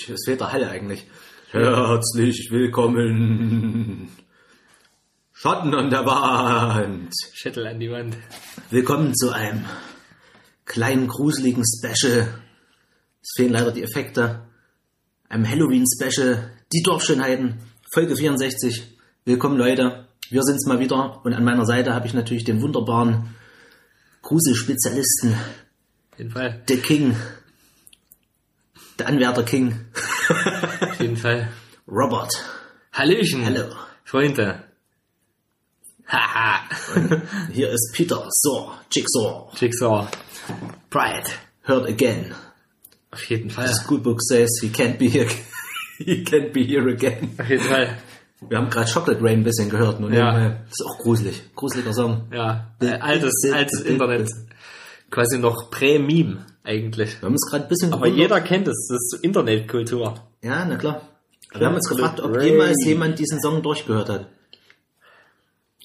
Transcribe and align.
Herzlich, 0.00 0.16
es 0.18 0.24
fehlt 0.24 0.40
der 0.40 0.52
Halle 0.52 0.70
eigentlich. 0.70 1.06
Herzlich 1.50 2.48
willkommen. 2.50 4.08
Schatten 5.32 5.74
an 5.74 5.90
der 5.90 6.06
Wand. 6.06 7.12
Schättel 7.34 7.66
an 7.66 7.80
die 7.80 7.90
Wand. 7.90 8.16
Willkommen 8.70 9.14
zu 9.14 9.30
einem 9.30 9.66
kleinen 10.64 11.06
gruseligen 11.06 11.64
Special. 11.66 12.28
Es 13.20 13.32
fehlen 13.36 13.52
leider 13.52 13.72
die 13.72 13.82
Effekte. 13.82 14.46
Einem 15.28 15.46
Halloween-Special. 15.46 16.50
Die 16.72 16.82
Dorfschönheiten. 16.82 17.58
Folge 17.92 18.16
64. 18.16 18.96
Willkommen 19.26 19.58
Leute. 19.58 20.06
Wir 20.30 20.42
sind's 20.42 20.66
mal 20.66 20.80
wieder. 20.80 21.20
Und 21.24 21.34
an 21.34 21.44
meiner 21.44 21.66
Seite 21.66 21.94
habe 21.94 22.06
ich 22.06 22.14
natürlich 22.14 22.44
den 22.44 22.62
wunderbaren 22.62 23.34
Gruselspezialisten. 24.22 25.34
Jeden 26.16 26.30
Fall. 26.30 26.62
Der 26.68 26.78
King. 26.78 27.16
Der 29.00 29.08
Anwärter 29.08 29.44
King. 29.44 29.86
Auf 30.82 31.00
jeden 31.00 31.16
Fall. 31.16 31.48
Robert. 31.88 32.30
Hallöchen. 32.92 33.46
Hallo. 33.46 33.74
Freunde. 34.04 34.62
Haha. 36.06 36.60
Hier 37.50 37.70
ist 37.70 37.94
Peter. 37.94 38.28
So, 38.28 38.72
Jigsaw. 38.90 39.48
Jigsaw. 39.58 40.06
Pride. 40.90 41.30
Heard 41.62 41.88
again. 41.88 42.34
Auf 43.10 43.24
jeden 43.30 43.48
Fall. 43.48 43.68
The 43.68 43.72
schoolbook 43.72 44.20
says 44.20 44.50
he 44.60 44.68
can't 44.68 44.98
be 44.98 45.08
here. 45.08 45.30
he 45.98 46.22
can't 46.22 46.52
be 46.52 46.64
here 46.64 46.86
again. 46.90 47.34
Auf 47.38 47.48
jeden 47.48 47.64
Fall. 47.64 47.96
Wir 48.46 48.58
haben 48.58 48.68
gerade 48.68 48.90
Chocolate 48.92 49.22
Rain 49.22 49.40
ein 49.40 49.44
bisschen 49.44 49.70
gehört. 49.70 49.98
Nur 49.98 50.12
Ja. 50.12 50.50
Das 50.50 50.72
ist 50.72 50.86
auch 50.86 50.98
gruselig. 50.98 51.42
Gruseliger 51.56 51.94
Song. 51.94 52.28
Ja. 52.34 52.74
Äh, 52.82 52.98
altes, 52.98 53.32
altes 53.50 53.80
Internet. 53.80 54.28
Quasi 55.10 55.38
noch 55.38 55.70
Prä-Meme 55.70 56.46
eigentlich. 56.62 57.20
Wir 57.20 57.26
haben 57.26 57.32
uns 57.32 57.48
gerade 57.50 57.64
ein 57.64 57.68
bisschen 57.68 57.92
Aber 57.92 58.02
gewundert. 58.06 58.18
jeder 58.22 58.40
kennt 58.40 58.68
es. 58.68 58.86
Das 58.88 58.98
ist 58.98 59.24
Internetkultur. 59.24 60.14
Ja, 60.42 60.64
na 60.64 60.76
klar. 60.76 61.02
Wir 61.52 61.66
haben 61.66 61.74
uns 61.74 61.88
gefragt, 61.88 62.20
ob 62.20 62.40
jemals 62.40 62.76
jemand 62.84 63.18
diesen 63.18 63.40
Song 63.40 63.62
durchgehört 63.62 64.08
hat. 64.08 64.26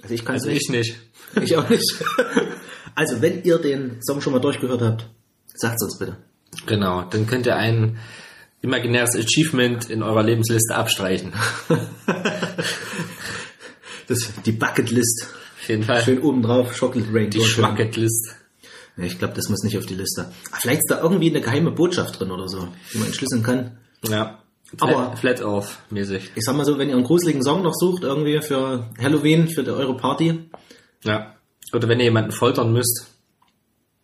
Also 0.04 0.14
ich 0.14 0.24
kann 0.24 0.36
es 0.36 0.44
Also 0.44 0.56
ich 0.56 0.70
nicht. 0.70 0.72
nicht. 0.72 0.96
Ich 1.44 1.58
auch 1.58 1.68
nicht. 1.70 2.04
Also 2.94 3.22
wenn 3.22 3.44
ihr 3.44 3.58
den 3.58 3.98
Song 4.02 4.22
schon 4.22 4.32
mal 4.34 4.40
durchgehört 4.40 4.82
habt, 4.82 5.10
sagt 5.54 5.82
uns 5.82 5.98
bitte. 5.98 6.16
Genau. 6.68 7.02
Dann 7.10 7.26
könnt 7.28 7.46
ihr 7.48 7.56
ein 7.58 7.98
imaginäres 8.62 9.16
Achievement 9.16 9.90
in 9.90 10.04
eurer 10.04 10.24
Lebensliste 10.24 10.76
abstreichen. 10.76 11.34
Das 14.08 14.32
die 14.46 14.52
Bucketlist. 14.52 15.28
Auf 15.60 15.68
jeden 15.68 15.82
Fall. 15.84 16.02
Schön 16.04 16.22
oben 16.22 16.44
drauf, 16.44 16.78
Chocolate 16.80 17.10
Rain. 17.12 17.32
Die. 17.32 17.42
Schmacketlist. 17.42 18.36
Nee, 18.98 19.08
ich 19.08 19.20
glaube, 19.20 19.34
das 19.34 19.50
muss 19.50 19.64
nicht 19.64 19.78
auf 19.78 19.86
die 19.86 19.96
Liste. 19.96 20.32
Ah, 20.52 20.58
Vielleicht 20.62 20.80
ist 20.80 20.90
da 20.92 21.02
irgendwie 21.02 21.30
eine 21.30 21.42
geheime 21.42 21.72
Botschaft 21.72 22.20
drin 22.20 22.32
oder 22.32 22.48
so, 22.48 22.68
die 22.94 22.98
man 22.98 23.08
entschlüsseln 23.08 23.44
kann. 23.44 23.78
Ja. 24.08 24.40
Aber- 24.80 25.16
Flat, 25.18 25.42
off 25.42 25.80
mäßig. 25.90 26.32
Ich 26.36 26.44
sag 26.44 26.56
mal 26.56 26.66
so, 26.66 26.78
wenn 26.78 26.90
ihr 26.90 26.96
einen 26.96 27.04
gruseligen 27.04 27.44
Song 27.44 27.62
noch 27.62 27.74
sucht, 27.74 28.04
irgendwie 28.04 28.42
für 28.42 28.90
Halloween, 29.02 29.48
für 29.50 29.64
die, 29.64 29.70
eure 29.72 29.96
Party, 29.98 30.50
Ja. 31.04 31.36
Oder 31.74 31.88
wenn 31.90 32.00
ihr 32.00 32.06
jemanden 32.06 32.32
foltern 32.32 32.72
müsst, 32.74 33.08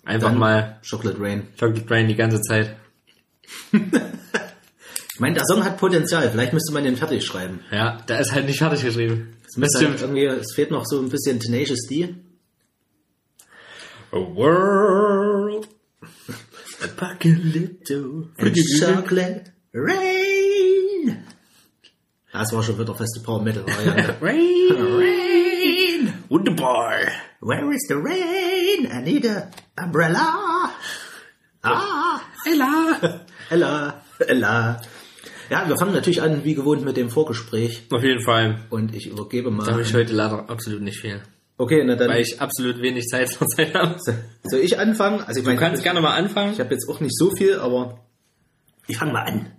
einfach 0.03 0.29
dann 0.29 0.39
mal 0.39 0.79
Chocolate 0.89 1.19
Rain. 1.21 1.47
Chocolate 1.59 1.89
Rain 1.89 2.07
die 2.07 2.15
ganze 2.15 2.41
Zeit. 2.41 2.75
Ich 3.71 5.19
meine, 5.19 5.35
der 5.35 5.45
Song 5.45 5.63
hat 5.63 5.77
Potenzial. 5.77 6.29
Vielleicht 6.31 6.53
müsste 6.53 6.73
man 6.73 6.83
den 6.83 6.97
fertig 6.97 7.23
schreiben. 7.25 7.59
Ja, 7.71 7.97
der 8.07 8.19
ist 8.19 8.31
halt 8.33 8.45
nicht 8.47 8.57
fertig 8.59 8.83
geschrieben. 8.83 9.35
Es, 9.61 9.75
halt 9.75 10.01
irgendwie, 10.01 10.25
es 10.25 10.53
fehlt 10.53 10.71
noch 10.71 10.85
so 10.85 10.99
ein 10.99 11.09
bisschen 11.09 11.39
Tenacious 11.39 11.85
D. 11.89 12.15
A 14.13 14.19
world. 14.19 15.67
Apocalypto 16.81 18.27
and 18.37 18.55
Chocolate 18.79 19.51
Rain. 19.73 21.23
Das 22.33 22.51
war 22.53 22.63
schon 22.63 22.79
wieder 22.79 22.95
feste 22.95 23.21
Power 23.21 23.41
Metal 23.41 23.63
Variante. 23.65 24.17
Rain. 24.21 24.71
rain. 24.97 26.13
Wunderbar. 26.29 27.11
Where 27.41 27.71
is 27.73 27.85
the 27.87 27.95
rain? 27.95 28.87
I 28.91 29.01
need 29.01 29.25
a 29.25 29.49
umbrella. 29.77 30.71
Ah. 31.63 32.21
Ella. 32.45 33.23
Ella. 33.49 34.01
Ella. 34.27 34.81
Ja, 35.49 35.67
wir 35.67 35.77
fangen 35.77 35.93
natürlich 35.93 36.21
an, 36.21 36.43
wie 36.45 36.55
gewohnt, 36.55 36.83
mit 36.83 36.95
dem 36.97 37.09
Vorgespräch. 37.09 37.83
Auf 37.91 38.03
jeden 38.03 38.21
Fall. 38.23 38.61
Und 38.69 38.95
ich 38.95 39.07
übergebe 39.07 39.49
Da 39.49 39.55
mal. 39.55 39.71
habe 39.71 39.81
ich 39.81 39.93
heute 39.93 40.13
leider 40.13 40.49
absolut 40.49 40.81
nicht 40.81 40.99
viel. 40.99 41.21
Okay, 41.61 41.83
na 41.85 41.95
dann. 41.95 42.09
Weil 42.09 42.21
ich 42.21 42.41
absolut 42.41 42.81
wenig 42.81 43.05
Zeit 43.07 43.29
zur 43.29 43.45
Zeit 43.47 43.75
habe. 43.75 43.95
Soll 44.43 44.59
ich 44.61 44.79
anfangen? 44.79 45.19
Also 45.21 45.39
ich 45.39 45.43
Du 45.45 45.49
meine, 45.51 45.59
kannst 45.59 45.77
ich, 45.79 45.83
gerne 45.83 46.01
mal 46.01 46.15
anfangen. 46.15 46.53
ich 46.53 46.59
habe 46.59 46.73
jetzt 46.73 46.89
auch 46.89 46.99
nicht 47.01 47.15
so 47.15 47.29
viel, 47.35 47.59
aber 47.59 47.99
ich 48.87 48.97
fange 48.97 49.13
mal 49.13 49.23
an. 49.25 49.51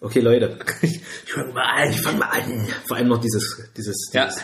Okay, 0.00 0.20
Leute. 0.20 0.58
Ich 0.82 1.32
fange 1.32 1.52
mal 1.52 1.62
an, 1.84 1.90
ich 1.90 2.00
fange 2.00 2.18
mal 2.18 2.26
an. 2.30 2.66
Vor 2.88 2.96
allem 2.96 3.06
noch 3.08 3.20
dieses, 3.20 3.62
dieses, 3.76 4.10
Ja. 4.12 4.26
dieses 4.26 4.42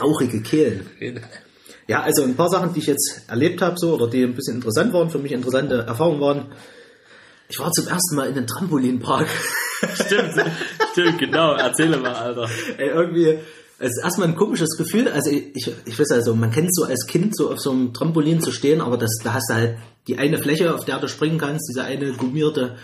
rauchige 0.00 0.42
Kehlen. 0.42 0.90
Ja, 1.86 2.02
also 2.02 2.24
ein 2.24 2.34
paar 2.34 2.48
Sachen, 2.50 2.74
die 2.74 2.80
ich 2.80 2.86
jetzt 2.86 3.22
erlebt 3.28 3.62
habe, 3.62 3.78
so, 3.78 3.94
oder 3.94 4.08
die 4.10 4.24
ein 4.24 4.34
bisschen 4.34 4.56
interessant 4.56 4.92
waren, 4.92 5.08
für 5.08 5.18
mich 5.20 5.30
interessante 5.32 5.84
Erfahrungen 5.86 6.20
waren. 6.20 6.52
Ich 7.48 7.58
war 7.60 7.70
zum 7.70 7.86
ersten 7.86 8.16
Mal 8.16 8.28
in 8.28 8.36
einem 8.36 8.46
Trampolinpark. 8.48 9.28
Stimmt, 9.94 10.34
stimmt, 10.92 11.18
genau. 11.20 11.54
Erzähle 11.54 11.98
mal, 11.98 12.12
Alter. 12.14 12.48
Ey, 12.76 12.88
irgendwie, 12.88 13.38
es 13.78 13.96
ist 13.96 14.02
erstmal 14.02 14.28
ein 14.28 14.36
komisches 14.36 14.76
Gefühl. 14.76 15.08
Also 15.08 15.30
ich, 15.30 15.70
ich, 15.84 15.98
weiß 15.98 16.10
also, 16.12 16.34
man 16.34 16.50
kennt 16.50 16.74
so 16.74 16.84
als 16.84 17.06
Kind 17.06 17.36
so 17.36 17.50
auf 17.50 17.60
so 17.60 17.70
einem 17.70 17.92
Trampolin 17.92 18.40
zu 18.40 18.50
stehen, 18.50 18.80
aber 18.80 18.96
das, 18.96 19.10
da 19.22 19.34
hast 19.34 19.50
du 19.50 19.54
halt 19.54 19.78
die 20.06 20.18
eine 20.18 20.38
Fläche, 20.38 20.74
auf 20.74 20.84
der 20.84 20.98
du 20.98 21.08
springen 21.08 21.38
kannst, 21.38 21.68
diese 21.68 21.84
eine 21.84 22.12
gummierte, 22.12 22.76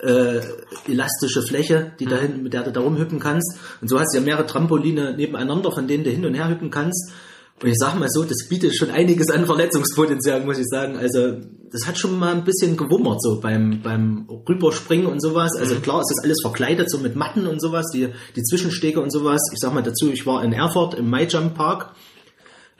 äh, 0.00 0.40
elastische 0.88 1.42
Fläche, 1.42 1.92
die 2.00 2.06
da 2.06 2.16
hinten, 2.16 2.42
mit 2.42 2.54
der 2.54 2.64
du 2.64 2.72
da 2.72 2.80
rumhüppen 2.80 3.20
kannst. 3.20 3.56
Und 3.80 3.88
so 3.88 4.00
hast 4.00 4.14
du 4.14 4.18
ja 4.18 4.24
mehrere 4.24 4.46
Trampoline 4.46 5.16
nebeneinander, 5.16 5.70
von 5.70 5.86
denen 5.86 6.02
du 6.02 6.10
hin 6.10 6.26
und 6.26 6.34
her 6.34 6.48
hüppen 6.48 6.70
kannst. 6.70 7.12
Und 7.60 7.68
ich 7.68 7.76
sag 7.78 7.98
mal 7.98 8.08
so, 8.08 8.24
das 8.24 8.48
bietet 8.48 8.76
schon 8.76 8.90
einiges 8.90 9.30
an 9.30 9.46
Verletzungspotenzial, 9.46 10.44
muss 10.44 10.58
ich 10.58 10.66
sagen. 10.66 10.96
Also, 10.96 11.38
das 11.72 11.86
hat 11.86 11.96
schon 11.96 12.18
mal 12.18 12.34
ein 12.34 12.44
bisschen 12.44 12.76
gewummert, 12.76 13.22
so 13.22 13.40
beim, 13.40 13.80
beim 13.82 14.28
Rüberspringen 14.48 15.06
und 15.06 15.20
sowas. 15.20 15.52
Also 15.58 15.76
klar, 15.76 16.00
es 16.00 16.10
ist 16.10 16.22
alles 16.22 16.38
verkleidet, 16.42 16.90
so 16.90 16.98
mit 16.98 17.16
Matten 17.16 17.46
und 17.46 17.60
sowas, 17.60 17.86
die, 17.94 18.08
die 18.36 18.42
Zwischenstege 18.42 19.00
und 19.00 19.10
sowas. 19.10 19.40
Ich 19.52 19.58
sag 19.58 19.72
mal 19.72 19.82
dazu, 19.82 20.10
ich 20.10 20.26
war 20.26 20.44
in 20.44 20.52
Erfurt 20.52 20.94
im 20.94 21.08
My 21.08 21.24
Jump 21.24 21.54
Park. 21.54 21.94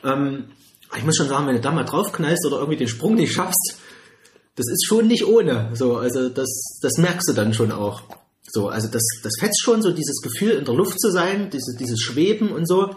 Ähm, 0.04 0.46
ich 0.96 1.04
muss 1.04 1.16
schon 1.16 1.28
sagen, 1.28 1.46
wenn 1.46 1.54
du 1.54 1.60
da 1.60 1.70
mal 1.70 1.84
draufknallst 1.84 2.46
oder 2.46 2.58
irgendwie 2.58 2.76
den 2.76 2.88
Sprung 2.88 3.14
nicht 3.14 3.32
schaffst, 3.32 3.78
das 4.56 4.66
ist 4.70 4.84
schon 4.86 5.06
nicht 5.06 5.26
ohne. 5.26 5.70
So, 5.74 5.96
also 5.96 6.28
das, 6.28 6.78
das 6.82 6.98
merkst 6.98 7.28
du 7.30 7.32
dann 7.32 7.54
schon 7.54 7.72
auch. 7.72 8.02
So, 8.50 8.68
also 8.68 8.88
das, 8.88 9.02
das 9.22 9.32
fetzt 9.38 9.62
schon 9.62 9.80
so 9.80 9.92
dieses 9.92 10.20
Gefühl, 10.20 10.50
in 10.50 10.66
der 10.66 10.74
Luft 10.74 11.00
zu 11.00 11.10
sein, 11.10 11.48
dieses, 11.50 11.76
dieses 11.76 12.00
Schweben 12.00 12.52
und 12.52 12.68
so. 12.68 12.94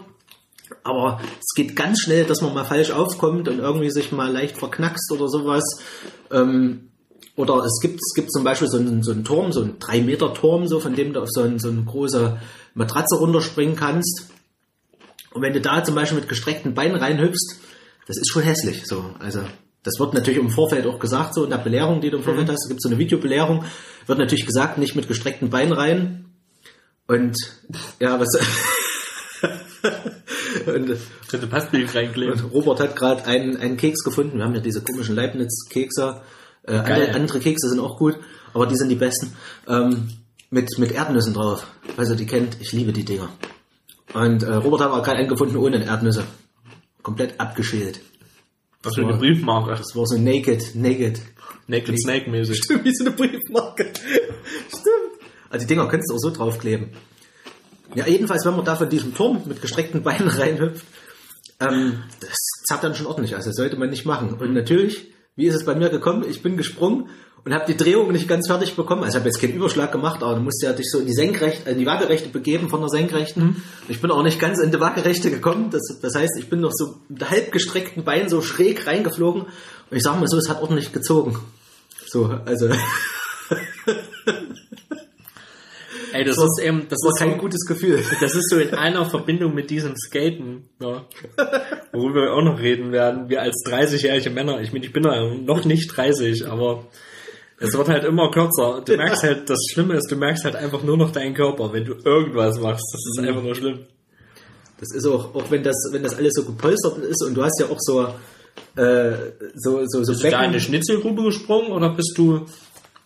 Aber 0.86 1.20
es 1.40 1.54
geht 1.54 1.74
ganz 1.74 2.00
schnell, 2.00 2.24
dass 2.24 2.42
man 2.42 2.54
mal 2.54 2.64
falsch 2.64 2.92
aufkommt 2.92 3.48
und 3.48 3.58
irgendwie 3.58 3.90
sich 3.90 4.12
mal 4.12 4.30
leicht 4.30 4.56
verknackst 4.56 5.10
oder 5.10 5.28
sowas. 5.28 5.64
Ähm, 6.30 6.90
oder 7.34 7.64
es 7.64 7.80
gibt, 7.82 7.96
es 7.96 8.14
gibt 8.14 8.32
zum 8.32 8.44
Beispiel 8.44 8.68
so 8.68 8.78
einen, 8.78 9.02
so 9.02 9.10
einen 9.10 9.24
Turm, 9.24 9.52
so 9.52 9.62
einen 9.62 9.78
3-Meter-Turm, 9.78 10.68
so, 10.68 10.78
von 10.80 10.94
dem 10.94 11.12
du 11.12 11.20
auf 11.20 11.28
so, 11.30 11.42
einen, 11.42 11.58
so 11.58 11.68
eine 11.68 11.82
große 11.82 12.38
Matratze 12.74 13.16
runterspringen 13.16 13.74
kannst. 13.74 14.30
Und 15.32 15.42
wenn 15.42 15.52
du 15.52 15.60
da 15.60 15.82
zum 15.82 15.96
Beispiel 15.96 16.20
mit 16.20 16.28
gestreckten 16.28 16.74
Beinen 16.74 16.96
reinhüpfst, 16.96 17.58
das 18.06 18.16
ist 18.16 18.30
schon 18.30 18.42
hässlich. 18.42 18.86
So, 18.86 19.04
also 19.18 19.40
das 19.82 19.98
wird 19.98 20.14
natürlich 20.14 20.38
im 20.38 20.50
Vorfeld 20.50 20.86
auch 20.86 21.00
gesagt, 21.00 21.34
so 21.34 21.44
in 21.44 21.50
der 21.50 21.58
Belehrung, 21.58 22.00
die 22.00 22.10
du 22.10 22.18
im 22.18 22.22
Vorfeld 22.22 22.48
hast, 22.48 22.64
es 22.64 22.68
gibt 22.68 22.80
so 22.80 22.88
eine 22.88 22.98
Videobelehrung, 22.98 23.64
wird 24.06 24.18
natürlich 24.18 24.46
gesagt, 24.46 24.78
nicht 24.78 24.94
mit 24.94 25.08
gestreckten 25.08 25.50
Beinen 25.50 25.72
rein. 25.72 26.26
Und 27.08 27.36
ja, 28.00 28.18
was 28.18 28.28
und, 30.66 30.96
Könnte 31.28 31.46
Passbild 31.46 31.94
reinkleben. 31.94 32.40
und 32.40 32.52
Robert 32.52 32.80
hat 32.80 32.96
gerade 32.96 33.24
einen, 33.26 33.56
einen 33.56 33.76
Keks 33.76 34.02
gefunden. 34.02 34.38
Wir 34.38 34.44
haben 34.44 34.54
ja 34.54 34.60
diese 34.60 34.82
komischen 34.82 35.14
Leibniz-Kekse. 35.14 36.22
Äh, 36.66 36.72
andere, 36.72 37.14
andere 37.14 37.40
Kekse 37.40 37.68
sind 37.68 37.80
auch 37.80 37.96
gut, 37.96 38.16
aber 38.52 38.66
die 38.66 38.76
sind 38.76 38.88
die 38.88 38.96
besten. 38.96 39.32
Ähm, 39.68 40.08
mit, 40.50 40.70
mit 40.78 40.92
Erdnüssen 40.92 41.34
drauf. 41.34 41.66
Ihr 41.98 42.14
die 42.14 42.26
kennt, 42.26 42.56
ich 42.60 42.72
liebe 42.72 42.92
die 42.92 43.04
Dinger. 43.04 43.28
Und 44.14 44.42
äh, 44.42 44.54
Robert 44.54 44.80
hat 44.80 44.90
aber 44.90 45.02
gerade 45.02 45.18
einen 45.18 45.28
gefunden 45.28 45.56
ohne 45.56 45.84
Erdnüsse. 45.84 46.24
Komplett 47.02 47.38
abgeschält. 47.40 48.00
Was 48.82 48.94
für 48.94 49.02
eine 49.02 49.16
Briefmarke. 49.16 49.70
Das 49.70 49.94
war 49.94 50.06
so 50.06 50.16
naked, 50.16 50.74
naked. 50.74 51.20
Naked 51.66 52.00
Snake 52.00 52.30
mäßig. 52.30 52.56
Stimmt, 52.64 52.84
wie 52.84 52.94
so 52.94 53.04
eine 53.04 53.14
Briefmarke. 53.14 53.90
Stimmt. 54.68 55.20
Also 55.50 55.66
die 55.66 55.74
Dinger 55.74 55.88
könntest 55.88 56.10
du 56.10 56.14
auch 56.14 56.20
so 56.20 56.30
draufkleben. 56.30 56.90
Ja, 57.94 58.06
jedenfalls, 58.06 58.44
wenn 58.44 58.56
man 58.56 58.64
da 58.64 58.76
von 58.76 58.88
diesem 58.88 59.14
Turm 59.14 59.42
mit 59.46 59.62
gestreckten 59.62 60.02
Beinen 60.02 60.28
reinhüpft, 60.28 60.84
ähm, 61.60 62.02
das 62.20 62.36
zerrt 62.66 62.84
dann 62.84 62.94
schon 62.94 63.06
ordentlich. 63.06 63.34
Also 63.36 63.50
das 63.50 63.56
sollte 63.56 63.76
man 63.76 63.90
nicht 63.90 64.04
machen. 64.04 64.34
Und 64.34 64.52
natürlich, 64.52 65.08
wie 65.36 65.46
ist 65.46 65.54
es 65.54 65.64
bei 65.64 65.74
mir 65.74 65.88
gekommen? 65.88 66.24
Ich 66.28 66.42
bin 66.42 66.56
gesprungen 66.56 67.08
und 67.44 67.54
habe 67.54 67.64
die 67.66 67.76
Drehung 67.76 68.10
nicht 68.10 68.28
ganz 68.28 68.48
fertig 68.48 68.74
bekommen. 68.74 69.04
Also 69.04 69.16
ich 69.16 69.20
habe 69.20 69.28
jetzt 69.28 69.40
keinen 69.40 69.54
Überschlag 69.54 69.92
gemacht, 69.92 70.22
aber 70.22 70.34
du 70.34 70.40
musst 70.40 70.62
ja 70.62 70.72
dich 70.72 70.90
so 70.90 70.98
in 70.98 71.06
die 71.06 71.14
Senkrechte, 71.14 71.70
in 71.70 71.78
die 71.78 71.86
Waagerechte 71.86 72.28
begeben 72.28 72.68
von 72.68 72.80
der 72.80 72.88
Senkrechten. 72.88 73.62
Ich 73.88 74.00
bin 74.00 74.10
auch 74.10 74.24
nicht 74.24 74.40
ganz 74.40 74.58
in 74.58 74.72
die 74.72 74.80
Waagerechte 74.80 75.30
gekommen. 75.30 75.70
Das, 75.70 75.82
das 76.02 76.14
heißt, 76.16 76.36
ich 76.38 76.50
bin 76.50 76.60
noch 76.60 76.72
so 76.74 76.96
mit 77.08 77.30
halb 77.30 77.52
gestreckten 77.52 78.04
Beinen 78.04 78.28
so 78.28 78.42
schräg 78.42 78.86
reingeflogen. 78.86 79.42
Und 79.42 79.96
ich 79.96 80.02
sag 80.02 80.18
mal 80.18 80.26
so, 80.26 80.36
es 80.38 80.48
hat 80.48 80.60
ordentlich 80.60 80.92
gezogen. 80.92 81.38
So, 82.08 82.26
also. 82.44 82.68
Ey, 86.16 86.24
das 86.24 86.38
ist 86.38 86.62
eben, 86.62 86.86
das 86.88 86.98
war 87.04 87.10
ist 87.10 87.18
kein 87.18 87.32
so, 87.32 87.36
gutes 87.36 87.66
Gefühl. 87.66 88.02
das 88.20 88.34
ist 88.34 88.48
so 88.48 88.56
in 88.56 88.72
einer 88.72 89.04
Verbindung 89.04 89.54
mit 89.54 89.68
diesem 89.68 89.94
Skaten, 89.96 90.64
ja, 90.80 91.04
worüber 91.92 92.22
wir 92.22 92.32
auch 92.32 92.42
noch 92.42 92.58
reden 92.58 92.90
werden. 92.90 93.28
Wir 93.28 93.42
als 93.42 93.62
30-jährige 93.66 94.30
Männer, 94.30 94.60
ich 94.62 94.72
meine, 94.72 94.86
ich 94.86 94.92
bin 94.94 95.04
ja 95.04 95.34
noch 95.34 95.64
nicht 95.66 95.94
30, 95.94 96.46
aber 96.48 96.86
es 97.58 97.76
wird 97.76 97.88
halt 97.88 98.04
immer 98.04 98.30
kürzer. 98.30 98.82
Du 98.82 98.96
merkst 98.96 99.24
halt, 99.24 99.50
das 99.50 99.58
Schlimme 99.70 99.94
ist, 99.94 100.10
du 100.10 100.16
merkst 100.16 100.44
halt 100.44 100.56
einfach 100.56 100.82
nur 100.82 100.96
noch 100.96 101.12
deinen 101.12 101.34
Körper, 101.34 101.70
wenn 101.74 101.84
du 101.84 101.94
irgendwas 102.02 102.58
machst. 102.60 102.86
Das 102.94 103.02
ist 103.04 103.18
einfach 103.18 103.42
nur 103.42 103.54
schlimm. 103.54 103.80
Das 104.80 104.94
ist 104.94 105.06
auch, 105.06 105.34
auch 105.34 105.50
wenn 105.50 105.62
das, 105.62 105.76
wenn 105.92 106.02
das 106.02 106.14
alles 106.14 106.32
so 106.34 106.44
gepolstert 106.44 106.98
ist 106.98 107.22
und 107.26 107.34
du 107.34 107.44
hast 107.44 107.60
ja 107.60 107.66
auch 107.66 107.78
so, 107.78 108.04
äh, 108.80 109.16
so, 109.54 109.82
so, 109.84 110.02
so 110.02 110.12
Bist 110.12 110.24
du 110.24 110.30
da 110.30 110.40
in 110.44 110.50
eine 110.50 110.60
Schnitzelgrube 110.60 111.24
gesprungen 111.24 111.72
oder 111.72 111.90
bist 111.90 112.14
du 112.16 112.46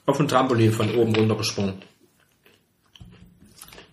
auf 0.06 0.20
ein 0.20 0.28
Trampolin 0.28 0.72
von 0.72 0.94
oben 0.94 1.14
runter 1.14 1.36
gesprungen? 1.36 1.82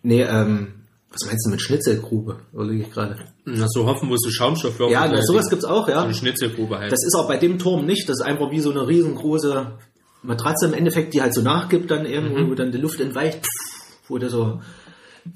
Nee, 0.08 0.22
ähm, 0.22 0.70
was 1.12 1.26
meinst 1.26 1.46
du 1.46 1.50
mit 1.50 1.62
Schnitzelgrube? 1.62 2.38
Überlege 2.54 2.84
ich 2.84 2.92
gerade. 2.92 3.18
Na, 3.44 3.68
so 3.68 3.86
hoffen 3.86 4.08
musst 4.08 4.26
du 4.26 4.32
Schaumstoff 4.32 4.80
Ja, 4.90 5.06
na, 5.06 5.22
sowas 5.22 5.50
gibt's 5.50 5.66
auch, 5.66 5.86
So 5.86 5.92
ja. 5.92 6.04
eine 6.04 6.14
Schnitzelgrube 6.14 6.80
halt. 6.80 6.94
Das 6.94 7.04
ist 7.04 7.14
auch 7.14 7.28
bei 7.28 7.36
dem 7.36 7.60
Turm 7.60 7.86
nicht. 7.86 8.08
Das 8.08 8.22
ist 8.22 8.26
einfach 8.26 8.50
wie 8.50 8.62
so 8.62 8.72
eine 8.72 8.88
riesengroße 8.88 9.74
Matratze 10.24 10.68
im 10.68 10.74
Endeffekt, 10.74 11.14
die 11.14 11.22
halt 11.22 11.34
so 11.34 11.42
nachgibt 11.42 11.92
dann 11.92 12.06
irgendwo, 12.06 12.50
wo 12.50 12.56
dann 12.56 12.72
die 12.72 12.78
Luft 12.78 13.02
entweicht, 13.02 13.46
wo 14.08 14.18
du 14.18 14.30
so 14.30 14.62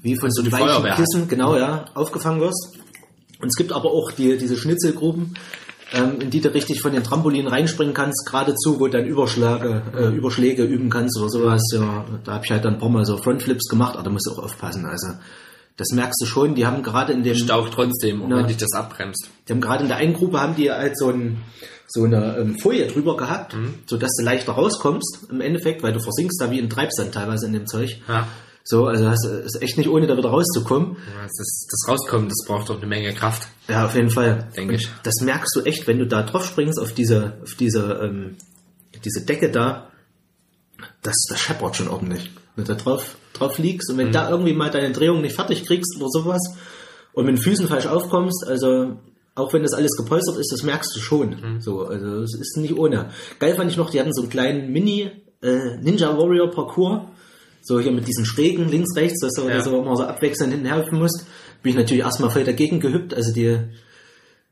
wie 0.00 0.16
von 0.16 0.30
so 0.30 0.42
die 0.42 0.50
einem 0.50 0.84
weichen. 0.84 1.04
Kissen, 1.04 1.28
genau, 1.28 1.54
ja, 1.54 1.84
aufgefangen 1.92 2.40
wirst. 2.40 2.78
Und 3.42 3.48
es 3.48 3.56
gibt 3.56 3.72
aber 3.72 3.90
auch 3.90 4.10
die, 4.12 4.38
diese 4.38 4.56
Schnitzelgruben, 4.56 5.34
ähm, 5.92 6.20
in 6.20 6.30
die 6.30 6.40
du 6.40 6.52
richtig 6.52 6.80
von 6.80 6.92
den 6.92 7.02
Trampolinen 7.04 7.48
reinspringen 7.48 7.94
kannst, 7.94 8.26
geradezu, 8.26 8.80
wo 8.80 8.86
du 8.86 8.92
dann 8.98 9.06
Überschläge, 9.06 9.82
äh, 9.96 10.08
Überschläge 10.16 10.64
üben 10.64 10.90
kannst 10.90 11.18
oder 11.18 11.28
sowas. 11.28 11.62
Ja, 11.72 12.04
da 12.24 12.32
habe 12.34 12.44
ich 12.44 12.50
halt 12.50 12.64
dann 12.64 12.74
ein 12.74 12.80
paar 12.80 12.88
Mal 12.90 13.04
so 13.04 13.16
Frontflips 13.18 13.68
gemacht, 13.68 13.94
aber 13.94 14.04
da 14.04 14.10
musst 14.10 14.26
du 14.26 14.32
auch 14.32 14.44
aufpassen. 14.44 14.86
Also 14.86 15.08
das 15.76 15.88
merkst 15.92 16.20
du 16.20 16.26
schon, 16.26 16.54
die 16.54 16.66
haben 16.66 16.82
gerade 16.82 17.12
in 17.12 17.22
dem 17.22 17.34
Staucht 17.34 17.72
trotzdem, 17.72 18.20
Ja. 18.28 18.36
wenn 18.36 18.46
dich 18.46 18.56
das 18.58 18.72
abbremst. 18.74 19.28
die 19.48 19.52
haben 19.52 19.60
gerade 19.60 19.82
in 19.82 19.88
der 19.88 19.96
einen 19.98 20.14
Gruppe 20.14 20.40
haben 20.40 20.54
die 20.54 20.70
halt 20.70 20.98
so, 20.98 21.08
ein, 21.10 21.38
so 21.88 22.04
eine 22.04 22.36
ähm, 22.38 22.58
Folie 22.58 22.86
drüber 22.86 23.16
gehabt, 23.16 23.54
Mhm. 23.54 23.74
so 23.86 23.96
dass 23.96 24.10
du 24.18 24.22
leichter 24.24 24.52
rauskommst 24.52 25.26
im 25.30 25.40
Endeffekt, 25.40 25.82
weil 25.82 25.92
du 25.92 26.00
versinkst 26.00 26.40
da 26.40 26.50
wie 26.50 26.58
im 26.58 26.68
Treibsand 26.70 27.12
teilweise 27.14 27.46
in 27.46 27.52
dem 27.54 27.66
Zeug. 27.66 27.96
Ja. 28.08 28.28
So, 28.64 28.86
also 28.86 29.04
das 29.04 29.24
ist 29.24 29.60
echt 29.60 29.76
nicht 29.76 29.88
ohne 29.88 30.06
da 30.06 30.16
wieder 30.16 30.28
rauszukommen. 30.30 30.96
Das, 31.22 31.32
ist, 31.40 31.68
das 31.70 31.88
Rauskommen, 31.92 32.28
das 32.28 32.46
braucht 32.46 32.68
doch 32.68 32.76
eine 32.78 32.86
Menge 32.86 33.12
Kraft. 33.12 33.48
Ja, 33.68 33.86
auf 33.86 33.94
jeden 33.96 34.10
Fall. 34.10 34.48
Denke 34.56 34.74
ich. 34.76 34.86
Und 34.86 34.94
Das 35.02 35.14
merkst 35.20 35.54
du 35.56 35.62
echt, 35.62 35.86
wenn 35.88 35.98
du 35.98 36.06
da 36.06 36.22
drauf 36.22 36.44
springst 36.46 36.78
auf 36.80 36.92
diese, 36.92 37.34
auf 37.42 37.54
diese, 37.54 38.00
ähm, 38.04 38.36
diese 39.04 39.24
Decke 39.24 39.50
da, 39.50 39.88
das, 41.02 41.16
das 41.28 41.40
scheppert 41.40 41.76
schon 41.76 41.88
ordentlich. 41.88 42.30
Wenn 42.54 42.64
du 42.64 42.74
da 42.74 42.80
drauf, 42.80 43.16
drauf 43.32 43.58
liegst 43.58 43.90
und 43.90 43.98
wenn 43.98 44.08
Mhm. 44.08 44.12
da 44.12 44.30
irgendwie 44.30 44.52
mal 44.52 44.70
deine 44.70 44.92
Drehung 44.92 45.22
nicht 45.22 45.34
fertig 45.34 45.64
kriegst 45.66 45.96
oder 45.98 46.08
sowas 46.10 46.40
und 47.12 47.26
mit 47.26 47.36
den 47.36 47.42
Füßen 47.42 47.66
falsch 47.68 47.86
aufkommst, 47.86 48.44
also 48.46 48.98
auch 49.34 49.52
wenn 49.52 49.62
das 49.62 49.72
alles 49.72 49.92
gepolstert 49.96 50.36
ist, 50.38 50.52
das 50.52 50.62
merkst 50.62 50.94
du 50.94 51.00
schon. 51.00 51.30
Mhm. 51.30 51.60
So, 51.60 51.86
also 51.86 52.22
es 52.22 52.34
ist 52.38 52.56
nicht 52.58 52.76
ohne. 52.76 53.10
Geil 53.38 53.54
fand 53.54 53.70
ich 53.70 53.76
noch, 53.76 53.90
die 53.90 53.98
hatten 53.98 54.12
so 54.12 54.22
einen 54.22 54.30
kleinen 54.30 54.70
Mini 54.72 55.10
äh, 55.42 55.76
Ninja 55.80 56.16
Warrior 56.16 56.50
Parcours. 56.50 57.02
So 57.62 57.80
hier 57.80 57.92
mit 57.92 58.06
diesen 58.08 58.26
Schrägen 58.26 58.68
links, 58.68 58.94
rechts, 58.96 59.20
dass 59.20 59.32
du 59.34 59.48
Ja. 59.48 59.62
so 59.62 59.78
immer 59.80 59.96
so 59.96 60.02
abwechselnd 60.02 60.52
hinten 60.52 60.66
helfen 60.66 60.98
musst. 60.98 61.24
Bin 61.62 61.70
ich 61.70 61.76
natürlich 61.78 62.02
erstmal 62.02 62.30
voll 62.30 62.44
dagegen 62.44 62.80
gehüpft. 62.80 63.14
Also 63.14 63.32
die, 63.32 63.56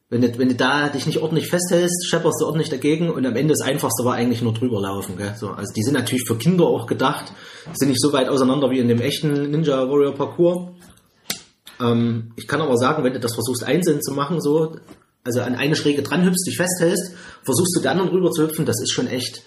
wenn 0.08 0.22
du, 0.22 0.38
wenn 0.38 0.48
du 0.48 0.54
da 0.54 0.88
dich 0.88 1.06
nicht 1.06 1.18
ordentlich 1.18 1.48
festhältst, 1.48 2.06
schepperst 2.08 2.40
du 2.40 2.46
ordentlich 2.46 2.68
dagegen 2.68 3.10
und 3.10 3.26
am 3.26 3.34
Ende 3.36 3.52
das 3.52 3.66
Einfachste 3.66 4.04
war 4.04 4.14
eigentlich 4.14 4.42
nur 4.42 4.54
drüber 4.54 4.80
laufen. 4.80 5.16
Gell? 5.16 5.34
So, 5.36 5.48
also 5.50 5.72
die 5.74 5.82
sind 5.82 5.94
natürlich 5.94 6.24
für 6.26 6.36
Kinder 6.36 6.64
auch 6.66 6.86
gedacht, 6.86 7.32
sind 7.74 7.88
nicht 7.88 8.00
so 8.00 8.12
weit 8.12 8.28
auseinander 8.28 8.70
wie 8.70 8.78
in 8.78 8.88
dem 8.88 9.00
echten 9.00 9.50
Ninja 9.50 9.88
Warrior 9.88 10.14
Parcours. 10.14 10.70
Ähm, 11.80 12.32
ich 12.36 12.46
kann 12.46 12.60
aber 12.60 12.76
sagen, 12.76 13.02
wenn 13.04 13.12
du 13.12 13.20
das 13.20 13.34
versuchst 13.34 13.64
einzeln 13.64 14.02
zu 14.02 14.12
machen, 14.12 14.40
so, 14.40 14.76
also 15.24 15.40
an 15.40 15.54
eine 15.56 15.74
Schräge 15.76 16.02
dran 16.02 16.24
hüpfst, 16.24 16.46
dich 16.46 16.56
festhältst, 16.56 17.12
versuchst 17.42 17.76
du 17.76 17.80
der 17.80 17.90
anderen 17.92 18.10
rüber 18.10 18.30
zu 18.30 18.42
hüpfen, 18.44 18.66
das 18.66 18.80
ist 18.80 18.92
schon 18.92 19.06
echt, 19.08 19.42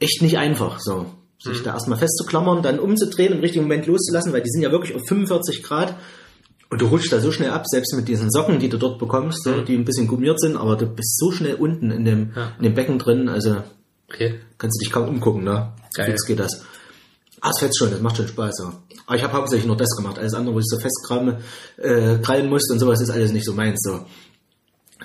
echt 0.00 0.20
nicht 0.22 0.38
einfach. 0.38 0.80
So, 0.80 1.06
sich 1.38 1.62
da 1.62 1.74
erstmal 1.74 1.98
festzuklammern, 1.98 2.62
dann 2.62 2.78
umzudrehen, 2.78 3.32
im 3.34 3.40
richtigen 3.40 3.64
Moment 3.64 3.86
loszulassen, 3.86 4.32
weil 4.32 4.42
die 4.42 4.50
sind 4.50 4.62
ja 4.62 4.70
wirklich 4.72 4.94
auf 4.96 5.02
45 5.06 5.62
Grad 5.62 5.94
und 6.70 6.80
du 6.80 6.86
rutschst 6.86 7.12
da 7.12 7.20
so 7.20 7.30
schnell 7.32 7.50
ab, 7.50 7.64
selbst 7.66 7.94
mit 7.94 8.08
diesen 8.08 8.30
Socken, 8.30 8.58
die 8.58 8.68
du 8.68 8.78
dort 8.78 8.98
bekommst, 8.98 9.44
so, 9.44 9.60
die 9.60 9.74
ein 9.76 9.84
bisschen 9.84 10.06
gummiert 10.06 10.40
sind, 10.40 10.56
aber 10.56 10.76
du 10.76 10.86
bist 10.86 11.18
so 11.18 11.30
schnell 11.30 11.54
unten 11.54 11.90
in 11.90 12.04
dem, 12.04 12.32
Ja. 12.34 12.52
in 12.58 12.64
dem 12.64 12.74
Becken 12.74 12.98
drin, 12.98 13.28
also 13.28 13.56
Okay. 14.08 14.40
kannst 14.58 14.80
du 14.80 14.84
dich 14.84 14.92
kaum 14.92 15.08
umgucken, 15.08 15.44
ne? 15.44 15.72
Geil. 15.94 16.10
Jetzt 16.10 16.26
geht 16.26 16.38
das. 16.40 16.62
Ah, 17.40 17.50
es 17.50 17.58
fetzt 17.58 17.78
schon, 17.78 17.90
das 17.90 18.00
macht 18.00 18.16
schon 18.16 18.28
Spaß, 18.28 18.58
ja. 18.60 18.72
Aber 19.06 19.16
ich 19.16 19.22
habe 19.22 19.34
hauptsächlich 19.34 19.66
nur 19.66 19.76
das 19.76 19.90
gemacht. 19.96 20.18
Alles 20.18 20.32
andere, 20.34 20.54
wo 20.54 20.58
ich 20.60 20.64
so 20.66 20.78
festkrallen 20.78 21.36
äh, 21.76 22.16
krallen 22.22 22.48
musste 22.48 22.72
und 22.72 22.78
sowas, 22.78 23.00
ist 23.02 23.10
alles 23.10 23.32
nicht 23.32 23.44
so 23.44 23.52
meins. 23.52 23.78
So. 23.82 24.00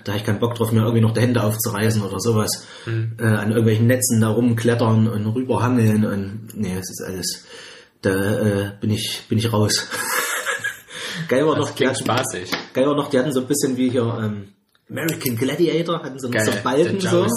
Da 0.04 0.12
habe 0.12 0.20
ich 0.20 0.26
keinen 0.26 0.40
Bock 0.40 0.56
drauf, 0.56 0.72
mir 0.72 0.82
irgendwie 0.82 1.02
noch 1.02 1.14
die 1.14 1.22
Hände 1.22 1.44
aufzureißen 1.44 2.02
oder 2.02 2.20
sowas. 2.20 2.66
Hm. 2.86 3.14
Äh, 3.20 3.24
an 3.24 3.50
irgendwelchen 3.50 3.88
Netzen 3.88 4.22
da 4.22 4.30
rumklettern 4.30 5.08
und 5.08 5.28
rüberhangeln 5.28 6.06
und 6.06 6.48
nee, 6.56 6.74
es 6.74 6.90
ist 6.90 7.04
alles. 7.06 7.46
Da 8.02 8.10
äh, 8.12 8.72
bin 8.80 8.92
ich 8.92 9.24
bin 9.28 9.38
ich 9.38 9.52
raus. 9.52 9.88
Geil 11.28 11.46
war 11.46 11.58
noch, 11.58 11.66
Das 11.66 11.76
die 11.76 11.84
klingt 11.84 11.94
hatten, 11.96 12.04
spaßig. 12.06 12.52
geil 12.74 12.86
war 12.88 12.96
noch, 12.96 13.10
die 13.10 13.20
hatten 13.20 13.34
so 13.34 13.42
ein 13.42 13.48
bisschen 13.48 13.76
wie 13.76 13.90
hier 13.90 14.04
ähm, 14.22 14.54
American 14.90 15.36
Gladiator, 15.36 16.02
hatten 16.02 16.18
so, 16.18 16.30
Geil, 16.30 16.46
so 16.46 16.52
Balken 16.64 17.00
so. 17.02 17.28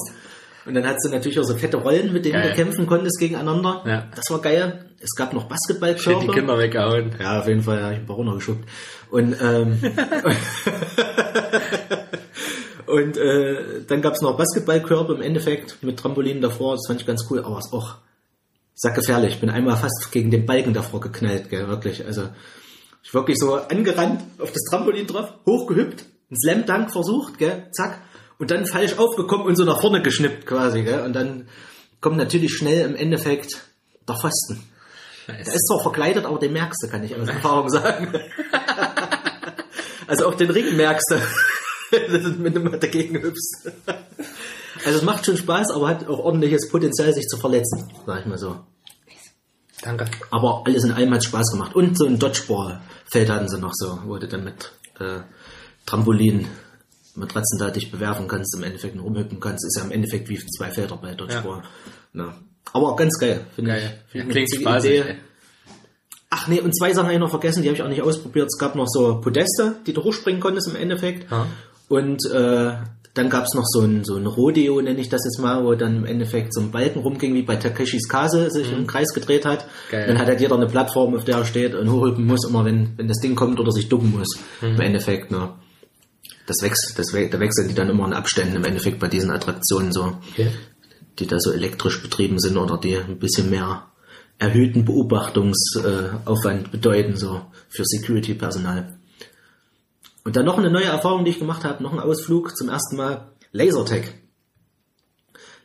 Und 0.64 0.74
dann 0.74 0.86
hattest 0.86 1.06
du 1.06 1.10
natürlich 1.10 1.40
auch 1.40 1.44
so 1.44 1.56
fette 1.56 1.78
Rollen, 1.78 2.12
mit 2.12 2.24
denen 2.24 2.34
Geil. 2.34 2.50
du 2.50 2.54
kämpfen 2.54 2.86
konntest 2.86 3.18
gegeneinander. 3.18 3.82
Ja. 3.84 4.08
Das 4.14 4.30
war 4.30 4.40
geil. 4.40 4.84
Es 5.00 5.16
gab 5.16 5.32
noch 5.32 5.42
Shit, 5.42 5.50
die 5.50 5.54
Basketballkörper. 5.80 6.32
Kinder 6.32 6.58
weggehauen. 6.58 7.16
Ja, 7.20 7.40
auf 7.40 7.48
jeden 7.48 7.62
Fall, 7.62 7.80
ja, 7.80 7.90
ich 7.90 7.98
ein 7.98 8.06
paar 8.06 8.14
runtergeschuckt. 8.16 8.68
Und, 9.10 9.36
ähm, 9.42 9.80
und 12.86 13.16
äh, 13.16 13.84
dann 13.86 14.02
gab's 14.02 14.20
noch 14.20 14.36
Basketballkörper 14.36 15.14
im 15.14 15.22
Endeffekt 15.22 15.82
mit 15.82 15.98
Trampolinen 15.98 16.42
davor. 16.42 16.74
Das 16.74 16.86
fand 16.86 17.00
ich 17.00 17.06
ganz 17.06 17.26
cool, 17.30 17.40
aber 17.40 17.58
es 17.58 17.66
ist 17.66 17.72
auch 17.72 17.96
sackgefährlich. 18.74 19.34
Ich 19.34 19.40
bin 19.40 19.50
einmal 19.50 19.76
fast 19.76 20.10
gegen 20.10 20.30
den 20.30 20.46
Balken 20.46 20.74
davor 20.74 21.00
geknallt, 21.00 21.50
gell, 21.50 21.68
wirklich. 21.68 22.04
Also 22.04 22.28
ich 23.02 23.12
wirklich 23.14 23.38
so 23.38 23.54
angerannt, 23.54 24.22
auf 24.38 24.52
das 24.52 24.62
Trampolin 24.70 25.06
drauf, 25.06 25.32
hochgehüpft, 25.46 26.04
einen 26.30 26.38
Slam 26.40 26.66
Dunk 26.66 26.92
versucht, 26.92 27.38
gell, 27.38 27.68
zack, 27.72 28.00
und 28.38 28.50
dann 28.50 28.66
falsch 28.66 28.98
aufgekommen 28.98 29.46
und 29.46 29.56
so 29.56 29.64
nach 29.64 29.80
vorne 29.80 30.02
geschnippt 30.02 30.46
quasi, 30.46 30.82
gell, 30.82 31.00
und 31.02 31.12
dann 31.12 31.48
kommt 32.00 32.16
natürlich 32.16 32.54
schnell 32.54 32.88
im 32.88 32.96
Endeffekt 32.96 33.62
der 34.08 34.16
Pfosten. 34.16 34.62
Nice. 35.28 35.44
Der 35.44 35.54
ist 35.54 35.66
zwar 35.68 35.80
verkleidet, 35.80 36.24
aber 36.24 36.38
den 36.38 36.52
merkst 36.52 36.82
du, 36.82 36.88
kann 36.88 37.04
ich 37.04 37.14
aus 37.14 37.28
Erfahrung 37.28 37.68
sagen. 37.68 38.12
also 40.06 40.26
auch 40.26 40.34
den 40.34 40.50
Ring 40.50 40.76
merkst 40.76 41.10
du, 41.10 41.16
wenn 41.92 42.54
du 42.54 42.60
mal 42.60 42.78
dagegen 42.78 43.22
hüpfst. 43.22 43.70
Also 44.84 44.98
es 44.98 45.04
macht 45.04 45.26
schon 45.26 45.36
Spaß, 45.36 45.70
aber 45.70 45.88
hat 45.88 46.08
auch 46.08 46.18
ordentliches 46.18 46.68
Potenzial, 46.68 47.12
sich 47.12 47.26
zu 47.26 47.36
verletzen, 47.36 47.90
sag 48.06 48.20
ich 48.20 48.26
mal 48.26 48.38
so. 48.38 48.58
Danke. 49.82 50.06
Aber 50.30 50.62
alles 50.64 50.84
in 50.84 50.92
allem 50.92 51.12
hat 51.12 51.24
Spaß 51.24 51.52
gemacht. 51.52 51.74
Und 51.74 51.98
so 51.98 52.06
ein 52.06 52.18
Dodgeball-Feld 52.18 53.30
hatten 53.30 53.48
sie 53.48 53.58
noch 53.58 53.72
so, 53.74 53.98
wo 54.06 54.16
du 54.16 54.28
dann 54.28 54.44
mit 54.44 54.72
äh, 54.98 55.20
Trampolin, 55.86 56.46
Matratzen 57.14 57.58
da 57.58 57.70
dich 57.70 57.90
bewerfen 57.90 58.26
kannst, 58.26 58.56
im 58.56 58.62
Endeffekt 58.62 58.98
rumhüpfen 58.98 59.38
kannst. 59.38 59.66
Ist 59.66 59.76
ja 59.76 59.84
im 59.84 59.90
Endeffekt 59.90 60.28
wie 60.28 60.38
zwei 60.38 60.70
Felder 60.70 60.96
bei 60.96 61.14
Dodgeball. 61.14 61.62
Ja. 62.14 62.34
Aber 62.72 62.92
auch 62.92 62.96
ganz 62.96 63.18
geil, 63.18 63.44
finde 63.54 63.76
ich. 63.76 63.84
Find 64.10 64.24
Ja, 64.24 64.30
klingt 64.30 64.54
spaßig. 64.54 65.00
Idee. 65.00 65.16
Ach 66.30 66.48
nee, 66.48 66.60
und 66.60 66.74
zwei 66.74 66.94
Sachen 66.94 67.06
habe 67.06 67.14
ich 67.14 67.20
noch 67.20 67.28
vergessen, 67.28 67.62
die 67.62 67.68
habe 67.68 67.76
ich 67.76 67.82
auch 67.82 67.88
nicht 67.88 68.00
ausprobiert. 68.00 68.46
Es 68.46 68.58
gab 68.58 68.74
noch 68.74 68.86
so 68.88 69.20
Podeste, 69.20 69.76
die 69.86 69.92
du 69.92 70.02
hochspringen 70.02 70.40
konntest 70.40 70.68
im 70.68 70.76
Endeffekt. 70.76 71.30
Ja. 71.30 71.46
Und 71.92 72.24
äh, 72.32 72.72
dann 73.12 73.28
gab 73.28 73.44
es 73.44 73.52
noch 73.52 73.66
so 73.66 73.82
ein, 73.82 74.02
so 74.02 74.16
ein 74.16 74.24
Rodeo, 74.24 74.80
nenne 74.80 74.98
ich 74.98 75.10
das 75.10 75.20
jetzt 75.26 75.38
mal, 75.38 75.62
wo 75.62 75.74
dann 75.74 75.96
im 75.98 76.04
Endeffekt 76.06 76.54
so 76.54 76.62
ein 76.62 76.70
Balken 76.70 77.00
rumging, 77.00 77.34
wie 77.34 77.42
bei 77.42 77.56
Takeshis 77.56 78.08
Kase 78.08 78.50
sich 78.50 78.72
im 78.72 78.86
Kreis 78.86 79.12
gedreht 79.12 79.44
hat. 79.44 79.66
Mhm. 79.66 79.90
Geil. 79.90 80.06
Dann 80.06 80.18
hat 80.18 80.26
halt 80.28 80.40
jeder 80.40 80.56
eine 80.56 80.66
Plattform, 80.66 81.14
auf 81.14 81.24
der 81.24 81.36
er 81.36 81.44
steht 81.44 81.74
und 81.74 81.90
hochhüpfen 81.90 82.24
muss, 82.24 82.48
immer 82.48 82.64
wenn, 82.64 82.96
wenn 82.96 83.08
das 83.08 83.18
Ding 83.18 83.34
kommt 83.34 83.60
oder 83.60 83.70
sich 83.72 83.90
ducken 83.90 84.10
muss. 84.18 84.28
Mhm. 84.62 84.68
Im 84.68 84.80
Endeffekt, 84.80 85.30
ne. 85.30 85.50
Das 86.46 86.62
wächst, 86.62 86.94
das, 86.96 87.08
da 87.12 87.40
wechseln 87.40 87.68
die 87.68 87.74
dann 87.74 87.90
immer 87.90 88.06
in 88.06 88.14
Abständen 88.14 88.56
im 88.56 88.64
Endeffekt 88.64 88.98
bei 88.98 89.08
diesen 89.08 89.30
Attraktionen 89.30 89.92
so 89.92 90.16
Okay. 90.32 90.48
die 91.18 91.26
da 91.26 91.38
so 91.38 91.52
elektrisch 91.52 92.02
betrieben 92.02 92.40
sind 92.40 92.56
oder 92.56 92.78
die 92.78 92.96
ein 92.96 93.18
bisschen 93.18 93.50
mehr 93.50 93.88
erhöhten 94.38 94.86
Beobachtungsaufwand 94.86 96.72
bedeuten, 96.72 97.16
so 97.16 97.42
für 97.68 97.84
Security-Personal. 97.84 98.96
Und 100.24 100.36
dann 100.36 100.44
noch 100.44 100.58
eine 100.58 100.70
neue 100.70 100.84
Erfahrung, 100.84 101.24
die 101.24 101.30
ich 101.32 101.38
gemacht 101.38 101.64
habe, 101.64 101.82
noch 101.82 101.92
ein 101.92 101.98
Ausflug 102.00 102.56
zum 102.56 102.68
ersten 102.68 102.96
Mal 102.96 103.32
Lasertag. 103.50 104.14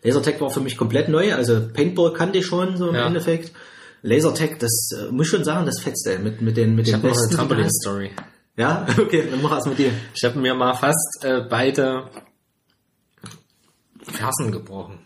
Lasertag 0.03 0.39
war 0.41 0.49
für 0.49 0.59
mich 0.61 0.77
komplett 0.77 1.09
neu, 1.09 1.33
also 1.33 1.67
Paintball 1.73 2.13
kannte 2.13 2.39
ich 2.39 2.45
schon 2.45 2.77
so 2.77 2.89
im 2.89 2.95
Ja. 2.95 3.05
Endeffekt. 3.07 3.51
Lasertag, 4.03 4.59
das 4.59 4.89
äh, 4.97 5.11
muss 5.11 5.25
ich 5.27 5.31
schon 5.31 5.43
sagen, 5.43 5.65
das 5.65 5.79
fetzt 5.81 6.07
ey, 6.07 6.19
mit, 6.19 6.41
mit 6.41 6.55
den, 6.57 6.75
mit 6.75 6.87
Ich 6.87 6.93
den 6.93 6.99
habe 7.01 7.07
noch 7.07 7.13
eine 7.15 7.21
Besten. 7.23 7.35
Trampolin-Story. 7.35 8.11
Ja, 8.55 8.85
okay, 8.99 9.27
dann 9.29 9.41
mach 9.41 9.51
erst 9.51 9.67
mit 9.67 9.77
dir. 9.79 9.91
Ich 10.15 10.23
habe 10.23 10.39
mir 10.39 10.53
mal 10.55 10.73
fast 10.75 11.23
äh, 11.23 11.41
beide 11.49 12.09
Fersen 14.03 14.51
gebrochen. 14.51 14.99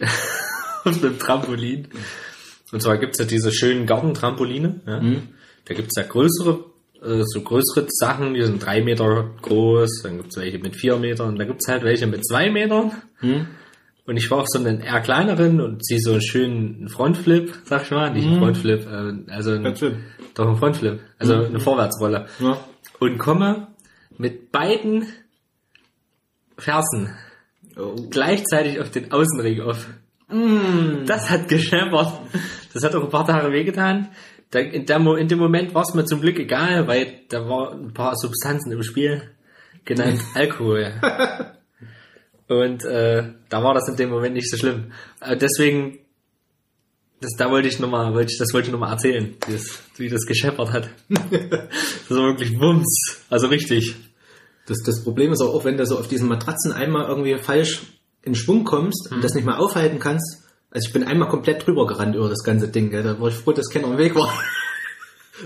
Auf 0.84 1.02
einem 1.02 1.18
Trampolin. 1.18 1.88
Und 2.72 2.82
zwar 2.82 2.98
gibt's 2.98 3.18
ja 3.18 3.24
diese 3.24 3.52
schönen 3.52 3.86
Gartentrampoline. 3.86 4.80
Ja? 4.86 5.00
Mhm. 5.00 5.28
Da 5.64 5.74
gibt's 5.74 5.96
ja 5.96 6.02
größere, 6.04 6.64
so 7.00 7.40
größere 7.42 7.86
Sachen, 7.88 8.34
die 8.34 8.42
sind 8.42 8.64
drei 8.64 8.82
Meter 8.82 9.30
groß, 9.42 10.02
dann 10.02 10.16
gibt's 10.18 10.36
welche 10.36 10.58
mit 10.58 10.76
vier 10.76 10.96
Metern, 10.96 11.36
da 11.36 11.44
gibt's 11.44 11.68
halt 11.68 11.84
welche 11.84 12.06
mit 12.06 12.26
zwei 12.26 12.50
Metern. 12.50 12.92
Mhm. 13.20 13.46
Und 14.06 14.16
ich 14.16 14.30
war 14.30 14.38
auch 14.38 14.46
so 14.48 14.58
einen 14.58 14.80
eher 14.80 15.00
kleineren 15.00 15.60
und 15.60 15.84
sie 15.84 15.98
so 15.98 16.12
einen 16.12 16.22
schönen 16.22 16.88
Frontflip, 16.88 17.52
sag 17.64 17.82
ich 17.84 17.90
mal, 17.90 18.10
nicht 18.10 18.26
einen 18.26 18.38
Frontflip, 18.38 18.86
äh, 18.86 19.30
also 19.32 19.52
ein, 19.52 19.62
Ganz 19.64 19.78
schön. 19.80 19.98
doch 20.34 20.48
ein 20.48 20.56
Frontflip, 20.56 21.00
also 21.18 21.34
eine 21.34 21.60
Vorwärtsrolle. 21.60 22.26
Ja. 22.40 22.58
Und 23.00 23.18
komme 23.18 23.68
mit 24.16 24.50
beiden 24.50 25.06
Fersen 26.56 27.14
Oh. 27.76 27.94
gleichzeitig 28.10 28.80
auf 28.80 28.90
den 28.90 29.12
Außenring 29.12 29.60
auf. 29.60 29.86
Mm. 30.28 31.06
Das 31.06 31.30
hat 31.30 31.46
gescheppert. 31.48 32.12
Das 32.74 32.82
hat 32.82 32.94
auch 32.96 33.04
ein 33.04 33.08
paar 33.08 33.26
Tage 33.26 33.52
wehgetan. 33.52 34.08
Da, 34.50 34.60
in, 34.60 34.86
der, 34.86 34.98
in 35.18 35.28
dem 35.28 35.38
Moment 35.38 35.74
war 35.74 35.82
es 35.82 35.94
mir 35.94 36.04
zum 36.06 36.20
Glück 36.20 36.38
egal, 36.38 36.86
weil 36.88 37.20
da 37.28 37.48
war 37.48 37.72
ein 37.72 37.92
paar 37.92 38.16
Substanzen 38.16 38.72
im 38.72 38.82
Spiel, 38.82 39.30
genannt 39.84 40.20
Alkohol. 40.34 40.92
Und 42.48 42.84
äh, 42.84 43.24
da 43.50 43.62
war 43.62 43.74
das 43.74 43.88
in 43.88 43.96
dem 43.96 44.08
Moment 44.10 44.34
nicht 44.34 44.50
so 44.50 44.56
schlimm. 44.56 44.92
Äh, 45.20 45.36
deswegen, 45.36 45.98
das, 47.20 47.32
da 47.36 47.50
wollte 47.50 47.68
ich 47.68 47.78
noch 47.78 47.90
mal, 47.90 48.14
wollte 48.14 48.32
ich, 48.32 48.38
das 48.38 48.54
wollte 48.54 48.68
ich 48.68 48.72
nochmal 48.72 48.92
erzählen, 48.92 49.34
wie 49.46 49.52
das, 49.52 49.82
wie 49.96 50.08
das 50.08 50.24
gescheppert 50.24 50.72
hat. 50.72 50.88
das 51.10 52.10
war 52.10 52.28
wirklich 52.28 52.58
Wumms. 52.58 53.20
Also 53.28 53.48
richtig. 53.48 53.96
Das, 54.66 54.78
das 54.84 55.04
Problem 55.04 55.32
ist 55.32 55.42
auch, 55.42 55.52
auch, 55.54 55.64
wenn 55.64 55.76
du 55.76 55.84
so 55.84 55.98
auf 55.98 56.08
diesen 56.08 56.28
Matratzen 56.28 56.72
einmal 56.72 57.06
irgendwie 57.06 57.36
falsch 57.36 57.82
in 58.22 58.34
Schwung 58.34 58.64
kommst 58.64 59.10
Mhm. 59.10 59.16
und 59.16 59.24
das 59.24 59.34
nicht 59.34 59.44
mehr 59.44 59.58
aufhalten 59.58 59.98
kannst. 59.98 60.47
Also 60.70 60.86
ich 60.88 60.92
bin 60.92 61.04
einmal 61.04 61.28
komplett 61.28 61.66
drüber 61.66 61.86
gerannt 61.86 62.14
über 62.14 62.28
das 62.28 62.42
ganze 62.44 62.68
Ding. 62.68 62.90
Gell. 62.90 63.02
Da 63.02 63.18
war 63.20 63.28
ich 63.28 63.34
froh, 63.34 63.52
dass 63.52 63.70
keiner 63.70 63.86
im 63.88 63.98
Weg 63.98 64.14
war. 64.14 64.32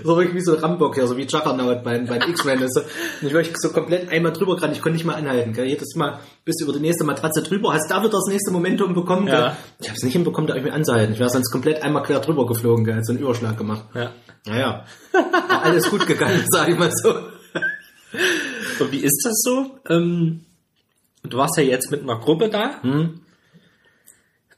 So 0.03 0.17
wirklich 0.17 0.33
wie 0.33 0.41
so 0.41 0.55
Rambock 0.55 0.95
hier, 0.95 1.05
so 1.05 1.15
wie 1.17 1.21
Juggernaut 1.27 1.83
beim, 1.83 2.07
beim 2.07 2.19
X-Men. 2.27 2.63
ist 2.63 2.73
so- 2.73 2.81
Und 2.81 3.27
ich 3.27 3.31
war 3.31 3.43
so 3.53 3.69
komplett 3.69 4.09
einmal 4.09 4.33
drüber 4.33 4.55
gerannt, 4.55 4.73
ich 4.75 4.81
konnte 4.81 4.95
nicht 4.95 5.05
mehr 5.05 5.15
anhalten. 5.15 5.53
Gell. 5.53 5.67
Jedes 5.67 5.93
Mal 5.95 6.19
bist 6.45 6.59
du 6.59 6.63
über 6.63 6.73
die 6.73 6.79
nächste 6.79 7.03
Matratze 7.03 7.43
drüber, 7.43 7.73
hast 7.73 7.91
da 7.91 7.99
wieder 7.99 8.09
das 8.09 8.25
nächste 8.27 8.49
Momentum 8.49 8.95
bekommen. 8.95 9.27
Gell. 9.27 9.35
Ja. 9.35 9.57
Ich 9.79 9.89
habe 9.89 9.95
es 9.95 10.01
nicht 10.03 10.13
hinbekommen, 10.13 10.47
da 10.47 10.55
irgendwie 10.55 10.73
anzuhalten. 10.73 11.13
Ich 11.13 11.19
wäre 11.19 11.29
sonst 11.29 11.51
komplett 11.51 11.83
einmal 11.83 12.01
quer 12.01 12.19
drüber 12.21 12.47
geflogen, 12.47 12.85
gell. 12.85 13.03
so 13.03 13.11
einen 13.13 13.21
Überschlag 13.21 13.55
gemacht. 13.55 13.83
Ja. 13.93 14.09
Naja, 14.47 14.85
war 15.11 15.61
alles 15.63 15.87
gut 15.91 16.07
gegangen, 16.07 16.43
sage 16.49 16.71
ich 16.71 16.79
mal 16.79 16.91
so. 16.91 17.09
Und 18.79 18.91
wie 18.91 18.97
ist 19.03 19.21
das 19.23 19.35
so? 19.43 19.77
Ähm, 19.89 20.41
du 21.21 21.37
warst 21.37 21.55
ja 21.57 21.63
jetzt 21.63 21.91
mit 21.91 22.01
einer 22.01 22.17
Gruppe 22.19 22.49
da. 22.49 22.81
Hm? 22.81 23.19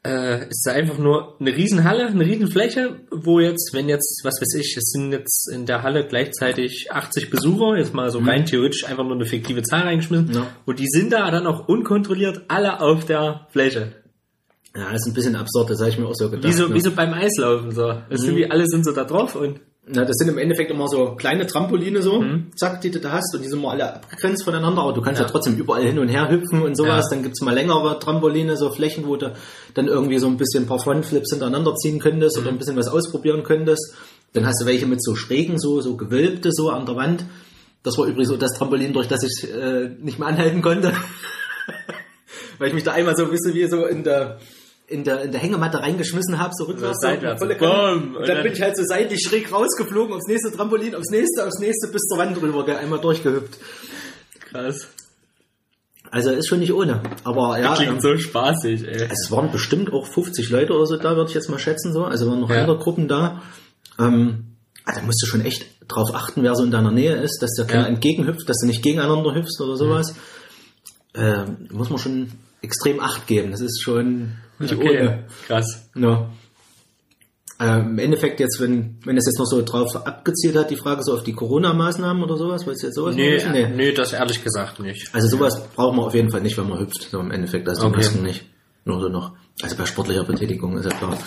Äh, 0.05 0.49
ist 0.49 0.63
da 0.67 0.73
einfach 0.73 0.99
nur 0.99 1.35
eine 1.39 1.55
Riesenhalle, 1.55 2.05
eine 2.05 2.23
Riesenfläche, 2.23 2.99
wo 3.11 3.39
jetzt, 3.39 3.73
wenn 3.73 3.89
jetzt, 3.89 4.21
was 4.23 4.35
weiß 4.39 4.53
ich, 4.59 4.77
es 4.77 4.91
sind 4.91 5.11
jetzt 5.11 5.51
in 5.51 5.65
der 5.65 5.81
Halle 5.81 6.05
gleichzeitig 6.05 6.91
80 6.91 7.31
Besucher, 7.31 7.75
jetzt 7.75 7.95
mal 7.95 8.11
so 8.11 8.19
rein 8.19 8.45
theoretisch 8.45 8.85
einfach 8.85 9.03
nur 9.03 9.15
eine 9.15 9.25
fiktive 9.25 9.63
Zahl 9.63 9.81
reingeschmissen. 9.81 10.31
Ja. 10.31 10.47
Und 10.65 10.77
die 10.77 10.87
sind 10.87 11.11
da 11.11 11.31
dann 11.31 11.47
auch 11.47 11.67
unkontrolliert 11.67 12.43
alle 12.49 12.81
auf 12.81 13.05
der 13.05 13.47
Fläche. 13.49 13.93
Ja, 14.75 14.91
das 14.91 15.01
ist 15.01 15.07
ein 15.07 15.13
bisschen 15.15 15.35
absurd, 15.35 15.71
das 15.71 15.79
habe 15.79 15.89
ich 15.89 15.97
mir 15.97 16.05
auch 16.05 16.13
so 16.13 16.29
gedacht. 16.29 16.53
Wie 16.53 16.55
so, 16.55 16.67
ne? 16.67 16.75
wie 16.75 16.81
so 16.81 16.91
beim 16.91 17.13
Eislaufen 17.13 17.71
so. 17.71 17.93
Das 18.07 18.21
sind 18.21 18.35
wie 18.35 18.51
alle 18.51 18.67
sind 18.67 18.85
so 18.85 18.91
da 18.91 19.05
drauf 19.05 19.35
und 19.35 19.59
Na, 19.87 20.03
das 20.03 20.15
sind 20.17 20.29
im 20.29 20.39
Endeffekt 20.39 20.71
immer 20.71 20.87
so 20.87 21.15
kleine 21.15 21.45
Trampoline 21.45 22.01
so, 22.01 22.19
Mhm. 22.19 22.51
zack, 22.55 22.81
die 22.81 22.89
du 22.89 22.99
da 22.99 23.11
hast 23.11 23.35
und 23.35 23.43
die 23.43 23.47
sind 23.47 23.61
mal 23.61 23.71
alle 23.71 23.93
abgegrenzt 23.95 24.43
voneinander, 24.43 24.81
aber 24.81 24.93
du 24.93 25.01
kannst 25.01 25.21
ja, 25.21 25.27
trotzdem 25.27 25.55
überall 25.57 25.83
hin 25.83 25.99
und 25.99 26.07
her 26.07 26.27
hüpfen 26.31 26.63
und 26.63 26.75
sowas. 26.75 27.05
Ja. 27.09 27.15
Dann 27.15 27.21
gibt's 27.23 27.41
mal 27.41 27.53
längere 27.53 27.99
Trampoline, 27.99 28.57
so 28.57 28.71
Flächen, 28.71 29.05
wo 29.07 29.15
du 29.15 29.33
dann 29.75 29.87
irgendwie 29.87 30.17
so 30.17 30.25
ein 30.25 30.37
bisschen 30.37 30.63
ein 30.63 30.67
paar 30.67 30.79
Frontflips 30.79 31.29
hintereinander 31.29 31.75
ziehen 31.75 31.99
könntest 31.99 32.35
Mhm. 32.37 32.41
oder 32.43 32.51
ein 32.51 32.57
bisschen 32.57 32.75
was 32.77 32.87
ausprobieren 32.87 33.43
könntest. 33.43 33.93
Dann 34.33 34.47
hast 34.47 34.59
du 34.61 34.65
welche 34.65 34.87
mit 34.87 35.03
so 35.03 35.15
schrägen, 35.15 35.59
so, 35.59 35.81
so 35.81 35.95
gewölbte 35.95 36.49
so 36.51 36.69
an 36.71 36.87
der 36.87 36.95
Wand. 36.95 37.23
Das 37.83 37.95
war 37.99 38.05
übrigens 38.07 38.29
so 38.29 38.37
das 38.37 38.53
Trampolin, 38.57 38.91
durch 38.91 39.07
das 39.07 39.21
ich 39.23 39.47
äh, 39.53 39.89
nicht 40.01 40.17
mehr 40.17 40.27
anhalten 40.27 40.63
konnte. 40.63 40.93
Weil 42.57 42.69
ich 42.69 42.73
mich 42.73 42.83
da 42.83 42.93
einmal 42.93 43.15
so 43.15 43.23
ein 43.25 43.29
bisschen 43.31 43.53
wie 43.53 43.67
so 43.67 43.85
in 43.85 44.03
der 44.03 44.39
in 44.87 45.03
der, 45.03 45.23
in 45.23 45.31
der 45.31 45.41
Hängematte 45.41 45.79
reingeschmissen 45.79 46.37
habe, 46.39 46.53
so 46.55 46.65
rückwärts. 46.65 46.99
So 47.01 47.07
seitwärts, 47.07 47.41
volle 47.41 47.55
Und 47.55 48.13
dann 48.13 48.27
dann- 48.27 48.43
bin 48.43 48.53
ich 48.53 48.61
halt 48.61 48.77
so 48.77 48.83
seitlich 48.85 49.21
schräg 49.27 49.51
rausgeflogen, 49.51 50.13
aufs 50.15 50.27
nächste 50.27 50.51
Trampolin, 50.51 50.93
aufs 50.95 51.09
nächste, 51.09 51.45
aufs 51.45 51.59
nächste, 51.59 51.87
bis 51.87 52.01
zur 52.03 52.17
Wand 52.19 52.39
drüber, 52.39 52.65
gell, 52.65 52.75
einmal 52.77 52.99
durchgehüpft. 52.99 53.57
krass. 54.51 54.87
Also 56.11 56.29
ist 56.29 56.47
schon 56.47 56.59
nicht 56.59 56.71
ohne. 56.71 57.01
Aber 57.23 57.59
ja, 57.59 57.73
Klingt 57.73 57.93
ähm, 57.93 57.99
so 57.99 58.15
spaßig, 58.17 58.83
ey. 58.87 58.93
also 58.93 59.05
es 59.11 59.31
waren 59.31 59.51
bestimmt 59.51 59.91
auch 59.91 60.05
50 60.07 60.49
Leute 60.49 60.73
oder 60.73 60.85
so 60.85 60.97
da, 60.97 61.15
würde 61.15 61.29
ich 61.29 61.35
jetzt 61.35 61.49
mal 61.49 61.59
schätzen, 61.59 61.91
so. 61.91 62.03
Also 62.05 62.29
waren 62.29 62.39
noch 62.39 62.49
Ja. 62.49 62.61
andere 62.61 62.77
Gruppen 62.77 63.07
da. 63.07 63.41
Ähm, 63.99 64.55
ah, 64.85 64.93
da 64.93 65.01
musst 65.01 65.21
du 65.23 65.25
schon 65.25 65.41
echt 65.41 65.65
drauf 65.87 66.13
achten, 66.13 66.43
wer 66.43 66.55
so 66.55 66.63
in 66.63 66.71
deiner 66.71 66.91
Nähe 66.91 67.15
ist, 67.15 67.39
dass 67.41 67.53
der 67.57 67.65
keiner 67.65 67.83
Ja. 67.83 67.89
entgegenhüpft, 67.89 68.47
dass 68.47 68.57
du 68.61 68.67
nicht 68.67 68.83
gegeneinander 68.83 69.33
hüpfst 69.33 69.59
oder 69.61 69.75
sowas. 69.77 70.15
Ähm, 71.15 71.67
muss 71.71 71.89
man 71.89 71.97
schon 71.99 72.31
extrem 72.61 72.99
Acht 72.99 73.25
geben. 73.27 73.51
Das 73.51 73.61
ist 73.61 73.81
schon 73.81 74.33
nicht 74.59 74.73
Okay, 74.73 74.99
ohne. 74.99 75.23
krass. 75.47 75.89
Ja. 75.95 76.29
Ähm, 77.57 77.91
Im 77.91 77.99
Endeffekt 77.99 78.41
jetzt, 78.41 78.59
wenn, 78.59 78.97
wenn 79.05 79.15
es 79.17 79.25
jetzt 79.25 79.39
noch 79.39 79.45
so 79.45 79.61
drauf 79.61 79.95
abgezielt 79.95 80.57
hat, 80.57 80.69
die 80.71 80.75
Frage 80.75 81.01
so 81.03 81.13
auf 81.13 81.23
die 81.23 81.31
Corona-Maßnahmen 81.33 82.21
oder 82.21 82.35
sowas, 82.35 82.65
wolltest 82.65 82.83
du 82.83 82.87
jetzt 82.87 82.95
sowas 82.95 83.15
Nee, 83.15 83.35
wissen? 83.35 83.53
nee, 83.77 83.91
das 83.93 84.11
ehrlich 84.11 84.43
gesagt 84.43 84.79
nicht. 84.81 85.07
Also 85.13 85.29
sowas 85.29 85.65
braucht 85.73 85.95
man 85.95 86.05
auf 86.05 86.13
jeden 86.13 86.29
Fall 86.29 86.41
nicht, 86.41 86.57
wenn 86.57 86.67
man 86.67 86.79
hüpft, 86.79 87.07
so 87.09 87.19
im 87.21 87.31
Endeffekt, 87.31 87.69
also 87.69 87.83
die 87.83 87.87
Okay. 87.87 87.97
Masken 87.97 88.23
nicht. 88.23 88.45
Nur 88.83 88.99
so 88.99 89.07
noch. 89.07 89.31
Also 89.61 89.77
bei 89.77 89.85
sportlicher 89.85 90.25
Betätigung 90.25 90.77
ist 90.77 90.83
ja 90.91 90.97
klar. 90.97 91.17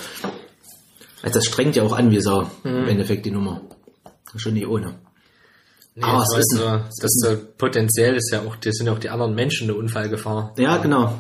Also 1.23 1.39
das 1.39 1.47
strengt 1.47 1.77
ja 1.77 1.83
auch 1.83 1.93
an 1.97 2.11
wie 2.11 2.21
Sau, 2.21 2.43
Mhm. 2.63 2.71
im 2.77 2.89
Endeffekt 2.89 3.25
die 3.25 3.31
Nummer. 3.31 3.63
Schon 4.37 4.53
nicht 4.53 4.67
ohne. 4.67 4.99
Nee, 5.95 6.05
Aber 6.05 6.19
das 6.19 6.29
es 6.35 6.39
ist 6.41 6.57
so, 6.59 6.65
das 6.67 7.05
ist 7.05 7.25
so, 7.25 7.37
potenziell 7.57 8.15
ist 8.17 8.31
ja 8.33 8.43
auch, 8.43 8.55
das 8.57 8.75
sind 8.77 8.87
ja 8.87 8.93
auch 8.93 8.99
die 8.99 9.09
anderen 9.09 9.35
Menschen 9.35 9.69
eine 9.71 9.79
Unfallgefahr. 9.79 10.53
Ja, 10.59 10.77
genau. 10.77 11.19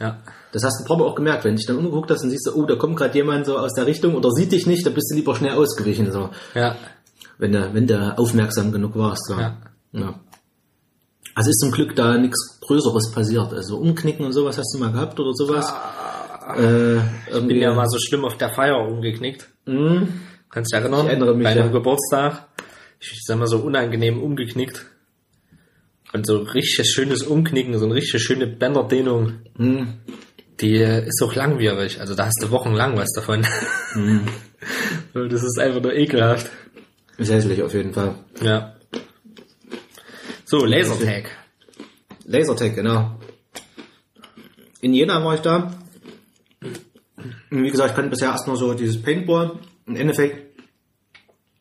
Ja. 0.00 0.20
Das 0.52 0.62
hast 0.64 0.86
du 0.88 0.94
Mal 0.96 1.04
auch 1.04 1.14
gemerkt, 1.14 1.44
wenn 1.44 1.52
du 1.52 1.56
dich 1.56 1.66
dann 1.66 1.78
umgeguckt 1.78 2.10
hast 2.10 2.22
und 2.22 2.30
siehst, 2.30 2.44
so, 2.44 2.52
oh, 2.54 2.66
da 2.66 2.76
kommt 2.76 2.96
gerade 2.96 3.14
jemand 3.16 3.46
so 3.46 3.58
aus 3.58 3.72
der 3.74 3.86
Richtung 3.86 4.14
oder 4.14 4.30
sieht 4.30 4.52
dich 4.52 4.66
nicht, 4.66 4.84
da 4.86 4.90
bist 4.90 5.10
du 5.10 5.16
lieber 5.16 5.34
schnell 5.34 5.54
ausgewichen, 5.54 6.12
so. 6.12 6.28
Ja. 6.54 6.76
wenn 7.38 7.52
du, 7.52 7.72
wenn 7.74 7.86
du 7.86 8.18
aufmerksam 8.18 8.70
genug 8.70 8.96
warst. 8.96 9.26
So. 9.26 9.34
Ja. 9.34 9.56
ja. 9.92 10.20
Also 11.34 11.48
ist 11.50 11.60
zum 11.60 11.70
Glück 11.72 11.96
da 11.96 12.18
nichts 12.18 12.60
Größeres 12.60 13.10
passiert. 13.12 13.52
Also 13.54 13.78
Umknicken 13.78 14.26
und 14.26 14.32
sowas 14.32 14.58
hast 14.58 14.74
du 14.74 14.78
mal 14.78 14.92
gehabt 14.92 15.18
oder 15.18 15.32
sowas. 15.32 15.72
äh, 16.58 16.96
Ich 16.98 17.46
bin 17.46 17.56
ja 17.56 17.72
mal 17.72 17.88
so 17.88 17.98
schlimm 17.98 18.24
auf 18.26 18.36
der 18.36 18.50
Feier 18.50 18.76
umgeknickt. 18.86 19.48
Mh, 19.64 20.06
Kannst 20.50 20.70
du 20.72 20.76
dich 20.76 20.82
erinnern? 20.84 21.06
Ich 21.06 21.12
erinnere 21.12 21.34
mich, 21.34 21.44
Bei 21.44 21.52
einem 21.52 21.66
ja. 21.66 21.72
Geburtstag. 21.72 22.46
Ich 23.00 23.22
sag 23.24 23.38
mal 23.38 23.46
so 23.46 23.58
unangenehm 23.58 24.22
umgeknickt. 24.22 24.84
Und 26.12 26.26
so 26.26 26.36
richtig 26.40 26.90
schönes 26.90 27.22
Umknicken, 27.22 27.78
so 27.78 27.86
eine 27.86 27.94
richtig 27.94 28.22
schöne 28.22 28.46
Bänderdehnung. 28.46 29.38
mh, 29.56 29.86
Die 30.62 30.76
ist 30.76 31.20
auch 31.22 31.34
langwierig. 31.34 32.00
Also 32.00 32.14
da 32.14 32.26
hast 32.26 32.40
du 32.40 32.50
wochenlang 32.50 32.96
was 32.96 33.12
davon. 33.14 33.44
Mhm. 33.94 34.26
Das 35.12 35.42
ist 35.42 35.58
einfach 35.58 35.82
nur 35.82 35.92
ekelhaft. 35.92 36.48
ist 37.18 37.32
hässlich 37.32 37.60
auf 37.64 37.74
jeden 37.74 37.92
Fall. 37.92 38.14
Ja. 38.40 38.76
So, 40.44 40.64
Lasertag. 40.64 41.24
Lasertag, 42.24 42.76
genau. 42.76 43.18
In 44.80 44.94
Jena 44.94 45.22
war 45.24 45.34
ich 45.34 45.40
da. 45.40 45.74
Und 47.50 47.62
wie 47.64 47.70
gesagt, 47.70 47.90
ich 47.90 47.96
kannte 47.96 48.10
bisher 48.10 48.28
erst 48.30 48.46
nur 48.46 48.56
so 48.56 48.72
dieses 48.72 49.02
Paintball. 49.02 49.58
Im 49.86 49.96
Endeffekt 49.96 50.60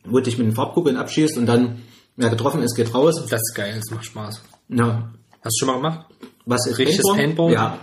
wollte 0.05 0.29
ich 0.29 0.37
mit 0.37 0.45
den 0.45 0.53
Farbkugeln 0.53 0.97
abschießt 0.97 1.37
und 1.39 1.47
dann, 1.47 1.81
wer 2.15 2.29
getroffen 2.29 2.61
ist, 2.61 2.75
geht 2.75 2.93
raus. 2.93 3.15
Das 3.29 3.41
ist 3.41 3.55
geil, 3.55 3.73
das 3.75 3.89
macht 3.89 4.05
Spaß. 4.05 4.43
Ja. 4.69 5.11
Hast 5.43 5.59
du 5.59 5.65
schon 5.65 5.67
mal 5.67 5.77
gemacht? 5.77 6.05
Was 6.45 6.67
ist 6.67 6.77
Richtiges 6.77 7.11
Paintball? 7.15 7.51
Ja. 7.51 7.79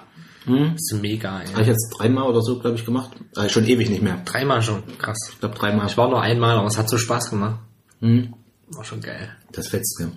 Hm. 0.48 0.72
Das 0.72 0.92
ist 0.92 1.00
mega, 1.00 1.40
ey. 1.40 1.48
Habe 1.48 1.62
ich 1.62 1.68
jetzt 1.68 1.94
dreimal 1.98 2.28
oder 2.28 2.42
so, 2.42 2.58
glaube 2.58 2.76
ich, 2.76 2.84
gemacht. 2.84 3.10
Also 3.36 3.48
schon 3.50 3.66
ewig 3.66 3.88
nicht 3.90 4.02
mehr. 4.02 4.20
Dreimal 4.24 4.62
schon. 4.62 4.82
Krass. 4.98 5.18
Ich 5.32 5.38
glaube 5.40 5.56
dreimal. 5.56 5.86
Ich 5.86 5.96
war 5.96 6.08
nur 6.08 6.20
einmal, 6.20 6.56
aber 6.56 6.66
es 6.66 6.76
hat 6.78 6.88
so 6.88 6.98
Spaß 6.98 7.30
gemacht. 7.30 7.60
Hm. 8.00 8.34
War 8.70 8.84
schon 8.84 9.00
geil. 9.00 9.30
Das 9.52 9.68
fetzt 9.68 9.98
ja. 10.00 10.08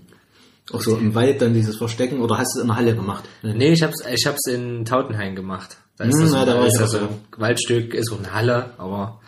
Auch 0.73 0.81
so 0.81 0.95
im 0.97 1.13
Wald 1.15 1.41
dann 1.41 1.53
dieses 1.53 1.77
Verstecken 1.77 2.21
oder 2.21 2.37
hast 2.37 2.55
du 2.55 2.59
es 2.59 2.61
in 2.63 2.67
der 2.67 2.77
Halle 2.77 2.95
gemacht? 2.95 3.23
Nee, 3.43 3.73
ich 3.73 3.83
hab's, 3.83 4.03
ich 4.05 4.25
hab's 4.25 4.47
in 4.47 4.85
Tautenhain 4.85 5.35
gemacht. 5.35 5.77
Da 5.97 6.05
ist 6.05 6.15
Hm, 6.15 6.21
das 6.21 6.31
na, 6.31 6.45
da 6.45 6.55
war 6.57 6.67
ist 6.67 6.73
ich 6.75 6.79
das 6.79 6.95
auch 6.95 6.99
so 6.99 7.05
ein 7.07 7.19
Waldstück, 7.37 7.93
ist 7.93 8.11
auch 8.11 8.19
eine 8.19 8.33
Halle, 8.33 8.71
aber 8.77 9.19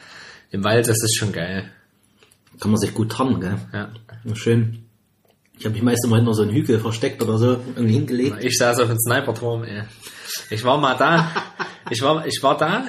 im 0.51 0.63
Wald, 0.63 0.88
das 0.88 1.01
ist 1.03 1.17
schon 1.17 1.31
geil. 1.33 1.69
Kann 2.60 2.72
man 2.72 2.79
sich 2.79 2.93
gut 2.93 3.12
tarnen, 3.12 3.41
gell? 3.41 3.57
Ja. 3.74 3.89
Ja, 4.24 4.36
schön. 4.36 4.83
Ich 5.57 5.65
habe 5.65 5.74
mich 5.74 5.83
meist 5.83 6.03
immer 6.05 6.17
hinter 6.17 6.33
so 6.33 6.41
einen 6.41 6.51
Hügel 6.51 6.79
versteckt 6.79 7.22
oder 7.22 7.38
so 7.38 7.51
irgendwie 7.75 7.93
hingelegt. 7.93 8.43
Ich 8.43 8.57
saß 8.57 8.79
auf 8.79 8.89
dem 8.89 8.98
Sniperturm, 9.00 9.63
ey. 9.63 9.83
Ich 10.50 10.63
war 10.63 10.77
mal 10.77 10.95
da. 10.95 11.31
Ich 11.89 12.01
war, 12.01 12.25
ich 12.25 12.41
war 12.41 12.57
da. 12.57 12.88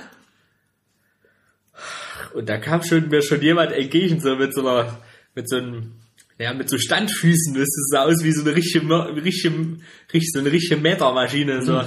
Und 2.33 2.49
da 2.49 2.59
kam 2.59 2.83
schon, 2.83 3.09
mir 3.09 3.23
schon 3.23 3.43
jemand 3.43 3.73
entgegen, 3.73 4.21
so 4.21 4.37
mit 4.37 4.55
so 4.55 4.61
einer, 4.67 5.01
mit 5.35 5.49
so 5.49 5.57
einem, 5.57 5.95
ja, 6.39 6.55
mit 6.55 6.69
so 6.71 6.79
Standfüßen, 6.79 7.55
das 7.55 7.69
sah 7.91 8.05
aus 8.05 8.23
wie 8.23 8.33
so 8.33 8.43
eine 8.43 8.55
richtige, 8.55 8.87
richtige, 9.25 9.79
richtig, 10.13 10.31
so 10.33 10.39
eine 10.41 10.53
richtige 10.53 10.81
Metermaschine, 10.81 11.63
so, 11.63 11.83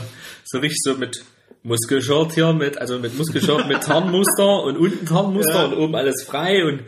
so 0.45 0.59
richtig 0.59 0.79
so 0.83 0.95
mit 0.95 1.23
Muskelshirt 1.63 2.33
hier 2.33 2.53
mit, 2.53 2.77
also 2.77 2.99
mit 2.99 3.17
Muskelshirt 3.17 3.67
mit 3.67 3.81
Tarnmuster 3.83 4.63
und 4.63 4.77
unten 4.77 5.05
Tarnmuster 5.05 5.53
Ja. 5.53 5.65
und 5.65 5.73
oben 5.75 5.95
alles 5.95 6.23
frei 6.23 6.63
und, 6.65 6.81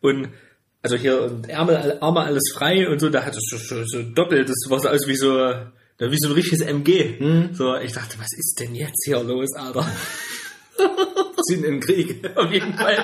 und, 0.00 0.28
also 0.82 0.96
hier 0.96 1.22
und 1.22 1.48
Ärmel, 1.48 1.98
Arme 2.00 2.20
alles 2.20 2.52
frei 2.54 2.88
und 2.88 2.98
so, 3.00 3.08
da 3.08 3.24
hat 3.24 3.36
es 3.36 3.42
so, 3.50 3.82
so, 3.84 4.02
doppelt, 4.14 4.48
das 4.48 4.56
war 4.70 4.80
so 4.80 4.88
aus 4.88 5.06
wie 5.06 5.16
so, 5.16 5.38
ja, 5.38 5.70
wie 5.98 6.16
so 6.18 6.28
ein 6.28 6.34
richtiges 6.34 6.60
MG. 6.60 7.50
So, 7.52 7.74
ich 7.76 7.92
dachte, 7.92 8.16
was 8.18 8.28
ist 8.38 8.58
denn 8.60 8.74
jetzt 8.74 9.02
hier 9.04 9.22
los, 9.22 9.48
Alter? 9.56 9.86
In 11.50 11.62
den 11.62 11.80
Krieg. 11.80 12.28
Auf 12.36 12.52
jeden 12.52 12.74
Fall, 12.74 12.96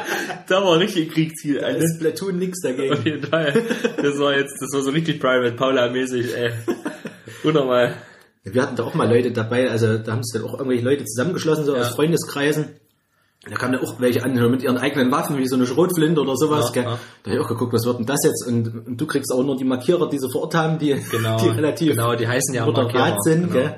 da 0.49 0.63
war 0.63 0.79
richtig 0.79 1.11
Kriegsziel, 1.13 1.61
Da 1.61 1.67
Alter. 1.67 1.79
ist 1.85 1.99
Platoon 1.99 2.39
nix 2.39 2.59
Auf 2.63 2.71
dagegen. 2.77 3.03
jeden 3.05 3.23
Fall. 3.27 3.53
Das 3.97 4.19
war 4.19 4.37
jetzt, 4.37 4.55
das 4.61 4.71
war 4.75 4.83
so 4.83 4.91
richtig 4.91 5.19
Private 5.19 5.53
Paula-mäßig, 5.57 6.37
ey. 6.37 6.51
Unnormal. 7.43 7.95
Wir 8.43 8.61
hatten 8.63 8.77
da 8.77 8.83
auch 8.83 8.93
mal 8.95 9.09
Leute 9.09 9.33
dabei, 9.33 9.71
also 9.71 9.97
da 9.97 10.13
haben 10.13 10.23
sich 10.23 10.39
dann 10.39 10.49
auch 10.49 10.59
irgendwelche 10.59 10.85
Leute 10.85 11.05
zusammengeschlossen, 11.07 11.65
so 11.65 11.75
Ja. 11.75 11.81
aus 11.83 11.89
Freundeskreisen. 11.95 12.77
Da 13.49 13.57
kamen 13.57 13.75
dann 13.75 13.83
auch 13.85 14.01
welche 14.01 14.23
an 14.25 14.33
mit 14.51 14.63
ihren 14.63 14.79
eigenen 14.79 15.11
Waffen, 15.11 15.37
wie 15.39 15.47
so 15.47 15.57
eine 15.57 15.67
Schrotflinte 15.67 16.21
oder 16.21 16.35
sowas. 16.37 16.73
Ja, 16.75 16.83
ja. 16.83 16.99
Da 17.23 17.31
habe 17.31 17.41
ich 17.41 17.45
auch 17.45 17.49
geguckt, 17.49 17.73
was 17.75 17.85
wird 17.85 17.99
denn 17.99 18.07
das 18.07 18.21
jetzt? 18.25 18.47
Und, 18.49 18.87
und 18.87 19.01
du 19.01 19.07
kriegst 19.07 19.31
auch 19.33 19.45
nur 19.45 19.57
die 19.57 19.65
Markierer, 19.65 20.09
die 20.09 20.19
sie 20.19 20.31
vor 20.33 20.43
Ort 20.43 20.55
haben, 20.55 20.79
die, 20.79 20.97
Genau. 21.11 21.39
die 21.39 21.49
relativ 21.49 21.91
Genau, 21.91 22.15
die 22.15 22.27
heißen 22.27 22.55
ja 22.55 22.65
Markierer, 22.65 23.17
sind. 23.21 23.43
genau. 23.53 23.53
Gell? 23.53 23.77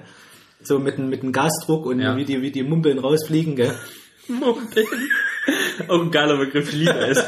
So 0.63 0.79
mit, 0.79 0.99
dem- 0.99 1.09
mit 1.09 1.23
dem 1.23 1.33
Gasdruck 1.33 1.87
und 1.87 2.01
Ja. 2.01 2.17
wie, 2.17 2.25
die, 2.25 2.41
wie 2.43 2.51
die 2.53 2.63
Mumpeln 2.63 2.99
rausfliegen. 3.01 3.57
Gell? 3.57 3.73
Mumpeln. 4.29 4.87
Auch 5.89 6.03
ein 6.03 6.11
geiler 6.11 6.37
Begriff, 6.39 6.69
ich 6.73 6.79
liebe 6.79 6.99
es. 6.99 7.23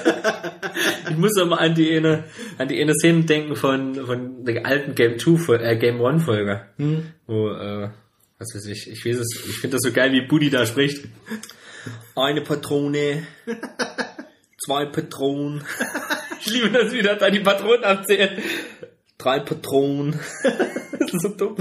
Ich 1.10 1.16
muss 1.16 1.36
immer 1.40 1.60
an 1.60 1.74
die 1.74 1.96
eine, 1.96 2.24
an 2.58 2.66
die 2.68 2.80
eine 2.80 2.94
Szene 2.94 3.22
denken 3.24 3.54
von, 3.54 3.94
von 4.06 4.44
der 4.44 4.66
alten 4.66 4.94
Game 4.94 5.18
2, 5.18 5.30
Fol- 5.38 5.60
äh, 5.60 5.76
Game 5.76 6.04
1 6.04 6.24
Folge. 6.24 6.62
Wo, 7.26 7.48
äh, 7.50 7.90
was 8.38 8.48
weiß 8.54 8.66
ich, 8.66 8.88
ich 8.90 9.04
weiß 9.04 9.18
es, 9.18 9.44
ich 9.48 9.58
finde 9.58 9.76
das 9.76 9.82
so 9.82 9.92
geil, 9.92 10.12
wie 10.12 10.26
Buddy 10.26 10.50
da 10.50 10.66
spricht. 10.66 11.04
Eine 12.14 12.42
Patrone, 12.42 13.26
zwei 14.64 14.86
Patronen. 14.86 15.64
Ich 16.40 16.46
liebe 16.52 16.70
das, 16.70 16.92
wie 16.92 17.02
das 17.02 17.18
da 17.18 17.30
die 17.30 17.40
Patronen 17.40 17.84
abzählt. 17.84 18.42
Drei 19.18 19.40
Patronen. 19.40 20.18
Das 21.00 21.14
ist 21.14 21.22
so 21.22 21.28
dumm. 21.28 21.56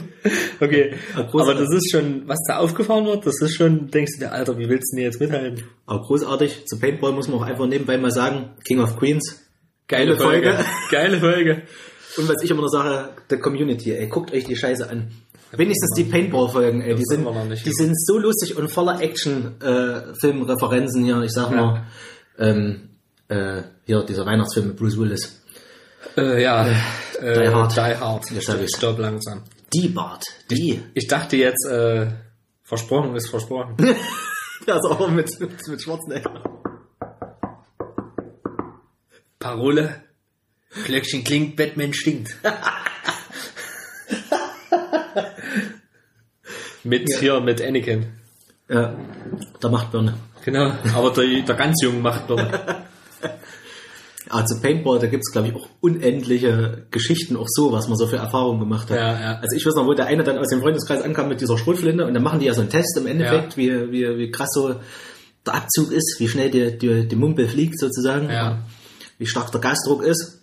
Okay, 0.59 0.95
aber 1.15 1.53
das 1.53 1.71
ist 1.71 1.91
schon, 1.91 2.27
was 2.27 2.39
da 2.49 2.57
aufgefahren 2.57 3.05
wird, 3.05 3.25
das 3.25 3.39
ist 3.41 3.55
schon, 3.55 3.89
denkst 3.89 4.15
du 4.15 4.25
dir, 4.25 4.31
Alter, 4.33 4.57
wie 4.57 4.67
willst 4.67 4.91
du 4.91 4.97
denn 4.97 5.05
jetzt 5.05 5.21
mithalten? 5.21 5.63
Aber 5.85 6.01
großartig. 6.01 6.65
Zu 6.65 6.77
Paintball 6.79 7.13
muss 7.13 7.29
man 7.29 7.39
auch 7.39 7.45
einfach 7.45 7.65
nebenbei 7.65 7.97
mal 7.97 8.11
sagen, 8.11 8.49
King 8.65 8.81
of 8.81 8.97
Queens. 8.97 9.45
Geile 9.87 10.17
Geile 10.17 10.17
Folge. 10.17 10.53
Folge. 10.53 10.69
Geile 10.91 11.19
Folge. 11.19 11.61
Und 12.17 12.27
was 12.27 12.43
ich 12.43 12.51
immer 12.51 12.63
noch 12.63 12.69
sage, 12.69 13.09
der 13.29 13.39
Community, 13.39 13.93
ey, 13.93 14.07
guckt 14.07 14.33
euch 14.33 14.43
die 14.43 14.57
Scheiße 14.57 14.89
an. 14.89 15.11
Wenigstens 15.51 15.91
die 15.95 16.03
Paintball-Folgen, 16.03 16.81
ey, 16.81 16.93
die 16.95 17.03
Das 17.03 17.17
sind, 17.17 17.25
die 17.65 17.71
sind 17.71 17.93
so 18.05 18.17
lustig 18.17 18.57
und 18.57 18.69
voller 18.69 18.99
Action-Filmreferenzen 19.01 21.05
hier. 21.05 21.21
Ich 21.21 21.31
sag 21.31 21.51
mal, 21.51 21.85
ähm, 22.37 22.89
äh, 23.29 23.61
hier 23.85 24.03
dieser 24.03 24.25
Weihnachtsfilm 24.25 24.67
mit 24.67 24.75
Bruce 24.77 24.97
Willis. 24.97 25.41
Äh, 26.17 26.43
ja, 26.43 26.67
äh, 27.21 27.43
Die 27.43 27.47
Hard. 27.49 27.75
Die 27.75 27.79
Hard. 27.79 28.29
Jetzt 28.31 28.49
ich's. 28.49 28.77
Stopp 28.77 28.99
langsam. 28.99 29.43
Die 29.73 29.87
Bart, 29.87 30.25
die. 30.51 30.83
Ich 30.93 31.07
dachte 31.07 31.37
jetzt, 31.37 31.65
äh, 31.65 32.07
versprochen 32.63 33.15
ist 33.15 33.29
versprochen. 33.29 33.75
Also 34.69 34.89
auch 34.89 35.09
mit, 35.09 35.29
mit 35.39 35.81
Schwarzenegger. 35.81 36.43
Parole. 39.39 40.03
Glöckchen 40.83 41.23
klingt, 41.23 41.55
Batman 41.55 41.93
stinkt. 41.93 42.35
mit 46.83 47.07
hier, 47.19 47.39
mit 47.39 47.61
Anakin. 47.61 48.05
Ja, 48.69 48.95
der 49.61 49.69
Machtbirne. 49.69 50.15
Genau, 50.43 50.71
aber 50.95 51.11
der, 51.11 51.41
der 51.41 51.55
ganz 51.55 51.81
Junge 51.81 51.99
macht 51.99 52.27
Birne. 52.27 52.51
Also 54.29 54.61
Paintball, 54.61 54.99
da 54.99 55.07
gibt's 55.07 55.31
glaube 55.31 55.47
ich, 55.47 55.55
auch 55.55 55.69
unendliche 55.79 56.85
Geschichten, 56.91 57.37
auch 57.37 57.47
so, 57.47 57.71
was 57.71 57.87
man 57.87 57.97
so 57.97 58.07
für 58.07 58.17
Erfahrungen 58.17 58.59
gemacht 58.59 58.89
hat. 58.89 58.97
Ja, 58.97 59.19
ja. 59.19 59.35
Also 59.39 59.55
ich 59.55 59.65
weiß 59.65 59.75
noch, 59.75 59.85
wo 59.85 59.93
der 59.93 60.07
eine 60.07 60.23
dann 60.23 60.37
aus 60.37 60.49
dem 60.49 60.59
Freundeskreis 60.61 61.01
ankam 61.01 61.29
mit 61.29 61.39
dieser 61.39 61.57
Schrotflinte 61.57 62.05
und 62.05 62.13
dann 62.13 62.23
machen 62.23 62.39
die 62.41 62.45
ja 62.47 62.53
so 62.53 62.59
einen 62.61 62.69
Test 62.69 62.97
im 62.97 63.07
Endeffekt, 63.07 63.55
wie, 63.55 63.71
wie, 63.91 64.17
wie 64.17 64.29
krass 64.31 64.49
so 64.53 64.75
der 65.45 65.53
Abzug 65.55 65.93
ist, 65.93 66.17
wie 66.19 66.27
schnell 66.27 66.49
die, 66.51 66.77
die, 66.77 67.07
die 67.07 67.15
Mumpel 67.15 67.47
fliegt 67.47 67.79
sozusagen, 67.79 68.29
Ja. 68.29 68.59
wie 69.17 69.25
stark 69.25 69.49
der 69.51 69.61
Gasdruck 69.61 70.03
ist. 70.03 70.41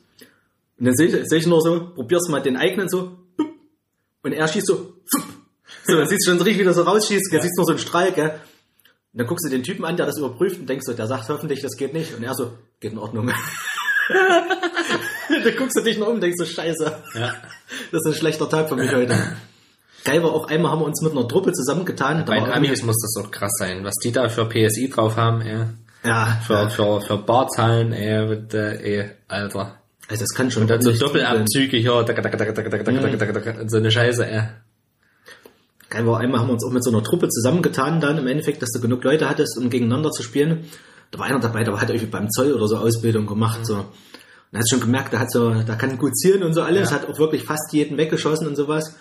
Und 0.79 0.87
dann 0.87 0.95
sehe 0.97 1.09
ich, 1.09 1.29
seh 1.29 1.37
ich 1.37 1.47
nur 1.47 1.61
so, 1.61 1.91
probierst 1.95 2.31
mal 2.31 2.41
den 2.41 2.57
eigenen 2.57 2.89
so, 2.89 3.19
und 4.23 4.33
er 4.33 4.49
schießt 4.49 4.67
so, 4.67 4.95
so, 5.87 5.97
dann 5.97 6.09
siehst 6.09 6.27
du 6.27 6.31
schon 6.31 6.39
so 6.39 6.45
richtig, 6.45 6.63
wie 6.63 6.65
das 6.67 6.77
so 6.77 6.83
rausschießt, 6.83 7.31
dann 7.31 7.39
ja. 7.39 7.43
siehst 7.43 7.57
du 7.57 7.61
noch 7.61 7.67
so 7.67 7.73
einen 7.73 7.79
Strahl, 7.79 8.13
gell? 8.13 8.41
Und 9.13 9.19
dann 9.21 9.27
guckst 9.27 9.47
du 9.47 9.51
den 9.51 9.63
Typen 9.63 9.85
an, 9.85 9.97
der 9.97 10.07
das 10.07 10.19
überprüft 10.19 10.59
und 10.59 10.69
denkst 10.69 10.85
so, 10.87 10.93
der 10.93 11.07
sagt 11.07 11.29
hoffentlich, 11.29 11.61
das 11.61 11.77
geht 11.77 11.95
nicht. 11.95 12.17
Und 12.17 12.25
er 12.25 12.35
so, 12.35 12.53
geht 12.81 12.93
in 12.93 12.99
Ordnung. 12.99 13.31
dann 14.09 15.57
guckst 15.57 15.77
du 15.77 15.83
dich 15.83 15.99
noch 15.99 16.09
um 16.09 16.15
und 16.15 16.21
denkst 16.21 16.37
so, 16.39 16.45
scheiße. 16.45 16.85
Ja. 17.15 17.35
Das 17.93 18.01
ist 18.01 18.07
ein 18.07 18.15
schlechter 18.15 18.49
Tag 18.49 18.69
für 18.69 18.77
mich 18.77 18.93
heute. 18.93 19.17
Geil 20.05 20.23
war 20.23 20.33
auch 20.33 20.49
einmal 20.49 20.73
haben 20.73 20.81
wir 20.81 20.87
uns 20.87 21.01
mit 21.01 21.13
einer 21.13 21.27
Truppe 21.27 21.53
zusammengetan. 21.53 22.25
Bei 22.27 22.41
den 22.41 22.53
Amis 22.53 22.83
muss 22.83 22.97
das 23.01 23.23
doch 23.23 23.31
krass 23.31 23.53
sein, 23.59 23.85
was 23.85 23.95
die 24.03 24.13
da 24.13 24.29
für 24.29 24.47
PSI 24.47 24.91
drauf 24.91 25.17
haben, 25.17 25.41
ey. 25.41 25.67
Ja. 26.05 26.39
Für, 26.47 26.55
ja. 26.55 26.69
für, 26.69 27.01
für 27.01 27.17
Barzahlen, 27.17 27.93
ey, 27.93 28.27
mit, 28.27 28.53
ey, 28.53 29.11
Alter. 29.29 29.79
Also 30.09 30.25
das 30.25 30.35
kann 30.35 30.51
schon. 30.51 30.65
Und 30.65 30.71
dann 30.71 30.83
so 30.83 30.93
Doppelabzüge 30.93 31.79
hier, 31.79 31.93
so 33.69 33.77
eine 33.79 33.91
Scheiße, 33.91 34.27
ey. 34.27 34.43
Geil 35.95 36.07
war, 36.07 36.19
einmal 36.19 36.41
haben 36.41 36.49
wir 36.49 36.55
uns 36.55 36.65
auch 36.67 36.73
mit 36.73 36.83
so 36.83 36.91
einer 36.91 37.05
Truppe 37.05 37.29
zusammengetan 37.29 38.01
dann 38.01 38.19
im 38.19 38.27
Endeffekt, 38.27 38.61
dass 38.63 38.71
du 38.73 38.81
genug 38.81 39.05
Leute 39.05 39.29
hattest, 39.29 39.57
um 39.59 39.71
gegeneinander 39.71 40.11
zu 40.11 40.25
spielen. 40.25 40.65
Da 41.13 41.21
war 41.21 41.27
einer 41.27 41.39
dabei, 41.39 41.63
der 41.63 41.81
hat 41.81 41.89
irgendwie 41.89 42.07
beim 42.07 42.29
Zoll 42.31 42.53
oder 42.53 42.67
so 42.67 42.77
Ausbildung 42.79 43.27
gemacht, 43.27 43.61
so. 43.65 43.75
Und 43.77 44.59
hat 44.59 44.69
schon 44.69 44.81
gemerkt, 44.81 45.13
der 45.13 45.21
hat 45.21 45.31
so, 45.31 45.51
der 45.51 45.77
kann 45.77 45.97
gut 45.99 46.17
zielen 46.17 46.43
und 46.43 46.53
so 46.53 46.63
alles, 46.63 46.91
Ja. 46.91 46.97
hat 46.97 47.09
auch 47.09 47.19
wirklich 47.21 47.45
fast 47.45 47.73
jeden 47.73 47.97
weggeschossen 47.97 48.49
und 48.49 48.57
sowas. 48.57 48.97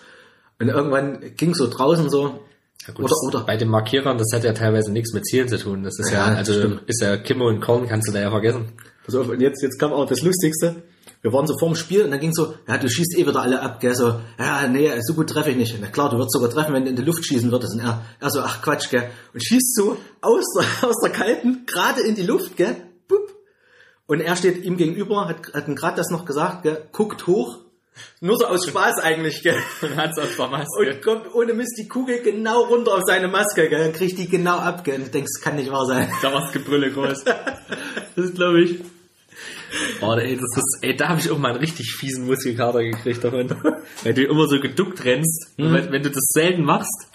Und 0.60 0.68
irgendwann 0.68 1.18
ging 1.36 1.52
so 1.54 1.68
draußen 1.68 2.08
so, 2.10 2.40
Ja, 2.86 2.94
gut, 2.94 3.06
oder, 3.06 3.14
oder, 3.26 3.40
bei 3.44 3.56
den 3.56 3.68
Markierern, 3.68 4.16
das 4.18 4.28
hat 4.32 4.44
ja 4.44 4.52
teilweise 4.52 4.92
nichts 4.92 5.12
mit 5.12 5.26
Zielen 5.26 5.48
zu 5.48 5.58
tun. 5.58 5.82
Das 5.82 5.98
ist 5.98 6.10
ja, 6.12 6.30
Ja, 6.30 6.36
also 6.36 6.52
stimmt. 6.52 6.82
ist 6.86 7.02
ja 7.02 7.16
Kimmo 7.16 7.48
und 7.48 7.60
Korn, 7.60 7.88
kannst 7.88 8.06
du 8.08 8.12
da 8.12 8.20
ja 8.20 8.30
vergessen. 8.30 8.66
pass 9.04 9.16
auf, 9.16 9.28
und 9.28 9.40
jetzt, 9.40 9.60
jetzt 9.62 9.80
kam 9.80 9.92
auch 9.92 10.06
das 10.06 10.22
Lustigste. 10.22 10.76
Wir 11.24 11.32
waren 11.32 11.46
so 11.46 11.56
vorm 11.58 11.74
Spiel 11.74 12.04
und 12.04 12.10
dann 12.10 12.20
ging 12.20 12.34
so, 12.34 12.52
ja, 12.68 12.76
du 12.76 12.86
schießt 12.86 13.16
eh 13.16 13.26
wieder 13.26 13.40
alle 13.40 13.62
ab, 13.62 13.80
gell, 13.80 13.94
so, 13.94 14.20
ja, 14.38 14.68
nee, 14.68 14.90
so 15.00 15.14
gut 15.14 15.30
treffe 15.30 15.52
ich 15.52 15.56
nicht. 15.56 15.74
Na 15.80 15.86
klar, 15.86 16.10
du 16.10 16.18
wirst 16.18 16.32
sogar 16.32 16.50
treffen, 16.50 16.74
wenn 16.74 16.84
du 16.84 16.90
in 16.90 16.96
die 16.96 17.02
Luft 17.02 17.24
schießen 17.24 17.50
würdest. 17.50 17.72
Und 17.72 17.80
er, 17.80 18.04
er 18.20 18.28
so, 18.28 18.42
ach 18.42 18.60
Quatsch, 18.60 18.90
gell, 18.90 19.08
und 19.32 19.42
schießt 19.42 19.74
so 19.74 19.96
aus 20.20 20.44
der, 20.54 20.66
aus 20.90 20.96
der 21.02 21.12
kalten, 21.12 21.64
gerade 21.64 22.02
in 22.02 22.14
die 22.14 22.24
Luft, 22.24 22.58
gell, 22.58 22.76
Bup. 23.08 23.34
Und 24.06 24.20
er 24.20 24.36
steht 24.36 24.64
ihm 24.64 24.76
gegenüber, 24.76 25.26
hat, 25.26 25.54
hat 25.54 25.64
gerade 25.74 25.96
das 25.96 26.10
noch 26.10 26.26
gesagt, 26.26 26.64
gell, 26.64 26.86
guckt 26.92 27.26
hoch, 27.26 27.56
nur 28.20 28.36
so 28.36 28.44
aus 28.44 28.66
Spaß 28.66 28.98
eigentlich, 29.02 29.42
gell. 29.42 29.56
Und 29.80 29.96
hat's 29.96 30.18
auf 30.18 30.36
der 30.36 30.48
Maske. 30.48 30.78
Und 30.78 31.02
kommt 31.02 31.34
ohne 31.34 31.54
Mist 31.54 31.78
die 31.78 31.88
Kugel 31.88 32.20
genau 32.20 32.64
runter 32.64 32.96
auf 32.96 33.02
seine 33.06 33.28
Maske, 33.28 33.70
gell, 33.70 33.92
kriegt 33.92 34.18
die 34.18 34.28
genau 34.28 34.58
ab, 34.58 34.84
gell, 34.84 34.96
und 34.96 35.06
du 35.06 35.10
denkst, 35.10 35.30
das 35.36 35.42
kann 35.42 35.56
nicht 35.56 35.72
wahr 35.72 35.86
sein. 35.86 36.12
Da 36.20 36.34
war's 36.34 36.52
Gebrülle 36.52 36.92
groß. 36.92 37.24
Das 38.16 38.26
ist, 38.26 38.34
glaube 38.36 38.62
ich. 38.62 38.93
Oh, 40.00 40.14
ey, 40.14 40.36
das 40.36 40.56
ist, 40.56 40.78
ey, 40.82 40.96
da 40.96 41.08
habe 41.08 41.20
ich 41.20 41.30
auch 41.30 41.38
mal 41.38 41.50
einen 41.50 41.58
richtig 41.58 41.92
fiesen 41.94 42.26
Muskelkater 42.26 42.82
gekriegt 42.82 43.24
davon. 43.24 43.50
Weil 44.02 44.14
du 44.14 44.24
immer 44.24 44.46
so 44.46 44.60
geduckt 44.60 45.04
rennst. 45.04 45.48
Und 45.58 45.72
wenn, 45.72 45.90
wenn 45.90 46.02
du 46.02 46.10
das 46.10 46.24
selten 46.28 46.62
machst, 46.64 47.08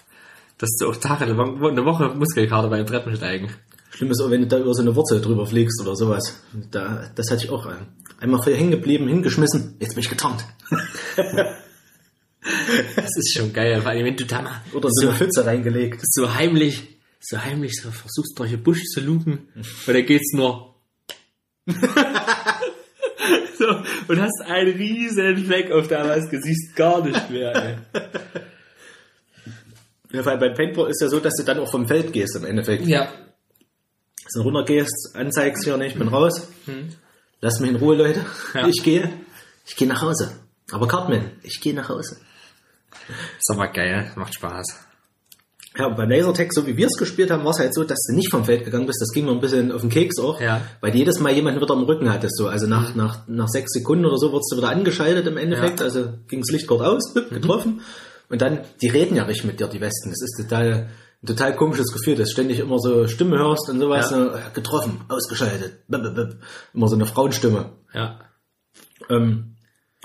dass 0.57 0.69
du 0.79 0.89
auch 0.89 0.95
tagelang, 0.95 1.63
eine 1.63 1.85
Woche 1.85 2.09
Muskelkater 2.15 2.69
beim 2.69 2.85
Treppensteigen. 2.85 3.49
Schlimm 3.91 4.11
ist 4.11 4.21
auch, 4.21 4.29
wenn 4.29 4.41
du 4.41 4.47
da 4.47 4.59
über 4.59 4.73
so 4.73 4.81
eine 4.81 4.95
Wurzel 4.95 5.21
drüber 5.21 5.45
fliegst 5.45 5.81
oder 5.81 5.95
sowas. 5.95 6.41
Da, 6.71 7.09
das 7.15 7.31
hatte 7.31 7.45
ich 7.45 7.49
auch 7.49 7.67
einmal 8.19 8.41
voll 8.41 8.55
hängen 8.55 8.71
geblieben, 8.71 9.07
hingeschmissen. 9.07 9.75
Jetzt 9.79 9.95
bin 9.95 10.03
ich 10.03 10.09
getarnt. 10.09 10.45
Das 12.95 13.17
ist 13.17 13.33
schon 13.37 13.51
geil, 13.51 13.81
vor 13.81 13.91
allem 13.91 14.05
wenn 14.05 14.15
du 14.15 14.25
da 14.25 14.41
mal 14.41 14.61
Oder 14.71 14.87
so 14.89 15.01
so, 15.01 15.09
eine 15.09 15.17
Pfütze 15.17 15.45
reingelegt. 15.45 15.99
so 16.03 16.33
heimlich, 16.33 16.99
so 17.19 17.37
heimlich 17.37 17.75
so 17.75 17.91
versuchst 17.91 18.39
durch 18.39 18.51
den 18.51 18.63
Busch 18.63 18.83
zu 18.85 19.01
lupen, 19.01 19.49
weil 19.85 19.95
da 19.95 20.01
geht's 20.01 20.31
nur 20.33 20.75
und 24.07 24.21
hast 24.21 24.41
einen 24.45 24.75
riesen 24.75 25.45
Fleck 25.45 25.71
auf 25.71 25.87
der 25.87 26.05
Maske, 26.05 26.41
siehst 26.41 26.75
gar 26.75 27.03
nicht 27.03 27.29
mehr, 27.29 27.55
ey. 27.55 27.77
Ja, 30.11 30.25
weil 30.25 30.39
beim 30.39 30.55
Paintball 30.55 30.89
ist 30.89 31.01
ja 31.01 31.07
so, 31.07 31.19
dass 31.19 31.35
du 31.35 31.43
dann 31.43 31.59
auch 31.59 31.69
vom 31.69 31.87
Feld 31.87 32.11
gehst 32.11 32.35
im 32.35 32.43
Endeffekt. 32.43 32.87
Ja. 32.87 33.11
Also 34.25 34.41
runtergehst, 34.41 35.11
anzeigst 35.13 35.63
hier 35.65 35.77
nicht, 35.77 35.99
bin 35.99 36.07
raus. 36.07 36.47
Lass 37.41 37.59
mich 37.59 37.69
in 37.69 37.75
Ruhe, 37.75 37.95
Leute. 37.95 38.25
Ja. 38.55 38.67
Ich 38.67 38.81
gehe. 38.83 39.13
Ich 39.67 39.75
gehe 39.75 39.87
nach 39.87 40.01
Hause. 40.01 40.31
Aber 40.71 40.87
Cartman, 40.87 41.31
ich 41.43 41.61
gehe 41.61 41.75
nach 41.75 41.89
Hause. 41.89 42.17
Ist 43.37 43.51
aber 43.51 43.67
geil, 43.67 44.11
macht 44.15 44.33
Spaß. 44.33 44.88
Ja, 45.79 45.87
und 45.87 45.95
beim 45.95 46.09
Lasertag, 46.09 46.53
so 46.53 46.67
wie 46.67 46.75
wir 46.75 46.87
es 46.87 46.97
gespielt 46.97 47.31
haben, 47.31 47.43
war 47.45 47.51
es 47.51 47.59
halt 47.59 47.73
so, 47.73 47.83
dass 47.85 47.99
du 48.07 48.13
nicht 48.13 48.29
vom 48.29 48.43
Feld 48.43 48.65
gegangen 48.65 48.85
bist. 48.85 49.01
Das 49.01 49.11
ging 49.13 49.25
mir 49.25 49.31
ein 49.31 49.39
bisschen 49.39 49.71
auf 49.71 49.81
den 49.81 49.89
Keks 49.89 50.19
auch. 50.19 50.41
Ja. 50.41 50.61
Weil 50.81 50.91
du 50.91 50.97
jedes 50.97 51.19
Mal 51.19 51.31
jemanden 51.33 51.61
wieder 51.61 51.73
im 51.73 51.83
Rücken 51.83 52.11
hattest. 52.11 52.37
So. 52.37 52.47
Also 52.47 52.67
nach, 52.67 52.95
nach, 52.95 53.27
nach 53.27 53.47
sechs 53.47 53.71
Sekunden 53.71 54.05
oder 54.05 54.17
so 54.17 54.31
wurdest 54.33 54.51
du 54.51 54.57
wieder 54.57 54.69
angeschaltet 54.69 55.25
im 55.25 55.37
Endeffekt. 55.37 55.79
Ja. 55.79 55.85
Also 55.85 56.09
ging 56.27 56.41
das 56.41 56.51
Licht 56.51 56.67
kurz 56.67 56.81
aus, 56.81 57.13
blip, 57.13 57.29
getroffen. 57.29 57.81
Und 58.29 58.41
dann, 58.41 58.59
die 58.81 58.89
reden 58.89 59.15
ja 59.15 59.25
nicht 59.25 59.45
mit 59.45 59.59
dir, 59.59 59.67
die 59.67 59.81
Westen. 59.81 60.09
Das 60.09 60.21
ist 60.21 60.37
total 60.37 60.89
ein 61.21 61.27
total 61.27 61.55
komisches 61.55 61.91
Gefühl, 61.91 62.15
dass 62.15 62.29
du 62.29 62.33
ständig 62.33 62.59
immer 62.59 62.79
so 62.79 63.07
Stimme 63.07 63.37
hörst 63.37 63.69
und 63.69 63.79
sowas, 63.79 64.09
Ja. 64.11 64.17
so, 64.17 64.31
getroffen, 64.53 65.01
ausgeschaltet, 65.09 65.79
immer 66.73 66.87
so 66.87 66.95
eine 66.95 67.05
Frauenstimme. 67.05 67.71
Ja. 67.93 68.19
Ähm, 69.09 69.55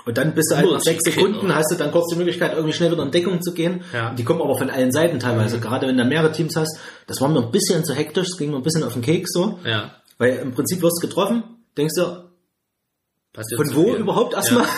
und 0.05 0.17
dann 0.17 0.33
bist 0.35 0.51
du 0.51 0.55
halt 0.57 0.71
nach 0.71 0.81
sechs 0.81 1.03
Sekunden, 1.03 1.39
Kinder. 1.39 1.55
hast 1.55 1.71
du 1.71 1.75
dann 1.75 1.91
kurz 1.91 2.09
die 2.11 2.15
Möglichkeit, 2.17 2.53
irgendwie 2.53 2.73
schnell 2.73 2.91
wieder 2.91 3.03
in 3.03 3.11
Deckung 3.11 3.41
zu 3.41 3.53
gehen. 3.53 3.83
Ja. 3.93 4.13
Die 4.13 4.23
kommen 4.23 4.41
aber 4.41 4.55
von 4.57 4.69
allen 4.69 4.91
Seiten 4.91 5.19
teilweise, 5.19 5.59
gerade 5.59 5.87
wenn 5.87 5.97
du 5.97 6.05
mehrere 6.05 6.31
Teams 6.31 6.55
hast. 6.55 6.77
Das 7.07 7.21
war 7.21 7.27
mir 7.29 7.41
ein 7.43 7.51
bisschen 7.51 7.83
zu 7.83 7.93
hektisch, 7.93 8.27
es 8.31 8.37
ging 8.37 8.51
mir 8.51 8.57
ein 8.57 8.63
bisschen 8.63 8.83
auf 8.83 8.93
den 8.93 9.01
Keks 9.01 9.31
so. 9.33 9.59
Ja. 9.65 9.91
Weil 10.17 10.37
im 10.37 10.53
Prinzip 10.53 10.81
wirst 10.81 11.01
du 11.01 11.07
getroffen, 11.07 11.43
denkst 11.77 11.93
du, 11.97 12.25
Passiert 13.33 13.59
von 13.59 13.75
wo 13.75 13.83
viel. 13.85 13.95
überhaupt 13.95 14.33
erstmal? 14.33 14.65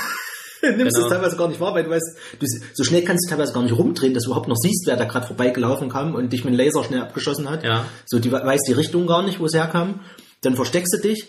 Nimmst 0.64 0.96
Genau. 0.96 1.06
es 1.08 1.14
teilweise 1.14 1.38
gar 1.38 1.48
nicht 1.48 1.60
wahr, 1.60 1.76
weil 1.76 1.84
du 1.84 1.92
weißt, 1.92 2.18
du, 2.40 2.46
so 2.74 2.84
schnell 2.84 3.04
kannst 3.04 3.28
du 3.28 3.30
teilweise 3.30 3.54
gar 3.54 3.62
nicht 3.62 3.78
rumdrehen, 3.78 4.16
dass 4.16 4.24
du 4.24 4.30
überhaupt 4.30 4.48
noch 4.48 4.56
siehst, 4.58 4.88
wer 4.88 4.96
da 4.98 5.06
gerade 5.06 5.28
vorbeigelaufen 5.28 5.88
kam 5.90 6.16
und 6.16 6.34
dich 6.34 6.44
mit 6.44 6.54
dem 6.56 6.58
Laser 6.58 6.84
schnell 6.84 7.02
abgeschossen 7.02 7.48
hat. 7.50 7.64
Ja. 7.64 7.86
So, 8.08 8.18
die 8.18 8.32
weiß 8.32 8.62
die 8.68 8.74
Richtung 8.74 9.06
gar 9.06 9.22
nicht, 9.22 9.40
wo 9.40 9.46
es 9.46 9.54
herkam. 9.54 10.00
Dann 10.42 10.56
versteckst 10.56 10.92
du 10.96 10.98
dich 11.08 11.28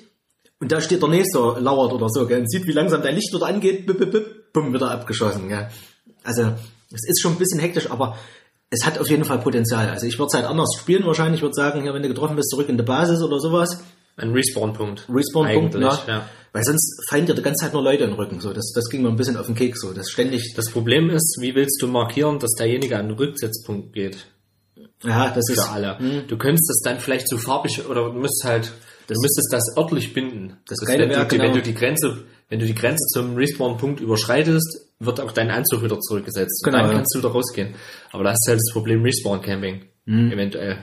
und 0.60 0.72
da 0.72 0.80
steht 0.80 1.02
der 1.02 1.08
Nächste, 1.08 1.38
lauert 1.38 1.92
oder 1.92 2.08
so, 2.08 2.26
gell, 2.26 2.40
und 2.40 2.50
sieht, 2.50 2.66
wie 2.66 2.72
langsam 2.72 3.02
dein 3.02 3.14
Licht 3.14 3.32
wieder 3.32 3.46
angeht, 3.46 3.86
bip, 3.86 3.98
bip, 3.98 4.10
bip, 4.10 4.52
bumm, 4.52 4.72
wieder 4.72 4.90
abgeschossen. 4.90 5.48
Gell. 5.48 5.68
Also, 6.24 6.52
es 6.92 7.08
ist 7.08 7.20
schon 7.20 7.32
ein 7.32 7.38
bisschen 7.38 7.60
hektisch, 7.60 7.90
aber 7.90 8.16
es 8.70 8.84
hat 8.84 8.98
auf 8.98 9.08
jeden 9.08 9.24
Fall 9.24 9.38
Potenzial. 9.38 9.88
Also 9.88 10.06
ich 10.06 10.18
würde 10.18 10.28
es 10.28 10.34
halt 10.34 10.44
anders 10.44 10.74
spielen 10.78 11.06
wahrscheinlich. 11.06 11.38
Ich 11.38 11.42
würde 11.42 11.54
sagen, 11.54 11.82
hier, 11.82 11.94
wenn 11.94 12.02
du 12.02 12.08
getroffen 12.08 12.36
bist, 12.36 12.50
zurück 12.50 12.68
in 12.68 12.76
die 12.76 12.82
Basis 12.82 13.22
oder 13.22 13.38
sowas. 13.40 13.82
Ein 14.16 14.32
Respawn-Punkt. 14.32 15.06
Respawn-Punkt, 15.08 15.74
ne? 15.74 15.98
ja. 16.06 16.28
Weil 16.52 16.64
sonst 16.64 17.02
fallen 17.08 17.26
dir 17.26 17.34
die 17.34 17.42
ganze 17.42 17.64
Zeit 17.64 17.72
nur 17.72 17.82
Leute 17.82 18.04
in 18.04 18.10
den 18.10 18.18
Rücken. 18.18 18.40
So, 18.40 18.52
das, 18.52 18.72
das 18.74 18.88
ging 18.88 19.02
mir 19.02 19.08
ein 19.08 19.16
bisschen 19.16 19.36
auf 19.36 19.46
den 19.46 19.54
Keks. 19.54 19.80
So, 19.80 19.92
das 19.92 20.10
ständig. 20.10 20.54
Das 20.56 20.70
Problem 20.70 21.08
ist, 21.10 21.38
wie 21.40 21.54
willst 21.54 21.80
du 21.80 21.86
markieren, 21.86 22.38
dass 22.38 22.52
derjenige 22.52 22.98
an 22.98 23.08
den 23.08 23.16
Rücksetzpunkt 23.16 23.92
geht? 23.92 24.26
Ja, 25.04 25.30
das 25.30 25.48
ist 25.48 25.62
Für 25.62 25.70
alle. 25.70 26.24
Du 26.26 26.36
könntest 26.36 26.68
das 26.68 26.80
dann 26.82 27.00
vielleicht 27.00 27.28
so 27.28 27.38
farbig 27.38 27.86
oder 27.86 28.10
du 28.10 28.18
müsstest 28.18 28.44
halt, 28.44 28.72
du 29.08 29.14
müsstest 29.20 29.48
das 29.52 29.76
örtlich 29.76 30.14
binden. 30.14 30.56
Das 30.68 30.78
Dass 30.78 30.88
Geile 30.88 31.02
wenn, 31.04 31.10
wäre, 31.10 31.22
du, 31.22 31.28
die- 31.28 31.32
wenn 31.38 31.40
genau- 31.52 31.54
du 31.56 31.62
die 31.62 31.74
Grenze, 31.74 32.24
wenn 32.48 32.58
du 32.60 32.66
die 32.66 32.74
Grenze 32.74 33.04
zum 33.12 33.34
Respawn-Punkt 33.34 34.00
überschreitest, 34.00 34.86
wird 35.00 35.20
auch 35.20 35.32
dein 35.32 35.50
Anzug 35.50 35.82
wieder 35.82 35.98
zurückgesetzt. 36.00 36.62
Genau, 36.64 36.78
dann 36.78 36.86
ja. 36.90 36.94
kannst 36.94 37.14
du 37.14 37.18
wieder 37.18 37.30
rausgehen. 37.30 37.74
Aber 38.12 38.24
da 38.24 38.30
hast 38.30 38.44
du 38.46 38.50
halt 38.50 38.60
das 38.60 38.72
Problem 38.72 39.02
Respawn-Camping. 39.02 39.82
Mhm. 40.06 40.32
Eventuell. 40.32 40.78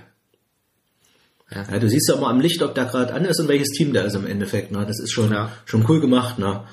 Ja, 1.51 1.63
du 1.79 1.88
siehst 1.89 2.09
ja 2.09 2.15
immer 2.15 2.27
am 2.29 2.39
Licht, 2.39 2.61
ob 2.63 2.73
der 2.75 2.85
gerade 2.85 3.13
an 3.13 3.23
ist 3.25 3.39
und 3.39 3.47
welches 3.47 3.69
Team 3.69 3.93
der 3.93 4.05
ist 4.05 4.15
im 4.15 4.25
Endeffekt. 4.25 4.71
Ne? 4.71 4.83
Das 4.88 4.99
ist 4.99 5.11
schon, 5.11 5.31
Ja. 5.31 5.51
schon 5.65 5.85
cool 5.88 6.01
gemacht. 6.01 6.39
Ne? 6.39 6.63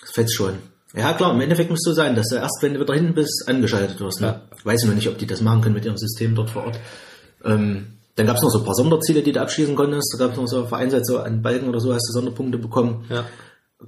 Das 0.00 0.10
fetzt 0.12 0.34
schon. 0.34 0.54
Ja 0.94 1.12
klar, 1.12 1.32
im 1.32 1.40
Endeffekt 1.40 1.70
musst 1.70 1.86
du 1.86 1.92
sein, 1.92 2.16
dass 2.16 2.28
du 2.28 2.34
erst, 2.36 2.58
wenn 2.62 2.74
du 2.74 2.80
wieder 2.80 2.94
hinten 2.94 3.14
bist, 3.14 3.44
angeschaltet 3.46 4.00
wirst. 4.00 4.20
Ne? 4.20 4.26
Ja. 4.26 4.42
Ich 4.58 4.66
weiß 4.66 4.84
noch 4.84 4.94
nicht, 4.94 5.08
ob 5.08 5.16
die 5.18 5.26
das 5.26 5.40
machen 5.40 5.60
können 5.60 5.76
mit 5.76 5.84
ihrem 5.84 5.96
System 5.96 6.34
dort 6.34 6.50
vor 6.50 6.64
Ort. 6.64 6.80
Ähm, 7.44 7.98
dann 8.16 8.26
gab 8.26 8.36
es 8.36 8.42
noch 8.42 8.50
so 8.50 8.58
ein 8.58 8.64
paar 8.64 8.74
Sonderziele, 8.74 9.22
die 9.22 9.32
du 9.32 9.40
abschließen 9.40 9.74
konntest. 9.74 10.14
Da 10.14 10.26
gab 10.26 10.32
es 10.32 10.38
noch 10.38 10.46
so 10.46 10.68
so 11.02 11.18
an 11.18 11.42
Balken 11.42 11.68
oder 11.68 11.80
so, 11.80 11.92
hast 11.94 12.08
du 12.08 12.12
Sonderpunkte 12.12 12.58
bekommen. 12.58 13.04
Ja. 13.08 13.24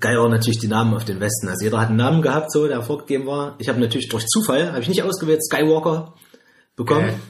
Geil 0.01 0.17
war 0.17 0.29
natürlich 0.29 0.59
die 0.59 0.69
Namen 0.69 0.95
auf 0.95 1.05
den 1.05 1.21
Westen. 1.21 1.49
Also 1.49 1.65
jeder 1.65 1.81
hat 1.81 1.89
einen 1.89 1.99
Namen 1.99 2.23
gehabt, 2.23 2.51
so 2.51 2.67
der 2.67 2.83
vorgegeben 2.83 3.27
war. 3.27 3.57
Ich 3.59 3.69
habe 3.69 3.79
natürlich 3.79 4.09
durch 4.09 4.27
Zufall, 4.27 4.73
habe 4.73 4.81
ich 4.81 4.89
nicht 4.89 5.03
ausgewählt, 5.03 5.45
Skywalker 5.45 6.15
bekommen. 6.77 7.09
Geil. 7.09 7.21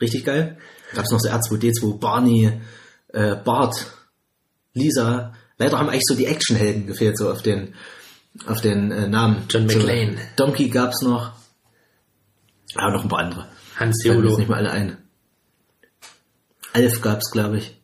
Richtig 0.00 0.24
geil. 0.24 0.58
Gab 0.94 1.04
es 1.04 1.10
noch 1.10 1.18
so 1.18 1.28
R2D2, 1.28 1.98
Barney, 1.98 2.60
äh, 3.08 3.36
Bart, 3.36 3.86
Lisa. 4.74 5.32
Leider 5.58 5.78
haben 5.78 5.88
eigentlich 5.88 6.06
so 6.06 6.14
die 6.14 6.26
Actionhelden 6.26 6.86
gefehlt, 6.86 7.18
so 7.18 7.30
auf 7.30 7.42
den 7.42 7.74
auf 8.46 8.60
den 8.60 8.90
äh, 8.90 9.08
Namen. 9.08 9.44
John 9.48 9.68
so, 9.68 9.78
McClane. 9.78 10.16
Donkey 10.36 10.68
gab's 10.68 11.02
noch. 11.02 11.32
Ja, 12.74 12.90
noch 12.90 13.02
ein 13.02 13.08
paar 13.08 13.20
andere. 13.20 13.48
Hans 13.76 14.02
jetzt 14.04 14.38
nicht 14.38 14.48
mal 14.48 14.58
alle 14.58 14.70
ein. 14.70 14.96
Alf 16.72 17.00
gab's, 17.00 17.30
glaube 17.30 17.58
ich. 17.58 17.76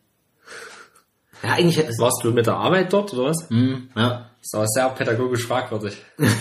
Ja, 1.43 1.53
eigentlich 1.53 1.77
es. 1.77 1.97
Warst 1.99 2.21
du 2.23 2.31
mit 2.31 2.47
der 2.47 2.55
Arbeit 2.55 2.91
dort 2.91 3.13
oder 3.13 3.29
was? 3.29 3.49
Hm, 3.49 3.89
ja. 3.95 4.29
Das 4.41 4.59
war 4.59 4.67
sehr 4.67 4.89
pädagogisch 4.89 5.45
fragwürdig. 5.45 5.97
Muss 6.17 6.31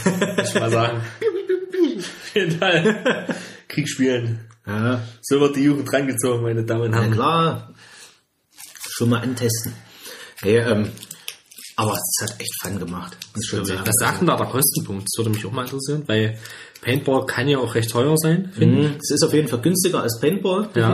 ich 0.49 0.55
mal 0.55 0.71
sagen. 0.71 1.03
Auf 1.99 2.35
jeden 2.35 2.59
Fall. 2.59 3.27
Krieg 3.69 3.89
spielen. 3.89 4.41
Ja, 4.67 5.01
So 5.23 5.41
wird 5.41 5.57
die 5.57 5.63
Jugend 5.65 5.91
drangezogen, 5.91 6.43
meine 6.43 6.65
Damen 6.65 6.83
und 6.83 6.91
na 6.91 6.99
Herren. 7.01 7.13
klar. 7.13 7.75
Schon 8.91 9.11
mal 9.11 9.21
antesten. 9.23 9.73
Hey, 10.43 10.59
ähm, 10.59 10.91
aber 11.77 11.93
es 11.95 12.17
hat 12.31 12.41
echt 12.41 12.53
Fun 12.63 12.79
gemacht. 12.79 13.17
Was 13.35 13.95
sagt 14.01 14.21
denn 14.21 14.27
da 14.27 14.37
der 14.37 14.47
Kostenpunkt? 14.47 15.05
Das 15.07 15.19
würde 15.19 15.31
mich 15.31 15.45
auch 15.47 15.53
mal 15.53 15.63
interessieren, 15.63 16.03
weil 16.07 16.39
Paintball 16.83 17.25
kann 17.27 17.49
ja 17.49 17.59
auch 17.59 17.75
recht 17.75 17.91
teuer 17.91 18.17
sein, 18.17 18.53
finde 18.55 18.81
ich. 18.81 18.89
Mhm. 18.91 18.97
Es 19.01 19.11
ist 19.13 19.23
auf 19.25 19.33
jeden 19.33 19.49
Fall 19.49 19.61
günstiger 19.61 20.03
als 20.03 20.19
Paintball, 20.21 20.69
Ja. 20.75 20.91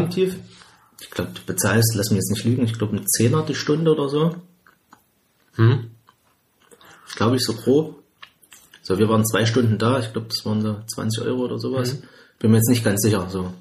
Ich 1.05 1.11
glaube, 1.11 1.33
du 1.35 1.43
bezahlst, 1.47 1.95
lass 1.95 2.11
mich 2.11 2.17
jetzt 2.17 2.31
nicht 2.31 2.45
lügen, 2.45 2.65
ich 2.65 2.79
glaube 2.79 2.97
einen 2.97 3.07
Zehner 3.07 3.45
die 3.45 3.55
Stunde 3.55 3.93
oder 3.93 4.09
so. 4.09 4.35
Hm? 5.57 5.91
Ich 7.07 7.15
glaube 7.15 7.37
ich 7.37 7.45
so 7.45 7.53
grob. 7.53 8.03
So, 8.83 8.99
wir 8.99 9.09
waren 9.09 9.25
zwei 9.25 9.45
Stunden 9.47 9.79
da, 9.79 10.01
ich 10.01 10.13
glaube, 10.13 10.29
das 10.29 10.45
waren 10.45 10.63
so 10.63 10.81
20 10.95 11.23
Euro 11.25 11.45
oder 11.45 11.59
sowas. 11.59 11.95
Mhm. 11.95 12.03
Bin 12.39 12.51
mir 12.51 12.57
jetzt 12.57 12.69
nicht 12.69 12.85
ganz 12.85 13.03
sicher, 13.03 13.29
so. 13.31 13.53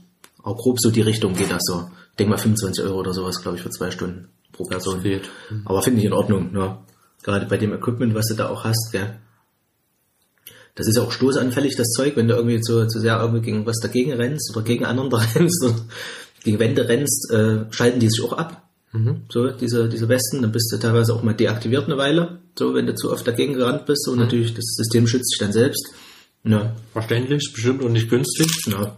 Auch 0.41 0.57
grob 0.57 0.79
so 0.79 0.89
die 0.89 1.01
Richtung 1.01 1.33
geht 1.33 1.51
das 1.51 1.61
so. 1.63 1.89
Ich 2.11 2.17
denke 2.17 2.31
mal 2.31 2.37
25 2.37 2.83
Euro 2.85 2.99
oder 2.99 3.13
sowas, 3.13 3.41
glaube 3.41 3.57
ich, 3.57 3.63
für 3.63 3.69
zwei 3.69 3.91
Stunden 3.91 4.29
pro 4.51 4.63
Person. 4.63 5.03
Geht. 5.03 5.29
Aber 5.65 5.81
finde 5.81 5.99
ich 5.99 6.05
in 6.05 6.13
Ordnung, 6.13 6.51
ne? 6.53 6.77
Gerade 7.23 7.45
bei 7.45 7.57
dem 7.57 7.73
Equipment, 7.73 8.15
was 8.15 8.27
du 8.27 8.35
da 8.35 8.49
auch 8.49 8.63
hast, 8.63 8.91
gell? 8.91 9.17
Das 10.75 10.87
ist 10.87 10.97
ja 10.97 11.03
auch 11.03 11.11
stoßanfällig, 11.11 11.75
das 11.75 11.91
Zeug, 11.91 12.15
wenn 12.15 12.27
du 12.27 12.35
irgendwie 12.35 12.59
zu, 12.59 12.87
zu 12.87 12.99
sehr 12.99 13.19
irgendwie 13.19 13.41
gegen 13.41 13.65
was 13.65 13.79
dagegen 13.79 14.13
rennst 14.13 14.55
oder 14.55 14.65
gegen 14.65 14.85
einander 14.85 15.19
rennst 15.35 15.63
oder 15.63 15.75
gegen 16.43 16.59
Wände 16.59 16.87
rennst, 16.87 17.31
äh, 17.31 17.65
schalten 17.71 17.99
die 17.99 18.09
sich 18.09 18.23
auch 18.23 18.33
ab. 18.33 18.59
So, 19.29 19.47
diese, 19.49 19.89
diese 19.89 20.07
Westen, 20.07 20.43
dann 20.43 20.51
bist 20.51 20.71
du 20.71 20.77
teilweise 20.77 21.15
auch 21.15 21.23
mal 21.23 21.33
deaktiviert 21.33 21.85
eine 21.85 21.97
Weile. 21.97 22.37
So, 22.59 22.75
wenn 22.75 22.85
du 22.85 22.93
zu 22.93 23.11
oft 23.11 23.27
dagegen 23.27 23.53
gerannt 23.55 23.87
bist 23.87 24.07
und 24.07 24.19
natürlich 24.19 24.53
das 24.53 24.65
System 24.75 25.07
schützt 25.07 25.33
dich 25.33 25.39
dann 25.39 25.51
selbst. 25.51 25.83
Ja, 26.43 26.75
Verständlich, 26.91 27.49
bestimmt 27.51 27.81
und 27.81 27.93
nicht 27.93 28.07
günstig. 28.09 28.47
ja. 28.67 28.95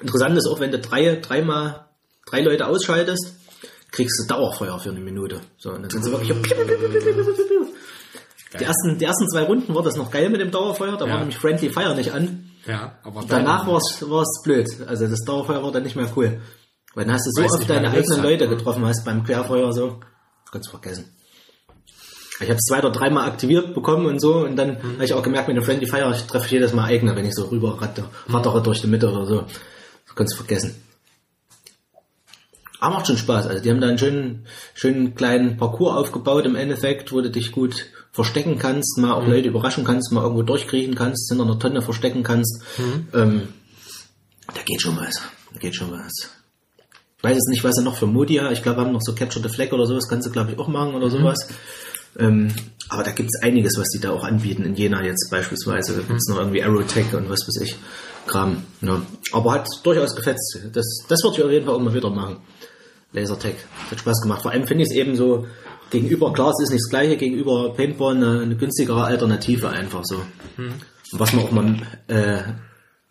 Interessant 0.00 0.38
ist 0.38 0.46
auch, 0.46 0.58
wenn 0.60 0.70
du 0.72 0.78
drei, 0.78 1.16
dreimal, 1.16 1.84
drei 2.30 2.40
Leute 2.40 2.66
ausschaltest, 2.66 3.34
kriegst 3.90 4.22
du 4.22 4.26
Dauerfeuer 4.26 4.78
für 4.78 4.88
eine 4.90 5.00
Minute. 5.00 5.40
So, 5.58 5.70
und 5.72 5.82
dann 5.82 5.90
sind 5.90 6.04
sie 6.04 6.10
wirklich 6.10 6.32
die 8.58 8.64
ersten, 8.64 8.98
die 8.98 9.04
ersten 9.04 9.28
zwei 9.28 9.42
Runden 9.42 9.74
war 9.74 9.82
das 9.82 9.96
noch 9.96 10.10
geil 10.10 10.30
mit 10.30 10.40
dem 10.40 10.50
Dauerfeuer, 10.50 10.96
da 10.96 11.04
Ja. 11.06 11.12
war 11.12 11.18
nämlich 11.18 11.36
Friendly 11.36 11.68
Fire 11.70 11.94
nicht 11.94 12.12
an. 12.12 12.47
Ja, 12.68 12.98
aber 13.02 13.24
Danach 13.26 13.66
war 13.66 13.78
es 13.78 14.42
blöd. 14.44 14.68
Also 14.86 15.06
das 15.08 15.24
Dauerfeuer 15.24 15.62
war 15.62 15.72
dann 15.72 15.82
nicht 15.82 15.96
mehr 15.96 16.06
cool. 16.16 16.40
Weil 16.94 17.06
dann 17.06 17.14
hast 17.14 17.26
du 17.26 17.30
so 17.32 17.42
Weiß 17.42 17.52
oft 17.60 17.70
deine 17.70 17.90
eigenen 17.90 18.18
hat, 18.18 18.24
Leute 18.24 18.44
ne? 18.48 18.54
getroffen 18.56 18.84
hast 18.84 19.04
beim 19.04 19.24
Querfeuer 19.24 19.72
so. 19.72 20.00
Kannst 20.52 20.68
du 20.68 20.72
vergessen. 20.72 21.14
Ich 22.40 22.48
habe 22.48 22.54
es 22.54 22.64
zwei 22.66 22.78
oder 22.78 22.90
dreimal 22.90 23.26
aktiviert 23.26 23.74
bekommen 23.74 24.06
und 24.06 24.20
so 24.20 24.36
und 24.44 24.56
dann 24.56 24.74
Mhm. 24.74 24.92
habe 24.94 25.04
ich 25.04 25.12
auch 25.14 25.22
gemerkt, 25.22 25.48
mit 25.48 25.56
dem 25.56 25.64
Friendly 25.64 25.86
Fire, 25.86 26.12
ich 26.14 26.22
treffe 26.24 26.48
jedes 26.50 26.72
Mal 26.72 26.84
eigene, 26.84 27.16
wenn 27.16 27.24
ich 27.26 27.34
so 27.34 27.46
rüber 27.46 27.80
ratte, 27.82 28.04
rattere 28.28 28.62
durch 28.62 28.80
die 28.80 28.86
Mitte 28.86 29.10
oder 29.10 29.26
so. 29.26 29.40
Das 30.06 30.14
kannst 30.14 30.34
du 30.34 30.36
vergessen. 30.36 30.80
Aber 32.80 32.94
macht 32.96 33.08
schon 33.08 33.16
Spaß. 33.16 33.46
Also 33.48 33.62
die 33.62 33.70
haben 33.70 33.80
da 33.80 33.88
einen 33.88 33.98
schönen, 33.98 34.46
schönen 34.74 35.14
kleinen 35.16 35.56
Parcours 35.56 35.96
aufgebaut 35.96 36.46
im 36.46 36.54
Endeffekt, 36.54 37.12
wo 37.12 37.20
du 37.20 37.30
dich 37.30 37.50
gut 37.50 37.86
verstecken 38.18 38.58
kannst, 38.58 38.98
mal 38.98 39.12
auch 39.12 39.22
Mhm. 39.24 39.30
Leute 39.30 39.48
überraschen 39.48 39.84
kannst, 39.84 40.10
mal 40.10 40.22
irgendwo 40.22 40.42
durchkriechen 40.42 40.96
kannst, 40.96 41.28
hinter 41.30 41.44
einer 41.44 41.58
Tonne 41.60 41.82
verstecken 41.82 42.24
kannst. 42.24 42.62
Mhm. 42.76 43.08
Ähm, 43.14 43.48
da 44.52 44.60
geht 44.64 44.82
schon 44.82 44.96
was. 44.96 45.20
Da 45.52 45.58
geht 45.60 45.76
schon 45.76 45.92
was. 45.92 46.12
Ich 47.18 47.24
weiß 47.24 47.34
jetzt 47.36 47.48
nicht, 47.48 47.62
was 47.62 47.76
er 47.78 47.84
noch 47.84 47.96
für 47.96 48.06
Modi 48.06 48.36
hat. 48.36 48.50
Ich 48.52 48.62
glaube, 48.64 48.78
wir 48.78 48.84
haben 48.86 48.92
noch 48.92 49.02
so 49.02 49.14
Capture 49.14 49.46
the 49.46 49.54
Flag 49.54 49.72
oder 49.72 49.86
sowas, 49.86 50.08
kannst 50.08 50.26
du 50.26 50.32
glaube 50.32 50.50
ich 50.50 50.58
auch 50.58 50.66
machen 50.66 50.94
oder 50.94 51.10
sowas. 51.10 51.48
Ähm, 52.18 52.52
aber 52.88 53.04
da 53.04 53.12
gibt 53.12 53.28
es 53.32 53.40
einiges, 53.42 53.78
was 53.78 53.88
die 53.90 54.00
da 54.00 54.10
auch 54.10 54.24
anbieten. 54.24 54.64
In 54.64 54.74
Jena 54.74 55.04
jetzt 55.04 55.30
beispielsweise 55.30 55.94
Da 55.94 56.02
gibt's 56.02 56.28
noch 56.28 56.38
irgendwie 56.38 56.62
Aerotech 56.62 57.14
und 57.14 57.28
was 57.30 57.46
weiß 57.46 57.60
ich. 57.62 57.76
Kram. 58.26 58.64
Ja. 58.80 59.00
Aber 59.32 59.52
hat 59.52 59.68
durchaus 59.84 60.16
gefetzt. 60.16 60.58
Das, 60.72 60.86
das 61.08 61.22
würde 61.22 61.36
ich 61.36 61.44
auf 61.44 61.50
jeden 61.50 61.66
Fall 61.66 61.74
auch 61.76 61.80
mal 61.80 61.94
wieder 61.94 62.10
machen. 62.10 62.38
Lasertech. 63.12 63.54
Hat 63.90 64.00
Spaß 64.00 64.22
gemacht. 64.22 64.42
Vor 64.42 64.50
allem 64.50 64.66
finde 64.66 64.84
ich 64.84 64.90
es 64.90 64.96
eben 64.96 65.16
so 65.16 65.46
gegenüber, 65.90 66.32
klar, 66.32 66.50
es 66.50 66.64
ist 66.64 66.70
nicht 66.70 66.82
das 66.84 66.90
gleiche, 66.90 67.16
gegenüber 67.16 67.72
Paintball 67.74 68.16
eine, 68.16 68.40
eine 68.40 68.56
günstigere 68.56 69.04
Alternative 69.04 69.68
einfach 69.68 70.04
so. 70.04 70.22
Und 70.56 71.20
was 71.20 71.32
man 71.32 71.44
auch 71.44 71.50
mal 71.50 71.76
äh, 72.08 72.42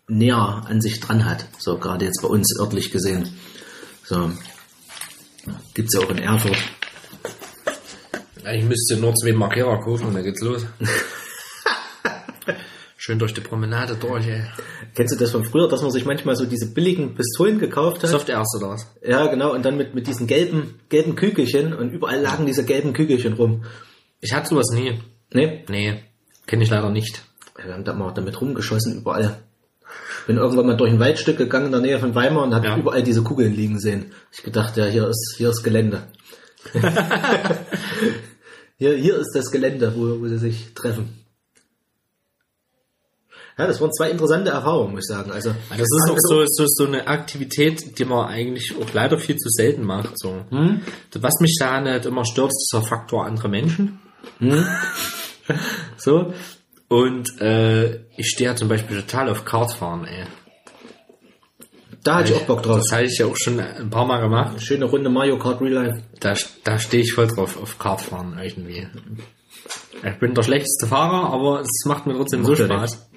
näher 0.08 0.64
an 0.66 0.80
sich 0.80 1.00
dran 1.00 1.24
hat. 1.24 1.46
So 1.58 1.78
gerade 1.78 2.04
jetzt 2.04 2.22
bei 2.22 2.28
uns 2.28 2.58
örtlich 2.58 2.90
gesehen. 2.90 3.28
So. 4.04 4.30
Gibt's 5.74 5.94
ja 5.94 6.00
auch 6.00 6.10
in 6.10 6.18
Erfurt. 6.18 6.56
Ich 8.54 8.64
müsste 8.64 8.96
nur 8.96 9.14
zwei 9.14 9.32
Markierer 9.32 9.80
kaufen 9.80 10.06
und 10.06 10.14
dann 10.14 10.24
geht's 10.24 10.40
los. 10.42 10.64
Schön 13.00 13.20
durch 13.20 13.32
die 13.32 13.40
Promenade 13.40 13.94
durch, 13.94 14.26
ey. 14.26 14.42
Kennst 14.96 15.14
du 15.14 15.18
das 15.20 15.30
von 15.30 15.44
früher, 15.44 15.68
dass 15.68 15.82
man 15.82 15.92
sich 15.92 16.04
manchmal 16.04 16.34
so 16.34 16.46
diese 16.46 16.74
billigen 16.74 17.14
Pistolen 17.14 17.60
gekauft 17.60 18.02
hat? 18.02 18.10
Soft 18.10 18.28
erst 18.28 18.56
oder 18.56 18.70
was? 18.70 18.88
Ja, 19.06 19.28
genau, 19.28 19.54
und 19.54 19.64
dann 19.64 19.76
mit, 19.76 19.94
mit 19.94 20.08
diesen 20.08 20.26
gelben, 20.26 20.80
gelben 20.88 21.14
Kügelchen 21.14 21.74
und 21.74 21.92
überall 21.92 22.20
lagen 22.20 22.44
diese 22.44 22.64
gelben 22.64 22.94
Kügelchen 22.94 23.34
rum. 23.34 23.62
Ich 24.20 24.32
hatte 24.32 24.48
sowas 24.48 24.72
nie. 24.74 24.98
Ne? 25.32 25.62
Nee, 25.68 26.00
kenne 26.48 26.64
ich 26.64 26.70
leider 26.70 26.90
nicht. 26.90 27.22
Wir 27.54 27.72
haben 27.72 27.84
da 27.84 27.92
mal 27.92 28.12
damit 28.12 28.40
rumgeschossen, 28.40 28.98
überall. 28.98 29.44
bin 30.26 30.36
irgendwann 30.36 30.66
mal 30.66 30.76
durch 30.76 30.90
ein 30.90 30.98
Waldstück 30.98 31.38
gegangen 31.38 31.66
in 31.66 31.72
der 31.72 31.80
Nähe 31.80 32.00
von 32.00 32.16
Weimar 32.16 32.42
und 32.42 32.52
habe 32.52 32.66
Ja. 32.66 32.76
überall 32.76 33.04
diese 33.04 33.22
Kugeln 33.22 33.54
liegen 33.54 33.78
sehen. 33.78 34.10
Ich 34.32 34.42
gedacht, 34.42 34.76
ja, 34.76 34.86
hier 34.86 35.06
ist, 35.06 35.34
hier 35.36 35.50
ist 35.50 35.62
Gelände. 35.62 36.02
hier, 38.76 38.94
hier 38.94 39.18
ist 39.18 39.36
das 39.36 39.52
Gelände, 39.52 39.92
wo, 39.94 40.20
wo 40.20 40.26
sie 40.26 40.38
sich 40.38 40.74
treffen. 40.74 41.17
Ja, 43.58 43.66
das 43.66 43.80
waren 43.80 43.92
zwei 43.92 44.10
interessante 44.10 44.50
Erfahrungen, 44.52 44.92
muss 44.92 45.10
ich 45.10 45.16
sagen. 45.16 45.32
Also, 45.32 45.50
Das 45.70 45.80
ist 45.80 46.10
auch 46.10 46.16
so, 46.16 46.44
so, 46.46 46.64
so 46.68 46.86
eine 46.86 47.08
Aktivität, 47.08 47.98
die 47.98 48.04
man 48.04 48.28
eigentlich 48.28 48.72
auch 48.80 48.92
leider 48.92 49.18
viel 49.18 49.36
zu 49.36 49.48
selten 49.48 49.84
macht. 49.84 50.16
So. 50.16 50.44
Hm? 50.50 50.82
Was 51.14 51.34
mich 51.40 51.56
da 51.58 51.80
nicht 51.80 52.06
immer 52.06 52.24
stört, 52.24 52.52
ist 52.52 52.70
der 52.72 52.82
Faktor 52.82 53.26
andere 53.26 53.48
Menschen. 53.48 53.98
Hm? 54.38 54.64
so. 55.96 56.32
Und 56.86 57.40
äh, 57.40 57.96
ich 58.16 58.28
stehe 58.28 58.50
ja 58.50 58.56
zum 58.56 58.68
Beispiel 58.68 59.00
total 59.00 59.28
auf 59.28 59.44
Kartfahren, 59.44 60.04
ey. 60.04 60.24
Da 62.04 62.16
hatte 62.18 62.32
ich 62.32 62.38
auch 62.38 62.46
Bock 62.46 62.62
drauf. 62.62 62.78
Das 62.78 62.92
habe 62.92 63.06
ich 63.06 63.18
ja 63.18 63.26
auch 63.26 63.36
schon 63.36 63.58
ein 63.58 63.90
paar 63.90 64.06
Mal 64.06 64.20
gemacht. 64.20 64.62
Schöne 64.62 64.84
Runde 64.84 65.10
Mario 65.10 65.36
Kart 65.36 65.60
Real 65.60 65.72
Life. 65.72 66.02
Da, 66.20 66.34
da 66.62 66.78
stehe 66.78 67.02
ich 67.02 67.12
voll 67.12 67.26
drauf, 67.26 67.60
auf 67.60 67.78
Kartfahren 67.78 68.38
irgendwie. 68.40 68.86
Ich 70.04 70.18
bin 70.20 70.32
der 70.32 70.44
schlechteste 70.44 70.86
Fahrer, 70.86 71.32
aber 71.32 71.60
es 71.60 71.84
macht 71.86 72.06
mir 72.06 72.14
trotzdem 72.14 72.44
so 72.44 72.52
Macht 72.52 72.60
ja 72.60 72.66
Spaß. 72.66 73.07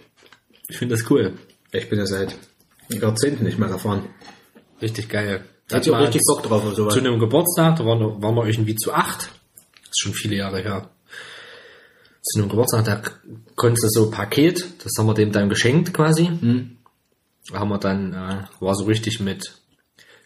Ich 0.72 0.78
finde 0.78 0.96
das 0.96 1.10
cool. 1.12 1.38
Ich 1.74 1.90
bin 1.90 2.00
ja 2.00 2.06
seit 2.06 2.36
Jahrzehnten 2.90 3.44
nicht 3.44 3.60
mehr 3.60 3.70
gefahren. 3.70 4.08
Richtig 4.82 5.10
geil. 5.10 5.44
Da 5.68 5.78
hatte 5.78 5.90
ich 5.90 5.96
auch 5.96 6.00
richtig 6.02 6.22
Bock 6.28 6.44
drauf. 6.44 6.74
Zu 6.74 7.00
einem 7.00 7.20
Geburtstag, 7.20 7.76
da 7.78 7.86
waren, 7.86 8.00
wir- 8.00 8.22
waren 8.22 8.36
wir 8.36 8.46
irgendwie 8.48 8.76
zu 8.76 8.94
acht. 8.94 9.30
Das 9.82 9.90
ist 9.92 10.00
schon 10.02 10.14
viele 10.14 10.36
Jahre 10.38 10.62
her. 10.62 10.90
Zu 12.24 12.40
einem 12.40 12.50
Geburtstag, 12.50 12.86
da 12.86 13.02
konntest 13.56 13.84
du 13.84 13.90
so 13.90 14.06
ein 14.06 14.12
Paket, 14.12 14.66
das 14.84 14.92
haben 14.98 15.08
wir 15.08 15.14
dem 15.14 15.32
dann 15.32 15.50
geschenkt 15.50 15.94
quasi. 15.94 16.26
Hm. 16.28 16.78
Da 17.50 17.60
haben 17.60 17.70
wir 17.70 17.78
dann, 17.80 18.14
äh, 18.14 18.44
war 18.64 18.76
so 18.76 18.86
richtig 18.86 19.20
mit 19.20 19.54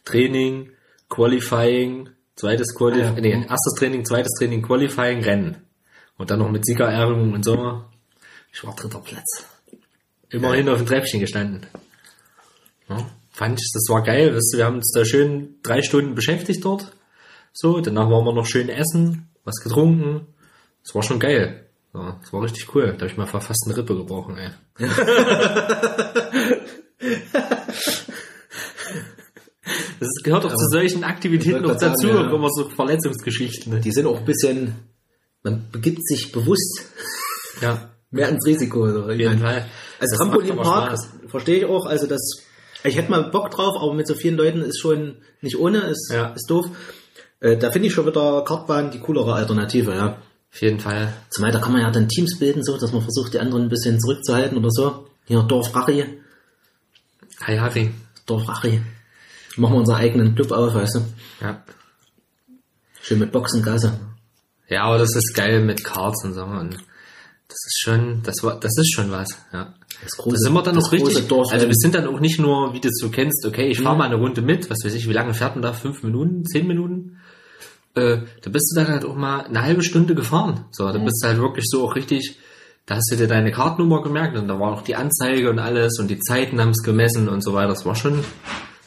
Training, 0.03 0.71
Qualifying, 1.09 2.09
zweites 2.35 2.75
Qualifying, 2.75 3.13
Ah, 3.13 3.27
ja. 3.27 3.37
nee, 3.39 3.45
erstes 3.49 3.73
Training, 3.79 4.05
zweites 4.05 4.33
Training, 4.37 4.61
Qualifying, 4.61 5.23
Rennen. 5.23 5.57
Und 6.17 6.29
dann 6.29 6.39
noch 6.39 6.51
mit 6.51 6.65
Siegerehrung 6.65 7.33
und 7.33 7.43
so. 7.43 7.83
Ich 8.53 8.63
war 8.63 8.75
dritter 8.75 8.99
Platz. 8.99 9.45
Immerhin 10.29 10.69
auf 10.69 10.77
dem 10.77 10.87
Treppchen 10.87 11.19
gestanden. 11.19 11.65
Ja, 12.89 13.05
fand 13.31 13.59
ich, 13.59 13.71
das 13.73 13.85
war 13.89 14.03
geil. 14.03 14.35
Weißt 14.35 14.53
du, 14.53 14.57
wir 14.57 14.65
haben 14.65 14.77
uns 14.77 14.91
da 14.93 15.05
schön 15.05 15.55
drei 15.63 15.81
Stunden 15.81 16.15
beschäftigt 16.15 16.63
dort. 16.63 16.91
So, 17.53 17.79
danach 17.79 18.09
waren 18.09 18.25
wir 18.25 18.33
noch 18.33 18.45
schön 18.45 18.69
essen, 18.69 19.29
was 19.43 19.55
getrunken. 19.61 20.27
Das 20.83 20.93
war 20.93 21.03
schon 21.03 21.19
geil. 21.19 21.65
Ja, 21.93 22.19
das 22.21 22.33
war 22.33 22.43
richtig 22.43 22.75
cool. 22.75 22.87
Da 22.87 23.01
habe 23.01 23.07
ich 23.07 23.17
mal 23.17 23.25
fast 23.25 23.63
eine 23.65 23.77
Rippe 23.77 23.95
gebrochen, 23.95 24.37
ey. 24.37 24.51
Das 29.99 30.09
gehört 30.23 30.45
auch 30.45 30.55
zu 30.55 30.67
solchen 30.69 31.03
Aktivitäten 31.03 31.61
noch 31.61 31.77
dazu, 31.77 32.07
sagen, 32.07 32.29
ja. 32.29 32.35
immer 32.35 32.49
so 32.49 32.69
Verletzungsgeschichten. 32.69 33.73
ne? 33.73 33.79
Die 33.79 33.91
sind 33.91 34.05
auch 34.05 34.19
ein 34.19 34.25
bisschen, 34.25 34.75
man 35.43 35.67
begibt 35.71 36.05
sich 36.05 36.31
bewusst 36.31 36.85
Ja, 37.61 37.89
mehr 38.11 38.29
ins 38.29 38.45
Risiko. 38.45 38.85
Auf 38.85 39.11
jeden 39.11 39.39
Fall. 39.39 39.65
Also 39.99 40.15
Trampolinpark 40.17 40.97
verstehe 41.27 41.59
ich 41.59 41.65
auch. 41.65 41.85
Also 41.85 42.07
das, 42.07 42.21
ich 42.83 42.95
hätte 42.97 43.09
mal 43.11 43.29
Bock 43.31 43.49
drauf, 43.51 43.75
aber 43.81 43.93
mit 43.93 44.07
so 44.07 44.15
vielen 44.15 44.37
Leuten 44.37 44.61
ist 44.61 44.79
schon 44.79 45.17
nicht 45.41 45.57
ohne, 45.57 45.79
ist, 45.81 46.11
Ja. 46.13 46.27
ist 46.33 46.49
doof. 46.49 46.65
Äh, 47.39 47.57
da 47.57 47.71
finde 47.71 47.87
ich 47.87 47.93
schon 47.93 48.05
wieder 48.05 48.43
Kartbahn 48.43 48.91
die 48.91 48.99
coolere 48.99 49.33
Alternative, 49.33 49.93
ja. 49.93 50.17
Auf 50.51 50.61
jeden 50.61 50.79
Fall. 50.79 51.13
Zumal 51.29 51.51
da 51.51 51.59
kann 51.59 51.73
man 51.73 51.81
ja 51.81 51.91
dann 51.91 52.07
Teams 52.07 52.39
bilden, 52.39 52.63
so, 52.63 52.77
dass 52.77 52.93
man 52.93 53.01
versucht, 53.01 53.33
die 53.33 53.39
anderen 53.39 53.63
ein 53.63 53.69
bisschen 53.69 53.99
zurückzuhalten 53.99 54.57
oder 54.57 54.69
so. 54.71 55.07
Hier 55.25 55.41
Dorf 55.43 55.75
Rachi, 55.75 56.05
Hi 57.41 57.57
Harry. 57.57 57.91
Dorf 58.25 58.47
Rachi. 58.47 58.81
Machen 59.57 59.73
wir 59.73 59.79
unseren 59.79 59.97
eigenen 59.97 60.35
Club 60.35 60.51
auf, 60.51 60.73
weißt 60.73 60.95
du. 60.95 61.01
Ja. 61.41 61.63
Schön 63.01 63.19
mit 63.19 63.31
Boxengasse. 63.31 63.99
Ja, 64.67 64.83
aber 64.85 64.97
das 64.97 65.15
ist 65.15 65.33
geil 65.35 65.61
mit 65.61 65.83
Cards 65.83 66.23
und 66.23 66.33
so. 66.33 66.43
Und 66.43 66.73
das 67.47 67.57
ist 67.67 67.79
schon, 67.81 68.23
das 68.23 68.35
war, 68.41 68.59
das 68.59 68.71
ist 68.77 68.93
schon 68.93 69.11
was, 69.11 69.27
ja. 69.53 69.73
Das 70.03 70.11
Da 70.17 70.23
große, 70.23 70.37
sind 70.37 70.53
wir 70.53 70.61
dann 70.61 70.75
noch 70.75 70.91
richtig. 70.91 71.13
große 71.15 71.27
Dorf. 71.27 71.51
also 71.51 71.67
wir 71.67 71.73
sind 71.75 71.95
dann 71.95 72.07
auch 72.07 72.19
nicht 72.19 72.39
nur, 72.39 72.73
wie 72.73 72.79
du 72.79 72.87
es 72.89 72.97
so 72.99 73.09
kennst, 73.09 73.45
okay, 73.45 73.67
ich 73.67 73.79
Mhm. 73.79 73.83
fahre 73.83 73.97
mal 73.97 74.05
eine 74.05 74.15
Runde 74.15 74.41
mit, 74.41 74.69
was 74.69 74.79
weiß 74.83 74.93
ich, 74.93 75.07
wie 75.09 75.13
lange 75.13 75.33
fährt 75.33 75.55
man 75.55 75.61
da? 75.63 75.73
Fünf 75.73 76.03
Minuten, 76.03 76.45
zehn 76.45 76.67
Minuten? 76.67 77.17
Äh, 77.95 78.19
da 78.41 78.49
bist 78.49 78.71
du 78.71 78.81
dann 78.81 78.91
halt 78.91 79.05
auch 79.05 79.15
mal 79.15 79.45
eine 79.45 79.61
halbe 79.63 79.81
Stunde 79.83 80.15
gefahren. 80.15 80.65
So, 80.71 80.91
da 80.91 80.97
bist 80.99 81.23
du 81.23 81.27
halt 81.27 81.39
wirklich 81.39 81.65
so 81.67 81.85
auch 81.87 81.95
richtig, 81.95 82.37
da 82.85 82.95
hast 82.97 83.09
du 83.11 83.15
dir 83.15 83.27
deine 83.27 83.51
Kartnummer 83.51 84.01
gemerkt 84.03 84.37
und 84.37 84.47
da 84.49 84.59
war 84.59 84.73
auch 84.73 84.81
die 84.81 84.95
Anzeige 84.95 85.49
und 85.49 85.59
alles 85.59 85.97
und 85.99 86.09
die 86.09 86.19
Zeiten 86.19 86.59
haben 86.59 86.71
es 86.71 86.83
gemessen 86.83 87.29
und 87.29 87.41
so 87.41 87.53
weiter. 87.53 87.69
Das 87.69 87.85
war 87.85 87.95
schon, 87.95 88.23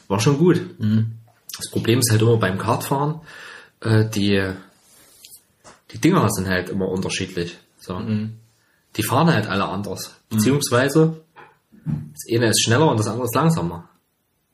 war 0.07 0.19
schon 0.19 0.37
gut. 0.37 0.61
Mhm. 0.79 1.13
Das 1.57 1.71
Problem 1.71 1.99
ist 1.99 2.11
halt 2.11 2.21
immer 2.21 2.37
beim 2.37 2.57
Kartfahren, 2.59 3.21
äh, 3.81 4.05
die, 4.07 4.41
die 5.91 5.97
Dinger 5.99 6.29
sind 6.29 6.47
halt 6.47 6.69
immer 6.69 6.87
unterschiedlich. 6.87 7.57
So. 7.79 7.95
Mhm. 7.95 8.35
Die 8.95 9.03
fahren 9.03 9.33
halt 9.33 9.47
alle 9.47 9.65
anders. 9.65 10.15
Beziehungsweise, 10.29 11.21
das 11.85 12.23
eine 12.35 12.47
ist 12.49 12.63
schneller 12.63 12.89
und 12.89 12.99
das 12.99 13.07
andere 13.07 13.25
ist 13.25 13.35
langsamer. 13.35 13.89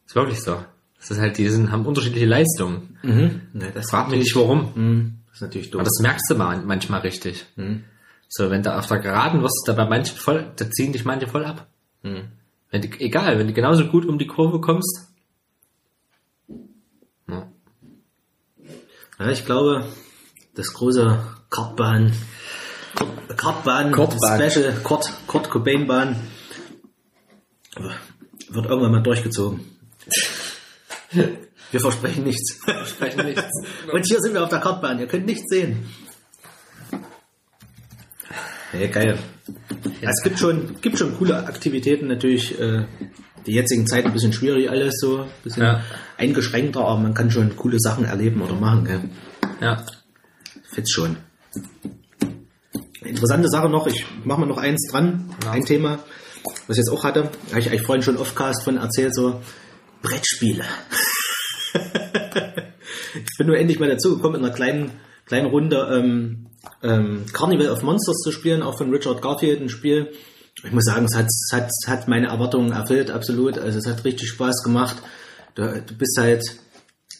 Ist 0.05 0.15
wirklich 0.15 0.41
so. 0.41 0.63
Das 0.97 1.11
ist 1.11 1.19
halt, 1.19 1.37
die 1.37 1.47
sind, 1.49 1.71
haben 1.71 1.85
unterschiedliche 1.85 2.25
Leistungen. 2.25 2.97
mhm. 3.03 3.41
ne, 3.53 3.71
das, 3.73 3.89
Frag 3.89 4.09
mich 4.09 4.19
nicht 4.19 4.35
warum. 4.35 4.71
Mhm. 4.75 5.19
das 5.27 5.35
ist 5.35 5.41
natürlich 5.41 5.71
doof. 5.71 5.79
Aber 5.81 5.89
das 5.89 5.99
merkst 6.01 6.29
du 6.29 6.35
mal 6.35 6.61
manchmal 6.61 7.01
richtig. 7.01 7.45
Mhm. 7.55 7.83
So, 8.27 8.49
wenn 8.49 8.63
du 8.63 8.75
auf 8.75 8.87
der 8.87 8.99
Geraden 8.99 9.41
wirst, 9.43 9.63
da 9.67 9.73
bei 9.73 9.85
manchen 9.85 10.17
voll, 10.17 10.51
da 10.55 10.69
ziehen 10.69 10.93
dich 10.93 11.05
manche 11.05 11.27
voll 11.27 11.45
ab. 11.45 11.67
Mhm. 12.01 12.29
Wenn 12.71 12.81
du, 12.81 12.87
egal, 12.99 13.37
wenn 13.37 13.47
du 13.47 13.53
genauso 13.53 13.85
gut 13.85 14.05
um 14.05 14.17
die 14.17 14.27
Kurve 14.27 14.59
kommst. 14.61 15.07
Ja. 17.27 17.47
Ja, 19.19 19.29
ich 19.29 19.45
glaube, 19.45 19.85
das 20.55 20.73
große 20.73 21.19
Kartbahn, 21.49 22.07
Kart- 22.07 22.15
Kartbahn. 23.35 23.93
Special, 23.93 24.73
Kurt, 24.83 25.11
Kurt 25.27 25.49
Cobain 25.49 25.87
Bahn, 25.87 26.15
wird 28.49 28.65
irgendwann 28.65 28.91
mal 28.91 29.03
durchgezogen. 29.03 29.59
Wir 31.71 31.79
versprechen 31.79 32.23
nichts. 32.23 32.59
Sprechen 32.85 33.25
nichts. 33.25 33.43
Und 33.91 34.05
hier 34.05 34.19
sind 34.21 34.33
wir 34.33 34.43
auf 34.43 34.49
der 34.49 34.59
Kartbahn. 34.59 34.99
Ihr 34.99 35.07
könnt 35.07 35.25
nichts 35.25 35.45
sehen. 35.49 35.85
Hey, 38.71 38.87
geil. 38.89 39.17
Ja, 40.01 40.09
es 40.09 40.21
gibt 40.23 40.39
schon, 40.39 40.81
gibt 40.81 40.97
schon 40.97 41.17
coole 41.17 41.37
Aktivitäten. 41.45 42.07
Natürlich, 42.07 42.59
äh, 42.59 42.85
die 43.45 43.53
jetzigen 43.53 43.87
Zeit 43.87 44.05
ein 44.05 44.13
bisschen 44.13 44.33
schwierig 44.33 44.69
alles 44.69 44.95
so, 44.99 45.21
ein 45.21 45.29
bisschen 45.43 45.63
Ja. 45.63 45.83
eingeschränkter, 46.17 46.81
aber 46.81 46.97
man 46.99 47.13
kann 47.13 47.31
schon 47.31 47.55
coole 47.55 47.79
Sachen 47.79 48.05
erleben 48.05 48.41
oder 48.41 48.53
machen. 48.55 48.85
Gell? 48.85 49.01
Ja. 49.61 49.85
Fitz 50.71 50.91
schon. 50.91 51.17
Interessante 53.05 53.47
Sache 53.49 53.69
noch, 53.69 53.87
ich 53.87 54.05
mache 54.23 54.41
mal 54.41 54.45
noch 54.47 54.57
eins 54.57 54.87
dran, 54.91 55.29
Ja. 55.43 55.51
ein 55.51 55.65
Thema, 55.65 55.99
was 56.67 56.77
ich 56.77 56.77
jetzt 56.77 56.89
auch 56.89 57.03
hatte, 57.03 57.29
habe 57.49 57.59
ich 57.59 57.69
eigentlich 57.69 57.83
vorhin 57.83 58.01
schon 58.03 58.17
Offcast 58.17 58.63
von 58.63 58.77
erzählt, 58.77 59.15
so 59.15 59.41
Brettspiele. 60.01 60.63
ich 63.15 63.37
bin 63.37 63.47
nur 63.47 63.57
endlich 63.57 63.79
mal 63.79 63.89
dazu 63.89 64.15
gekommen, 64.17 64.35
in 64.35 64.45
einer 64.45 64.53
kleinen, 64.53 64.91
kleinen 65.25 65.47
Runde 65.47 65.87
ähm, 65.91 66.47
ähm, 66.83 67.25
Carnival 67.33 67.69
of 67.69 67.83
Monsters 67.83 68.17
zu 68.23 68.31
spielen, 68.31 68.61
auch 68.61 68.77
von 68.77 68.91
Richard 68.91 69.21
Garfield, 69.21 69.61
ein 69.61 69.69
Spiel. 69.69 70.11
Ich 70.63 70.71
muss 70.71 70.85
sagen, 70.85 71.05
es 71.05 71.15
hat, 71.15 71.25
es 71.25 71.49
hat, 71.51 71.67
es 71.67 71.87
hat 71.87 72.07
meine 72.07 72.27
Erwartungen 72.27 72.71
erfüllt, 72.71 73.11
absolut. 73.11 73.57
Also 73.57 73.77
es 73.79 73.85
hat 73.87 74.03
richtig 74.05 74.29
Spaß 74.29 74.63
gemacht. 74.63 74.97
Du, 75.55 75.63
du 75.81 75.95
bist 75.95 76.17
halt 76.19 76.43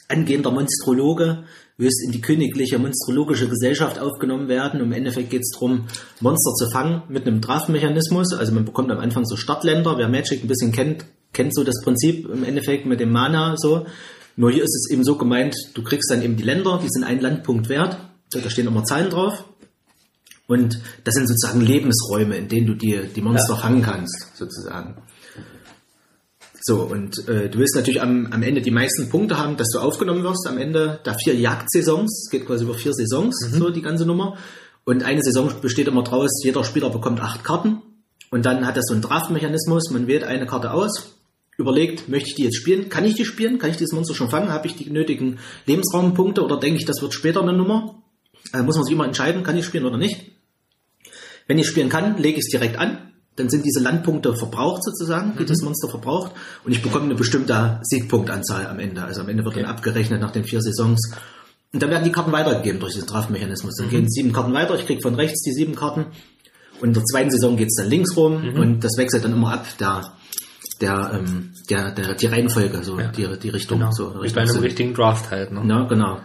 angehender 0.07 0.51
Monstrologe, 0.51 1.43
wirst 1.77 2.03
in 2.05 2.11
die 2.11 2.21
königliche 2.21 2.79
monstrologische 2.79 3.49
Gesellschaft 3.49 3.99
aufgenommen 3.99 4.47
werden. 4.47 4.79
Im 4.79 4.91
Endeffekt 4.91 5.29
geht 5.29 5.41
es 5.41 5.51
darum, 5.51 5.87
Monster 6.21 6.53
zu 6.53 6.69
fangen 6.69 7.03
mit 7.09 7.27
einem 7.27 7.41
Draftmechanismus. 7.41 8.33
Also 8.33 8.53
man 8.53 8.65
bekommt 8.65 8.91
am 8.91 8.99
Anfang 8.99 9.25
so 9.25 9.35
Startländer. 9.35 9.97
Wer 9.97 10.07
Magic 10.07 10.43
ein 10.43 10.47
bisschen 10.47 10.71
kennt, 10.71 11.05
kennt 11.33 11.53
so 11.53 11.63
das 11.63 11.81
Prinzip 11.83 12.29
im 12.29 12.43
Endeffekt 12.43 12.85
mit 12.85 12.99
dem 12.99 13.11
Mana 13.11 13.55
so. 13.57 13.85
Nur 14.37 14.51
hier 14.51 14.63
ist 14.63 14.75
es 14.75 14.89
eben 14.91 15.03
so 15.03 15.17
gemeint, 15.17 15.55
du 15.73 15.83
kriegst 15.83 16.11
dann 16.11 16.21
eben 16.21 16.35
die 16.35 16.43
Länder, 16.43 16.79
die 16.81 16.89
sind 16.89 17.03
ein 17.03 17.21
Landpunkt 17.21 17.69
wert. 17.69 17.97
Da 18.31 18.49
stehen 18.49 18.67
immer 18.67 18.83
Zahlen 18.83 19.09
drauf. 19.09 19.45
Und 20.47 20.79
das 21.03 21.15
sind 21.15 21.27
sozusagen 21.27 21.61
Lebensräume, 21.61 22.37
in 22.37 22.47
denen 22.47 22.67
du 22.67 22.73
die, 22.75 22.99
die 23.15 23.21
Monster 23.21 23.55
fangen 23.55 23.81
kannst, 23.81 24.37
sozusagen. 24.37 24.95
So, 26.67 26.81
und 26.81 27.27
äh, 27.27 27.47
du 27.47 27.59
willst 27.59 27.75
natürlich 27.75 28.01
am, 28.01 28.25
am 28.31 28.41
Ende 28.41 28.59
die 28.59 28.71
meisten 28.71 29.07
Punkte 29.07 29.37
haben, 29.37 29.55
dass 29.55 29.69
du 29.69 29.77
aufgenommen 29.77 30.23
wirst. 30.23 30.47
Am 30.47 30.57
Ende 30.57 30.99
der 31.05 31.13
vier 31.13 31.35
Jagdsaisons, 31.35 32.23
es 32.25 32.31
geht 32.31 32.47
quasi 32.47 32.63
über 32.63 32.73
vier 32.73 32.91
Saisons, 32.91 33.35
so 33.51 33.69
die 33.69 33.83
ganze 33.83 34.07
Nummer. 34.07 34.35
Und 34.83 35.03
eine 35.03 35.21
Saison 35.21 35.51
besteht 35.61 35.87
immer 35.87 36.01
draus, 36.01 36.31
jeder 36.43 36.63
Spieler 36.63 36.89
bekommt 36.89 37.21
acht 37.21 37.43
Karten. 37.43 37.83
Und 38.31 38.47
dann 38.47 38.65
hat 38.65 38.77
das 38.77 38.85
so 38.87 38.93
einen 38.93 39.03
Draftmechanismus, 39.03 39.91
man 39.91 40.07
wählt 40.07 40.23
eine 40.23 40.47
Karte 40.47 40.71
aus, 40.71 41.15
überlegt, 41.55 42.09
möchte 42.09 42.29
ich 42.29 42.35
die 42.35 42.45
jetzt 42.45 42.57
spielen? 42.57 42.89
Kann 42.89 43.05
ich 43.05 43.13
die 43.13 43.25
spielen? 43.25 43.59
Kann 43.59 43.69
ich 43.69 43.77
dieses 43.77 43.93
Monster 43.93 44.15
schon 44.15 44.31
fangen? 44.31 44.49
Habe 44.49 44.65
ich 44.65 44.75
die 44.75 44.89
nötigen 44.89 45.37
Lebensraumpunkte 45.67 46.43
oder 46.43 46.59
denke 46.59 46.79
ich, 46.79 46.85
das 46.85 46.99
wird 46.99 47.13
später 47.13 47.43
eine 47.43 47.53
Nummer? 47.53 48.01
Also 48.51 48.65
muss 48.65 48.75
man 48.75 48.85
sich 48.85 48.93
immer 48.93 49.05
entscheiden, 49.05 49.43
kann 49.43 49.55
ich 49.55 49.65
spielen 49.65 49.85
oder 49.85 49.97
nicht. 49.97 50.31
Wenn 51.45 51.59
ich 51.59 51.67
spielen 51.67 51.89
kann, 51.89 52.17
lege 52.17 52.39
ich 52.39 52.45
es 52.45 52.49
direkt 52.49 52.79
an. 52.79 53.11
Dann 53.35 53.49
sind 53.49 53.65
diese 53.65 53.81
Landpunkte 53.81 54.35
verbraucht 54.35 54.83
sozusagen, 54.83 55.35
die 55.37 55.45
das 55.45 55.61
Monster 55.61 55.89
verbraucht 55.89 56.31
und 56.63 56.71
ich 56.71 56.81
bekomme 56.81 57.05
eine 57.05 57.15
bestimmte 57.15 57.79
Siegpunktanzahl 57.83 58.67
am 58.67 58.79
Ende. 58.79 59.03
Also 59.03 59.21
am 59.21 59.29
Ende 59.29 59.43
wird 59.43 59.57
dann 59.57 59.65
abgerechnet 59.65 60.21
nach 60.21 60.31
den 60.31 60.45
vier 60.45 60.61
Saisons. 60.61 61.11
Und 61.73 61.83
dann 61.83 61.89
werden 61.89 62.05
die 62.05 62.11
Karten 62.11 62.31
weitergegeben 62.31 62.79
durch 62.79 62.93
diesen 62.93 63.07
Draftmechanismus. 63.07 63.75
Dann 63.77 63.89
gehen 63.89 64.09
sieben 64.09 64.31
Karten 64.31 64.53
weiter, 64.53 64.75
ich 64.75 64.85
krieg 64.85 65.01
von 65.01 65.15
rechts 65.15 65.41
die 65.43 65.51
sieben 65.51 65.75
Karten 65.75 66.05
und 66.79 66.89
in 66.89 66.93
der 66.93 67.03
zweiten 67.03 67.31
Saison 67.31 67.57
geht's 67.57 67.75
dann 67.75 67.89
links 67.89 68.15
rum 68.15 68.53
und 68.55 68.83
das 68.83 68.97
wechselt 68.97 69.25
dann 69.25 69.33
immer 69.33 69.53
ab, 69.53 69.65
der, 69.79 70.13
der, 70.81 71.11
ähm, 71.13 71.53
der, 71.69 71.91
der, 71.91 72.15
die 72.15 72.27
Reihenfolge, 72.27 72.83
so 72.83 72.97
die, 72.97 73.27
die 73.39 73.49
Richtung. 73.49 73.79
Genau. 73.79 73.91
So, 73.91 74.09
Wie 74.09 74.13
bei 74.13 74.21
Richtung 74.21 74.39
einem 74.41 74.51
Sinn. 74.51 74.61
richtigen 74.61 74.93
Draft 74.93 75.31
halt. 75.31 75.51
Ne? 75.51 75.63
Ja, 75.67 75.83
genau. 75.83 76.19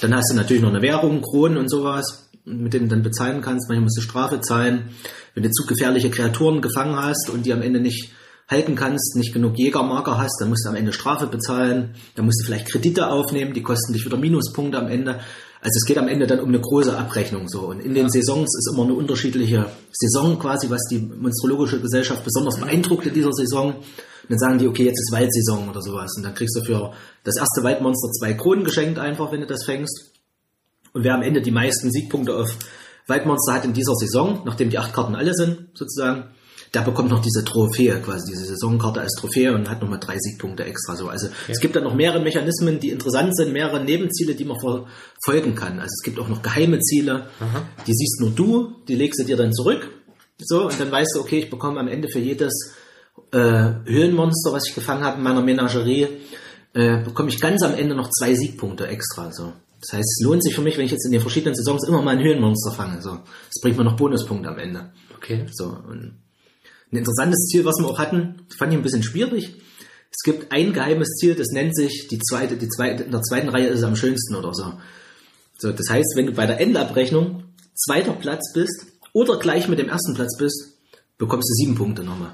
Dann 0.00 0.14
hast 0.14 0.30
du 0.30 0.36
natürlich 0.36 0.62
noch 0.62 0.70
eine 0.70 0.82
Währung, 0.82 1.22
Kronen 1.22 1.56
und 1.56 1.70
sowas, 1.70 2.25
mit 2.46 2.72
denen 2.72 2.88
du 2.88 2.94
dann 2.94 3.02
bezahlen 3.02 3.42
kannst. 3.42 3.68
Manchmal 3.68 3.84
musst 3.84 3.98
du 3.98 4.02
Strafe 4.02 4.40
zahlen. 4.40 4.90
Wenn 5.34 5.42
du 5.42 5.50
zu 5.50 5.66
gefährliche 5.66 6.10
Kreaturen 6.10 6.62
gefangen 6.62 6.96
hast 6.96 7.28
und 7.28 7.44
die 7.44 7.52
am 7.52 7.62
Ende 7.62 7.80
nicht 7.80 8.12
halten 8.48 8.76
kannst, 8.76 9.16
nicht 9.16 9.32
genug 9.32 9.58
Jägermarker 9.58 10.18
hast, 10.18 10.40
dann 10.40 10.48
musst 10.48 10.64
du 10.64 10.70
am 10.70 10.76
Ende 10.76 10.92
Strafe 10.92 11.26
bezahlen. 11.26 11.94
Dann 12.14 12.24
musst 12.24 12.40
du 12.40 12.46
vielleicht 12.46 12.68
Kredite 12.68 13.08
aufnehmen, 13.08 13.52
die 13.52 13.62
kosten 13.62 13.92
dich 13.92 14.04
wieder 14.04 14.16
Minuspunkte 14.16 14.78
am 14.78 14.86
Ende. 14.86 15.20
Also 15.60 15.78
es 15.78 15.84
geht 15.84 15.98
am 15.98 16.06
Ende 16.06 16.28
dann 16.28 16.38
um 16.38 16.48
eine 16.48 16.60
große 16.60 16.96
Abrechnung 16.96 17.48
so. 17.48 17.62
Und 17.62 17.80
in 17.80 17.94
den 17.94 18.08
Saisons 18.08 18.56
ist 18.56 18.70
immer 18.72 18.84
eine 18.84 18.94
unterschiedliche 18.94 19.66
Saison 19.90 20.38
quasi, 20.38 20.70
was 20.70 20.82
die 20.88 20.98
monstrologische 20.98 21.80
Gesellschaft 21.80 22.22
besonders 22.24 22.60
beeindruckt 22.60 23.06
in 23.06 23.14
dieser 23.14 23.32
Saison. 23.32 23.74
Und 23.74 24.30
dann 24.30 24.38
sagen 24.38 24.58
die, 24.58 24.68
okay, 24.68 24.84
jetzt 24.84 25.00
ist 25.00 25.12
Waldsaison 25.12 25.68
oder 25.68 25.82
sowas. 25.82 26.12
Und 26.16 26.22
dann 26.22 26.34
kriegst 26.34 26.56
du 26.56 26.62
für 26.62 26.92
das 27.24 27.36
erste 27.36 27.64
Waldmonster 27.64 28.10
zwei 28.12 28.34
Kronen 28.34 28.64
geschenkt 28.64 28.98
einfach, 29.00 29.32
wenn 29.32 29.40
du 29.40 29.46
das 29.46 29.64
fängst. 29.64 30.15
Und 30.96 31.04
wer 31.04 31.12
am 31.12 31.20
Ende 31.20 31.42
die 31.42 31.50
meisten 31.50 31.90
Siegpunkte 31.90 32.34
auf 32.34 32.56
Waldmonster 33.06 33.52
hat 33.52 33.66
in 33.66 33.74
dieser 33.74 33.94
Saison, 33.96 34.40
nachdem 34.46 34.70
die 34.70 34.78
acht 34.78 34.94
Karten 34.94 35.14
alle 35.14 35.34
sind, 35.34 35.68
sozusagen, 35.74 36.30
der 36.72 36.80
bekommt 36.80 37.10
noch 37.10 37.20
diese 37.20 37.44
Trophäe, 37.44 38.00
quasi 38.00 38.32
diese 38.32 38.46
Saisonkarte 38.46 39.02
als 39.02 39.12
Trophäe 39.12 39.54
und 39.54 39.68
hat 39.68 39.82
nochmal 39.82 40.00
drei 40.00 40.16
Siegpunkte 40.18 40.64
extra. 40.64 40.96
So. 40.96 41.08
Also 41.08 41.28
es 41.48 41.60
gibt 41.60 41.76
dann 41.76 41.84
noch 41.84 41.94
mehrere 41.94 42.22
Mechanismen, 42.22 42.80
die 42.80 42.88
interessant 42.88 43.36
sind, 43.36 43.52
mehrere 43.52 43.84
Nebenziele, 43.84 44.34
die 44.34 44.46
man 44.46 44.58
verfolgen 44.58 45.54
kann. 45.54 45.80
Also 45.80 45.92
es 45.98 46.02
gibt 46.02 46.18
auch 46.18 46.28
noch 46.28 46.40
geheime 46.40 46.80
Ziele, 46.80 47.26
die 47.86 47.92
siehst 47.92 48.22
nur 48.22 48.30
du, 48.30 48.76
die 48.88 48.94
legst 48.94 49.20
du 49.20 49.24
dir 49.24 49.36
dann 49.36 49.52
zurück. 49.52 49.90
So, 50.38 50.62
und 50.62 50.80
dann 50.80 50.90
weißt 50.90 51.10
du, 51.14 51.20
okay, 51.20 51.40
ich 51.40 51.50
bekomme 51.50 51.78
am 51.78 51.88
Ende 51.88 52.08
für 52.08 52.20
jedes 52.20 52.72
äh, 53.32 53.38
Höhlenmonster, 53.84 54.50
was 54.50 54.66
ich 54.66 54.74
gefangen 54.74 55.04
habe 55.04 55.18
in 55.18 55.24
meiner 55.24 55.42
Menagerie, 55.42 56.08
äh, 56.72 57.02
bekomme 57.04 57.28
ich 57.28 57.38
ganz 57.38 57.62
am 57.62 57.74
Ende 57.74 57.94
noch 57.94 58.08
zwei 58.08 58.34
Siegpunkte 58.34 58.86
extra. 58.86 59.30
So. 59.30 59.52
Das 59.86 59.98
heißt, 59.98 60.16
es 60.18 60.24
lohnt 60.24 60.42
sich 60.42 60.54
für 60.54 60.62
mich, 60.62 60.76
wenn 60.76 60.84
ich 60.84 60.90
jetzt 60.90 61.06
in 61.06 61.12
den 61.12 61.20
verschiedenen 61.20 61.54
Saisons 61.54 61.86
immer 61.86 62.02
mal 62.02 62.16
ein 62.16 62.24
Höhenmonster 62.24 62.72
fange. 62.72 63.00
So. 63.00 63.10
Das 63.10 63.60
bringt 63.62 63.76
mir 63.78 63.84
noch 63.84 63.96
Bonuspunkte 63.96 64.48
am 64.48 64.58
Ende. 64.58 64.90
Okay. 65.16 65.46
So, 65.52 65.66
und 65.66 66.18
ein 66.90 66.98
interessantes 66.98 67.46
Ziel, 67.46 67.64
was 67.64 67.76
wir 67.78 67.86
auch 67.86 67.98
hatten, 67.98 68.46
fand 68.58 68.72
ich 68.72 68.78
ein 68.78 68.82
bisschen 68.82 69.04
schwierig. 69.04 69.54
Es 70.10 70.22
gibt 70.24 70.50
ein 70.50 70.72
geheimes 70.72 71.10
Ziel, 71.20 71.36
das 71.36 71.48
nennt 71.52 71.76
sich 71.76 72.08
die 72.08 72.18
zweite, 72.18 72.56
die 72.56 72.68
zweite, 72.68 73.04
in 73.04 73.12
der 73.12 73.22
zweiten 73.22 73.48
Reihe 73.48 73.68
ist 73.68 73.78
es 73.78 73.84
am 73.84 73.96
schönsten 73.96 74.34
oder 74.34 74.52
so. 74.54 74.72
So, 75.58 75.70
das 75.70 75.88
heißt, 75.88 76.14
wenn 76.16 76.26
du 76.26 76.32
bei 76.32 76.46
der 76.46 76.60
Endabrechnung 76.60 77.44
zweiter 77.74 78.12
Platz 78.12 78.52
bist 78.52 78.86
oder 79.12 79.38
gleich 79.38 79.68
mit 79.68 79.78
dem 79.78 79.88
ersten 79.88 80.14
Platz 80.14 80.36
bist, 80.36 80.78
bekommst 81.16 81.48
du 81.48 81.54
sieben 81.54 81.76
Punkte 81.76 82.02
nochmal. 82.02 82.32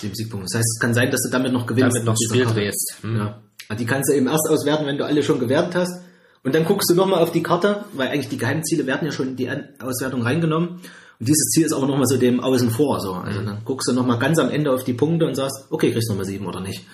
Sieben 0.00 0.14
Siegpunkte. 0.14 0.48
Das 0.50 0.58
heißt, 0.58 0.68
es 0.76 0.80
kann 0.80 0.94
sein, 0.94 1.10
dass 1.10 1.22
du 1.22 1.30
damit 1.30 1.52
noch 1.52 1.66
gewinnst. 1.66 1.96
Damit 1.96 2.04
noch 2.04 2.16
Spiel 2.28 2.44
drehst. 2.44 2.96
Hm. 3.00 3.16
Ja. 3.16 3.42
Die 3.78 3.86
kannst 3.86 4.10
du 4.10 4.14
eben 4.14 4.26
erst 4.26 4.48
auswerten, 4.48 4.86
wenn 4.86 4.98
du 4.98 5.06
alle 5.06 5.22
schon 5.22 5.38
gewertet 5.38 5.74
hast. 5.74 6.02
Und 6.44 6.54
dann 6.54 6.64
guckst 6.64 6.90
du 6.90 6.94
nochmal 6.94 7.20
auf 7.22 7.30
die 7.32 7.42
Karte, 7.42 7.84
weil 7.92 8.08
eigentlich 8.08 8.28
die 8.28 8.38
Geheimziele 8.38 8.86
werden 8.86 9.06
ja 9.06 9.12
schon 9.12 9.28
in 9.28 9.36
die 9.36 9.48
Auswertung 9.80 10.22
reingenommen. 10.22 10.68
Und 10.70 11.28
dieses 11.28 11.50
Ziel 11.50 11.66
ist 11.66 11.72
aber 11.72 11.86
nochmal 11.86 12.06
so 12.06 12.16
dem 12.16 12.40
Außen 12.40 12.70
vor. 12.70 13.00
So. 13.00 13.12
Also 13.14 13.40
Mhm. 13.40 13.46
dann 13.46 13.64
guckst 13.64 13.88
du 13.88 13.92
nochmal 13.92 14.18
ganz 14.18 14.38
am 14.40 14.50
Ende 14.50 14.72
auf 14.72 14.82
die 14.82 14.92
Punkte 14.94 15.26
und 15.26 15.36
sagst, 15.36 15.66
okay, 15.70 15.92
kriegst 15.92 16.08
du 16.08 16.12
nochmal 16.14 16.26
sieben 16.26 16.46
oder 16.46 16.60
nicht. 16.60 16.84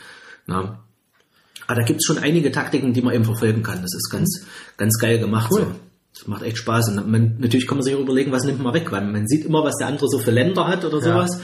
Na. 0.47 0.81
Aber 1.67 1.81
da 1.81 1.87
gibt's 1.87 2.05
schon 2.07 2.19
einige 2.19 2.51
Taktiken, 2.53 2.93
die 2.93 3.03
man 3.03 3.15
eben 3.15 3.25
verfolgen 3.25 3.63
kann. 3.63 3.81
Das 3.83 3.95
ist 3.95 4.11
ganz, 4.11 4.47
ganz 4.77 4.99
geil 4.99 5.19
gemacht. 5.19 5.51
Cool. 5.51 5.61
So. 5.61 5.67
Das 6.15 6.27
macht 6.27 6.43
echt 6.43 6.59
Spaß. 6.59 6.89
Und 6.91 7.09
man, 7.11 7.37
natürlich 7.39 7.67
kann 7.67 7.77
man 7.79 7.85
sich 7.85 7.95
auch 7.95 8.01
überlegen, 8.01 8.33
was 8.33 8.45
nimmt 8.45 8.61
man 8.63 8.75
weg, 8.75 8.91
weil 8.91 9.05
man 9.05 9.27
sieht 9.29 9.45
immer, 9.45 9.63
was 9.65 9.77
der 9.77 9.87
andere 9.87 10.09
so 10.09 10.19
für 10.19 10.31
Länder 10.31 10.67
hat 10.67 10.85
oder 10.85 11.01
sowas. 11.01 11.41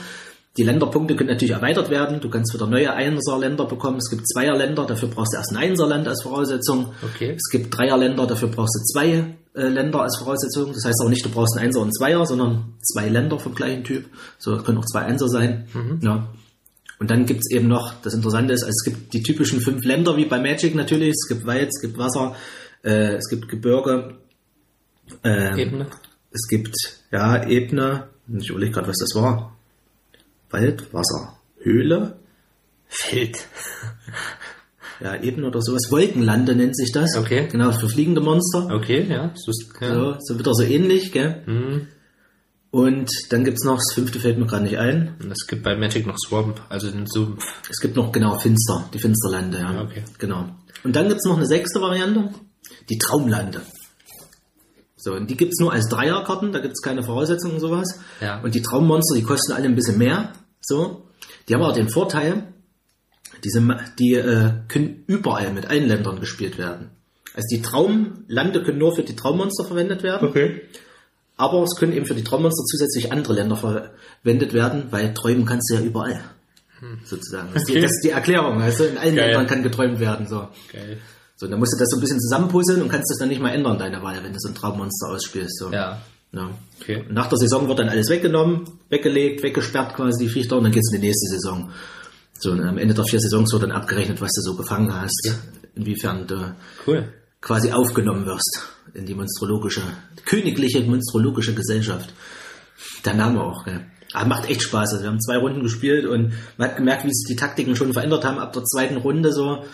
Die 0.57 0.63
Länderpunkte 0.63 1.15
können 1.15 1.29
natürlich 1.29 1.53
erweitert 1.53 1.89
werden. 1.89 2.21
Du 2.21 2.29
kannst 2.29 2.53
wieder 2.53 2.65
neue 2.65 2.93
Einser-Länder 2.93 3.65
bekommen. 3.65 3.97
Es 3.97 4.09
gibt 4.09 4.25
Zweierländer, 4.27 4.85
dafür 4.85 5.09
brauchst 5.09 5.33
du 5.33 5.37
erst 5.37 5.51
ein 5.51 5.57
Einserland 5.57 6.07
als 6.07 6.23
Voraussetzung. 6.23 6.93
Okay. 7.03 7.35
Es 7.35 7.51
gibt 7.51 7.77
Dreierländer, 7.77 8.25
dafür 8.25 8.47
brauchst 8.47 8.75
du 8.75 8.93
zwei 8.93 9.35
äh, 9.53 9.67
Länder 9.67 10.01
als 10.01 10.17
Voraussetzung. 10.17 10.71
Das 10.71 10.85
heißt 10.85 11.01
auch 11.03 11.09
nicht, 11.09 11.25
du 11.25 11.29
brauchst 11.29 11.57
einen 11.57 11.67
Einser 11.67 11.79
und 11.79 11.87
einen 11.87 11.93
Zweier, 11.93 12.25
sondern 12.25 12.73
zwei 12.81 13.09
Länder 13.09 13.37
vom 13.37 13.53
gleichen 13.53 13.83
Typ. 13.83 14.05
So 14.37 14.57
können 14.57 14.77
auch 14.77 14.85
zwei 14.85 15.01
Einser 15.01 15.27
sein. 15.27 15.67
Ja. 16.01 16.29
Und 16.99 17.11
dann 17.11 17.25
gibt's 17.25 17.51
eben 17.51 17.67
noch, 17.67 17.93
das 18.01 18.13
Interessante 18.13 18.53
ist, 18.53 18.63
also 18.63 18.71
es 18.71 18.83
gibt 18.83 19.13
die 19.13 19.23
typischen 19.23 19.59
fünf 19.59 19.83
Länder 19.83 20.15
wie 20.15 20.25
bei 20.25 20.39
Magic 20.39 20.75
natürlich. 20.75 21.09
Es 21.09 21.27
gibt 21.27 21.45
Wald, 21.45 21.67
es 21.67 21.81
gibt 21.81 21.97
Wasser, 21.97 22.35
äh, 22.83 23.15
es 23.15 23.27
gibt 23.29 23.49
Gebirge, 23.49 24.15
ähm, 25.23 25.57
Ebene. 25.57 25.87
es 26.31 26.47
gibt, 26.47 26.75
ja, 27.11 27.45
Ebene, 27.45 28.07
ich 28.27 28.49
überlege 28.49 28.71
gerade, 28.71 28.87
was 28.87 28.97
das 28.97 29.13
war. 29.15 29.54
Wald, 30.49 30.93
Wasser, 30.93 31.37
Höhle, 31.59 32.19
Feld. 32.87 33.37
ja, 35.01 35.15
Ebene 35.21 35.47
oder 35.47 35.61
sowas. 35.61 35.89
Wolkenlande 35.91 36.55
nennt 36.55 36.75
sich 36.77 36.91
das. 36.91 37.15
Okay. 37.17 37.47
Genau, 37.51 37.71
für 37.71 37.89
fliegende 37.89 38.21
Monster. 38.21 38.69
Okay, 38.73 39.05
ja. 39.09 39.31
So, 39.35 39.51
ist- 39.51 39.73
ja. 39.81 39.93
So, 39.93 40.15
so 40.19 40.39
wieder 40.39 40.53
so 40.53 40.63
ähnlich, 40.63 41.11
gell? 41.11 41.41
Hm. 41.45 41.87
Und 42.71 43.09
dann 43.29 43.45
gibt's 43.45 43.63
noch, 43.63 43.77
das 43.77 43.93
fünfte 43.93 44.19
fällt 44.19 44.37
mir 44.37 44.45
gerade 44.47 44.63
nicht 44.65 44.77
ein. 44.77 45.15
Und 45.23 45.31
es 45.31 45.47
gibt 45.47 45.63
bei 45.63 45.77
Magic 45.77 46.05
noch 46.05 46.17
Swamp, 46.17 46.59
also 46.67 46.91
den 46.91 47.07
Sumpf. 47.07 47.45
Es 47.69 47.79
gibt 47.79 47.95
noch, 47.95 48.11
genau, 48.11 48.37
Finster, 48.37 48.89
die 48.93 48.99
Finsterlande, 48.99 49.59
ja. 49.59 49.81
Okay. 49.81 50.03
Genau. 50.19 50.49
Und 50.83 50.93
dann 50.95 51.07
gibt's 51.07 51.23
noch 51.25 51.37
eine 51.37 51.45
sechste 51.45 51.79
Variante, 51.79 52.31
die 52.89 52.97
Traumlande. 52.97 53.61
So, 55.05 55.13
und 55.13 55.29
die 55.29 55.37
gibt's 55.37 55.59
nur 55.59 55.71
als 55.71 55.87
Dreierkarten, 55.87 56.51
da 56.51 56.57
gibt's 56.57 56.81
keine 56.81 57.03
Voraussetzungen 57.03 57.53
und 57.53 57.59
sowas. 57.59 57.99
Ja. 58.21 58.41
Und 58.41 58.55
die 58.55 58.63
Traummonster, 58.63 59.15
die 59.15 59.21
kosten 59.21 59.53
alle 59.53 59.65
ein 59.65 59.75
bisschen 59.75 59.99
mehr. 59.99 60.33
So. 60.61 61.03
Die 61.47 61.53
haben 61.53 61.61
aber 61.61 61.73
den 61.73 61.89
Vorteil, 61.89 62.47
diese, 63.43 63.61
die 63.99 64.15
äh, 64.15 64.53
können 64.67 65.03
überall 65.05 65.53
mit 65.53 65.67
allen 65.67 65.87
Ländern 65.87 66.19
gespielt 66.19 66.57
werden. 66.57 66.89
Also 67.35 67.45
die 67.51 67.61
Traumlande 67.61 68.63
können 68.63 68.79
nur 68.79 68.95
für 68.95 69.03
die 69.03 69.15
Traummonster 69.15 69.65
verwendet 69.65 70.01
werden. 70.01 70.27
Okay. 70.27 70.61
Aber 71.37 71.61
es 71.61 71.75
können 71.77 71.93
eben 71.93 72.07
für 72.07 72.15
die 72.15 72.23
Traummonster 72.23 72.63
zusätzlich 72.63 73.11
andere 73.11 73.33
Länder 73.33 73.57
verwendet 73.57 74.53
werden, 74.53 74.87
weil 74.89 75.13
träumen 75.13 75.45
kannst 75.45 75.69
du 75.69 75.75
ja 75.75 75.81
überall. 75.81 76.19
Sozusagen. 77.03 77.49
Das, 77.53 77.61
ist 77.61 77.69
die, 77.69 77.73
Okay. 77.73 77.81
das 77.81 77.91
ist 77.91 78.03
die 78.05 78.09
Erklärung. 78.09 78.59
Also 78.59 78.85
in 78.85 78.97
allen 78.97 79.15
Geil. 79.15 79.27
Ländern 79.27 79.45
kann 79.45 79.61
geträumt 79.61 79.99
werden. 79.99 80.25
So. 80.27 80.47
Geil. 80.73 80.97
So, 81.37 81.47
dann 81.47 81.59
musst 81.59 81.73
du 81.73 81.77
das 81.77 81.89
so 81.89 81.97
ein 81.97 82.01
bisschen 82.01 82.19
zusammenpuzzeln 82.19 82.81
und 82.81 82.89
kannst 82.89 83.11
das 83.11 83.17
dann 83.17 83.29
nicht 83.29 83.41
mal 83.41 83.49
ändern, 83.49 83.77
deine 83.77 84.01
Wahl, 84.01 84.23
wenn 84.23 84.31
du 84.31 84.39
so 84.39 84.47
ein 84.49 84.55
Traummonster 84.55 85.09
ausspielst. 85.09 85.59
So. 85.59 85.71
Ja. 85.71 86.01
Ja. 86.31 86.49
Okay. 86.81 87.03
Und 87.07 87.13
nach 87.13 87.27
der 87.27 87.37
Saison 87.37 87.67
wird 87.67 87.79
dann 87.79 87.89
alles 87.89 88.09
weggenommen, 88.09 88.65
weggelegt, 88.89 89.43
weggesperrt 89.43 89.95
quasi 89.95 90.25
die 90.25 90.29
Viecher 90.29 90.57
und 90.57 90.63
dann 90.63 90.71
geht's 90.71 90.91
in 90.93 91.01
die 91.01 91.07
nächste 91.07 91.35
Saison. 91.35 91.71
So, 92.39 92.51
und 92.51 92.61
am 92.61 92.77
Ende 92.77 92.93
der 92.93 93.05
vier 93.05 93.19
Saisons 93.19 93.51
wird 93.53 93.63
dann 93.63 93.71
abgerechnet, 93.71 94.19
was 94.21 94.31
du 94.33 94.41
so 94.41 94.55
gefangen 94.55 94.93
hast, 94.93 95.31
inwiefern 95.75 96.27
du 96.27 96.55
Cool. 96.85 97.07
quasi 97.41 97.71
aufgenommen 97.71 98.25
wirst 98.25 98.67
in 98.93 99.05
die 99.05 99.15
monstrologische, 99.15 99.81
königliche 100.25 100.81
monstrologische 100.81 101.53
Gesellschaft. 101.53 102.13
Der 103.05 103.13
Name 103.13 103.41
auch, 103.41 103.63
gell. 103.63 103.85
Aber 104.13 104.27
macht 104.29 104.49
echt 104.49 104.63
Spaß. 104.63 104.93
Also 104.93 105.03
wir 105.03 105.09
haben 105.09 105.19
zwei 105.19 105.37
Runden 105.37 105.63
gespielt 105.63 106.05
und 106.05 106.33
man 106.57 106.69
hat 106.69 106.77
gemerkt, 106.77 107.03
wie 107.03 107.11
sich 107.11 107.27
die 107.27 107.35
Taktiken 107.35 107.75
schon 107.75 107.93
verändert 107.93 108.23
haben 108.23 108.39
ab 108.39 108.53
der 108.53 108.63
zweiten 108.63 108.97
Runde 108.97 109.31
so. 109.33 109.65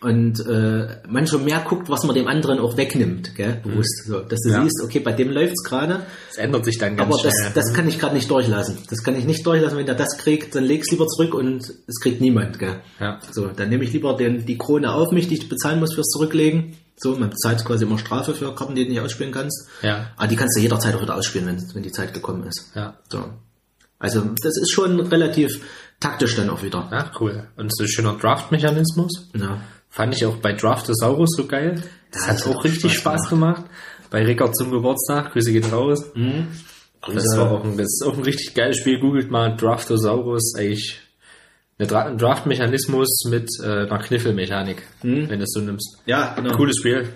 Und 0.00 0.38
äh, 0.46 0.98
man 1.08 1.26
schon 1.26 1.44
mehr 1.46 1.64
guckt, 1.66 1.88
was 1.88 2.04
man 2.04 2.14
dem 2.14 2.28
anderen 2.28 2.58
auch 2.58 2.76
wegnimmt, 2.76 3.34
gell, 3.34 3.60
bewusst. 3.62 4.04
So, 4.06 4.20
dass 4.20 4.38
du 4.40 4.50
Ja. 4.50 4.62
siehst, 4.62 4.82
okay, 4.84 5.00
bei 5.00 5.12
dem 5.12 5.30
läuft's 5.30 5.64
gerade, 5.64 6.00
Es 6.30 6.36
ändert 6.36 6.64
sich 6.66 6.76
dann 6.78 6.94
ganz 6.96 7.10
aber 7.12 7.22
das, 7.22 7.32
schnell. 7.34 7.52
das 7.54 7.72
kann 7.72 7.88
ich 7.88 7.98
gerade 7.98 8.14
nicht 8.14 8.30
durchlassen. 8.30 8.78
Das 8.90 9.02
kann 9.02 9.16
ich 9.16 9.24
nicht 9.24 9.46
durchlassen. 9.46 9.78
Wenn 9.78 9.86
der 9.86 9.94
das 9.94 10.18
kriegt, 10.18 10.54
dann 10.54 10.64
leg's 10.64 10.90
lieber 10.90 11.06
zurück 11.08 11.32
und 11.34 11.62
es 11.86 12.00
kriegt 12.00 12.20
niemand, 12.20 12.58
gell. 12.58 12.76
ja. 13.00 13.18
So, 13.32 13.46
dann 13.46 13.70
nehme 13.70 13.82
ich 13.84 13.92
lieber 13.94 14.14
den, 14.16 14.44
die 14.44 14.58
Krone 14.58 14.92
auf 14.92 15.10
mich, 15.10 15.26
die 15.28 15.34
ich 15.34 15.48
bezahlen 15.48 15.80
muss 15.80 15.94
fürs 15.94 16.08
Zurücklegen. 16.08 16.76
So, 16.96 17.16
man 17.16 17.30
bezahlt 17.30 17.64
quasi 17.64 17.84
immer 17.84 17.98
Strafe 17.98 18.34
für 18.34 18.54
Karten, 18.54 18.74
die 18.74 18.84
du 18.84 18.90
nicht 18.90 19.00
ausspielen 19.00 19.32
kannst. 19.32 19.68
Ja. 19.82 20.10
Aber 20.16 20.28
die 20.28 20.36
kannst 20.36 20.56
du 20.56 20.60
jederzeit 20.60 20.94
auch 20.94 21.02
wieder 21.02 21.16
ausspielen, 21.16 21.46
wenn, 21.48 21.74
wenn 21.74 21.82
die 21.82 21.92
Zeit 21.92 22.12
gekommen 22.12 22.44
ist. 22.46 22.70
Ja. 22.74 22.98
So. 23.10 23.24
Also, 23.98 24.22
das 24.42 24.56
ist 24.58 24.72
schon 24.72 25.00
relativ 25.00 25.60
taktisch 26.00 26.36
dann 26.36 26.50
auch 26.50 26.62
wieder. 26.62 26.88
Ja, 26.90 27.10
cool. 27.20 27.48
Und 27.56 27.74
so 27.74 27.84
ein 27.84 27.88
schöner 27.88 28.14
Draft-Mechanismus. 28.14 29.30
Ja. 29.34 29.60
Fand 29.88 30.14
ich 30.14 30.26
auch 30.26 30.36
bei 30.36 30.52
Draftosaurus 30.52 31.30
so 31.36 31.46
geil. 31.46 31.82
Das 32.10 32.26
hat 32.26 32.34
das 32.34 32.42
auch 32.42 32.50
hat 32.50 32.56
auch 32.56 32.64
richtig 32.64 32.92
Spaß 32.94 33.20
Spaß 33.20 33.30
gemacht. 33.30 33.64
Bei 34.10 34.24
Rickard 34.24 34.56
zum 34.56 34.70
Geburtstag. 34.70 35.32
Grüße 35.32 35.52
gehen 35.52 35.64
raus. 35.64 36.04
Mhm. 36.14 36.48
Das 37.12 37.36
war 37.36 37.50
auch 37.50 37.64
ein, 37.64 37.76
das 37.76 37.86
ist 37.86 38.02
auch 38.06 38.16
ein 38.16 38.22
richtig 38.22 38.54
geiles 38.54 38.78
Spiel. 38.78 38.98
Googelt 38.98 39.30
mal 39.30 39.56
Draftosaurus. 39.56 40.54
Eigentlich 40.56 41.00
ein 41.78 41.88
Draft-Mechanismus 41.88 43.24
mit 43.28 43.48
äh, 43.62 43.66
einer 43.66 43.98
Kniffelmechanik, 43.98 44.82
wenn 45.02 45.28
du 45.28 45.42
es 45.44 45.52
so 45.52 45.60
nimmst. 45.60 45.98
Ja, 46.06 46.34
genau. 46.34 46.56
Cooles 46.56 46.78
Spiel. 46.78 47.08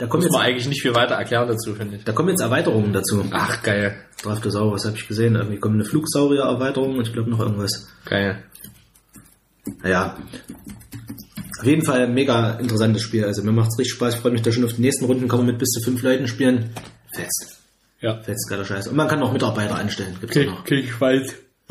Da 0.00 0.06
kommen, 0.06 0.22
Muss 0.22 0.32
jetzt, 0.32 0.32
man 0.32 0.46
eigentlich 0.46 0.66
nicht 0.66 0.80
viel 0.80 0.94
weiter 0.94 1.16
erklären 1.16 1.46
dazu, 1.46 1.74
finde 1.74 1.96
ich. 1.96 2.04
da 2.04 2.12
kommen 2.12 2.30
jetzt 2.30 2.40
Erweiterungen 2.40 2.90
dazu. 2.94 3.22
Ach, 3.32 3.62
geil. 3.62 3.96
Draftosaurus 4.22 4.86
habe 4.86 4.96
ich 4.96 5.06
gesehen. 5.06 5.34
Irgendwie 5.34 5.58
kommt 5.58 5.74
eine 5.74 5.84
Flugsaurier-Erweiterung 5.84 6.96
und 6.96 7.06
ich 7.06 7.12
glaube 7.12 7.28
noch 7.28 7.38
irgendwas. 7.38 7.86
Geil. 8.06 8.42
Naja. 9.82 10.16
Auf 11.58 11.66
jeden 11.66 11.84
Fall 11.84 12.04
ein 12.04 12.14
mega 12.14 12.52
interessantes 12.52 13.02
Spiel. 13.02 13.26
Also 13.26 13.42
mir 13.42 13.52
macht's 13.52 13.78
richtig 13.78 13.92
Spaß. 13.92 14.14
Ich 14.14 14.20
freue 14.22 14.32
mich 14.32 14.40
da 14.40 14.50
schon 14.50 14.64
auf 14.64 14.72
die 14.72 14.80
nächsten 14.80 15.04
Runden. 15.04 15.28
Kann 15.28 15.40
man 15.40 15.48
mit 15.48 15.58
bis 15.58 15.68
zu 15.68 15.82
fünf 15.82 16.02
Leuten 16.02 16.26
spielen. 16.26 16.70
Fest. 17.14 17.58
Ja. 18.00 18.22
Fest, 18.22 18.48
geiler 18.48 18.64
Scheiß. 18.64 18.88
Und 18.88 18.96
man 18.96 19.06
kann 19.06 19.18
noch 19.20 19.34
Mitarbeiter 19.34 19.74
anstellen. 19.74 20.16
Gibt's 20.18 20.34
auch 20.38 20.44
noch. 20.44 20.64
Klingt 20.64 20.88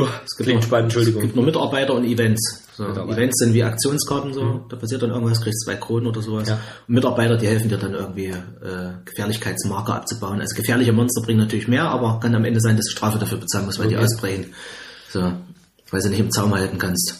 spannend. 0.07 0.21
Es 0.25 0.37
gibt 0.37 0.45
Klingt 0.47 0.61
noch, 0.61 0.67
spannend, 0.67 0.91
Es 0.91 0.95
Entschuldigung. 0.95 1.21
gibt 1.21 1.35
noch 1.35 1.43
Mitarbeiter 1.43 1.93
und 1.93 2.05
Events. 2.05 2.63
So. 2.75 2.85
Events 2.85 3.37
sind 3.39 3.53
wie 3.53 3.63
Aktionskarten 3.63 4.33
so. 4.33 4.65
Da 4.69 4.75
passiert 4.77 5.01
dann 5.01 5.09
irgendwas, 5.11 5.41
kriegst 5.41 5.65
zwei 5.65 5.75
Kronen 5.75 6.07
oder 6.07 6.21
sowas. 6.21 6.47
Ja. 6.47 6.59
Und 6.87 6.93
Mitarbeiter, 6.95 7.35
die 7.37 7.47
helfen 7.47 7.67
dir 7.69 7.77
dann 7.77 7.93
irgendwie 7.93 8.27
äh, 8.27 8.91
Gefährlichkeitsmarker 9.05 9.95
abzubauen. 9.95 10.39
Also 10.39 10.55
gefährliche 10.55 10.93
Monster 10.93 11.21
bringen 11.21 11.39
natürlich 11.39 11.67
mehr, 11.67 11.83
aber 11.89 12.19
kann 12.21 12.33
am 12.35 12.45
Ende 12.45 12.61
sein, 12.61 12.77
dass 12.77 12.85
du 12.85 12.91
Strafe 12.91 13.19
dafür 13.19 13.37
bezahlen 13.39 13.65
musst, 13.65 13.79
weil 13.79 13.89
die 13.89 13.95
Okay. 13.95 14.05
ausbrechen. 14.05 14.45
So, 15.11 15.33
weil 15.91 16.01
sie 16.01 16.09
nicht 16.09 16.19
im 16.19 16.31
Zaum 16.31 16.53
halten 16.55 16.77
kannst. 16.77 17.15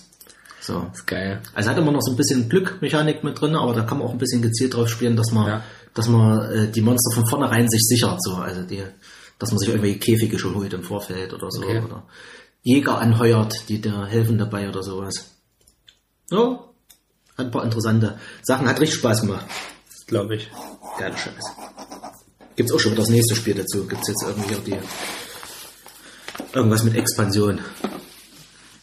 So. 0.61 0.85
ist 0.93 1.07
geil. 1.07 1.41
Also 1.55 1.71
hat 1.71 1.77
immer 1.77 1.91
noch 1.91 2.01
so 2.01 2.11
ein 2.11 2.17
bisschen 2.17 2.47
Glückmechanik 2.47 3.23
mit 3.23 3.41
drin, 3.41 3.55
aber 3.55 3.73
da 3.73 3.81
kann 3.81 3.97
man 3.97 4.07
auch 4.07 4.11
ein 4.11 4.19
bisschen 4.19 4.41
gezielt 4.43 4.75
drauf 4.75 4.87
spielen, 4.87 5.15
dass 5.15 5.31
man, 5.31 5.47
Ja. 5.47 5.63
dass 5.95 6.07
man 6.07 6.51
äh, 6.51 6.71
die 6.71 6.81
Monster 6.81 7.11
von 7.15 7.25
vornherein 7.27 7.67
sich 7.67 7.81
sichert, 7.81 8.21
so, 8.23 8.35
also 8.35 8.61
die, 8.61 8.83
dass 9.39 9.49
man 9.51 9.57
sich 9.57 9.69
irgendwelche 9.69 9.97
Käfige 9.99 10.37
schon 10.37 10.53
holt 10.55 10.71
im 10.73 10.83
Vorfeld 10.83 11.33
oder 11.33 11.49
so, 11.49 11.63
Okay. 11.63 11.81
oder 11.83 12.03
Jäger 12.61 12.99
anheuert, 12.99 13.69
die 13.69 13.79
dir 13.81 14.05
helfen 14.05 14.37
dabei 14.37 14.67
oder 14.67 14.83
sowas. 14.83 15.31
Ja, 16.29 16.63
hat 17.37 17.45
ein 17.45 17.51
paar 17.51 17.63
interessante 17.63 18.19
Sachen, 18.41 18.67
hat 18.67 18.79
richtig 18.79 18.99
Spaß 18.99 19.21
gemacht. 19.21 19.45
Glaube 20.07 20.35
ich. 20.35 20.49
Geiler 20.97 21.17
Scheiß. 21.17 21.45
Gibt's 22.55 22.73
auch 22.73 22.79
schon 22.79 22.91
wieder 22.91 23.03
das 23.03 23.09
nächste 23.09 23.35
Spiel 23.35 23.55
dazu. 23.55 23.87
Gibt's 23.87 24.07
jetzt 24.07 24.23
irgendwie 24.23 24.55
auch 24.55 24.63
die 24.63 24.77
irgendwas 26.53 26.83
mit 26.83 26.95
Expansion. 26.95 27.59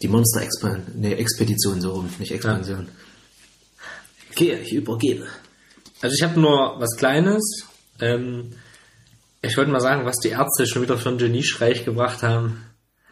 Die 0.02 0.08
Monster 0.08 0.42
Expan 0.42 0.86
nee, 0.94 1.14
Expedition 1.14 1.80
so 1.80 1.92
rum, 1.92 2.08
nicht 2.18 2.32
Expansion. 2.32 2.88
Okay, 4.30 4.58
ich 4.62 4.72
übergebe. 4.72 5.26
Also 6.00 6.14
ich 6.14 6.22
habe 6.22 6.38
nur 6.38 6.78
was 6.78 6.96
Kleines. 6.96 7.66
Ähm, 8.00 8.52
ich 9.42 9.56
wollte 9.56 9.70
mal 9.70 9.80
sagen, 9.80 10.04
was 10.04 10.18
die 10.18 10.28
Ärzte 10.28 10.66
schon 10.66 10.82
wieder 10.82 10.98
für 10.98 11.08
einen 11.08 11.18
Geniestreich 11.18 11.84
gebracht 11.84 12.22
haben. 12.22 12.65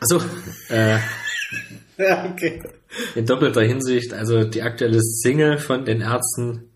Achso. 0.05 0.21
Äh, 0.69 0.99
Ja, 1.97 2.25
okay. 2.31 2.63
in 3.15 3.25
doppelter 3.27 3.63
Hinsicht. 3.63 4.13
Also 4.13 4.45
die 4.45 4.63
aktuelle 4.63 5.01
Single 5.01 5.59
von 5.59 5.85
den 5.85 6.01
Ärzten 6.01 6.71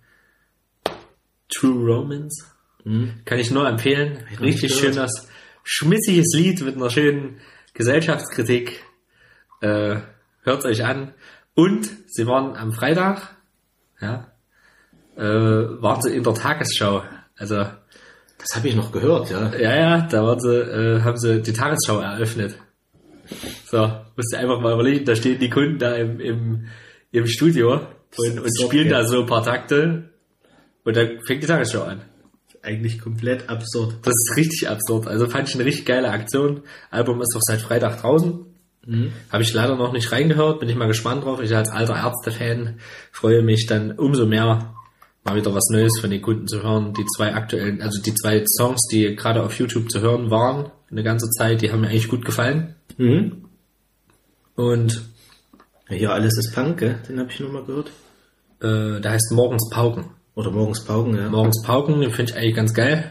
True 1.48 1.84
Romance. 1.94 2.44
Kann 3.24 3.38
ich 3.38 3.50
nur 3.50 3.68
empfehlen. 3.68 4.24
Richtig 4.40 4.74
schönes, 4.74 5.28
schmissiges 5.62 6.32
Lied 6.34 6.62
mit 6.62 6.76
einer 6.76 6.88
schönen 6.88 7.38
Gesellschaftskritik. 7.74 8.82
Äh, 9.60 9.96
hört 10.42 10.64
euch 10.64 10.84
an. 10.84 11.12
Und 11.54 11.90
sie 12.06 12.26
waren 12.26 12.56
am 12.56 12.72
Freitag, 12.72 13.36
ja, 14.00 14.32
äh, 15.16 15.22
waren 15.22 16.00
sie 16.00 16.14
in 16.16 16.22
der 16.22 16.34
Tagesschau. 16.34 17.02
Also 17.36 17.56
Das 18.38 18.54
habe 18.56 18.68
ich 18.68 18.76
noch 18.76 18.92
gehört, 18.92 19.30
ja. 19.30 19.52
Ja, 19.56 19.76
ja, 19.76 20.00
da 20.06 20.22
waren 20.24 20.38
sie, 20.40 20.54
äh, 20.54 21.02
haben 21.02 21.18
sie 21.18 21.42
die 21.42 21.52
Tagesschau 21.52 21.98
eröffnet. 22.00 22.56
So, 23.66 23.90
musst 24.16 24.32
du 24.32 24.38
einfach 24.38 24.60
mal 24.60 24.74
überlegen, 24.74 25.04
da 25.04 25.14
stehen 25.14 25.38
die 25.38 25.50
Kunden 25.50 25.78
da 25.78 25.94
im, 25.94 26.20
im, 26.20 26.66
im 27.12 27.26
Studio 27.26 27.80
und, 28.16 28.40
und 28.40 28.60
spielen 28.60 28.88
da 28.88 29.04
so 29.04 29.20
ein 29.20 29.26
paar 29.26 29.44
Takte 29.44 30.10
und 30.84 30.96
dann 30.96 31.20
fängt 31.26 31.42
die 31.42 31.46
Tagesschau 31.46 31.82
an. 31.82 32.02
Eigentlich 32.62 33.00
komplett 33.00 33.48
absurd. 33.48 33.96
Das 34.02 34.14
ist 34.14 34.36
richtig 34.36 34.68
absurd. 34.68 35.06
Also 35.06 35.28
fand 35.28 35.48
ich 35.48 35.54
eine 35.54 35.64
richtig 35.64 35.86
geile 35.86 36.10
Aktion. 36.10 36.62
Album 36.90 37.20
ist 37.20 37.36
auch 37.36 37.42
seit 37.42 37.60
Freitag 37.60 38.00
draußen. 38.00 38.44
Habe 39.30 39.42
ich 39.42 39.52
leider 39.52 39.76
noch 39.76 39.92
nicht 39.92 40.10
reingehört, 40.12 40.60
bin 40.60 40.68
ich 40.68 40.76
mal 40.76 40.88
gespannt 40.88 41.24
drauf. 41.24 41.42
Ich 41.42 41.54
als 41.54 41.68
alter 41.68 41.96
Ärzte-Fan 41.96 42.80
freue 43.12 43.42
mich 43.42 43.66
dann 43.66 43.92
umso 43.92 44.24
mehr, 44.24 44.74
mal 45.24 45.36
wieder 45.36 45.54
was 45.54 45.68
Neues 45.70 46.00
von 46.00 46.10
den 46.10 46.22
Kunden 46.22 46.48
zu 46.48 46.62
hören. 46.62 46.94
Die 46.94 47.04
zwei 47.04 47.34
aktuellen, 47.34 47.82
also 47.82 48.00
die 48.00 48.14
zwei 48.14 48.42
Songs, 48.46 48.80
die 48.90 49.14
gerade 49.14 49.42
auf 49.42 49.58
YouTube 49.58 49.90
zu 49.90 50.00
hören 50.00 50.30
waren, 50.30 50.70
eine 50.90 51.02
ganze 51.02 51.28
Zeit, 51.28 51.60
die 51.60 51.70
haben 51.70 51.82
mir 51.82 51.88
eigentlich 51.88 52.08
gut 52.08 52.24
gefallen. 52.24 52.76
Mhm. 52.98 53.44
Und 54.54 55.02
hier 55.88 56.12
alles 56.12 56.36
ist 56.36 56.52
Punk, 56.54 56.78
gell? 56.78 56.98
Den 57.08 57.18
habe 57.20 57.30
ich 57.30 57.40
noch 57.40 57.52
mal 57.52 57.64
gehört. 57.64 57.90
äh, 58.60 59.00
der 59.00 59.12
heißt 59.12 59.32
Morgens 59.32 59.70
Pauken. 59.70 60.10
Oder 60.34 60.50
morgens 60.52 60.84
Pauken, 60.84 61.16
ja. 61.16 61.28
Morgens 61.28 61.62
Pauken, 61.64 62.00
den 62.00 62.10
finde 62.12 62.32
ich 62.32 62.38
eigentlich 62.38 62.54
ganz 62.54 62.72
geil. 62.74 63.10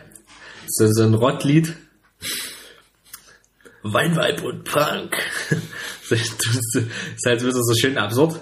Das 0.65 0.89
ist 0.89 0.97
so 0.97 1.03
ein 1.03 1.13
Rottlied. 1.13 1.73
Weinweib 3.83 4.43
und 4.43 4.63
Punk. 4.63 5.15
Das 6.09 6.21
ist 6.21 7.25
halt 7.25 7.41
wieder 7.41 7.51
so 7.51 7.73
schön 7.73 7.97
absurd. 7.97 8.39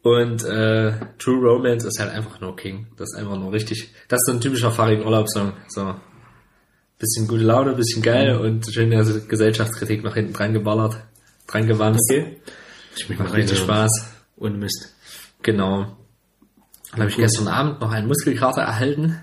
Und 0.00 0.42
äh, 0.44 0.92
True 1.18 1.46
Romance 1.46 1.86
ist 1.86 1.98
halt 2.00 2.10
einfach 2.12 2.40
nur 2.40 2.56
King. 2.56 2.86
Das 2.96 3.10
ist 3.12 3.18
einfach 3.18 3.36
nur 3.36 3.52
richtig. 3.52 3.90
Das 4.08 4.20
ist 4.20 4.26
so 4.26 4.32
ein 4.32 4.40
typischer 4.40 4.70
fahrigen 4.70 5.04
Urlaubssong. 5.04 5.52
So. 5.68 5.94
Bisschen 6.98 7.28
gute 7.28 7.44
Laune, 7.44 7.74
bisschen 7.74 8.02
geil 8.02 8.36
und 8.36 8.66
schöne 8.72 9.04
Gesellschaftskritik 9.28 10.02
noch 10.02 10.14
hinten 10.14 10.32
dran 10.32 10.52
geballert. 10.52 10.96
Dran 11.46 11.66
gewanzt. 11.66 12.10
Okay. 12.10 12.40
Ich 12.96 13.08
mich 13.08 13.18
Macht 13.18 13.34
richtig. 13.34 13.58
Spaß. 13.58 14.14
Ohne 14.36 14.56
Mist. 14.56 14.94
Genau. 15.42 15.96
Dann 16.90 17.00
habe 17.00 17.10
ich 17.10 17.16
gestern 17.16 17.48
Abend 17.48 17.80
noch 17.80 17.92
einen 17.92 18.08
Muskelkater 18.08 18.62
erhalten. 18.62 19.20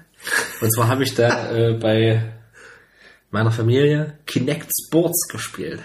Und 0.61 0.73
zwar 0.73 0.87
habe 0.87 1.03
ich 1.03 1.13
da 1.15 1.51
äh, 1.51 1.73
bei 1.73 2.33
meiner 3.31 3.51
Familie 3.51 4.19
Kinect 4.25 4.71
Sports 4.85 5.27
gespielt. 5.27 5.81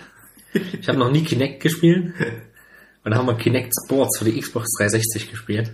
Ich 0.52 0.88
habe 0.88 0.98
noch 0.98 1.10
nie 1.10 1.24
Kinect 1.24 1.60
gespielt. 1.60 2.14
Und 3.04 3.10
da 3.10 3.18
haben 3.18 3.26
wir 3.26 3.36
Kinect 3.36 3.72
Sports 3.84 4.18
für 4.18 4.24
die 4.24 4.38
Xbox 4.38 4.68
360 4.78 5.30
gespielt. 5.30 5.72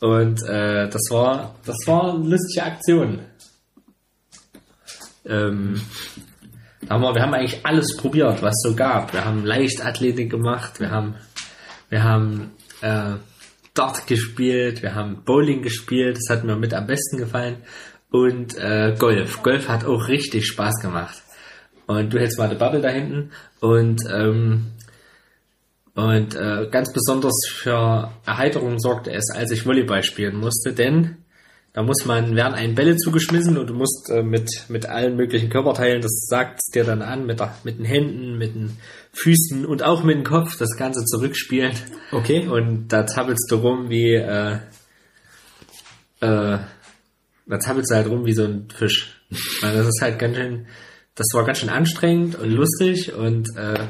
Und 0.00 0.42
äh, 0.44 0.88
das 0.88 1.02
war 1.10 1.56
das 1.64 1.76
war 1.86 2.14
eine 2.14 2.28
lustige 2.28 2.64
Aktion. 2.64 3.20
Ähm, 5.28 5.80
wir, 6.80 6.90
haben 6.90 7.34
eigentlich 7.34 7.64
alles 7.64 7.96
probiert, 7.96 8.42
was 8.42 8.54
es 8.54 8.70
so 8.70 8.74
gab. 8.74 9.12
Wir 9.12 9.24
haben 9.24 9.44
Leichtathletik 9.44 10.30
gemacht, 10.30 10.80
wir 10.80 10.90
haben 10.90 11.14
wir 11.88 12.04
haben 12.04 12.52
äh, 12.82 13.14
Dart 13.74 14.06
gespielt, 14.06 14.82
wir 14.82 14.94
haben 14.94 15.24
Bowling 15.24 15.62
gespielt, 15.62 16.16
das 16.16 16.36
hat 16.36 16.44
mir 16.44 16.56
mit 16.56 16.74
am 16.74 16.86
besten 16.86 17.16
gefallen. 17.16 17.58
Und 18.10 18.56
äh, 18.58 18.94
Golf. 18.98 19.42
Golf 19.42 19.68
hat 19.68 19.84
auch 19.84 20.08
richtig 20.08 20.46
Spaß 20.46 20.80
gemacht. 20.82 21.22
Und 21.86 22.12
du 22.12 22.18
hältst 22.18 22.38
mal 22.38 22.48
eine 22.48 22.58
Bubble 22.58 22.80
da 22.80 22.88
hinten. 22.88 23.30
Und, 23.60 24.02
ähm, 24.10 24.72
und 25.94 26.34
äh, 26.34 26.68
ganz 26.70 26.92
besonders 26.92 27.34
für 27.48 28.12
Erheiterung 28.26 28.78
sorgte 28.78 29.12
es, 29.12 29.30
als 29.34 29.50
ich 29.50 29.66
Volleyball 29.66 30.02
spielen 30.02 30.36
musste, 30.36 30.72
denn 30.72 31.18
da 31.72 31.82
muss 31.82 32.04
man, 32.06 32.34
werden 32.34 32.54
einen 32.54 32.74
Bälle 32.74 32.96
zugeschmissen 32.96 33.58
und 33.58 33.68
du 33.68 33.74
musst 33.74 34.10
äh, 34.10 34.22
mit, 34.22 34.50
mit 34.68 34.86
allen 34.86 35.16
möglichen 35.16 35.50
Körperteilen, 35.50 36.00
das 36.00 36.26
sagt 36.28 36.60
dir 36.74 36.84
dann 36.84 37.02
an, 37.02 37.26
mit, 37.26 37.40
der, 37.40 37.54
mit 37.62 37.78
den 37.78 37.84
Händen, 37.84 38.38
mit 38.38 38.54
den 38.54 38.78
Füßen 39.12 39.66
und 39.66 39.82
auch 39.82 40.02
mit 40.02 40.16
dem 40.16 40.24
Kopf 40.24 40.56
das 40.56 40.76
Ganze 40.76 41.04
zurückspielen. 41.04 41.72
Okay. 42.10 42.48
Und 42.48 42.88
da 42.88 43.02
tappelst 43.02 43.50
du 43.50 43.56
rum 43.56 43.90
wie, 43.90 44.14
äh, 44.14 44.54
äh, 46.20 46.58
da 47.46 47.58
tappelst 47.62 47.90
du 47.90 47.94
halt 47.94 48.08
rum 48.08 48.24
wie 48.24 48.34
so 48.34 48.44
ein 48.44 48.68
Fisch. 48.74 49.22
Weil 49.60 49.74
das 49.74 49.86
ist 49.86 50.00
halt 50.00 50.18
ganz 50.18 50.36
schön, 50.36 50.66
das 51.14 51.26
war 51.34 51.44
ganz 51.44 51.58
schön 51.58 51.68
anstrengend 51.68 52.36
und 52.36 52.50
lustig 52.50 53.12
und 53.12 53.48
äh, 53.56 53.86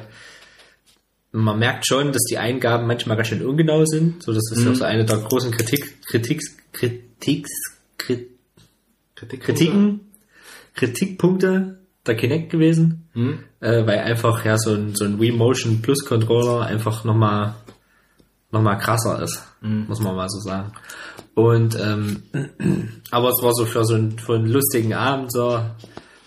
man 1.30 1.58
merkt 1.58 1.86
schon, 1.86 2.12
dass 2.12 2.24
die 2.24 2.38
Eingaben 2.38 2.86
manchmal 2.86 3.16
ganz 3.16 3.28
schön 3.28 3.44
ungenau 3.44 3.84
sind. 3.84 4.22
So, 4.22 4.32
das 4.32 4.50
ist 4.50 4.66
auch 4.66 4.74
so 4.74 4.84
eine 4.84 5.04
der 5.04 5.18
großen 5.18 5.52
Kritik, 5.52 6.02
Kritik, 6.06 6.42
Kritik, 6.72 7.07
Krit, 7.98 8.28
Kritik 9.14 9.42
Kritiken, 9.42 10.00
Kritikpunkte 10.74 11.78
der 12.06 12.16
Kinect 12.16 12.50
gewesen, 12.50 13.08
Mhm. 13.14 13.40
äh, 13.60 13.84
weil 13.86 13.98
einfach 13.98 14.44
ja 14.44 14.56
so 14.56 14.72
ein, 14.74 14.94
so 14.94 15.04
ein 15.04 15.20
Wii 15.20 15.32
Motion 15.32 15.82
Plus 15.82 16.04
Controller 16.04 16.64
einfach 16.66 17.04
nochmal 17.04 17.54
noch 18.50 18.62
mal 18.62 18.76
krasser 18.76 19.20
ist, 19.22 19.42
muss 19.60 20.00
man 20.00 20.16
mal 20.16 20.28
so 20.30 20.38
sagen. 20.40 20.72
Und 21.34 21.78
ähm, 21.78 22.22
aber 23.10 23.28
es 23.28 23.42
war 23.42 23.52
so 23.52 23.66
für 23.66 23.84
so 23.84 23.94
einen, 23.94 24.18
für 24.18 24.36
einen 24.36 24.46
lustigen 24.46 24.94
Abend 24.94 25.30
so 25.32 25.60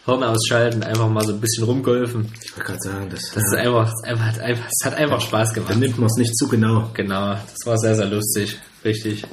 Hirn 0.06 0.24
ausschalten, 0.24 0.84
einfach 0.84 1.10
mal 1.10 1.24
so 1.26 1.34
ein 1.34 1.39
bisschen 1.42 1.64
rumgolfen. 1.64 2.32
Ich 2.44 2.52
wollte 2.56 2.72
gerade 2.74 2.80
sagen, 2.82 3.10
das, 3.10 3.22
Das 3.34 3.44
ist 3.44 3.56
einfach, 3.56 3.88
ist 3.88 4.04
einfach, 4.06 4.26
hat 4.26 4.39
einfach, 4.39 4.66
es 4.68 4.86
hat 4.86 4.94
einfach 4.96 5.22
Spaß 5.22 5.54
dann 5.54 5.56
gemacht. 5.66 5.78
nimmt 5.80 5.98
man 5.98 6.08
es 6.08 6.18
nicht 6.18 6.36
zu 6.38 6.48
genau. 6.48 6.92
Genau, 6.94 7.32
das 7.34 7.66
war 7.66 7.78
sehr, 7.80 7.96
sehr 7.96 8.08
lustig. 8.08 8.60
Richtig. 8.86 9.26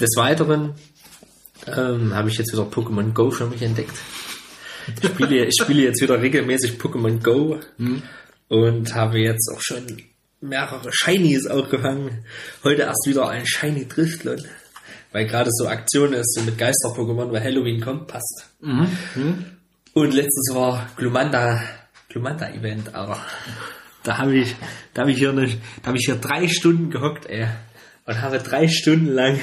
Des 0.00 0.10
Weiteren 0.16 0.74
ähm, 1.66 2.14
habe 2.14 2.28
ich 2.28 2.38
jetzt 2.38 2.52
wieder 2.52 2.64
Pokémon 2.64 3.12
Go 3.12 3.30
für 3.30 3.46
mich 3.46 3.62
entdeckt. 3.62 3.96
Ich 5.02 5.08
spiele, 5.08 5.44
ich 5.46 5.54
spiele 5.60 5.82
jetzt 5.82 6.00
wieder 6.00 6.20
regelmäßig 6.20 6.72
Pokémon 6.78 7.22
Go 7.22 7.58
und 8.48 8.94
habe 8.94 9.18
jetzt 9.18 9.50
auch 9.52 9.60
schon 9.60 9.84
mehrere 10.40 10.90
Shinies 10.92 11.46
aufgefangen. 11.46 12.24
Heute 12.62 12.82
erst 12.82 13.06
wieder 13.06 13.28
ein 13.28 13.46
Shiny 13.46 13.88
Driftlon. 13.88 14.44
weil 15.12 15.26
gerade 15.26 15.50
so 15.50 15.66
Aktion 15.66 16.12
ist, 16.12 16.34
so 16.34 16.42
mit 16.42 16.58
Geister-Pokémon, 16.58 17.32
weil 17.32 17.42
Halloween 17.42 17.80
kommt, 17.80 18.06
passt. 18.06 18.50
Mhm. 18.60 18.86
Und 19.94 20.12
letztens 20.12 20.50
war 20.52 20.90
Glumanda, 20.96 21.62
Glumanda 22.10 22.50
Event, 22.50 22.94
aber 22.94 23.18
da 24.02 24.18
habe 24.18 24.36
ich, 24.36 24.54
da 24.92 25.02
habe 25.02 25.12
ich 25.12 25.18
hier 25.18 25.32
nicht, 25.32 25.58
da 25.80 25.88
habe 25.88 25.96
ich 25.96 26.04
hier 26.04 26.16
drei 26.16 26.48
Stunden 26.48 26.90
gehockt, 26.90 27.26
ey, 27.30 27.46
und 28.04 28.20
habe 28.20 28.38
drei 28.40 28.68
Stunden 28.68 29.06
lang 29.06 29.40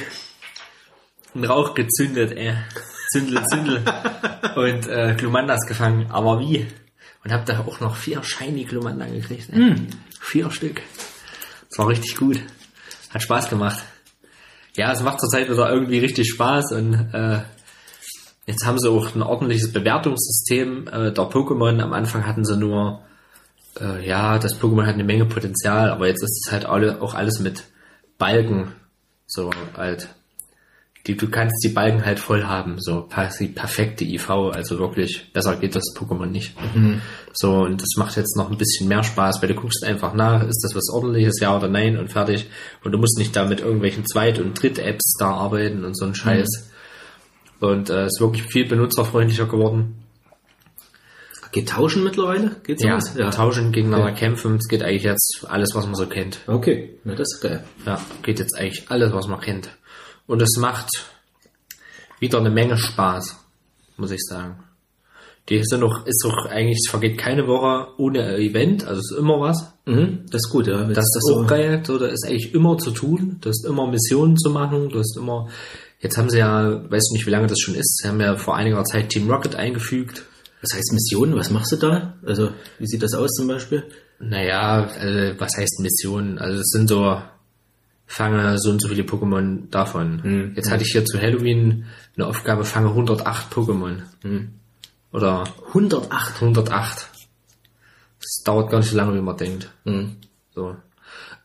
einen 1.34 1.44
Rauch 1.44 1.74
gezündet, 1.74 2.32
ey, 2.32 2.54
Zündel, 3.10 3.44
Zündel 3.46 3.82
und 4.56 4.88
äh, 4.88 5.14
Glumandas 5.16 5.66
gefangen, 5.66 6.10
aber 6.10 6.40
wie? 6.40 6.66
Und 7.24 7.32
habe 7.32 7.44
da 7.46 7.60
auch 7.60 7.80
noch 7.80 7.96
vier 7.96 8.22
shiny 8.22 8.64
Glumanda 8.64 9.06
gekriegt, 9.06 9.48
ey. 9.50 9.76
vier 10.20 10.50
Stück. 10.50 10.82
Das 11.68 11.78
war 11.78 11.88
richtig 11.88 12.16
gut, 12.16 12.40
hat 13.10 13.22
Spaß 13.22 13.48
gemacht. 13.48 13.82
Ja, 14.76 14.92
es 14.92 15.02
macht 15.02 15.20
zurzeit 15.20 15.48
wieder 15.48 15.70
irgendwie 15.70 15.98
richtig 15.98 16.28
Spaß 16.28 16.72
und 16.72 16.94
äh, 17.12 17.42
Jetzt 18.46 18.66
haben 18.66 18.78
sie 18.78 18.90
auch 18.90 19.14
ein 19.14 19.22
ordentliches 19.22 19.72
Bewertungssystem 19.72 20.86
äh, 20.88 21.12
der 21.12 21.24
Pokémon. 21.24 21.80
Am 21.80 21.94
Anfang 21.94 22.26
hatten 22.26 22.44
sie 22.44 22.56
nur, 22.58 23.00
äh, 23.80 24.06
ja, 24.06 24.38
das 24.38 24.60
Pokémon 24.60 24.86
hat 24.86 24.94
eine 24.94 25.04
Menge 25.04 25.24
Potenzial, 25.24 25.90
aber 25.90 26.08
jetzt 26.08 26.22
ist 26.22 26.46
es 26.46 26.52
halt 26.52 26.66
alle, 26.66 27.00
auch 27.00 27.14
alles 27.14 27.40
mit 27.40 27.64
Balken. 28.18 28.72
So 29.26 29.50
halt. 29.76 30.08
Die, 31.06 31.16
du 31.18 31.28
kannst 31.28 31.62
die 31.62 31.68
Balken 31.68 32.02
halt 32.06 32.18
voll 32.18 32.44
haben, 32.44 32.76
so 32.80 33.02
quasi 33.02 33.48
perfekte 33.48 34.04
IV, 34.04 34.30
also 34.30 34.78
wirklich 34.78 35.30
besser 35.34 35.56
geht 35.56 35.76
das 35.76 35.94
Pokémon 35.94 36.24
nicht. 36.26 36.54
So, 37.34 37.56
und 37.58 37.82
das 37.82 37.88
macht 37.98 38.16
jetzt 38.16 38.38
noch 38.38 38.50
ein 38.50 38.56
bisschen 38.56 38.88
mehr 38.88 39.02
Spaß, 39.02 39.42
weil 39.42 39.48
du 39.50 39.54
guckst 39.54 39.84
einfach 39.84 40.14
nach, 40.14 40.42
ist 40.46 40.62
das 40.64 40.74
was 40.74 40.88
ordentliches, 40.90 41.40
ja 41.40 41.54
oder 41.54 41.68
nein 41.68 41.98
und 41.98 42.10
fertig. 42.10 42.46
Und 42.82 42.92
du 42.92 42.98
musst 42.98 43.18
nicht 43.18 43.36
da 43.36 43.44
mit 43.44 43.60
irgendwelchen 43.60 44.06
Zweit- 44.06 44.38
und 44.38 44.54
Dritt-Apps 44.62 45.16
da 45.18 45.30
arbeiten 45.32 45.84
und 45.84 45.94
so 45.94 46.06
ein 46.06 46.14
Scheiß. 46.14 46.70
Und 47.60 47.90
äh, 47.90 48.06
ist 48.06 48.20
wirklich 48.20 48.44
viel 48.44 48.66
benutzerfreundlicher 48.66 49.44
geworden. 49.46 49.96
Geht 51.52 51.68
tauschen 51.68 52.02
mittlerweile? 52.02 52.56
Geht's 52.64 52.82
Ja, 52.82 53.00
sowas? 53.00 53.36
tauschen, 53.36 53.70
gegeneinander 53.72 54.08
Ja. 54.08 54.14
kämpfen, 54.16 54.56
es 54.56 54.66
geht 54.68 54.82
eigentlich 54.82 55.04
jetzt 55.04 55.44
alles, 55.48 55.74
was 55.74 55.84
man 55.86 55.94
so 55.94 56.06
kennt. 56.06 56.40
Okay, 56.48 56.98
na, 57.04 57.14
das 57.14 57.28
ist 57.34 57.40
geil. 57.42 57.62
Ja, 57.86 58.00
geht 58.22 58.40
jetzt 58.40 58.56
eigentlich 58.58 58.84
alles, 58.88 59.12
was 59.12 59.28
man 59.28 59.40
kennt. 59.40 59.68
Und 60.26 60.42
es 60.42 60.56
macht 60.58 60.88
wieder 62.20 62.38
eine 62.38 62.50
Menge 62.50 62.76
Spaß, 62.78 63.36
muss 63.96 64.10
ich 64.10 64.22
sagen. 64.22 64.64
Die 65.50 65.62
sind 65.62 65.80
noch, 65.80 66.06
ist 66.06 66.24
doch 66.24 66.46
eigentlich, 66.46 66.78
es 66.82 66.90
vergeht 66.90 67.18
keine 67.18 67.46
Woche 67.46 67.88
ohne 67.98 68.38
Event, 68.38 68.86
also 68.86 69.00
es 69.00 69.10
ist 69.10 69.18
immer 69.18 69.40
was. 69.40 69.74
Mhm, 69.84 70.24
das 70.30 70.40
ist 70.46 70.50
gut, 70.50 70.66
ja. 70.66 70.84
Das 70.84 71.04
ist 71.04 71.30
auch 71.34 71.46
geil, 71.46 71.82
so, 71.84 71.98
da 71.98 72.06
ist 72.06 72.26
eigentlich 72.26 72.54
immer 72.54 72.78
zu 72.78 72.92
tun, 72.92 73.36
du 73.42 73.50
hast 73.50 73.66
immer 73.66 73.86
Missionen 73.86 74.38
zu 74.38 74.48
machen, 74.48 74.88
du 74.88 75.00
hast 75.00 75.18
immer, 75.18 75.50
jetzt 76.00 76.16
haben 76.16 76.30
sie 76.30 76.38
ja, 76.38 76.90
weiß 76.90 77.10
nicht, 77.12 77.26
wie 77.26 77.30
lange 77.30 77.46
das 77.46 77.60
schon 77.60 77.74
ist, 77.74 77.98
sie 77.98 78.08
haben 78.08 78.20
ja 78.22 78.36
vor 78.36 78.56
einiger 78.56 78.82
Zeit 78.84 79.10
Team 79.10 79.30
Rocket 79.30 79.54
eingefügt. 79.54 80.24
Was 80.62 80.78
heißt 80.78 80.92
Mission? 80.94 81.36
Was 81.36 81.50
machst 81.50 81.72
du 81.72 81.76
da? 81.76 82.14
Also, 82.24 82.48
wie 82.78 82.86
sieht 82.86 83.02
das 83.02 83.12
aus 83.12 83.30
zum 83.32 83.48
Beispiel? 83.48 83.84
Naja, 84.18 84.88
also, 84.98 85.38
was 85.38 85.58
heißt 85.58 85.80
Missionen? 85.80 86.38
Also 86.38 86.60
es 86.60 86.70
sind 86.70 86.88
so, 86.88 87.20
fange 88.06 88.58
so 88.58 88.70
und 88.70 88.80
so 88.80 88.88
viele 88.88 89.02
Pokémon 89.02 89.70
davon. 89.70 90.52
Jetzt 90.54 90.70
hatte 90.70 90.82
ich 90.82 90.92
hier 90.92 91.04
zu 91.04 91.20
Halloween 91.20 91.86
eine 92.16 92.26
Aufgabe, 92.26 92.64
fange 92.64 92.88
108 92.90 93.52
Pokémon. 93.52 94.02
Oder 95.12 95.44
108. 95.68 96.42
108. 96.42 97.08
Das 98.20 98.42
dauert 98.44 98.70
gar 98.70 98.78
nicht 98.78 98.90
so 98.90 98.96
lange, 98.96 99.14
wie 99.14 99.22
man 99.22 99.36
denkt. 99.36 99.70
Mhm. 99.84 100.16
So. 100.54 100.76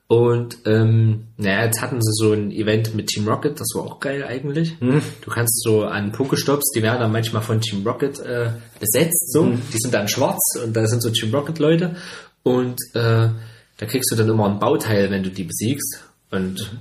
Und 0.07 0.57
ähm, 0.65 1.27
naja, 1.37 1.65
jetzt 1.65 1.83
hatten 1.83 2.01
sie 2.01 2.11
so 2.13 2.33
ein 2.33 2.49
Event 2.49 2.95
mit 2.95 3.07
Team 3.07 3.27
Rocket, 3.27 3.59
das 3.59 3.67
war 3.75 3.83
auch 3.83 3.99
geil 3.99 4.23
eigentlich. 4.23 4.75
Du 5.21 5.29
kannst 5.29 5.61
so 5.61 5.83
an 5.83 6.11
Pokestops, 6.11 6.71
die 6.75 6.81
werden 6.81 6.99
dann 6.99 7.11
manchmal 7.11 7.43
von 7.43 7.61
Team 7.61 7.85
Rocket 7.85 8.19
äh, 8.19 8.53
besetzt, 8.79 9.31
so. 9.31 9.43
Die 9.71 9.77
sind 9.77 9.93
dann 9.93 10.07
schwarz 10.07 10.39
und 10.63 10.75
da 10.75 10.87
sind 10.87 11.03
so 11.03 11.11
Team 11.11 11.31
Rocket 11.31 11.59
Leute. 11.59 11.95
Und 12.41 12.79
äh, 12.95 13.29
da 13.77 13.85
kriegst 13.85 14.11
du 14.11 14.15
dann 14.15 14.29
immer 14.29 14.49
ein 14.49 14.57
Bauteil, 14.57 15.11
wenn 15.11 15.21
du 15.21 15.29
die 15.29 15.43
besiegst. 15.43 16.03
Und 16.31 16.71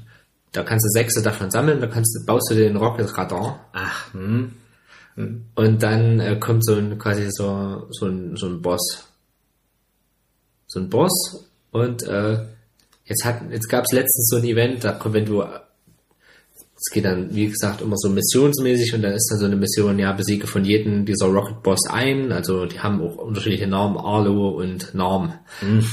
da 0.53 0.63
kannst 0.63 0.87
du 0.87 0.91
sechs 0.91 1.21
davon 1.23 1.51
sammeln, 1.51 1.81
da 1.81 1.87
kannst 1.87 2.17
du, 2.17 2.27
baust 2.27 2.51
du 2.51 2.55
den 2.55 2.77
Rocket 2.77 3.17
Radar. 3.17 3.69
Ach, 3.73 4.13
hm. 4.13 4.53
Und 5.55 5.83
dann 5.83 6.21
äh, 6.21 6.37
kommt 6.39 6.65
so 6.65 6.75
ein 6.75 6.99
quasi 6.99 7.29
so, 7.31 7.89
so, 7.91 8.07
ein, 8.07 8.37
so 8.37 8.47
ein 8.47 8.63
Boss. 8.63 9.09
So 10.67 10.81
ein 10.81 10.89
Boss. 10.89 11.45
Und 11.73 12.05
äh, 12.05 12.45
jetzt 13.05 13.25
hat 13.25 13.43
jetzt 13.51 13.69
gab 13.69 13.85
es 13.85 13.93
letztens 13.93 14.29
so 14.31 14.37
ein 14.37 14.45
Event, 14.45 14.85
da 14.85 14.93
kommt, 14.93 15.15
wenn 15.15 15.25
du 15.25 15.43
es 16.81 16.93
geht 16.93 17.05
dann, 17.05 17.35
wie 17.35 17.49
gesagt, 17.49 17.81
immer 17.81 17.97
so 17.97 18.09
missionsmäßig 18.09 18.95
und 18.95 19.03
dann 19.03 19.13
ist 19.13 19.29
dann 19.31 19.41
so 19.41 19.47
eine 19.47 19.57
Mission, 19.57 19.99
ja, 19.99 20.13
besiege 20.13 20.47
von 20.47 20.65
jedem 20.65 21.05
dieser 21.05 21.27
Rocket 21.27 21.63
Boss 21.65 21.81
ein. 21.91 22.31
Also 22.31 22.67
die 22.67 22.79
haben 22.79 23.03
auch 23.03 23.17
unterschiedliche 23.17 23.67
Namen, 23.67 23.97
Arlo 23.97 24.51
und 24.51 24.95
Norm. 24.95 25.35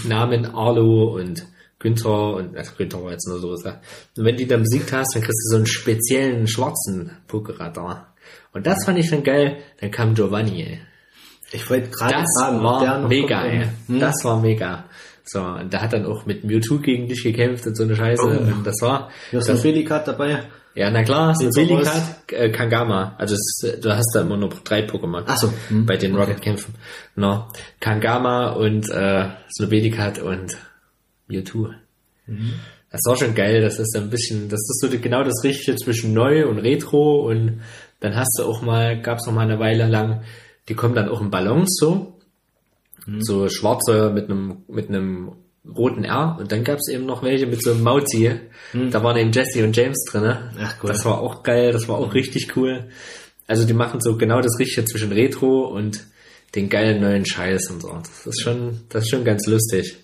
Namen 0.08 0.46
Arlo 0.46 1.16
und 1.16 1.48
Günther 1.86 2.34
und 2.34 2.58
also 2.58 2.72
Günther 2.76 3.04
war 3.04 3.12
jetzt 3.12 3.28
nur 3.28 3.40
so 3.40 3.52
gesagt. 3.52 3.86
Und 4.18 4.26
wenn 4.26 4.38
die 4.38 4.48
dann 4.48 4.62
besiegt 4.62 4.92
hast, 4.92 5.14
dann 5.14 5.22
kriegst 5.22 5.46
du 5.46 5.52
so 5.52 5.58
einen 5.58 5.68
speziellen 5.68 6.48
schwarzen 6.48 7.12
Pokeradar. 7.28 8.16
Und 8.54 8.66
das 8.66 8.86
fand 8.86 8.98
ich 8.98 9.10
dann 9.12 9.24
geil. 9.24 9.58
Dann 9.80 9.92
kam 9.92 10.16
Giovanni. 10.16 10.64
Ey. 10.64 10.80
Ich 11.52 11.70
wollte 11.70 11.90
gerade 11.92 12.14
Das 12.16 12.28
der 12.40 12.54
war 12.64 13.00
noch 13.00 13.08
mega, 13.08 13.46
ey. 13.46 13.68
Hm. 13.88 14.00
Das 14.00 14.24
war 14.24 14.42
mega. 14.42 14.86
So, 15.24 15.42
und 15.42 15.72
der 15.72 15.82
hat 15.82 15.94
dann 15.94 16.06
auch 16.06 16.26
mit 16.26 16.44
Mewtwo 16.44 16.80
gegen 16.80 17.08
dich 17.08 17.24
gekämpft 17.24 17.68
und 17.68 17.76
so 17.76 17.84
eine 17.84 17.96
Scheiße. 17.96 18.24
Oh. 18.24 18.54
Und 18.54 18.66
das 18.66 18.82
war, 18.82 19.10
ist 19.32 19.50
ein 19.50 19.58
Felikat 19.58 20.08
dabei. 20.08 20.44
ja, 20.74 20.90
na 20.90 21.04
klar, 21.04 21.36
so 21.36 21.50
Snobilikat, 21.52 22.32
äh, 22.32 22.50
Kangama. 22.50 23.16
Also 23.18 23.36
ist, 23.36 23.80
du 23.84 23.96
hast 23.96 24.12
da 24.14 24.22
immer 24.22 24.38
nur 24.38 24.50
drei 24.64 24.86
Pokémon. 24.88 25.24
Ach 25.28 25.38
so. 25.38 25.54
Hm. 25.70 25.86
Bei 25.86 25.98
den 25.98 26.16
Rocket-Kämpfen. 26.16 26.74
No. 27.16 27.48
Kangama 27.80 28.52
und 28.54 28.90
äh, 28.90 29.30
Snobilikat 29.56 30.20
und 30.20 30.58
Mewtwo. 31.28 31.70
Mhm. 32.28 32.54
Das 32.92 33.02
war 33.06 33.18
schon 33.18 33.36
geil. 33.36 33.62
Das 33.62 33.80
ist 33.80 33.96
ein 33.96 34.10
bisschen, 34.10 34.50
das 34.50 34.60
ist 34.60 34.80
so 34.82 34.90
genau 34.90 35.24
das 35.24 35.44
Richtige 35.44 35.76
zwischen 35.78 36.14
neu 36.14 36.48
und 36.48 36.60
retro. 36.60 37.28
Und 37.28 37.62
dann 38.00 38.16
hast 38.16 38.38
du 38.40 38.44
auch 38.44 38.62
mal, 38.62 39.02
gab 39.02 39.18
es 39.18 39.26
noch 39.26 39.34
mal 39.34 39.42
eine 39.42 39.60
Weile 39.60 39.88
lang, 39.88 40.24
die 40.70 40.76
kommen 40.76 40.96
dann 40.96 41.10
auch 41.10 41.22
in 41.22 41.30
Ballons 41.30 41.76
so. 41.80 42.18
Mhm. 43.06 43.22
So 43.22 43.50
schwarze 43.50 44.12
mit 44.12 44.30
einem, 44.30 44.64
mit 44.68 44.90
einem 44.90 45.34
roten 45.68 46.04
R. 46.04 46.38
Und 46.40 46.52
dann 46.52 46.64
gab 46.64 46.78
es 46.78 46.90
eben 46.90 47.06
noch 47.06 47.24
welche 47.24 47.48
mit 47.48 47.62
so 47.62 47.72
einem 47.72 47.84
Mauzi. 47.84 48.40
Da 48.92 49.04
waren 49.04 49.18
eben 49.18 49.32
Jesse 49.32 49.64
und 49.64 49.76
James 49.76 50.06
drinne. 50.10 50.52
Mhm. 50.54 50.60
Ach, 50.62 50.76
cool. 50.84 50.90
Das 50.90 51.06
war 51.06 51.20
auch 51.20 51.44
geil. 51.44 51.72
Das 51.72 51.88
war 51.88 51.98
auch 51.98 52.14
richtig 52.14 52.56
cool. 52.56 52.90
Also 53.48 53.66
die 53.66 53.74
machen 53.74 54.02
so 54.02 54.18
genau 54.18 54.42
das 54.42 54.58
Richtige 54.60 54.86
zwischen 54.86 55.12
Retro 55.12 55.68
und 55.68 56.06
den 56.56 56.70
geilen 56.70 57.02
neuen 57.02 57.26
Scheiß 57.26 57.70
und 57.72 57.82
so. 57.82 57.90
Das 57.90 58.26
ist 58.26 58.42
schon, 58.42 58.82
das 58.90 59.04
ist 59.04 59.10
schon 59.10 59.26
ganz 59.26 59.46
lustig. 59.48 59.98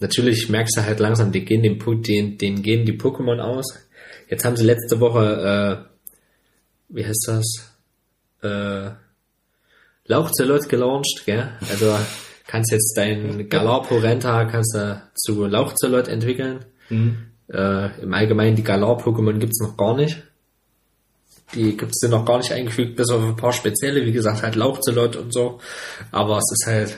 Natürlich 0.00 0.48
merkst 0.48 0.76
du 0.78 0.82
halt 0.84 0.98
langsam, 0.98 1.30
die 1.32 1.44
gehen 1.44 1.78
Po- 1.78 1.94
den, 1.94 2.38
denen 2.38 2.62
gehen 2.62 2.84
die 2.86 2.98
Pokémon 2.98 3.38
aus. 3.38 3.66
Jetzt 4.28 4.44
haben 4.44 4.56
sie 4.56 4.64
letzte 4.64 4.98
Woche, 5.00 5.86
äh, 5.86 6.94
wie 6.94 7.04
heißt 7.06 7.24
das? 7.28 7.46
Äh, 8.42 8.90
Lauchzelot 10.06 10.68
gelauncht, 10.68 11.22
gell? 11.26 11.50
Also 11.70 11.94
kannst 12.46 12.72
jetzt 12.72 12.94
dein 12.96 13.48
Galar-Porenta 13.48 14.44
kannst 14.46 14.74
du 14.74 15.02
zu 15.14 15.46
Lauchzelot 15.46 16.08
entwickeln. 16.08 16.64
Äh, 17.52 18.00
Im 18.02 18.12
Allgemeinen 18.14 18.56
die 18.56 18.64
Galar-Pokémon 18.64 19.38
gibt's 19.38 19.60
noch 19.60 19.76
gar 19.76 19.96
nicht. 19.96 20.22
Die 21.54 21.76
gibt's 21.76 21.98
sind 22.00 22.10
noch 22.12 22.24
gar 22.24 22.38
nicht 22.38 22.52
eingefügt, 22.52 22.96
bis 22.96 23.10
auf 23.10 23.22
ein 23.22 23.36
paar 23.36 23.52
spezielle, 23.52 24.04
wie 24.06 24.12
gesagt, 24.12 24.42
halt 24.42 24.54
Lauchzelot 24.54 25.16
und 25.16 25.32
so. 25.32 25.60
Aber 26.12 26.38
es 26.38 26.50
ist 26.52 26.66
halt, 26.66 26.96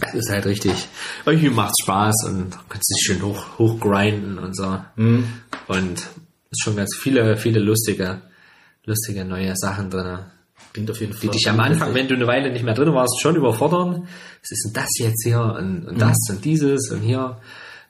es 0.00 0.14
ist 0.14 0.30
halt 0.30 0.46
richtig, 0.46 0.88
irgendwie 1.24 1.50
macht's 1.50 1.82
Spaß 1.82 2.24
und 2.26 2.58
kannst 2.68 2.90
dich 2.90 3.04
schön 3.04 3.22
hoch, 3.22 3.58
hoch 3.58 3.78
grinden 3.80 4.38
und 4.38 4.56
so. 4.56 4.78
Und 5.68 5.98
ist 6.50 6.62
schon 6.62 6.76
ganz 6.76 6.96
viele, 6.96 7.36
viele 7.36 7.60
lustige, 7.60 8.22
lustige 8.84 9.24
neue 9.24 9.54
Sachen 9.56 9.90
drinne 9.90 10.32
Klingt 10.74 10.90
auf 10.90 11.00
jeden 11.00 11.12
Fall. 11.12 11.20
die 11.20 11.28
dich 11.28 11.48
am 11.48 11.60
Anfang, 11.60 11.94
wenn 11.94 12.08
du 12.08 12.14
eine 12.14 12.26
Weile 12.26 12.52
nicht 12.52 12.64
mehr 12.64 12.74
drin 12.74 12.92
warst, 12.94 13.20
schon 13.20 13.36
überfordern. 13.36 14.08
Was 14.42 14.50
ist 14.50 14.64
denn 14.66 14.72
das 14.72 14.88
jetzt 14.98 15.22
hier 15.22 15.40
und, 15.40 15.86
und 15.86 16.00
das 16.00 16.16
und 16.30 16.44
dieses 16.44 16.90
und 16.90 17.00
hier 17.00 17.38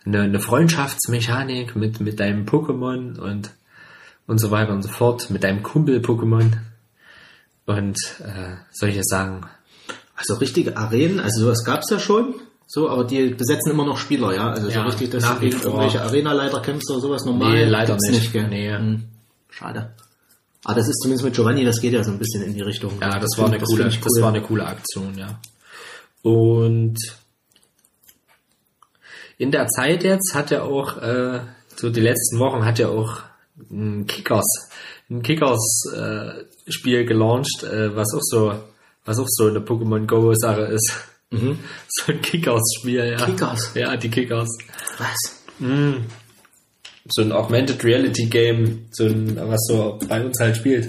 eine, 0.04 0.20
eine 0.20 0.38
Freundschaftsmechanik 0.38 1.76
mit, 1.76 2.00
mit 2.00 2.20
deinem 2.20 2.44
Pokémon 2.44 3.18
und, 3.18 3.52
und 4.26 4.38
so 4.38 4.50
weiter 4.50 4.72
und 4.72 4.82
so 4.82 4.90
fort, 4.90 5.30
mit 5.30 5.44
deinem 5.44 5.62
Kumpel-Pokémon 5.62 6.52
und 7.64 7.96
äh, 8.20 8.56
solche 8.70 9.02
Sachen. 9.02 9.46
Also 10.16 10.34
richtige 10.34 10.76
Arenen, 10.76 11.20
also 11.20 11.44
sowas 11.44 11.64
gab's 11.64 11.90
ja 11.90 11.98
schon. 11.98 12.34
So, 12.66 12.88
aber 12.88 13.04
die 13.04 13.30
besetzen 13.34 13.70
immer 13.72 13.84
noch 13.84 13.98
Spieler, 13.98 14.34
ja. 14.34 14.50
Also 14.50 14.68
Ja, 14.68 14.82
so 14.82 14.88
richtig, 14.88 15.10
dass 15.10 15.24
du 15.24 15.38
gegen 15.40 15.60
irgendwelche 15.60 16.00
Arena-Leiter 16.02 16.60
kämpfst 16.60 16.90
oder 16.90 17.00
sowas 17.00 17.24
normal. 17.24 17.52
Nee, 17.52 17.64
leider 17.64 17.96
nicht. 17.96 18.32
gell? 18.32 18.48
Nee. 18.48 18.72
Hm. 18.74 19.04
Schade. 19.50 19.94
Aber 20.64 20.74
das 20.76 20.88
ist 20.88 21.00
zumindest 21.02 21.24
mit 21.24 21.34
Giovanni, 21.34 21.64
das 21.64 21.80
geht 21.80 21.92
ja 21.92 22.02
so 22.02 22.10
ein 22.10 22.18
bisschen 22.18 22.42
in 22.42 22.54
die 22.54 22.62
Richtung. 22.62 22.92
Ja, 23.00 23.18
das 23.18 23.36
war 23.36 23.46
eine 23.46 23.56
find- 23.58 23.68
coole, 23.68 23.88
ich 23.88 24.00
das 24.00 24.08
cool. 24.16 24.22
war 24.22 24.28
eine 24.30 24.40
coole 24.40 24.64
Aktion, 24.66 25.14
ja. 25.18 25.38
Und 26.22 26.96
in 29.36 29.50
der 29.50 29.66
Zeit 29.68 30.04
jetzt 30.04 30.34
hat 30.34 30.50
er 30.52 30.64
auch, 30.64 30.96
äh, 31.02 31.40
so 31.76 31.90
die 31.90 32.00
letzten 32.00 32.38
Wochen 32.38 32.64
hat 32.64 32.78
er 32.80 32.90
auch 32.90 33.18
ein 33.70 34.06
Kickers, 34.06 34.46
ein 35.10 35.22
Kickers-Spiel 35.22 37.04
gelauncht, 37.04 37.62
äh, 37.64 37.94
was 37.94 38.14
auch 38.14 38.22
so, 38.22 38.54
was 39.04 39.18
auch 39.18 39.28
so 39.28 39.46
eine 39.48 39.60
Pokémon 39.60 40.06
Go-Sache 40.06 40.62
ist. 40.62 40.92
So 41.88 42.12
ein 42.12 42.20
Kickers-Spiel, 42.22 43.16
ja. 43.18 43.26
Kickers? 43.26 43.72
Ja, 43.74 43.96
die 43.96 44.08
Kickers. 44.08 44.48
Was? 44.98 45.42
So 47.08 47.22
ein 47.22 47.32
Augmented 47.32 47.82
Reality 47.82 48.26
Game, 48.26 48.86
so 48.92 49.06
ein, 49.06 49.36
was 49.36 49.66
so 49.66 49.98
bei 50.08 50.24
uns 50.24 50.38
halt 50.38 50.56
spielt. 50.56 50.88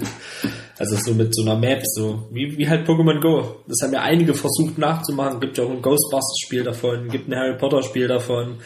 Also 0.78 0.96
so 0.96 1.14
mit 1.14 1.34
so 1.34 1.42
einer 1.42 1.58
Map, 1.58 1.82
so 1.84 2.28
wie, 2.30 2.56
wie 2.56 2.68
halt 2.68 2.86
Pokémon 2.86 3.20
Go. 3.20 3.56
Das 3.66 3.78
haben 3.82 3.92
ja 3.92 4.02
einige 4.02 4.34
versucht 4.34 4.78
nachzumachen. 4.78 5.40
Gibt 5.40 5.58
ja 5.58 5.64
auch 5.64 5.70
ein 5.70 5.82
Ghostbusters-Spiel 5.82 6.62
davon, 6.62 7.08
gibt 7.08 7.28
ein 7.28 7.34
Harry 7.34 7.58
Potter-Spiel 7.58 8.06
davon. 8.06 8.58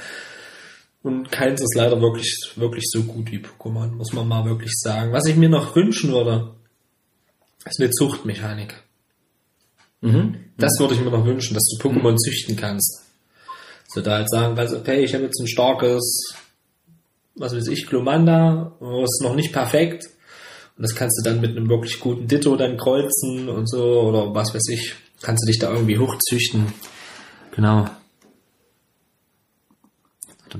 Und 1.02 1.32
keins 1.32 1.62
ist 1.62 1.74
leider 1.76 2.00
wirklich, 2.02 2.52
wirklich 2.56 2.84
so 2.90 3.04
gut 3.04 3.30
wie 3.30 3.38
Pokémon, 3.38 3.92
muss 3.92 4.12
man 4.12 4.28
mal 4.28 4.44
wirklich 4.44 4.72
sagen. 4.74 5.12
Was 5.12 5.26
ich 5.26 5.36
mir 5.36 5.48
noch 5.48 5.74
wünschen 5.74 6.12
würde, 6.12 6.50
ist 7.64 7.80
eine 7.80 7.90
Zuchtmechanik. 7.90 8.74
Das 10.56 10.78
würde 10.78 10.94
ich 10.94 11.00
mir 11.00 11.10
noch 11.10 11.24
wünschen, 11.24 11.54
dass 11.54 11.64
du 11.64 11.88
Pokémon 11.88 12.16
züchten 12.16 12.56
kannst. 12.56 13.02
So 13.88 14.00
da 14.00 14.16
halt 14.16 14.30
sagen 14.30 14.54
kannst, 14.54 14.74
okay, 14.74 15.04
ich 15.04 15.14
habe 15.14 15.24
jetzt 15.24 15.40
ein 15.40 15.48
starkes, 15.48 16.34
was 17.34 17.54
weiß 17.54 17.68
ich, 17.68 17.86
Glomanda, 17.86 18.76
das 18.80 19.10
ist 19.10 19.22
noch 19.22 19.34
nicht 19.34 19.52
perfekt. 19.52 20.04
Und 20.76 20.82
das 20.84 20.94
kannst 20.94 21.18
du 21.18 21.28
dann 21.28 21.40
mit 21.40 21.56
einem 21.56 21.68
wirklich 21.68 22.00
guten 22.00 22.26
Ditto 22.26 22.56
dann 22.56 22.76
kreuzen 22.76 23.48
und 23.48 23.68
so, 23.68 24.00
oder 24.02 24.34
was 24.34 24.54
weiß 24.54 24.68
ich. 24.70 24.94
Kannst 25.20 25.44
du 25.44 25.46
dich 25.46 25.58
da 25.58 25.70
irgendwie 25.70 25.98
hochzüchten. 25.98 26.72
Genau. 27.54 27.86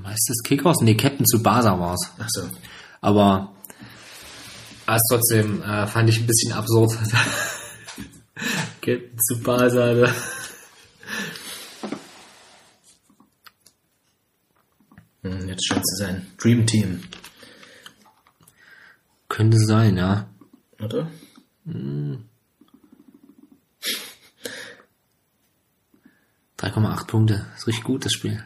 Mal, 0.03 0.13
ist 0.13 0.29
das 0.29 0.43
Kickers? 0.45 0.77
Nee, 0.83 0.95
Captain 0.95 1.25
Tsubasa 1.25 1.79
war's. 1.79 2.13
Ach 2.19 2.29
so. 2.29 2.43
Aber 3.01 3.53
als 4.87 5.03
trotzdem 5.09 5.63
äh, 5.63 5.87
fand 5.87 6.11
ich 6.11 6.21
ein 6.21 6.27
bisschen 6.27 6.53
absurd. 6.53 6.93
Captain 8.81 9.17
Tsubasa, 9.19 9.93
ne? 9.95 10.15
Hm, 15.23 15.49
jetzt 15.49 15.67
scheint 15.67 15.83
es 15.83 15.97
zu 15.97 16.05
sein. 16.05 16.27
Dream 16.39 16.67
Team. 16.67 17.03
Könnte 19.29 19.59
sein, 19.59 19.97
ja. 19.97 20.29
Oder? 20.83 21.11
3,8 26.59 27.07
Punkte. 27.07 27.47
Ist 27.57 27.67
richtig 27.67 27.85
gut, 27.85 28.05
das 28.05 28.13
Spiel. 28.13 28.43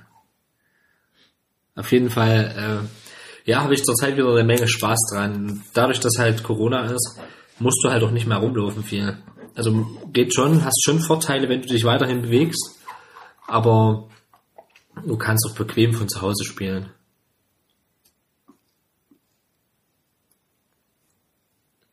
Auf 1.77 1.91
jeden 1.93 2.11
Fall, 2.11 2.85
äh, 2.87 3.51
ja, 3.51 3.63
habe 3.63 3.75
ich 3.75 3.83
zurzeit 3.83 4.17
wieder 4.17 4.31
eine 4.31 4.45
Menge 4.45 4.69
Spaß 4.69 4.99
dran. 5.13 5.63
Dadurch, 5.75 6.01
dass 6.01 6.19
halt 6.19 6.43
Corona 6.43 6.87
ist, 6.87 7.19
musst 7.59 7.83
du 7.85 7.91
halt 7.91 8.03
auch 8.03 8.11
nicht 8.11 8.27
mehr 8.27 8.39
rumlaufen 8.39 8.85
viel. 8.85 9.17
Also 9.55 9.87
geht 10.13 10.35
schon, 10.35 10.65
hast 10.65 10.83
schon 10.85 11.01
Vorteile, 11.01 11.49
wenn 11.49 11.63
du 11.63 11.69
dich 11.69 11.85
weiterhin 11.85 12.23
bewegst, 12.23 12.79
aber 13.47 14.09
du 15.05 15.17
kannst 15.17 15.47
auch 15.49 15.55
bequem 15.55 15.93
von 15.93 16.09
zu 16.09 16.21
Hause 16.21 16.45
spielen. 16.45 16.91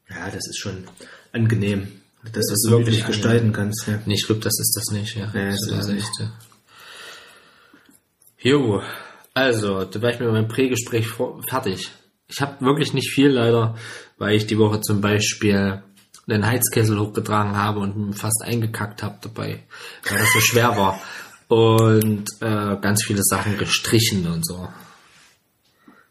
Ja, 0.09 0.29
das 0.29 0.47
ist 0.47 0.59
schon 0.59 0.87
angenehm. 1.31 2.01
Das, 2.23 2.45
was 2.45 2.51
ist 2.51 2.65
du 2.65 2.71
wirklich 2.71 2.97
wirklich 2.97 3.05
gestalten 3.07 3.53
kannst. 3.53 3.87
Ja. 3.87 3.99
Nee, 4.05 4.15
ich 4.15 4.25
glaube, 4.25 4.41
das 4.41 4.59
ist 4.59 4.75
das 4.75 4.93
nicht, 4.93 5.15
ja. 5.15 5.31
Ja, 5.33 5.49
das 5.49 5.59
das 5.67 5.87
ist 5.87 5.87
ist 5.87 5.97
echt. 5.97 6.19
ja. 6.19 6.33
Jo, 8.43 8.81
also, 9.33 9.85
da 9.85 10.01
war 10.01 10.09
ich 10.09 10.19
mit 10.19 10.29
meinem 10.29 10.47
Prägespräch 10.47 11.07
fertig. 11.47 11.91
Ich 12.27 12.41
habe 12.41 12.63
wirklich 12.65 12.93
nicht 12.93 13.11
viel 13.11 13.29
leider, 13.29 13.75
weil 14.17 14.35
ich 14.35 14.45
die 14.45 14.57
Woche 14.57 14.81
zum 14.81 15.01
Beispiel 15.01 15.83
einen 16.31 16.45
Heizkessel 16.45 16.99
hochgetragen 16.99 17.55
habe 17.55 17.79
und 17.79 18.13
fast 18.13 18.41
eingekackt 18.43 19.03
habe 19.03 19.17
dabei, 19.21 19.63
weil 20.09 20.19
das 20.19 20.33
so 20.33 20.39
schwer 20.39 20.77
war. 20.77 21.01
Und 21.47 22.25
äh, 22.39 22.77
ganz 22.79 23.03
viele 23.03 23.21
Sachen 23.23 23.57
gestrichen 23.57 24.25
und 24.27 24.45
so. 24.45 24.69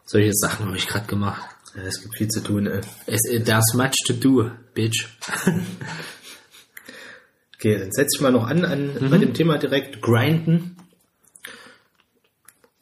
Solche 0.04 0.34
Sachen 0.34 0.66
habe 0.66 0.76
ich 0.76 0.86
gerade 0.86 1.06
gemacht. 1.06 1.56
Ja, 1.74 1.82
es 1.82 2.02
gibt 2.02 2.16
viel 2.16 2.28
zu 2.28 2.42
tun. 2.42 2.66
Ey. 2.66 2.80
Es, 3.06 3.22
there's 3.22 3.74
much 3.74 3.94
to 4.06 4.12
do, 4.12 4.50
bitch. 4.74 5.06
Okay, 7.60 7.78
dann 7.78 7.92
setze 7.92 8.16
ich 8.16 8.22
mal 8.22 8.32
noch 8.32 8.46
an, 8.46 8.64
an 8.64 9.10
bei 9.10 9.18
dem 9.18 9.34
Thema 9.34 9.58
direkt 9.58 10.00
Grinden. 10.00 10.78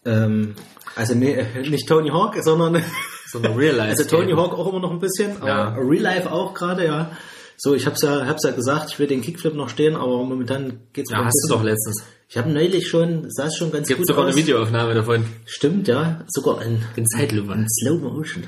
Ähm, 0.05 0.55
also 0.95 1.17
nee, 1.17 1.33
äh, 1.33 1.69
nicht 1.69 1.89
Tony 1.89 2.11
Hawk, 2.11 2.37
sondern 2.41 2.85
So 3.31 3.39
eine 3.41 3.57
Real 3.57 3.77
Life. 3.77 3.91
also 3.91 4.05
Tony 4.05 4.33
Hawk 4.33 4.53
auch 4.55 4.69
immer 4.69 4.81
noch 4.81 4.91
ein 4.91 5.01
bisschen, 5.01 5.37
aber 5.39 5.49
Ja. 5.49 5.75
Real 5.77 6.03
Life 6.03 6.31
auch 6.31 6.55
gerade, 6.55 6.85
ja. 6.87 7.11
So, 7.57 7.75
ich 7.75 7.87
hab's 7.87 8.03
ja, 8.03 8.27
hab's 8.27 8.45
ja 8.45 8.53
gesagt, 8.53 8.91
ich 8.91 8.99
will 8.99 9.07
den 9.09 9.21
Kickflip 9.21 9.55
noch 9.55 9.69
stehen, 9.69 9.97
aber 9.97 10.23
momentan 10.25 10.81
geht's 10.93 11.11
Ja, 11.11 11.17
mir 11.19 11.23
ein 11.25 11.27
hast 11.29 11.45
du 11.49 11.53
doch 11.55 11.63
letztens. 11.65 12.05
Ich 12.29 12.37
habe 12.39 12.51
neulich 12.51 12.87
schon, 12.89 13.25
sah 13.31 13.47
es 13.47 13.57
schon 13.57 13.73
ganz 13.73 13.89
Gibt 13.89 13.99
gut 13.99 14.07
sogar 14.07 14.27
aus. 14.27 14.33
eine 14.33 14.37
Videoaufnahme 14.43 14.95
davon. 14.95 15.25
Stimmt, 15.47 15.89
ja, 15.89 16.25
sogar 16.29 16.59
ein 16.61 16.85
In 16.97 17.07
Zeitlupe. 17.07 17.53
in 17.55 17.67
Slow 17.69 17.99
Motion. 18.01 18.45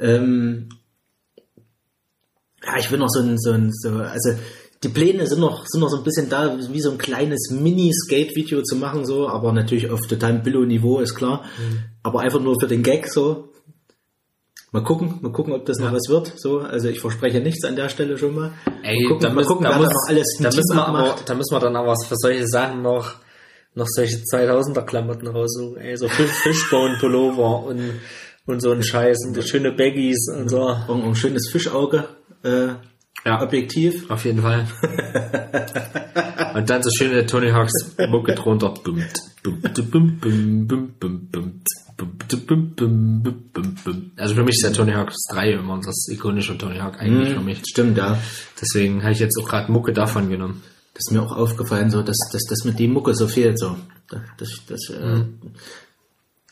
Ähm, 0.00 0.68
ja, 2.64 2.78
ich 2.78 2.90
will 2.90 2.98
noch 2.98 3.08
so 3.10 3.20
ein, 3.20 3.38
so 3.38 3.50
ein, 3.52 3.70
so, 3.72 3.90
also 3.98 4.30
die 4.82 4.88
Pläne 4.88 5.26
sind 5.26 5.40
noch, 5.40 5.66
sind 5.66 5.80
noch 5.80 5.88
so 5.88 5.96
ein 5.98 6.04
bisschen 6.04 6.28
da, 6.28 6.58
wie 6.70 6.80
so 6.80 6.90
ein 6.90 6.98
kleines 6.98 7.50
Mini-Skate-Video 7.50 8.62
zu 8.62 8.76
machen, 8.76 9.04
so, 9.06 9.28
aber 9.28 9.52
natürlich 9.52 9.90
auf 9.90 10.00
totalem 10.06 10.42
Billo-Niveau, 10.42 11.00
ist 11.00 11.14
klar. 11.14 11.44
Aber 12.02 12.20
einfach 12.20 12.40
nur 12.40 12.56
für 12.60 12.66
den 12.68 12.82
Gag, 12.82 13.08
so. 13.08 13.52
Mal 14.76 14.82
gucken, 14.84 15.18
mal 15.22 15.32
gucken, 15.32 15.54
ob 15.54 15.64
das 15.64 15.78
noch 15.78 15.90
was 15.90 16.02
wird, 16.10 16.34
so. 16.36 16.58
Also 16.58 16.88
ich 16.88 17.00
verspreche 17.00 17.40
nichts 17.40 17.64
an 17.64 17.76
der 17.76 17.88
Stelle 17.88 18.18
schon 18.18 18.34
mal. 18.34 18.52
Ey, 18.82 19.00
mal 19.04 19.08
gucken, 19.08 19.22
da 19.22 19.28
mal 19.30 19.34
müssen, 19.36 19.48
gucken, 19.48 19.64
da 19.64 19.76
muss, 19.78 19.86
noch 19.88 20.08
alles 20.08 20.26
da 20.38 20.50
müssen 20.50 20.76
wir 20.76 20.86
aber, 20.86 21.16
da 21.24 21.34
müssen 21.34 21.54
wir 21.54 21.60
dann 21.60 21.76
aber 21.76 21.94
für 21.96 22.14
solche 22.16 22.46
Sachen 22.46 22.82
noch, 22.82 23.14
noch 23.74 23.86
solche 23.88 24.16
2000er 24.18 24.82
Klamotten 24.82 25.28
raussuchen, 25.28 25.78
ey, 25.78 25.96
so 25.96 26.08
Fisch- 26.08 26.30
Fishbone-Pullover 26.42 27.64
und, 27.64 27.80
und 28.44 28.60
so 28.60 28.70
ein 28.72 28.82
Scheiß 28.82 29.16
und 29.26 29.42
schöne 29.44 29.72
Baggies 29.72 30.28
und 30.36 30.50
so. 30.50 30.76
Und 30.88 31.04
ein 31.04 31.14
schönes 31.16 31.48
Fischauge, 31.50 32.04
äh, 32.44 32.66
Ja. 33.24 33.42
Objektiv. 33.42 34.10
Auf 34.10 34.24
jeden 34.26 34.42
Fall. 34.42 34.66
Dann 36.66 36.82
so 36.82 36.90
schöne 36.90 37.26
Tony 37.26 37.50
Hawks 37.50 37.72
Mucke 38.08 38.34
drunter. 38.34 38.74
Also 44.16 44.34
für 44.34 44.42
mich 44.42 44.56
ist 44.56 44.64
der 44.64 44.72
Tony 44.72 44.92
Hawks 44.92 45.16
3 45.30 45.52
immer 45.52 45.80
das 45.80 46.08
ikonische 46.10 46.58
Tony 46.58 46.78
Hawk 46.78 47.00
eigentlich 47.00 47.34
für 47.34 47.40
mich. 47.40 47.62
Stimmt, 47.66 47.96
ja. 47.96 48.18
Deswegen 48.60 49.02
habe 49.02 49.12
ich 49.12 49.20
jetzt 49.20 49.38
auch 49.40 49.48
gerade 49.48 49.70
Mucke 49.70 49.92
davon 49.92 50.28
genommen. 50.28 50.62
Das 50.94 51.02
ist 51.06 51.12
mir 51.12 51.22
auch 51.22 51.36
aufgefallen, 51.36 51.90
so, 51.90 52.02
dass, 52.02 52.16
das 52.32 52.64
mit 52.64 52.78
dem 52.78 52.92
Mucke 52.92 53.14
so 53.14 53.28
fehlt, 53.28 53.58
so. 53.58 53.76
Das, 54.38 54.48
das, 54.66 54.90
äh, 54.90 55.24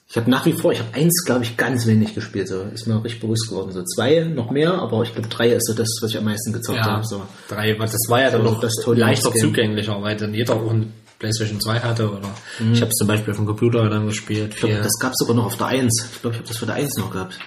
ich 0.07 0.17
habe 0.17 0.31
nach 0.31 0.45
wie 0.47 0.53
vor, 0.53 0.71
ich 0.73 0.79
habe 0.81 0.95
eins, 0.95 1.25
glaube 1.25 1.45
ich, 1.45 1.57
ganz 1.57 1.87
wenig 1.87 2.15
gespielt. 2.15 2.47
So. 2.49 2.63
Ist 2.73 2.87
mir 2.87 3.03
richtig 3.03 3.21
bewusst 3.23 3.49
geworden. 3.49 3.73
So 3.73 3.83
zwei 3.83 4.21
noch 4.21 4.51
mehr, 4.51 4.75
aber 4.75 5.03
ich 5.03 5.13
glaube 5.13 5.29
drei 5.29 5.49
ist 5.51 5.67
so 5.67 5.75
das, 5.75 5.89
was 6.03 6.11
ich 6.11 6.19
am 6.19 6.25
meisten 6.25 6.53
gezockt 6.53 6.79
Ja, 6.79 6.85
habe. 6.85 7.07
So. 7.07 7.23
drei, 7.49 7.79
weil 7.79 7.87
das 7.89 8.03
war 8.09 8.21
ja 8.21 8.31
dann 8.31 8.45
noch 8.45 8.61
das 8.61 8.73
leichter 8.87 9.33
zugänglicher, 9.35 10.01
weil 10.03 10.17
dann 10.17 10.35
jeder 10.35 10.55
auch 10.57 10.71
eine 10.71 10.87
Playstation 11.19 11.59
2 11.61 11.81
hatte 11.81 12.11
oder 12.11 12.29
ich 12.73 12.81
habe 12.83 12.91
es 12.91 12.97
zum 12.97 13.07
Beispiel 13.07 13.31
auf 13.31 13.39
dem 13.39 13.47
Computer 13.47 13.89
dann 13.89 14.07
gespielt. 14.07 14.53
Ich 14.55 14.61
glaube, 14.61 14.75
das 14.83 14.99
gab 15.01 15.13
es 15.13 15.19
sogar 15.19 15.35
noch 15.37 15.47
auf 15.47 15.57
der 15.57 15.69
Eins. 15.69 16.07
Ich 16.13 16.21
glaube, 16.21 16.35
ich 16.35 16.41
habe 16.41 16.49
das 16.49 16.59
für 16.59 16.67
der 16.67 16.75
Eins 16.75 16.97
noch 16.99 17.11
gehabt. 17.11 17.39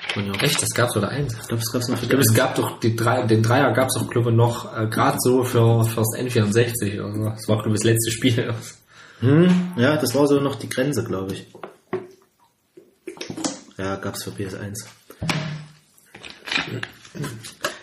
Echt, 0.42 0.62
das 0.62 0.70
gab's 0.72 0.96
oder 0.98 1.10
eins? 1.10 1.34
Ich 1.34 1.48
glaube, 1.48 1.62
das 1.64 1.72
gab 1.72 1.82
es 1.84 1.88
noch 1.90 1.98
für 1.98 2.04
Ich 2.04 2.10
die 2.10 2.16
glaube, 2.16 2.24
es 2.24 2.34
gab 2.34 2.56
doch 2.56 2.80
die 2.80 2.96
drei, 2.96 3.24
den 3.28 3.44
Dreier 3.44 3.72
gab 3.74 3.90
es 3.90 3.98
auch, 4.02 4.10
glaube 4.10 4.32
ich, 4.32 4.36
noch 4.36 4.76
äh, 4.76 4.88
gerade 4.88 5.18
so 5.20 5.44
für 5.44 5.84
fürs 5.84 6.08
N64 6.18 7.00
oder 7.04 7.14
so. 7.14 7.24
Das 7.30 7.48
war, 7.48 7.58
glaube 7.58 7.70
ich, 7.70 7.76
das 7.76 7.84
letzte 7.84 8.12
Spiel. 8.12 8.54
Hm, 9.20 9.74
ja, 9.78 9.98
das 9.98 10.16
war 10.16 10.28
so 10.28 10.40
noch 10.40 10.56
die 10.56 10.70
Grenze, 10.70 11.04
glaube 11.04 11.34
ich. 11.34 11.46
Ja, 13.78 13.96
gab 13.98 14.16
es 14.16 14.24
für 14.24 14.32
PS1. 14.32 14.86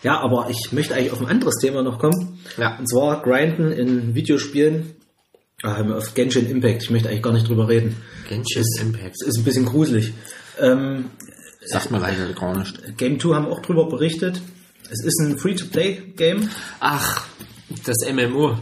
Ja, 0.03 0.21
aber 0.21 0.51
ich 0.51 0.73
möchte 0.73 0.95
eigentlich 0.95 1.13
auf 1.13 1.21
ein 1.21 1.27
anderes 1.29 1.57
Thema 1.61 1.83
noch 1.83 1.99
kommen. 1.99 2.39
Ja. 2.59 2.77
Und 2.79 2.89
zwar 2.89 3.23
Grinden 3.23 3.73
in 3.73 4.15
Videospielen. 4.15 4.95
Ah, 5.63 5.81
auf 5.95 6.13
Genshin 6.15 6.47
Impact. 6.51 6.83
Ich 6.83 6.91
möchte 6.91 7.09
eigentlich 7.09 7.23
gar 7.23 7.33
nicht 7.33 7.49
drüber 7.49 7.69
reden. 7.69 7.97
Genshin 8.29 8.65
Impact. 8.83 9.15
Es 9.23 9.29
ist 9.29 9.39
ein 9.39 9.45
bisschen 9.45 9.65
gruselig. 9.65 10.13
Ähm, 10.61 11.11
Sagt 11.65 11.91
mir 11.91 11.99
leider 12.01 12.31
gar 12.35 12.59
nicht. 12.59 12.99
Game 12.99 13.19
2 13.19 13.35
haben 13.35 13.47
auch 13.47 13.63
drüber 13.63 13.89
berichtet. 13.89 14.43
Es 14.91 15.03
ist 15.03 15.19
ein 15.21 15.39
Free-to-Play-Game. 15.39 16.51
Ach, 16.81 17.27
das 17.87 17.97
MMO. 18.13 18.59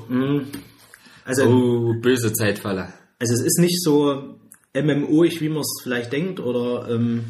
Also, 1.24 1.44
Oh, 1.46 1.94
böse 2.00 2.32
Zeitfalle. 2.32 2.92
also 3.18 3.34
es 3.34 3.40
ist 3.40 3.58
nicht 3.58 3.82
so 3.82 4.38
MMO-ig, 4.74 5.40
wie 5.40 5.48
man 5.48 5.60
es 5.60 5.80
vielleicht 5.82 6.12
denkt, 6.12 6.40
oder 6.40 6.88
ähm, 6.90 7.24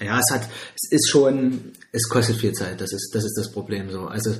ja, 0.00 0.18
es 0.18 0.34
hat, 0.34 0.48
es 0.74 0.90
ist 0.90 1.08
schon, 1.08 1.72
es 1.92 2.08
kostet 2.08 2.36
viel 2.36 2.52
Zeit, 2.52 2.80
das 2.80 2.92
ist, 2.92 3.10
das 3.14 3.24
ist 3.24 3.36
das 3.36 3.52
Problem 3.52 3.90
so. 3.90 4.02
Also 4.06 4.30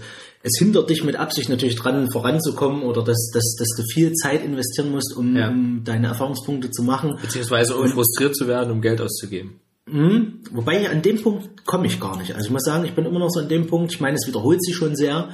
es 0.43 0.53
hindert 0.59 0.91
dich 0.91 1.05
mit 1.05 1.17
Absicht 1.17 1.49
natürlich 1.49 1.77
dran, 1.77 2.11
voranzukommen 2.11 2.83
oder 2.83 3.05
dass, 3.05 3.31
dass, 3.33 3.55
dass 3.59 3.69
du 3.77 3.83
viel 3.93 4.13
Zeit 4.15 4.45
investieren 4.45 4.91
musst, 4.91 5.17
um, 5.17 5.37
Ja. 5.37 5.55
deine 5.85 6.09
Erfahrungspunkte 6.09 6.71
zu 6.71 6.83
machen. 6.83 7.17
Beziehungsweise 7.21 7.77
um 7.77 7.89
frustriert 7.89 8.35
zu 8.37 8.49
werden, 8.49 8.71
um 8.73 8.81
Geld 8.81 9.01
auszugeben. 9.01 9.61
Mhm. 9.87 10.41
Wobei 10.51 10.89
an 10.91 11.03
dem 11.03 11.23
Punkt 11.23 11.65
komme 11.67 11.87
ich 11.87 12.01
gar 12.01 12.17
nicht. 12.17 12.35
Also 12.35 12.47
ich 12.47 12.53
muss 12.53 12.65
sagen, 12.65 12.85
ich 12.85 12.95
bin 12.95 13.05
immer 13.05 13.19
noch 13.19 13.31
so 13.31 13.41
an 13.41 13.49
dem 13.49 13.67
Punkt, 13.67 13.93
ich 13.93 14.01
meine, 14.01 14.17
es 14.17 14.27
wiederholt 14.27 14.63
sich 14.65 14.75
schon 14.75 14.97
sehr, 14.97 15.29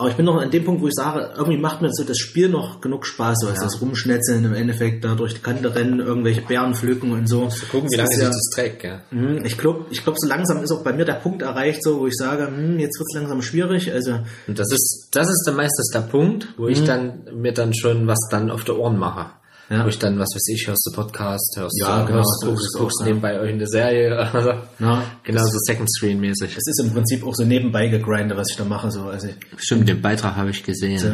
aber 0.00 0.08
ich 0.10 0.16
bin 0.16 0.24
noch 0.26 0.36
an 0.40 0.50
dem 0.50 0.64
Punkt, 0.64 0.82
wo 0.82 0.88
ich 0.88 0.94
sage, 0.94 1.30
irgendwie 1.36 1.58
macht 1.58 1.82
mir 1.82 1.90
so 1.92 2.02
das 2.04 2.18
Spiel 2.18 2.48
noch 2.48 2.80
genug 2.80 3.06
Spaß, 3.06 3.36
so 3.42 3.48
also 3.48 3.62
das 3.62 3.80
Rumschnetzeln 3.80 4.44
im 4.44 4.54
Endeffekt, 4.54 5.04
da 5.04 5.14
durch 5.14 5.34
die 5.34 5.40
Kante 5.40 5.74
rennen, 5.74 6.00
irgendwelche 6.00 6.40
Bären 6.42 6.74
pflücken 6.74 7.12
und 7.12 7.28
so. 7.28 7.46
Zu 7.48 7.66
gucken, 7.66 7.90
wie 7.90 7.96
lange 7.96 8.08
Das 8.08 8.14
sich 8.16 8.22
ja- 8.24 8.28
das 8.30 8.50
trägt, 8.54 8.80
gell? 8.80 9.00
Mhm, 9.10 9.44
Ich 9.44 9.58
glaube, 9.58 9.84
ich 9.90 10.02
glaub, 10.02 10.16
so 10.18 10.26
langsam 10.28 10.62
ist 10.62 10.72
auch 10.72 10.82
bei 10.82 10.92
mir 10.92 11.04
der 11.04 11.14
Punkt 11.14 11.42
erreicht, 11.42 11.84
so, 11.84 12.00
wo 12.00 12.06
ich 12.06 12.16
sage, 12.16 12.46
hm, 12.46 12.78
jetzt 12.78 12.98
wird's 12.98 13.14
langsam 13.14 13.42
schwierig. 13.42 13.92
Also, 13.92 14.18
Und 14.48 14.58
das 14.58 14.72
ist, 14.72 15.08
das 15.12 15.28
ist 15.28 15.44
dann 15.46 15.56
meistens 15.56 15.90
der 15.92 16.00
Punkt, 16.00 16.48
wo 16.56 16.66
ich 16.66 16.82
dann 16.84 17.24
mir 17.34 17.52
dann 17.52 17.74
schon 17.74 18.06
was 18.06 18.18
dann 18.30 18.50
auf 18.50 18.64
die 18.64 18.72
Ohren 18.72 18.98
mache. 18.98 19.26
Ja. 19.70 19.84
Wo 19.84 19.88
ich 19.88 19.98
dann, 20.00 20.18
was 20.18 20.28
weiß 20.34 20.48
ich, 20.48 20.66
hörst 20.66 20.84
du 20.84 20.92
Podcast, 20.96 21.54
hörst 21.56 21.78
Ja, 21.80 22.00
du, 22.00 22.06
genau, 22.06 22.18
hörst, 22.18 22.42
ist 22.42 22.48
guckst, 22.48 22.66
es 22.66 22.74
auch, 22.74 22.80
guckst 22.80 23.00
ja. 23.00 23.06
nebenbei 23.06 23.34
irgendeine 23.34 23.66
Serie. 23.68 24.18
Also, 24.18 24.50
Ja. 24.80 25.04
genau 25.22 25.44
so 25.44 25.58
Second 25.60 25.88
Screen 25.92 26.18
mäßig. 26.20 26.56
es 26.56 26.66
ist 26.66 26.80
im 26.84 26.92
Prinzip 26.92 27.24
auch 27.24 27.34
so 27.36 27.44
nebenbei 27.44 27.86
gegrindet, 27.86 28.36
was 28.36 28.50
ich 28.50 28.56
da 28.56 28.64
mache, 28.64 28.90
so. 28.90 29.04
Also, 29.04 29.28
Stimmt, 29.56 29.88
den 29.88 30.02
Beitrag 30.02 30.34
habe 30.34 30.50
ich 30.50 30.64
gesehen. 30.64 30.98
so, 30.98 31.08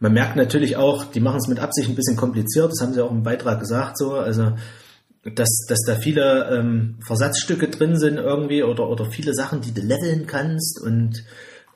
man 0.00 0.12
merkt 0.12 0.34
natürlich 0.34 0.76
auch, 0.76 1.04
die 1.04 1.20
machen 1.20 1.36
es 1.38 1.46
mit 1.46 1.60
Absicht 1.60 1.88
ein 1.88 1.94
bisschen 1.94 2.16
kompliziert, 2.16 2.72
das 2.72 2.80
haben 2.80 2.94
sie 2.94 3.00
auch 3.04 3.12
im 3.12 3.22
Beitrag 3.22 3.60
gesagt, 3.60 3.96
so. 3.96 4.14
Also, 4.14 4.54
dass, 5.34 5.64
dass 5.68 5.78
da 5.86 5.94
viele 5.94 6.50
ähm, 6.52 6.96
Versatzstücke 7.06 7.68
drin 7.68 7.96
sind 7.96 8.16
irgendwie 8.18 8.62
oder, 8.64 8.88
oder 8.90 9.06
viele 9.06 9.34
Sachen, 9.34 9.60
die 9.60 9.72
du 9.72 9.80
leveln 9.80 10.26
kannst 10.26 10.82
und 10.82 11.24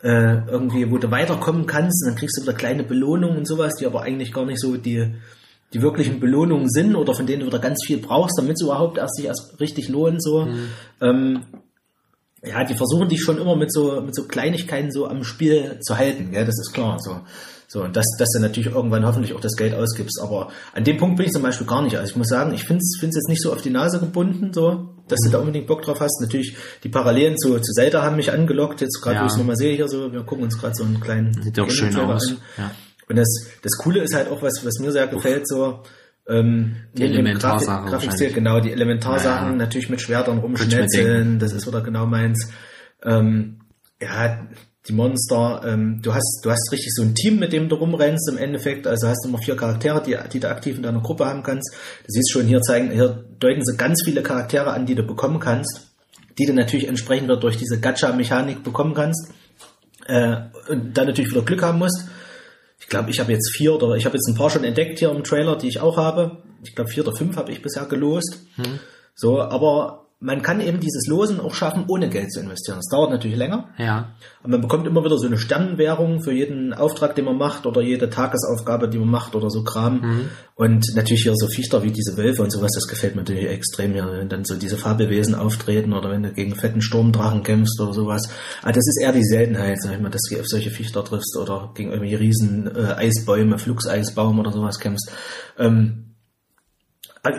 äh, 0.03 0.47
irgendwie, 0.49 0.91
wo 0.91 0.99
du 0.99 1.11
weiterkommen 1.13 1.67
kannst 1.67 2.03
und 2.05 2.11
dann 2.11 2.19
kriegst 2.19 2.37
du 2.39 2.43
wieder 2.43 2.53
kleine 2.53 2.83
Belohnungen 2.83 3.39
und 3.39 3.47
sowas, 3.47 3.77
die 3.77 3.87
aber 3.87 4.03
eigentlich 4.03 4.33
gar 4.35 4.45
nicht 4.45 4.61
so 4.61 4.77
die, 4.77 5.15
die 5.75 5.83
wirklichen 5.83 6.19
Belohnungen 6.21 6.69
sind 6.71 6.95
oder 6.97 7.15
von 7.15 7.27
denen 7.27 7.41
du 7.41 7.47
wieder 7.47 7.59
ganz 7.59 7.85
viel 7.87 7.99
brauchst, 7.99 8.39
damit 8.39 8.53
es 8.55 8.63
überhaupt 8.63 8.99
erst 8.99 9.17
sich 9.17 9.27
erst 9.27 9.61
richtig 9.61 9.89
lohnt, 9.89 10.23
so. 10.23 10.49
Ähm, 11.01 11.43
ja, 12.45 12.65
die 12.65 12.75
versuchen 12.75 13.09
dich 13.09 13.21
schon 13.21 13.39
immer 13.39 13.57
mit 13.57 13.73
so, 13.73 14.01
mit 14.01 14.15
so 14.15 14.25
Kleinigkeiten 14.25 14.93
so 14.93 15.07
am 15.09 15.25
Spiel 15.25 15.79
zu 15.81 15.99
halten, 15.99 16.31
gell? 16.31 16.45
das 16.47 16.59
ist 16.59 16.73
klar, 16.73 16.99
so. 17.01 17.21
So, 17.71 17.83
und 17.85 17.97
dass, 17.97 18.07
dass 18.19 18.31
du 18.31 18.41
natürlich 18.41 18.73
irgendwann 18.75 19.05
hoffentlich 19.05 19.35
auch 19.35 19.43
das 19.43 19.55
Geld 19.55 19.75
ausgibst. 19.75 20.19
Aber 20.23 20.49
an 20.73 20.85
dem 20.85 20.97
Punkt 20.97 21.19
bin 21.19 21.27
ich 21.27 21.33
zum 21.33 21.43
Beispiel 21.43 21.67
gar 21.67 21.83
nicht. 21.83 21.99
Also 21.99 22.09
ich 22.13 22.17
muss 22.17 22.29
sagen, 22.29 22.55
ich 22.55 22.65
finde 22.65 22.79
es 22.79 22.99
jetzt 23.03 23.29
nicht 23.29 23.43
so 23.43 23.53
auf 23.53 23.61
die 23.61 23.69
Nase 23.69 24.01
gebunden, 24.01 24.55
so, 24.55 24.89
dass 25.07 25.21
du 25.23 25.29
da 25.29 25.39
unbedingt 25.39 25.67
Bock 25.67 25.83
drauf 25.83 26.01
hast. 26.01 26.19
Natürlich, 26.23 26.57
die 26.83 26.89
Parallelen 26.89 27.37
zu, 27.37 27.59
zu 27.61 27.73
Zelda 27.75 28.03
haben 28.03 28.17
mich 28.17 28.33
angelockt, 28.33 28.81
jetzt 28.81 29.03
gerade, 29.03 29.17
Ja. 29.17 29.23
wo 29.23 29.27
ich 29.27 29.33
es 29.33 29.37
nochmal 29.37 29.57
sehe 29.57 29.77
hier 29.77 29.87
so, 29.87 30.11
wir 30.11 30.23
gucken 30.23 30.45
uns 30.45 30.59
gerade 30.59 30.75
so 30.77 30.85
einen 30.85 30.99
kleinen 30.99 31.35
Sieht 31.43 31.61
auch 31.61 31.69
schön 31.69 31.95
aus. 31.95 32.31
an. 32.31 32.37
Ja. 32.57 32.71
Und 33.09 33.17
das, 33.17 33.29
das 33.63 33.73
Coole 33.79 34.03
ist 34.03 34.15
halt 34.15 34.29
auch 34.29 34.43
was, 34.43 34.65
was 34.65 34.79
mir 34.81 34.93
sehr 34.93 35.07
gefällt, 35.07 35.49
so, 35.49 35.83
ähm, 36.29 36.77
Die 36.93 37.05
Elementarsachen 37.05 37.87
Grafik- 37.87 37.91
Grafikstil, 37.91 38.33
genau, 38.33 38.61
die 38.61 38.73
Elementarsachen, 38.73 39.51
Ja, 39.51 39.57
natürlich 39.57 39.89
mit 39.89 40.01
Schwertern 40.01 40.39
rumschnetzeln, 40.39 41.39
das 41.39 41.53
ist 41.53 41.67
wieder 41.67 41.81
genau 41.81 42.07
meins. 42.07 42.51
Ähm, 43.03 43.61
ja, 44.01 44.47
die 44.87 44.93
Monster, 44.93 45.63
ähm, 45.67 46.01
du 46.03 46.15
hast, 46.15 46.41
du 46.43 46.51
hast 46.51 46.71
richtig 46.73 46.93
so 46.95 47.03
ein 47.03 47.15
Team, 47.15 47.39
mit 47.39 47.53
dem 47.53 47.69
du 47.69 47.77
rumrennst 47.77 48.29
im 48.31 48.39
Endeffekt, 48.39 48.87
also 48.87 49.09
hast 49.09 49.25
immer 49.27 49.39
vier 49.39 49.57
Charaktere, 49.57 50.03
die, 50.03 50.17
die 50.33 50.41
du 50.41 50.49
aktiv 50.49 50.77
in 50.77 50.83
deiner 50.83 51.01
Gruppe 51.01 51.27
haben 51.27 51.43
kannst. 51.43 51.75
Du 52.07 52.07
siehst 52.09 52.31
schon, 52.31 52.47
hier 52.47 52.61
zeigen, 52.61 52.91
hier 52.91 53.25
deuten 53.39 53.65
sie 53.65 53.77
ganz 53.77 54.03
viele 54.05 54.23
Charaktere 54.23 54.73
an, 54.73 54.87
die 54.87 54.95
du 54.95 55.03
bekommen 55.03 55.41
kannst, 55.41 55.93
die 56.39 56.47
du 56.47 56.53
natürlich 56.53 56.89
entsprechend 56.89 57.31
durch 57.43 57.57
diese 57.57 57.81
Gacha-Mechanik 57.81 58.63
bekommen 58.63 58.95
kannst. 58.95 59.31
Äh, 60.07 60.37
und 60.69 60.97
dann 60.97 61.07
natürlich 61.07 61.31
wieder 61.31 61.43
Glück 61.43 61.63
haben 61.63 61.79
musst. 61.79 62.05
Ich 62.81 62.87
glaube, 62.89 63.11
ich 63.11 63.21
habe 63.21 63.33
jetzt 63.33 63.55
vier 63.57 63.75
oder 63.75 63.97
ich 63.97 64.07
habe 64.07 64.17
jetzt 64.17 64.29
ein 64.29 64.35
paar 64.37 64.51
schon 64.51 64.65
entdeckt 64.65 64.99
hier 64.99 65.11
im 65.11 65.25
Trailer, 65.25 65.57
die 65.57 65.69
ich 65.69 65.81
auch 65.81 65.97
habe. 65.97 66.39
Ich 66.65 66.75
glaube, 66.75 66.91
vier 66.91 67.07
oder 67.07 67.17
fünf 67.17 67.37
habe 67.37 67.53
ich 67.53 67.63
bisher 67.63 67.87
gelost. 67.87 68.41
So, 69.15 69.41
aber 69.41 70.07
man 70.21 70.43
kann 70.43 70.61
eben 70.61 70.81
dieses 70.81 71.07
Losen 71.07 71.39
auch 71.39 71.55
schaffen, 71.55 71.85
ohne 71.87 72.09
Geld 72.09 72.33
zu 72.33 72.41
investieren. 72.41 72.79
Das 72.79 72.89
dauert 72.89 73.13
natürlich 73.13 73.37
länger. 73.37 73.69
Ja. 73.79 74.17
Aber 74.41 74.49
man 74.49 74.63
bekommt 74.63 74.85
immer 74.89 75.05
wieder 75.05 75.17
so 75.17 75.29
eine 75.29 75.39
Sternenwährung 75.39 76.23
für 76.25 76.33
jeden 76.33 76.75
Auftrag, 76.75 77.15
den 77.15 77.25
man 77.25 77.39
macht 77.39 77.67
oder 77.67 77.83
jede 77.83 78.11
Tagesaufgabe, 78.11 78.89
die 78.89 78.99
man 78.99 79.11
macht 79.11 79.37
oder 79.37 79.49
so 79.49 79.63
Kram. 79.63 80.29
Und 80.57 80.87
natürlich 80.97 81.23
hier 81.23 81.35
so 81.37 81.47
Viechter 81.47 81.85
wie 81.85 81.93
diese 81.93 82.17
Wölfe 82.17 82.43
und 82.43 82.51
sowas, 82.51 82.73
das 82.75 82.89
gefällt 82.89 83.15
mir 83.15 83.21
natürlich 83.21 83.49
extrem, 83.49 83.95
ja, 83.95 84.11
wenn 84.11 84.29
dann 84.29 84.45
so 84.45 84.57
diese 84.57 84.77
Fabelwesen 84.77 85.37
auftreten 85.37 85.93
oder 85.93 86.11
wenn 86.11 86.25
du 86.25 86.33
gegen 86.33 86.57
fetten 86.57 86.83
Sturmdrachen 86.83 87.45
kämpfst 87.45 87.81
oder 87.81 87.95
sowas. 87.95 88.29
Aber 88.63 88.73
das 88.73 88.89
ist 88.89 89.01
eher 89.01 89.13
die 89.13 89.25
Seltenheit, 89.25 89.81
sag 89.81 89.95
ich 89.95 90.01
mal, 90.01 90.11
dass 90.11 90.23
du 90.23 90.41
auf 90.41 90.49
solche 90.49 90.71
Viechter 90.71 91.05
triffst 91.05 91.37
oder 91.37 91.71
gegen 91.75 91.91
irgendwelche 91.91 92.19
riesen 92.19 92.67
äh, 92.75 92.95
Eisbäume, 92.95 93.57
Fluxeisbaum 93.57 94.41
oder 94.41 94.51
sowas 94.51 94.81
kämpfst. 94.81 95.13
Ähm, 95.59 96.08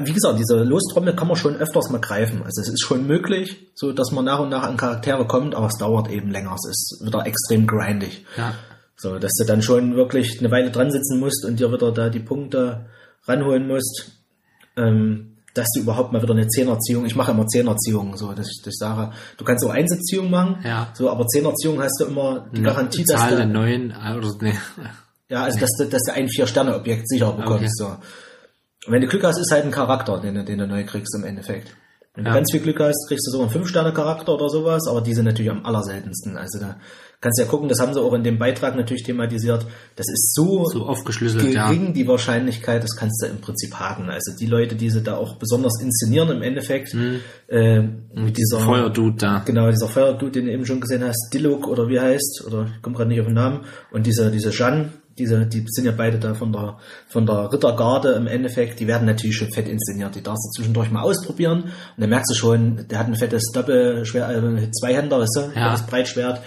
wie 0.03 0.13
gesagt, 0.13 0.39
diese 0.39 0.63
Lostrommel 0.63 1.15
kann 1.15 1.27
man 1.27 1.37
schon 1.37 1.55
öfters 1.55 1.89
mal 1.89 2.01
greifen. 2.01 2.43
Also 2.43 2.61
es 2.61 2.69
ist 2.69 2.81
schon 2.81 3.07
möglich, 3.07 3.67
so 3.75 3.91
dass 3.91 4.11
man 4.11 4.25
nach 4.25 4.39
und 4.39 4.49
nach 4.49 4.63
an 4.63 4.77
Charaktere 4.77 5.25
kommt, 5.25 5.55
aber 5.55 5.67
es 5.67 5.77
dauert 5.77 6.09
eben 6.09 6.31
länger. 6.31 6.55
Es 6.55 6.69
ist 6.69 7.05
wieder 7.05 7.25
extrem 7.25 7.65
grindig. 7.67 8.25
Ja. 8.37 8.53
So, 8.97 9.17
dass 9.17 9.31
du 9.39 9.45
dann 9.45 9.61
schon 9.61 9.95
wirklich 9.95 10.39
eine 10.39 10.51
Weile 10.51 10.71
dran 10.71 10.91
sitzen 10.91 11.19
musst 11.19 11.45
und 11.45 11.59
dir 11.59 11.71
wieder 11.71 11.91
da 11.93 12.09
die 12.09 12.19
Punkte 12.19 12.87
ranholen 13.25 13.67
musst, 13.67 14.11
ähm, 14.75 15.37
dass 15.53 15.67
du 15.73 15.81
überhaupt 15.81 16.11
mal 16.13 16.21
wieder 16.21 16.33
eine 16.33 16.47
Zehnerziehung, 16.47 17.05
ich 17.05 17.15
mache 17.15 17.31
immer 17.31 17.47
Zehnerziehungen, 17.47 18.17
so, 18.17 18.33
dass 18.33 18.47
ich, 18.47 18.61
dass 18.63 18.73
ich 18.73 18.77
sage, 18.77 19.11
du 19.37 19.45
kannst 19.45 19.65
auch 19.65 19.71
Einserziehung 19.71 20.29
machen, 20.29 20.57
Ja. 20.63 20.89
so, 20.93 21.09
aber 21.09 21.25
Zehnerziehung 21.27 21.81
hast 21.81 21.99
du 21.99 22.05
immer 22.05 22.47
die 22.53 22.61
Garantie, 22.61 23.03
dass 23.03 23.19
Zahl 23.21 23.37
du, 23.37 23.47
neuen, 23.47 23.91
äh, 23.91 24.15
oder, 24.17 24.31
nee. 24.41 24.53
ja, 25.29 25.43
also 25.43 25.59
dass 25.59 25.71
du, 25.77 25.85
dass 25.85 26.03
du 26.03 26.13
ein 26.13 26.29
Vier-Sterne-Objekt 26.29 27.07
sicher 27.09 27.31
bekommst. 27.31 27.77
So. 27.77 27.95
Und 28.89 28.95
wenn 28.95 29.01
du 29.01 29.07
Glück 29.07 29.23
hast, 29.23 29.37
ist 29.37 29.51
halt 29.51 29.65
ein 29.65 29.71
Charakter, 29.71 30.19
den, 30.19 30.33
du- 30.33 30.43
den 30.43 30.57
du 30.57 30.65
neu 30.65 30.83
kriegst 30.83 31.13
im 31.15 31.23
Endeffekt. 31.23 31.75
Wenn 32.15 32.25
Ja. 32.25 32.31
du 32.31 32.37
ganz 32.37 32.51
viel 32.51 32.59
Glück 32.61 32.79
hast, 32.79 33.07
kriegst 33.07 33.27
du 33.27 33.31
sogar 33.31 33.45
einen 33.45 33.53
Fünf-Sterne-Charakter 33.53 34.33
oder 34.33 34.49
sowas, 34.49 34.87
aber 34.89 35.01
die 35.01 35.13
sind 35.13 35.25
natürlich 35.25 35.51
am 35.51 35.63
allerseltensten. 35.63 36.37
Also 36.37 36.59
da 36.59 36.77
kannst 37.21 37.37
du 37.37 37.43
ja 37.43 37.47
gucken, 37.49 37.69
das 37.69 37.79
haben 37.79 37.93
sie 37.93 38.01
auch 38.01 38.13
in 38.13 38.23
dem 38.23 38.39
Beitrag 38.39 38.75
natürlich 38.75 39.03
thematisiert. 39.03 39.63
Das 39.95 40.07
ist 40.09 40.33
so, 40.33 40.65
So 40.65 40.85
aufgeschlüsselt, 40.87 41.53
ja. 41.53 41.67
gering, 41.69 41.93
die 41.93 42.07
Wahrscheinlichkeit, 42.07 42.83
das 42.83 42.95
kannst 42.95 43.21
du 43.23 43.27
im 43.29 43.41
Prinzip 43.41 43.75
haken. 43.75 44.09
Also 44.09 44.35
die 44.35 44.47
Leute, 44.47 44.75
die 44.75 44.89
sie 44.89 45.03
da 45.03 45.17
auch 45.17 45.35
besonders 45.35 45.79
inszenieren 45.83 46.29
im 46.31 46.41
Endeffekt, 46.41 46.95
äh, 47.47 47.81
mit 48.15 48.37
dieser 48.37 48.59
Feuerdude 48.59 49.17
da. 49.17 49.43
Genau, 49.45 49.69
dieser 49.69 49.87
Feuerdude, 49.87 50.31
den 50.31 50.45
du 50.47 50.51
eben 50.51 50.65
schon 50.65 50.81
gesehen 50.81 51.03
hast, 51.03 51.29
Dilluk 51.31 51.67
oder 51.67 51.87
wie 51.89 51.99
heißt, 51.99 52.43
oder 52.47 52.65
ich 52.75 52.81
komme 52.81 52.95
gerade 52.97 53.09
nicht 53.09 53.19
auf 53.19 53.27
den 53.27 53.35
Namen, 53.35 53.65
und 53.91 54.07
diese, 54.07 54.31
diese 54.31 54.49
Jeanne, 54.49 54.89
diese, 55.19 55.45
die 55.45 55.63
sind 55.67 55.85
ja 55.85 55.91
beide 55.91 56.17
da 56.17 56.33
von 56.33 56.51
der, 56.51 56.77
von 57.07 57.25
der 57.25 57.51
Rittergarde 57.53 58.13
im 58.13 58.25
Endeffekt, 58.25 58.79
die 58.79 58.87
werden 58.87 59.05
natürlich 59.05 59.35
schon 59.37 59.51
fett 59.51 59.67
inszeniert. 59.67 60.15
Die 60.15 60.23
darfst 60.23 60.45
du 60.47 60.57
zwischendurch 60.61 60.89
mal 60.89 61.01
ausprobieren, 61.03 61.63
und 61.63 61.71
dann 61.97 62.09
merkst 62.09 62.31
du 62.31 62.35
schon, 62.35 62.87
der 62.87 62.97
hat 62.99 63.07
ein 63.07 63.15
fettes 63.15 63.51
Doppelschwert, 63.53 64.31
äh, 64.43 64.71
Zweihänder, 64.71 65.19
weißt 65.19 65.35
du, 65.35 65.59
Ja. 65.59 65.71
das 65.71 65.85
Breitschwert. 65.85 66.41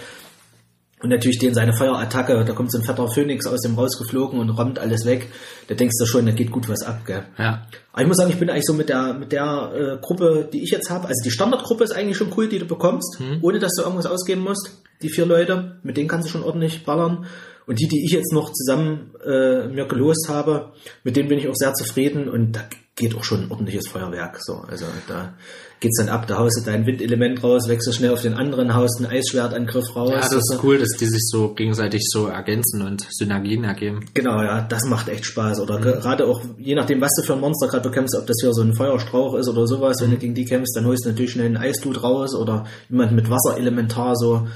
Und 1.01 1.09
natürlich 1.09 1.37
den 1.37 1.53
seine 1.53 1.73
Feuerattacke, 1.73 2.45
da 2.45 2.53
kommt 2.53 2.71
so 2.71 2.77
ein 2.77 2.83
fetter 2.85 3.09
Phönix 3.09 3.45
aus 3.45 3.59
dem 3.59 3.75
rausgeflogen 3.75 4.39
und 4.39 4.49
rammt 4.51 4.79
alles 4.79 5.05
weg. 5.05 5.27
Da 5.67 5.75
denkst 5.75 5.95
du 5.99 6.05
schon, 6.05 6.25
da 6.25 6.31
geht 6.31 6.49
gut 6.49 6.69
was 6.69 6.81
ab, 6.83 7.01
gell. 7.05 7.23
Ja. 7.37 7.67
Aber 7.91 8.01
ich 8.03 8.07
muss 8.07 8.15
sagen, 8.15 8.29
ich 8.31 8.39
bin 8.39 8.49
eigentlich 8.49 8.63
so 8.65 8.73
mit 8.73 8.87
der 8.87 9.13
mit 9.13 9.33
der 9.33 9.71
äh, 9.75 9.97
Gruppe, 10.01 10.47
die 10.53 10.63
ich 10.63 10.71
jetzt 10.71 10.89
habe. 10.89 11.09
Also 11.09 11.21
die 11.25 11.31
Standardgruppe 11.31 11.83
ist 11.83 11.91
eigentlich 11.93 12.15
schon 12.15 12.31
cool, 12.37 12.47
die 12.47 12.57
du 12.59 12.65
bekommst, 12.65 13.19
ohne 13.41 13.59
dass 13.59 13.73
du 13.75 13.81
irgendwas 13.83 14.05
ausgeben 14.05 14.43
musst. 14.43 14.81
Die 15.01 15.09
vier 15.09 15.25
Leute, 15.25 15.75
mit 15.83 15.97
denen 15.97 16.07
kannst 16.07 16.29
du 16.29 16.31
schon 16.31 16.43
ordentlich 16.43 16.85
ballern. 16.85 17.25
Und 17.65 17.79
die, 17.79 17.87
die 17.87 18.03
ich 18.05 18.11
jetzt 18.11 18.33
noch 18.33 18.51
zusammen 18.51 19.11
äh, 19.25 19.67
mir 19.67 19.85
gelost 19.87 20.27
habe, 20.29 20.73
mit 21.03 21.15
denen 21.15 21.29
bin 21.29 21.39
ich 21.39 21.47
auch 21.47 21.55
sehr 21.55 21.73
zufrieden 21.73 22.29
und 22.29 22.53
da 22.53 22.61
geht 22.95 23.15
auch 23.15 23.23
schon 23.23 23.43
ein 23.43 23.51
ordentliches 23.51 23.87
Feuerwerk. 23.87 24.37
So, 24.41 24.57
also 24.67 24.85
da 25.07 25.33
geht's 25.79 25.97
dann 25.97 26.09
ab, 26.09 26.27
da 26.27 26.37
haust 26.37 26.59
du 26.59 26.61
dein 26.63 26.85
Windelement 26.85 27.43
raus, 27.43 27.67
wechselst 27.67 27.97
schnell 27.97 28.11
auf 28.11 28.21
den 28.21 28.35
anderen, 28.35 28.75
haust 28.75 28.99
einen 28.99 29.11
Eisschwertangriff 29.11 29.95
raus. 29.95 30.11
Ja, 30.11 30.17
das 30.17 30.31
weißt 30.31 30.53
ist 30.53 30.63
cool, 30.63 30.77
dass 30.77 30.89
die 30.99 31.07
sich 31.07 31.23
so 31.23 31.53
gegenseitig 31.55 32.03
so 32.07 32.27
ergänzen 32.27 32.83
und 32.83 33.07
Synergien 33.09 33.63
ergeben. 33.63 34.05
Genau, 34.13 34.41
ja, 34.43 34.61
das 34.61 34.83
macht 34.85 35.09
echt 35.09 35.25
Spaß. 35.25 35.59
Oder 35.59 35.79
gerade 35.79 36.27
auch, 36.27 36.41
je 36.57 36.75
nachdem, 36.75 37.01
was 37.01 37.11
du 37.17 37.25
für 37.25 37.33
ein 37.33 37.39
Monster 37.39 37.67
gerade 37.67 37.89
bekämpfst, 37.89 38.15
ob 38.15 38.27
das 38.27 38.37
hier 38.41 38.53
so 38.53 38.61
ein 38.61 38.75
Feuerstrauch 38.75 39.35
ist 39.35 39.49
oder 39.49 39.65
sowas, 39.65 39.97
wenn 40.01 40.11
du 40.11 40.17
gegen 40.17 40.35
die 40.35 40.45
kämpfst, 40.45 40.75
dann 40.75 40.85
holst 40.85 41.05
du 41.05 41.09
natürlich 41.09 41.31
schnell 41.31 41.47
einen 41.47 41.57
Eisdude 41.57 42.01
raus 42.01 42.35
oder 42.35 42.65
jemand 42.89 43.13
mit 43.13 43.29
Wasserelementar, 43.29 44.15
so 44.15 44.47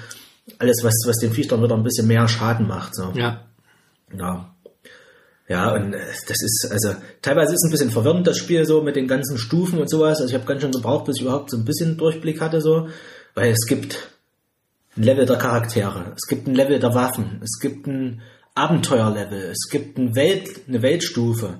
alles, 0.60 0.84
was, 0.84 0.94
was 1.06 1.18
dem 1.18 1.32
Viech 1.32 1.48
dann 1.48 1.64
wieder 1.64 1.76
ein 1.76 1.84
bisschen 1.84 2.08
mehr 2.08 2.28
Schaden 2.28 2.68
macht. 2.68 2.96
So. 2.96 3.12
Ja. 3.16 3.46
Ja. 4.18 4.54
Ja, 5.50 5.74
und 5.74 5.94
äh, 5.94 6.00
das 6.28 6.42
ist, 6.42 6.68
also 6.72 6.94
teilweise 7.22 7.54
ist 7.54 7.64
es 7.64 7.70
ein 7.70 7.72
bisschen 7.72 7.92
verwirrend, 7.92 8.28
das 8.28 8.38
Spiel 8.38 8.66
so 8.66 8.82
mit 8.82 8.98
den 8.98 9.08
ganzen 9.08 9.38
Stufen 9.38 9.80
und 9.80 9.90
sowas. 9.90 10.20
Also 10.20 10.28
ich 10.28 10.34
habe 10.34 10.46
ganz 10.46 10.62
schön 10.62 10.72
gebraucht, 10.72 11.06
bis 11.06 11.18
ich 11.18 11.22
überhaupt 11.22 11.52
so 11.52 11.58
ein 11.58 11.64
bisschen 11.64 11.98
Durchblick 11.98 12.42
hatte, 12.42 12.60
so, 12.60 12.90
weil 13.34 13.52
es 13.52 13.66
gibt 13.66 14.10
ein 14.98 15.04
Level 15.04 15.26
der 15.26 15.38
Charaktere, 15.38 16.14
es 16.16 16.28
gibt 16.28 16.48
ein 16.48 16.56
Level 16.56 16.80
der 16.80 16.94
Waffen, 16.94 17.40
es 17.44 17.60
gibt 17.62 17.88
ein 17.88 18.22
Abenteuerlevel, 18.56 19.52
es 19.52 19.70
gibt 19.70 19.98
ein 19.98 20.16
Welt, 20.16 20.50
eine 20.68 20.82
Weltstufe. 20.82 21.60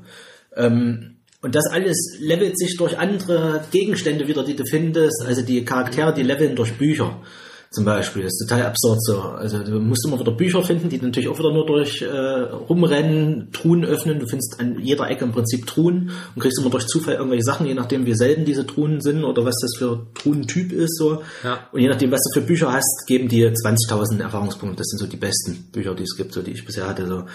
Ähm, 0.56 1.18
und 1.42 1.56
das 1.56 1.68
alles 1.68 2.18
levelt 2.20 2.58
sich 2.58 2.76
durch 2.78 2.98
andere 2.98 3.64
Gegenstände 3.72 4.28
wieder, 4.28 4.44
die 4.44 4.56
du 4.56 4.66
findest. 4.66 5.24
Also 5.26 5.44
die 5.44 5.64
Charaktere, 5.64 6.14
die 6.14 6.24
leveln 6.24 6.56
durch 6.56 6.78
Bücher. 6.78 7.22
Zum 7.70 7.84
Beispiel. 7.84 8.24
Das 8.24 8.34
ist 8.34 8.48
total 8.48 8.66
absurd 8.68 9.04
so. 9.04 9.22
Also 9.22 9.60
du 9.60 9.80
musst 9.80 10.06
immer 10.06 10.20
wieder 10.20 10.32
Bücher 10.32 10.64
finden, 10.64 10.88
die 10.90 11.00
natürlich 11.00 11.28
auch 11.28 11.38
wieder 11.38 11.52
nur 11.52 11.66
durch 11.66 12.02
äh, 12.02 12.08
Rumrennen, 12.08 13.52
Truhen 13.52 13.84
öffnen. 13.84 14.20
Du 14.20 14.28
findest 14.28 14.60
an 14.60 14.80
jeder 14.80 15.10
Ecke 15.10 15.26
im 15.26 15.34
Prinzip 15.34 15.66
Truhen 15.68 16.12
und 16.34 16.42
kriegst 16.42 16.60
immer 16.60 16.70
durch 16.70 16.88
Zufall 16.88 17.16
irgendwelche 17.16 17.44
Sachen, 17.44 17.68
je 17.68 17.74
nachdem 17.74 18.06
wie 18.06 18.16
selten 18.16 18.46
diese 18.46 18.66
Truhen 18.66 19.02
sind 19.02 19.24
oder 19.26 19.44
was 19.44 19.56
das 19.62 19.76
für 19.78 20.08
Truhentyp 20.14 20.72
ist. 20.72 20.98
so. 20.98 21.24
Ja. 21.44 21.68
Und 21.72 21.82
je 21.82 21.90
nachdem, 21.90 22.12
was 22.12 22.22
du 22.24 22.40
für 22.40 22.46
Bücher 22.46 22.72
hast, 22.72 23.06
geben 23.06 23.28
dir 23.28 23.54
20.000 23.54 24.22
Erfahrungspunkte. 24.22 24.78
Das 24.78 24.88
sind 24.88 25.00
so 25.00 25.08
die 25.08 25.18
besten 25.18 25.70
Bücher, 25.72 25.94
die 25.94 26.04
es 26.04 26.16
gibt, 26.16 26.34
so 26.34 26.42
die 26.42 26.52
ich 26.52 26.66
bisher 26.66 26.88
hatte. 26.88 27.06
So. 27.06 27.26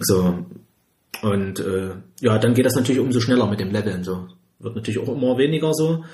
so. 0.00 0.38
Und 1.22 1.58
äh, 1.58 1.90
ja, 2.20 2.38
dann 2.38 2.54
geht 2.54 2.66
das 2.66 2.76
natürlich 2.76 3.00
umso 3.00 3.20
schneller 3.20 3.48
mit 3.48 3.58
dem 3.58 3.72
Leveln. 3.72 4.04
So. 4.04 4.28
Wird 4.60 4.76
natürlich 4.76 5.00
auch 5.00 5.08
immer 5.08 5.36
weniger 5.38 5.74
so. 5.74 6.04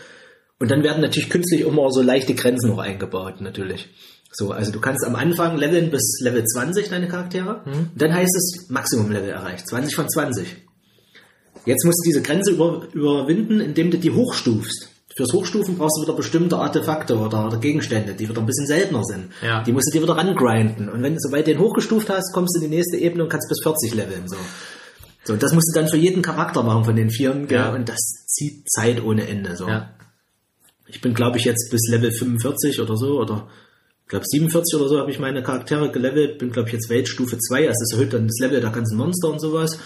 Und 0.62 0.70
dann 0.70 0.84
werden 0.84 1.00
natürlich 1.00 1.28
künstlich 1.28 1.62
immer 1.62 1.90
so 1.90 2.02
leichte 2.02 2.34
Grenzen 2.36 2.70
noch 2.70 2.78
eingebaut, 2.78 3.40
natürlich. 3.40 3.88
So, 4.30 4.52
also 4.52 4.70
du 4.70 4.78
kannst 4.78 5.04
am 5.04 5.16
Anfang 5.16 5.56
leveln 5.56 5.90
bis 5.90 6.20
Level 6.20 6.44
20 6.44 6.88
deine 6.88 7.08
Charaktere. 7.08 7.62
Und 7.64 7.90
dann 7.96 8.14
heißt 8.14 8.32
es 8.32 8.70
Maximum-Level 8.70 9.28
erreicht. 9.28 9.66
20 9.66 9.96
von 9.96 10.08
20. 10.08 10.46
Jetzt 11.66 11.84
musst 11.84 11.98
du 12.04 12.10
diese 12.10 12.22
Grenze 12.22 12.52
über, 12.52 12.86
überwinden, 12.92 13.58
indem 13.58 13.90
du 13.90 13.98
die 13.98 14.12
hochstufst. 14.12 14.88
Fürs 15.16 15.32
Hochstufen 15.32 15.76
brauchst 15.76 15.98
du 15.98 16.02
wieder 16.02 16.16
bestimmte 16.16 16.56
Artefakte 16.58 17.18
oder, 17.18 17.48
oder 17.48 17.56
Gegenstände, 17.56 18.14
die 18.14 18.28
wieder 18.28 18.38
ein 18.38 18.46
bisschen 18.46 18.68
seltener 18.68 19.02
sind. 19.02 19.32
Ja. 19.44 19.64
Die 19.64 19.72
musst 19.72 19.88
du 19.88 19.98
dir 19.98 20.04
wieder 20.04 20.16
rangrinden. 20.16 20.88
Und 20.88 21.02
wenn 21.02 21.14
du 21.14 21.18
sobald 21.18 21.48
den 21.48 21.58
hochgestuft 21.58 22.08
hast, 22.08 22.32
kommst 22.32 22.54
du 22.54 22.62
in 22.62 22.70
die 22.70 22.76
nächste 22.76 22.98
Ebene 22.98 23.24
und 23.24 23.30
kannst 23.30 23.48
bis 23.48 23.58
40 23.64 23.94
leveln. 23.94 24.28
So. 24.28 24.36
So, 25.24 25.34
das 25.34 25.52
musst 25.52 25.74
du 25.74 25.80
dann 25.80 25.90
für 25.90 25.96
jeden 25.96 26.22
Charakter 26.22 26.62
machen 26.62 26.84
von 26.84 26.94
den 26.94 27.10
Vieren, 27.10 27.48
gell? 27.48 27.58
Ja. 27.58 27.74
Und 27.74 27.88
das 27.88 27.98
zieht 28.26 28.70
Zeit 28.70 29.02
ohne 29.02 29.26
Ende. 29.26 29.56
So. 29.56 29.66
Ja. 29.66 29.90
Ich 30.92 31.00
bin, 31.00 31.14
glaube 31.14 31.38
ich, 31.38 31.44
jetzt 31.44 31.70
bis 31.70 31.88
Level 31.88 32.12
45 32.12 32.80
oder 32.80 32.96
so, 32.96 33.18
oder 33.18 33.48
ich 34.02 34.08
glaube 34.08 34.24
47 34.28 34.78
oder 34.78 34.88
so 34.88 34.98
habe 34.98 35.10
ich 35.10 35.18
meine 35.18 35.42
Charaktere 35.42 35.90
gelevelt, 35.90 36.38
bin, 36.38 36.52
glaube 36.52 36.68
ich, 36.68 36.74
jetzt 36.74 36.90
Weltstufe 36.90 37.38
2, 37.38 37.66
also 37.66 37.80
das 37.80 37.92
erhöht 37.92 38.12
dann 38.12 38.26
das 38.26 38.38
Level 38.40 38.60
der 38.60 38.70
ganzen 38.70 38.98
Monster 38.98 39.30
und 39.30 39.40
sowas, 39.40 39.78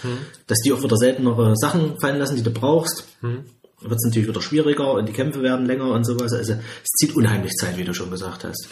dass 0.47 0.59
die 0.59 0.73
auch 0.73 0.83
wieder 0.83 0.97
seltenere 0.97 1.55
Sachen 1.55 1.97
fallen 1.99 2.19
lassen, 2.19 2.35
die 2.35 2.43
du 2.43 2.51
brauchst. 2.51 3.05
Dann 3.21 3.45
wird 3.89 3.99
es 3.99 4.05
natürlich 4.05 4.27
wieder 4.27 4.41
schwieriger 4.41 4.93
und 4.93 5.07
die 5.07 5.13
Kämpfe 5.13 5.41
werden 5.43 5.65
länger 5.65 5.91
und 5.91 6.03
sowas. 6.03 6.33
Also 6.33 6.53
es 6.53 6.89
zieht 6.99 7.15
unheimlich 7.15 7.53
Zeit, 7.53 7.77
wie 7.77 7.85
du 7.85 7.93
schon 7.93 8.11
gesagt 8.11 8.43
hast. 8.43 8.67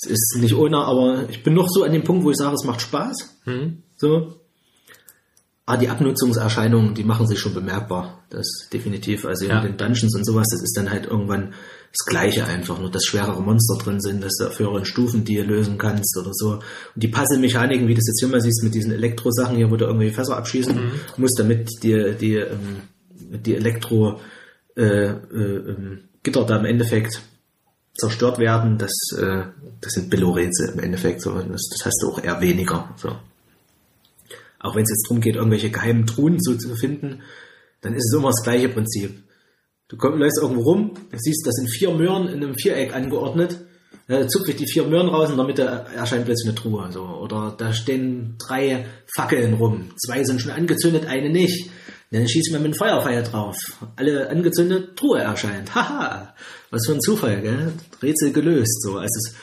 Es 0.00 0.10
ist 0.10 0.36
nicht 0.40 0.54
ohne, 0.54 0.78
aber 0.78 1.28
ich 1.28 1.42
bin 1.42 1.54
noch 1.54 1.68
so 1.68 1.84
an 1.84 1.92
dem 1.92 2.02
Punkt, 2.02 2.24
wo 2.24 2.30
ich 2.30 2.36
sage, 2.36 2.54
es 2.54 2.64
macht 2.64 2.80
Spaß. 2.80 3.40
So. 3.96 4.37
Ah, 5.70 5.76
die 5.76 5.90
Abnutzungserscheinungen, 5.90 6.94
die 6.94 7.04
machen 7.04 7.26
sich 7.26 7.38
schon 7.38 7.52
bemerkbar. 7.52 8.24
Das 8.30 8.46
definitiv. 8.72 9.26
Also 9.26 9.44
Ja. 9.44 9.58
in 9.60 9.66
den 9.66 9.76
Dungeons 9.76 10.14
und 10.16 10.24
sowas, 10.24 10.46
das 10.50 10.62
ist 10.62 10.74
dann 10.78 10.90
halt 10.90 11.04
irgendwann 11.04 11.52
das 11.92 12.06
Gleiche 12.06 12.46
einfach. 12.46 12.78
Nur 12.80 12.90
dass 12.90 13.04
schwerere 13.04 13.42
Monster 13.42 13.76
drin 13.76 14.00
sind, 14.00 14.24
dass 14.24 14.32
du 14.38 14.46
auf 14.46 14.58
höheren 14.58 14.86
Stufen 14.86 15.24
die 15.24 15.36
lösen 15.36 15.76
kannst 15.76 16.16
oder 16.16 16.30
so. 16.32 16.52
Und 16.52 16.62
die 16.94 17.08
Puzzle-Mechaniken, 17.08 17.86
wie 17.86 17.92
du 17.92 17.98
das 18.00 18.06
jetzt 18.08 18.20
hier 18.20 18.28
mal 18.30 18.40
siehst, 18.40 18.62
mit 18.64 18.74
diesen 18.74 18.92
Elektro-Sachen 18.92 19.56
hier, 19.56 19.70
wo 19.70 19.76
du 19.76 19.84
irgendwie 19.84 20.10
Fässer 20.10 20.38
abschießen 20.38 20.74
musst, 21.18 21.38
damit 21.38 21.68
die, 21.82 22.14
die, 22.18 22.36
ähm, 22.36 22.80
die 23.44 23.54
Elektro, 23.54 24.20
äh, 24.74 24.82
äh, 24.82 25.12
ähm, 25.34 25.98
Gitter 26.22 26.44
da 26.46 26.56
im 26.56 26.64
Endeffekt 26.64 27.20
zerstört 27.94 28.38
werden, 28.38 28.78
das, 28.78 28.92
äh, 29.18 29.42
das 29.82 29.92
sind 29.92 30.08
Billo-Rätsel 30.08 30.70
im 30.70 30.78
Endeffekt. 30.80 31.20
So. 31.20 31.32
Das, 31.34 31.68
das 31.68 31.84
hast 31.84 32.00
du 32.02 32.12
auch 32.12 32.24
eher 32.24 32.40
weniger. 32.40 32.94
So. 32.96 33.10
Auch 34.60 34.74
wenn 34.74 34.82
es 34.82 34.90
jetzt 34.90 35.06
darum 35.08 35.20
geht, 35.20 35.36
irgendwelche 35.36 35.70
geheimen 35.70 36.06
Truhen 36.06 36.40
zu, 36.40 36.56
zu 36.56 36.74
finden, 36.74 37.22
dann 37.80 37.94
ist 37.94 38.06
es 38.10 38.16
immer 38.16 38.30
das 38.30 38.42
gleiche 38.42 38.68
Prinzip. 38.68 39.22
Du 39.88 39.96
komm, 39.96 40.18
läufst 40.18 40.40
irgendwo 40.42 40.62
rum, 40.62 40.94
siehst, 41.14 41.46
da 41.46 41.52
sind 41.52 41.70
vier 41.70 41.92
Möhren 41.92 42.28
in 42.28 42.42
einem 42.42 42.54
Viereck 42.54 42.94
angeordnet, 42.94 43.60
da 44.08 44.26
zupfe 44.26 44.50
ich 44.50 44.56
die 44.56 44.66
vier 44.66 44.84
Möhren 44.84 45.08
raus 45.08 45.30
und 45.30 45.46
Mitte 45.46 45.84
erscheint 45.94 46.24
plötzlich 46.24 46.48
eine 46.48 46.54
Truhe. 46.54 46.90
So. 46.90 47.02
Oder 47.02 47.54
da 47.56 47.74
stehen 47.74 48.36
drei 48.38 48.86
Fackeln 49.14 49.54
rum. 49.54 49.90
Zwei 50.02 50.24
sind 50.24 50.40
schon 50.40 50.50
angezündet, 50.50 51.06
eine 51.06 51.28
nicht. 51.28 51.70
Dann 52.10 52.26
schießen 52.26 52.54
wir 52.54 52.60
mit 52.60 52.72
dem 52.72 52.78
Feuerpfeil 52.78 53.22
drauf. 53.22 53.58
Alle 53.96 54.30
angezündet, 54.30 54.96
Truhe 54.96 55.18
erscheint. 55.18 55.74
Haha, 55.74 56.34
was 56.70 56.86
für 56.86 56.94
ein 56.94 57.02
Zufall, 57.02 57.42
gell? 57.42 57.72
Rätsel 58.02 58.32
gelöst. 58.32 58.82
So. 58.82 58.96
Also 58.96 59.12
es 59.18 59.34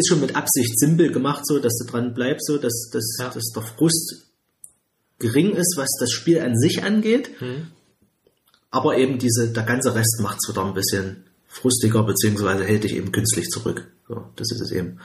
ist 0.00 0.08
schon 0.08 0.20
mit 0.20 0.34
Absicht 0.36 0.78
simpel 0.78 1.12
gemacht, 1.12 1.46
so 1.46 1.58
dass 1.58 1.76
du 1.78 1.84
dran 1.90 2.14
bleibst, 2.14 2.46
so 2.46 2.58
dass, 2.58 2.90
dass, 2.92 3.16
Ja. 3.20 3.28
dass 3.30 3.52
der 3.54 3.62
Frust 3.62 4.26
gering 5.18 5.52
ist, 5.54 5.74
was 5.76 5.88
das 6.00 6.10
Spiel 6.10 6.40
an 6.40 6.58
sich 6.58 6.82
angeht. 6.82 7.30
Aber 8.70 8.96
eben 8.96 9.18
diese, 9.18 9.48
der 9.52 9.64
ganze 9.64 9.94
Rest 9.94 10.18
macht 10.20 10.38
es 10.42 10.48
wieder 10.50 10.64
ein 10.64 10.74
bisschen 10.74 11.24
frustiger, 11.48 12.02
beziehungsweise 12.04 12.64
hält 12.64 12.84
dich 12.84 12.94
eben 12.94 13.12
künstlich 13.12 13.48
zurück. 13.48 13.88
So, 14.08 14.24
das 14.36 14.50
ist 14.52 14.60
es 14.60 14.70
eben. 14.72 14.98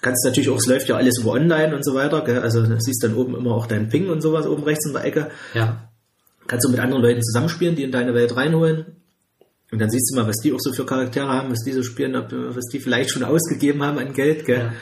Kannst 0.00 0.24
natürlich 0.24 0.48
auch, 0.50 0.56
es 0.56 0.66
läuft 0.66 0.88
ja 0.88 0.96
alles 0.96 1.18
über 1.20 1.32
online 1.32 1.74
und 1.74 1.84
so 1.84 1.94
weiter, 1.94 2.22
gell? 2.24 2.40
also 2.40 2.62
du 2.66 2.80
siehst 2.80 3.02
dann 3.04 3.14
oben 3.14 3.36
immer 3.36 3.54
auch 3.54 3.66
deinen 3.66 3.88
Ping 3.88 4.10
und 4.10 4.20
sowas 4.20 4.46
oben 4.46 4.64
rechts 4.64 4.86
in 4.86 4.92
der 4.92 5.04
Ecke. 5.04 5.30
Ja. 5.54 5.88
Kannst 6.48 6.66
du 6.66 6.70
mit 6.70 6.80
anderen 6.80 7.02
Leuten 7.02 7.22
zusammenspielen, 7.22 7.76
die 7.76 7.84
in 7.84 7.92
deine 7.92 8.12
Welt 8.14 8.34
reinholen. 8.36 8.96
Und 9.72 9.78
dann 9.78 9.90
siehst 9.90 10.12
du 10.12 10.20
mal, 10.20 10.28
was 10.28 10.36
die 10.36 10.52
auch 10.52 10.60
so 10.60 10.72
für 10.72 10.84
Charaktere 10.84 11.26
haben, 11.28 11.50
was 11.50 11.64
die 11.64 11.72
so 11.72 11.82
spielen, 11.82 12.14
ob, 12.14 12.30
was 12.30 12.66
die 12.66 12.78
vielleicht 12.78 13.10
schon 13.10 13.24
ausgegeben 13.24 13.82
haben 13.82 13.98
an 13.98 14.12
Geld. 14.12 14.44
Gell? 14.44 14.58
Ja. 14.58 14.72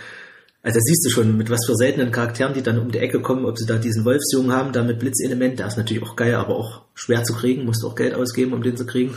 Also 0.63 0.79
da 0.79 0.83
siehst 0.83 1.07
du 1.07 1.11
schon, 1.11 1.37
mit 1.37 1.49
was 1.49 1.65
für 1.65 1.77
seltenen 1.77 2.11
Charakteren 2.11 2.53
die 2.53 2.63
dann 2.63 2.79
um 2.79 2.91
die 2.91 2.99
Ecke 2.99 3.23
kommen, 3.23 3.47
ob 3.47 3.57
sie 3.57 3.67
da 3.67 3.79
diesen 3.79 4.05
Wolfsjungen 4.05 4.53
haben, 4.53 4.73
da 4.73 4.83
mit 4.83 4.99
Blitzelement, 4.99 5.59
der 5.59 5.69
ist 5.69 5.79
natürlich 5.79 6.03
auch 6.03 6.17
geil, 6.17 6.35
aber 6.35 6.57
auch 6.57 6.83
schwer 6.95 7.23
zu 7.23 7.35
kriegen, 7.35 7.65
musst 7.65 7.83
du 7.83 7.87
auch 7.87 7.95
Geld 7.95 8.15
ausgeben, 8.15 8.53
um 8.53 8.63
den 8.63 8.77
zu 8.77 8.85
kriegen. 8.85 9.15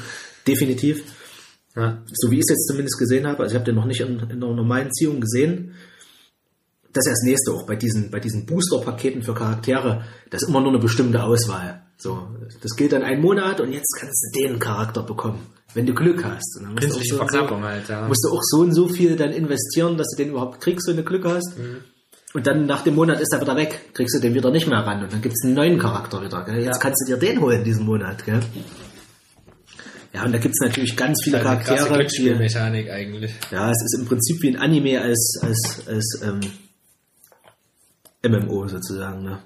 Definitiv. 0.47 1.03
Ja. 1.76 2.03
So 2.13 2.30
wie 2.30 2.36
ich 2.36 2.43
es 2.43 2.51
jetzt 2.51 2.67
zumindest 2.67 2.99
gesehen 2.99 3.26
habe, 3.26 3.41
also 3.41 3.53
ich 3.53 3.59
habe 3.59 3.65
den 3.65 3.76
noch 3.76 3.86
nicht 3.86 4.01
in, 4.01 4.19
in 4.19 4.43
einer 4.43 4.53
normalen 4.53 4.91
Ziehung 4.93 5.19
gesehen. 5.19 5.74
Das 6.94 7.06
ist 7.06 7.08
ja 7.08 7.12
das 7.14 7.24
nächste 7.24 7.52
auch 7.54 7.66
bei 7.66 7.76
diesen, 7.76 8.12
bei 8.12 8.20
diesen 8.20 8.46
Booster-Paketen 8.46 9.24
für 9.24 9.34
Charaktere, 9.34 10.04
das 10.30 10.44
ist 10.44 10.50
immer 10.50 10.62
nur 10.62 10.70
eine 10.70 10.80
bestimmte 10.80 11.24
Auswahl. 11.24 11.82
So, 11.98 12.28
das 12.62 12.76
gilt 12.76 12.91
dann 12.91 13.02
einen 13.04 13.22
Monat 13.22 13.60
und 13.62 13.72
jetzt 13.72 13.96
kannst 14.00 14.30
du 14.36 14.39
den 14.41 14.60
Charakter 14.60 15.02
bekommen, 15.04 15.39
wenn 15.74 15.86
du 15.86 15.94
Glück 15.94 16.24
hast. 16.24 16.58
Und 16.60 16.66
dann 16.66 16.74
musst 16.74 16.86
du 16.86 16.89
auch 16.89 16.94
so 16.94 17.00
und 17.00 17.08
so- 17.10 17.18
Verknappung 17.18 17.64
halt, 17.64 17.89
ja. 17.89 18.08
musst 18.08 18.24
du 18.24 18.30
auch 18.30 18.41
so 18.44 18.58
und 18.60 18.74
so 18.74 18.88
viel 18.89 19.16
dann 19.16 19.32
investieren, 19.32 19.98
dass 19.98 20.08
du 20.12 20.18
den 20.24 20.32
überhaupt 20.32 20.62
kriegst, 20.62 20.88
wenn 20.88 20.98
du 20.98 21.04
Glück 21.04 21.26
hast. 21.26 21.54
Und 22.36 22.48
dann 22.48 22.66
nach 22.66 22.84
dem 22.84 22.96
Monat 22.96 23.20
ist 23.22 23.32
er 23.34 23.41
wieder 23.41 23.56
weg, 23.56 23.80
kriegst 23.94 24.16
du 24.16 24.20
den 24.20 24.34
wieder 24.34 24.52
nicht 24.52 24.68
mehr 24.68 24.80
ran 24.80 25.04
und 25.04 25.14
dann 25.14 25.22
gibt's 25.22 25.44
einen 25.44 25.54
neuen 25.54 25.80
Charakter 25.80 26.22
wieder. 26.24 26.44
Gell? 26.46 26.58
Jetzt 26.58 26.76
Ja. 26.76 26.80
kannst 26.82 27.02
du 27.08 27.14
dir 27.16 27.18
den 27.20 27.39
holen 27.41 27.64
diesen 27.64 27.86
Monat. 27.86 28.26
Gell? 28.26 28.39
Ja, 30.14 30.26
und 30.26 30.32
da 30.32 30.38
gibt's 30.38 30.60
natürlich 30.62 30.96
ganz 30.96 31.22
viele 31.24 31.39
krasse 31.39 31.64
Charaktere. 31.64 31.88
Die, 31.89 31.94
Glücksspielmechanik 31.96 32.89
eigentlich. 32.91 33.32
ja, 33.52 33.72
es 33.72 33.82
ist 33.84 33.98
im 34.00 34.06
Prinzip 34.06 34.41
wie 34.44 34.50
ein 34.50 34.58
Anime 34.58 35.02
als, 35.02 35.39
als, 35.41 35.88
als 35.88 36.22
ähm, 36.24 36.39
MMO 38.28 38.67
sozusagen. 38.67 39.24
Ne? 39.24 39.39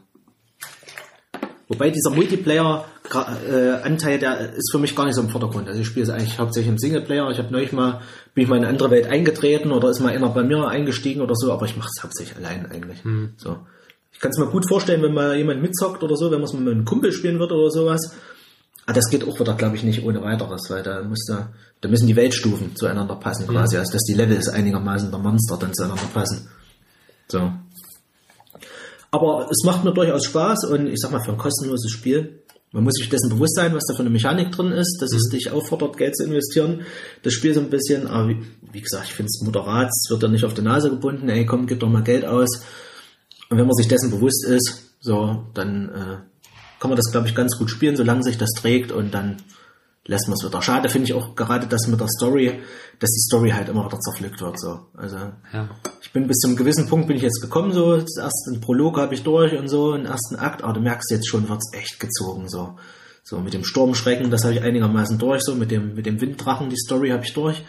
Wobei 1.67 1.89
dieser 1.89 2.11
Multiplayer-Anteil, 2.11 4.19
der 4.19 4.53
ist 4.53 4.71
für 4.71 4.79
mich 4.79 4.95
gar 4.95 5.05
nicht 5.05 5.15
so 5.15 5.21
im 5.21 5.29
Vordergrund. 5.29 5.67
Also 5.67 5.81
ich 5.81 5.87
spiele 5.87 6.03
es 6.03 6.09
eigentlich 6.09 6.39
hauptsächlich 6.39 6.71
im 6.71 6.77
Singleplayer. 6.77 7.29
Ich 7.31 7.39
habe 7.39 7.51
neulich 7.51 7.73
mal, 7.73 8.01
bin 8.33 8.43
ich 8.43 8.49
mal 8.49 8.55
in 8.55 8.63
eine 8.63 8.71
andere 8.71 8.89
Welt 8.91 9.07
eingetreten 9.07 9.73
oder 9.73 9.89
ist 9.89 9.99
mal 9.99 10.13
einer 10.13 10.29
bei 10.29 10.43
mir 10.43 10.65
eingestiegen 10.67 11.19
oder 11.21 11.35
so, 11.35 11.51
aber 11.51 11.65
ich 11.65 11.75
mache 11.75 11.89
es 11.93 12.01
hauptsächlich 12.01 12.37
allein 12.37 12.71
eigentlich. 12.71 13.03
So. 13.35 13.57
Ich 14.13 14.19
kann 14.19 14.31
es 14.31 14.37
mir 14.37 14.47
gut 14.47 14.65
vorstellen, 14.67 15.03
wenn 15.03 15.13
mal 15.13 15.35
jemand 15.35 15.61
mitzockt 15.61 16.03
oder 16.03 16.15
so, 16.15 16.31
wenn 16.31 16.39
man 16.39 16.45
es 16.45 16.53
mit 16.53 16.65
einem 16.67 16.85
Kumpel 16.85 17.11
spielen 17.11 17.39
wird 17.39 17.51
oder 17.51 17.69
sowas. 17.69 18.15
Aber 18.85 18.95
das 18.95 19.09
geht 19.09 19.27
auch 19.27 19.37
wieder, 19.37 19.53
glaube 19.53 19.75
ich, 19.75 19.83
nicht 19.83 20.05
ohne 20.05 20.23
weiteres, 20.23 20.69
weil 20.69 20.81
da 20.81 21.03
muss 21.03 21.25
da, 21.27 21.49
da 21.81 21.89
müssen 21.89 22.07
die 22.07 22.15
Weltstufen 22.15 22.77
zueinander 22.77 23.15
passen 23.15 23.45
quasi, 23.45 23.75
also 23.75 23.91
dass 23.91 24.03
die 24.03 24.13
Levels 24.13 24.47
einigermaßen 24.47 25.11
der 25.11 25.19
Monster 25.19 25.57
dann 25.59 25.73
zueinander 25.73 26.07
passen. 26.13 26.47
So. 27.27 27.51
Aber 29.11 29.47
es 29.49 29.63
macht 29.63 29.83
mir 29.83 29.93
durchaus 29.93 30.25
Spaß 30.25 30.65
und 30.65 30.87
ich 30.87 30.99
sag 30.99 31.11
mal, 31.11 31.23
für 31.23 31.31
ein 31.31 31.37
kostenloses 31.37 31.91
Spiel, 31.91 32.43
man 32.73 32.83
muss 32.83 32.95
sich 32.95 33.09
dessen 33.09 33.29
bewusst 33.29 33.55
sein, 33.55 33.73
was 33.73 33.85
da 33.87 33.95
für 33.95 34.01
eine 34.01 34.09
Mechanik 34.09 34.51
drin 34.51 34.71
ist, 34.71 34.97
dass 35.01 35.13
es 35.13 35.29
dich 35.29 35.51
auffordert, 35.51 35.97
Geld 35.97 36.17
zu 36.17 36.25
investieren. 36.25 36.81
Das 37.23 37.33
Spiel 37.33 37.53
so 37.53 37.61
ein 37.61 37.69
bisschen, 37.69 38.07
aber 38.07 38.27
wie, 38.29 38.45
wie 38.73 38.81
gesagt, 38.81 39.05
ich 39.05 39.13
finde 39.13 39.27
es 39.27 39.41
moderat, 39.41 39.87
es 39.87 40.09
wird 40.09 40.21
ja 40.21 40.27
nicht 40.27 40.43
auf 40.43 40.53
die 40.53 40.61
Nase 40.61 40.89
gebunden, 40.89 41.29
ey, 41.29 41.45
komm, 41.45 41.65
gib 41.65 41.79
doch 41.79 41.89
mal 41.89 42.03
Geld 42.03 42.25
aus. 42.25 42.61
Und 43.49 43.57
wenn 43.57 43.65
man 43.65 43.75
sich 43.75 43.87
dessen 43.87 44.11
bewusst 44.11 44.45
ist, 44.45 44.95
so, 44.99 45.45
dann 45.53 45.89
äh, 45.89 46.17
kann 46.79 46.89
man 46.89 46.97
das, 46.97 47.11
glaube 47.11 47.27
ich, 47.27 47.35
ganz 47.35 47.57
gut 47.57 47.69
spielen, 47.69 47.95
solange 47.95 48.23
sich 48.23 48.37
das 48.37 48.51
trägt 48.51 48.91
und 48.91 49.13
dann 49.13 49.37
lässt 50.07 50.27
man 50.27 50.37
es 50.37 50.45
wieder. 50.45 50.61
Schade 50.61 50.89
finde 50.89 51.07
ich 51.07 51.13
auch 51.13 51.35
gerade 51.35 51.67
das 51.67 51.87
mit 51.87 51.99
der 51.99 52.07
Story, 52.07 52.59
dass 52.99 53.09
die 53.11 53.21
Story 53.27 53.51
halt 53.51 53.69
immer 53.69 53.85
wieder 53.85 53.99
zerpflückt 53.99 54.41
wird. 54.41 54.59
So. 54.59 54.79
Also 54.95 55.17
Ja. 55.53 55.69
ich 56.01 56.11
bin 56.11 56.27
bis 56.27 56.37
zum 56.37 56.55
gewissen 56.55 56.87
Punkt 56.87 57.07
bin 57.07 57.17
ich 57.17 57.23
jetzt 57.23 57.41
gekommen, 57.41 57.71
so 57.73 57.97
das 57.97 58.17
erste 58.17 58.59
Prolog 58.59 58.97
habe 58.97 59.13
ich 59.13 59.23
durch 59.23 59.55
und 59.57 59.67
so, 59.67 59.95
den 59.95 60.05
ersten 60.05 60.37
Akt, 60.37 60.63
aber 60.63 60.73
du 60.73 60.79
merkst 60.79 61.11
jetzt 61.11 61.27
schon, 61.27 61.47
wird's 61.47 61.71
echt 61.73 61.99
gezogen. 61.99 62.47
So. 62.49 62.77
So 63.23 63.39
mit 63.39 63.53
dem 63.53 63.65
Sturmschrecken, 63.65 64.31
das 64.31 64.45
habe 64.45 64.53
ich 64.53 64.61
einigermaßen 64.61 65.19
durch, 65.19 65.43
so 65.43 65.53
mit 65.53 65.69
dem, 65.69 65.95
mit 65.95 66.05
dem 66.05 66.21
Winddrachen, 66.21 66.69
die 66.69 66.77
Story 66.77 67.09
habe 67.09 67.25
ich 67.25 67.33
durch. 67.33 67.63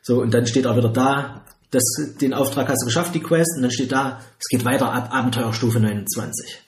So, 0.00 0.20
und 0.22 0.32
dann 0.32 0.46
steht 0.46 0.66
auch 0.66 0.76
wieder 0.76 0.88
da, 0.88 1.44
das, 1.70 1.82
den 2.20 2.32
Auftrag 2.34 2.68
hast 2.68 2.82
du 2.82 2.86
geschafft, 2.86 3.14
die 3.14 3.20
Quest, 3.20 3.52
und 3.56 3.62
dann 3.62 3.70
steht 3.70 3.92
da, 3.92 4.20
es 4.38 4.48
geht 4.48 4.64
weiter 4.64 4.90
ab 4.92 5.10
Abenteuerstufe 5.12 5.80
29. 5.80 6.58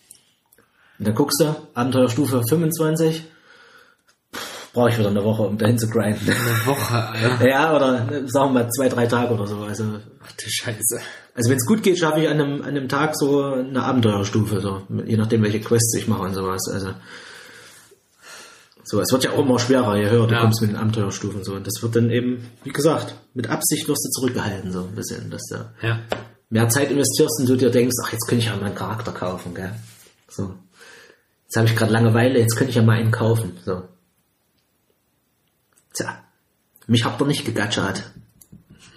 Und 0.98 1.08
dann 1.08 1.14
guckst 1.14 1.40
du, 1.40 1.56
Abenteuerstufe 1.74 2.42
25, 2.48 3.24
brauche 4.74 4.90
ich 4.90 4.98
wieder 4.98 5.08
eine 5.08 5.24
Woche, 5.24 5.42
um 5.44 5.56
dahin 5.56 5.78
zu 5.78 5.88
grinden. 5.88 6.28
Eine 6.28 6.66
Woche, 6.66 6.94
Alter. 6.94 7.48
ja, 7.48 7.74
oder 7.74 8.06
äh, 8.12 8.28
sagen 8.28 8.52
wir 8.52 8.62
mal 8.64 8.68
zwei, 8.70 8.88
drei 8.90 9.06
Tage 9.06 9.32
oder 9.32 9.46
so. 9.46 9.56
Also, 9.60 9.84
Ach 10.22 10.32
du 10.32 10.44
Scheiße. 10.46 11.00
also 11.34 11.50
wenn 11.50 11.56
es 11.56 11.64
gut 11.66 11.82
geht, 11.82 11.98
schaffe 11.98 12.20
ich 12.20 12.28
an 12.28 12.40
einem, 12.40 12.60
an 12.62 12.68
einem 12.68 12.88
Tag 12.88 13.16
so 13.16 13.42
eine 13.44 13.82
Abenteuerstufe, 13.82 14.60
so, 14.60 14.82
je 15.06 15.16
nachdem, 15.16 15.42
welche 15.42 15.60
Quests 15.60 15.96
ich 15.96 16.06
mache 16.08 16.22
und 16.22 16.34
sowas. 16.34 16.60
Also, 16.70 16.88
so, 18.86 19.00
es 19.00 19.10
wird 19.12 19.24
ja 19.24 19.30
auch 19.30 19.38
immer 19.38 19.58
schwerer, 19.58 19.96
je 19.96 20.10
höher 20.10 20.26
du 20.26 20.34
Ja. 20.34 20.40
kommst 20.42 20.60
mit 20.60 20.70
den 20.70 20.76
Abenteuerstufen 20.76 21.42
so. 21.42 21.54
Und 21.54 21.66
das 21.66 21.82
wird 21.82 21.96
dann 21.96 22.10
eben, 22.10 22.46
wie 22.64 22.70
gesagt, 22.72 23.14
mit 23.32 23.48
Absicht 23.48 23.88
wirst 23.88 24.04
du 24.04 24.10
zurückgehalten, 24.20 24.72
so 24.72 24.80
ein 24.80 24.94
bisschen, 24.94 25.30
dass 25.30 25.42
du 25.50 25.56
Ja. 25.86 26.00
mehr 26.50 26.68
Zeit 26.68 26.90
investierst 26.90 27.40
und 27.40 27.48
du 27.48 27.56
dir 27.56 27.70
denkst, 27.70 27.94
ach, 28.04 28.12
jetzt 28.12 28.26
könnte 28.28 28.42
ich 28.44 28.50
ja 28.50 28.56
mal 28.56 28.66
einen 28.66 28.74
Charakter 28.74 29.12
kaufen, 29.12 29.54
gell? 29.54 29.72
So. 30.28 30.52
Jetzt 31.44 31.56
habe 31.56 31.66
ich 31.68 31.76
gerade 31.76 31.92
Langeweile, 31.92 32.38
jetzt 32.38 32.56
könnte 32.56 32.70
ich 32.70 32.76
ja 32.76 32.82
mal 32.82 32.98
einen 32.98 33.10
kaufen, 33.10 33.56
so. 33.64 33.84
Tja. 35.94 36.24
Mich 36.86 37.04
habt 37.04 37.20
ihr 37.20 37.26
nicht 37.26 37.46
gegatschert. 37.46 38.12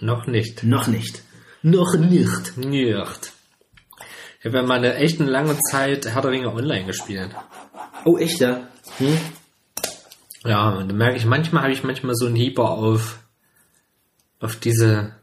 Noch 0.00 0.26
nicht. 0.26 0.64
Noch 0.64 0.86
nicht. 0.88 1.22
Noch 1.62 1.96
nicht. 1.96 2.56
Nicht. 2.56 3.32
Ich 4.40 4.46
habe 4.46 4.58
ja 4.58 4.62
mal 4.62 4.78
eine 4.78 4.94
echt 4.94 5.20
eine 5.20 5.30
lange 5.30 5.56
Zeit 5.70 6.06
Herr 6.06 6.22
der 6.22 6.30
Ringe 6.30 6.52
online 6.52 6.86
gespielt. 6.86 7.30
Oh, 8.04 8.18
echt, 8.18 8.40
ja? 8.40 8.68
Hm? 8.98 9.18
Ja, 10.44 10.70
und 10.70 10.88
da 10.88 10.94
merke 10.94 11.16
ich, 11.16 11.24
manchmal 11.24 11.62
habe 11.62 11.72
ich 11.72 11.82
manchmal 11.82 12.14
so 12.14 12.26
einen 12.26 12.36
Hieber 12.36 12.70
auf, 12.70 13.18
auf 14.40 14.56
diese, 14.56 15.14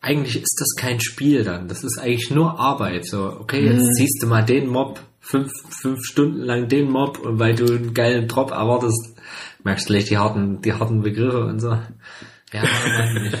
eigentlich 0.00 0.36
ist 0.36 0.56
das 0.58 0.74
kein 0.76 1.00
Spiel 1.00 1.44
dann, 1.44 1.68
das 1.68 1.84
ist 1.84 1.98
eigentlich 1.98 2.30
nur 2.30 2.58
Arbeit, 2.58 3.06
so, 3.06 3.24
okay, 3.24 3.64
jetzt 3.64 3.94
ziehst 3.94 4.20
du 4.20 4.26
mal 4.26 4.44
den 4.44 4.66
Mob, 4.66 5.00
fünf, 5.20 5.52
fünf 5.80 6.04
Stunden 6.04 6.40
lang 6.40 6.68
den 6.68 6.90
Mob 6.90 7.20
und 7.20 7.38
weil 7.38 7.54
du 7.54 7.66
einen 7.66 7.94
geilen 7.94 8.26
Drop 8.26 8.50
erwartest, 8.50 9.16
merkst 9.64 9.88
du 9.88 9.92
gleich 9.94 10.04
die 10.06 10.18
harten, 10.18 10.62
die 10.62 10.72
harten 10.72 11.02
Begriffe 11.02 11.44
und 11.44 11.60
so. 11.60 11.70
Ja, 12.52 12.62
Mann, 12.62 13.26
ich, 13.26 13.32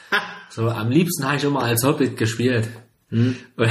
so, 0.54 0.68
am 0.68 0.90
liebsten 0.90 1.24
habe 1.24 1.36
ich 1.36 1.44
immer 1.44 1.62
als 1.62 1.82
Hobbit 1.84 2.16
gespielt. 2.16 2.68
Und 3.10 3.36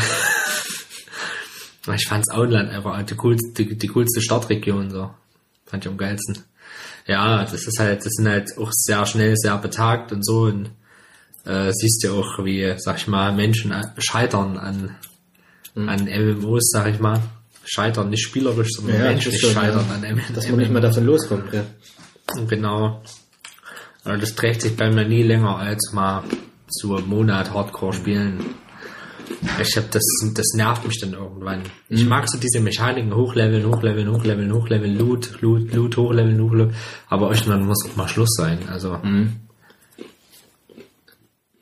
ich 1.95 2.07
fand's 2.07 2.29
Auenland 2.31 2.69
einfach 2.71 3.01
die 3.03 3.15
coolste, 3.15 3.51
die, 3.63 3.77
die 3.77 3.87
coolste 3.87 4.21
Stadtregion 4.21 4.89
so. 4.89 5.11
Fand 5.65 5.85
ich 5.85 5.91
am 5.91 5.97
geilsten. 5.97 6.43
Ja, 7.05 7.43
das 7.43 7.65
ist 7.67 7.79
halt, 7.79 7.99
das 8.05 8.13
sind 8.13 8.27
halt 8.27 8.57
auch 8.57 8.71
sehr 8.73 9.05
schnell, 9.05 9.35
sehr 9.37 9.57
betagt 9.57 10.11
und 10.11 10.25
so 10.25 10.41
und 10.43 10.71
äh, 11.45 11.71
siehst 11.71 12.03
ja 12.03 12.11
auch, 12.11 12.43
wie, 12.43 12.73
sag 12.77 12.97
ich 12.97 13.07
mal, 13.07 13.33
Menschen 13.33 13.71
a- 13.71 13.93
scheitern 13.97 14.57
an, 14.57 14.95
an 15.75 16.05
MMOs, 16.05 16.69
sag 16.71 16.87
ich 16.93 16.99
mal. 16.99 17.21
Scheitern 17.63 18.09
nicht 18.09 18.23
spielerisch, 18.23 18.69
sondern 18.71 18.95
Ja, 18.99 19.11
ist 19.11 19.39
schon, 19.39 19.51
scheitern 19.51 19.85
ja. 19.89 19.95
an 19.95 20.03
M 20.03 20.21
Dass 20.33 20.47
man 20.49 20.57
nicht 20.59 20.71
mehr 20.71 20.81
davon 20.81 21.05
loskommt, 21.05 21.51
gell? 21.51 21.65
Genau. 22.47 23.01
Also 24.03 24.21
das 24.21 24.35
trägt 24.35 24.61
sich 24.61 24.75
bei 24.75 24.89
mir 24.91 25.05
nie 25.07 25.23
länger 25.23 25.57
als 25.57 25.91
mal 25.93 26.23
so 26.67 26.95
einen 26.95 27.07
Monat 27.07 27.53
Hardcore 27.53 27.93
spielen. 27.93 28.43
Ich 29.61 29.75
hab 29.77 29.91
das, 29.91 30.03
das 30.33 30.45
nervt 30.55 30.87
mich 30.87 30.99
dann 31.01 31.13
irgendwann. 31.13 31.63
Ich 31.89 32.05
mag 32.05 32.29
so 32.29 32.37
diese 32.37 32.59
Mechaniken, 32.61 33.13
hochleveln, 33.13 33.65
hochleveln, 33.65 34.09
hochleveln, 34.11 34.53
hochleveln, 34.53 34.97
Loot, 34.97 35.41
Loot, 35.41 35.73
Loot, 35.73 35.97
hochleveln, 35.97 36.41
hochleveln. 36.41 36.75
Aber 37.09 37.31
irgendwann 37.31 37.65
muss 37.65 37.85
auch 37.85 37.95
mal 37.97 38.07
Schluss 38.07 38.33
sein. 38.37 38.59
Also, 38.69 38.93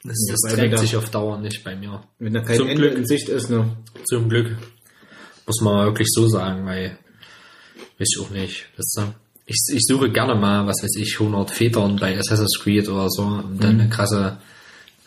das, 0.03 0.25
das 0.29 0.39
weil 0.43 0.51
wir 0.51 0.57
trägt 0.57 0.73
da- 0.73 0.77
sich 0.77 0.95
auf 0.95 1.09
Dauer 1.09 1.39
nicht 1.39 1.63
bei 1.63 1.75
mir. 1.75 2.03
Wenn 2.19 2.33
da 2.33 2.41
kein 2.41 2.57
Zum 2.57 2.67
Ende 2.67 2.83
Glück. 2.83 2.97
in 2.97 3.05
Sicht 3.07 3.29
ist, 3.29 3.49
ne? 3.49 3.75
Zum 4.05 4.29
Glück. 4.29 4.55
Muss 5.47 5.61
man 5.61 5.85
wirklich 5.87 6.07
so 6.11 6.27
sagen, 6.27 6.65
weil, 6.65 6.97
weiß 7.99 8.07
ich 8.15 8.19
auch 8.23 8.29
nicht. 8.29 8.67
Weißt 8.77 8.97
du? 8.99 9.13
Ich, 9.45 9.57
ich 9.73 9.83
suche 9.85 10.11
gerne 10.11 10.35
mal, 10.35 10.65
was 10.65 10.81
weiß 10.83 10.95
ich, 10.97 11.19
100 11.19 11.51
Federn 11.51 11.97
bei 11.97 12.17
Assassin's 12.17 12.59
Creed 12.61 12.89
oder 12.89 13.09
so, 13.09 13.23
und 13.23 13.63
dann 13.63 13.79
eine 13.79 13.89
krasse, 13.89 14.37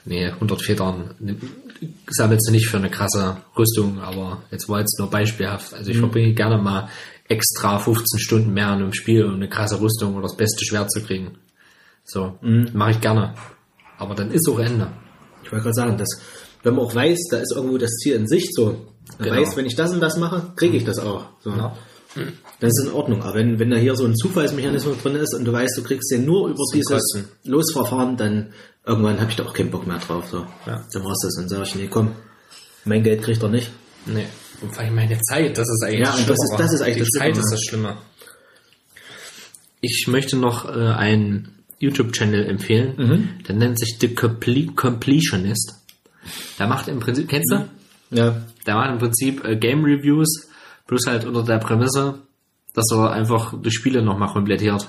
nee, 0.04 0.26
100 0.26 0.62
Federn 0.62 1.14
sammelst 2.08 2.48
du 2.48 2.52
nicht 2.52 2.68
für 2.68 2.76
eine 2.78 2.90
krasse 2.90 3.38
Rüstung, 3.56 4.00
aber 4.00 4.42
jetzt 4.50 4.68
war 4.68 4.80
jetzt 4.80 4.98
nur 4.98 5.10
beispielhaft. 5.10 5.74
Also 5.74 5.90
ich 5.90 5.98
verbringe 5.98 6.34
gerne 6.34 6.58
mal 6.58 6.88
extra 7.28 7.78
15 7.78 8.18
Stunden 8.20 8.52
mehr 8.54 8.68
in 8.68 8.74
einem 8.82 8.92
Spiel, 8.94 9.24
um 9.24 9.34
eine 9.34 9.48
krasse 9.48 9.80
Rüstung 9.80 10.14
oder 10.14 10.22
das 10.22 10.36
beste 10.36 10.64
Schwert 10.64 10.90
zu 10.90 11.02
kriegen. 11.02 11.38
So, 12.04 12.38
mache 12.40 12.92
ich 12.92 13.00
gerne. 13.00 13.34
Aber 13.98 14.14
dann 14.14 14.30
ist 14.30 14.48
auch 14.48 14.58
Ende. 14.58 14.88
Ich 15.44 15.52
wollte 15.52 15.64
gerade 15.64 15.74
sagen, 15.74 15.98
dass, 15.98 16.08
wenn 16.62 16.74
man 16.74 16.84
auch 16.86 16.94
weiß, 16.94 17.18
da 17.30 17.38
ist 17.38 17.52
irgendwo 17.54 17.76
das 17.78 17.90
Ziel 17.96 18.14
in 18.14 18.26
Sicht 18.26 18.54
so. 18.54 18.86
Man 19.18 19.28
Genau. 19.28 19.40
weiß, 19.40 19.56
wenn 19.56 19.66
ich 19.66 19.74
das 19.74 19.92
und 19.92 20.00
das 20.00 20.16
mache, 20.18 20.52
kriege 20.56 20.76
ich 20.76 20.84
das 20.84 20.98
auch. 20.98 21.24
So. 21.40 21.50
Ja. 21.50 21.74
Das 22.60 22.70
ist 22.76 22.84
in 22.86 22.92
Ordnung. 22.92 23.22
Aber 23.22 23.34
wenn, 23.34 23.58
wenn 23.58 23.70
da 23.70 23.76
hier 23.76 23.94
so 23.96 24.04
ein 24.04 24.16
Zufallsmechanismus 24.16 24.98
drin 25.02 25.16
ist 25.16 25.34
und 25.34 25.44
du 25.44 25.52
weißt, 25.52 25.76
du 25.76 25.82
kriegst 25.82 26.10
den 26.10 26.24
nur 26.24 26.48
über 26.48 26.62
dieses 26.74 26.86
Kosten. 26.90 27.28
Losverfahren, 27.44 28.16
dann 28.16 28.52
irgendwann 28.86 29.20
habe 29.20 29.30
ich 29.30 29.36
da 29.36 29.44
auch 29.44 29.54
keinen 29.54 29.70
Bock 29.70 29.86
mehr 29.86 29.98
drauf. 29.98 30.26
So. 30.30 30.38
Ja. 30.66 30.84
Dann 30.92 31.04
war's 31.04 31.20
das. 31.22 31.34
Dann 31.36 31.48
sage 31.48 31.62
ich, 31.64 31.74
nee, 31.74 31.86
komm, 31.88 32.12
mein 32.84 33.02
Geld 33.02 33.22
kriegt 33.22 33.42
er 33.42 33.48
nicht. 33.48 33.70
Nee. 34.06 34.26
Und 34.62 34.74
vor 34.74 34.82
allem 34.82 34.94
meine 34.94 35.20
Zeit, 35.20 35.56
das 35.56 35.68
ist 35.68 35.84
eigentlich 35.84 36.00
Ja, 36.00 36.14
und 36.14 36.28
das 36.28 36.36
ist- 36.38 36.56
das 36.58 36.72
ist 36.72 36.80
eigentlich 36.82 36.94
Die 36.96 37.00
das 37.00 37.10
Zeit 37.10 37.32
Schlimme, 37.34 37.40
ist 37.40 37.52
das 37.52 37.62
Schlimme. 37.64 37.96
Ich 39.80 40.06
möchte 40.08 40.36
noch 40.36 40.64
äh, 40.68 40.70
einen 40.92 41.54
YouTube-Channel 41.78 42.46
empfehlen, 42.46 42.94
Mhm. 42.96 43.28
der 43.46 43.54
nennt 43.54 43.78
sich 43.78 43.96
The 44.00 44.14
Comple 44.14 44.66
Completionist. 44.74 45.74
Der 46.58 46.66
macht 46.66 46.88
im 46.88 46.98
Prinzip, 46.98 47.28
kennst 47.28 47.52
du? 47.52 47.68
Ja. 48.10 48.42
Der 48.66 48.74
macht 48.74 48.90
im 48.90 48.98
Prinzip 48.98 49.44
äh, 49.44 49.56
Game 49.56 49.84
Reviews, 49.84 50.47
bloß 50.88 51.06
halt 51.06 51.24
unter 51.24 51.44
der 51.44 51.58
Prämisse, 51.58 52.18
dass 52.74 52.90
er 52.92 53.12
einfach 53.12 53.54
die 53.62 53.70
Spiele 53.70 54.02
nochmal 54.02 54.32
komplettiert. 54.32 54.88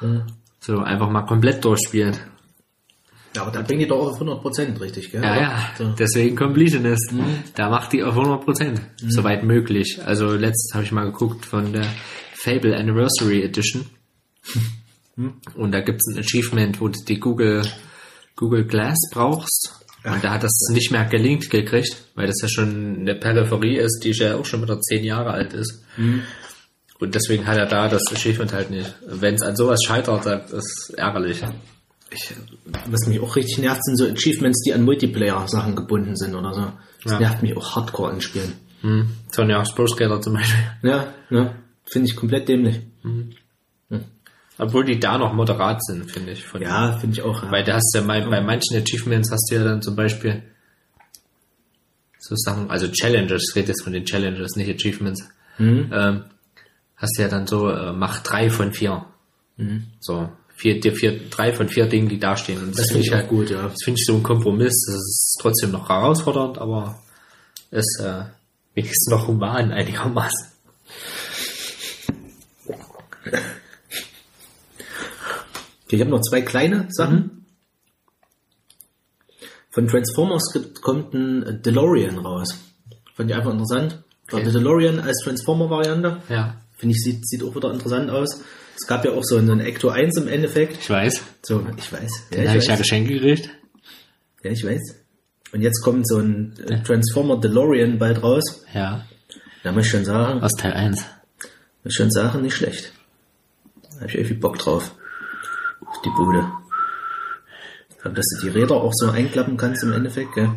Mhm. 0.00 0.22
So, 0.60 0.78
einfach 0.78 1.10
mal 1.10 1.22
komplett 1.26 1.62
durchspielt. 1.64 2.18
Ja, 3.36 3.42
aber 3.42 3.50
da 3.52 3.62
bringt 3.62 3.82
die 3.82 3.86
doch 3.86 3.98
auch 4.00 4.12
auf 4.12 4.20
100% 4.20 4.80
richtig, 4.80 5.12
gell? 5.12 5.22
Ja, 5.22 5.40
ja, 5.40 5.70
So. 5.78 5.90
deswegen 5.98 6.34
Completionist. 6.36 7.12
Mhm. 7.12 7.44
Da 7.54 7.70
macht 7.70 7.92
die 7.92 8.02
auf 8.02 8.16
100%, 8.16 8.80
soweit 9.06 9.44
möglich. 9.44 10.00
Also 10.04 10.32
letztens 10.32 10.74
habe 10.74 10.84
ich 10.84 10.92
mal 10.92 11.04
geguckt 11.04 11.44
von 11.46 11.72
der 11.72 11.86
Fable 12.34 12.76
Anniversary 12.76 13.42
Edition. 13.42 13.86
Mhm. 15.16 15.34
Und 15.54 15.72
da 15.72 15.80
gibt's 15.80 16.04
ein 16.12 16.18
Achievement, 16.18 16.80
wo 16.80 16.88
du 16.88 16.98
die 17.06 17.20
Google, 17.20 17.62
Google 18.36 18.64
Glass 18.64 18.98
brauchst. 19.12 19.79
Und 20.04 20.24
da 20.24 20.30
hat 20.32 20.42
das 20.42 20.52
nicht 20.72 20.90
mehr 20.90 21.04
gelinkt 21.04 21.50
gekriegt, 21.50 21.94
weil 22.14 22.26
das 22.26 22.40
ja 22.42 22.48
schon 22.48 23.00
eine 23.00 23.14
Peripherie 23.14 23.76
ist, 23.76 24.00
die 24.02 24.12
ja 24.12 24.36
auch 24.36 24.46
schon 24.46 24.62
wieder 24.62 24.80
zehn 24.80 25.04
Jahre 25.04 25.30
alt 25.32 25.52
ist. 25.52 25.82
Mhm. 25.96 26.22
Und 26.98 27.14
deswegen 27.14 27.46
hat 27.46 27.56
er 27.58 27.66
da 27.66 27.88
das 27.88 28.02
Achievement 28.12 28.52
halt 28.52 28.70
nicht. 28.70 28.94
Wenn 29.06 29.34
es 29.34 29.42
an 29.42 29.56
sowas 29.56 29.80
scheitert, 29.84 30.26
das 30.26 30.50
ist 30.52 30.94
ärgerlich. 30.96 31.42
Ich, 32.12 32.34
was 32.86 33.06
mich 33.06 33.20
auch 33.20 33.36
richtig 33.36 33.58
nervt, 33.58 33.84
sind 33.84 33.96
so 33.96 34.06
Achievements, 34.06 34.62
die 34.66 34.74
an 34.74 34.82
Multiplayer-Sachen 34.84 35.76
gebunden 35.76 36.16
sind 36.16 36.34
oder 36.34 36.52
so. 36.52 36.72
Das 37.04 37.12
Ja. 37.12 37.20
nervt 37.20 37.42
mich 37.42 37.56
auch 37.56 37.76
hardcore 37.76 38.12
in 38.12 38.20
Spielen. 38.20 38.52
Hm. 38.82 39.08
Sonja 39.30 39.62
Pro 39.62 39.86
Skater 39.86 40.20
zum 40.20 40.34
Beispiel. 40.34 40.58
Ja, 40.82 41.12
ne? 41.30 41.54
Finde 41.90 42.08
ich 42.08 42.16
komplett 42.16 42.48
dämlich. 42.48 42.80
Obwohl 44.60 44.84
die 44.84 45.00
da 45.00 45.16
noch 45.16 45.32
moderat 45.32 45.82
sind, 45.82 46.10
finde 46.10 46.32
ich. 46.32 46.44
Ja, 46.60 46.98
finde 46.98 47.14
ich 47.16 47.22
auch. 47.22 47.42
Ja. 47.42 47.50
Weil 47.50 47.64
da 47.64 47.74
hast 47.74 47.92
du 47.94 48.00
ja 48.00 48.06
bei, 48.06 48.20
bei 48.20 48.42
manchen 48.42 48.76
Achievements 48.76 49.30
hast 49.32 49.50
du 49.50 49.54
ja 49.54 49.64
dann 49.64 49.80
zum 49.80 49.96
Beispiel 49.96 50.42
so 52.18 52.34
Sachen, 52.36 52.70
also 52.70 52.88
Challenges, 52.88 53.48
ich 53.50 53.56
rede 53.56 53.68
jetzt 53.68 53.82
von 53.82 53.94
den 53.94 54.04
Challenges, 54.04 54.56
nicht 54.56 54.68
Achievements. 54.68 55.26
Ähm, 55.92 56.24
hast 56.96 57.16
du 57.16 57.22
ja 57.22 57.28
dann 57.28 57.46
so, 57.46 57.70
äh, 57.70 57.92
mach 57.92 58.22
drei 58.22 58.50
von 58.50 58.72
vier. 58.72 59.06
So, 60.00 60.28
vier, 60.54 60.78
dir 60.78 60.94
vier, 60.94 61.28
drei 61.30 61.54
von 61.54 61.68
vier 61.68 61.86
Dingen, 61.86 62.10
die 62.10 62.18
da 62.18 62.36
stehen. 62.36 62.62
Und 62.62 62.78
das 62.78 62.88
finde 62.88 63.06
ich 63.06 63.14
auch 63.14 63.26
gut, 63.28 63.48
ja. 63.48 63.62
Das 63.62 63.82
finde 63.82 63.98
ich 63.98 64.06
so 64.06 64.14
ein 64.14 64.22
Kompromiss. 64.22 64.74
Das 64.86 64.96
ist 64.96 65.38
trotzdem 65.40 65.70
noch 65.70 65.88
herausfordernd, 65.88 66.58
aber 66.58 67.02
ist 67.70 68.00
äh, 68.04 68.24
wenigstens 68.74 69.08
noch 69.10 69.26
human 69.26 69.72
einigermaßen. 69.72 70.49
Ich 75.96 76.00
habe 76.00 76.10
noch 76.10 76.20
zwei 76.20 76.42
kleine 76.42 76.86
Sachen. 76.90 77.46
Von 79.70 79.86
Transformers 79.86 80.42
kommt 80.82 81.14
ein 81.14 81.62
DeLorean 81.62 82.18
raus. 82.18 82.58
Fand 83.14 83.30
ich 83.30 83.36
einfach 83.36 83.52
interessant. 83.52 84.02
War 84.30 84.40
Okay. 84.40 84.44
der 84.44 84.52
DeLorean 84.54 85.00
als 85.00 85.22
Transformer-Variante. 85.24 86.22
Ja, 86.28 86.60
Finde 86.76 86.94
ich, 86.94 87.02
sieht, 87.02 87.26
sieht 87.28 87.42
auch 87.42 87.54
wieder 87.54 87.72
interessant 87.72 88.10
aus. 88.10 88.40
Es 88.76 88.86
gab 88.86 89.04
ja 89.04 89.12
auch 89.12 89.22
so 89.24 89.36
einen 89.36 89.60
Ecto 89.60 89.90
1 89.90 90.16
im 90.16 90.28
Endeffekt. 90.28 90.78
ich 90.80 90.88
weiß. 90.88 91.20
So, 91.42 91.64
ich 91.76 91.92
weiß. 91.92 92.10
Ja, 92.30 92.36
Den 92.36 92.42
ich 92.42 92.48
habe 92.48 92.58
ich 92.58 92.64
ja 92.66 92.72
weiß. 92.72 92.78
Geschenke 92.78 93.12
gekriegt. 93.14 93.50
Ja, 94.42 94.50
ich 94.50 94.64
weiß. 94.64 94.80
Und 95.52 95.60
jetzt 95.62 95.82
kommt 95.82 96.08
so 96.08 96.18
ein 96.18 96.54
äh, 96.68 96.82
Transformer 96.82 97.38
DeLorean 97.38 97.98
bald 97.98 98.22
raus. 98.22 98.64
Ja, 98.72 99.04
Da 99.62 99.72
muss 99.72 99.84
ich 99.86 99.90
schon 99.90 100.04
sagen, 100.04 100.40
aus 100.42 100.52
Teil 100.52 100.72
1. 100.72 100.96
muss 101.84 101.92
ich 101.92 101.94
schon 101.94 102.10
sagen, 102.10 102.40
nicht 102.42 102.54
schlecht. 102.54 102.92
Da 103.82 103.96
habe 104.00 104.06
ich 104.08 104.14
irgendwie 104.14 104.34
Bock 104.34 104.58
drauf. 104.58 104.94
Auf 105.90 106.00
die 106.02 106.10
Bude. 106.10 106.50
Ich 107.90 107.98
glaube, 107.98 108.16
dass 108.16 108.26
du 108.28 108.40
die 108.42 108.48
Räder 108.58 108.76
auch 108.76 108.92
so 108.94 109.10
einklappen 109.10 109.56
kannst 109.56 109.82
im 109.82 109.92
Endeffekt, 109.92 110.34
gell? 110.34 110.50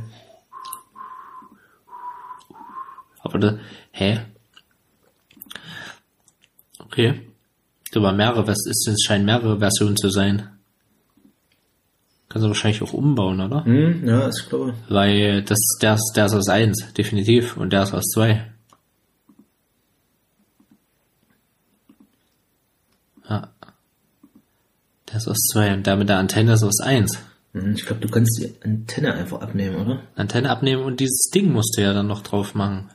Aber 3.19 3.39
da, 3.39 3.57
hä? 3.91 4.19
Okay. 6.79 7.21
glaube, 7.91 8.11
mehrere, 8.13 8.47
was 8.47 8.65
ist 8.67 8.87
es 8.87 9.03
scheinen 9.05 9.25
mehrere 9.25 9.59
Versionen 9.59 9.97
zu 9.97 10.09
sein. 10.09 10.49
Kannst 12.29 12.45
du 12.45 12.49
wahrscheinlich 12.49 12.81
auch 12.81 12.93
umbauen, 12.93 13.39
oder? 13.41 13.63
Hm, 13.65 14.07
ja, 14.07 14.27
ich 14.29 14.49
glaube. 14.49 14.73
Weil 14.89 15.43
das, 15.43 15.59
der, 15.81 15.93
ist- 15.95 16.13
der 16.15 16.25
ist 16.25 16.33
aus 16.33 16.49
1, 16.49 16.93
definitiv, 16.93 17.57
und 17.57 17.71
der 17.71 17.83
ist 17.83 17.93
aus 17.93 18.05
2. 18.13 18.51
Ja. 23.29 23.52
Der 25.13 25.19
ist 25.19 25.27
aus 25.27 25.37
2 25.53 25.75
und 25.75 25.85
der 25.85 25.95
mit 25.95 26.09
der 26.09 26.17
Antenne 26.17 26.53
ist 26.53 26.63
aus 26.63 26.79
1. 26.81 27.19
Hm, 27.53 27.75
Ich 27.75 27.85
glaube, 27.85 28.01
du 28.01 28.09
kannst 28.09 28.35
die 28.39 28.51
Antenne 28.63 29.13
einfach 29.13 29.41
abnehmen, 29.41 29.75
oder? 29.75 30.01
Antenne 30.15 30.49
abnehmen 30.49 30.83
und 30.83 30.99
dieses 30.99 31.29
Ding 31.31 31.51
musst 31.51 31.77
du 31.77 31.83
ja 31.83 31.93
dann 31.93 32.07
noch 32.07 32.23
drauf 32.23 32.55
machen. 32.55 32.89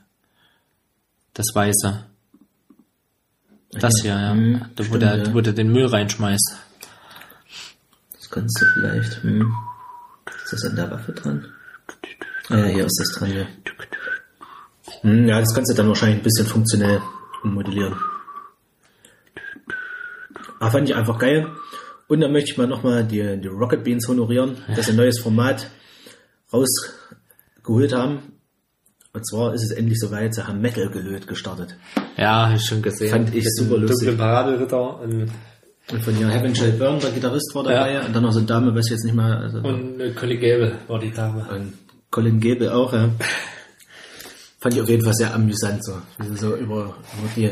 Das 1.33 1.47
Weiße. 1.55 2.05
Das 3.71 4.01
hier, 4.03 4.11
ja. 4.19 4.33
Hm, 4.33 4.64
da, 4.75 4.83
wo, 4.83 4.87
stimmt, 4.89 5.03
der, 5.03 5.16
ja. 5.16 5.35
wo 5.35 5.41
der 5.41 5.53
den 5.53 5.71
Müll 5.71 5.87
reinschmeißt. 5.87 6.57
Das 8.14 8.31
kannst 8.31 8.61
du 8.61 8.66
vielleicht. 8.75 9.23
Hm. 9.23 9.55
Ist 10.45 10.53
das 10.53 10.64
an 10.64 10.75
der 10.75 10.91
Waffe 10.91 11.12
dran? 11.12 11.47
Ah, 12.49 12.57
ja, 12.57 12.66
hier 12.66 12.87
ist 12.87 12.99
das 12.99 13.16
dran, 13.16 13.33
ja. 13.33 13.47
Hm, 15.03 15.29
ja, 15.29 15.39
das 15.39 15.55
kannst 15.55 15.71
du 15.71 15.77
dann 15.77 15.87
wahrscheinlich 15.87 16.19
ein 16.19 16.25
bisschen 16.25 16.47
funktionell 16.47 17.01
ummodellieren. 17.45 17.95
Aber 20.59 20.73
fand 20.73 20.89
ich 20.89 20.97
einfach 20.97 21.19
geil. 21.21 21.47
Und 22.09 22.21
dann 22.21 22.33
möchte 22.33 22.51
ich 22.51 22.59
mal 22.59 22.67
nochmal 22.67 23.05
die, 23.05 23.39
die 23.41 23.49
Rocket 23.49 23.85
Beans 23.85 24.09
honorieren, 24.09 24.57
dass 24.75 24.87
sie 24.87 24.93
ein 24.93 24.97
neues 24.97 25.21
Format 25.21 25.71
rausgeholt 26.53 27.93
haben. 27.93 28.33
Und 29.13 29.27
zwar 29.27 29.53
ist 29.53 29.63
es 29.63 29.71
endlich 29.73 29.99
soweit, 29.99 30.35
sie 30.35 30.47
haben 30.47 30.61
Metal 30.61 30.91
gelöt 30.91 31.27
gestartet. 31.27 31.77
Ja, 32.17 32.49
hab 32.49 32.57
ich 32.57 32.65
schon 32.65 32.81
gesehen. 32.83 33.11
Fand 33.11 33.35
ich 33.35 33.45
super 33.49 33.79
lustig. 33.79 34.17
Paraderitter 34.17 35.01
und, 35.01 35.31
Und 35.91 36.03
von 36.03 36.15
hier 36.15 36.29
Heaven 36.29 36.55
Shall 36.55 36.73
Burn, 36.73 36.99
der 37.01 37.11
Gitarrist 37.11 37.55
war 37.55 37.65
dabei. 37.65 37.93
Ja. 37.93 38.07
Und 38.07 38.15
dann 38.15 38.23
noch 38.23 38.33
so 38.33 38.39
eine 38.39 38.47
Dame, 38.47 38.75
weiß 38.75 38.87
ich 38.87 38.93
jetzt 38.93 39.05
nicht 39.05 39.15
mal. 39.15 39.37
Also, 39.37 39.59
und 39.59 40.01
äh, 40.01 40.13
Colin 40.13 40.41
Gable 40.41 40.79
war 40.87 40.99
die 40.99 41.11
Dame. 41.11 41.47
Und 41.51 41.75
Colin 42.11 42.41
Gable 42.41 42.75
auch, 42.75 42.93
ja. 42.93 43.11
Fand 44.61 44.75
ich 44.75 44.81
auf 44.81 44.89
jeden 44.89 45.05
Fall 45.05 45.15
sehr 45.15 45.35
amüsant, 45.35 45.85
so. 45.85 45.93
Wie 46.19 46.29
sie 46.29 46.37
so 46.37 46.57
über, 46.57 46.97
über 47.19 47.29
die, 47.37 47.51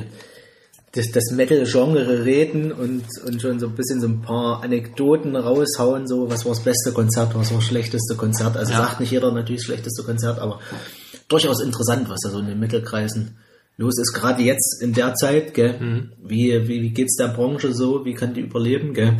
das, 0.96 1.10
das 1.12 1.30
Metal-Genre 1.32 2.24
reden 2.24 2.72
und, 2.72 3.04
und 3.26 3.42
schon 3.42 3.60
so 3.60 3.66
ein 3.66 3.74
bisschen 3.74 4.00
so 4.00 4.08
ein 4.08 4.22
paar 4.22 4.62
Anekdoten 4.62 5.36
raushauen, 5.36 6.06
so, 6.06 6.28
was 6.30 6.44
war 6.44 6.52
das 6.52 6.64
beste 6.64 6.92
Konzert, 6.92 7.34
was 7.34 7.50
war 7.50 7.58
das 7.58 7.66
schlechteste 7.66 8.16
Konzert. 8.16 8.56
Also 8.56 8.72
Ja. 8.72 8.78
sagt 8.78 9.00
nicht 9.00 9.10
jeder 9.12 9.32
natürlich 9.32 9.60
das 9.62 9.66
schlechteste 9.66 10.02
Konzert, 10.02 10.38
aber 10.38 10.60
durchaus 11.28 11.62
interessant, 11.62 12.08
was 12.08 12.20
da 12.22 12.30
so 12.30 12.38
in 12.38 12.46
den 12.46 12.58
Mittelkreisen 12.60 13.36
los 13.76 13.98
ist. 13.98 14.12
Gerade 14.14 14.42
jetzt 14.42 14.82
in 14.82 14.94
der 14.94 15.14
Zeit, 15.14 15.52
gell. 15.54 16.10
Wie, 16.22 16.52
wie, 16.66 16.82
wie 16.82 16.90
geht's 16.90 17.16
der 17.16 17.28
Branche 17.28 17.74
so? 17.74 18.04
Wie 18.04 18.14
kann 18.14 18.32
die 18.34 18.40
überleben, 18.40 18.94
gell? 18.94 19.18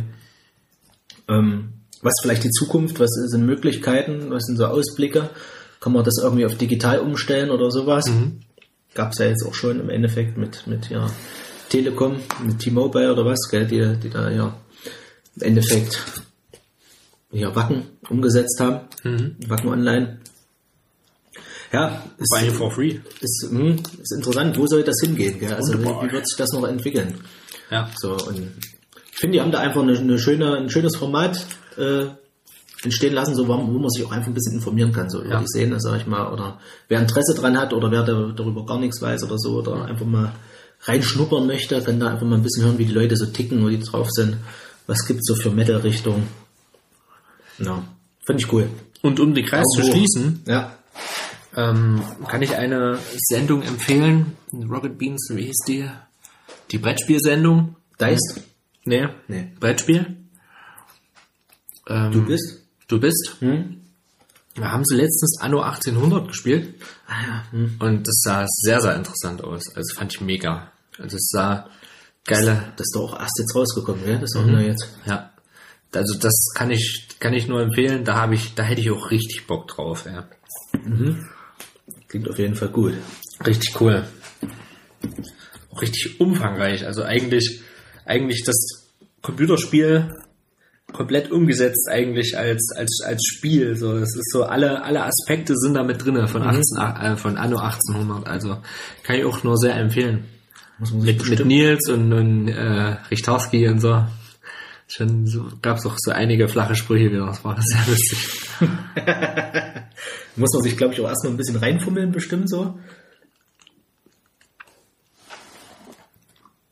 Ähm, 1.27 1.73
was 2.01 2.13
vielleicht 2.21 2.43
die 2.43 2.51
Zukunft, 2.51 2.99
was 2.99 3.09
sind 3.11 3.45
Möglichkeiten, 3.45 4.29
was 4.29 4.43
sind 4.43 4.57
so 4.57 4.65
Ausblicke? 4.65 5.29
Kann 5.79 5.93
man 5.93 6.03
das 6.03 6.15
irgendwie 6.21 6.45
auf 6.45 6.55
digital 6.55 6.99
umstellen 6.99 7.49
oder 7.51 7.69
sowas? 7.71 8.05
Gab 8.93 9.11
es 9.11 9.19
ja 9.19 9.25
jetzt 9.27 9.45
auch 9.45 9.53
schon 9.53 9.79
im 9.79 9.89
Endeffekt 9.89 10.37
mit, 10.37 10.65
mit 10.65 10.89
ja, 10.89 11.07
Telekom, 11.69 12.17
mit 12.43 12.59
T-Mobile 12.59 13.11
oder 13.13 13.25
was, 13.25 13.47
gell, 13.49 13.65
die, 13.67 13.97
die 14.01 14.09
da 14.09 14.29
ja 14.29 14.53
im 15.35 15.41
Endeffekt 15.41 16.01
ja, 17.31 17.53
Wacken 17.55 17.83
umgesetzt 18.09 18.59
haben. 18.59 18.81
Wacken 19.47 19.69
Online. 19.69 20.19
Ja, 21.73 22.01
ist, 22.17 22.29
Buying 22.31 22.53
for 22.53 22.71
free. 22.71 22.99
ist, 23.19 23.47
hm, 23.49 23.77
ist 24.01 24.13
interessant, 24.13 24.57
wo 24.57 24.65
soll 24.67 24.83
das 24.83 24.95
hingehen? 25.03 25.37
Gell? 25.39 25.53
Also 25.53 25.73
wie, 25.73 25.77
Wunderbar. 25.83 26.07
wie 26.07 26.11
wird 26.13 26.27
sich 26.27 26.37
das 26.37 26.51
noch 26.53 26.65
entwickeln? 26.65 27.15
Ja. 27.69 27.89
So, 27.97 28.13
und 28.13 28.37
ich 29.11 29.19
finde, 29.19 29.33
die 29.37 29.41
haben 29.41 29.51
da 29.51 29.59
einfach 29.59 29.81
eine, 29.81 29.97
eine 29.97 30.17
schöne, 30.17 30.55
ein 30.57 30.69
schönes 30.69 30.95
Format 30.95 31.45
äh, 31.77 32.05
entstehen 32.83 33.13
lassen, 33.13 33.35
so 33.35 33.47
wo 33.49 33.53
wo 33.57 33.79
man 33.79 33.89
sich 33.89 34.05
auch 34.05 34.11
einfach 34.11 34.27
ein 34.29 34.33
bisschen 34.33 34.53
informieren 34.55 34.93
kann, 34.93 35.09
so 35.09 35.19
über 35.21 35.33
Ja. 35.33 35.39
die 35.41 35.47
Szene, 35.47 35.79
sag 35.81 35.99
ich 35.99 36.07
mal, 36.07 36.31
oder 36.31 36.59
wer 36.87 37.01
Interesse 37.01 37.35
dran 37.35 37.57
hat 37.59 37.73
oder 37.73 37.91
wer 37.91 38.03
da, 38.03 38.31
darüber 38.33 38.65
gar 38.65 38.79
nichts 38.79 39.01
weiß 39.01 39.23
oder 39.25 39.37
so, 39.37 39.57
oder 39.57 39.85
einfach 39.85 40.05
mal 40.05 40.31
reinschnuppern 40.87 41.45
möchte, 41.47 41.81
kann 41.81 41.99
da 41.99 42.09
einfach 42.11 42.25
mal 42.25 42.35
ein 42.37 42.43
bisschen 42.43 42.63
hören, 42.65 42.77
wie 42.77 42.85
die 42.85 42.93
Leute 42.93 43.15
so 43.17 43.25
ticken, 43.27 43.63
wo 43.63 43.69
die 43.69 43.79
drauf 43.79 44.07
sind, 44.11 44.37
was 44.87 45.05
gibt's 45.05 45.27
so 45.27 45.35
für 45.35 45.51
Metal-Richtung. 45.51 46.27
Ja, 47.59 47.83
finde 48.25 48.41
ich 48.43 48.51
cool. 48.53 48.69
Und 49.01 49.19
um 49.19 49.33
den 49.33 49.45
Kreis 49.45 49.65
zu 49.75 49.81
Bravo. 49.81 49.91
schließen, 49.93 50.41
Ja. 50.47 50.77
ähm, 51.55 52.01
kann 52.27 52.41
ich 52.41 52.55
eine 52.55 52.99
Sendung 53.29 53.61
empfehlen. 53.63 54.37
Rocket 54.53 54.97
Beans, 54.97 55.29
wie 55.33 55.45
hieß 55.45 55.57
die? 55.67 55.89
Die 56.71 56.77
Brettspielsendung. 56.77 57.75
Deist? 57.97 58.41
Nee. 58.85 59.07
Nee. 59.27 59.51
Brettspiel. 59.59 60.15
Ähm, 61.87 62.11
Du 62.11 62.25
bist? 62.25 62.61
Du 62.87 62.99
bist. 62.99 63.35
Hm? 63.39 63.81
Da 64.55 64.71
haben 64.71 64.83
sie 64.85 64.95
letztens 64.95 65.39
Anno 65.39 65.61
1800 65.61 66.27
gespielt. 66.29 66.75
Ah 67.07 67.21
ja. 67.27 67.43
Hm. 67.51 67.75
Und 67.79 68.07
das 68.07 68.21
sah 68.23 68.45
sehr, 68.47 68.81
sehr 68.81 68.95
interessant 68.95 69.43
aus. 69.43 69.63
Also 69.75 69.95
fand 69.95 70.13
ich 70.15 70.21
mega. 70.21 70.71
Also 70.99 71.17
es 71.17 71.29
sah 71.29 71.69
geile, 72.25 72.73
Das 72.75 72.85
ist 72.85 72.95
doch 72.95 73.13
auch 73.13 73.19
erst 73.19 73.39
jetzt 73.39 73.55
rausgekommen, 73.55 74.03
gell? 74.05 74.19
Das 74.19 74.31
ist 74.31 74.35
auch 74.35 74.45
nur 74.45 74.59
jetzt. 74.59 74.87
ja. 75.05 75.31
Also 75.93 76.19
das 76.19 76.33
kann 76.53 76.69
ich, 76.69 77.07
kann 77.19 77.33
ich 77.33 77.47
nur 77.47 77.61
empfehlen. 77.61 78.03
Da 78.03 78.15
habe 78.15 78.35
ich, 78.35 78.53
da 78.55 78.63
hätte 78.63 78.81
ich 78.81 78.91
auch 78.91 79.09
richtig 79.09 79.47
Bock 79.47 79.67
drauf, 79.67 80.05
ja. 80.05 80.27
Klingt 82.07 82.29
auf 82.29 82.37
jeden 82.37 82.55
Fall 82.55 82.69
gut. 82.69 82.93
Richtig 83.45 83.79
cool. 83.81 84.05
Auch 85.71 85.81
richtig 85.81 86.19
umfangreich. 86.19 86.85
Also 86.85 87.03
eigentlich, 87.03 87.61
eigentlich 88.05 88.43
das 88.45 88.87
Computerspiel 89.21 90.13
komplett 90.93 91.31
umgesetzt 91.31 91.89
eigentlich 91.89 92.37
als, 92.37 92.71
als, 92.75 93.01
als 93.05 93.23
Spiel. 93.25 93.75
So, 93.75 93.93
das 93.99 94.15
ist 94.15 94.31
so, 94.31 94.43
alle, 94.43 94.83
alle 94.83 95.03
Aspekte 95.03 95.55
sind 95.55 95.73
da 95.73 95.83
mit 95.83 96.03
drinne 96.03 96.27
von 96.27 96.43
18, 96.43 96.61
äh, 96.77 97.15
von 97.17 97.37
Anno 97.37 97.57
1800. 97.57 98.27
Also 98.27 98.57
kann 99.03 99.17
ich 99.17 99.25
auch 99.25 99.43
nur 99.43 99.57
sehr 99.57 99.75
empfehlen. 99.75 100.25
Muss 100.79 100.91
man 100.91 101.01
sich 101.01 101.17
Mit, 101.17 101.29
mit 101.29 101.45
Nils 101.45 101.89
und, 101.89 102.13
und 102.13 102.47
äh, 102.49 102.97
Richtarski 103.09 103.67
und 103.67 103.79
so. 103.79 104.05
Schon 104.87 105.25
so, 105.27 105.49
gab's 105.61 105.85
auch 105.85 105.95
so 105.97 106.11
einige 106.11 106.47
flache 106.47 106.75
Sprüche 106.75 107.11
wieder. 107.11 107.25
Das 107.25 107.43
war 107.43 107.59
sehr 107.61 107.81
lustig. 107.87 108.49
Muss 110.37 110.53
man 110.53 110.63
sich, 110.63 110.77
glaube 110.77 110.93
ich, 110.93 111.01
auch 111.01 111.09
erstmal 111.09 111.33
ein 111.33 111.37
bisschen 111.37 111.57
reinfummeln, 111.57 112.11
bestimmt 112.11 112.49
so. 112.49 112.79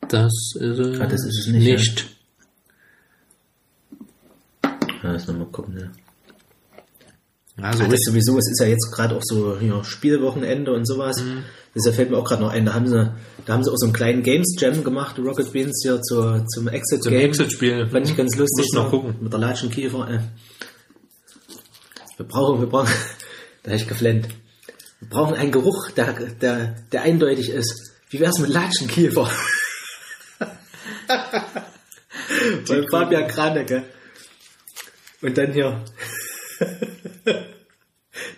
Das 0.08 0.32
ist, 0.56 0.80
äh, 0.80 1.00
Ah, 1.02 1.08
das 1.08 1.26
ist 1.26 1.40
es 1.40 1.48
nicht, 1.48 1.66
nicht. 1.66 2.08
Ja, 5.04 5.12
lass 5.12 5.28
mal 5.28 5.46
gucken, 5.48 5.78
ja. 5.80 5.92
Also 7.62 7.84
Ah, 7.84 7.88
das 7.88 8.00
sowieso, 8.02 8.38
es 8.38 8.50
ist 8.50 8.60
ja 8.60 8.68
jetzt 8.68 8.92
gerade 8.92 9.16
auch 9.16 9.24
so 9.24 9.58
hier 9.60 9.84
Spielwochenende 9.84 10.74
und 10.74 10.86
sowas. 10.86 11.22
Mhm. 11.22 11.44
Das 11.76 11.94
fällt 11.94 12.10
mir 12.10 12.18
auch 12.18 12.24
gerade 12.24 12.42
noch 12.42 12.52
ein. 12.52 12.66
Da 12.66 12.74
haben 12.74 12.88
sie, 12.88 13.12
da 13.46 13.54
haben 13.54 13.64
sie 13.64 13.70
auch 13.70 13.76
so 13.76 13.86
einen 13.86 13.94
kleinen 13.94 14.24
Games 14.24 14.56
Jam 14.58 14.82
gemacht, 14.82 15.20
Rocket 15.20 15.52
Beans 15.52 15.82
hier 15.84 16.02
zur, 16.02 16.46
zum 16.48 16.70
Exit 16.70 17.04
Zum 17.04 17.12
Game. 17.12 17.30
Exit-Spiel. 17.30 17.90
Fand 17.90 18.10
ich 18.10 18.16
ganz 18.16 18.34
lustig. 18.38 18.68
Muss 18.68 18.74
noch 18.74 18.86
so, 18.86 19.02
gucken. 19.02 19.18
Mit 19.20 19.34
der 19.34 19.40
Latschenkiefer. 19.42 20.10
Äh. 20.10 20.20
Wir 22.16 22.26
brauchen, 22.26 22.62
wir 22.62 22.68
brauchen, 22.68 22.88
da 23.64 23.72
hab 23.72 23.78
ich 23.78 23.88
geflennt. 23.90 24.30
Wir 25.02 25.10
brauchen 25.10 25.36
einen 25.36 25.52
Geruch, 25.52 25.92
der, 25.92 26.14
der, 26.14 26.76
der 26.94 27.02
eindeutig 27.02 27.50
ist. 27.50 27.92
Wie 28.10 28.22
wär's 28.22 28.40
mit 28.40 28.52
Latschenkiefer? 28.52 29.30
Bei 32.70 32.88
Fabian 32.90 33.28
Kranecke. 33.28 33.84
Und 35.22 35.38
dann 35.38 35.52
hier. 35.52 35.84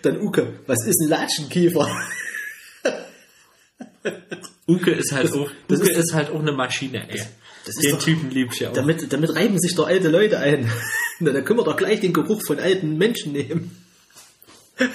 dann 0.02 0.20
Uke. 0.20 0.58
Was 0.66 0.84
ist 0.84 1.00
ein 1.02 1.08
Latschenkiefer? 1.08 1.88
Uke 4.66 4.90
ist 4.92 5.12
halt 5.12 5.32
auch, 5.32 5.50
das 5.68 5.80
Uke 5.80 5.90
ist- 5.90 5.98
ist, 5.98 6.14
halt 6.14 6.30
auch 6.30 6.40
eine 6.40 6.52
Maschine, 6.52 7.08
ey. 7.10 7.18
Das 7.64 7.74
ist 7.76 7.82
Den 7.84 7.92
doch- 7.92 7.98
Typen 8.02 8.30
lieb 8.30 8.50
ich 8.52 8.60
ja 8.60 8.70
auch. 8.70 8.74
Damit, 8.74 9.12
damit 9.12 9.34
reiben 9.34 9.58
sich 9.58 9.74
doch 9.74 9.86
alte 9.86 10.08
Leute 10.08 10.38
ein. 10.38 10.70
Na, 11.20 11.32
da 11.32 11.40
können 11.42 11.58
wir 11.60 11.64
doch 11.64 11.76
gleich 11.76 12.00
den 12.00 12.12
Geruch 12.12 12.42
von 12.46 12.58
alten 12.58 12.96
Menschen 12.96 13.32
nehmen. 13.32 13.76
also 14.78 14.90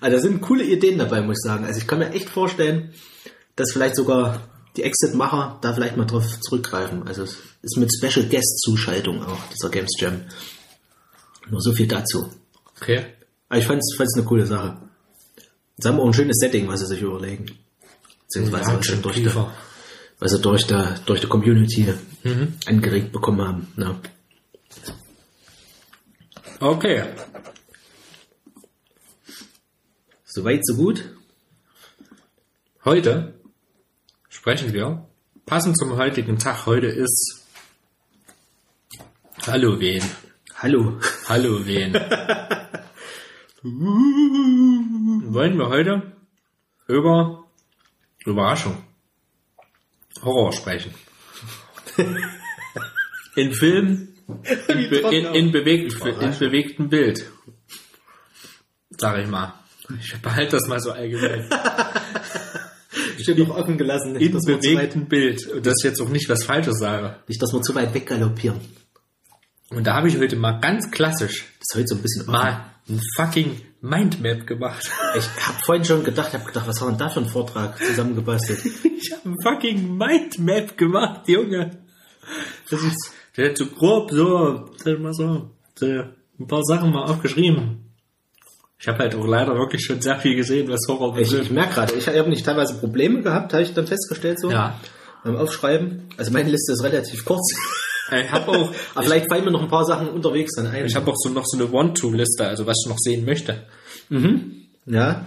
da 0.16 0.18
sind 0.20 0.40
coole 0.40 0.64
Ideen 0.64 0.98
dabei, 0.98 1.20
muss 1.20 1.38
ich 1.42 1.48
sagen. 1.48 1.64
Also 1.64 1.80
ich 1.80 1.86
kann 1.86 1.98
mir 1.98 2.12
echt 2.12 2.28
vorstellen, 2.30 2.94
dass 3.56 3.72
vielleicht 3.72 3.96
sogar 3.96 4.48
die 4.76 4.84
Exit-Macher 4.84 5.58
da 5.60 5.74
vielleicht 5.74 5.96
mal 5.96 6.04
drauf 6.06 6.24
zurückgreifen. 6.40 7.06
Also 7.08 7.24
es 7.24 7.38
ist 7.62 7.76
mit 7.76 7.90
Special 7.92 8.26
Guest-Zuschaltung 8.26 9.22
auch, 9.24 9.40
dieser 9.52 9.70
Games 9.70 9.90
Jam. 9.98 10.22
Nur 11.50 11.60
so 11.60 11.72
viel 11.72 11.88
dazu. 11.88 12.30
Okay. 12.80 13.06
Aber 13.48 13.58
ich 13.58 13.66
fand 13.66 13.80
es 13.82 14.14
eine 14.14 14.24
coole 14.24 14.46
Sache. 14.46 14.87
Sie 15.80 15.88
haben 15.88 16.00
auch 16.00 16.06
ein 16.06 16.12
schönes 16.12 16.38
Setting, 16.40 16.66
was 16.66 16.80
sie 16.80 16.86
sich 16.86 17.02
überlegen. 17.02 17.46
Beziehungsweise 18.22 18.76
was 18.76 18.86
sie 18.86 18.96
durch, 18.96 19.14
die, 19.14 19.30
was 20.18 20.32
sie 20.32 20.40
durch, 20.40 20.66
der, 20.66 20.98
durch 21.06 21.20
die 21.20 21.28
Community 21.28 21.94
angeregt 22.66 23.12
bekommen 23.12 23.46
haben. 23.46 23.72
Ja. 23.76 24.00
Okay. 26.58 27.04
Soweit, 30.24 30.66
so 30.66 30.74
gut. 30.74 31.14
Heute 32.84 33.34
sprechen 34.28 34.72
wir 34.72 35.06
passend 35.46 35.78
zum 35.78 35.96
heutigen 35.96 36.40
Tag, 36.40 36.66
heute 36.66 36.88
ist 36.88 37.46
Halloween. 39.46 40.02
Hallo. 40.56 40.98
Halloween. 41.28 41.94
Wollen 45.30 45.58
wir 45.58 45.68
heute 45.68 46.12
über 46.86 47.44
Überraschung, 48.24 48.82
Horror 50.22 50.52
sprechen. 50.52 50.94
In 53.36 53.52
Film, 53.52 54.08
in, 54.68 54.90
be 54.90 54.96
in, 54.98 55.34
in, 55.34 55.52
bewegt, 55.52 55.92
in 56.04 56.38
bewegtem 56.38 56.88
Bild. 56.88 57.30
Sag 58.90 59.18
ich 59.18 59.28
mal. 59.28 59.54
Ich 60.00 60.20
behalte 60.20 60.56
das 60.56 60.66
mal 60.66 60.80
so 60.80 60.90
allgemein. 60.90 61.48
Steht 63.20 63.38
noch 63.38 63.50
offen 63.50 63.78
gelassen. 63.78 64.14
Nicht, 64.14 64.26
In 64.26 64.32
dass 64.32 64.46
weit, 64.46 64.60
bewegtem 64.60 65.06
Bild. 65.06 65.46
Und 65.46 65.64
das 65.64 65.74
ist 65.74 65.84
jetzt 65.84 66.00
auch 66.00 66.08
nicht 66.08 66.28
was 66.28 66.42
Falsches 66.44 66.78
sage. 66.78 67.16
nicht, 67.28 67.40
dass 67.40 67.52
wir 67.52 67.62
zu 67.62 67.74
weit 67.74 67.94
weggaloppieren. 67.94 68.60
Und 69.70 69.86
da 69.86 69.94
habe 69.94 70.08
ich 70.08 70.18
heute 70.18 70.36
mal 70.36 70.58
ganz 70.60 70.90
klassisch 70.90 71.44
Das 71.58 71.66
ist 71.68 71.76
heute 71.76 71.86
so 71.88 71.94
ein 71.96 72.02
bisschen 72.02 72.22
offen. 72.22 72.32
mal 72.32 72.70
ein 72.88 73.00
fucking 73.16 73.60
Mindmap 73.80 74.46
gemacht. 74.46 74.90
Ich 75.16 75.24
habe 75.46 75.58
vorhin 75.64 75.84
schon 75.84 76.02
gedacht, 76.04 76.32
habe 76.34 76.44
gedacht, 76.44 76.66
was 76.66 76.80
war 76.80 76.88
denn 76.88 76.98
da 76.98 77.08
für 77.08 77.20
ein 77.20 77.26
Vortrag 77.28 77.78
zusammengebastelt? 77.78 78.60
Ich 79.00 79.12
habe 79.12 79.28
ein 79.30 79.36
fucking 79.42 79.96
Mindmap 79.96 80.76
gemacht, 80.76 81.28
Junge. 81.28 81.70
Das 82.68 82.82
ist, 82.82 83.12
der 83.36 83.50
hat 83.50 83.56
so 83.56 83.66
grob 83.66 84.10
so, 84.10 84.68
ich 84.84 84.98
mal 84.98 85.14
so, 85.14 85.50
ein 85.80 86.46
paar 86.48 86.64
Sachen 86.64 86.90
mal 86.92 87.04
aufgeschrieben. 87.04 87.84
Ich 88.80 88.86
habe 88.88 88.98
halt 88.98 89.14
auch 89.14 89.26
leider 89.26 89.54
wirklich 89.54 89.84
schon 89.84 90.00
sehr 90.02 90.18
viel 90.18 90.34
gesehen, 90.36 90.68
was 90.68 90.80
Horror 90.88 91.16
Ich, 91.16 91.22
ich 91.22 91.30
betrifft. 91.30 91.50
merke 91.52 91.74
gerade, 91.74 91.94
ich 91.94 92.06
habe 92.08 92.28
nicht 92.28 92.44
teilweise 92.44 92.74
Probleme 92.78 93.22
gehabt, 93.22 93.52
habe 93.52 93.62
ich 93.62 93.72
dann 93.74 93.86
festgestellt 93.86 94.40
so 94.40 94.50
Ja. 94.50 94.78
beim 95.24 95.36
Aufschreiben. 95.36 96.08
Also 96.16 96.32
meine 96.32 96.50
Liste 96.50 96.72
ist 96.72 96.82
relativ 96.82 97.24
kurz. 97.24 97.54
Ich 98.10 98.32
habe 98.32 98.48
auch, 98.48 98.72
Aber 98.94 99.04
vielleicht 99.04 99.28
fallen 99.28 99.44
mir 99.44 99.50
noch 99.50 99.62
ein 99.62 99.68
paar 99.68 99.84
Sachen 99.84 100.08
unterwegs 100.08 100.54
dann 100.56 100.66
ein. 100.66 100.86
ich 100.86 100.96
habe 100.96 101.10
auch 101.10 101.16
so 101.16 101.28
noch 101.28 101.44
so 101.46 101.58
eine 101.58 101.70
One-Two-Liste, 101.70 102.46
also 102.46 102.66
was 102.66 102.78
ich 102.84 102.88
noch 102.88 102.98
sehen 102.98 103.24
möchte. 103.24 103.66
ja, 104.86 105.26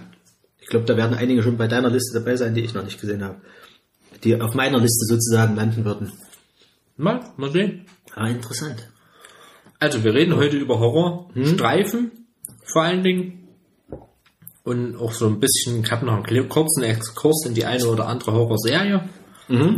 ich 0.60 0.66
glaube, 0.68 0.86
da 0.86 0.96
werden 0.96 1.16
einige 1.16 1.42
schon 1.42 1.56
bei 1.56 1.68
deiner 1.68 1.90
Liste 1.90 2.18
dabei 2.18 2.36
sein, 2.36 2.54
die 2.54 2.62
ich 2.62 2.74
noch 2.74 2.84
nicht 2.84 3.00
gesehen 3.00 3.22
habe. 3.22 3.36
Die 4.24 4.40
auf 4.40 4.54
meiner 4.54 4.78
Liste 4.78 5.06
sozusagen 5.06 5.56
landen 5.56 5.84
würden. 5.84 6.12
Mal, 6.96 7.20
mal 7.36 7.50
sehen. 7.50 7.86
Ah, 8.14 8.28
interessant. 8.28 8.88
Also 9.80 10.04
wir 10.04 10.14
reden 10.14 10.36
heute 10.36 10.56
über 10.56 10.78
Horror, 10.78 11.30
Streifen 11.44 12.10
vor 12.64 12.82
allen 12.82 13.02
Dingen. 13.02 13.48
Und 14.64 14.94
auch 14.96 15.12
so 15.12 15.26
ein 15.26 15.40
bisschen, 15.40 15.82
ich 15.82 15.90
habe 15.90 16.06
noch 16.06 16.22
einen 16.24 16.48
kurzen 16.48 16.84
Exkurs 16.84 17.44
in 17.46 17.54
die 17.54 17.64
eine 17.64 17.84
oder 17.86 18.06
andere 18.06 18.32
Horrorserie. 18.32 19.08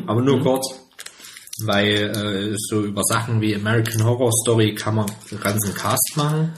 Aber 0.06 0.20
nur 0.20 0.40
kurz. 0.42 0.78
Weil 1.62 2.10
äh, 2.16 2.56
so 2.56 2.82
über 2.84 3.02
Sachen 3.04 3.40
wie 3.40 3.54
American 3.54 4.04
Horror 4.04 4.32
Story 4.32 4.74
kann 4.74 4.96
man 4.96 5.06
einen 5.30 5.40
ganzen 5.40 5.72
Cast 5.74 6.14
machen. 6.16 6.52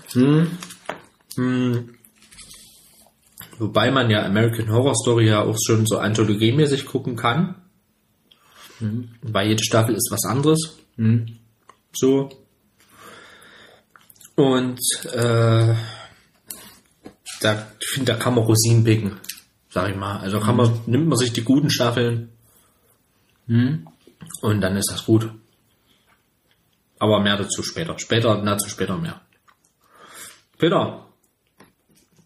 Hm. 1.35 1.95
Wobei 3.59 3.91
man 3.91 4.09
ja 4.11 4.25
American 4.25 4.71
Horror 4.71 4.95
Story 4.95 5.29
ja 5.29 5.43
auch 5.43 5.57
schon 5.65 5.87
so 5.87 5.99
anthologiemäßig 5.99 6.87
gucken 6.87 7.17
kann. 7.17 7.57
Weil 9.23 9.49
jede 9.49 9.63
Staffel 9.65 9.95
ist 9.95 10.11
was 10.11 10.25
anderes. 10.25 10.79
So. 11.93 12.31
Und 14.35 14.81
äh, 15.13 15.75
da, 17.41 17.67
ich 17.81 17.89
finde, 17.89 18.13
da 18.13 18.19
kann 18.19 18.35
man 18.35 18.45
Rosinen 18.45 18.85
picken, 18.85 19.13
sag 19.71 19.91
ich 19.91 19.97
mal. 19.97 20.19
Also 20.19 20.41
kann 20.41 20.57
man, 20.57 20.81
nimmt 20.87 21.09
man 21.09 21.19
sich 21.19 21.33
die 21.33 21.45
guten 21.45 21.71
Staffeln 21.71 22.31
und 24.43 24.61
dann 24.61 24.77
ist 24.77 24.91
das 24.91 25.05
gut. 25.05 25.31
Aber 26.99 27.21
mehr 27.21 27.37
dazu 27.37 27.63
später. 27.63 27.99
Später, 27.99 28.43
dazu 28.43 28.69
später 28.69 28.97
mehr. 28.97 29.21
Peter, 30.59 31.07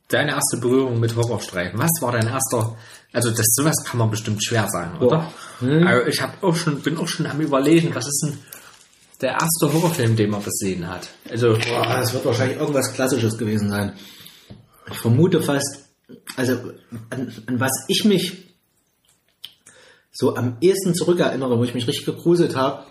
deine 0.09 0.32
erste 0.32 0.59
Berührung 0.59 1.01
mit 1.01 1.16
Horrorstreifen. 1.16 1.78
Was 1.78 1.90
war 2.01 2.12
dein 2.12 2.28
erster? 2.28 2.77
Also 3.12 3.31
das 3.31 3.47
sowas 3.55 3.85
kann 3.85 3.98
man 3.98 4.10
bestimmt 4.10 4.44
schwer 4.44 4.68
sagen, 4.68 4.98
oder? 4.98 5.32
Also 5.60 6.06
ich 6.06 6.20
habe 6.20 6.35
auch 6.43 6.55
schon, 6.55 6.81
bin 6.81 6.97
auch 6.98 7.09
schon 7.09 7.27
am 7.27 7.40
überlegen, 7.40 7.94
was 7.94 8.06
ist 8.06 8.22
denn 8.24 8.39
der 9.20 9.32
erste 9.32 9.72
Horrorfilm, 9.72 10.14
den 10.16 10.31
man 10.31 10.44
gesehen 10.44 10.89
hat? 10.89 11.09
Also 11.28 11.55
das 11.56 12.12
wird 12.12 12.24
wahrscheinlich 12.24 12.59
irgendwas 12.59 12.93
Klassisches 12.93 13.36
gewesen 13.36 13.70
sein. 13.70 13.94
Ich 14.90 14.98
vermute 14.98 15.43
fast, 15.43 15.89
also 16.36 16.52
an, 17.10 17.32
an 17.47 17.60
was 17.60 17.72
ich 17.89 18.05
mich 18.05 18.49
so 20.12 20.37
am 20.37 20.57
ehesten 20.61 20.95
zurückerinnere, 20.95 21.59
wo 21.59 21.65
ich 21.65 21.74
mich 21.74 21.87
richtig 21.87 22.07
gegruselt 22.07 22.57
habe, 22.57 22.85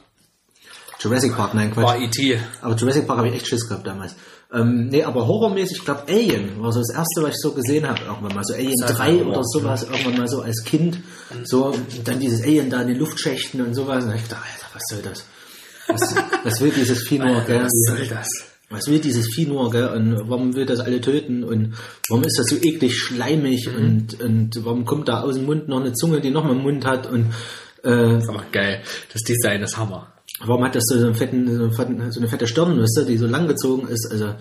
Jurassic 0.99 1.33
Park, 1.33 1.53
nein, 1.53 1.71
Quatsch. 1.71 1.85
war 1.85 1.97
E.T. 1.97 2.39
Aber 2.61 2.75
Jurassic 2.75 3.07
Park 3.07 3.19
habe 3.19 3.29
ich 3.29 3.35
echt 3.35 3.47
Schiss 3.47 3.67
gehabt 3.67 3.87
damals. 3.87 4.15
Ähm, 4.51 4.87
nee, 4.87 5.03
aber 5.03 5.27
horrormäßig, 5.27 5.77
ich 5.77 5.85
glaube 5.85 6.03
Alien 6.07 6.61
war 6.61 6.73
so 6.73 6.79
das 6.79 6.89
erste, 6.89 7.21
was 7.21 7.29
ich 7.29 7.39
so 7.39 7.51
gesehen 7.53 7.87
habe, 7.87 8.01
irgendwann 8.03 8.35
mal 8.35 8.43
so 8.43 8.53
Alien 8.53 8.73
Das 8.81 8.91
ist 8.91 8.97
3 8.97 9.05
einfach 9.05 9.25
oder 9.27 9.43
sowas, 9.43 9.83
irgendwann 9.83 10.17
mal 10.17 10.27
so 10.27 10.41
als 10.41 10.63
Kind. 10.65 10.99
So, 11.43 11.67
und 11.67 12.07
dann 12.07 12.19
dieses 12.19 12.41
Alien 12.41 12.69
da 12.69 12.81
in 12.81 12.89
den 12.89 12.97
Luftschächten 12.97 13.61
und 13.61 13.73
sowas. 13.75 14.03
Und 14.03 14.15
ich 14.15 14.23
dachte, 14.23 14.37
Alter, 14.37 14.65
was 14.73 14.81
soll 14.89 15.01
das? 15.01 15.23
Was, 15.87 16.15
was 16.43 16.61
will 16.61 16.71
dieses 16.71 17.07
Vieh 17.07 17.19
nur? 17.19 17.47
Was 17.47 17.71
soll 17.87 18.07
das? 18.07 18.27
Was 18.69 18.87
will 18.87 18.99
dieses 18.99 19.27
Vieh 19.33 19.47
nur, 19.47 19.71
gell? 19.71 19.87
Und 19.87 20.29
warum 20.29 20.55
will 20.55 20.65
das 20.65 20.79
alle 20.79 21.01
töten? 21.01 21.43
Und 21.43 21.73
warum 22.07 22.23
ist 22.23 22.37
das 22.37 22.47
so 22.47 22.55
eklig 22.55 22.97
schleimig? 22.97 23.67
Mhm. 23.67 23.85
Und, 23.85 24.21
und 24.21 24.65
warum 24.65 24.85
kommt 24.85 25.07
da 25.07 25.21
aus 25.21 25.35
dem 25.35 25.45
Mund 25.45 25.67
noch 25.67 25.79
eine 25.79 25.93
Zunge, 25.93 26.21
die 26.21 26.29
noch 26.29 26.43
mal 26.43 26.51
einen 26.51 26.61
Mund 26.61 26.85
hat? 26.85 27.07
Und 27.07 27.27
äh, 27.83 27.89
Das 28.13 28.23
ist 28.23 28.29
aber 28.29 28.45
geil. 28.51 28.81
Das 29.11 29.23
Design 29.23 29.63
ist 29.63 29.77
Hammer. 29.77 30.13
Warum 30.45 30.63
hat 30.63 30.75
das 30.75 30.83
so, 30.85 30.95
einen 30.95 31.15
fetten, 31.15 31.47
so, 31.47 31.63
einen 31.63 31.73
fetten, 31.73 32.11
so 32.11 32.19
eine 32.19 32.29
fette 32.29 32.47
Stirn, 32.47 32.79
weißt 32.79 32.97
du, 32.97 33.05
die 33.05 33.17
so 33.17 33.27
lang 33.27 33.47
gezogen 33.47 33.87
ist? 33.87 34.07
Also, 34.11 34.35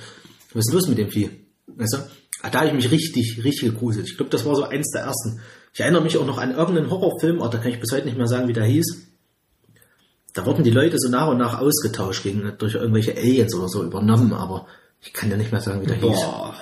was 0.53 0.67
ist 0.67 0.73
los 0.73 0.89
mit 0.89 0.99
dem 0.99 1.11
Vieh? 1.11 1.31
Weißt 1.67 1.95
du? 1.95 1.99
Ah, 2.43 2.51
Da 2.51 2.59
habe 2.61 2.69
ich 2.69 2.75
mich 2.75 2.91
richtig, 2.91 3.41
richtig 3.43 3.71
gegruselt. 3.71 4.07
Ich 4.09 4.17
glaube, 4.17 4.31
das 4.31 4.45
war 4.45 4.55
so 4.55 4.65
eins 4.65 4.91
der 4.93 5.03
ersten. 5.03 5.41
Ich 5.73 5.81
erinnere 5.81 6.03
mich 6.03 6.17
auch 6.19 6.27
noch 6.27 6.39
an 6.39 6.55
irgendeinen 6.55 6.91
Horrorfilm, 6.91 7.41
oh, 7.41 7.49
da 7.49 7.59
kann 7.59 7.73
ich 7.73 7.81
bis 7.81 7.93
heute 7.93 8.07
nicht 8.07 8.17
mehr 8.17 8.29
sagen, 8.29 8.49
wie 8.49 8.53
der 8.53 8.65
hieß. 8.65 9.08
Da 10.39 10.47
wurden 10.47 10.63
die 10.63 10.71
Leute 10.71 11.01
so 11.01 11.09
nach 11.09 11.27
und 11.27 11.39
nach 11.39 11.61
ausgetauscht 11.61 12.23
gegen, 12.23 12.53
durch 12.59 12.77
irgendwelche 12.77 13.17
Aliens 13.17 13.53
oder 13.57 13.69
so 13.69 13.83
übernommen, 13.83 14.33
aber 14.33 14.69
ich 15.01 15.13
kann 15.13 15.29
ja 15.33 15.37
nicht 15.37 15.51
mehr 15.51 15.61
sagen, 15.61 15.83
wie 15.83 15.87
der 15.87 15.97
hieß. 15.97 16.03
Boah. 16.03 16.55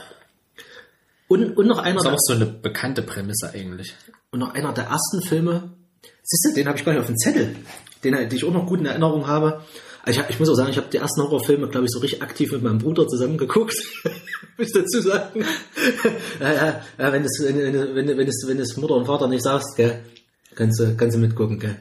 Und, 1.29 1.59
und 1.59 1.67
noch 1.67 1.77
einer, 1.77 1.97
Das 1.97 2.07
ist 2.07 2.13
auch 2.13 2.19
so 2.19 2.33
eine 2.33 2.47
bekannte 2.47 3.03
Prämisse 3.03 3.51
eigentlich. 3.53 3.95
und 4.31 4.39
noch 4.39 4.55
einer 4.55 4.73
der 4.73 4.85
ersten 4.85 5.21
Filme. 5.21 5.75
Siehst 6.23 6.47
du, 6.47 6.55
den 6.55 6.69
habe 6.69 6.79
ich 6.79 6.87
gar 6.87 6.93
nicht 6.93 7.03
auf 7.03 7.07
dem 7.07 7.19
Zettel. 7.19 7.55
Den, 8.03 8.15
den 8.15 8.33
ich 8.33 8.45
auch 8.47 8.53
noch 8.53 8.65
gut 8.65 8.81
in 8.81 8.87
Erinnerung 8.87 9.27
habe. 9.27 9.61
Ich, 10.07 10.19
hab, 10.19 10.31
ich 10.31 10.39
muss 10.39 10.49
auch 10.49 10.55
sagen, 10.55 10.71
ich 10.71 10.79
habe 10.79 10.89
die 10.91 10.97
ersten 10.97 11.21
Horrorfilme, 11.21 11.69
glaube 11.69 11.85
ich, 11.85 11.93
so 11.93 11.99
richtig 11.99 12.23
aktiv 12.23 12.53
mit 12.53 12.63
meinem 12.63 12.79
Bruder 12.79 13.07
zusammen 13.07 13.37
geguckt. 13.37 13.77
muss 14.57 14.69
ich 14.69 14.73
dazu 14.73 15.03
sagen. 15.03 15.45
ja, 16.41 16.53
ja, 16.55 16.81
ja, 16.97 17.13
wenn 17.13 17.25
es, 17.25 17.43
wenn, 17.45 17.95
wenn, 17.95 18.17
wenn, 18.17 18.29
es, 18.29 18.43
wenn 18.47 18.81
Mutter 18.81 18.95
und 18.95 19.05
Vater 19.05 19.29
nicht 19.29 19.43
sagst, 19.43 19.77
gell, 19.77 20.01
kannst 20.55 20.81
du, 20.81 20.97
kannst 20.97 21.15
du 21.15 21.21
mitgucken, 21.21 21.59
gell. 21.59 21.77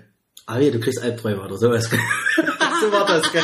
Ah, 0.48 0.60
ja, 0.60 0.72
du 0.72 0.80
kriegst 0.80 1.02
Albträume 1.02 1.42
oder 1.42 1.58
sowas. 1.58 1.90
so 2.82 2.92
war 2.92 3.06
das, 3.08 3.32
gell. 3.32 3.44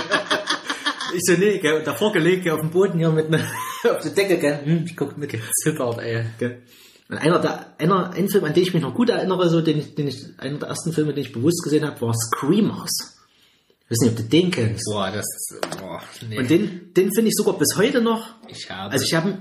Ich 1.16 1.22
so, 1.24 1.34
nee, 1.34 1.58
gell, 1.58 1.74
und 1.80 1.88
davor 1.88 2.12
gelegt, 2.14 2.44
gell, 2.44 2.54
auf 2.54 2.62
dem 2.62 2.70
Boden 2.70 3.00
hier 3.00 3.10
mit 3.10 3.30
ne, 3.30 3.40
auf 3.84 4.02
der 4.02 4.12
Decke, 4.12 4.38
gell. 4.38 4.60
Hm, 4.64 4.86
ich 4.86 4.96
guck 4.96 5.18
mit, 5.18 5.30
gell. 5.30 5.42
Zittert, 5.64 6.00
ey. 6.00 6.26
Gell. 6.38 6.62
Und 7.10 7.18
einer 7.18 7.40
der, 7.40 7.74
einer, 7.80 8.12
ein 8.12 8.30
Film, 8.30 8.46
an 8.46 8.54
den 8.54 8.64
ich 8.64 8.74
mich 8.74 8.84
noch 8.84 8.94
gut 8.94 9.10
erinnere, 9.10 9.50
so, 9.50 9.62
den 9.62 9.96
den 9.96 10.08
ich, 10.08 10.26
einer 10.38 10.60
der 10.60 10.70
ersten 10.70 10.94
Filme, 10.94 11.14
den 11.14 11.24
ich 11.24 11.34
bewusst 11.34 11.64
gesehen 11.64 11.86
habe, 11.86 12.00
war 12.02 12.14
Screamers. 12.14 13.18
Ich 13.84 13.92
weiß 13.92 13.98
nicht, 14.04 14.12
ob 14.12 14.18
du 14.18 14.24
den 14.24 14.52
kennst. 14.52 14.86
Boah, 14.86 15.12
das 15.12 15.26
ist, 15.26 15.60
boah, 15.80 16.02
nee. 16.30 16.38
Und 16.38 16.50
den, 16.50 16.94
den 16.94 17.12
finde 17.14 17.30
ich 17.30 17.36
sogar 17.36 17.58
bis 17.58 17.76
heute 17.76 18.00
noch. 18.02 18.36
ich 18.48 18.70
habe, 18.70 18.94
Also 18.94 19.04
ich 19.04 19.14
habe, 19.14 19.40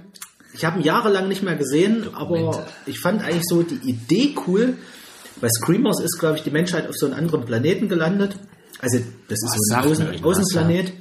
ich 0.55 0.65
habe 0.65 0.81
ihn 0.81 0.85
jahrelang 0.85 1.29
nicht 1.29 1.43
mehr 1.43 1.55
gesehen, 1.57 2.09
aber 2.15 2.39
Dokumente. 2.39 2.67
ich 2.87 2.99
fand 2.99 3.23
eigentlich 3.23 3.45
so 3.47 3.63
die 3.63 3.79
Idee 3.89 4.35
cool. 4.49 4.79
Bei 5.41 5.49
Screamers 5.49 6.01
ist, 6.03 6.19
glaube 6.19 6.37
ich, 6.37 6.43
die 6.43 6.51
Menschheit 6.51 6.89
auf 6.89 6.95
so 6.97 7.07
einem 7.07 7.17
anderen 7.17 7.45
Planeten 7.45 7.89
gelandet. 7.89 8.37
Also 8.81 8.99
das 9.29 9.39
ist 9.43 9.57
Was 9.69 9.85
so 9.85 10.03
ein 10.03 10.13
Außen, 10.15 10.25
Außenplanet. 10.25 10.93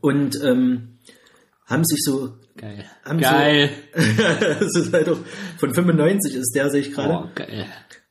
Und 0.00 0.40
ähm, 0.42 0.98
haben 1.66 1.84
sich 1.84 2.00
so 2.02 2.34
geil. 2.56 2.84
haben 3.04 3.20
Geil. 3.20 3.70
das 3.94 4.76
ist 4.76 4.92
halt 4.92 5.08
auch 5.08 5.18
von 5.58 5.74
95 5.74 6.34
ist 6.34 6.52
der, 6.54 6.70
sehe 6.70 6.80
ich 6.80 6.92
gerade. 6.92 7.08
Boah, 7.08 7.30
geil. 7.34 7.66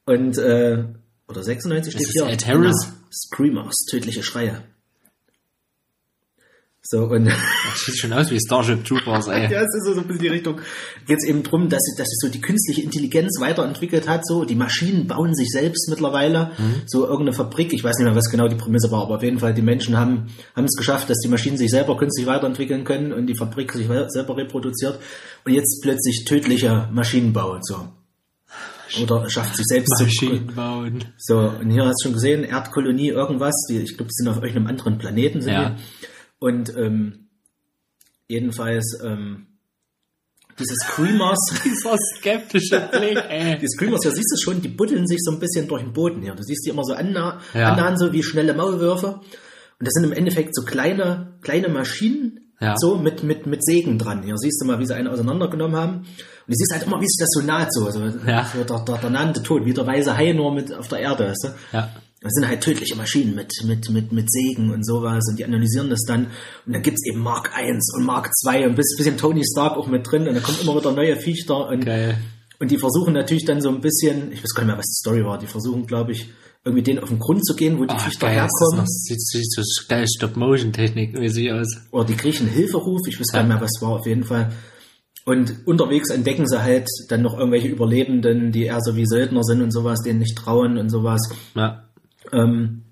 Und, 0.06 0.38
äh, 0.38 0.84
oder 1.28 1.44
96 1.44 1.94
steht 1.94 2.08
Ist 2.08 2.14
hier. 2.14 2.28
Ed 2.28 2.46
Harris? 2.48 2.92
Screamers, 3.12 3.76
tödliche 3.90 4.24
Schreie. 4.24 4.64
So, 6.84 7.06
und 7.06 7.26
Das 7.26 7.36
sieht 7.86 7.98
schon 8.00 8.12
aus 8.12 8.32
wie 8.32 8.40
Starship 8.40 8.84
Troopers, 8.84 9.28
ey. 9.28 9.52
ja, 9.52 9.62
es 9.62 9.68
ist 9.76 9.86
so 9.86 10.00
ein 10.00 10.08
bisschen 10.08 10.24
die 10.24 10.28
Richtung. 10.30 10.60
Geht 11.06 11.20
es 11.20 11.26
eben 11.28 11.44
drum, 11.44 11.70
dass, 11.70 11.82
dass 11.96 12.08
sich 12.08 12.18
so 12.20 12.28
die 12.28 12.42
künstliche 12.42 12.82
Intelligenz 12.82 13.40
weiterentwickelt 13.40 14.08
hat. 14.10 14.26
So, 14.26 14.46
die 14.46 14.56
Maschinen 14.56 15.06
bauen 15.08 15.36
sich 15.36 15.50
selbst 15.52 15.88
mittlerweile. 15.90 16.52
So 16.88 17.04
irgendeine 17.06 17.34
Fabrik, 17.34 17.72
ich 17.72 17.84
weiß 17.84 17.98
nicht 17.98 18.06
mehr, 18.06 18.16
was 18.16 18.30
genau 18.32 18.48
die 18.48 18.56
Prämisse 18.56 18.90
war, 18.92 19.04
aber 19.04 19.18
auf 19.18 19.24
jeden 19.24 19.38
Fall, 19.40 19.54
die 19.54 19.62
Menschen 19.62 19.96
haben 19.96 20.28
haben 20.56 20.66
es 20.66 20.76
geschafft, 20.76 21.10
dass 21.10 21.20
die 21.20 21.28
Maschinen 21.30 21.56
sich 21.58 21.70
selber 21.70 21.96
künstlich 21.98 22.26
weiterentwickeln 22.26 22.84
können 22.84 23.14
und 23.14 23.28
die 23.28 23.36
Fabrik 23.38 23.72
sich 23.74 23.88
selber 24.08 24.36
reproduziert. 24.38 25.00
Und 25.46 25.54
jetzt 25.54 25.82
plötzlich 25.84 26.26
tödliche 26.26 26.90
Maschinen 26.92 27.32
bauen. 27.32 27.62
So. 27.62 27.88
oder 29.04 29.30
schafft 29.30 29.56
sich 29.56 29.66
selbst 29.68 29.96
zu 29.98 30.04
Maschinen 30.06 30.54
bauen. 30.56 31.06
So, 31.18 31.38
und 31.38 31.70
hier 31.70 31.86
hast 31.86 32.02
du 32.02 32.08
schon 32.08 32.14
gesehen, 32.14 32.44
Erdkolonie, 32.44 33.10
irgendwas, 33.10 33.54
die, 33.70 33.78
ich 33.78 33.96
glaube, 33.96 34.10
die 34.10 34.16
sind 34.24 34.28
auf 34.30 34.38
irgendeinem 34.38 34.68
anderen 34.68 34.98
Planeten. 34.98 35.42
Sind 35.42 35.54
Ja. 35.54 35.70
die. 35.70 36.08
Und 36.42 36.76
ähm, 36.76 37.28
jedenfalls 38.28 39.00
ähm, 39.06 39.46
diese 40.60 40.74
Screamers, 40.76 41.40
Dieser 41.64 41.96
skeptische 42.18 42.90
Blick, 42.92 43.18
ey. 43.30 43.58
die 43.60 43.68
Screamers, 43.68 44.04
ja 44.04 44.12
siehst 44.12 44.32
du 44.34 44.42
schon, 44.42 44.62
die 44.62 44.68
buddeln 44.68 45.06
sich 45.08 45.20
so 45.22 45.32
ein 45.32 45.40
bisschen 45.40 45.68
durch 45.68 45.84
den 45.84 45.94
Boden 45.94 46.22
hier. 46.24 46.34
Du 46.36 46.44
siehst 46.44 46.66
die 46.66 46.72
immer 46.72 46.84
so 46.84 46.94
anna 46.94 47.40
Ja. 47.54 47.72
annahen, 47.74 47.98
so 47.98 48.12
wie 48.12 48.24
schnelle 48.24 48.54
Maulwürfe. 48.54 49.08
Und 49.80 49.88
das 49.88 49.94
sind 49.94 50.04
im 50.04 50.12
Endeffekt 50.14 50.56
so 50.56 50.64
kleine, 50.64 51.38
kleine 51.42 51.70
Maschinen, 51.70 52.52
Ja. 52.60 52.76
so 52.76 52.98
mit, 52.98 53.24
mit, 53.24 53.46
mit 53.46 53.64
Sägen 53.64 53.98
dran. 54.00 54.24
Hier 54.24 54.36
siehst 54.38 54.62
du 54.62 54.66
mal, 54.66 54.80
wie 54.80 54.86
sie 54.86 54.96
einen 54.96 55.08
auseinandergenommen 55.08 55.76
haben. 55.78 55.96
Und 56.00 56.08
du 56.48 56.54
siehst 56.56 56.74
halt 56.74 56.84
immer, 56.88 57.00
wie 57.00 57.08
sich 57.08 57.18
das 57.20 57.30
so 57.32 57.42
naht, 57.46 57.72
so, 57.72 57.90
so, 57.92 58.00
Ja. 58.28 58.46
so 58.52 58.64
der, 58.64 58.80
der, 58.84 58.98
der 58.98 59.10
nannte 59.12 59.42
Tod, 59.44 59.64
wie 59.66 59.74
der 59.74 59.86
weiße 59.88 60.18
Hai 60.18 60.34
nur 60.34 60.54
mit 60.54 60.74
auf 60.74 60.88
der 60.88 61.00
Erde, 61.00 61.30
weißt 61.30 61.44
du? 61.46 61.78
Ja. 61.78 61.90
Das 62.24 62.34
sind 62.34 62.48
halt 62.48 62.62
tödliche 62.62 62.96
Maschinen 62.96 63.34
mit, 63.34 63.52
mit, 63.66 63.90
mit, 63.90 64.12
mit 64.12 64.32
Sägen 64.32 64.72
und 64.72 64.86
sowas 64.86 65.24
und 65.30 65.40
die 65.40 65.46
analysieren 65.46 65.90
das 65.90 66.02
dann. 66.08 66.28
Und 66.68 66.74
dann 66.74 66.84
gibt's 66.84 67.04
eben 67.08 67.20
Mark 67.20 67.52
1 67.58 67.94
und 67.98 68.06
Mark 68.06 68.30
2 68.44 68.66
und 68.66 68.74
ein 68.74 68.76
bisschen 68.76 69.18
Tony 69.18 69.42
Stark 69.44 69.76
auch 69.76 69.88
mit 69.88 70.10
drin 70.10 70.28
und 70.28 70.36
da 70.36 70.40
kommen 70.40 70.60
immer 70.62 70.76
wieder 70.78 70.92
neue 70.92 71.16
Viecher 71.18 71.68
und, 71.68 71.84
Geil. 71.86 72.18
und 72.60 72.70
die 72.70 72.78
versuchen 72.78 73.14
natürlich 73.14 73.46
dann 73.46 73.60
so 73.60 73.70
ein 73.70 73.82
bisschen, 73.82 74.32
ich 74.32 74.44
weiß 74.44 74.54
gar 74.54 74.64
nicht 74.64 74.68
mehr, 74.68 74.78
was 74.78 74.86
die 74.86 75.00
Story 75.00 75.26
war, 75.26 75.40
die 75.40 75.48
versuchen, 75.48 75.88
glaube 75.88 76.12
ich, 76.12 76.30
irgendwie 76.64 76.84
denen 76.84 77.00
auf 77.00 77.10
den 77.10 77.18
Grund 77.18 77.44
zu 77.44 77.56
gehen, 77.56 77.80
wo 77.80 77.86
die 77.86 77.96
Ah, 77.96 77.98
Viecher 77.98 78.20
geil. 78.28 78.36
Das 78.36 78.46
ist 78.46 78.62
noch, 78.62 78.68
herkommen. 78.70 78.88
sieht, 78.88 79.22
sieht 79.22 79.52
so 79.52 79.62
geil 79.90 80.06
Stop-Motion-Technik 80.08 81.14
mäßig 81.14 81.52
aus. 81.52 81.76
Oder 81.90 82.06
die 82.06 82.14
kriechen 82.16 82.48
Hilferuf, 82.48 83.00
ich 83.08 83.20
weiß 83.20 83.28
gar 83.34 83.40
nicht 83.42 83.48
mehr, 83.50 83.62
was 83.62 83.72
es 83.76 83.82
war, 83.82 83.90
auf 83.94 84.06
jeden 84.06 84.24
Fall. 84.26 84.52
Und 85.26 85.66
unterwegs 85.66 86.12
entdecken 86.12 86.48
sie 86.48 86.62
halt 86.62 86.88
dann 87.10 87.24
noch 87.24 87.36
irgendwelche 87.38 87.68
Überlebenden, 87.68 88.52
die 88.52 88.66
eher 88.66 88.80
so 88.82 88.96
wie 88.96 89.08
Söldner 89.08 89.44
sind 89.44 89.62
und 89.64 89.72
sowas, 89.72 90.02
denen 90.06 90.20
nicht 90.20 90.38
trauen 90.38 90.78
und 90.78 90.90
sowas. 90.92 91.22
Ja. 91.56 91.88
Ähm, 92.32 92.84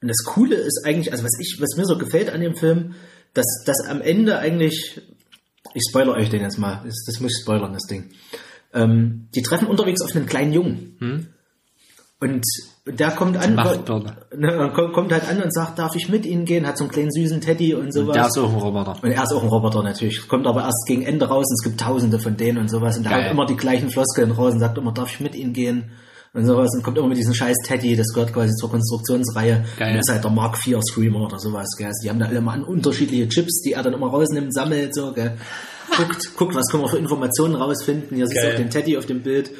und 0.00 0.08
das 0.08 0.24
Coole 0.24 0.56
ist 0.56 0.82
eigentlich, 0.84 1.12
also 1.12 1.24
was 1.24 1.38
ich, 1.40 1.56
was 1.60 1.76
mir 1.76 1.86
so 1.86 1.96
gefällt 1.96 2.30
an 2.30 2.40
dem 2.40 2.56
Film, 2.56 2.94
dass 3.32 3.46
das 3.64 3.80
am 3.88 4.00
Ende 4.00 4.38
eigentlich, 4.38 5.00
ich 5.72 5.82
spoilere 5.88 6.16
euch 6.16 6.28
den 6.28 6.42
jetzt 6.42 6.58
mal, 6.58 6.82
das, 6.84 7.04
das 7.06 7.20
muss 7.20 7.32
ich 7.36 7.42
spoilern, 7.42 7.72
das 7.72 7.84
Ding. 7.84 8.10
Ähm, 8.74 9.28
die 9.34 9.42
treffen 9.42 9.66
unterwegs 9.66 10.02
auf 10.02 10.14
einen 10.14 10.26
kleinen 10.26 10.52
Jungen. 10.52 10.96
Und 12.20 12.44
der 12.86 13.10
kommt 13.12 13.36
an, 13.36 13.54
ne, 13.54 14.72
kommt, 14.74 15.12
halt 15.12 15.28
an 15.28 15.42
und 15.42 15.52
sagt, 15.52 15.78
darf 15.78 15.96
ich 15.96 16.08
mit 16.08 16.26
ihnen 16.26 16.44
gehen? 16.44 16.66
Hat 16.66 16.78
so 16.78 16.84
einen 16.84 16.90
kleinen 16.90 17.10
süßen 17.10 17.40
Teddy 17.40 17.74
und 17.74 17.92
sowas. 17.92 18.14
Der 18.14 18.26
ist 18.26 18.38
auch 18.38 18.52
ein 18.52 18.58
Roboter. 18.60 18.96
Und 19.02 19.10
er 19.10 19.22
ist 19.22 19.32
auch 19.32 19.42
ein 19.42 19.48
Roboter 19.48 19.82
natürlich. 19.82 20.28
Kommt 20.28 20.46
aber 20.46 20.62
erst 20.62 20.84
gegen 20.86 21.02
Ende 21.02 21.26
raus 21.26 21.46
und 21.48 21.54
es 21.54 21.64
gibt 21.64 21.80
tausende 21.80 22.18
von 22.18 22.36
denen 22.36 22.58
und 22.58 22.68
sowas. 22.68 22.96
Und 22.96 23.04
der 23.04 23.12
Geil. 23.12 23.24
haut 23.24 23.30
immer 23.30 23.46
die 23.46 23.56
gleichen 23.56 23.90
Floskeln 23.90 24.30
raus 24.30 24.52
und 24.54 24.60
sagt 24.60 24.76
immer, 24.78 24.92
darf 24.92 25.12
ich 25.12 25.20
mit 25.20 25.34
ihnen 25.34 25.52
gehen? 25.52 25.90
Und 26.34 26.46
sowas. 26.46 26.68
Und 26.74 26.82
kommt 26.82 26.98
immer 26.98 27.06
mit 27.08 27.16
diesem 27.16 27.32
scheiß 27.32 27.56
Teddy, 27.64 27.94
das 27.96 28.08
gehört 28.12 28.32
quasi 28.32 28.52
zur 28.54 28.68
Konstruktionsreihe. 28.70 29.64
Geil. 29.78 29.94
Und 29.94 30.00
ist 30.00 30.10
halt 30.10 30.24
der 30.24 30.30
Mark 30.32 30.56
IV 30.66 30.80
Screamer 30.82 31.20
oder 31.26 31.38
sowas. 31.38 31.68
Gell. 31.78 31.86
Also 31.86 32.02
die 32.02 32.10
haben 32.10 32.18
da 32.18 32.26
alle 32.26 32.40
mal 32.40 32.60
unterschiedliche 32.62 33.28
Chips, 33.28 33.62
die 33.62 33.72
er 33.72 33.82
dann 33.84 33.94
immer 33.94 34.08
rausnimmt, 34.08 34.52
sammelt, 34.52 34.94
so, 34.94 35.12
gell. 35.12 35.32
Guckt, 35.96 36.36
guckt, 36.36 36.54
was 36.56 36.68
können 36.70 36.82
wir 36.82 36.88
für 36.88 36.98
Informationen 36.98 37.54
rausfinden. 37.54 38.16
Hier 38.16 38.26
siehst 38.26 38.40
du 38.42 38.46
Geil. 38.46 38.52
auch 38.54 38.58
den 38.58 38.70
Teddy 38.70 38.98
auf 38.98 39.06
dem 39.06 39.22
Bild. 39.22 39.50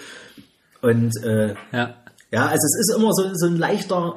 Und 0.82 1.12
äh, 1.22 1.54
Ja. 1.72 1.94
ja, 2.32 2.46
also 2.46 2.66
es 2.66 2.78
ist 2.80 2.96
immer 2.96 3.12
so, 3.12 3.30
so 3.34 3.46
ein 3.46 3.56
leichter, 3.56 4.16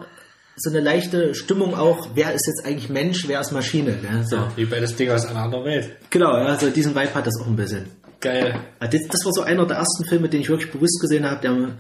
so 0.56 0.70
eine 0.72 0.80
leichte 0.80 1.36
Stimmung 1.36 1.76
auch, 1.76 2.08
wer 2.16 2.34
ist 2.34 2.48
jetzt 2.48 2.66
eigentlich 2.66 2.90
Mensch, 2.90 3.28
wer 3.28 3.40
ist 3.40 3.52
Maschine. 3.52 3.98
Gell? 4.02 4.26
So. 4.28 4.38
Wie 4.56 4.66
bei 4.66 4.80
das 4.80 4.96
Ding 4.96 5.12
aus 5.12 5.28
einer 5.28 5.42
anderen 5.44 5.66
Welt. 5.66 5.92
Genau, 6.10 6.36
ja, 6.36 6.58
so 6.58 6.70
diesen 6.72 6.96
Vibe 6.96 7.14
hat 7.14 7.28
das 7.28 7.40
auch 7.40 7.46
ein 7.48 7.56
bisschen. 7.56 7.86
Geil. 8.20 8.60
Ah, 8.80 8.88
Das, 8.88 9.02
das 9.12 9.24
war 9.26 9.32
so 9.34 9.42
einer 9.42 9.68
der 9.68 9.78
ersten 9.78 10.06
Filme, 10.06 10.28
den 10.28 10.42
ich 10.42 10.50
wirklich 10.50 10.72
bewusst 10.72 11.00
gesehen 11.02 11.30
habe, 11.30 11.40
der, 11.42 11.78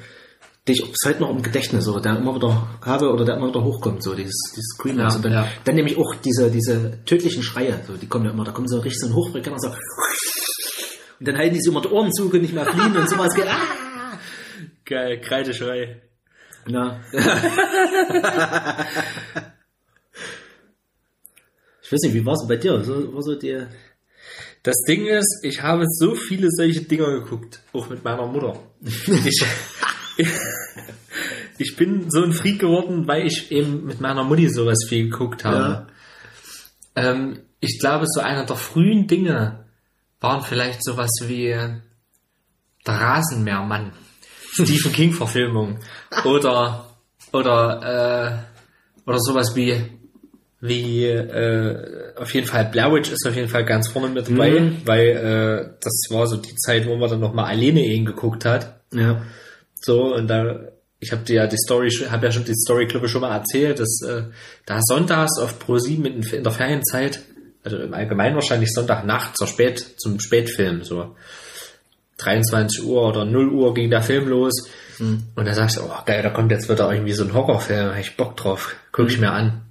den 0.67 0.75
ich 0.75 0.83
heute 1.05 1.21
noch 1.21 1.29
im 1.29 1.41
Gedächtnis 1.41 1.87
oder 1.87 2.01
der 2.01 2.17
immer 2.17 2.35
wieder 2.35 2.67
habe 2.81 3.11
oder 3.11 3.23
der 3.23 3.37
immer 3.37 3.47
wieder 3.47 3.63
hochkommt, 3.63 4.03
so 4.03 4.13
dieses, 4.13 4.51
dieses 4.55 4.75
Screamers. 4.75 5.13
Ja, 5.13 5.17
und 5.17 5.25
dann, 5.25 5.33
ja. 5.33 5.47
dann 5.63 5.75
nämlich 5.75 5.97
auch 5.97 6.15
diese, 6.15 6.51
diese 6.51 6.99
tödlichen 7.05 7.41
Schreie, 7.41 7.79
so, 7.87 7.95
die 7.95 8.07
kommen 8.07 8.25
ja 8.25 8.31
immer, 8.31 8.43
da 8.43 8.51
kommen 8.51 8.67
so 8.67 8.79
richtig 8.79 8.99
so 8.99 9.07
ein 9.07 9.15
Hochfrequenter 9.15 9.59
so 9.59 9.69
und 11.19 11.27
dann 11.27 11.37
halten 11.37 11.55
die 11.55 11.61
sich 11.61 11.71
immer 11.71 11.81
die 11.81 11.87
Ohren 11.87 12.13
zu, 12.13 12.29
können 12.29 12.43
nicht 12.43 12.53
mehr 12.53 12.65
fliehen 12.65 12.95
und 12.95 13.09
sowas. 13.09 13.33
Geht, 13.33 13.47
ah! 13.47 14.19
Geil. 14.85 15.19
Kreideschrei. 15.19 16.01
Na. 16.67 17.01
ich 21.81 21.91
weiß 21.91 22.01
nicht, 22.03 22.13
wie 22.13 22.25
war 22.25 22.33
es 22.33 22.47
bei 22.47 22.57
dir? 22.57 22.83
So, 22.83 23.13
war 23.13 23.23
so 23.23 23.35
die, 23.35 23.65
Das 24.61 24.75
Ding 24.87 25.07
ist, 25.07 25.39
ich 25.43 25.63
habe 25.63 25.85
so 25.87 26.13
viele 26.13 26.49
solche 26.51 26.81
Dinger 26.81 27.11
geguckt, 27.19 27.61
auch 27.73 27.89
mit 27.89 28.03
meiner 28.03 28.27
Mutter. 28.27 28.59
Ich, 29.25 29.43
ich 31.57 31.75
bin 31.75 32.09
so 32.09 32.23
ein 32.23 32.33
Freak 32.33 32.59
geworden, 32.59 33.07
weil 33.07 33.25
ich 33.27 33.51
eben 33.51 33.85
mit 33.85 33.99
meiner 34.01 34.23
Mutti 34.23 34.49
sowas 34.49 34.85
viel 34.87 35.09
geguckt 35.09 35.43
habe. 35.45 35.87
Ähm, 36.95 37.39
ich 37.59 37.79
glaube, 37.79 38.05
so 38.07 38.21
einer 38.21 38.45
der 38.45 38.55
frühen 38.55 39.07
Dinge 39.07 39.65
waren 40.19 40.41
vielleicht 40.43 40.83
sowas 40.83 41.09
wie 41.23 41.47
der 41.49 41.81
Rasenmähermann, 42.93 43.91
Stephen 44.53 44.91
King 44.91 45.13
Verfilmung 45.13 45.79
oder 46.25 46.85
oder 47.33 48.45
äh, 49.05 49.09
oder 49.09 49.19
sowas 49.19 49.55
wie 49.55 49.75
wie 50.59 51.05
äh, 51.05 52.13
auf 52.15 52.33
jeden 52.33 52.47
Fall 52.47 52.65
Blair 52.65 52.91
Witch 52.91 53.11
ist 53.11 53.27
auf 53.27 53.35
jeden 53.35 53.49
Fall 53.49 53.63
ganz 53.65 53.89
vorne 53.89 54.09
mit 54.09 54.27
dabei, 54.27 54.49
Mhm. 54.59 54.81
weil 54.85 55.07
äh, 55.09 55.77
das 55.81 56.07
war 56.09 56.25
so 56.25 56.37
die 56.37 56.55
Zeit, 56.55 56.87
wo 56.87 56.95
man 56.97 57.09
dann 57.09 57.19
noch 57.19 57.33
mal 57.33 57.45
alleine 57.45 57.85
ihn 57.85 58.05
geguckt 58.05 58.45
hat. 58.45 58.81
ja. 58.93 59.21
So, 59.81 60.15
und 60.15 60.27
da, 60.27 60.59
ich 60.99 61.11
habe 61.11 61.23
dir 61.23 61.35
ja 61.35 61.47
die 61.47 61.57
Story, 61.57 61.89
habe 62.09 62.25
ja 62.25 62.31
schon 62.31 62.45
die 62.45 62.55
Story, 62.55 62.85
glaube 62.87 63.05
ich, 63.05 63.11
schon 63.11 63.21
mal 63.21 63.35
erzählt, 63.35 63.79
dass 63.79 64.01
äh, 64.07 64.23
da 64.65 64.79
sonntags 64.81 65.39
auf 65.39 65.55
Pro7 65.61 66.05
in, 66.05 66.23
in 66.23 66.43
der 66.43 66.51
Ferienzeit, 66.51 67.21
also 67.63 67.77
im 67.77 67.93
Allgemeinen 67.93 68.35
wahrscheinlich 68.35 68.73
Sonntagnacht 68.73 69.37
zur 69.37 69.47
Spät, 69.47 69.79
zum 69.97 70.19
Spätfilm, 70.19 70.83
so 70.83 71.15
23 72.17 72.83
Uhr 72.83 73.07
oder 73.07 73.25
0 73.25 73.49
Uhr 73.49 73.73
ging 73.73 73.89
der 73.89 74.01
Film 74.01 74.27
los. 74.27 74.69
Und 75.35 75.45
da 75.45 75.53
sagst 75.53 75.77
du, 75.77 75.81
oh 75.83 76.03
geil, 76.05 76.23
da 76.23 76.31
kommt 76.31 76.51
jetzt 76.51 76.69
wieder 76.69 76.91
irgendwie 76.91 77.13
so 77.13 77.23
ein 77.23 77.33
Horrorfilm, 77.33 77.91
hab 77.91 77.99
ich 77.99 78.17
Bock 78.17 78.35
drauf, 78.35 78.75
guck 78.91 79.09
ich 79.09 79.19
mir 79.19 79.31
an. 79.31 79.66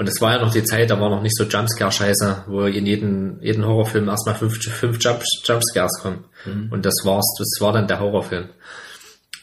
Und 0.00 0.08
es 0.08 0.18
war 0.22 0.32
ja 0.36 0.40
noch 0.40 0.50
die 0.50 0.64
Zeit, 0.64 0.88
da 0.88 0.98
war 0.98 1.10
noch 1.10 1.20
nicht 1.20 1.36
so 1.36 1.44
Jumpscare-Scheiße, 1.44 2.44
wo 2.46 2.64
in 2.64 2.86
jeden, 2.86 3.38
jeden 3.42 3.66
Horrorfilm 3.66 4.08
erstmal 4.08 4.34
fünf, 4.34 4.56
fünf 4.56 4.96
Jump, 4.98 5.22
Jumpscares 5.44 6.00
kommen. 6.00 6.24
Und 6.70 6.86
das 6.86 6.94
war's, 7.04 7.26
das 7.38 7.60
war 7.60 7.74
dann 7.74 7.86
der 7.86 8.00
Horrorfilm. 8.00 8.48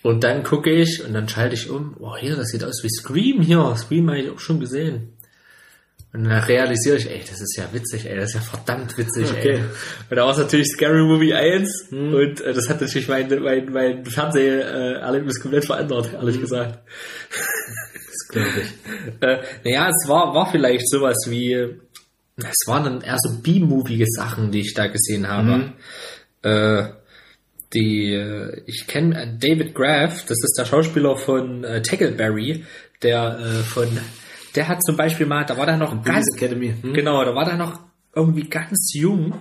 Und 0.01 0.23
dann 0.23 0.41
gucke 0.41 0.71
ich 0.71 1.05
und 1.05 1.13
dann 1.13 1.29
schalte 1.29 1.53
ich 1.53 1.69
um, 1.69 1.95
oh 1.99 2.15
hier, 2.17 2.35
das 2.35 2.47
sieht 2.47 2.63
aus 2.63 2.81
wie 2.83 2.89
Scream 2.89 3.39
hier. 3.41 3.75
Scream 3.75 4.09
habe 4.09 4.19
ich 4.19 4.31
auch 4.31 4.39
schon 4.39 4.59
gesehen. 4.59 5.13
Und 6.11 6.23
dann 6.23 6.41
realisiere 6.41 6.97
ich, 6.97 7.07
ey, 7.07 7.21
das 7.29 7.39
ist 7.39 7.55
ja 7.55 7.65
witzig, 7.71 8.09
ey, 8.09 8.15
das 8.15 8.29
ist 8.29 8.35
ja 8.35 8.41
verdammt 8.41 8.97
witzig, 8.97 9.29
Okay. 9.29 9.57
ey. 9.57 9.63
Und 10.09 10.15
da 10.15 10.23
war 10.25 10.31
es 10.31 10.39
natürlich 10.39 10.69
Scary 10.69 11.03
Movie 11.03 11.35
1 11.35 11.89
und 11.91 12.41
äh, 12.41 12.53
das 12.53 12.67
hat 12.67 12.81
natürlich 12.81 13.07
mein, 13.07 13.29
mein, 13.43 13.71
mein 13.71 14.05
Fernseherlebnis 14.05 15.39
komplett 15.39 15.65
verändert, 15.65 16.13
ehrlich 16.13 16.41
gesagt. 16.41 16.79
Glaube 18.29 18.61
ich. 18.61 18.73
Äh, 19.21 19.41
naja, 19.63 19.89
es 19.89 20.07
war, 20.07 20.33
war 20.33 20.51
vielleicht 20.51 20.89
sowas 20.89 21.25
wie, 21.27 21.53
es 21.53 22.67
waren 22.67 22.83
dann 22.83 23.01
eher 23.01 23.17
so 23.17 23.41
B-movige 23.41 24.05
Sachen, 24.07 24.51
die 24.51 24.59
ich 24.59 24.73
da 24.73 24.87
gesehen 24.87 25.27
habe. 25.27 25.73
Äh, 26.43 26.89
die, 27.73 28.13
äh, 28.13 28.61
ich 28.65 28.85
kenne 28.87 29.37
David 29.39 29.73
Graff, 29.73 30.25
das 30.25 30.37
ist 30.43 30.55
der 30.57 30.65
Schauspieler 30.65 31.17
von 31.17 31.63
äh, 31.63 31.81
Tackleberry, 31.81 32.65
der 33.01 33.39
äh, 33.39 33.63
von, 33.63 33.87
der 34.55 34.67
hat 34.67 34.83
zum 34.83 34.95
Beispiel 34.95 35.25
mal, 35.25 35.45
da 35.45 35.57
war 35.57 35.65
der 35.65 35.77
noch 35.77 36.03
ganz, 36.03 36.27
Academy. 36.35 36.73
Hm? 36.81 36.93
Genau, 36.93 37.23
da 37.23 37.33
war 37.33 37.45
der 37.45 37.57
noch 37.57 37.79
irgendwie 38.15 38.47
ganz 38.47 38.91
jung. 38.93 39.39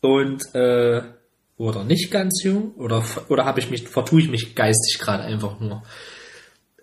Und 0.00 0.54
äh, 0.54 1.02
oder 1.56 1.84
nicht 1.84 2.10
ganz 2.10 2.42
jung 2.42 2.74
oder 2.74 3.04
oder 3.28 3.44
habe 3.44 3.60
ich 3.60 3.70
mich 3.70 3.88
vertue 3.88 4.20
ich 4.20 4.28
mich 4.28 4.54
geistig 4.54 4.98
gerade 4.98 5.22
einfach 5.22 5.60
nur. 5.60 5.82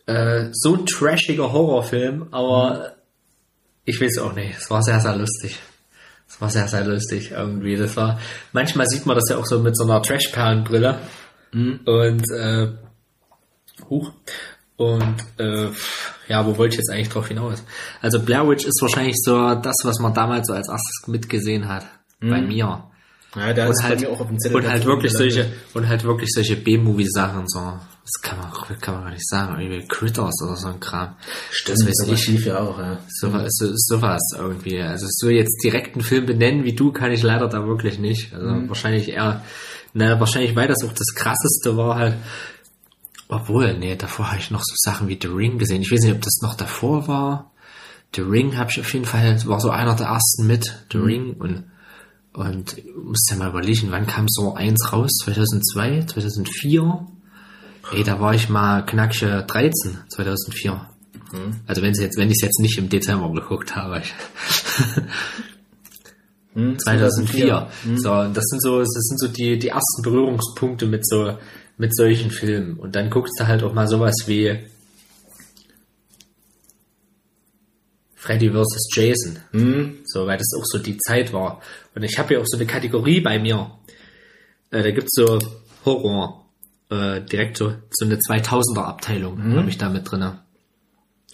Äh, 0.06 0.49
so 0.52 0.76
ein 0.76 0.86
trashiger 0.86 1.52
Horrorfilm, 1.52 2.28
aber 2.32 2.94
ich 3.86 3.99
weiß 4.02 4.19
auch 4.19 4.34
nicht. 4.34 4.57
Es 4.57 4.69
war 4.69 4.82
sehr 4.84 4.99
sehr 4.99 5.15
lustig. 5.15 5.57
Es 6.28 6.40
war 6.41 6.49
sehr 6.49 6.68
sehr 6.68 6.86
lustig 6.86 7.32
irgendwie. 7.32 7.76
Das 7.78 7.95
war 7.98 8.19
manchmal 8.53 8.88
sieht 8.88 9.06
man 9.06 9.15
das 9.15 9.30
ja 9.30 9.38
auch 9.38 9.45
so 9.45 9.60
mit 9.60 9.78
so 9.78 9.84
einer 9.84 10.02
Trashperlenbrille 10.02 10.99
und 11.86 12.23
äh, 12.32 12.68
huch. 13.90 14.11
Und 14.78 15.15
äh, 15.38 15.69
ja, 16.28 16.45
wo 16.45 16.57
wollte 16.57 16.73
ich 16.73 16.78
jetzt 16.80 16.90
eigentlich 16.90 17.10
drauf 17.10 17.28
hinaus? 17.28 17.64
Also 18.02 18.19
Blair 18.22 18.48
Witch 18.48 18.65
ist 18.65 18.82
wahrscheinlich 18.82 19.15
so 19.22 19.53
das, 19.56 19.76
was 19.84 19.99
man 19.99 20.14
damals 20.14 20.48
so 20.48 20.53
als 20.53 20.69
erstes 20.69 21.07
mitgesehen 21.07 21.68
hat. 21.68 21.86
Bei 22.22 22.41
mir. 22.41 22.84
Ja, 23.36 23.53
da 23.53 23.65
Und 23.65 23.72
ist 23.72 23.84
halt, 23.84 24.02
bei 24.02 24.07
mir 24.07 24.14
auch 24.14 24.19
auf 24.22 24.28
dem 24.28 24.40
Zettel 24.40 24.57
und 24.57 24.69
halt 24.69 24.86
wirklich 24.86 25.11
solche, 25.11 25.52
und 25.73 25.88
halt 25.88 26.03
wirklich 26.03 26.30
solche 26.32 26.56
B-Movie-Sachen, 26.56 27.48
so. 27.48 27.80
Das 28.03 28.22
kann 28.22 28.40
man, 28.40 28.52
kann 28.82 28.95
man 28.95 29.03
gar 29.03 29.11
nicht 29.11 29.28
sagen. 29.28 29.60
Irgendwie 29.61 29.88
Critters 29.88 30.41
oder 30.44 30.56
so 30.56 30.68
ein 30.68 30.80
Kram. 30.80 31.15
Stimmt, 31.52 31.80
das 31.80 31.88
weiß 31.88 32.10
ich. 32.19 32.28
lief 32.28 32.45
ja 32.48 32.60
auch, 32.60 32.78
ja. 32.80 32.99
So, 33.07 33.32
so, 33.49 33.72
sowas 33.76 34.22
irgendwie. 34.36 34.82
Also 34.82 35.06
so 35.10 35.30
jetzt 35.30 35.61
direkt 35.64 35.95
einen 35.95 36.03
Film 36.03 36.26
benennen 36.26 36.64
wie 36.64 36.73
du 36.73 36.91
kann 36.91 37.11
ich 37.11 37.22
leider 37.22 37.48
da 37.48 37.65
wirklich 37.68 37.99
nicht. 37.99 38.34
Also 38.34 38.48
Mhm. 38.48 38.69
wahrscheinlich 38.69 39.10
eher 39.10 39.44
Na, 39.94 40.19
wahrscheinlich, 40.19 40.56
weil 40.56 40.68
das 40.69 40.84
auch 40.86 40.94
das 40.94 41.14
krasseste 41.14 41.76
war 41.78 41.95
halt. 41.95 42.15
Obwohl, 43.28 43.78
nee, 43.78 43.95
davor 43.95 44.30
habe 44.32 44.40
ich 44.40 44.49
noch 44.52 44.64
so 44.64 44.73
Sachen 44.78 45.07
wie 45.07 45.19
The 45.22 45.28
Ring 45.28 45.57
gesehen. 45.57 45.82
Ich 45.82 45.91
weiß 45.91 46.02
nicht, 46.02 46.14
ob 46.14 46.22
das 46.22 46.40
noch 46.41 46.56
davor 46.56 47.07
war. 47.07 47.52
The 48.15 48.22
Ring 48.22 48.57
habe 48.57 48.69
ich 48.72 48.80
auf 48.80 48.91
jeden 48.94 49.06
Fall, 49.06 49.41
war 49.45 49.60
so 49.61 49.69
einer 49.69 49.95
der 49.95 50.07
ersten 50.07 50.48
mit, 50.48 50.86
The 50.91 50.98
Ring 50.98 51.34
und 51.34 51.65
und 52.34 52.78
ich 52.78 52.86
muss 52.95 53.28
ja 53.30 53.36
mal 53.36 53.49
überlegen, 53.49 53.91
wann 53.91 54.07
kam 54.07 54.26
so 54.30 54.53
eins 54.53 54.94
raus? 54.94 55.11
2002, 55.26 56.06
2004? 56.06 57.06
Ey, 57.91 58.03
da 58.03 58.19
war 58.19 58.33
ich 58.33 58.49
mal 58.49 58.85
knackige 58.85 59.43
13, 59.47 59.97
2004. 60.09 60.89
Also 61.67 61.81
wenn 61.81 61.93
jetzt, 61.93 62.17
wenn 62.17 62.29
ich 62.29 62.37
es 62.41 62.41
jetzt 62.41 62.59
nicht 62.59 62.77
im 62.77 62.89
Dezember 62.89 63.31
geguckt 63.31 63.75
habe. 63.75 64.01
Ich 66.53 66.77
2004. 66.79 67.69
So, 67.95 68.11
und 68.11 68.35
das 68.35 68.43
sind 68.43 68.61
so, 68.61 68.79
das 68.79 68.89
sind 68.89 69.19
so 69.19 69.29
die, 69.29 69.57
die 69.57 69.69
ersten 69.69 70.01
Berührungspunkte 70.01 70.85
mit 70.85 71.07
so, 71.07 71.37
mit 71.77 71.95
solchen 71.95 72.29
Filmen. 72.29 72.77
Und 72.77 72.93
dann 72.95 73.09
guckst 73.09 73.39
du 73.39 73.47
halt 73.47 73.63
auch 73.63 73.73
mal 73.73 73.87
sowas 73.87 74.15
wie 74.25 74.59
Freddy 78.15 78.51
vs. 78.51 78.89
Jason. 78.93 79.39
So, 80.03 80.27
weil 80.27 80.37
das 80.37 80.51
auch 80.59 80.65
so 80.65 80.77
die 80.77 80.97
Zeit 80.97 81.31
war. 81.31 81.61
Und 81.95 82.03
ich 82.03 82.19
habe 82.19 82.33
ja 82.33 82.41
auch 82.41 82.45
so 82.45 82.57
eine 82.57 82.67
Kategorie 82.67 83.21
bei 83.21 83.39
mir. 83.39 83.71
Äh, 84.71 84.83
da 84.83 84.91
gibt's 84.91 85.15
so 85.15 85.39
Horror. 85.85 86.40
Äh, 86.91 87.22
direkt 87.23 87.55
so, 87.57 87.73
so 87.89 88.05
eine 88.05 88.18
2000er 88.18 88.84
Abteilung 88.84 89.41
habe 89.55 89.69
ich 89.69 89.77
da 89.77 89.89
mit 89.89 90.11
drinne. 90.11 90.39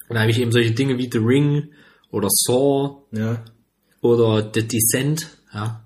Und 0.07 0.13
da 0.15 0.21
habe 0.21 0.29
ich 0.31 0.39
eben 0.39 0.51
solche 0.51 0.71
Dinge 0.71 0.97
wie 0.99 1.09
The 1.11 1.17
Ring 1.17 1.69
oder 2.11 2.27
Saw 2.29 3.01
Ja. 3.11 3.43
oder 4.01 4.49
The 4.53 4.67
Descent, 4.67 5.27
ja, 5.53 5.81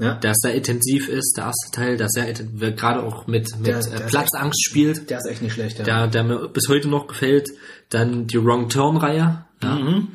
Ja. 0.00 0.14
der 0.16 0.32
sehr 0.34 0.54
intensiv 0.54 1.08
ist, 1.08 1.34
der 1.36 1.44
erste 1.44 1.70
Teil, 1.72 1.96
der 1.96 2.08
sehr 2.08 2.32
gerade 2.32 3.02
auch 3.04 3.26
mit, 3.28 3.56
mit 3.56 3.66
Der- 3.68 3.78
äh, 3.78 3.82
der 3.84 4.00
ist 4.00 4.06
Platzangst 4.08 4.64
spielt, 4.64 5.08
Der 5.08 5.18
ist 5.18 5.26
echt 5.26 5.42
nicht 5.42 5.52
schlecht, 5.54 5.78
ja. 5.78 5.84
der, 5.84 6.06
der 6.08 6.24
mir 6.24 6.48
bis 6.48 6.68
heute 6.68 6.88
noch 6.88 7.06
gefällt. 7.06 7.48
Dann 7.90 8.26
die 8.26 8.42
Wrong 8.44 8.68
Turn-Reihe, 8.68 9.44
ja. 9.62 9.74
Mhm, 9.76 10.08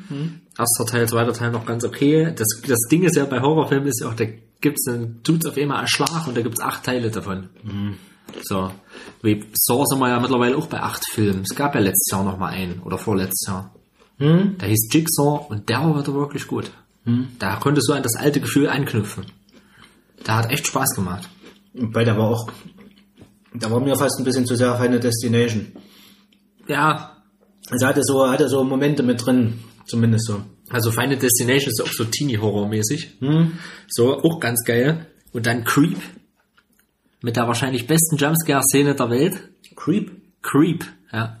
Erster 0.58 0.86
Teil, 0.86 1.08
zweiter 1.08 1.32
Teil 1.32 1.50
noch 1.50 1.66
ganz 1.66 1.84
okay. 1.84 2.32
Das, 2.36 2.46
das 2.68 2.78
Ding 2.90 3.02
ist 3.02 3.16
ja 3.16 3.24
bei 3.24 3.40
Horrorfilmen 3.40 3.88
ist 3.88 4.00
ja 4.02 4.08
auch, 4.10 4.14
da 4.14 4.26
gibt's 4.60 4.84
dann, 4.84 5.20
tut's 5.24 5.46
auf 5.46 5.56
einmal 5.56 5.78
einen 5.78 5.88
Schlag 5.88 6.28
und 6.28 6.36
da 6.36 6.42
gibt's 6.42 6.60
acht 6.60 6.84
Teile 6.84 7.10
davon. 7.10 7.48
Mhm. 7.64 7.94
So. 8.42 8.70
Wie 9.22 9.44
Saw 9.54 9.84
sind 9.86 9.98
wir 10.00 10.08
ja 10.08 10.20
mittlerweile 10.20 10.56
auch 10.56 10.66
bei 10.66 10.80
acht 10.80 11.04
Filmen. 11.10 11.42
Es 11.48 11.56
gab 11.56 11.74
ja 11.74 11.80
letztes 11.80 12.10
Jahr 12.12 12.24
noch 12.24 12.38
mal 12.38 12.48
einen 12.48 12.80
oder 12.80 12.98
vorletztes 12.98 13.46
Jahr. 13.48 13.74
Mhm. 14.18 14.58
Der 14.58 14.68
hieß 14.68 14.88
Jigsaw 14.92 15.46
und 15.48 15.68
der 15.68 15.78
war 15.80 15.98
wieder 15.98 16.14
wirklich 16.14 16.46
gut. 16.46 16.70
Da 17.38 17.56
konntest 17.56 17.88
du 17.88 17.92
an 17.92 18.02
das 18.02 18.16
alte 18.16 18.40
Gefühl 18.40 18.68
anknüpfen. 18.68 19.26
Der 20.26 20.36
hat 20.36 20.50
echt 20.50 20.66
Spaß 20.66 20.94
gemacht. 20.94 21.28
Weil 21.74 22.04
der 22.06 22.16
war 22.16 22.28
auch, 22.30 22.50
da 23.52 23.70
war 23.70 23.80
mir 23.80 23.96
fast 23.96 24.18
ein 24.18 24.24
bisschen 24.24 24.46
zu 24.46 24.56
sehr 24.56 24.76
Final 24.76 25.00
Destination. 25.00 25.72
Ja, 26.66 27.16
Also 27.70 27.86
hatte 27.86 28.02
so, 28.02 28.26
hatte 28.28 28.48
so 28.48 28.64
Momente 28.64 29.02
mit 29.02 29.24
drin, 29.24 29.58
zumindest 29.86 30.26
so. 30.26 30.40
also 30.70 30.90
Final 30.92 31.16
Destination 31.16 31.70
ist 31.70 31.82
auch 31.82 31.92
so 31.92 32.04
Teenie-Horror-mäßig. 32.04 33.18
So, 33.88 34.18
auch 34.22 34.40
ganz 34.40 34.64
geil. 34.64 35.06
Und 35.32 35.46
dann 35.46 35.64
Creep. 35.64 35.98
Mit 37.24 37.36
der 37.36 37.46
wahrscheinlich 37.46 37.86
besten 37.86 38.18
Jumpscare-Szene 38.18 38.94
der 38.94 39.08
Welt. 39.08 39.48
Creep? 39.76 40.12
Creep, 40.42 40.84
ja. 41.10 41.40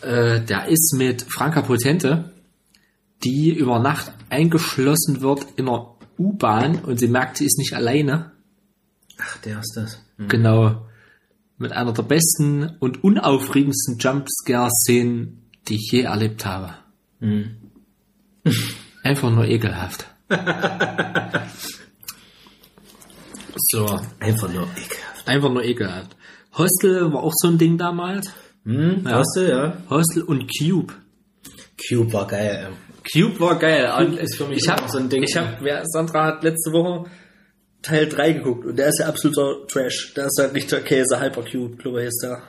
Äh, 0.00 0.40
der 0.40 0.66
ist 0.66 0.96
mit 0.98 1.22
Franka 1.22 1.62
Potente, 1.62 2.32
die 3.22 3.52
über 3.56 3.78
Nacht 3.78 4.10
eingeschlossen 4.30 5.20
wird 5.20 5.46
in 5.54 5.68
einer 5.68 5.94
U-Bahn 6.18 6.80
und 6.80 6.98
sie 6.98 7.06
merkt, 7.06 7.36
sie 7.36 7.44
ist 7.44 7.56
nicht 7.56 7.72
alleine. 7.72 8.32
Ach, 9.16 9.36
der 9.42 9.60
ist 9.60 9.74
das. 9.76 10.02
Genau. 10.26 10.88
Mit 11.56 11.70
einer 11.70 11.92
der 11.92 12.02
besten 12.02 12.78
und 12.80 13.04
unaufregendsten 13.04 13.96
Jumpscare-Szenen, 13.98 15.44
die 15.68 15.76
ich 15.76 15.92
je 15.92 16.00
erlebt 16.00 16.44
habe. 16.44 16.74
Einfach 19.04 19.30
nur 19.30 19.44
ekelhaft. 19.44 20.08
so, 23.70 23.84
Einfach 24.20 24.48
nur 24.52 24.64
ekelhaft. 24.64 25.26
einfach 25.28 25.50
nur 25.50 25.64
ekelhaft. 25.64 26.16
Hostel 26.56 27.12
war 27.12 27.22
auch 27.22 27.32
so 27.34 27.48
ein 27.48 27.58
Ding 27.58 27.78
damals. 27.78 28.30
Hm, 28.64 29.02
Ja. 29.04 29.18
Hast 29.18 29.36
du, 29.36 29.48
ja? 29.48 29.76
Hostel 29.90 30.22
und 30.22 30.46
Cube. 30.58 30.92
Cube 31.88 32.12
war 32.12 32.26
geil, 32.26 32.68
Cube 33.10 33.38
war 33.40 33.58
geil. 33.58 33.90
Cube 33.96 34.16
ist 34.20 34.36
für 34.36 34.46
mich 34.46 34.58
ich 34.58 34.68
hab, 34.68 34.88
so 34.90 34.98
ein 34.98 35.08
Ding. 35.08 35.22
Ich 35.22 35.36
hab, 35.36 35.62
wer, 35.62 35.82
Sandra 35.86 36.24
hat 36.26 36.42
letzte 36.42 36.72
Woche 36.72 37.08
Teil 37.82 38.08
3 38.08 38.32
geguckt 38.32 38.66
und 38.66 38.76
der 38.76 38.88
ist 38.88 38.98
ja 38.98 39.06
absoluter 39.06 39.66
Trash. 39.68 40.12
Der 40.16 40.26
ist 40.26 40.38
ja 40.38 40.48
nicht 40.48 40.68
Käse, 40.84 41.20
Hypercube, 41.20 41.76
glaube 41.76 42.02
ich, 42.02 42.08
ist 42.08 42.20
der. 42.24 42.42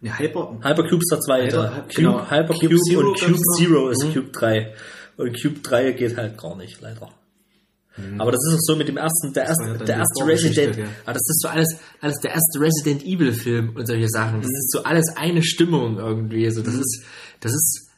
Ja, 0.00 0.16
Hyper. 0.16 0.56
Hypercube 0.62 1.02
ist 1.02 1.10
der 1.10 1.20
zweite. 1.20 1.56
Hyper- 1.58 1.70
Cube, 1.82 1.94
genau. 1.96 2.30
Hypercube 2.30 2.68
Cube 2.76 2.80
Zero 2.88 3.08
und 3.08 3.20
Cube. 3.20 3.38
Zero 3.56 3.88
ist 3.90 4.04
Mhm. 4.04 4.14
Cube 4.14 4.30
3. 4.30 4.74
Und 5.16 5.42
Cube 5.42 5.58
3 5.60 5.92
geht 5.92 6.16
halt 6.16 6.38
gar 6.38 6.56
nicht, 6.56 6.80
leider. 6.80 7.08
Aber 8.18 8.32
das 8.32 8.40
ist 8.46 8.54
auch 8.54 8.72
so 8.72 8.76
mit 8.76 8.88
dem 8.88 8.96
ersten, 8.96 9.32
der 9.32 9.44
ja 9.44 9.48
erste, 9.48 9.84
der 9.84 9.96
erste 9.96 10.26
Resident, 10.26 10.76
gell. 10.76 10.88
aber 11.04 11.14
das 11.14 11.28
ist 11.28 11.40
so 11.42 11.48
alles, 11.48 11.76
alles 12.00 12.16
der 12.18 12.32
erste 12.32 12.60
Resident 12.60 13.04
Evil 13.04 13.32
Film 13.32 13.72
und 13.74 13.86
solche 13.86 14.08
Sachen. 14.08 14.40
Das 14.40 14.50
ist 14.50 14.70
so 14.72 14.82
alles 14.82 15.06
eine 15.16 15.42
Stimmung 15.42 15.98
irgendwie. 15.98 16.50
So, 16.50 16.62
das 16.62 16.74
ist, 16.74 17.02
das 17.40 17.52
ist, 17.52 17.88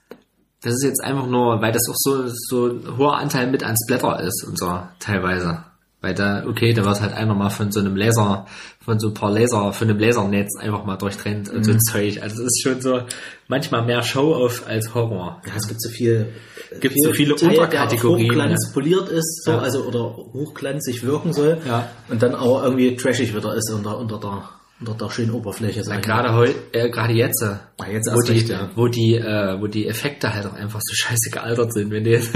das 0.62 0.74
ist 0.74 0.84
jetzt 0.84 1.02
einfach 1.02 1.26
nur, 1.26 1.60
weil 1.60 1.72
das 1.72 1.88
auch 1.88 1.96
so, 1.96 2.28
so 2.28 2.66
ein 2.68 2.98
hoher 2.98 3.16
Anteil 3.16 3.50
mit 3.50 3.62
an 3.62 3.76
Splatter 3.76 4.20
ist 4.20 4.44
und 4.46 4.58
so, 4.58 4.82
teilweise. 4.98 5.64
Weil 6.02 6.14
da, 6.14 6.46
okay, 6.46 6.72
da 6.72 6.82
wird 6.84 7.00
halt 7.02 7.12
einer 7.12 7.34
mal 7.34 7.50
von 7.50 7.70
so 7.70 7.80
einem 7.80 7.94
Laser, 7.94 8.46
von 8.82 8.98
so 8.98 9.08
ein 9.08 9.14
paar 9.14 9.30
Laser, 9.30 9.72
von 9.74 9.90
einem 9.90 9.98
Lasernetz 9.98 10.56
einfach 10.58 10.84
mal 10.86 10.96
durchtrennt 10.96 11.50
und 11.50 11.62
so 11.62 11.72
ein 11.72 11.80
Zeug. 11.80 12.22
Also 12.22 12.36
es 12.42 12.46
ist 12.48 12.62
schon 12.62 12.80
so 12.80 13.02
manchmal 13.48 13.84
mehr 13.84 14.02
Show-off 14.02 14.64
als 14.66 14.94
Horror. 14.94 15.42
Ja, 15.46 15.52
es 15.56 15.68
gibt 15.68 15.82
so 15.82 15.90
viel. 15.90 16.32
Gibt 16.80 16.94
so 17.02 17.12
viele 17.12 17.34
Teil, 17.34 17.50
der 17.50 17.64
Unterkategorien, 17.64 18.30
Hochglanz 18.30 18.66
ja. 18.68 18.72
poliert 18.72 19.08
ist, 19.10 19.44
so, 19.44 19.50
Ja. 19.50 19.58
also 19.58 19.84
oder 19.84 20.16
hochglanzig 20.16 21.02
wirken 21.02 21.32
soll. 21.34 21.58
Ja. 21.66 21.90
Und 22.08 22.22
dann 22.22 22.34
auch 22.34 22.62
irgendwie 22.62 22.96
trashig 22.96 23.34
wieder 23.36 23.54
ist 23.54 23.70
unter, 23.70 23.98
unter 23.98 24.18
der, 24.18 24.48
unter 24.80 24.94
der 24.94 25.10
schönen 25.10 25.32
Oberfläche. 25.32 25.82
mal. 25.86 26.00
Gerade 26.00 26.32
heu, 26.34 26.48
äh, 26.72 26.88
gerade 26.88 27.12
jetzt, 27.12 27.42
äh, 27.42 27.56
Ja, 27.84 27.92
jetzt 27.92 28.10
wo 28.10 28.20
die, 28.22 28.32
recht, 28.32 28.48
ja. 28.48 28.70
wo 28.74 28.88
die, 28.88 29.16
äh, 29.16 29.60
wo 29.60 29.66
die 29.66 29.86
Effekte 29.86 30.32
halt 30.32 30.46
auch 30.46 30.54
einfach 30.54 30.80
so 30.82 30.94
scheiße 30.94 31.28
gealtert 31.30 31.74
sind, 31.74 31.90
wenn 31.90 32.06
jetzt, 32.06 32.30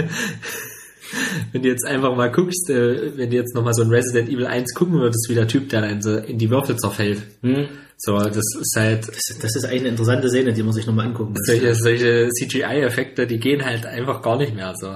wenn 1.52 1.62
du 1.62 1.68
jetzt 1.68 1.86
einfach 1.86 2.14
mal 2.16 2.30
guckst, 2.30 2.68
äh, 2.70 3.16
wenn 3.16 3.30
du 3.30 3.36
jetzt 3.36 3.54
nochmal 3.54 3.74
so 3.74 3.82
ein 3.82 3.88
Resident 3.90 4.28
Evil 4.28 4.46
1 4.46 4.74
gucken 4.74 5.00
würdest, 5.00 5.26
wie 5.28 5.34
der 5.34 5.48
Typ 5.48 5.68
da 5.68 5.80
in, 5.84 6.02
so 6.02 6.16
in 6.16 6.38
die 6.38 6.50
Würfel 6.50 6.76
zerfällt. 6.76 7.22
Hm. 7.42 7.68
So, 7.96 8.18
das 8.18 8.36
ist 8.36 8.74
halt, 8.76 9.06
Das, 9.06 9.38
das 9.40 9.56
ist 9.56 9.64
eigentlich 9.64 9.82
eine 9.82 9.88
interessante 9.90 10.28
Szene, 10.28 10.52
die 10.52 10.62
man 10.64 10.72
sich 10.72 10.86
nochmal 10.86 11.06
angucken 11.06 11.32
muss. 11.32 11.46
solche, 11.46 11.74
solche 11.76 12.28
CGI-Effekte, 12.30 13.26
die 13.26 13.38
gehen 13.38 13.64
halt 13.64 13.86
einfach 13.86 14.20
gar 14.20 14.36
nicht 14.36 14.54
mehr, 14.54 14.74
so. 14.76 14.94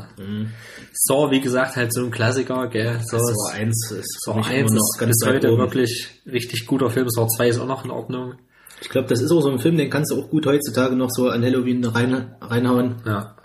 Saw, 0.93 1.31
wie 1.31 1.41
gesagt, 1.41 1.77
halt 1.77 1.93
so 1.95 2.05
ein 2.05 2.11
Klassiker, 2.11 2.69
gell, 2.69 2.99
so, 3.09 3.19
Saw 3.19 3.53
1 3.55 3.93
ist 3.93 4.21
Saw 4.25 4.37
mich 4.39 4.47
1 4.49 4.59
immer 4.73 4.81
noch 4.81 5.01
ist 5.01 5.07
bis 5.07 5.27
heute 5.29 5.53
oben. 5.53 5.63
wirklich 5.63 6.09
richtig 6.27 6.67
guter 6.67 6.91
Film, 6.91 7.09
Saw 7.09 7.29
2 7.29 7.49
ist 7.49 7.59
auch 7.61 7.67
noch 7.67 7.85
in 7.85 7.91
Ordnung. 7.93 8.35
Ich 8.81 8.89
glaube, 8.89 9.09
das 9.09 9.21
ist 9.21 9.31
auch 9.31 9.41
so 9.43 9.51
ein 9.51 9.59
Film, 9.61 9.77
den 9.77 9.91
kannst 9.91 10.11
du 10.11 10.21
auch 10.21 10.29
gut 10.29 10.47
heutzutage 10.47 10.97
noch 10.97 11.11
so 11.11 11.29
an 11.29 11.43
Halloween 11.45 11.85
rein, 11.85 12.35
reinhauen. 12.41 12.97
Ja. 13.07 13.37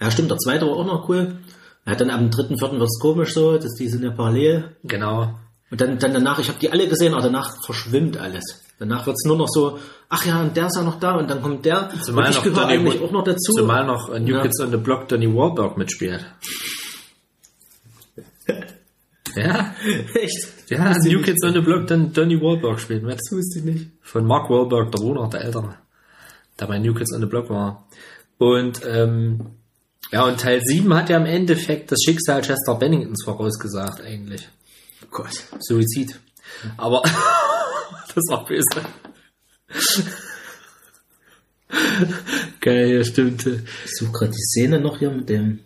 Ja, 0.00 0.10
stimmt, 0.10 0.30
der 0.30 0.38
zweite 0.38 0.66
war 0.66 0.74
auch 0.76 0.86
noch 0.86 1.08
cool. 1.08 1.36
Ja, 1.86 1.94
dann 1.94 2.10
am 2.10 2.30
dritten, 2.30 2.58
vierten 2.58 2.80
wird's 2.80 2.98
komisch 2.98 3.32
so, 3.32 3.58
dass 3.58 3.74
die 3.74 3.88
sind 3.88 4.02
ja 4.02 4.10
parallel. 4.10 4.76
Genau. 4.82 5.38
Und 5.70 5.80
dann, 5.80 5.98
dann 5.98 6.12
danach, 6.14 6.38
ich 6.38 6.48
habe 6.48 6.58
die 6.58 6.70
alle 6.70 6.88
gesehen, 6.88 7.12
aber 7.14 7.22
danach 7.22 7.62
verschwimmt 7.64 8.16
alles. 8.16 8.62
Danach 8.78 9.06
wird's 9.06 9.24
nur 9.24 9.36
noch 9.36 9.48
so, 9.48 9.78
ach 10.08 10.26
ja, 10.26 10.42
und 10.42 10.56
der 10.56 10.66
ist 10.66 10.76
ja 10.76 10.82
noch 10.82 10.98
da 11.00 11.16
und 11.16 11.30
dann 11.30 11.40
kommt 11.42 11.64
der. 11.64 11.90
Zumal 12.02 12.24
und 12.24 12.30
ich 12.30 12.36
noch 12.36 12.44
gehöre 12.44 12.60
Donny 12.62 12.72
eigentlich 12.74 13.00
auch 13.00 13.10
noch 13.10 13.24
dazu. 13.24 13.52
Zumal 13.52 13.86
noch 13.86 14.10
äh, 14.10 14.20
New 14.20 14.34
Ja. 14.34 14.42
Kids 14.42 14.60
on 14.60 14.70
the 14.70 14.76
Block 14.76 15.08
Donny 15.08 15.32
Wahlberg 15.34 15.78
mitspielt. 15.78 16.26
ja, 19.36 19.74
Echt? 20.14 20.70
ja, 20.70 20.92
New 20.98 21.22
Kids 21.22 21.44
on 21.44 21.54
the 21.54 21.60
Block, 21.60 21.86
dann 21.86 22.12
Donny 22.12 22.40
Wahlberg 22.40 22.80
spielt 22.80 23.02
mit. 23.02 23.18
Das 23.18 23.32
wusste 23.32 23.60
ich 23.60 23.64
nicht. 23.64 23.90
Von 24.02 24.26
Mark 24.26 24.50
Wahlberg, 24.50 24.92
der 24.92 24.98
Bruder, 24.98 25.28
der 25.28 25.42
Ältere. 25.42 25.76
Der 26.60 26.66
bei 26.66 26.78
New 26.78 26.94
Kids 26.94 27.14
on 27.14 27.20
the 27.20 27.26
Block 27.26 27.48
war. 27.48 27.86
Und, 28.38 28.82
ähm, 28.86 29.56
ja, 30.12 30.24
und 30.24 30.40
Teil 30.40 30.60
7 30.62 30.94
hat 30.94 31.10
ja 31.10 31.16
im 31.16 31.26
Endeffekt 31.26 31.90
das 31.90 31.98
Schicksal 32.04 32.42
Chester 32.42 32.74
Benningtons 32.76 33.24
vorausgesagt, 33.24 34.00
eigentlich. 34.02 34.48
Oh 35.02 35.08
Gott. 35.10 35.44
Suizid. 35.60 36.18
Aber, 36.76 37.02
das 38.14 38.24
war 38.28 38.44
böse. 38.44 38.82
Geil, 42.60 42.96
ja, 42.96 43.04
stimmt. 43.04 43.46
Ich 43.46 43.96
suche 43.96 44.12
gerade 44.12 44.32
die 44.32 44.42
Szene 44.42 44.80
noch 44.80 44.98
hier 44.98 45.10
mit 45.10 45.28
dem 45.28 45.60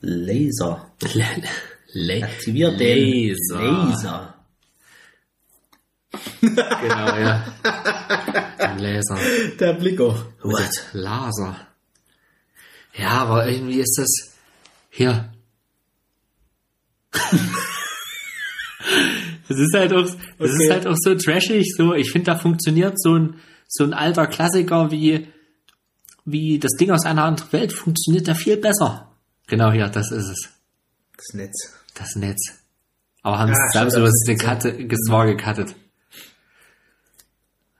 Laser. 0.00 0.92
Le 1.92 2.22
Aktiviert 2.22 2.78
den 2.78 2.98
Laser. 2.98 3.60
Laser. 3.60 4.34
Genau, 6.40 7.16
ja. 7.16 7.44
Laser. 8.78 9.18
Der 9.58 9.72
Blick 9.74 10.00
auch. 10.00 10.24
What? 10.42 10.70
Laser. 10.92 11.66
Ja, 12.98 13.10
aber 13.10 13.48
irgendwie 13.48 13.80
ist 13.80 13.96
das 13.98 14.34
hier. 14.90 15.32
Das 19.48 19.58
ist 19.58 19.74
halt 19.74 19.92
auch, 19.92 20.02
das 20.02 20.16
Okay. 20.38 20.64
ist 20.64 20.70
halt 20.70 20.86
auch 20.86 20.96
so 20.98 21.14
trashig, 21.14 21.74
so, 21.76 21.94
ich 21.94 22.10
finde, 22.10 22.32
da 22.32 22.38
funktioniert 22.38 23.00
so 23.00 23.16
ein, 23.16 23.36
so 23.68 23.84
ein 23.84 23.94
alter 23.94 24.26
Klassiker 24.26 24.90
wie, 24.90 25.28
wie 26.24 26.58
das 26.58 26.72
Ding 26.72 26.90
aus 26.90 27.04
einer 27.04 27.24
anderen 27.24 27.52
Welt 27.52 27.72
funktioniert 27.72 28.26
da 28.26 28.34
viel 28.34 28.56
besser. 28.56 29.12
Genau 29.46 29.70
hier, 29.70 29.88
das 29.88 30.10
ist 30.10 30.28
es. 30.28 30.48
Das 31.16 31.34
Netz. 31.34 31.72
Das 31.94 32.16
Netz. 32.16 32.54
Aber 33.22 33.38
haben 33.38 33.52
das 33.52 33.74
was 33.74 33.94
ist 33.94 34.28
eine 34.28 34.36
Karte, 34.36 34.86
das 34.86 35.00
war 35.08 35.26
gecuttet. 35.26 35.74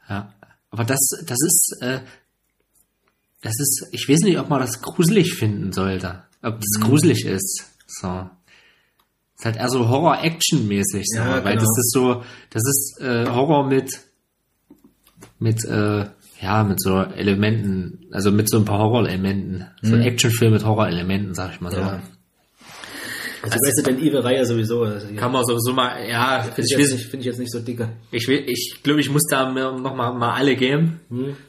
Ja. 0.08 0.32
Aber 0.70 0.84
das, 0.84 1.00
das 1.26 1.38
ist, 1.44 1.78
äh, 1.80 2.00
das 3.42 3.54
ist, 3.58 3.86
ich 3.92 4.08
weiß 4.08 4.20
nicht, 4.20 4.38
ob 4.38 4.48
man 4.48 4.60
das 4.60 4.80
gruselig 4.82 5.34
finden 5.34 5.72
sollte. 5.72 6.22
Ob 6.42 6.60
das 6.60 6.80
gruselig 6.80 7.24
ist. 7.24 7.64
So. 7.86 8.28
Ist 9.36 9.44
halt 9.44 9.56
eher 9.56 9.68
so 9.68 9.88
Horror-Action-mäßig, 9.88 11.04
so, 11.06 11.18
Ja, 11.18 11.44
weil 11.44 11.56
genau. 11.56 11.60
das 11.60 11.78
ist 11.78 11.92
so, 11.92 12.22
das 12.50 12.62
ist 12.66 13.00
äh, 13.00 13.26
Horror 13.26 13.66
mit, 13.68 13.90
mit, 15.38 15.64
äh, 15.64 16.06
ja, 16.40 16.64
mit 16.64 16.80
so 16.80 17.00
Elementen, 17.02 18.06
also 18.12 18.30
mit 18.30 18.48
so 18.48 18.58
ein 18.58 18.64
paar 18.64 18.78
Horrorelementen. 18.78 19.66
So 19.82 19.94
ein 19.94 20.02
Actionfilm 20.02 20.52
mit 20.52 20.64
Horrorelementen, 20.64 21.34
sag 21.34 21.52
ich 21.52 21.60
mal 21.60 21.70
so. 21.70 21.80
Ja. 21.80 22.02
Also 23.42 23.58
Resident 23.64 24.00
Evil-Reihe 24.00 24.44
sowieso. 24.46 24.82
Also 24.82 25.06
Kann 25.14 25.30
man 25.32 25.44
sowieso 25.44 25.72
mal, 25.72 26.08
ja, 26.08 26.42
Finde 26.42 26.60
ich, 26.60 26.64
ich, 26.64 26.70
jetzt 26.70 26.80
weiß, 26.80 26.92
nicht- 26.94 27.04
finde 27.10 27.20
ich 27.20 27.26
jetzt 27.26 27.38
nicht 27.38 27.52
so 27.52 27.60
dicke. 27.60 27.88
ich, 28.10 28.26
will- 28.28 28.44
ich 28.48 28.80
glaube, 28.82 29.00
ich 29.00 29.10
muss 29.10 29.22
da 29.30 29.50
mir 29.50 29.72
noch 29.72 29.94
mal, 29.94 30.32
alle 30.34 30.56
geben. 30.56 31.00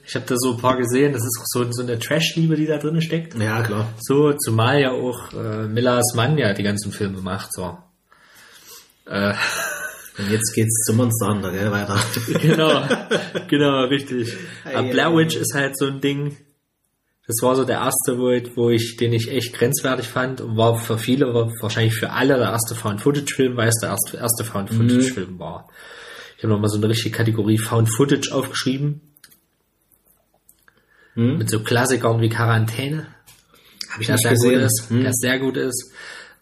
Ich 0.05 0.15
habe 0.15 0.26
da 0.27 0.35
so 0.38 0.51
ein 0.53 0.57
paar 0.57 0.77
gesehen, 0.77 1.14
das 1.14 1.22
ist 1.23 1.39
auch 1.39 1.45
so, 1.47 1.72
so 1.72 1.81
eine 1.84 1.97
Trash-Liebe, 1.99 2.55
die 2.55 2.65
da 2.65 2.77
drin 2.77 3.01
steckt. 3.01 3.35
Ja, 3.39 3.61
klar. 3.64 3.88
So, 3.99 4.34
zumal 4.34 4.81
ja 4.81 4.91
auch 4.91 5.34
äh, 5.34 5.68
Millers 5.68 6.14
Mann 6.15 6.38
ja 6.38 6.53
die 6.53 6.64
ganzen 6.64 6.91
Filme 6.91 7.22
macht, 7.22 7.53
so. 7.53 7.77
Äh, 9.05 9.34
Und 10.19 10.31
jetzt 10.31 10.51
geht's 10.55 10.84
zum 10.88 10.97
Monster 10.97 11.27
Hunter, 11.27 11.51
gell, 11.51 11.72
weiter. 11.72 11.99
genau, 12.41 12.81
genau, 13.47 13.84
richtig. 13.85 14.34
Aber 14.65 14.89
Blair. 14.89 15.15
Witch 15.15 15.35
ist 15.35 15.53
halt 15.53 15.77
so 15.77 15.85
ein 15.85 16.01
Ding, 16.01 16.35
das 17.27 17.35
war 17.41 17.55
so 17.55 17.65
der 17.65 17.79
erste, 17.79 18.17
wo 18.17 18.29
ich, 18.29 18.55
wo 18.55 18.69
ich, 18.69 18.95
den 18.97 19.11
ich 19.13 19.29
echt 19.29 19.53
grenzwertig 19.53 20.07
fand 20.07 20.39
und 20.41 20.55
war 20.57 20.77
für 20.77 20.97
viele, 20.97 21.33
war 21.33 21.51
wahrscheinlich 21.61 21.93
für 21.93 22.11
alle 22.11 22.37
der 22.37 22.49
erste 22.51 22.73
Found-Footage-Film, 22.73 23.57
weil 23.57 23.67
es 23.67 23.75
der 23.81 23.89
erste, 23.89 24.17
erste 24.17 24.43
Found-Footage-Film 24.45 25.37
war. 25.37 25.67
Ich 26.37 26.43
habe 26.43 26.53
nochmal 26.53 26.69
so 26.69 26.77
eine 26.77 26.87
richtige 26.89 27.15
Kategorie 27.15 27.57
Found-Footage 27.57 28.31
aufgeschrieben. 28.33 29.01
Mit 31.15 31.49
so 31.49 31.61
Klassikern 31.63 32.21
wie 32.21 32.29
Quarantäne, 32.29 33.07
Habe 33.89 34.01
ich 34.01 34.07
der 34.07 34.15
nicht 34.17 34.23
sehr 34.23 34.31
gut 34.33 34.41
gesehen. 34.43 34.61
ist, 34.61 34.89
Hm. 34.89 35.01
der 35.01 35.13
sehr 35.13 35.39
gut 35.39 35.57
ist. 35.57 35.91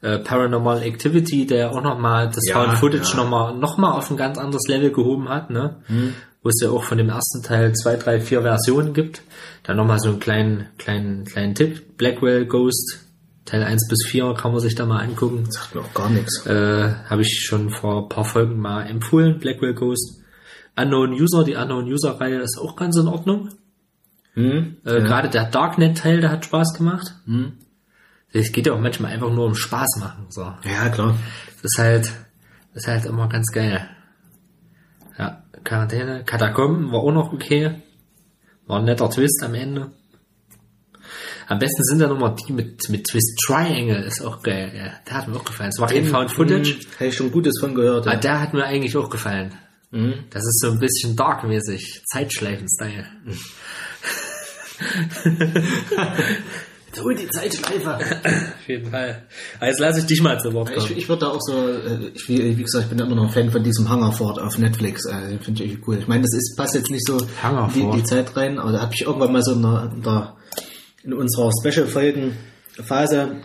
Äh, 0.02 0.20
Paranormal 0.20 0.84
Activity, 0.84 1.48
der 1.48 1.72
auch 1.72 1.82
nochmal 1.82 2.28
das 2.28 2.46
Ja, 2.48 2.56
Found 2.62 2.78
Footage 2.80 3.12
ja. 3.12 3.24
nochmal 3.24 3.56
noch 3.58 3.78
mal 3.78 3.94
auf 3.94 4.12
ein 4.12 4.18
ganz 4.18 4.38
anderes 4.38 4.68
Level 4.68 4.92
gehoben 4.92 5.30
hat, 5.30 5.50
ne? 5.50 5.78
Wo 6.46 6.50
es 6.50 6.62
ja 6.62 6.70
auch 6.70 6.84
von 6.84 7.00
dem 7.00 7.10
ersten 7.10 7.42
Teil 7.42 7.74
zwei, 7.74 7.96
drei, 7.96 8.22
vier 8.22 8.44
Versionen 8.44 8.94
gibt. 8.94 9.24
Dann 9.64 9.78
nochmal 9.78 9.98
so 9.98 10.10
einen 10.10 10.20
kleinen, 10.20 10.68
kleinen, 10.78 11.26
kleinen 11.26 11.56
Tipp. 11.56 11.98
Blackwell 11.98 12.46
Ghost, 12.46 13.00
Teil 13.46 13.64
1 13.64 13.88
bis 13.90 14.06
4 14.06 14.36
kann 14.36 14.52
man 14.52 14.60
sich 14.60 14.76
da 14.76 14.86
mal 14.86 15.00
angucken. 15.00 15.50
Sagt 15.50 15.74
mir 15.74 15.82
auch 15.82 15.94
gar 15.96 16.12
nichts. 16.12 16.46
Äh, 16.46 16.94
Habe 17.10 17.24
ich 17.24 17.42
schon 17.48 17.72
vor 17.72 18.04
ein 18.04 18.10
paar 18.10 18.26
Folgen 18.26 18.60
mal 18.60 18.84
empfohlen, 18.84 19.40
Blackwell 19.40 19.74
Ghost. 19.74 20.22
Unknown 20.76 21.14
User, 21.14 21.44
die 21.44 21.56
Unknown 21.56 21.92
User 21.92 22.22
Reihe 22.22 22.42
ist 22.42 22.60
auch 22.62 22.76
ganz 22.76 22.96
in 22.96 23.08
Ordnung. 23.08 23.50
Hm? 24.36 24.78
Äh, 24.86 25.02
Gerade 25.02 25.30
der 25.30 25.46
Darknet-Teil, 25.46 26.22
der 26.22 26.30
hat 26.30 26.46
Spaß 26.46 26.76
gemacht. 26.76 27.16
Es 28.32 28.52
geht 28.52 28.68
ja 28.68 28.74
auch 28.74 28.80
manchmal 28.80 29.14
einfach 29.14 29.32
nur 29.32 29.48
um 29.48 29.56
Spaß 29.56 29.98
machen. 30.00 30.28
So. 30.30 30.44
Ja, 30.64 30.90
klar. 30.90 31.16
Das 31.64 31.72
ist 31.72 31.80
halt, 31.80 32.12
das 32.76 32.84
ist 32.84 32.88
halt 32.88 33.06
immer 33.06 33.30
ganz 33.30 33.48
geil. 33.52 33.90
Ja, 35.66 35.70
Quarantäne. 35.70 36.24
Katakomben 36.26 36.92
war 36.92 37.00
auch 37.02 37.12
noch 37.12 37.34
okay. 37.34 37.82
War 38.68 38.80
ein 38.80 38.86
netter 38.86 39.10
Twist 39.10 39.42
am 39.44 39.54
Ende. 39.56 39.92
Am 41.48 41.60
besten 41.60 41.84
sind 41.84 42.00
da 42.00 42.08
nochmal 42.08 42.36
die 42.36 42.54
mit, 42.54 42.90
mit 42.90 43.06
Twist 43.08 43.40
Triangle, 43.46 44.04
ist 44.04 44.22
auch 44.22 44.42
geil. 44.42 44.72
Ja, 44.76 44.94
der 45.08 45.14
hat 45.18 45.28
mir 45.28 45.36
auch 45.36 45.46
gefallen. 45.46 45.70
Es 45.70 45.80
war 45.80 45.88
kein 45.88 46.06
Found 46.06 46.32
Footage, 46.32 46.72
Hm, 46.74 46.80
Habe 46.96 47.06
ich 47.08 47.16
schon 47.16 47.32
Gutes 47.32 47.60
von 47.60 47.76
gehört. 47.76 48.06
aber 48.08 48.16
Ja. 48.16 48.20
der 48.20 48.42
hat 48.42 48.54
mir 48.54 48.64
eigentlich 48.66 48.96
auch 48.98 49.10
gefallen. 49.10 49.54
Das 50.32 50.44
ist 50.44 50.60
so 50.60 50.72
ein 50.72 50.80
bisschen 50.80 51.16
dark-mäßig. 51.16 52.02
Zeitschleifen-Style. 52.12 53.06
Hol 57.02 57.16
die 57.16 57.28
Zeitschleife. 57.30 57.96
Auf 57.96 58.68
jeden 58.68 58.90
Fall. 58.90 59.24
Aber 59.58 59.68
jetzt 59.68 59.80
lasse 59.80 60.00
ich 60.00 60.06
dich 60.06 60.22
mal 60.22 60.40
zu 60.40 60.54
Wort 60.54 60.74
kommen. 60.74 60.86
Ich, 60.92 60.98
ich 60.98 61.10
würde 61.10 61.22
da 61.22 61.32
auch 61.32 61.42
so, 61.42 61.54
äh, 61.54 62.12
ich, 62.14 62.28
wie, 62.30 62.58
wie 62.58 62.64
gesagt, 62.64 62.86
ich 62.86 62.90
bin 62.90 63.00
immer 63.00 63.16
noch 63.16 63.26
ein 63.26 63.30
Fan 63.30 63.52
von 63.52 63.64
diesem 63.64 63.92
Hungerford 63.92 64.40
auf 64.40 64.58
Netflix. 64.58 65.06
Äh, 65.06 65.30
den 65.30 65.40
finde 65.40 65.64
ich 65.64 65.88
cool. 65.88 65.98
Ich 66.00 66.08
meine, 66.08 66.24
das 66.24 66.34
ist, 66.34 66.56
passt 66.58 66.76
jetzt 66.76 66.92
nicht 66.92 67.06
so 67.06 67.18
in 67.18 67.74
die, 67.74 67.98
die 67.98 68.04
Zeit 68.04 68.36
rein, 68.36 68.60
aber 68.60 68.72
da 68.72 68.82
habe 68.82 68.94
ich 68.94 69.02
irgendwann 69.02 69.32
mal 69.32 69.44
so 69.44 69.54
in, 69.54 69.62
der, 69.62 69.92
in, 69.94 70.02
der, 70.02 70.36
in 71.04 71.14
unserer 71.14 71.52
Special-Folgen-Phase 71.62 73.38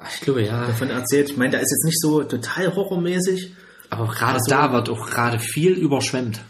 Ach, 0.00 0.14
ich 0.14 0.20
glaube, 0.20 0.42
ja. 0.44 0.66
davon 0.66 0.90
erzählt. 0.90 1.30
Ich 1.30 1.36
meine, 1.36 1.50
der 1.50 1.60
ist 1.60 1.72
jetzt 1.72 1.84
nicht 1.84 2.00
so 2.00 2.22
total 2.22 2.74
horrormäßig. 2.74 3.52
Aber 3.90 4.06
gerade 4.06 4.38
so. 4.40 4.50
da 4.50 4.72
wird 4.72 4.88
auch 4.90 5.10
gerade 5.10 5.38
viel 5.38 5.72
überschwemmt. 5.72 6.40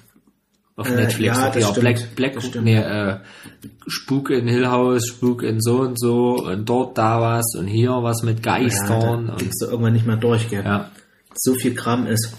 Auf 0.78 0.88
Äh, 0.88 0.94
Netflix. 0.94 1.36
ja, 1.36 1.48
Auch 1.48 1.52
das 1.52 1.64
stimmt. 1.64 1.80
Black, 1.80 2.14
Black, 2.16 2.34
Das 2.34 2.54
nee, 2.62 2.76
äh, 2.76 3.16
Spuk 3.88 4.30
in 4.30 4.46
Hill 4.46 4.68
House, 4.68 5.08
Spuk 5.08 5.42
in 5.42 5.60
so 5.60 5.80
und 5.80 5.98
so 5.98 6.36
und 6.36 6.68
dort 6.68 6.96
da 6.96 7.20
was 7.20 7.44
und 7.58 7.66
hier 7.66 7.90
was 7.90 8.22
mit 8.22 8.46
Ja, 8.46 8.58
Geistern. 8.58 9.28
und, 9.30 9.38
kriegst 9.38 9.60
du 9.60 9.66
irgendwann 9.66 9.92
nicht 9.92 10.06
mehr 10.06 10.16
durch, 10.16 10.48
gell? 10.48 10.64
ja. 10.64 10.90
So 11.34 11.54
viel 11.54 11.74
Kram 11.74 12.06
ist. 12.06 12.32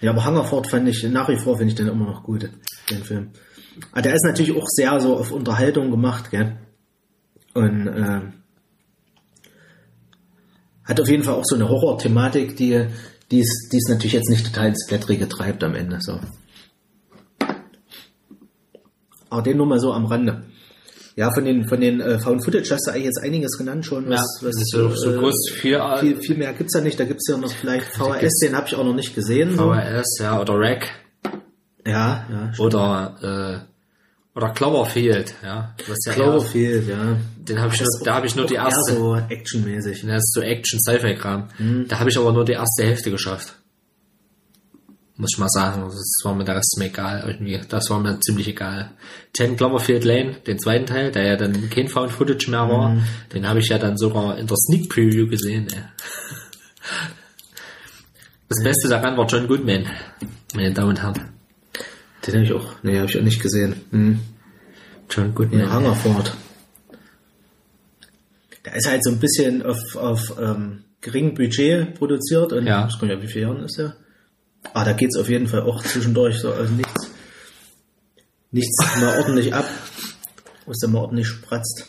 Ja, 0.00 0.10
aber 0.12 0.24
Hungerford 0.24 0.68
fand 0.68 0.88
ich, 0.88 1.02
nach 1.04 1.28
wie 1.28 1.36
vor 1.36 1.56
finde 1.58 1.70
ich 1.72 1.76
den 1.76 1.88
immer 1.88 2.06
noch 2.06 2.22
gut, 2.22 2.48
den 2.90 3.02
Film. 3.04 3.30
Aber 3.92 4.02
der 4.02 4.14
ist 4.14 4.24
natürlich 4.24 4.56
auch 4.56 4.66
sehr 4.66 5.00
so 5.00 5.16
auf 5.16 5.32
Unterhaltung 5.32 5.90
gemacht, 5.90 6.30
gell? 6.30 6.56
Und 7.54 7.86
äh, 7.88 8.20
hat 10.84 11.00
auf 11.00 11.08
jeden 11.08 11.22
Fall 11.22 11.34
auch 11.34 11.44
so 11.44 11.54
eine 11.56 11.68
Horror-Thematik, 11.68 12.56
die 12.56 12.86
die 13.30 13.40
es 13.40 13.68
die 13.72 13.78
es 13.78 13.88
natürlich 13.88 14.12
jetzt 14.12 14.28
nicht 14.30 14.46
total 14.46 14.68
ins 14.68 14.86
Blättrige 14.86 15.28
treibt 15.28 15.62
am 15.64 15.74
Ende. 15.74 15.98
So. 16.00 16.18
Aber 19.32 19.42
den 19.42 19.56
nur 19.56 19.66
mal 19.66 19.80
so 19.80 19.92
am 19.92 20.04
Rande. 20.06 20.42
Ja, 21.16 21.30
von 21.32 21.44
den 21.44 21.66
von 21.66 21.80
den 21.80 22.00
äh, 22.00 22.18
Found 22.18 22.44
Footage 22.44 22.70
hast 22.70 22.86
du 22.86 22.90
eigentlich 22.90 23.04
jetzt 23.04 23.22
einiges 23.22 23.58
genannt 23.58 23.84
schon. 23.84 24.04
Ja, 24.04 24.18
Was, 24.18 24.40
was, 24.42 24.54
so, 24.70 24.88
so 24.94 25.10
äh, 25.12 25.18
groß 25.18 25.50
viel, 25.54 25.80
viel, 26.00 26.16
viel 26.20 26.36
mehr 26.36 26.52
gibt's 26.52 26.72
da 26.72 26.80
nicht. 26.80 26.98
Da 26.98 27.04
gibt's 27.04 27.28
ja 27.28 27.36
noch 27.36 27.50
vielleicht 27.50 27.86
VHS, 27.86 28.38
den 28.42 28.56
habe 28.56 28.66
ich 28.68 28.74
auch 28.74 28.84
noch 28.84 28.94
nicht 28.94 29.14
gesehen. 29.14 29.56
So. 29.56 29.72
VHS, 29.72 30.18
ja, 30.20 30.40
oder 30.40 30.58
Rack 30.58 30.88
Ja, 31.86 32.26
ja. 32.30 32.52
oder 32.58 33.62
äh, 33.66 34.38
oder 34.38 34.50
Cloverfield, 34.50 35.34
ja. 35.42 35.74
Was 35.86 35.98
ja 36.06 36.12
eher, 36.12 36.22
Cloverfield, 36.22 36.88
ja. 36.88 37.16
den 37.36 37.60
habe 37.60 37.74
ich 37.74 37.80
nur, 37.80 37.88
da 38.04 38.14
habe 38.14 38.26
ich 38.26 38.34
nur 38.34 38.46
die 38.46 38.54
Eher 38.54 38.64
erste. 38.64 38.96
so 38.96 39.16
actionmäßig. 39.16 40.06
Das 40.06 40.16
ist 40.16 40.32
so 40.32 40.40
Action-Sci-Fi-Kram. 40.40 41.48
Mhm. 41.58 41.86
Da 41.88 41.98
habe 41.98 42.08
ich 42.08 42.16
aber 42.16 42.32
nur 42.32 42.44
die 42.46 42.52
erste 42.52 42.84
Hälfte 42.84 43.10
geschafft. 43.10 43.54
Muss 45.16 45.30
ich 45.34 45.38
mal 45.38 45.48
sagen. 45.50 45.82
Das 45.84 46.20
war 46.24 46.34
mir 46.34 46.44
der 46.44 46.56
Rest 46.56 46.76
mir 46.78 46.86
egal. 46.86 47.24
Irgendwie. 47.26 47.60
Das 47.68 47.90
war 47.90 48.00
mir 48.00 48.18
ziemlich 48.20 48.48
egal. 48.48 48.92
Ten 49.32 49.56
Cloverfield 49.56 50.04
Lane, 50.04 50.36
den 50.46 50.58
zweiten 50.58 50.86
Teil, 50.86 51.12
der 51.12 51.24
ja 51.26 51.36
dann 51.36 51.68
kein 51.70 51.88
Found 51.88 52.10
Footage 52.10 52.50
mehr 52.50 52.68
war, 52.68 52.90
Mhm. 52.94 53.02
den 53.32 53.46
habe 53.48 53.60
ich 53.60 53.68
ja 53.68 53.78
dann 53.78 53.96
sogar 53.98 54.38
in 54.38 54.46
der 54.46 54.56
Sneak 54.56 54.88
Preview 54.88 55.26
gesehen. 55.28 55.68
Ey. 55.72 55.82
Das 58.48 58.62
Beste 58.64 58.88
daran 58.88 59.16
war 59.16 59.26
John 59.26 59.46
Goodman, 59.46 59.86
meine 60.54 60.72
Damen 60.72 60.90
und 60.90 61.02
Herren. 61.02 61.30
Den 62.26 62.34
habe 62.34 62.44
ich 62.44 62.52
auch, 62.52 62.74
nee, 62.82 62.98
habe 62.98 63.08
ich 63.10 63.18
auch 63.18 63.22
nicht 63.22 63.40
gesehen. 63.42 63.76
Hm. 63.90 64.20
John 65.10 65.34
Goodman. 65.34 65.60
Ja, 65.60 65.74
Hungerford. 65.74 66.34
Der 68.64 68.76
ist 68.76 68.88
halt 68.88 69.02
so 69.04 69.10
ein 69.10 69.18
bisschen 69.18 69.62
auf, 69.62 69.96
auf 69.96 70.34
ähm, 70.40 70.84
geringem 71.00 71.34
Budget 71.34 71.94
produziert 71.94 72.52
und 72.52 72.66
Ja. 72.66 72.86
ich 72.86 72.94
weiß 72.94 73.02
nicht, 73.02 73.22
wie 73.22 73.26
viele 73.26 73.46
Jahren 73.46 73.64
ist 73.64 73.76
der? 73.78 73.96
Ah, 74.74 74.84
da 74.84 74.92
geht's 74.92 75.16
auf 75.16 75.28
jeden 75.28 75.48
Fall 75.48 75.62
auch 75.62 75.82
zwischendurch 75.82 76.38
so, 76.38 76.52
also 76.52 76.72
nichts, 76.72 77.10
nichts 78.50 78.78
mal 79.00 79.18
ordentlich 79.18 79.54
ab, 79.54 79.68
wo 80.66 80.72
es 80.72 80.78
dann 80.78 80.92
mal 80.92 81.00
ordentlich 81.00 81.28
spratzt. 81.28 81.86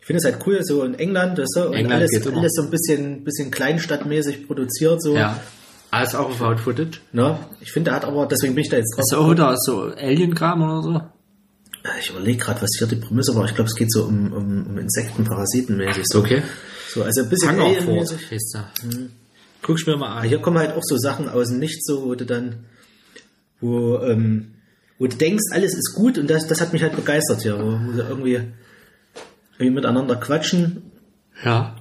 Ich 0.00 0.06
finde 0.06 0.18
es 0.18 0.24
halt 0.24 0.44
cool, 0.46 0.64
so 0.64 0.82
in 0.82 0.94
England, 0.94 1.38
das 1.38 1.48
so, 1.54 1.68
und 1.68 1.74
England 1.74 1.94
alles, 1.94 2.10
geht 2.10 2.26
immer. 2.26 2.38
alles 2.38 2.52
so 2.54 2.62
ein 2.62 2.70
bisschen, 2.70 3.22
bisschen 3.22 3.52
kleinstadtmäßig 3.52 4.46
produziert, 4.48 5.00
so. 5.00 5.14
Ja. 5.14 5.40
Alles 5.92 6.14
auch 6.14 6.32
Found 6.32 6.58
Footage. 6.58 7.00
Ne? 7.12 7.38
Ich 7.60 7.70
finde, 7.70 7.90
er 7.90 7.96
hat 7.96 8.04
aber, 8.04 8.26
deswegen 8.26 8.54
bin 8.54 8.64
ich 8.64 8.70
da 8.70 8.78
jetzt 8.78 8.96
drauf. 8.96 9.04
Ist 9.04 9.14
auch 9.14 9.30
wieder 9.30 9.54
so 9.58 9.82
Alien-Kram 9.94 10.62
oder 10.62 10.82
so? 10.82 11.00
Ich 12.00 12.10
überlege 12.10 12.38
gerade, 12.38 12.62
was 12.62 12.70
hier 12.78 12.86
die 12.86 12.96
Prämisse 12.96 13.34
war. 13.34 13.44
Ich 13.44 13.54
glaube, 13.54 13.68
es 13.68 13.76
geht 13.76 13.92
so 13.92 14.04
um, 14.04 14.32
um, 14.32 14.66
um 14.66 14.78
Insekten, 14.78 15.24
Parasitenmäßig. 15.24 16.04
So. 16.06 16.20
Okay. 16.20 16.42
so, 16.88 17.02
also 17.02 17.22
ein 17.22 17.28
bisschen 17.28 17.60
Alien-mäßig. 17.60 18.30
heißt 18.30 18.56
er. 18.56 18.72
Guck 19.62 19.78
ich 19.78 19.86
mir 19.86 19.96
mal 19.96 20.18
an. 20.18 20.28
hier 20.28 20.40
kommen 20.40 20.58
halt 20.58 20.72
auch 20.76 20.82
so 20.82 20.96
Sachen 20.96 21.28
aus 21.28 21.48
dem 21.48 21.58
Nichts, 21.58 21.86
so, 21.86 22.04
wo 22.04 22.14
du 22.14 22.26
dann, 22.26 22.64
wo, 23.60 23.98
ähm, 23.98 24.54
wo 24.98 25.06
du 25.06 25.16
denkst, 25.16 25.44
alles 25.52 25.74
ist 25.74 25.94
gut 25.94 26.18
und 26.18 26.28
das, 26.28 26.46
das 26.48 26.60
hat 26.60 26.72
mich 26.72 26.82
halt 26.82 26.96
begeistert 26.96 27.42
hier, 27.42 27.58
wo, 27.58 27.78
wo 27.86 27.92
sie 27.92 28.00
irgendwie, 28.02 28.40
irgendwie 29.58 29.70
miteinander 29.74 30.16
quatschen 30.16 30.90
Ja. 31.44 31.76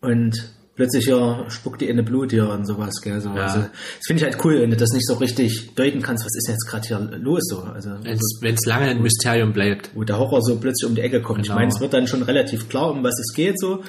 und 0.00 0.52
plötzlich 0.76 1.06
ja, 1.06 1.44
spuckt 1.50 1.80
die 1.82 1.90
eine 1.90 2.02
Blut 2.02 2.30
hier 2.32 2.48
und 2.48 2.66
sowas, 2.66 3.00
gell, 3.02 3.20
so. 3.20 3.28
Ja. 3.30 3.46
Also, 3.46 3.58
das 3.60 3.70
finde 4.06 4.22
ich 4.24 4.30
halt 4.32 4.42
cool, 4.44 4.60
wenn 4.62 4.70
du 4.70 4.76
das 4.76 4.90
nicht 4.92 5.06
so 5.06 5.14
richtig 5.14 5.74
deuten 5.74 6.00
kannst, 6.00 6.24
was 6.24 6.34
ist 6.36 6.48
jetzt 6.48 6.66
gerade 6.66 6.86
hier 6.88 7.18
los, 7.18 7.42
so. 7.48 7.60
Also, 7.60 7.90
Wenn 8.02 8.54
es 8.54 8.64
lange 8.66 8.86
ein 8.86 9.02
Mysterium 9.02 9.52
bleibt. 9.52 9.90
wo 9.94 10.04
der 10.04 10.18
Horror 10.18 10.40
so 10.40 10.58
plötzlich 10.58 10.88
um 10.88 10.94
die 10.94 11.02
Ecke 11.02 11.20
kommt. 11.20 11.40
Ich 11.40 11.46
Genau. 11.48 11.56
meine, 11.58 11.70
es 11.70 11.80
wird 11.80 11.92
dann 11.92 12.06
schon 12.06 12.22
relativ 12.22 12.68
klar, 12.70 12.90
um 12.92 13.02
was 13.04 13.18
es 13.18 13.34
geht, 13.34 13.58
so. 13.60 13.82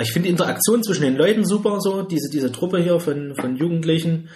Ich 0.00 0.12
finde 0.12 0.26
die 0.26 0.32
Interaktion 0.32 0.82
zwischen 0.82 1.02
den 1.02 1.16
Leuten 1.16 1.46
super, 1.46 1.80
so, 1.80 2.02
diese, 2.02 2.28
diese 2.28 2.50
Truppe 2.50 2.78
hier 2.82 2.98
von, 2.98 3.36
von 3.36 3.56
Jugendlichen, 3.56 4.28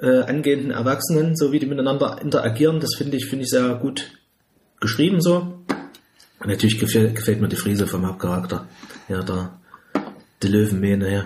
äh, 0.00 0.20
angehenden 0.24 0.72
Erwachsenen, 0.72 1.36
so 1.36 1.52
wie 1.52 1.58
die 1.58 1.66
miteinander 1.66 2.18
interagieren, 2.20 2.80
das 2.80 2.90
finde 2.98 3.16
ich, 3.16 3.26
finde 3.26 3.44
ich 3.44 3.50
sehr 3.50 3.76
gut 3.76 4.10
geschrieben, 4.78 5.22
so. 5.22 5.64
Und 6.40 6.48
natürlich 6.48 6.78
gefällt, 6.78 7.16
gefällt 7.16 7.40
mir 7.40 7.48
die 7.48 7.56
Friese 7.56 7.86
vom 7.86 8.06
Hauptcharakter. 8.06 8.66
Ja, 9.08 9.22
der, 9.22 9.58
die 10.42 10.48
Löwenmähne, 10.48 11.12
ja. 11.12 11.24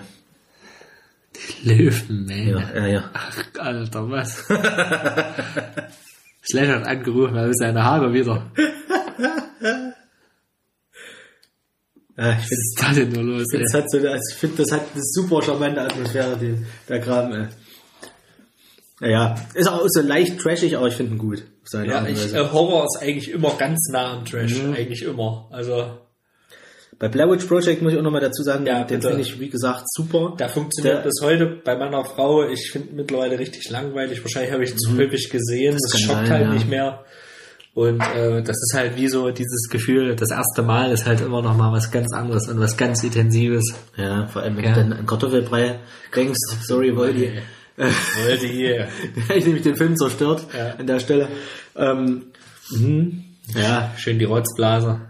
Löwenmähne. 1.63 2.71
Ja, 2.73 2.81
ja, 2.81 2.87
ja. 2.87 3.09
Ach, 3.13 3.43
Alter, 3.59 4.09
was? 4.09 4.45
Slash 6.47 6.67
hat 6.67 6.85
angerufen, 6.85 7.35
er 7.35 7.47
will 7.47 7.53
seine 7.55 7.83
Haare 7.83 8.13
wieder. 8.13 8.51
ja 12.17 12.31
ich 12.31 12.37
Was 12.37 12.45
finde 12.47 12.61
ist 12.61 12.77
da 12.81 12.93
denn 12.93 13.09
nur 13.11 13.23
los? 13.37 13.47
Das 13.51 13.73
hat 13.73 13.89
so, 13.91 13.97
also 13.97 14.21
ich 14.31 14.35
finde, 14.37 14.57
das 14.63 14.71
hat 14.71 14.81
eine 14.93 15.03
super 15.03 15.41
charmante 15.41 15.81
Atmosphäre, 15.81 16.37
die, 16.37 16.55
der 16.87 16.99
Kram, 16.99 17.31
ey. 17.33 17.47
Naja, 19.01 19.35
ist 19.53 19.67
auch 19.67 19.83
so 19.87 20.01
leicht 20.01 20.39
trashig, 20.39 20.77
aber 20.77 20.87
ich 20.87 20.93
finde 20.95 21.13
ihn 21.15 21.17
gut. 21.17 21.43
Ja, 21.73 22.05
ich, 22.07 22.33
äh, 22.33 22.39
Horror 22.51 22.85
ist 22.85 23.01
eigentlich 23.01 23.29
immer 23.31 23.51
ganz 23.57 23.89
nah 23.91 24.13
am 24.13 24.25
Trash. 24.25 24.55
Mhm. 24.61 24.73
Eigentlich 24.73 25.01
immer. 25.03 25.49
Also, 25.51 25.97
Bei 26.97 27.09
Blair 27.09 27.29
Witch 27.29 27.43
Project 27.45 27.81
muss 27.81 27.91
ich 27.91 27.97
auch 27.99 28.03
nochmal 28.03 28.21
dazu 28.21 28.41
sagen, 28.43 28.65
Ja, 28.65 28.85
den 28.85 29.01
finde 29.01 29.19
ich, 29.21 29.37
wie 29.39 29.49
gesagt, 29.49 29.83
super. 29.93 30.33
da 30.37 30.47
funktioniert 30.47 30.99
Der- 30.99 31.03
bis 31.03 31.19
heute 31.21 31.45
bei 31.65 31.75
meiner 31.75 32.05
Frau. 32.05 32.47
Ich 32.47 32.69
finde 32.71 32.93
mittlerweile 32.93 33.37
richtig 33.37 33.69
langweilig. 33.69 34.23
Wahrscheinlich 34.23 34.53
habe 34.53 34.63
ich 34.63 34.71
ihn 34.71 34.77
zu 34.77 34.95
häufig 34.97 35.29
gesehen. 35.29 35.73
Das, 35.73 35.91
kann 35.91 35.99
schockt 36.01 36.27
sein, 36.27 36.29
halt 36.29 36.41
ja. 36.43 36.53
nicht 36.53 36.69
mehr. 36.69 37.03
Und 37.75 37.99
äh, 38.01 38.41
das 38.41 38.55
ist 38.55 38.73
halt 38.73 38.95
wie 38.95 39.07
so 39.09 39.29
dieses 39.31 39.67
Gefühl, 39.69 40.15
das 40.15 40.31
erste 40.31 40.63
Mal 40.63 40.91
ist 40.91 41.05
halt 41.05 41.19
immer 41.21 41.41
noch 41.41 41.55
mal 41.57 41.71
was 41.73 41.91
ganz 41.91 42.11
anderes 42.13 42.47
und 42.47 42.59
was 42.59 42.77
ganz 42.77 43.03
Intensives. 43.03 43.65
Ja, 43.97 44.27
vor 44.27 44.41
allem, 44.43 44.55
wenn 44.55 44.63
Ja. 44.63 44.73
du 44.73 44.79
dann 44.79 44.93
an 44.93 45.05
Kartoffelbrei 45.05 45.79
denkst, 46.15 46.39
sorry, 46.63 46.95
Voldi. 46.95 47.31
Wollte 47.77 48.47
hier. 48.47 48.87
Ich 49.35 49.45
nämlich 49.45 49.63
den 49.63 49.75
Film 49.75 49.97
zerstört 49.97 50.47
Ja. 50.57 50.75
an 50.79 50.87
der 50.87 50.99
Stelle. 50.99 51.27
Ähm, 51.75 52.27
mhm. 52.71 53.25
ja, 53.53 53.91
Schön 53.97 54.19
die 54.19 54.25
Rotzblase. 54.25 55.01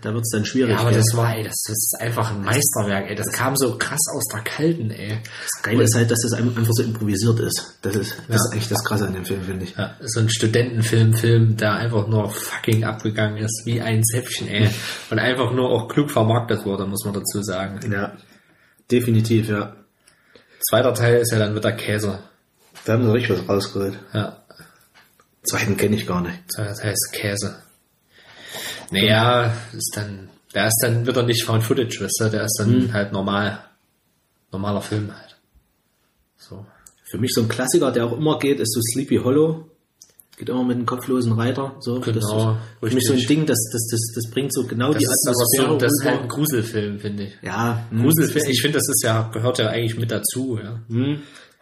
Da 0.00 0.14
wird's 0.14 0.30
dann 0.30 0.44
schwierig. 0.44 0.72
Ja, 0.72 0.80
aber 0.80 0.90
gell? 0.90 0.98
das 1.00 1.16
war, 1.16 1.36
ey, 1.36 1.42
das, 1.42 1.54
das 1.66 1.76
ist 1.76 1.96
einfach 2.00 2.30
ein 2.30 2.42
Meisterwerk, 2.42 3.10
ey. 3.10 3.14
Das 3.14 3.30
kam 3.32 3.56
so 3.56 3.76
krass 3.78 4.00
aus 4.14 4.24
der 4.32 4.40
Kalten, 4.42 4.90
ey. 4.90 5.18
das 5.42 5.62
Geile 5.62 5.84
ist 5.84 5.94
halt, 5.94 6.10
dass 6.10 6.20
das 6.22 6.32
einfach 6.32 6.64
so 6.70 6.82
improvisiert 6.82 7.40
ist. 7.40 7.78
Das 7.82 7.96
ist, 7.96 8.16
das 8.28 8.36
ist 8.36 8.52
eigentlich 8.52 8.68
das 8.68 8.84
Krasse 8.84 9.06
an 9.06 9.14
dem 9.14 9.24
Film, 9.24 9.42
finde 9.42 9.64
ich. 9.64 9.76
Ja, 9.76 9.96
so 10.00 10.20
ein 10.20 10.28
Studentenfilm, 10.28 11.14
Film, 11.14 11.56
der 11.56 11.74
einfach 11.74 12.06
nur 12.08 12.30
fucking 12.30 12.84
abgegangen 12.84 13.38
ist, 13.38 13.62
wie 13.64 13.80
ein 13.80 14.02
Zäpfchen, 14.04 14.48
ey. 14.48 14.70
Und 15.10 15.18
einfach 15.18 15.52
nur 15.52 15.70
auch 15.70 15.88
klug 15.88 16.10
vermarktet 16.10 16.64
wurde, 16.64 16.86
muss 16.86 17.04
man 17.04 17.14
dazu 17.14 17.42
sagen. 17.42 17.80
Ja, 17.90 18.12
definitiv, 18.90 19.48
ja. 19.48 19.76
Zweiter 20.68 20.94
Teil 20.94 21.20
ist 21.20 21.32
ja 21.32 21.38
dann 21.38 21.54
wieder 21.54 21.72
Käse. 21.72 22.20
Da 22.84 22.94
haben 22.94 23.04
sie 23.04 23.12
richtig 23.12 23.38
was 23.38 23.48
rausgeholt. 23.48 23.98
Ja, 24.12 24.42
Zweiten 25.44 25.76
kenne 25.76 25.96
ich 25.96 26.06
gar 26.06 26.20
nicht. 26.20 26.38
zweiter 26.52 26.74
Teil 26.74 26.92
ist 26.92 27.12
Käse. 27.12 27.56
Naja, 28.92 29.52
ist 29.72 29.92
dann, 29.96 30.28
der 30.54 30.66
ist 30.66 30.78
dann 30.82 31.06
wieder 31.06 31.22
nicht 31.22 31.44
Found 31.44 31.64
Footage, 31.64 32.00
weißt 32.02 32.20
du, 32.20 32.28
der 32.30 32.44
ist 32.44 32.56
dann 32.58 32.92
halt 32.92 33.12
normal, 33.12 33.58
normaler 34.50 34.82
Film 34.82 35.10
halt. 35.10 35.36
So. 36.36 36.64
Für 37.10 37.18
mich 37.18 37.32
so 37.34 37.42
ein 37.42 37.48
Klassiker, 37.48 37.90
der 37.90 38.06
auch 38.06 38.16
immer 38.16 38.38
geht, 38.38 38.60
ist 38.60 38.74
so 38.74 38.80
Sleepy 38.80 39.16
Hollow. 39.16 39.68
Geht 40.36 40.48
immer 40.48 40.64
mit 40.64 40.76
einem 40.76 40.86
kopflosen 40.86 41.32
Reiter. 41.32 41.76
So. 41.80 42.00
Genau, 42.00 42.56
das 42.80 42.88
ist 42.88 42.88
für 42.88 42.94
mich 42.94 43.04
so 43.06 43.12
ein. 43.12 43.26
Ding, 43.26 43.46
das, 43.46 43.58
das, 43.70 43.86
das, 43.90 44.00
das 44.14 44.30
bringt 44.30 44.52
so 44.52 44.66
genau 44.66 44.92
Das 44.92 45.02
die 45.02 45.06
Atmosphäre 45.06 45.72
so, 45.72 45.78
das 45.78 45.92
ist 45.92 46.04
halt 46.04 46.22
ein 46.22 46.28
Gruselfilm, 46.28 46.98
finde 47.00 47.24
ich. 47.24 47.32
Ja, 47.42 47.86
hm, 47.90 48.02
Gruselfilm, 48.02 48.44
ist 48.44 48.50
ich 48.50 48.62
finde, 48.62 48.78
das 48.78 48.88
ist 48.88 49.02
ja, 49.04 49.30
gehört 49.32 49.58
ja 49.58 49.68
eigentlich 49.68 49.98
mit 49.98 50.10
dazu, 50.10 50.58
ja. 50.62 50.80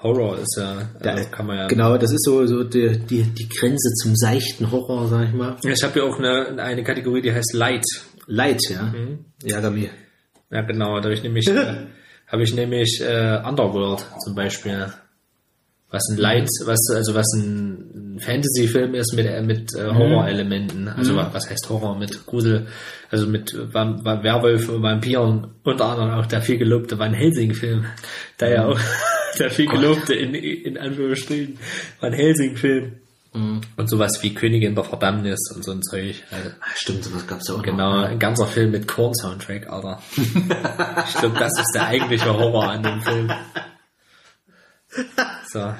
Horror 0.02 0.38
ist 0.38 0.56
ja, 0.58 0.88
Ja, 1.04 1.12
also 1.12 1.28
kann 1.30 1.46
man 1.46 1.58
ja. 1.58 1.66
Genau, 1.66 1.96
das 1.98 2.10
ist 2.12 2.24
so, 2.24 2.46
so 2.46 2.64
die, 2.64 2.98
die, 2.98 3.22
die 3.22 3.48
Grenze 3.48 3.90
zum 4.02 4.16
seichten 4.16 4.70
Horror, 4.70 5.08
sag 5.08 5.28
ich 5.28 5.34
mal. 5.34 5.56
Ich 5.62 5.82
habe 5.82 5.98
ja 5.98 6.04
auch 6.06 6.18
eine, 6.18 6.62
eine 6.62 6.82
Kategorie, 6.82 7.20
die 7.22 7.32
heißt 7.32 7.52
Light. 7.54 7.84
Light, 8.26 8.60
ja. 8.70 8.82
Mhm. 8.82 9.24
Yagami. 9.44 9.90
Ja, 10.50 10.62
genau, 10.62 10.96
da 10.98 11.04
habe 11.04 11.14
ich 11.14 11.22
nämlich, 11.22 11.48
äh, 11.48 11.86
habe 12.28 12.42
ich 12.42 12.54
nämlich 12.54 13.00
äh, 13.02 13.40
Underworld 13.46 14.04
zum 14.24 14.34
Beispiel. 14.34 14.86
Was 15.92 16.02
ein 16.12 16.18
Light, 16.18 16.48
was 16.66 16.78
also 16.94 17.14
was 17.16 17.26
ein 17.34 18.18
Fantasy-Film 18.20 18.94
ist 18.94 19.12
mit 19.16 19.26
äh, 19.26 19.42
mit 19.42 19.74
äh, 19.74 19.92
Horrorelementen. 19.92 20.86
Also 20.86 21.16
wa- 21.16 21.30
was 21.32 21.50
heißt 21.50 21.68
Horror 21.68 21.98
mit 21.98 22.26
Grusel, 22.26 22.68
also 23.10 23.26
mit 23.26 23.52
Vam- 23.52 24.04
Werwölfen, 24.04 24.80
Vampiren, 24.82 25.48
unter 25.64 25.86
anderem 25.86 26.10
auch 26.12 26.26
der 26.26 26.42
viel 26.42 26.58
gelobte 26.58 26.96
Van 26.98 27.12
Helsing-Film, 27.12 27.86
der 28.38 28.50
ja 28.50 28.66
auch 28.66 28.78
der 29.38 29.50
viel 29.50 29.66
gelobte 29.66 30.14
in 30.14 30.34
in 30.34 30.78
Anführungsstrichen 30.78 31.58
Van 32.00 32.12
Helsing-Film. 32.12 32.96
Und 33.32 33.88
sowas 33.88 34.20
wie 34.24 34.34
Königin 34.34 34.74
der 34.74 34.82
Verdammnis 34.82 35.38
und 35.54 35.64
so 35.64 35.70
ein 35.70 35.82
Zeug. 35.82 36.16
Also, 36.32 36.50
stimmt, 36.74 37.04
sowas 37.04 37.26
gab's 37.28 37.46
ja 37.48 37.54
auch 37.54 37.62
Genau, 37.62 37.98
noch. 38.00 38.04
ein 38.08 38.18
ganzer 38.18 38.46
Film 38.48 38.72
mit 38.72 38.88
Korn-Soundtrack, 38.88 39.68
Alter. 39.70 40.02
ich 40.16 41.14
glaube, 41.14 41.38
das 41.38 41.52
ist 41.56 41.70
der 41.72 41.86
eigentliche 41.86 42.36
Horror 42.36 42.70
an 42.70 42.82
dem 42.82 43.00
Film. 43.02 43.32
So. 45.52 45.72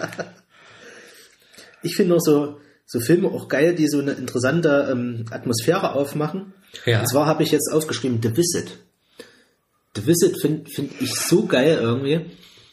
Ich 1.83 1.97
finde 1.97 2.15
auch 2.15 2.21
so, 2.21 2.61
so 2.87 3.01
Filme 3.01 3.29
auch 3.29 3.49
geil, 3.49 3.75
die 3.75 3.89
so 3.89 3.99
eine 3.99 4.13
interessante 4.13 4.89
ähm, 4.91 5.25
Atmosphäre 5.31 5.93
aufmachen. 5.95 6.53
Ja. 6.87 7.01
Und 7.01 7.09
zwar 7.09 7.27
habe 7.27 7.43
ich 7.43 7.51
jetzt 7.51 7.73
aufgeschrieben 7.73 8.21
The 8.23 8.37
Visit. 8.37 8.79
The 9.97 10.07
Visit 10.07 10.41
finde 10.41 10.71
find 10.71 10.93
ich 11.01 11.15
so 11.15 11.47
geil 11.47 11.79
irgendwie. 11.81 12.27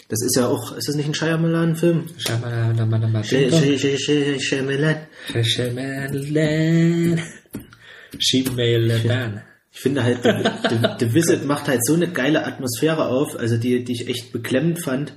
Das 0.10 0.22
ist 0.22 0.36
ja 0.38 0.48
auch, 0.48 0.72
ist 0.78 0.88
das 0.88 0.96
nicht 0.96 1.08
ein 1.08 1.14
Shyamalan-Film? 1.14 2.06
Shyamalan. 2.18 2.78
Sh- 3.24 3.50
Sh- 3.52 3.78
Sh- 3.78 3.98
Sh- 3.98 4.40
Shyamalan. 4.42 4.96
Shyamalan. 5.44 7.22
Shyamalan. 8.18 9.42
Ich 9.72 9.80
finde 9.82 10.04
halt, 10.04 10.24
The, 10.24 10.30
The, 10.70 10.78
The 11.00 11.14
Visit 11.14 11.46
macht 11.46 11.68
halt 11.68 11.86
so 11.86 11.94
eine 11.94 12.08
geile 12.08 12.46
Atmosphäre 12.46 13.08
auf, 13.10 13.36
also 13.38 13.58
die, 13.58 13.84
die 13.84 13.92
ich 13.94 14.08
echt 14.08 14.32
beklemmend 14.32 14.82
fand. 14.82 15.14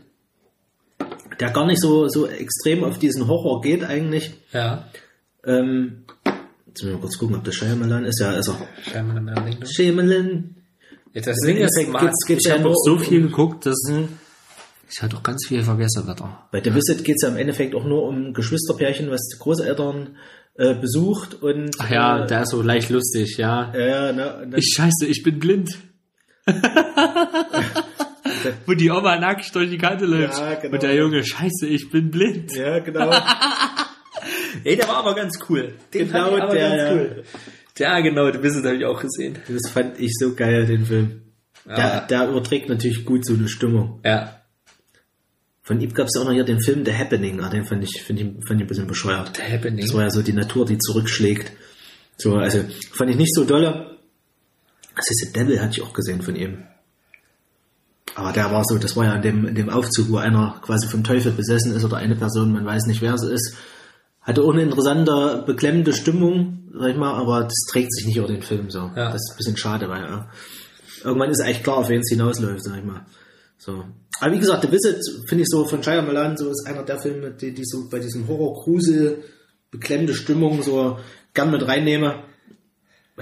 Der 1.38 1.50
gar 1.50 1.66
nicht 1.66 1.80
so, 1.80 2.08
so 2.08 2.26
extrem 2.26 2.84
auf 2.84 2.98
diesen 2.98 3.26
Horror 3.28 3.62
geht 3.62 3.84
eigentlich. 3.84 4.32
Ja. 4.52 4.88
Ähm, 5.46 6.02
jetzt 6.66 6.82
müssen 6.82 6.88
wir 6.88 6.92
mal 6.94 7.00
kurz 7.00 7.16
gucken, 7.16 7.36
ob 7.36 7.44
das 7.44 7.54
Shyamalan 7.54 8.04
ist. 8.04 8.20
Ja, 8.20 8.32
ist 8.32 8.48
er. 8.48 8.58
Shyamalan. 8.90 9.64
Shyamalan. 9.66 10.56
Das 11.14 11.26
Im 11.42 11.46
Ding 11.46 11.56
ist, 11.58 11.76
geht's 12.26 12.44
ich 12.44 12.50
ja 12.52 12.58
habe 12.58 12.68
auch 12.68 12.74
so 12.84 12.98
viel 12.98 13.22
geguckt, 13.22 13.64
dass 13.66 13.78
ich 14.92 15.02
halt 15.02 15.14
auch 15.14 15.22
ganz 15.22 15.46
viel 15.46 15.62
vergessen 15.62 16.04
wieder. 16.04 16.48
Bei 16.50 16.62
The 16.62 16.74
Visit 16.74 17.04
geht 17.04 17.16
es 17.16 17.22
ja 17.22 17.28
im 17.28 17.36
Endeffekt 17.36 17.74
auch 17.74 17.84
nur 17.84 18.04
um 18.04 18.32
Geschwisterpärchen, 18.32 19.10
was 19.10 19.20
die 19.32 19.38
Großeltern 19.38 20.16
äh, 20.56 20.74
besucht 20.74 21.34
und 21.42 21.70
Ach 21.78 21.90
ja, 21.90 22.24
äh, 22.24 22.26
der 22.26 22.42
ist 22.42 22.50
so 22.50 22.60
leicht 22.62 22.90
lustig, 22.90 23.36
ja. 23.38 23.72
ja, 23.74 23.86
ja, 23.86 24.10
und 24.10 24.16
dann, 24.16 24.54
Ich 24.56 24.74
scheiße, 24.76 25.06
ich 25.06 25.22
bin 25.22 25.38
blind. 25.38 25.76
Wo 28.66 28.72
die 28.74 28.90
Oma 28.90 29.18
nackt 29.18 29.54
durch 29.54 29.70
die 29.70 29.78
Kante 29.78 30.06
läuft. 30.06 30.38
Ja, 30.38 30.54
genau. 30.54 30.74
Und 30.74 30.82
der 30.82 30.94
Junge, 30.94 31.24
scheiße, 31.24 31.66
ich 31.66 31.90
bin 31.90 32.10
blind. 32.10 32.54
ja, 32.54 32.78
genau. 32.78 33.10
Ey, 34.64 34.76
der 34.76 34.88
war 34.88 34.96
aber 34.98 35.14
ganz 35.14 35.38
cool. 35.48 35.74
Den 35.94 36.08
Genau 36.08 36.36
fand 36.36 36.52
der, 36.52 36.68
ganz 36.68 36.82
ja. 36.82 36.92
cool. 36.92 37.24
Ja, 37.78 38.00
genau, 38.00 38.30
bist 38.32 38.56
es, 38.56 38.64
habe 38.64 38.76
ich 38.76 38.84
auch 38.84 39.00
gesehen. 39.00 39.38
Das 39.48 39.70
fand 39.70 39.98
ich 39.98 40.12
so 40.18 40.34
geil, 40.34 40.66
den 40.66 40.84
Film. 40.84 41.22
Der, 41.66 41.76
Ja. 41.78 42.00
der 42.00 42.28
überträgt 42.28 42.68
natürlich 42.68 43.04
gut 43.04 43.24
so 43.24 43.34
eine 43.34 43.48
Stimmung. 43.48 44.00
Ja. 44.04 44.39
Von 45.70 45.80
ihm 45.80 45.94
gab 45.94 46.08
es 46.08 46.20
auch 46.20 46.24
noch 46.24 46.32
hier 46.32 46.42
den 46.42 46.60
Film 46.60 46.84
The 46.84 46.92
Happening, 46.92 47.40
ah, 47.42 47.48
den 47.48 47.64
fand 47.64 47.84
ich, 47.84 48.02
find 48.02 48.18
ich, 48.18 48.26
fand 48.44 48.60
ich 48.60 48.64
ein 48.64 48.66
bisschen 48.66 48.88
bescheuert. 48.88 49.36
The 49.36 49.42
Happening. 49.52 49.86
Das 49.86 49.94
war 49.94 50.02
ja 50.02 50.10
so 50.10 50.20
die 50.20 50.32
Natur, 50.32 50.66
die 50.66 50.78
zurückschlägt. 50.78 51.52
So, 52.16 52.34
also 52.34 52.64
fand 52.90 53.12
ich 53.12 53.16
nicht 53.16 53.32
so 53.32 53.44
dolle. 53.44 53.96
Das 54.96 55.08
ist 55.08 55.24
The 55.24 55.32
Devil, 55.32 55.60
hatte 55.62 55.74
ich 55.74 55.82
auch 55.82 55.92
gesehen 55.92 56.22
von 56.22 56.34
ihm. 56.34 56.64
Aber 58.16 58.32
der 58.32 58.50
war 58.50 58.64
so, 58.64 58.78
das 58.78 58.96
war 58.96 59.04
ja 59.04 59.14
in 59.14 59.22
dem, 59.22 59.46
in 59.46 59.54
dem 59.54 59.70
Aufzug, 59.70 60.10
wo 60.10 60.16
einer 60.16 60.60
quasi 60.60 60.88
vom 60.88 61.04
Teufel 61.04 61.30
besessen 61.30 61.72
ist 61.72 61.84
oder 61.84 61.98
eine 61.98 62.16
Person, 62.16 62.52
man 62.52 62.66
weiß 62.66 62.86
nicht, 62.86 63.00
wer 63.00 63.14
es 63.14 63.22
ist. 63.22 63.56
Hatte 64.22 64.42
auch 64.42 64.52
eine 64.52 64.62
interessante, 64.62 65.44
beklemmende 65.46 65.92
Stimmung, 65.92 66.68
sag 66.76 66.90
ich 66.90 66.96
mal, 66.96 67.14
aber 67.14 67.44
das 67.44 67.60
trägt 67.70 67.94
sich 67.94 68.06
nicht 68.06 68.16
über 68.16 68.26
den 68.26 68.42
Film 68.42 68.70
so. 68.70 68.90
Ja. 68.96 69.12
Das 69.12 69.22
ist 69.22 69.34
ein 69.34 69.36
bisschen 69.36 69.56
schade, 69.56 69.88
weil 69.88 70.02
ja, 70.02 70.28
irgendwann 71.04 71.30
ist 71.30 71.40
eigentlich 71.40 71.62
klar, 71.62 71.76
auf 71.76 71.88
wen 71.88 72.00
es 72.00 72.10
hinausläuft, 72.10 72.64
sag 72.64 72.76
ich 72.76 72.84
mal. 72.84 73.06
So. 73.60 73.84
Aber 74.20 74.32
wie 74.34 74.38
gesagt, 74.38 74.62
The 74.62 74.72
Visit 74.72 75.02
finde 75.28 75.42
ich 75.42 75.48
so 75.50 75.64
von 75.66 75.82
Shyamalan 75.82 76.36
so 76.36 76.50
ist 76.50 76.66
einer 76.66 76.82
der 76.82 76.98
Filme, 76.98 77.30
die, 77.30 77.52
die 77.52 77.64
so 77.64 77.88
bei 77.90 77.98
diesem 77.98 78.26
Horror-Grusel, 78.26 79.22
beklemmende 79.70 80.14
Stimmung 80.14 80.62
so 80.62 80.98
gern 81.34 81.50
mit 81.50 81.66
reinnehme. 81.68 82.24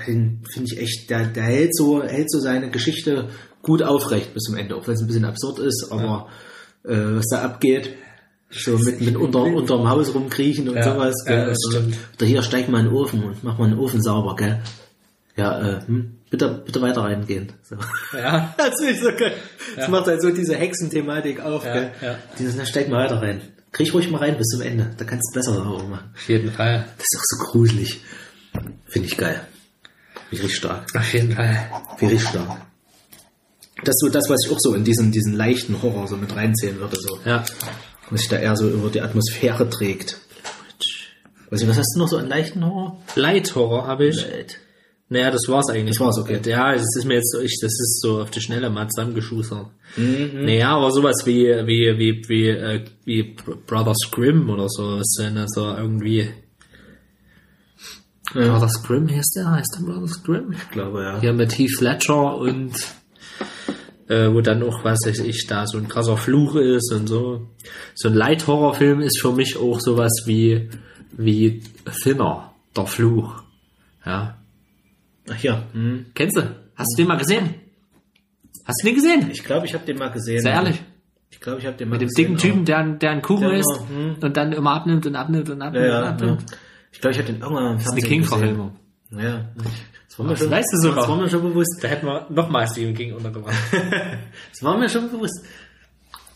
Den 0.06 0.44
finde 0.52 0.72
ich 0.72 0.78
echt, 0.80 1.10
der, 1.10 1.26
der 1.26 1.42
hält 1.42 1.74
so, 1.76 2.02
hält 2.04 2.30
so 2.30 2.38
seine 2.38 2.70
Geschichte 2.70 3.30
gut 3.62 3.82
aufrecht 3.82 4.32
bis 4.32 4.44
zum 4.44 4.56
Ende, 4.56 4.76
auch 4.76 4.86
wenn 4.86 4.94
es 4.94 5.00
ein 5.00 5.08
bisschen 5.08 5.24
absurd 5.24 5.58
ist, 5.58 5.88
aber 5.90 6.28
äh, 6.84 7.16
was 7.16 7.26
da 7.32 7.42
abgeht, 7.42 7.94
so 8.48 8.78
mit, 8.78 9.00
mit 9.00 9.16
unter, 9.16 9.42
unterm 9.42 9.88
Haus 9.90 10.14
rumkriechen 10.14 10.68
und 10.68 10.76
Ja, 10.76 10.94
sowas. 10.94 11.14
ja, 11.26 11.32
Gell? 11.34 11.46
das 11.46 11.58
oder, 11.68 11.78
stimmt. 11.80 11.96
oder 12.16 12.26
hier 12.26 12.42
steig 12.42 12.68
mal 12.68 12.78
in 12.78 12.86
den 12.86 12.94
Ofen 12.94 13.24
und 13.24 13.42
mach 13.42 13.58
mal 13.58 13.68
den 13.68 13.78
Ofen 13.78 14.00
sauber, 14.00 14.36
gell? 14.36 14.62
Ja, 15.36 15.60
äh, 15.60 15.80
hm, 15.86 16.17
bitte, 16.30 16.62
bitte 16.64 16.80
weiter 16.82 17.02
reingehen. 17.02 17.52
So. 17.62 17.76
Ja. 18.16 18.54
Das 18.58 18.80
ich 18.80 19.00
so 19.00 19.10
geil. 19.12 19.34
Das 19.76 19.88
macht 19.88 20.06
halt 20.06 20.20
so 20.22 20.30
diese 20.30 20.54
Hexenthematik 20.56 21.40
auf, 21.40 21.64
Ja, 21.64 21.72
gell? 21.72 21.90
ja. 22.00 22.18
Dieses, 22.38 22.56
na, 22.56 22.64
steig 22.66 22.88
mal 22.88 23.04
weiter 23.04 23.20
rein. 23.22 23.40
Krieg 23.72 23.92
ruhig 23.92 24.10
mal 24.10 24.18
rein 24.18 24.36
bis 24.38 24.46
zum 24.48 24.62
Ende. 24.62 24.90
Da 24.96 25.04
kannst 25.04 25.30
du 25.30 25.38
besser 25.38 25.52
sauber 25.54 25.82
machen. 25.84 26.10
Auf 26.14 26.28
jeden 26.28 26.50
Fall. 26.50 26.86
Das 26.96 27.04
ist 27.10 27.18
auch 27.18 27.24
so 27.24 27.52
gruselig. 27.52 28.00
Finde 28.86 29.08
ich 29.08 29.16
geil. 29.16 29.40
Finde 30.14 30.26
ich 30.36 30.42
richtig 30.42 30.56
stark. 30.56 30.86
Auf 30.96 31.12
jeden 31.12 31.32
Fall. 31.32 31.70
Finde 31.98 32.14
ich 32.14 32.20
richtig 32.22 32.30
stark. 32.30 32.60
Das 33.84 33.94
ist 33.94 34.00
so 34.00 34.08
das, 34.08 34.28
was 34.28 34.44
ich 34.44 34.50
auch 34.52 34.58
so 34.58 34.74
in 34.74 34.84
diesen, 34.84 35.12
diesen 35.12 35.34
leichten 35.34 35.80
Horror 35.82 36.08
so 36.08 36.16
mit 36.16 36.34
reinzählen 36.34 36.78
würde, 36.80 36.96
so. 36.98 37.20
Ja. 37.24 37.44
Was 38.10 38.20
sich 38.20 38.28
da 38.30 38.36
eher 38.38 38.56
so 38.56 38.68
über 38.68 38.88
die 38.90 39.02
Atmosphäre 39.02 39.68
trägt. 39.68 40.18
Weiß 41.50 41.60
ich, 41.62 41.68
was 41.68 41.78
hast 41.78 41.94
du 41.94 41.98
noch 42.00 42.08
so 42.08 42.16
an 42.18 42.26
leichten 42.28 42.64
Horror? 42.64 43.00
Light 43.14 43.54
Horror 43.54 43.86
habe 43.86 44.06
ich. 44.08 44.22
Light. 44.28 44.58
Naja, 45.10 45.30
das 45.30 45.48
war's 45.48 45.70
eigentlich. 45.70 45.96
Das 45.96 46.04
war's, 46.04 46.18
okay. 46.18 46.38
Ja, 46.44 46.74
das 46.74 46.84
ist 46.96 47.06
mir 47.06 47.14
jetzt, 47.14 47.34
ich, 47.42 47.58
das 47.62 47.72
ist 47.72 48.00
so 48.02 48.20
auf 48.20 48.30
die 48.30 48.42
Schnelle 48.42 48.68
mal 48.68 48.88
zusammengeschustert. 48.88 49.68
Mhm. 49.96 50.44
Naja, 50.44 50.76
aber 50.76 50.90
sowas 50.90 51.22
wie, 51.24 51.46
wie, 51.46 51.98
wie, 51.98 52.28
wie, 52.28 52.48
äh, 52.48 52.84
wie 53.04 53.36
Brothers 53.66 54.10
Grimm 54.10 54.50
oder 54.50 54.68
so, 54.68 54.98
was 54.98 55.14
denn 55.18 55.38
also 55.38 55.74
irgendwie. 55.74 56.28
Ja. 58.34 58.52
Brothers 58.52 58.82
Grimm 58.82 59.08
heißt 59.08 59.36
der? 59.36 59.50
Heißt 59.50 59.78
der 59.78 59.86
Brothers 59.86 60.22
Grimm? 60.22 60.52
Ich 60.52 60.70
glaube, 60.70 61.02
ja. 61.02 61.20
Hier 61.20 61.32
mit 61.32 61.58
Heath 61.58 61.80
Ledger 61.80 62.36
und 62.36 62.74
äh, 64.08 64.30
wo 64.32 64.42
dann 64.42 64.62
auch, 64.62 64.84
was 64.84 64.98
weiß 65.06 65.20
ich, 65.20 65.46
da 65.46 65.66
so 65.66 65.78
ein 65.78 65.88
krasser 65.88 66.18
Fluch 66.18 66.56
ist 66.56 66.92
und 66.92 67.06
so. 67.06 67.48
So 67.94 68.08
ein 68.08 68.14
Light-Horror-Film 68.14 69.00
ist 69.00 69.20
für 69.20 69.32
mich 69.32 69.56
auch 69.56 69.80
sowas 69.80 70.12
wie, 70.26 70.68
wie 71.12 71.62
Thinner, 72.02 72.52
der 72.76 72.86
Fluch. 72.86 73.42
Ja. 74.04 74.37
Ach 75.30 75.38
ja. 75.42 75.62
Hm. 75.72 76.06
Kennst 76.14 76.36
du? 76.36 76.42
Hast 76.76 76.94
du 76.96 77.02
den 77.02 77.08
mal 77.08 77.16
gesehen? 77.18 77.54
Hast 78.64 78.82
du 78.82 78.86
den 78.88 78.94
gesehen? 78.94 79.30
Ich 79.30 79.44
glaube, 79.44 79.66
ich 79.66 79.74
habe 79.74 79.84
den 79.84 79.98
mal 79.98 80.08
gesehen. 80.10 80.40
Sehr 80.42 80.52
ehrlich. 80.52 80.82
Ich 81.30 81.40
glaube, 81.40 81.58
ich 81.60 81.66
habe 81.66 81.76
den 81.76 81.88
mal 81.88 81.94
Mit 81.94 82.02
dem 82.02 82.08
gesehen. 82.08 82.24
dicken 82.24 82.38
Typen, 82.38 82.64
der, 82.64 82.78
ein- 82.78 82.98
der 82.98 83.10
einen 83.10 83.22
Kuchen 83.22 83.42
Ja, 83.48 83.52
isst 83.56 83.80
hm. 83.88 84.16
und 84.20 84.36
dann 84.36 84.52
immer 84.52 84.72
abnimmt 84.72 85.06
und 85.06 85.14
abnimmt 85.16 85.48
und 85.50 85.60
abnimmt 85.62 85.86
Ja, 85.86 85.98
und 85.98 86.02
ja, 86.04 86.04
ja. 86.06 86.10
abnimmt. 86.14 86.44
Ich 86.92 87.00
glaube, 87.00 87.12
ich 87.12 87.18
habe 87.18 87.26
den 87.32 87.40
irgendwann 87.42 87.64
mal 87.64 87.70
im 87.72 87.76
Das 87.76 87.84
ist 87.86 87.92
eine 87.92 88.00
Fernsehen 88.00 88.20
King-Verfilmung. 88.22 88.76
gesehen. 89.10 89.24
Ja. 89.26 89.48
Das 90.08 90.18
war 90.18 90.24
mir 90.26 90.30
Das 90.32 90.38
schon, 90.40 90.50
weißt 90.50 90.72
du 90.72 90.76
sogar. 90.78 90.96
Das 91.00 91.08
war 91.08 91.16
mir 91.16 91.28
schon 91.30 91.42
bewusst. 91.42 91.78
Da 91.82 91.88
hätten 91.88 92.06
wir 92.06 92.26
nochmal 92.30 92.66
Stephen 92.68 92.94
King 92.94 93.14
untergebracht. 93.14 93.54
Das 94.52 94.62
war 94.62 94.76
mir 94.78 94.88
schon 94.88 95.10
bewusst. 95.10 95.44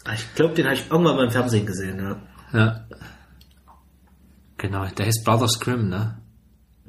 Ah, 0.05 0.13
Ich 0.15 0.35
glaube, 0.35 0.55
den 0.55 0.65
habe 0.67 0.75
ich 0.75 0.85
irgendwann 0.91 1.17
mal 1.17 1.25
im 1.25 1.31
Fernsehen 1.31 1.65
gesehen, 1.67 1.99
ja. 1.99 2.23
ja. 2.53 2.87
Genau, 4.59 4.87
der 4.87 5.07
heißt 5.07 5.25
Brothers 5.25 5.59
Grimm, 5.59 5.89
ne? 5.89 6.19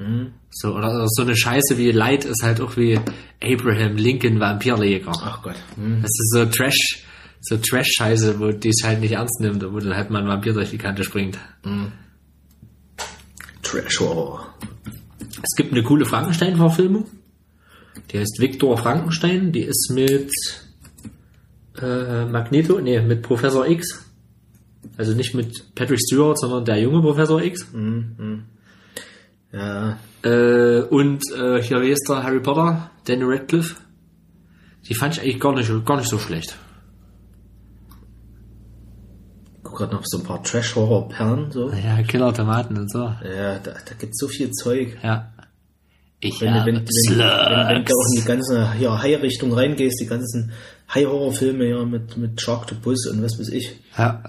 Mhm. 0.04 0.34
So, 0.52 0.76
oder, 0.76 0.90
oder 0.90 1.08
so 1.08 1.22
eine 1.24 1.36
Scheiße 1.36 1.78
wie 1.78 1.92
Light 1.92 2.26
ist 2.26 2.44
halt 2.44 2.62
auch 2.62 2.78
wie 2.78 3.00
Abraham 3.42 3.96
Lincoln 3.98 4.40
Vampirjäger. 4.40 5.12
Ach 5.12 5.42
Gott. 5.42 5.56
Hm. 5.76 6.02
Das 6.02 6.12
ist 6.12 6.32
so 6.34 6.46
Trash, 6.46 7.06
so 7.42 7.58
Trash-Scheiße, 7.58 8.40
wo 8.40 8.52
die 8.52 8.70
es 8.70 8.84
halt 8.84 9.00
nicht 9.00 9.14
ernst 9.14 9.40
nimmt, 9.40 9.64
wo 9.64 9.80
dann 9.80 9.96
halt 9.96 10.10
mal 10.10 10.22
ein 10.22 10.28
Vampir 10.28 10.54
durch 10.54 10.70
die 10.70 10.78
Kante 10.78 11.04
springt. 11.04 11.40
Trash 13.64 14.00
Horror. 14.00 14.54
Es 15.42 15.56
gibt 15.58 15.72
eine 15.72 15.84
coole 15.84 16.06
Frankenstein-Verfilmung. 16.06 17.06
Die 18.12 18.20
heißt 18.20 18.40
Viktor 18.40 18.78
Frankenstein. 18.78 19.52
Die 19.52 19.64
ist 19.64 19.92
mit 19.94 20.32
äh, 21.82 22.26
Magneto, 22.26 22.80
nee, 22.80 23.02
mit 23.02 23.22
Professor 23.24 23.68
X. 23.68 24.06
Also 24.98 25.14
nicht 25.14 25.34
mit 25.34 25.74
Patrick 25.76 26.00
Stewart, 26.00 26.38
sondern 26.38 26.66
der 26.66 26.80
junge 26.80 27.02
Professor 27.02 27.42
X. 27.42 27.68
Ja. 29.54 30.00
Äh, 30.24 30.82
und 30.82 31.22
äh, 31.32 31.62
hier, 31.62 31.82
wie 31.82 31.92
ist 31.92 32.08
der 32.10 32.24
Harry 32.24 32.40
Potter? 32.40 32.90
Danny 33.06 33.24
Radcliffe. 33.24 33.76
Die 34.90 34.96
fand 34.96 35.16
ich 35.16 35.22
eigentlich 35.22 35.40
gar 35.40 35.54
nicht, 35.54 35.86
gar 35.86 35.98
nicht 35.98 36.10
so 36.10 36.18
schlecht. 36.18 36.58
Guck 39.62 39.78
gerade 39.78 39.96
noch 39.96 40.04
so 40.06 40.18
ein 40.18 40.24
paar 40.24 40.44
Trash 40.44 40.76
Horror 40.76 41.08
Perlen 41.08 41.52
so. 41.52 41.72
Ja, 41.72 42.02
Killer 42.04 42.34
Tomaten 42.34 42.78
und 42.78 42.92
so. 42.92 43.00
Ja, 43.00 43.60
da, 43.60 43.72
da 43.86 43.96
gibt 43.98 44.18
so 44.18 44.28
viel 44.28 44.52
Zeug. 44.52 44.98
Ja. 45.04 45.32
Ich 46.20 46.40
Wenn, 46.42 46.54
habe 46.54 46.68
wenn, 46.68 46.76
wenn, 46.76 46.86
wenn, 46.86 47.20
wenn 47.20 47.86
du 47.86 47.94
auch 47.94 48.16
in 48.16 48.22
die 48.22 48.26
ganze 48.26 48.74
ja, 48.80 49.02
High-Richtung 49.02 49.54
reingehst, 49.54 50.00
die 50.00 50.06
ganzen 50.06 50.54
High-Horror-Filme 50.94 51.70
ja 51.70 51.84
mit, 51.84 52.18
mit 52.18 52.40
Sharktopus 52.42 53.08
und 53.08 53.22
was 53.22 53.38
weiß 53.38 53.50
ich. 53.50 53.78
Ja. 53.98 54.24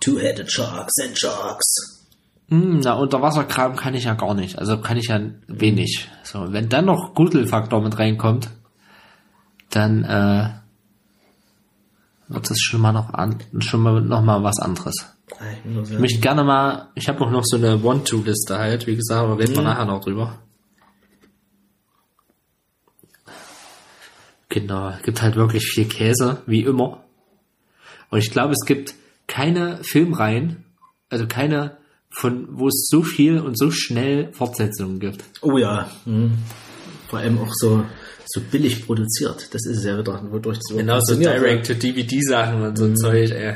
Two-Headed 0.00 0.50
Sharks 0.50 0.92
and 1.02 1.16
Sharks. 1.16 1.93
Hm, 2.54 2.80
na, 2.84 2.92
Unterwasserkram 2.94 3.74
kann 3.74 3.94
ich 3.94 4.04
ja 4.04 4.14
gar 4.14 4.34
nicht. 4.34 4.58
Also 4.58 4.78
kann 4.78 4.96
ich 4.96 5.08
ja 5.08 5.20
wenig. 5.48 6.08
So, 6.22 6.52
wenn 6.52 6.68
dann 6.68 6.84
noch 6.84 7.14
Gruselfaktor 7.14 7.82
mit 7.82 7.98
reinkommt, 7.98 8.48
dann 9.70 10.04
äh, 10.04 10.50
wird 12.28 12.48
das 12.48 12.60
schon 12.60 12.80
mal 12.80 12.92
noch 12.92 13.12
an, 13.12 13.38
schon 13.58 13.80
mal 13.80 14.00
noch 14.00 14.22
mal 14.22 14.44
was 14.44 14.60
anderes. 14.60 14.94
Ich, 15.64 15.98
möchte 15.98 16.20
gerne 16.20 16.44
mal, 16.44 16.90
ich 16.94 17.08
habe 17.08 17.24
auch 17.24 17.30
noch 17.30 17.42
so 17.44 17.56
eine 17.56 17.82
One-Two-Liste 17.82 18.56
halt, 18.56 18.86
wie 18.86 18.94
gesagt, 18.94 19.22
aber 19.22 19.36
reden 19.36 19.56
wir 19.56 19.62
nachher 19.62 19.86
noch 19.86 20.04
drüber. 20.04 20.38
Genau, 24.48 24.92
gibt 25.02 25.22
halt 25.22 25.34
wirklich 25.34 25.66
viel 25.66 25.86
Käse, 25.86 26.42
wie 26.46 26.62
immer. 26.62 27.02
Und 28.10 28.18
ich 28.18 28.30
glaube, 28.30 28.52
es 28.52 28.64
gibt 28.64 28.94
keine 29.26 29.82
Filmreihen, 29.82 30.66
also 31.08 31.26
keine 31.26 31.78
von, 32.16 32.46
wo 32.50 32.68
es 32.68 32.86
so 32.90 33.02
viel 33.02 33.38
und 33.38 33.58
so 33.58 33.70
schnell 33.70 34.32
Fortsetzungen 34.32 35.00
gibt. 35.00 35.24
oh 35.42 35.58
ja. 35.58 35.90
Hm. 36.04 36.32
Vor 37.08 37.18
allem 37.18 37.38
auch 37.38 37.52
so, 37.52 37.84
so 38.26 38.40
billig 38.50 38.86
produziert. 38.86 39.48
Das 39.52 39.66
ist 39.66 39.84
ja 39.84 39.98
wieder, 39.98 40.20
wodurch 40.30 40.58
es 40.58 40.76
Genau, 40.76 40.98
so. 41.00 41.14
Direct-to-DVD-Sachen 41.16 42.62
und 42.62 42.76
so 42.78 42.84
ein 42.86 42.96
Zeug, 42.96 43.30
ey. 43.30 43.54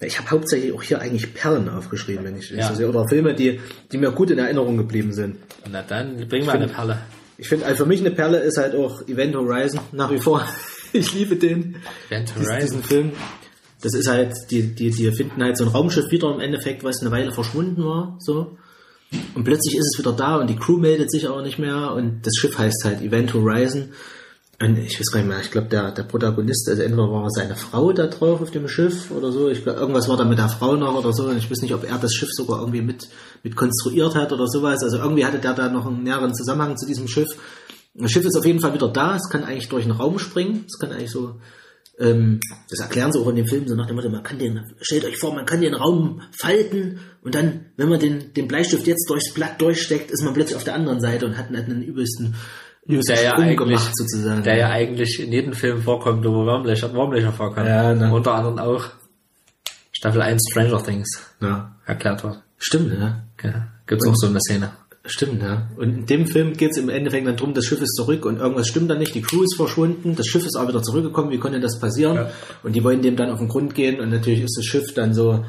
Ich 0.00 0.18
habe 0.18 0.30
hauptsächlich 0.30 0.72
auch 0.72 0.82
hier 0.82 1.00
eigentlich 1.00 1.32
Perlen 1.32 1.68
aufgeschrieben, 1.70 2.24
wenn 2.24 2.36
ich 2.36 2.50
Ja. 2.50 2.68
so 2.68 2.74
sehe. 2.74 2.88
Oder 2.88 3.08
Filme, 3.08 3.34
die, 3.34 3.60
die 3.90 3.96
mir 3.98 4.10
gut 4.12 4.30
in 4.30 4.38
Erinnerung 4.38 4.76
geblieben 4.76 5.12
sind. 5.12 5.36
Na 5.70 5.82
dann, 5.82 6.28
bring 6.28 6.44
mal 6.44 6.56
eine 6.56 6.68
Perle. 6.68 6.98
Ich 7.38 7.48
finde, 7.48 7.64
also 7.66 7.84
für 7.84 7.88
mich 7.88 8.00
eine 8.00 8.10
Perle 8.10 8.38
ist 8.38 8.58
halt 8.58 8.74
auch 8.74 9.02
Event 9.08 9.34
Horizon 9.34 9.80
nach 9.92 10.10
wie 10.10 10.18
vor. 10.18 10.46
ich 10.92 11.14
liebe 11.14 11.36
den. 11.36 11.76
Event 12.10 12.28
diesen, 12.36 12.46
Horizon. 12.46 12.60
diesen 12.60 12.82
Film. 12.84 13.12
Das 13.86 13.94
ist 13.94 14.08
halt, 14.08 14.34
die, 14.50 14.74
die, 14.74 14.90
die 14.90 15.12
finden 15.12 15.40
halt 15.40 15.56
so 15.56 15.62
ein 15.62 15.70
Raumschiff 15.70 16.10
wieder 16.10 16.34
im 16.34 16.40
Endeffekt, 16.40 16.82
was 16.82 17.02
eine 17.02 17.12
Weile 17.12 17.30
verschwunden 17.30 17.84
war, 17.84 18.16
so. 18.18 18.56
Und 19.36 19.44
plötzlich 19.44 19.76
ist 19.76 19.92
es 19.92 19.98
wieder 20.00 20.10
da 20.10 20.38
und 20.38 20.50
die 20.50 20.56
Crew 20.56 20.76
meldet 20.76 21.08
sich 21.08 21.28
auch 21.28 21.40
nicht 21.40 21.60
mehr 21.60 21.92
und 21.92 22.26
das 22.26 22.34
Schiff 22.34 22.58
heißt 22.58 22.84
halt 22.84 23.00
Event 23.00 23.32
Horizon. 23.32 23.90
Und 24.60 24.76
ich 24.78 24.98
weiß 24.98 25.12
gar 25.12 25.20
nicht 25.20 25.28
mehr, 25.28 25.40
ich 25.40 25.52
glaube, 25.52 25.68
der, 25.68 25.92
der 25.92 26.02
Protagonist, 26.02 26.68
also 26.68 26.82
entweder 26.82 27.12
war 27.12 27.30
seine 27.30 27.54
Frau 27.54 27.92
da 27.92 28.08
drauf 28.08 28.40
auf 28.40 28.50
dem 28.50 28.66
Schiff 28.66 29.12
oder 29.12 29.30
so, 29.30 29.50
ich 29.50 29.62
glaube, 29.62 29.78
irgendwas 29.78 30.08
war 30.08 30.16
da 30.16 30.24
mit 30.24 30.38
der 30.38 30.48
Frau 30.48 30.74
noch 30.74 30.96
oder 30.96 31.12
so, 31.12 31.26
und 31.26 31.38
ich 31.38 31.48
weiß 31.48 31.62
nicht, 31.62 31.74
ob 31.74 31.88
er 31.88 31.98
das 31.98 32.12
Schiff 32.12 32.30
sogar 32.32 32.58
irgendwie 32.58 32.82
mit, 32.82 33.06
mit 33.44 33.54
konstruiert 33.54 34.16
hat 34.16 34.32
oder 34.32 34.48
sowas, 34.48 34.82
also 34.82 34.96
irgendwie 34.96 35.24
hatte 35.24 35.38
der 35.38 35.54
da 35.54 35.68
noch 35.68 35.86
einen 35.86 36.02
näheren 36.02 36.34
Zusammenhang 36.34 36.76
zu 36.76 36.86
diesem 36.86 37.06
Schiff. 37.06 37.28
Das 37.94 38.10
Schiff 38.10 38.24
ist 38.24 38.36
auf 38.36 38.46
jeden 38.46 38.58
Fall 38.58 38.74
wieder 38.74 38.88
da, 38.88 39.14
es 39.14 39.28
kann 39.28 39.44
eigentlich 39.44 39.68
durch 39.68 39.84
einen 39.84 39.92
Raum 39.92 40.18
springen, 40.18 40.64
es 40.66 40.76
kann 40.76 40.90
eigentlich 40.90 41.12
so, 41.12 41.36
ähm, 41.98 42.40
das 42.68 42.80
erklären 42.80 43.12
sie 43.12 43.18
auch 43.18 43.28
in 43.28 43.36
dem 43.36 43.46
Film 43.46 43.66
so 43.66 43.74
nach 43.74 43.86
dem 43.86 43.96
Motto, 43.96 44.08
man 44.08 44.22
kann 44.22 44.38
den, 44.38 44.60
stellt 44.80 45.04
euch 45.04 45.16
vor, 45.16 45.34
man 45.34 45.46
kann 45.46 45.60
den 45.60 45.74
Raum 45.74 46.20
falten 46.38 47.00
und 47.22 47.34
dann, 47.34 47.66
wenn 47.76 47.88
man 47.88 47.98
den, 47.98 48.32
den 48.34 48.48
Bleistift 48.48 48.86
jetzt 48.86 49.08
durchs 49.08 49.32
Blatt 49.32 49.60
durchsteckt, 49.60 50.10
ist 50.10 50.22
man 50.22 50.34
plötzlich 50.34 50.56
auf 50.56 50.64
der 50.64 50.74
anderen 50.74 51.00
Seite 51.00 51.26
und 51.26 51.38
hat 51.38 51.48
einen, 51.48 51.64
einen 51.64 51.82
übelsten, 51.82 52.34
der 52.86 53.22
ja 53.22 53.34
eigentlich, 53.34 53.56
gemacht 53.56 53.92
sozusagen. 53.96 54.42
der 54.42 54.56
ja 54.56 54.68
eigentlich 54.70 55.20
in 55.20 55.32
jedem 55.32 55.52
Film 55.52 55.82
vorkommt, 55.82 56.24
wo 56.24 56.30
Wurmlöcher, 56.30 56.92
Wurmlöcher 56.94 57.32
vorkommen. 57.32 57.66
Ja, 57.66 57.94
ne. 57.94 58.12
Unter 58.12 58.34
anderem 58.34 58.58
auch 58.58 58.84
Staffel 59.92 60.22
1 60.22 60.42
Stranger 60.50 60.82
Things 60.82 61.08
ja. 61.40 61.74
erklärt 61.86 62.22
wird. 62.22 62.42
Stimmt, 62.58 62.92
ja. 62.92 63.22
Ja, 63.42 63.68
gibt's 63.86 64.06
auch 64.06 64.14
so 64.14 64.28
eine 64.28 64.40
Szene. 64.40 64.70
Stimmt, 65.06 65.42
ja. 65.42 65.70
Und 65.76 65.94
in 65.94 66.06
dem 66.06 66.26
Film 66.26 66.54
geht 66.54 66.72
es 66.72 66.78
im 66.78 66.88
Endeffekt 66.88 67.26
dann 67.26 67.36
drum, 67.36 67.54
das 67.54 67.64
Schiff 67.64 67.80
ist 67.80 67.94
zurück 67.94 68.24
und 68.24 68.38
irgendwas 68.38 68.66
stimmt 68.66 68.90
dann 68.90 68.98
nicht, 68.98 69.14
die 69.14 69.22
Crew 69.22 69.42
ist 69.42 69.56
verschwunden, 69.56 70.16
das 70.16 70.26
Schiff 70.26 70.44
ist 70.44 70.56
aber 70.56 70.70
wieder 70.70 70.82
zurückgekommen, 70.82 71.30
wie 71.30 71.38
konnte 71.38 71.60
das 71.60 71.78
passieren? 71.78 72.16
Ja. 72.16 72.30
Und 72.64 72.74
die 72.74 72.82
wollen 72.82 73.02
dem 73.02 73.16
dann 73.16 73.30
auf 73.30 73.38
den 73.38 73.48
Grund 73.48 73.74
gehen 73.74 74.00
und 74.00 74.10
natürlich 74.10 74.42
ist 74.42 74.56
das 74.56 74.64
Schiff 74.64 74.94
dann 74.94 75.14
so 75.14 75.44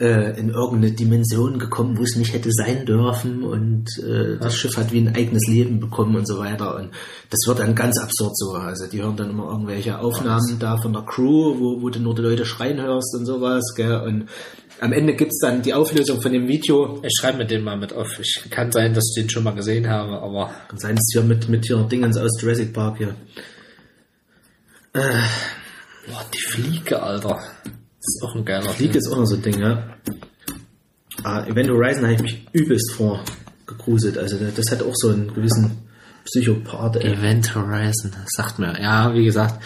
äh, 0.00 0.38
in 0.38 0.50
irgendeine 0.50 0.92
Dimension 0.92 1.58
gekommen, 1.58 1.98
wo 1.98 2.02
es 2.02 2.16
nicht 2.16 2.32
hätte 2.32 2.50
sein 2.50 2.86
dürfen 2.86 3.44
und 3.44 3.86
äh, 3.98 4.38
das 4.40 4.56
Schiff 4.56 4.76
hat 4.76 4.92
wie 4.92 4.98
ein 4.98 5.14
eigenes 5.14 5.46
Leben 5.46 5.80
bekommen 5.80 6.16
und 6.16 6.26
so 6.26 6.38
weiter 6.38 6.76
und 6.76 6.90
das 7.30 7.40
wird 7.46 7.58
dann 7.58 7.74
ganz 7.74 7.98
absurd 7.98 8.36
so, 8.36 8.52
also 8.52 8.86
die 8.86 9.02
hören 9.02 9.16
dann 9.16 9.30
immer 9.30 9.50
irgendwelche 9.50 9.98
Aufnahmen 9.98 10.58
da 10.58 10.78
von 10.78 10.94
der 10.94 11.02
Crew, 11.02 11.58
wo, 11.58 11.82
wo 11.82 11.90
du 11.90 12.00
nur 12.00 12.14
die 12.14 12.22
Leute 12.22 12.44
schreien 12.44 12.80
hörst 12.80 13.14
und 13.16 13.26
sowas, 13.26 13.62
gell, 13.76 14.00
und 14.00 14.28
am 14.80 14.92
Ende 14.92 15.14
gibt's 15.14 15.38
dann 15.40 15.62
die 15.62 15.72
Auflösung 15.72 16.20
von 16.20 16.32
dem 16.32 16.48
Video. 16.48 17.00
Ich 17.02 17.12
schreibe 17.18 17.38
mir 17.38 17.46
den 17.46 17.62
mal 17.62 17.76
mit 17.76 17.92
auf. 17.92 18.18
Ich 18.18 18.44
kann 18.50 18.72
sein, 18.72 18.94
dass 18.94 19.04
ich 19.10 19.22
den 19.22 19.30
schon 19.30 19.44
mal 19.44 19.54
gesehen 19.54 19.88
habe, 19.88 20.20
aber 20.20 20.50
Kann 20.68 20.78
sein, 20.78 20.96
dass 20.96 21.08
hier 21.12 21.22
mit, 21.22 21.48
mit 21.48 21.66
hier 21.66 21.78
Dingens 21.84 22.16
aus 22.16 22.40
Jurassic 22.40 22.72
Park 22.72 22.98
hier. 22.98 23.14
boah, 24.92 26.24
die 26.34 26.40
Fliege, 26.40 27.02
Alter. 27.02 27.40
Das 27.64 28.14
ist 28.14 28.22
auch 28.22 28.34
ein 28.34 28.44
geiler 28.44 28.74
League 28.78 28.94
ist 28.94 29.10
auch 29.10 29.16
noch 29.16 29.26
so 29.26 29.36
ein 29.36 29.42
Ding, 29.42 29.58
ja. 29.60 29.96
Ah, 31.22 31.46
Event 31.46 31.70
Horizon 31.70 32.04
habe 32.04 32.14
ich 32.14 32.22
mich 32.22 32.46
übelst 32.52 32.92
vor 32.92 33.24
gegruselt. 33.66 34.18
Also 34.18 34.36
das 34.38 34.70
hat 34.70 34.82
auch 34.82 34.94
so 34.94 35.08
einen 35.08 35.32
gewissen 35.32 35.88
Psychopath. 36.24 36.96
Ey. 36.96 37.14
Event 37.14 37.54
Horizon, 37.54 38.12
sagt 38.26 38.58
mir. 38.58 38.80
Ja, 38.80 39.14
wie 39.14 39.24
gesagt. 39.24 39.62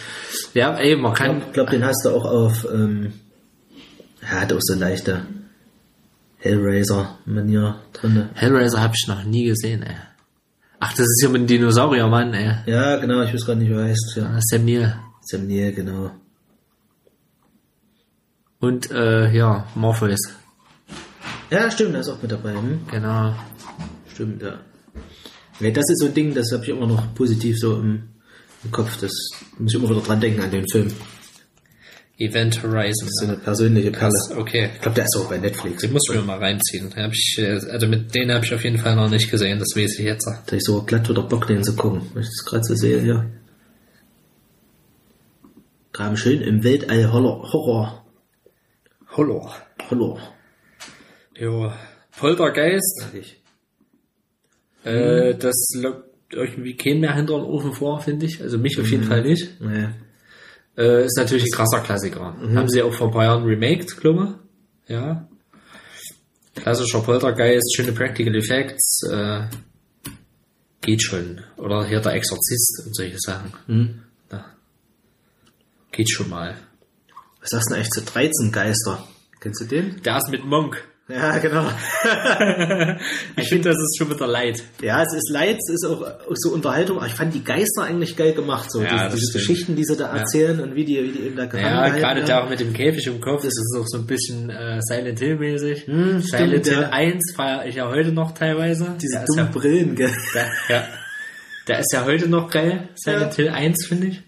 Ja, 0.53 0.77
ey, 0.77 0.95
man 0.95 1.13
kann. 1.13 1.41
Ich 1.47 1.53
glaube, 1.53 1.71
den 1.71 1.83
hast 1.83 2.05
du 2.05 2.09
auch 2.09 2.25
auf, 2.25 2.67
ähm, 2.71 3.13
er 4.29 4.41
hat 4.41 4.53
auch 4.53 4.59
so 4.61 4.75
leichte 4.75 5.25
Hellraiser-Manier 6.37 7.81
drin. 7.93 8.29
Hellraiser 8.35 8.81
habe 8.81 8.93
ich 8.95 9.07
noch 9.07 9.23
nie 9.23 9.45
gesehen, 9.45 9.83
ey. 9.83 9.95
Ach, 10.79 10.91
das 10.91 11.01
ist 11.01 11.19
hier 11.21 11.29
mit 11.29 11.41
dem 11.41 11.47
Dinosauriermann, 11.47 12.33
ey. 12.33 12.55
Ja, 12.65 12.97
genau, 12.97 13.21
ich 13.23 13.33
weiß 13.33 13.45
gar 13.45 13.55
nicht, 13.55 13.69
wie 13.69 13.73
er 13.73 13.85
heißt. 13.85 14.13
Ja. 14.15 14.39
Sam 14.39 14.65
Neill. 14.65 14.95
Sam 15.21 15.47
Neill, 15.47 15.73
genau. 15.73 16.11
Und, 18.59 18.91
äh, 18.91 19.31
ja, 19.31 19.67
Morpheus. 19.75 20.19
Ja, 21.49 21.69
stimmt, 21.71 21.93
der 21.93 22.01
ist 22.01 22.09
auch 22.09 22.21
mit 22.21 22.31
dabei. 22.31 22.53
Hm? 22.53 22.81
Genau. 22.91 23.33
Stimmt, 24.13 24.41
ja. 24.41 24.59
ja. 25.59 25.71
Das 25.71 25.89
ist 25.89 25.99
so 25.99 26.05
ein 26.05 26.13
Ding, 26.13 26.33
das 26.33 26.51
habe 26.51 26.63
ich 26.63 26.69
immer 26.69 26.87
noch 26.87 27.13
positiv 27.15 27.57
so 27.57 27.77
im, 27.77 28.09
im 28.63 28.71
Kopf. 28.71 28.99
Das 29.01 29.11
muss 29.57 29.73
ich 29.73 29.79
immer 29.79 29.89
wieder 29.89 30.01
dran 30.01 30.21
denken 30.21 30.41
an 30.41 30.51
den 30.51 30.67
Film. 30.69 30.93
Event 32.19 32.61
Horizon. 32.61 33.07
So 33.09 33.25
eine 33.25 33.37
persönliche 33.37 33.91
Perle. 33.91 34.13
Okay. 34.35 34.69
Ich 34.75 34.81
glaube, 34.81 34.95
der 34.95 35.05
ist 35.05 35.15
auch 35.17 35.29
bei 35.29 35.37
Netflix. 35.37 35.81
Den 35.81 35.93
muss 35.93 36.03
ich 36.09 36.15
mir 36.15 36.21
mal 36.21 36.37
reinziehen. 36.37 36.93
Hab 36.95 37.13
ich, 37.13 37.37
äh, 37.39 37.59
also 37.71 37.87
mit 37.87 38.13
denen 38.13 38.33
habe 38.33 38.45
ich 38.45 38.53
auf 38.53 38.63
jeden 38.63 38.77
Fall 38.77 38.95
noch 38.95 39.09
nicht 39.09 39.31
gesehen, 39.31 39.57
das 39.57 39.69
weiß 39.75 39.99
ich 39.99 40.05
jetzt. 40.05 40.27
Da 40.27 40.55
ich 40.55 40.63
so 40.63 40.83
glatt 40.83 41.09
wieder 41.09 41.23
Bock, 41.23 41.47
den 41.47 41.63
zu 41.63 41.75
gucken. 41.75 42.01
Wenn 42.13 42.23
ich 42.23 42.29
das 42.29 42.45
gerade 42.45 42.63
so 42.65 42.75
sehe, 42.75 43.01
ja. 43.05 43.25
Graben 45.93 46.17
schön 46.17 46.41
im 46.41 46.63
Weltall 46.63 47.11
Horror. 47.11 48.05
Horror. 49.15 49.55
Horror. 49.89 50.19
Jo. 51.35 51.71
Poltergeist. 52.17 53.07
Ich. 53.13 53.41
Äh, 54.83 55.35
das 55.35 55.55
lockt 55.75 56.33
irgendwie 56.33 56.75
keinen 56.75 56.99
mehr 56.99 57.15
hinter 57.15 57.35
den 57.35 57.45
Ofen 57.45 57.73
vor, 57.73 58.01
finde 58.01 58.25
ich. 58.25 58.41
Also 58.41 58.57
mich 58.57 58.79
auf 58.79 58.91
jeden 58.91 59.03
Fall 59.03 59.23
nicht. 59.23 59.59
Naja. 59.61 59.93
Äh, 60.77 61.05
ist 61.05 61.17
natürlich 61.17 61.43
ein 61.43 61.51
krasser 61.55 61.81
Klassiker. 61.81 62.35
Haben 62.55 62.69
sie 62.69 62.81
auch 62.81 62.93
vor 62.93 63.07
ein 63.07 63.13
paar 63.13 63.25
Jahren 63.25 63.43
remaked, 63.43 63.97
glaube 63.97 64.37
ich. 64.85 64.95
Ja. 64.95 65.27
Klassischer 66.55 67.01
Poltergeist, 67.01 67.75
schöne 67.75 67.91
Practical 67.91 68.35
Effects. 68.35 69.01
Äh, 69.11 69.47
geht 70.81 71.01
schon. 71.01 71.41
Oder 71.57 71.85
hier 71.85 71.99
der 71.99 72.13
Exorzist 72.13 72.83
und 72.85 72.95
solche 72.95 73.17
Sachen. 73.19 73.53
Hm. 73.67 74.03
Ja. 74.31 74.45
Geht 75.91 76.09
schon 76.09 76.29
mal. 76.29 76.55
Was 77.41 77.49
sagst 77.49 77.69
du 77.69 77.73
denn 77.73 77.81
eigentlich 77.81 77.91
zu 77.91 78.01
13 78.01 78.51
Geister? 78.51 79.07
Kennst 79.39 79.61
du 79.61 79.65
den? 79.65 80.01
Der 80.03 80.17
ist 80.17 80.29
mit 80.29 80.45
Monk. 80.45 80.83
Ja, 81.09 81.37
genau. 81.39 81.65
Ich 83.35 83.49
finde, 83.49 83.69
das 83.69 83.77
ist 83.77 83.97
schon 83.97 84.11
wieder 84.11 84.27
leid. 84.27 84.61
Ja, 84.81 85.01
es 85.01 85.13
ist 85.13 85.29
leid, 85.31 85.57
es 85.57 85.73
ist 85.73 85.85
auch, 85.85 86.05
so 86.35 86.51
Unterhaltung, 86.51 86.97
aber 86.97 87.07
ich 87.07 87.13
fand 87.13 87.33
die 87.33 87.43
Geister 87.43 87.83
eigentlich 87.83 88.15
geil 88.15 88.33
gemacht, 88.33 88.71
so 88.71 88.81
Ja, 88.81 89.07
diese, 89.07 89.17
diese. 89.17 89.33
Geschichten, 89.33 89.75
die 89.75 89.85
sie 89.85 89.95
da 89.95 90.15
erzählen 90.15 90.59
und 90.59 90.75
wie 90.75 90.85
die, 90.85 91.03
wie 91.03 91.11
die 91.11 91.25
eben 91.25 91.35
da 91.35 91.45
gefangen 91.45 91.65
Ja, 91.65 91.89
gerade 91.89 92.23
der 92.23 92.43
auch 92.43 92.49
mit 92.49 92.59
dem 92.59 92.73
Käfig 92.73 93.07
im 93.07 93.19
Kopf, 93.21 93.43
das 93.43 93.53
ist 93.53 93.75
auch 93.77 93.87
so 93.87 93.97
ein 93.97 94.05
bisschen 94.05 94.49
äh, 94.49 94.79
Silent 94.81 95.19
Hill 95.19 95.37
mäßig. 95.37 95.87
Hm, 95.87 96.21
Silent 96.21 96.65
stimmt, 96.65 96.67
Hill 96.67 96.81
ja. 96.83 96.89
1 96.89 97.33
feiere 97.35 97.65
ich 97.65 97.75
ja 97.75 97.87
heute 97.89 98.11
noch 98.11 98.33
teilweise. 98.33 98.95
Diese 99.01 99.23
dummen 99.25 99.45
ja, 99.45 99.59
Brillen, 99.59 99.95
gell? 99.95 100.13
der, 100.35 100.49
ja, 100.69 100.83
der 101.67 101.79
ist 101.79 101.91
ja 101.93 102.05
heute 102.05 102.27
noch 102.27 102.51
geil. 102.51 102.89
Silent 102.95 103.33
Hill 103.35 103.49
1 103.49 103.87
finde 103.87 104.07
ich. 104.07 104.21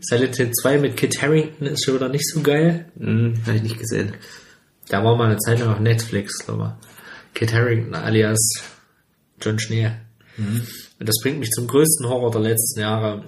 Silent 0.00 0.36
Hill 0.36 0.50
2 0.52 0.78
mit 0.78 0.96
Kit 0.96 1.20
Harington 1.20 1.66
ist 1.66 1.84
schon 1.84 1.94
wieder 1.96 2.08
nicht 2.08 2.28
so 2.28 2.40
geil. 2.42 2.86
Hm, 2.98 3.34
hab 3.46 3.54
ich 3.54 3.62
nicht 3.62 3.78
gesehen. 3.78 4.14
Da 4.88 5.04
war 5.04 5.16
mal 5.16 5.26
eine 5.30 5.38
Zeit 5.38 5.58
lang 5.60 5.68
auf 5.70 5.80
Netflix, 5.80 6.38
glaube 6.44 6.74
ich. 6.80 7.34
Kit 7.34 7.52
Harington 7.52 7.94
alias 7.94 8.38
John 9.40 9.58
Schnee. 9.58 9.90
Mhm. 10.36 10.62
Und 10.98 11.08
das 11.08 11.16
bringt 11.22 11.38
mich 11.38 11.50
zum 11.50 11.66
größten 11.66 12.08
Horror 12.08 12.30
der 12.30 12.40
letzten 12.40 12.80
Jahre. 12.80 13.24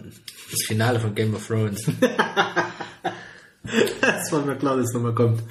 Das 0.51 0.62
Finale 0.66 0.99
von 0.99 1.15
Game 1.15 1.35
of 1.35 1.47
Thrones. 1.47 1.85
Das 4.01 4.32
war 4.32 4.45
mir 4.45 4.57
klar, 4.57 4.77
dass 4.77 4.87
es 4.89 4.95
nochmal 4.95 5.15
kommt. 5.15 5.43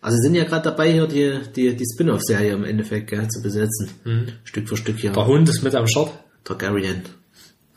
Also 0.00 0.18
sind 0.18 0.34
ja 0.34 0.44
gerade 0.44 0.64
dabei, 0.70 0.92
hier 0.92 1.06
die, 1.06 1.40
die, 1.54 1.74
die 1.74 1.84
Spin-off-Serie 1.94 2.52
im 2.52 2.64
Endeffekt 2.64 3.08
gell, 3.08 3.26
zu 3.28 3.42
besetzen. 3.42 4.34
Stück 4.44 4.68
für 4.68 4.76
Stück 4.76 4.98
hier. 4.98 5.12
Der 5.12 5.26
Hund 5.26 5.48
ist 5.48 5.62
mit 5.62 5.74
am 5.74 5.86
Start. 5.88 6.12
Targaryen. 6.44 7.02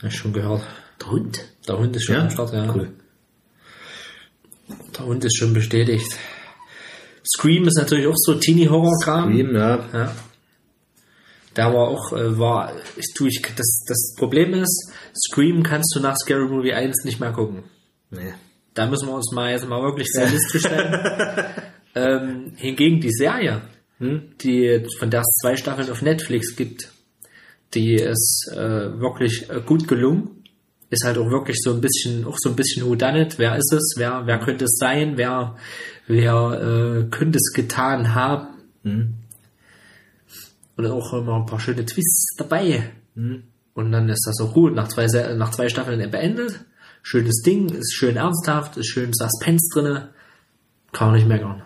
Hab 0.02 0.10
ich 0.11 0.18
schon 0.18 0.34
gehört. 0.34 0.61
Der 1.02 1.10
Hund. 1.10 1.41
Der 1.68 1.80
Hund 1.80 1.95
ist 1.95 2.03
schon 2.03 2.15
Ja? 2.15 2.22
am 2.23 2.30
Start, 2.30 2.53
ja. 2.53 2.72
Cool. 2.73 2.91
Der 4.98 5.06
Hund 5.06 5.23
ist 5.26 5.38
schon 5.38 5.53
bestätigt. 5.53 6.18
Scream 7.35 7.68
ist 7.68 7.77
natürlich 7.77 8.07
auch 8.07 8.15
so 8.15 8.35
Teenie-Horror-Kram. 8.35 9.38
Eben, 9.38 9.56
ja. 9.56 9.85
Ja. 9.93 10.15
Da 11.53 11.73
war 11.73 11.89
auch, 11.89 12.14
äh, 12.14 12.38
war, 12.38 12.73
ich 12.95 13.14
tue 13.15 13.30
ich, 13.30 13.41
das, 13.56 13.84
das 13.88 14.15
Problem 14.18 14.53
ist, 14.53 14.91
Scream 15.14 15.64
kannst 15.64 15.95
du 15.95 15.99
nach 15.99 16.15
Scary 16.15 16.47
Movie 16.47 16.73
1 16.73 17.03
nicht 17.06 17.19
mehr 17.19 17.31
gucken. 17.31 17.64
Nee. 18.11 18.34
Da 18.73 18.88
müssen 18.88 19.07
wir 19.07 19.15
uns 19.15 19.31
mal 19.34 19.51
jetzt 19.51 19.68
mal 19.68 19.81
wirklich 19.81 20.07
realistisch 20.15 20.61
stellen. 20.61 21.51
ähm, 21.95 22.53
hingegen 22.56 23.01
die 23.01 23.11
Serie, 23.11 23.61
die, 23.99 24.85
von 24.99 25.10
der 25.10 25.22
es 25.22 25.39
zwei 25.41 25.57
Staffeln 25.57 25.89
auf 25.89 26.01
Netflix 26.01 26.56
gibt, 26.56 26.89
die 27.73 27.95
ist 27.95 28.49
äh, 28.53 28.99
wirklich 28.99 29.49
äh, 29.49 29.61
gut 29.65 29.88
gelungen. 29.88 30.43
Ist 30.89 31.03
halt 31.03 31.18
auch 31.18 31.30
wirklich 31.30 31.57
so 31.61 31.72
ein 31.72 31.81
bisschen, 31.81 32.26
auch 32.26 32.38
so 32.39 32.49
ein 32.49 32.56
bisschen 32.56 32.85
whodunit. 32.85 33.38
Wer 33.38 33.57
ist 33.57 33.72
es? 33.73 33.95
Wer, 33.97 34.23
wer 34.26 34.39
könnte 34.39 34.65
es 34.65 34.77
sein? 34.80 35.18
Wer, 35.18 35.56
wer 36.10 37.06
äh, 37.06 37.10
könnte 37.10 37.38
es 37.38 37.53
getan 37.53 38.14
haben? 38.15 38.48
Und 40.76 40.86
auch 40.88 41.14
immer 41.14 41.36
ein 41.36 41.45
paar 41.45 41.60
schöne 41.60 41.86
Twists 41.86 42.36
dabei. 42.38 42.90
Und 43.73 43.91
dann 43.91 44.10
ist 44.10 44.26
das 44.26 44.41
auch 44.41 44.53
gut. 44.53 44.73
Nach 44.73 44.88
zwei, 44.88 45.06
nach 45.36 45.52
zwei 45.52 45.69
Staffeln 45.69 46.10
beendet. 46.10 46.65
Schönes 47.03 47.41
Ding, 47.44 47.69
ist 47.69 47.94
schön 47.94 48.18
ernsthaft, 48.18 48.76
ist 48.77 48.88
schön 48.88 49.11
Suspense 49.14 49.69
drinne. 49.73 50.10
Kann 50.91 51.10
man 51.10 51.18
nicht 51.18 51.27
meckern. 51.27 51.61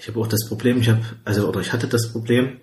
Ich 0.00 0.06
habe 0.08 0.20
auch 0.20 0.28
das 0.28 0.46
Problem, 0.48 0.80
ich 0.80 0.88
habe, 0.88 1.00
also, 1.24 1.48
oder 1.48 1.60
ich 1.60 1.72
hatte 1.72 1.88
das 1.88 2.12
Problem, 2.12 2.58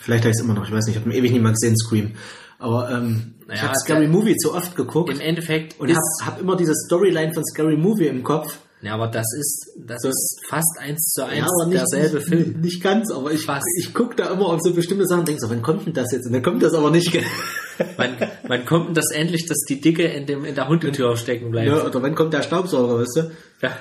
vielleicht 0.00 0.24
habe 0.24 0.30
ich 0.30 0.36
es 0.38 0.42
immer 0.42 0.54
noch, 0.54 0.64
ich 0.64 0.72
weiß 0.72 0.86
nicht, 0.86 0.96
ich 0.96 1.02
habe 1.02 1.14
ewig 1.14 1.38
mal 1.40 1.52
gesehen, 1.52 1.76
Scream. 1.76 2.12
Aber 2.58 2.90
ähm, 2.90 3.34
ich 3.42 3.48
Naja, 3.48 3.62
habe 3.62 3.74
Scary 3.76 4.08
Movie 4.08 4.36
zu 4.36 4.54
oft 4.54 4.74
geguckt 4.74 5.12
Im 5.12 5.20
Endeffekt 5.20 5.78
und 5.78 5.90
ist, 5.90 5.98
habe 6.22 6.36
hab 6.36 6.40
immer 6.40 6.56
diese 6.56 6.74
Storyline 6.74 7.34
von 7.34 7.44
Scary 7.44 7.76
Movie 7.76 8.06
im 8.06 8.22
Kopf. 8.22 8.58
Ja, 8.82 8.94
aber 8.94 9.06
das 9.06 9.26
ist, 9.38 9.70
das 9.78 10.02
ist 10.04 10.40
fast 10.48 10.76
eins 10.80 11.12
zu 11.12 11.24
eins 11.24 11.46
aber 11.46 11.68
nicht, 11.68 11.80
derselbe 11.80 12.16
nicht, 12.16 12.28
Film. 12.28 12.60
Nicht 12.60 12.82
ganz, 12.82 13.12
aber 13.12 13.30
ich, 13.30 13.44
Fast. 13.44 13.64
ich 13.78 13.94
gucke 13.94 14.16
da 14.16 14.30
immer 14.32 14.46
auf 14.46 14.60
so 14.60 14.74
bestimmte 14.74 15.06
Sachen 15.06 15.20
und 15.20 15.28
denke 15.28 15.40
so, 15.40 15.48
wann 15.48 15.62
kommt 15.62 15.86
denn 15.86 15.94
das 15.94 16.10
jetzt? 16.12 16.26
Und 16.26 16.32
dann 16.32 16.42
kommt 16.42 16.62
das 16.62 16.74
aber 16.74 16.90
nicht. 16.90 17.16
Wann, 17.96 18.10
wann 18.46 18.64
kommt 18.66 18.88
denn 18.88 18.94
das 18.94 19.10
endlich, 19.12 19.46
dass 19.46 19.58
die 19.66 19.80
Dicke 19.80 20.04
in 20.04 20.26
dem, 20.26 20.44
in 20.44 20.54
der 20.54 20.68
Hundetür 20.68 21.16
stecken 21.16 21.50
bleibt? 21.50 21.68
ja, 21.68 21.84
oder 21.84 22.02
wann 22.02 22.14
kommt 22.14 22.32
der 22.32 22.42
Staubsauger, 22.42 23.00
weißt 23.00 23.16
du? 23.16 23.30
Ja. 23.62 23.76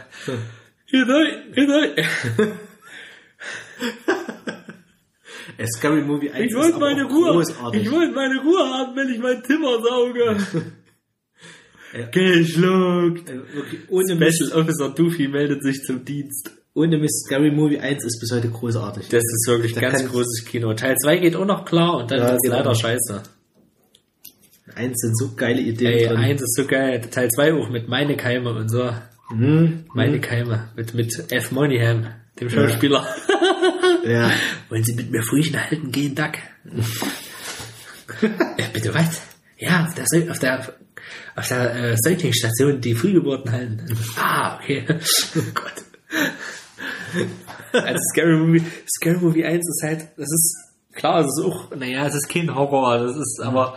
Rein. 0.94 1.98
Äh, 5.58 5.68
Scary 5.68 6.02
Movie 6.02 6.32
1 6.32 6.50
Ich 6.52 6.56
wollte 6.56 6.80
meine 6.80 7.04
Ruhe. 7.04 7.32
großartig. 7.34 7.84
Ich 7.84 7.92
wollte 7.92 8.14
meine 8.14 8.40
Ruhe 8.42 8.60
haben, 8.60 8.96
wenn 8.96 9.10
ich 9.10 9.20
meinen 9.20 9.44
Zimmer 9.44 9.82
sauge. 9.82 10.38
Ja. 11.98 12.06
Geschluckt. 12.08 13.30
Äh, 13.30 13.54
wirklich, 13.54 13.82
ohne 13.90 14.16
Mist, 14.16 14.38
Special 14.44 14.62
Officer 14.62 14.90
Doofy 14.90 15.28
meldet 15.28 15.64
sich 15.64 15.82
zum 15.84 16.06
Dienst. 16.06 16.52
ohne 16.74 16.98
Mist, 16.98 17.26
Scary 17.26 17.52
Movie 17.52 17.80
1 17.80 18.04
ist 18.06 18.20
bis 18.20 18.32
heute 18.32 18.50
großartig. 18.50 19.10
Das 19.10 19.24
ist 19.24 19.46
wirklich 19.48 19.74
Da 19.74 19.82
ganz 19.82 20.06
großes 20.08 20.46
Kino. 20.46 20.74
Teil 20.74 20.96
2 20.98 21.18
geht 21.18 21.36
auch 21.36 21.46
noch 21.46 21.66
klar 21.66 21.98
und 21.98 22.10
dann 22.12 22.20
Ja, 22.20 22.30
wird's 22.32 22.44
genau. 22.44 22.58
leider 22.58 22.76
scheiße. 22.76 23.24
Eins 24.76 24.98
sind 25.02 25.18
so 25.18 25.36
geile 25.36 25.60
Ideen 25.60 25.92
Ey, 25.92 26.08
drin. 26.08 26.18
eins 26.18 26.42
ist 26.42 26.56
so 26.56 26.66
geil. 26.66 27.02
Teil 27.12 27.30
2 27.30 27.54
auch 27.56 27.70
mit 27.70 27.90
Meine 27.90 28.16
Keime 28.16 28.54
und 28.54 28.70
so. 28.70 28.90
Mhm. 29.34 29.84
Meine 29.94 30.22
Keime. 30.22 30.70
Mit, 30.78 30.94
mit 30.94 31.26
F. 31.32 31.52
Moneyham, 31.52 32.08
dem 32.40 32.50
Schauspieler. 32.50 33.06
Ja. 34.04 34.32
Wollen 34.70 34.84
Sie 34.84 34.96
mit 34.96 35.12
mir 35.12 35.22
Frühchen 35.22 35.62
halten 35.64 35.92
gehen, 35.92 36.16
Duck? 36.16 36.32
ja, 38.24 38.66
bitte 38.74 38.92
was? 38.96 39.22
Ja, 39.60 39.86
auf 39.86 39.94
der, 39.94 40.06
auf 40.32 40.40
der, 40.40 40.74
auf 41.36 41.48
der 41.48 41.76
äh, 41.76 41.98
Säuglingsstation 41.98 42.82
die 42.82 42.96
Frühgeburten 42.96 43.52
halten. 43.52 43.98
ah, 44.18 44.58
okay. 44.58 44.86
oh 45.36 45.42
Gott. 45.54 45.84
Also 47.74 48.00
Scary 48.12 48.38
Movie, 48.38 48.64
Scary 48.98 49.18
Movie 49.18 49.46
1 49.46 49.58
ist 49.58 49.84
halt, 49.84 50.10
das 50.18 50.32
ist, 50.32 50.58
klar, 50.94 51.22
es 51.22 51.28
ist 51.28 51.46
auch, 51.46 51.76
naja, 51.76 52.06
es 52.08 52.16
ist 52.16 52.30
kein 52.30 52.54
Horror, 52.54 53.00
das 53.00 53.16
ist, 53.16 53.40
aber, 53.42 53.76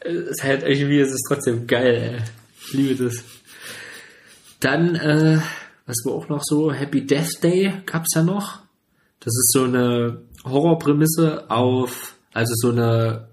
äh, 0.00 0.10
es 0.10 0.30
ist 0.38 0.44
halt 0.44 0.62
irgendwie, 0.62 1.00
es 1.00 1.12
ist 1.12 1.24
trotzdem 1.28 1.66
geil, 1.66 2.18
ey. 2.18 2.22
Ich 2.64 2.72
liebe 2.74 3.04
das. 3.04 3.24
Dann, 4.60 4.94
äh, 4.94 5.40
was 5.86 5.96
war 6.04 6.12
auch 6.12 6.28
noch 6.28 6.42
so, 6.44 6.72
Happy 6.72 7.04
Death 7.04 7.42
Day 7.42 7.72
gab's 7.86 8.14
ja 8.14 8.22
noch. 8.22 8.60
Das 9.18 9.34
ist 9.36 9.52
so 9.52 9.64
eine 9.64 10.22
Horrorprämisse 10.44 11.50
auf, 11.50 12.14
also 12.32 12.52
so 12.54 12.70
eine, 12.70 13.28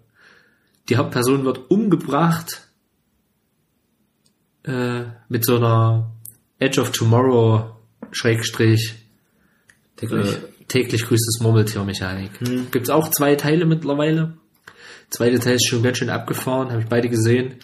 die 0.89 0.97
Hauptperson 0.97 1.45
wird 1.45 1.69
umgebracht 1.69 2.68
äh, 4.69 5.05
mit 5.29 5.45
so 5.45 5.57
einer 5.57 6.11
Edge 6.59 6.81
of 6.81 6.91
Tomorrow 6.91 7.71
Schrägstrich 8.11 8.95
Täglich. 9.95 10.33
äh, 10.33 10.37
täglich 10.67 11.05
grüßt 11.05 11.25
das 11.27 11.43
Murmeltier-Mechanik. 11.43 12.31
Gibt's 12.71 12.89
auch 12.89 13.09
zwei 13.09 13.35
Teile 13.35 13.65
mittlerweile. 13.65 14.33
Zweite 15.09 15.39
Teil 15.39 15.55
ist 15.55 15.67
schon 15.67 15.83
ganz 15.83 15.97
schön 15.97 16.09
abgefahren, 16.09 16.69
habe 16.71 16.81
ich 16.81 16.87
beide 16.87 17.09
gesehen. 17.09 17.55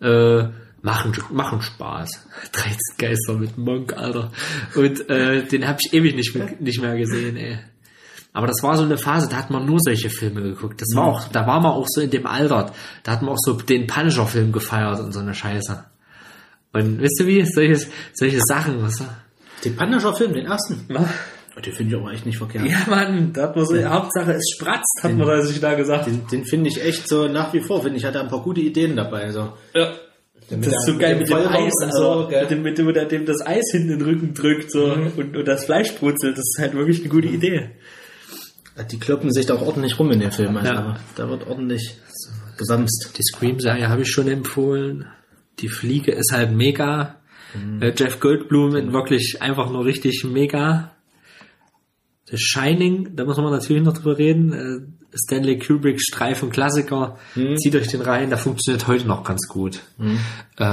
Äh, 0.00 0.44
machen, 0.82 1.12
machen 1.32 1.60
Spaß. 1.62 2.28
13 2.52 2.76
Geister 2.98 3.34
mit 3.34 3.58
Monk, 3.58 3.92
Alter. 3.96 4.30
Und 4.76 5.08
äh, 5.10 5.44
den 5.46 5.66
habe 5.66 5.78
ich 5.84 5.92
ewig 5.92 6.14
nicht, 6.14 6.34
mehr- 6.34 6.54
nicht 6.60 6.80
mehr 6.80 6.96
gesehen, 6.96 7.36
ey. 7.36 7.58
Aber 8.34 8.46
das 8.46 8.62
war 8.62 8.76
so 8.78 8.84
eine 8.84 8.96
Phase, 8.96 9.28
da 9.28 9.36
hat 9.36 9.50
man 9.50 9.66
nur 9.66 9.78
solche 9.80 10.08
Filme 10.08 10.40
geguckt. 10.42 10.80
Das 10.80 10.88
war 10.96 11.04
auch, 11.04 11.28
da 11.28 11.46
war 11.46 11.60
man 11.60 11.72
auch 11.72 11.86
so 11.86 12.00
in 12.00 12.10
dem 12.10 12.26
Alter. 12.26 12.72
Da 13.02 13.12
hat 13.12 13.20
man 13.22 13.32
auch 13.34 13.38
so 13.38 13.52
den 13.54 13.86
Punisher-Film 13.86 14.52
gefeiert 14.52 15.00
und 15.00 15.12
so 15.12 15.20
eine 15.20 15.34
Scheiße. 15.34 15.84
Und 16.72 17.00
wisst 17.00 17.20
ihr 17.20 17.26
wie? 17.26 17.44
Solche, 17.44 17.86
solche 18.14 18.40
Sachen, 18.40 18.82
was? 18.82 19.02
Den 19.64 19.76
Punisher-Film, 19.76 20.32
den 20.34 20.46
ersten. 20.46 20.84
Ja. 20.88 21.08
Den 21.64 21.72
finde 21.74 21.94
ich 21.96 22.00
aber 22.02 22.12
echt 22.12 22.24
nicht 22.24 22.38
verkehrt. 22.38 22.64
Ja, 22.66 22.78
Mann, 22.88 23.32
da 23.34 23.42
hat 23.42 23.56
man 23.56 23.66
so, 23.66 23.76
Hauptsache 23.84 24.32
es 24.32 24.50
spratzt, 24.54 25.00
hat 25.02 25.12
man 25.14 25.26
da 25.28 25.42
sich 25.42 25.60
da 25.60 25.74
gesagt. 25.74 26.06
Den, 26.06 26.26
den 26.26 26.44
finde 26.46 26.70
ich 26.70 26.82
echt 26.82 27.06
so 27.06 27.28
nach 27.28 27.52
wie 27.52 27.60
vor, 27.60 27.82
finde 27.82 27.98
ich, 27.98 28.04
hat 28.06 28.14
er 28.14 28.22
ein 28.22 28.28
paar 28.28 28.42
gute 28.42 28.62
Ideen 28.62 28.96
dabei. 28.96 29.30
So. 29.32 29.52
Ja. 29.74 29.92
Mit 30.50 30.66
Das 30.66 30.72
ist 30.72 30.86
so 30.86 30.92
der- 30.92 31.00
geil 31.00 31.16
mit 31.18 31.28
mit 31.28 31.30
dem 31.30 31.42
dem 31.44 31.52
Eis, 31.52 31.72
also 31.82 31.98
so, 32.22 32.28
mit 32.30 32.50
dem, 32.50 32.62
mit 32.62 32.78
dem, 32.78 32.86
mit 32.86 33.12
dem 33.12 33.26
das 33.26 33.46
Eis 33.46 33.64
hinten 33.70 33.90
in 33.92 33.98
den 33.98 34.08
Rücken 34.08 34.34
drückt 34.34 34.70
so, 34.72 34.84
und, 34.86 35.36
und 35.36 35.44
das 35.46 35.66
Fleisch 35.66 35.92
brutzelt. 35.94 36.36
Das 36.38 36.44
ist 36.44 36.58
halt 36.58 36.74
wirklich 36.74 37.00
eine 37.00 37.08
gute 37.10 37.28
Idee. 37.28 37.70
Die 38.90 38.98
kloppen 38.98 39.30
sich 39.30 39.44
da 39.46 39.54
auch 39.54 39.62
ordentlich 39.66 39.98
rum 39.98 40.10
in 40.10 40.20
den 40.20 40.32
Film. 40.32 40.56
Also, 40.56 40.72
Ja. 40.72 40.96
Da 41.16 41.28
wird 41.28 41.46
ordentlich 41.46 41.94
gesamst. 42.56 43.10
Die 43.18 43.22
Scream-Serie 43.22 43.88
habe 43.90 44.02
ich 44.02 44.10
schon 44.10 44.26
empfohlen. 44.28 45.06
Die 45.58 45.68
Fliege 45.68 46.12
ist 46.12 46.32
halt 46.32 46.52
mega. 46.52 47.16
Äh, 47.80 47.92
Jeff 47.96 48.18
Goldblum 48.18 48.76
in 48.76 48.92
wirklich 48.92 49.38
einfach 49.40 49.70
nur 49.70 49.84
richtig 49.84 50.24
mega. 50.24 50.92
The 52.30 52.38
Shining, 52.38 53.14
da 53.14 53.24
muss 53.24 53.36
man 53.36 53.50
natürlich 53.50 53.82
noch 53.82 53.92
drüber 53.92 54.16
reden. 54.16 54.52
Äh, 54.52 55.16
Stanley 55.16 55.58
Kubrick 55.58 56.00
Streifen 56.00 56.50
Klassiker. 56.50 57.18
Zieht 57.56 57.76
euch 57.76 57.88
den 57.88 58.00
rein, 58.00 58.30
der 58.30 58.38
funktioniert 58.38 58.86
heute 58.86 59.06
noch 59.06 59.22
ganz 59.24 59.46
gut. 59.48 59.80
Äh, 60.56 60.64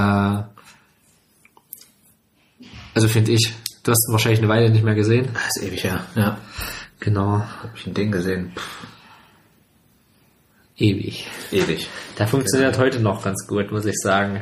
also 2.93 3.07
finde 3.07 3.31
ich. 3.33 3.53
Du 3.83 3.91
hast 3.91 4.07
ihn 4.07 4.11
wahrscheinlich 4.13 4.39
eine 4.39 4.49
Weile 4.49 4.69
nicht 4.69 4.83
mehr 4.83 4.95
gesehen. 4.95 5.27
Das 5.33 5.57
ist 5.57 5.63
ewig 5.63 5.83
her. 5.83 6.05
Ja. 6.15 6.37
Genau. 6.99 7.39
Hab 7.39 7.71
ich 7.75 7.91
den 7.91 8.11
gesehen. 8.11 8.51
Pff, 8.55 8.87
Ewig. 10.77 11.27
ewig. 11.51 11.89
Der 12.17 12.27
funktioniert 12.27 12.77
heute 12.77 13.01
noch 13.01 13.21
ganz 13.23 13.45
gut, 13.47 13.71
muss 13.71 13.85
ich 13.85 13.97
sagen. 13.97 14.41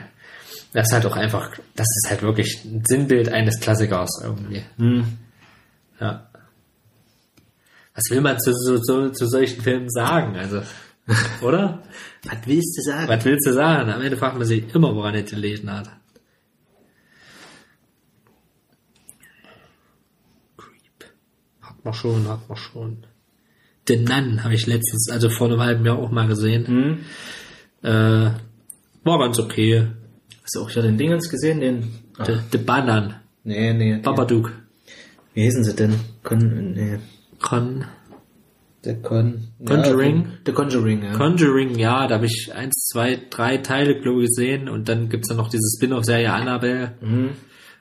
Das 0.73 0.87
ist 0.87 0.93
halt 0.93 1.05
auch 1.05 1.15
einfach, 1.15 1.57
das 1.75 1.87
ist 1.87 2.09
halt 2.09 2.21
wirklich 2.21 2.63
ein 2.65 2.83
Sinnbild 2.85 3.29
eines 3.29 3.59
Klassikers 3.59 4.21
irgendwie. 4.23 4.63
Ja. 5.99 6.29
Was 7.97 8.11
will 8.11 8.21
man 8.21 8.39
zu, 8.39 8.53
zu, 8.53 9.11
zu, 9.11 9.25
solchen 9.25 9.61
Filmen 9.61 9.89
sagen? 9.89 10.35
Also, 10.35 10.61
oder? 11.41 11.81
Was 12.23 12.37
willst 12.45 12.77
du 12.77 12.81
sagen? 12.83 13.07
Was 13.07 13.25
willst 13.25 13.47
du 13.47 13.53
sagen? 13.53 13.89
Am 13.89 14.01
Ende 14.01 14.17
fragt 14.17 14.37
man 14.37 14.45
sich 14.45 14.75
immer, 14.75 14.93
woran 14.93 15.15
er 15.15 15.23
gelesen 15.23 15.71
hat. 15.71 15.89
Creep. 20.57 21.11
Hat 21.61 21.83
man 21.83 21.93
schon, 21.93 22.27
hat 22.27 22.47
man 22.47 22.57
schon. 22.57 23.07
The 23.87 23.97
Nun 23.97 24.43
habe 24.43 24.53
ich 24.53 24.67
letztens, 24.67 25.09
also 25.09 25.29
vor 25.29 25.47
einem 25.47 25.61
halben 25.61 25.85
Jahr 25.85 25.97
auch 25.97 26.11
mal 26.11 26.27
gesehen. 26.27 27.05
Äh, 27.81 28.31
war 29.03 29.19
ganz 29.19 29.39
okay. 29.39 29.87
Hast 30.47 30.55
du 30.55 30.61
auch 30.61 30.69
hier 30.69 30.81
den 30.81 30.97
Dingens 30.97 31.29
gesehen? 31.29 31.59
Den. 31.59 31.83
Ach, 32.17 32.25
The, 32.25 32.35
The 32.53 32.57
Banan. 32.59 33.15
nee, 33.43 33.73
nee. 33.73 33.97
Babadook. 33.97 34.53
Wie 35.33 35.43
hießen 35.43 35.65
sie 35.65 35.75
denn? 35.75 35.95
Con, 36.23 36.71
nee. 36.71 36.99
Con 37.41 37.83
The 38.81 38.95
Con. 39.03 39.49
Conjuring? 39.65 40.21
Ja, 40.21 40.31
The 40.45 40.51
Conjuring, 40.53 41.03
ja. 41.03 41.11
Conjuring, 41.11 41.77
ja, 41.77 42.07
da 42.07 42.15
habe 42.15 42.27
ich 42.27 42.53
eins, 42.55 42.87
zwei, 42.89 43.19
drei 43.29 43.57
Teile, 43.57 43.99
glaube 43.99 44.21
ich, 44.21 44.29
gesehen. 44.29 44.69
Und 44.69 44.87
dann 44.87 45.09
gibt's 45.09 45.27
dann 45.27 45.35
noch 45.35 45.49
diese 45.49 45.67
Spin-off-Serie 45.75 46.31
Annabelle. 46.31 46.93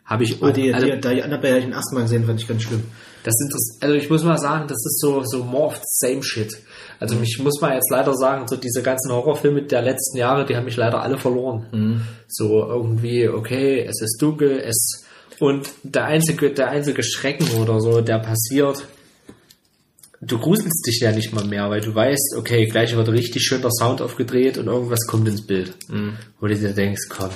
Habe 0.04 0.24
ich 0.24 0.42
auch. 0.42 0.48
Ah, 0.48 0.50
die, 0.50 0.74
also, 0.74 0.86
die, 0.88 1.00
die 1.00 1.22
Annabelle 1.22 1.52
habe 1.52 1.58
ich 1.60 1.64
den 1.66 1.72
ersten 1.72 1.94
Mal 1.94 2.02
gesehen, 2.02 2.24
fand 2.24 2.40
ich 2.40 2.48
ganz 2.48 2.62
schlimm. 2.64 2.82
Das 3.22 3.34
ist 3.38 3.78
also 3.80 3.94
ich 3.94 4.10
muss 4.10 4.24
mal 4.24 4.38
sagen, 4.38 4.66
das 4.66 4.84
ist 4.84 5.00
so, 5.00 5.22
so 5.24 5.44
more 5.44 5.66
of 5.66 5.76
the 5.76 5.84
same 5.84 6.24
shit. 6.24 6.52
Also 7.00 7.14
mich 7.16 7.38
muss 7.42 7.60
man 7.60 7.74
jetzt 7.74 7.90
leider 7.90 8.14
sagen, 8.14 8.48
so 8.48 8.56
diese 8.56 8.82
ganzen 8.82 9.12
Horrorfilme 9.12 9.62
der 9.62 9.82
letzten 9.82 10.18
Jahre, 10.18 10.46
die 10.46 10.56
haben 10.56 10.64
mich 10.64 10.76
leider 10.76 11.02
alle 11.02 11.18
verloren. 11.18 11.66
So 12.28 12.66
irgendwie, 12.66 13.28
okay, 13.28 13.84
es 13.84 14.00
ist 14.00 14.18
dunkel, 14.20 14.58
es, 14.58 15.04
und 15.38 15.68
der 15.82 16.06
einzige, 16.06 16.50
der 16.50 16.68
einzige 16.68 17.02
Schrecken 17.02 17.48
oder 17.60 17.80
so, 17.80 18.00
der 18.00 18.18
passiert, 18.18 18.86
du 20.22 20.38
gruselst 20.38 20.86
dich 20.86 21.00
ja 21.00 21.12
nicht 21.12 21.34
mal 21.34 21.44
mehr, 21.44 21.68
weil 21.68 21.80
du 21.80 21.94
weißt, 21.94 22.36
okay, 22.38 22.66
gleich 22.66 22.96
wird 22.96 23.08
richtig 23.08 23.42
schön 23.42 23.60
der 23.60 23.70
Sound 23.70 24.00
aufgedreht 24.00 24.56
und 24.56 24.66
irgendwas 24.66 25.06
kommt 25.06 25.28
ins 25.28 25.46
Bild. 25.46 25.74
Wo 26.40 26.46
du 26.46 26.54
dir 26.54 26.72
denkst, 26.72 27.08
komm, 27.10 27.30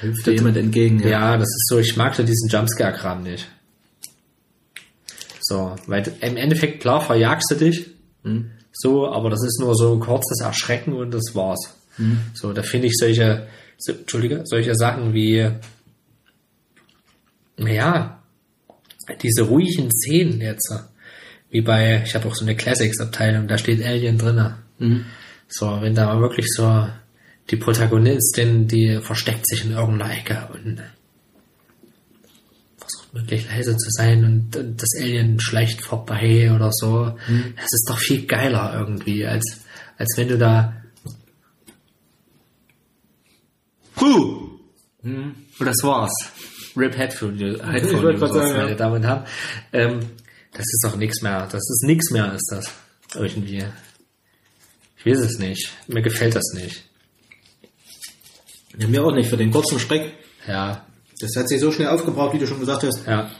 Hilft 0.00 0.26
dir 0.26 0.34
jemand 0.34 0.56
entgegen, 0.58 1.00
ja. 1.00 1.08
ja, 1.08 1.36
das 1.38 1.48
ist 1.48 1.68
so, 1.68 1.78
ich 1.78 1.96
mag 1.96 2.14
so 2.14 2.22
diesen 2.22 2.50
Jumpscare-Kram 2.50 3.22
nicht. 3.22 3.48
So, 5.40 5.74
weil 5.86 6.12
im 6.20 6.36
Endeffekt, 6.36 6.80
klar, 6.80 7.00
verjagst 7.00 7.50
du 7.50 7.54
dich. 7.54 7.86
So, 8.78 9.10
aber 9.10 9.30
das 9.30 9.42
ist 9.42 9.58
nur 9.60 9.74
so 9.74 9.94
ein 9.94 10.00
kurzes 10.00 10.40
Erschrecken 10.42 10.92
und 10.92 11.10
das 11.12 11.34
war's. 11.34 11.74
So, 12.34 12.52
da 12.52 12.62
finde 12.62 12.88
ich 12.88 12.94
solche, 12.96 13.46
so, 13.78 13.92
Entschuldige, 13.92 14.42
solche 14.44 14.74
Sachen 14.74 15.14
wie, 15.14 15.50
naja, 17.56 18.22
diese 19.22 19.42
ruhigen 19.44 19.90
Szenen 19.90 20.40
jetzt, 20.42 20.74
wie 21.48 21.62
bei, 21.62 22.02
ich 22.04 22.14
habe 22.14 22.28
auch 22.28 22.34
so 22.34 22.44
eine 22.44 22.54
Classics-Abteilung, 22.54 23.48
da 23.48 23.56
steht 23.56 23.82
Alien 23.82 24.18
drinne. 24.18 24.58
So, 25.48 25.80
wenn 25.80 25.94
da 25.94 26.06
mal 26.06 26.20
wirklich 26.20 26.46
so 26.54 26.86
die 27.50 27.56
Protagonistin, 27.56 28.66
die 28.66 28.98
versteckt 29.00 29.48
sich 29.48 29.64
in 29.64 29.72
irgendeiner 29.72 30.12
Ecke 30.12 30.48
und 30.52 30.82
möglichst 33.16 33.50
leise 33.50 33.76
zu 33.76 33.90
sein 33.90 34.24
und, 34.24 34.56
und 34.56 34.80
das 34.80 34.90
Alien 35.00 35.40
schleicht 35.40 35.80
vorbei 35.82 36.52
oder 36.54 36.70
so. 36.72 37.16
Das 37.56 37.72
ist 37.72 37.86
doch 37.88 37.98
viel 37.98 38.26
geiler 38.26 38.74
irgendwie, 38.78 39.26
als, 39.26 39.60
als 39.98 40.16
wenn 40.16 40.28
du 40.28 40.38
da 40.38 40.72
Puh! 43.96 44.58
Und 45.02 45.36
das 45.60 45.82
war's. 45.82 46.12
Rip 46.76 46.96
Headphone, 46.96 47.38
Headphone 47.38 48.18
sagen, 48.18 48.56
meine 48.56 48.70
ja. 48.70 48.74
Damen 48.74 48.96
und 48.96 49.04
Herren. 49.04 49.24
Ähm, 49.72 50.00
das 50.52 50.64
ist 50.64 50.84
doch 50.84 50.96
nichts 50.96 51.22
mehr. 51.22 51.48
Das 51.50 51.62
ist 51.62 51.84
nichts 51.86 52.10
mehr, 52.10 52.32
ist 52.34 52.48
das. 52.50 52.70
Irgendwie. 53.14 53.64
Ich 54.98 55.06
weiß 55.06 55.20
es 55.20 55.38
nicht. 55.38 55.70
Mir 55.86 56.02
gefällt 56.02 56.34
das 56.34 56.52
nicht. 56.54 56.84
ja. 58.78 58.88
Mir 58.88 59.04
auch 59.04 59.12
nicht, 59.12 59.30
für 59.30 59.38
den 59.38 59.50
kurzen 59.50 59.78
Schreck. 59.78 60.12
Ja, 60.46 60.86
Das 61.20 61.34
hat 61.36 61.48
sich 61.48 61.60
so 61.60 61.70
schnell 61.72 61.88
aufgebraucht, 61.88 62.34
wie 62.34 62.38
du 62.38 62.46
schon 62.46 62.60
gesagt 62.60 62.82
hast. 62.84 63.06
ja. 63.06 63.30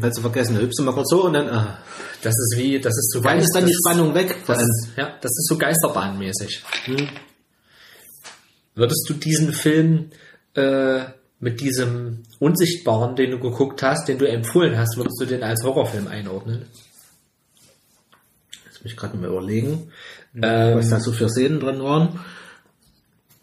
Willst 0.00 0.16
du 0.16 0.22
vergessen, 0.22 0.54
da 0.54 0.60
hüpfst 0.62 0.78
du 0.78 0.82
mal 0.82 0.92
kurz 0.94 1.10
so 1.10 1.24
und 1.24 1.34
dann, 1.34 1.48
ah. 1.50 1.78
Das 2.22 2.32
ist 2.32 2.54
wie, 2.56 2.80
das 2.80 2.96
ist 2.96 3.12
so 3.12 3.22
Wann 3.22 3.38
ist 3.38 3.52
dann 3.54 3.66
die 3.66 3.74
Spannung 3.74 4.14
weg? 4.14 4.34
Das 4.46 4.58
ist, 4.62 4.88
ja, 4.96 5.10
das 5.20 5.30
ist 5.30 5.46
so 5.46 5.58
geisterbahnmäßig. 5.58 6.64
Würdest 8.74 9.04
du 9.08 9.14
diesen 9.14 9.52
Film 9.52 10.10
äh, 10.54 11.00
mit 11.38 11.60
diesem 11.60 12.22
Unsichtbaren, 12.38 13.14
den 13.14 13.32
du 13.32 13.38
geguckt 13.38 13.82
hast, 13.82 14.08
den 14.08 14.16
du 14.18 14.26
empfohlen 14.26 14.78
hast, 14.78 14.96
würdest 14.96 15.20
du 15.20 15.26
den 15.26 15.42
als 15.42 15.62
Horrorfilm 15.62 16.08
einordnen? 16.08 16.64
Lass 18.66 18.82
mich 18.82 18.96
gerade 18.96 19.16
mal 19.18 19.28
überlegen, 19.28 19.92
Ähm, 20.34 20.78
was 20.78 20.88
da 20.88 20.98
so 20.98 21.12
für 21.12 21.28
Szenen 21.28 21.60
drin 21.60 21.82
waren. 21.82 22.20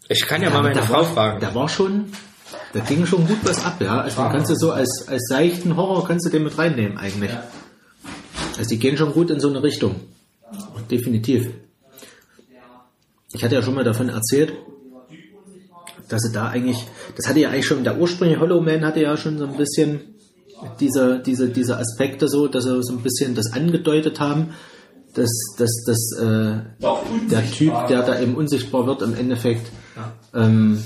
ich 0.08 0.26
kann 0.26 0.42
ja, 0.42 0.50
mal 0.50 0.62
meine 0.62 0.82
Frau 0.82 1.02
war, 1.02 1.04
fragen. 1.04 1.40
Da 1.40 1.54
war 1.54 1.68
schon, 1.68 2.12
da 2.72 2.80
ging 2.80 3.06
schon 3.06 3.26
gut 3.26 3.38
was 3.44 3.64
ab, 3.64 3.80
ja. 3.80 4.00
Also 4.00 4.20
man 4.20 4.32
kannst 4.32 4.50
du 4.50 4.54
so 4.54 4.72
als, 4.72 5.06
als 5.08 5.26
seichten 5.28 5.76
Horror 5.76 6.06
kannst 6.06 6.26
du 6.26 6.30
den 6.30 6.44
mit 6.44 6.56
reinnehmen 6.56 6.98
eigentlich. 6.98 7.30
Also 8.58 8.68
die 8.68 8.78
gehen 8.78 8.96
schon 8.96 9.12
gut 9.12 9.30
in 9.30 9.40
so 9.40 9.48
eine 9.48 9.62
Richtung. 9.62 9.96
Definitiv. 10.90 11.48
Ich 13.34 13.42
hatte 13.42 13.54
ja 13.54 13.62
schon 13.62 13.74
mal 13.74 13.84
davon 13.84 14.08
erzählt, 14.08 14.52
dass 16.08 16.22
sie 16.22 16.32
da 16.32 16.48
eigentlich, 16.48 16.84
das 17.16 17.28
hatte 17.28 17.40
ja 17.40 17.48
eigentlich 17.48 17.66
schon, 17.66 17.84
der 17.84 17.98
ursprüngliche 17.98 18.40
Hollow 18.40 18.60
Man 18.60 18.84
hatte 18.84 19.00
ja 19.00 19.16
schon 19.16 19.38
so 19.38 19.46
ein 19.46 19.56
bisschen 19.56 20.00
diese, 20.78 21.20
diese, 21.20 21.48
diese 21.48 21.78
Aspekte 21.78 22.28
so, 22.28 22.46
dass 22.48 22.64
sie 22.64 22.82
so 22.82 22.92
ein 22.92 23.02
bisschen 23.02 23.34
das 23.34 23.52
angedeutet 23.52 24.20
haben, 24.20 24.50
dass, 25.14 25.30
dass, 25.58 25.70
dass 25.86 26.18
äh, 26.18 26.58
der 27.30 27.50
Typ, 27.50 27.88
der 27.88 28.02
da 28.02 28.20
eben 28.20 28.34
unsichtbar 28.34 28.86
wird, 28.86 29.02
im 29.02 29.14
Endeffekt 29.14 29.70
ähm, 30.34 30.82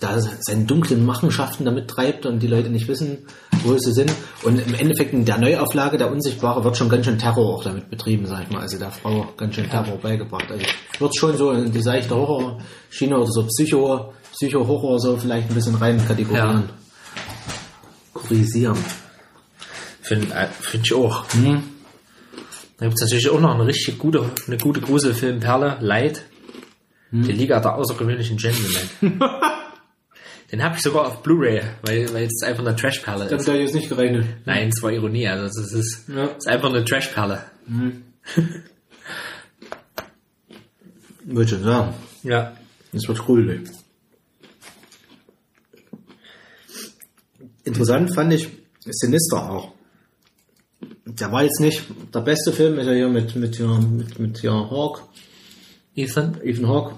da 0.00 0.20
seine 0.40 0.64
dunklen 0.64 1.04
Machenschaften 1.04 1.64
damit 1.64 1.88
treibt 1.88 2.26
und 2.26 2.40
die 2.40 2.46
Leute 2.46 2.68
nicht 2.68 2.88
wissen, 2.88 3.18
wo 3.62 3.76
sie 3.78 3.92
sind. 3.92 4.12
Und 4.42 4.58
im 4.58 4.74
Endeffekt 4.74 5.12
in 5.12 5.24
der 5.24 5.38
Neuauflage, 5.38 5.98
der 5.98 6.10
Unsichtbare, 6.10 6.64
wird 6.64 6.76
schon 6.76 6.88
ganz 6.88 7.06
schön 7.06 7.18
Terror 7.18 7.54
auch 7.54 7.64
damit 7.64 7.90
betrieben, 7.90 8.26
sag 8.26 8.42
ich 8.42 8.50
mal. 8.50 8.60
Also 8.60 8.78
der 8.78 8.90
Frau 8.90 9.28
ganz 9.36 9.54
schön 9.54 9.68
Terror 9.70 9.96
beigebracht. 9.98 10.50
Also 10.50 10.64
wird 10.98 11.16
schon 11.16 11.36
so 11.36 11.52
in 11.52 11.72
die 11.72 11.82
seichte 11.82 12.14
Horror-Schiene 12.14 13.16
oder 13.16 13.30
so 13.30 13.44
Psycho, 13.44 14.12
Psycho-Horror 14.32 15.00
so 15.00 15.16
vielleicht 15.16 15.48
ein 15.48 15.54
bisschen 15.54 15.76
rein 15.76 16.04
kategorieren. 16.06 16.68
Kurisieren. 18.12 18.78
Finde 20.02 20.34
äh, 20.34 20.48
find 20.60 20.86
ich 20.86 20.94
auch. 20.94 21.24
Da 22.78 22.86
gibt 22.86 23.00
es 23.00 23.00
natürlich 23.00 23.30
auch 23.30 23.40
noch 23.40 23.54
eine 23.54 23.66
richtig 23.66 23.98
gute, 23.98 24.28
eine 24.46 24.58
gute 24.58 24.80
Gruselfilmperle, 24.80 25.78
Light. 25.80 26.24
Die 27.12 27.30
Liga 27.30 27.60
der 27.60 27.76
außergewöhnlichen 27.76 28.36
Gentlemen. 28.36 29.20
Den 30.54 30.62
habe 30.62 30.76
ich 30.76 30.82
sogar 30.82 31.08
auf 31.08 31.20
Blu-ray, 31.24 31.62
weil, 31.82 32.14
weil 32.14 32.26
es 32.26 32.40
einfach 32.44 32.64
eine 32.64 32.76
Trashperle 32.76 33.26
Das 33.28 33.42
ist. 33.42 33.48
hat 33.48 33.56
jetzt 33.56 33.74
nicht 33.74 33.88
gerechnet. 33.88 34.24
Nein, 34.44 34.68
es 34.68 34.80
war 34.84 34.92
Ironie, 34.92 35.26
also 35.26 35.46
es 35.46 35.72
ist, 35.72 36.08
Ja. 36.08 36.26
ist 36.26 36.46
einfach 36.46 36.68
eine 36.68 36.84
Trashperle. 36.84 37.42
Würde 41.24 41.42
ich 41.42 41.50
schon 41.50 41.64
sagen. 41.64 41.94
Ja. 42.22 42.56
Das 42.92 43.08
wird 43.08 43.18
gruselig. 43.18 43.68
Interessant 47.64 48.14
fand 48.14 48.32
ich 48.34 48.48
Sinister 48.84 49.50
auch. 49.50 49.72
Der 51.04 51.32
war 51.32 51.42
jetzt 51.42 51.58
nicht 51.58 51.82
der 52.14 52.20
beste 52.20 52.52
Film, 52.52 52.78
ist 52.78 52.86
ja 52.86 52.92
hier 52.92 53.08
mit, 53.08 53.34
mit, 53.34 53.58
mit, 53.58 54.18
mit 54.20 54.38
hier 54.38 54.52
Hawk, 54.52 55.02
Ethan? 55.96 56.38
Ethan 56.44 56.68
Hawke 56.68 56.94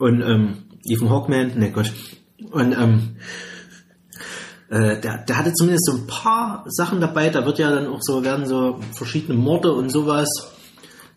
und 0.00 0.20
ähm, 0.20 0.64
Ethan 0.84 1.10
Hawkman, 1.10 1.56
ne 1.56 1.70
Gott. 1.70 1.92
Und 2.50 2.72
ähm, 2.72 3.16
äh, 4.70 5.00
der, 5.00 5.24
der 5.24 5.38
hatte 5.38 5.52
zumindest 5.54 5.86
so 5.86 5.92
ein 5.92 6.06
paar 6.06 6.64
Sachen 6.68 7.00
dabei, 7.00 7.30
da 7.30 7.44
wird 7.46 7.58
ja 7.58 7.70
dann 7.70 7.86
auch 7.86 8.00
so, 8.00 8.24
werden 8.24 8.46
so 8.46 8.80
verschiedene 8.92 9.38
Morde 9.38 9.72
und 9.72 9.90
sowas 9.90 10.28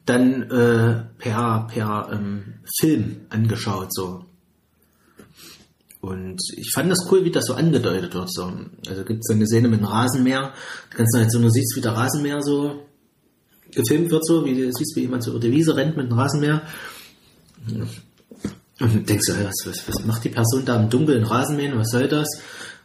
dann 0.06 0.44
äh, 0.44 1.04
per, 1.18 1.68
per 1.72 2.10
ähm, 2.12 2.56
Film 2.80 3.22
angeschaut, 3.30 3.94
so. 3.94 4.26
Und 6.02 6.42
ich 6.58 6.72
fand 6.74 6.90
das 6.90 7.08
cool, 7.12 7.24
wie 7.24 7.32
das 7.32 7.46
so 7.46 7.54
angedeutet 7.54 8.16
wird. 8.16 8.34
So. 8.34 8.52
Also 8.88 9.04
gibt 9.04 9.20
es 9.24 9.30
eine 9.30 9.46
Szene 9.46 9.68
mit 9.68 9.80
einem 9.80 9.88
Rasenmäher. 9.88 10.52
Da 10.90 10.98
kannst 10.98 11.16
du 11.16 11.20
halt 11.20 11.32
so 11.32 11.38
nur 11.38 11.52
siehst, 11.52 11.76
wie 11.76 11.82
der 11.82 11.92
Rasenmäher 11.92 12.42
so 12.42 12.88
gefilmt 13.72 14.10
wird, 14.10 14.26
so, 14.26 14.44
wie 14.44 14.56
du 14.56 14.72
siehst, 14.74 14.96
wie 14.96 15.02
jemand 15.02 15.24
so 15.24 15.30
über 15.30 15.40
die 15.40 15.52
Wiese 15.52 15.76
rennt 15.76 15.96
mit 15.96 16.08
einem 16.08 16.18
Rasenmäher. 16.18 16.64
Und 18.82 19.08
denkst 19.08 19.28
du, 19.28 19.34
was, 19.46 19.54
was, 19.66 19.88
was 19.88 20.06
macht 20.06 20.24
die 20.24 20.30
Person 20.30 20.66
da 20.66 20.82
im 20.82 20.90
Dunkeln 20.90 21.24
Rasenmähen, 21.24 21.78
was 21.78 21.92
soll 21.92 22.08
das? 22.08 22.28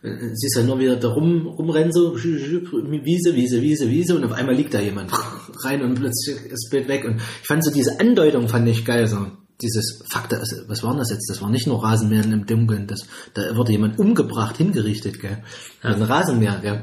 Äh, 0.03 0.35
Siehst 0.35 0.57
halt 0.57 0.67
nur 0.67 0.79
wieder 0.79 0.97
da 0.97 1.09
rum, 1.09 1.47
rumrennen, 1.47 1.93
so, 1.93 2.15
Wiese, 2.15 3.35
Wiese, 3.35 3.63
Wiese, 3.63 3.89
Wiese, 3.89 4.17
und 4.17 4.25
auf 4.25 4.33
einmal 4.33 4.55
liegt 4.55 4.75
da 4.75 4.81
jemand 4.81 5.11
rein 5.65 5.83
und 5.83 5.95
plötzlich 5.95 6.37
ist 6.37 6.53
das 6.53 6.71
Bild 6.71 6.89
weg. 6.89 7.05
Und 7.05 7.17
ich 7.17 7.47
fand 7.47 7.65
so 7.65 7.73
diese 7.73 7.99
Andeutung 7.99 8.49
fand 8.49 8.69
ich 8.69 8.85
geil, 8.85 9.07
so. 9.07 9.27
Dieses 9.63 10.03
Fakt, 10.11 10.35
also, 10.35 10.69
was 10.69 10.83
war 10.83 10.91
denn 10.91 10.99
das 10.99 11.11
jetzt? 11.11 11.31
Das 11.31 11.41
war 11.41 11.49
nicht 11.49 11.67
nur 11.67 11.83
Rasenmähen 11.83 12.31
im 12.31 12.45
Dunkeln, 12.45 12.87
das, 12.87 13.07
da 13.33 13.57
wurde 13.57 13.73
jemand 13.73 13.99
umgebracht, 13.99 14.59
hingerichtet, 14.59 15.19
gell? 15.19 15.43
Ein 15.81 16.03
Rasenmäher, 16.03 16.59
gell? 16.61 16.83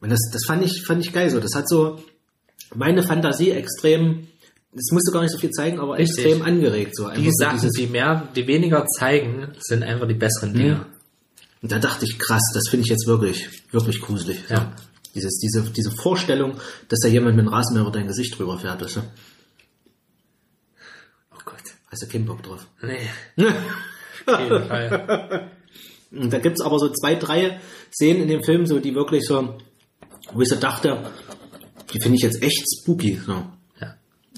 Und 0.00 0.10
das, 0.10 0.18
das 0.32 0.42
fand 0.44 0.64
ich, 0.64 0.82
fand 0.84 1.04
ich 1.04 1.12
geil, 1.12 1.30
so. 1.30 1.38
Das 1.38 1.54
hat 1.54 1.68
so 1.68 1.98
meine 2.74 3.04
Fantasie 3.04 3.50
extrem, 3.50 4.26
es 4.74 4.90
musste 4.90 5.12
gar 5.12 5.20
nicht 5.22 5.32
so 5.32 5.38
viel 5.38 5.50
zeigen, 5.50 5.78
aber 5.80 5.98
Richtig. 5.98 6.24
extrem 6.24 6.42
angeregt, 6.42 6.96
so. 6.96 7.10
Die 7.10 7.24
so 7.26 7.30
Sachen, 7.38 7.56
dieses- 7.60 7.72
die 7.72 7.86
mehr, 7.86 8.28
die 8.34 8.46
weniger 8.46 8.86
zeigen, 8.86 9.52
sind 9.60 9.82
einfach 9.82 10.08
die 10.08 10.14
besseren 10.14 10.54
Dinge. 10.54 10.86
Und 11.60 11.70
da 11.70 11.78
dachte 11.78 12.04
ich, 12.06 12.18
krass, 12.18 12.42
das 12.54 12.68
finde 12.70 12.84
ich 12.84 12.90
jetzt 12.90 13.06
wirklich, 13.06 13.48
wirklich 13.70 14.00
gruselig. 14.00 14.38
So. 14.48 14.54
Ja. 14.54 14.72
Dieses, 15.14 15.38
diese, 15.38 15.62
diese 15.70 15.90
Vorstellung, 15.90 16.54
dass 16.88 17.00
da 17.00 17.08
jemand 17.08 17.36
mit 17.36 17.44
einem 17.44 17.52
Rasenmäher 17.54 17.82
über 17.82 17.92
dein 17.92 18.06
Gesicht 18.06 18.38
drüber 18.38 18.58
fährt, 18.58 18.80
weißt 18.82 18.96
du? 18.96 19.00
Oh 21.32 21.38
Gott. 21.44 21.56
Hast 21.90 22.02
du 22.02 22.06
keinen 22.08 22.24
Bock 22.24 22.42
drauf. 22.42 22.66
Nee. 22.82 23.08
Und 26.12 26.32
da 26.32 26.38
gibt's 26.38 26.60
aber 26.62 26.78
so 26.78 26.88
zwei, 26.90 27.14
drei 27.14 27.60
Szenen 27.92 28.22
in 28.22 28.28
dem 28.28 28.42
Film, 28.42 28.66
so 28.66 28.78
die 28.80 28.94
wirklich 28.94 29.24
so, 29.26 29.58
wo 30.32 30.40
ich 30.42 30.48
so 30.48 30.56
dachte, 30.56 31.10
die 31.92 32.00
finde 32.00 32.16
ich 32.16 32.22
jetzt 32.22 32.42
echt 32.42 32.64
spooky. 32.80 33.20
So. 33.24 33.44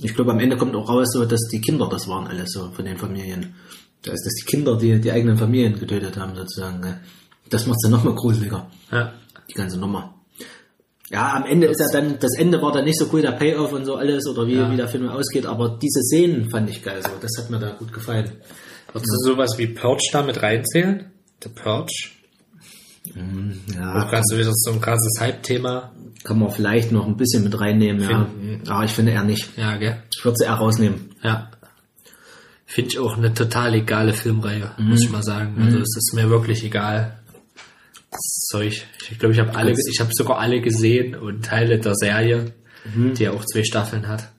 Ich 0.03 0.15
glaube, 0.15 0.33
am 0.33 0.41
Ende 0.41 0.57
kommt 0.57 0.75
auch 0.75 0.89
raus, 0.89 1.09
so, 1.13 1.25
dass 1.25 1.41
die 1.53 1.61
Kinder 1.61 1.89
das 1.89 2.09
waren, 2.09 2.27
alles 2.27 2.51
so 2.53 2.71
von 2.73 2.85
den 2.85 2.99
Familien. 2.99 3.55
Das 4.03 4.15
ist, 4.15 4.27
dass 4.27 4.35
die 4.35 4.45
Kinder 4.45 4.77
die, 4.77 5.01
die 5.01 5.13
eigenen 5.13 5.37
Familien 5.37 5.79
getötet 5.79 6.17
haben, 6.17 6.35
sozusagen. 6.37 6.81
Ne? 6.81 7.01
Das 7.49 7.67
macht's 7.67 7.83
dann 7.83 7.93
nochmal 7.93 8.15
gruseliger. 8.15 8.69
Ja. 8.91 9.13
die 9.49 9.55
ganze 9.55 9.79
Nummer. 9.79 10.15
Ja, 11.11 11.35
am 11.35 11.45
Ende 11.45 11.67
ist 11.69 11.81
ja 11.81 11.87
dann, 11.93 12.19
das 12.19 12.37
Ende 12.37 12.61
war 12.63 12.73
dann 12.73 12.85
nicht 12.87 12.99
so 12.99 13.09
cool, 13.13 13.23
der 13.23 13.33
Payoff 13.33 13.73
und 13.73 13.85
so 13.85 13.95
alles 13.95 14.27
oder 14.27 14.47
wie, 14.47 14.55
Ja. 14.55 14.71
wie 14.71 14.77
der 14.77 14.89
Film 14.89 15.09
ausgeht, 15.09 15.47
aber 15.47 15.79
diese 15.81 16.01
Szenen 16.03 16.51
fand 16.51 16.71
ich 16.71 16.83
geil, 16.83 17.03
so. 17.03 17.11
das 17.21 17.31
hat 17.39 17.51
mir 17.51 17.59
da 17.59 17.71
gut 17.71 17.93
gefallen. 17.93 18.33
Würdest 18.93 19.13
du 19.13 19.31
sowas 19.33 19.59
wie 19.59 19.67
Purge 19.69 20.09
da 20.13 20.23
mit 20.23 20.43
reinzählen? 20.43 21.13
The 21.43 21.51
Purge? 21.51 21.93
Ja, 23.05 24.09
Kannst 24.11 24.33
du 24.33 24.39
wieder 24.39 24.51
so 24.53 24.73
ein 24.73 24.81
krasses 24.81 25.21
Hype-Thema? 25.21 25.93
kann 26.25 26.39
man 26.39 26.51
vielleicht 26.51 26.91
noch 26.91 27.07
ein 27.07 27.17
bisschen 27.19 27.45
mit 27.45 27.61
reinnehmen, 27.61 28.03
ja. 28.03 28.27
Aber 28.69 28.85
ich 28.85 28.93
finde 28.93 29.13
eher 29.13 29.25
nicht. 29.25 29.57
Ja, 29.59 29.77
gell? 29.77 30.03
Ich 30.17 30.25
würde 30.25 30.39
sie 30.39 30.45
eher 30.45 30.55
rausnehmen. 30.55 31.11
Ja. 31.23 31.51
Finde 32.65 32.91
ich 32.91 32.99
auch 32.99 33.19
eine 33.19 33.35
total 33.35 33.75
egale 33.75 34.15
Filmreihe, 34.15 34.73
muss 34.79 35.03
ich 35.03 35.11
mal 35.11 35.23
sagen. 35.23 35.55
Also 35.63 35.79
es 35.79 35.95
ist 35.97 36.15
mir 36.15 36.31
wirklich 36.31 36.65
egal. 36.65 37.19
Zeug. 38.51 38.87
Ich 39.11 39.19
glaube, 39.19 39.35
ich 39.35 39.41
habe 39.41 39.55
alle, 39.55 39.73
ich 39.73 40.01
habe 40.01 40.11
sogar 40.15 40.39
alle 40.39 40.61
gesehen 40.63 41.15
und 41.15 41.45
Teile 41.45 41.79
der 41.79 41.95
Serie, 41.95 42.55
die 42.95 43.23
ja 43.23 43.33
auch 43.33 43.45
zwei 43.45 43.65
Staffeln 43.65 44.09
hat. 44.09 44.31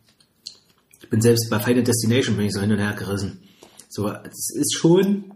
Ich 1.02 1.10
bin 1.10 1.22
selbst 1.22 1.50
bei 1.52 1.60
Final 1.60 1.84
Destination 1.84 2.36
bin 2.36 2.48
ich 2.48 2.54
so 2.54 2.62
hin 2.62 2.72
und 2.72 2.80
her 2.80 2.96
gerissen. 2.98 3.44
So, 3.90 4.10
es 4.10 4.50
ist 4.56 4.76
schon, 4.76 5.35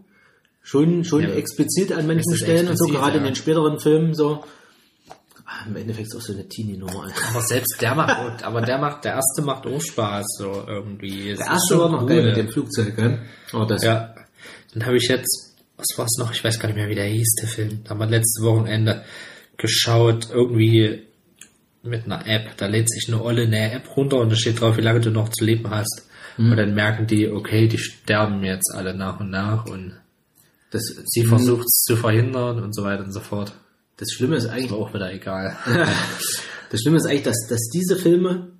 schon, 0.62 1.04
schon 1.04 1.22
Ja. 1.22 1.30
explizit 1.30 1.92
an 1.92 2.06
manchen 2.06 2.34
Stellen 2.36 2.68
und 2.68 2.76
so, 2.78 2.86
gerade 2.86 3.18
in 3.18 3.24
ja. 3.24 3.30
den 3.30 3.36
späteren 3.36 3.78
Filmen 3.80 4.14
so. 4.14 4.44
Ah, 5.46 5.66
Im 5.66 5.74
Endeffekt 5.76 6.06
ist 6.08 6.16
auch 6.16 6.20
so 6.20 6.32
eine 6.32 6.46
Teenie-Nummer. 6.48 7.08
Aber 7.32 7.42
selbst 7.42 7.76
der 7.80 7.94
macht, 7.96 8.44
aber 8.44 8.60
der 8.60 8.78
macht, 8.78 9.04
der 9.04 9.14
erste 9.14 9.42
macht 9.42 9.66
auch 9.66 9.80
Spaß, 9.82 10.24
so 10.38 10.64
irgendwie. 10.66 11.34
Der 11.34 11.46
erste 11.46 11.78
war 11.78 11.88
noch 11.88 12.02
cool. 12.02 12.08
geil 12.08 12.22
mit 12.26 12.36
dem 12.36 12.48
Flugzeug, 12.48 12.94
gell? 12.96 13.18
Aber 13.52 13.66
das, 13.66 13.82
Ja. 13.82 14.14
Dann 14.72 14.86
habe 14.86 14.96
ich 14.96 15.08
jetzt, 15.08 15.56
was 15.76 15.86
war 15.96 16.04
es 16.04 16.16
noch? 16.18 16.30
Ich 16.32 16.44
weiß 16.44 16.60
gar 16.60 16.68
nicht 16.68 16.76
mehr, 16.76 16.88
wie 16.88 16.94
der 16.94 17.06
hieß, 17.06 17.34
der 17.42 17.48
Film. 17.48 17.80
Da 17.82 17.90
haben 17.90 17.98
wir 17.98 18.06
letztes 18.06 18.44
Wochenende 18.44 19.02
geschaut, 19.56 20.28
irgendwie 20.32 21.02
mit 21.82 22.04
einer 22.04 22.24
App. 22.28 22.56
Da 22.56 22.66
lädt 22.66 22.88
sich 22.88 23.12
eine 23.12 23.20
olle 23.20 23.42
eine 23.42 23.72
App 23.72 23.96
runter 23.96 24.18
und 24.18 24.30
da 24.30 24.36
steht 24.36 24.60
drauf, 24.60 24.76
wie 24.76 24.82
lange 24.82 25.00
du 25.00 25.10
noch 25.10 25.30
zu 25.30 25.44
leben 25.44 25.68
hast. 25.70 26.06
Und 26.38 26.56
dann 26.56 26.74
merken 26.74 27.06
die, 27.08 27.28
okay, 27.28 27.66
die 27.66 27.76
sterben 27.78 28.44
jetzt 28.44 28.72
alle 28.74 28.94
nach 28.94 29.18
und 29.20 29.30
nach 29.30 29.66
und 29.66 29.98
das, 30.70 30.82
sie 31.04 31.24
versucht 31.24 31.66
es 31.66 31.82
zu 31.82 31.96
verhindern 31.96 32.62
und 32.62 32.74
so 32.74 32.82
weiter 32.82 33.04
und 33.04 33.12
so 33.12 33.20
fort. 33.20 33.52
das 33.96 34.10
Schlimme 34.12 34.36
ist 34.36 34.46
eigentlich, 34.46 34.72
auch 34.72 34.92
wieder 34.94 35.12
egal. 35.12 35.56
Das 36.70 36.82
Schlimme 36.82 36.98
ist 36.98 37.06
eigentlich, 37.06 37.24
dass, 37.24 37.48
dass 37.48 37.68
diese 37.74 37.96
Filme 37.96 38.52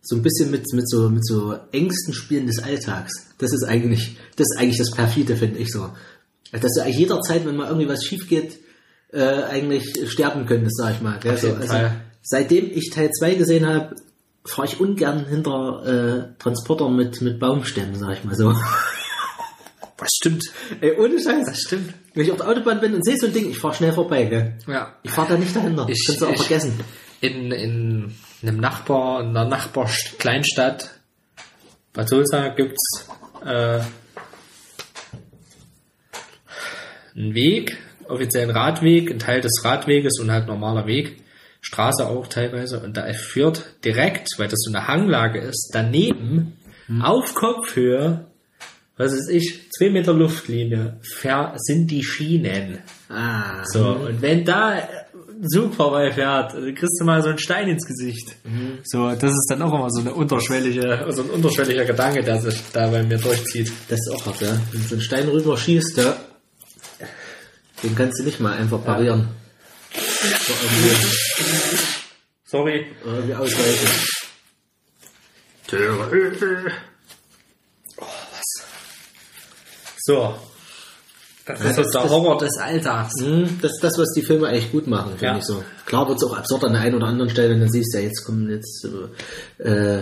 so 0.00 0.16
ein 0.16 0.22
bisschen 0.22 0.50
mit, 0.50 0.66
mit, 0.72 0.88
so, 0.88 1.08
mit 1.08 1.24
so 1.24 1.54
Ängsten 1.70 2.12
spielen 2.12 2.46
des 2.48 2.58
Alltags. 2.58 3.12
Das 3.38 3.52
ist 3.52 3.62
eigentlich, 3.62 4.16
das 4.34 4.48
ist 4.50 4.58
eigentlich 4.58 4.78
das 4.78 4.90
Perfide, 4.90 5.36
finde 5.36 5.60
ich 5.60 5.70
so. 5.70 5.90
Dass 6.50 6.72
du 6.74 6.82
eigentlich 6.82 6.98
jederzeit, 6.98 7.46
wenn 7.46 7.54
mal 7.56 7.68
irgendwie 7.68 7.88
was 7.88 8.04
schief 8.04 8.28
geht, 8.28 8.58
äh, 9.12 9.44
eigentlich 9.44 10.10
sterben 10.10 10.44
könntest, 10.46 10.76
sag 10.76 10.96
ich 10.96 11.00
mal. 11.00 11.20
Gell? 11.20 11.38
So, 11.38 11.54
also, 11.54 11.94
seitdem 12.20 12.68
ich 12.72 12.90
Teil 12.90 13.10
2 13.10 13.34
gesehen 13.36 13.66
habe, 13.66 13.94
fahre 14.44 14.66
ich 14.66 14.80
ungern 14.80 15.24
hinter 15.26 15.86
äh, 15.86 16.42
Transportern 16.42 16.96
mit, 16.96 17.20
mit 17.20 17.38
Baumstämmen, 17.38 17.94
sag 17.94 18.18
ich 18.18 18.24
mal 18.24 18.34
so. 18.34 18.52
Das 20.02 20.10
stimmt. 20.16 20.44
Ey, 20.80 20.96
ohne 20.98 21.20
Scheiß. 21.20 21.46
Das 21.46 21.60
stimmt. 21.60 21.94
Wenn 22.14 22.24
ich 22.24 22.30
auf 22.30 22.38
der 22.38 22.48
Autobahn 22.48 22.80
bin 22.80 22.94
und 22.94 23.04
sehe 23.04 23.16
so 23.16 23.26
ein 23.26 23.32
Ding, 23.32 23.50
ich 23.50 23.58
fahre 23.58 23.74
schnell 23.74 23.92
vorbei, 23.92 24.24
gell? 24.24 24.58
Ja. 24.66 24.96
Ich 25.02 25.10
fahre 25.10 25.32
da 25.32 25.38
nicht 25.38 25.54
dahinter. 25.54 25.86
Ich- 25.88 26.04
Kannst 26.06 26.20
du 26.22 26.26
auch 26.26 26.30
ich- 26.32 26.38
vergessen. 26.42 26.80
in, 27.20 27.50
in 27.52 28.12
einem 28.42 28.58
Nachbar, 28.58 29.20
in 29.22 29.28
einer 29.30 29.44
Nachbarkleinstadt, 29.46 30.90
Bad 31.92 32.08
Sulza, 32.08 32.48
gibt's 32.48 33.06
äh, 33.44 33.80
einen 37.14 37.34
Weg, 37.34 37.78
offiziellen 38.08 38.50
Radweg, 38.50 39.10
ein 39.10 39.18
Teil 39.18 39.40
des 39.40 39.64
Radweges 39.64 40.18
und 40.20 40.30
halt 40.30 40.46
normaler 40.46 40.86
Weg, 40.86 41.22
Straße 41.60 42.06
auch 42.06 42.26
teilweise, 42.26 42.80
und 42.80 42.96
da 42.96 43.10
führt 43.12 43.76
direkt, 43.84 44.28
weil 44.38 44.48
das 44.48 44.60
so 44.62 44.70
eine 44.74 44.88
Hanglage 44.88 45.38
ist, 45.40 45.70
daneben 45.72 46.56
auf 47.00 47.34
Kopfhöhe, 47.34 48.26
was 49.02 49.12
ist 49.12 49.28
ich, 49.28 49.70
zwei 49.70 49.90
Meter 49.90 50.12
Luftlinie, 50.14 50.98
ver 51.02 51.54
sind 51.56 51.90
die 51.90 52.02
Schienen. 52.04 52.78
Ah, 53.08 53.64
So, 53.64 53.86
und 53.88 54.22
wenn 54.22 54.44
da 54.44 54.68
ein 54.70 55.48
Zug 55.48 55.74
vorbeifährt, 55.74 56.54
dann 56.54 56.74
kriegst 56.74 57.00
du 57.00 57.04
mal 57.04 57.20
so 57.22 57.30
einen 57.30 57.38
Stein 57.38 57.68
ins 57.68 57.84
Gesicht. 57.86 58.36
So, 58.84 59.10
das 59.10 59.32
ist 59.32 59.46
dann 59.50 59.62
auch 59.62 59.74
immer 59.74 59.90
so 59.90 60.00
eine 60.00 60.14
unterschwellige, 60.14 61.06
so 61.10 61.22
ein 61.22 61.30
unterschwelliger 61.30 61.84
Gedanke, 61.84 62.22
der 62.22 62.40
sich 62.40 62.60
da 62.72 62.88
bei 62.88 63.02
mir 63.02 63.18
durchzieht. 63.18 63.72
Das 63.88 63.98
ist 63.98 64.10
auch 64.14 64.26
hart, 64.26 64.40
ja. 64.40 64.56
Wenn 64.70 64.82
so 64.82 64.94
ein 64.94 65.00
Stein 65.00 65.28
rüber 65.28 65.56
schießt, 65.56 65.96
ja. 65.98 66.16
Den 67.82 67.94
kannst 67.96 68.20
du 68.20 68.24
nicht 68.24 68.38
mal 68.40 68.52
einfach 68.56 68.84
parieren. 68.84 69.28
So 69.92 70.52
irgendwie, 70.62 71.06
Sorry. 72.44 72.86
irgendwie 73.04 73.34
ausweichen. 73.34 73.88
So. 80.04 80.34
Das 81.44 81.58
ist 81.60 81.76
das- 81.78 81.90
der 81.90 82.02
das- 82.02 82.10
Horror 82.10 82.38
des 82.38 82.56
Alltags. 82.58 83.20
Hm, 83.20 83.58
Das 83.60 83.72
ist 83.72 83.82
das, 83.82 83.98
was 83.98 84.12
die 84.14 84.22
Filme 84.22 84.46
eigentlich 84.46 84.70
gut 84.70 84.86
machen, 84.86 85.10
finde 85.18 85.24
Ja. 85.24 85.38
ich 85.38 85.44
so. 85.44 85.62
Klar 85.86 86.06
wird 86.08 86.18
es 86.22 86.24
auch 86.28 86.36
absurd 86.36 86.62
an 86.64 86.72
der 86.74 86.82
einen 86.82 86.94
oder 86.94 87.06
anderen 87.06 87.30
Stelle, 87.30 87.58
dann 87.58 87.68
siehst 87.68 87.92
du 87.92 87.98
ja, 87.98 88.04
jetzt 88.04 88.24
kommen 88.24 88.48
jetzt, 88.48 88.86
äh, 89.58 89.98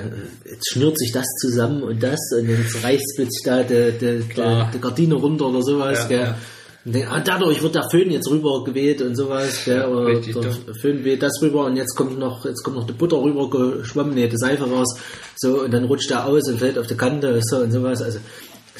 jetzt 0.51 0.70
schnürt 0.70 0.98
sich 0.98 1.12
das 1.12 1.24
zusammen 1.40 1.82
und 1.82 2.02
das 2.02 2.18
und 2.39 2.47
jetzt 2.48 2.85
reißt 2.85 3.12
plötzlich 3.16 3.43
da 3.44 3.62
die, 3.62 3.93
die, 3.93 4.18
die, 4.20 4.64
die 4.74 4.81
Gardine 4.81 5.14
runter 5.14 5.47
oder 5.47 5.62
sowas, 5.62 5.98
Ja, 6.02 6.09
gell. 6.09 6.20
ja. 6.20 6.35
Denk, 6.82 7.10
ah, 7.12 7.20
dadurch 7.22 7.62
wird 7.62 7.74
der 7.74 7.86
Föhn 7.90 8.10
jetzt 8.10 8.31
rüber 8.31 8.64
geweht 8.64 9.02
und 9.02 9.14
sowas, 9.14 9.64
gell, 9.66 9.85
oder 9.85 10.06
richtig 10.06 10.35
der. 10.40 10.51
Föhn 10.81 11.05
weht 11.05 11.22
das 11.22 11.40
rüber 11.43 11.66
und 11.66 11.77
jetzt 11.77 11.94
kommt 11.94 12.18
noch, 12.18 12.44
jetzt 12.47 12.62
kommt 12.64 12.77
noch 12.77 12.86
die 12.86 12.94
Butter 12.94 13.18
rüber 13.22 13.51
geschwommen, 13.51 14.14
nee, 14.14 14.27
die 14.28 14.39
Seife 14.39 14.64
raus, 14.64 14.89
so, 15.36 15.60
und 15.62 15.72
dann 15.72 15.85
rutscht 15.85 16.10
er 16.10 16.24
aus 16.27 16.48
und 16.48 16.59
fällt 16.59 16.78
auf 16.78 16.86
die 16.86 16.97
Kante, 16.97 17.39
so, 17.43 17.59
und 17.59 17.70
sowas, 17.72 18.01
also, 18.01 18.18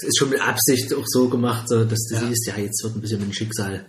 es 0.03 0.09
ist 0.09 0.19
schon 0.19 0.31
mit 0.31 0.41
Absicht 0.41 0.93
auch 0.95 1.05
so 1.07 1.29
gemacht, 1.29 1.69
so, 1.69 1.85
dass 1.85 1.99
du 2.09 2.15
Ja. 2.17 2.27
siehst, 2.27 2.47
ja, 2.47 2.55
jetzt 2.63 2.83
wird 2.83 2.97
ein 2.97 3.01
bisschen 3.01 3.19
mit 3.21 3.29
dem 3.29 3.33
Schicksal 3.35 3.85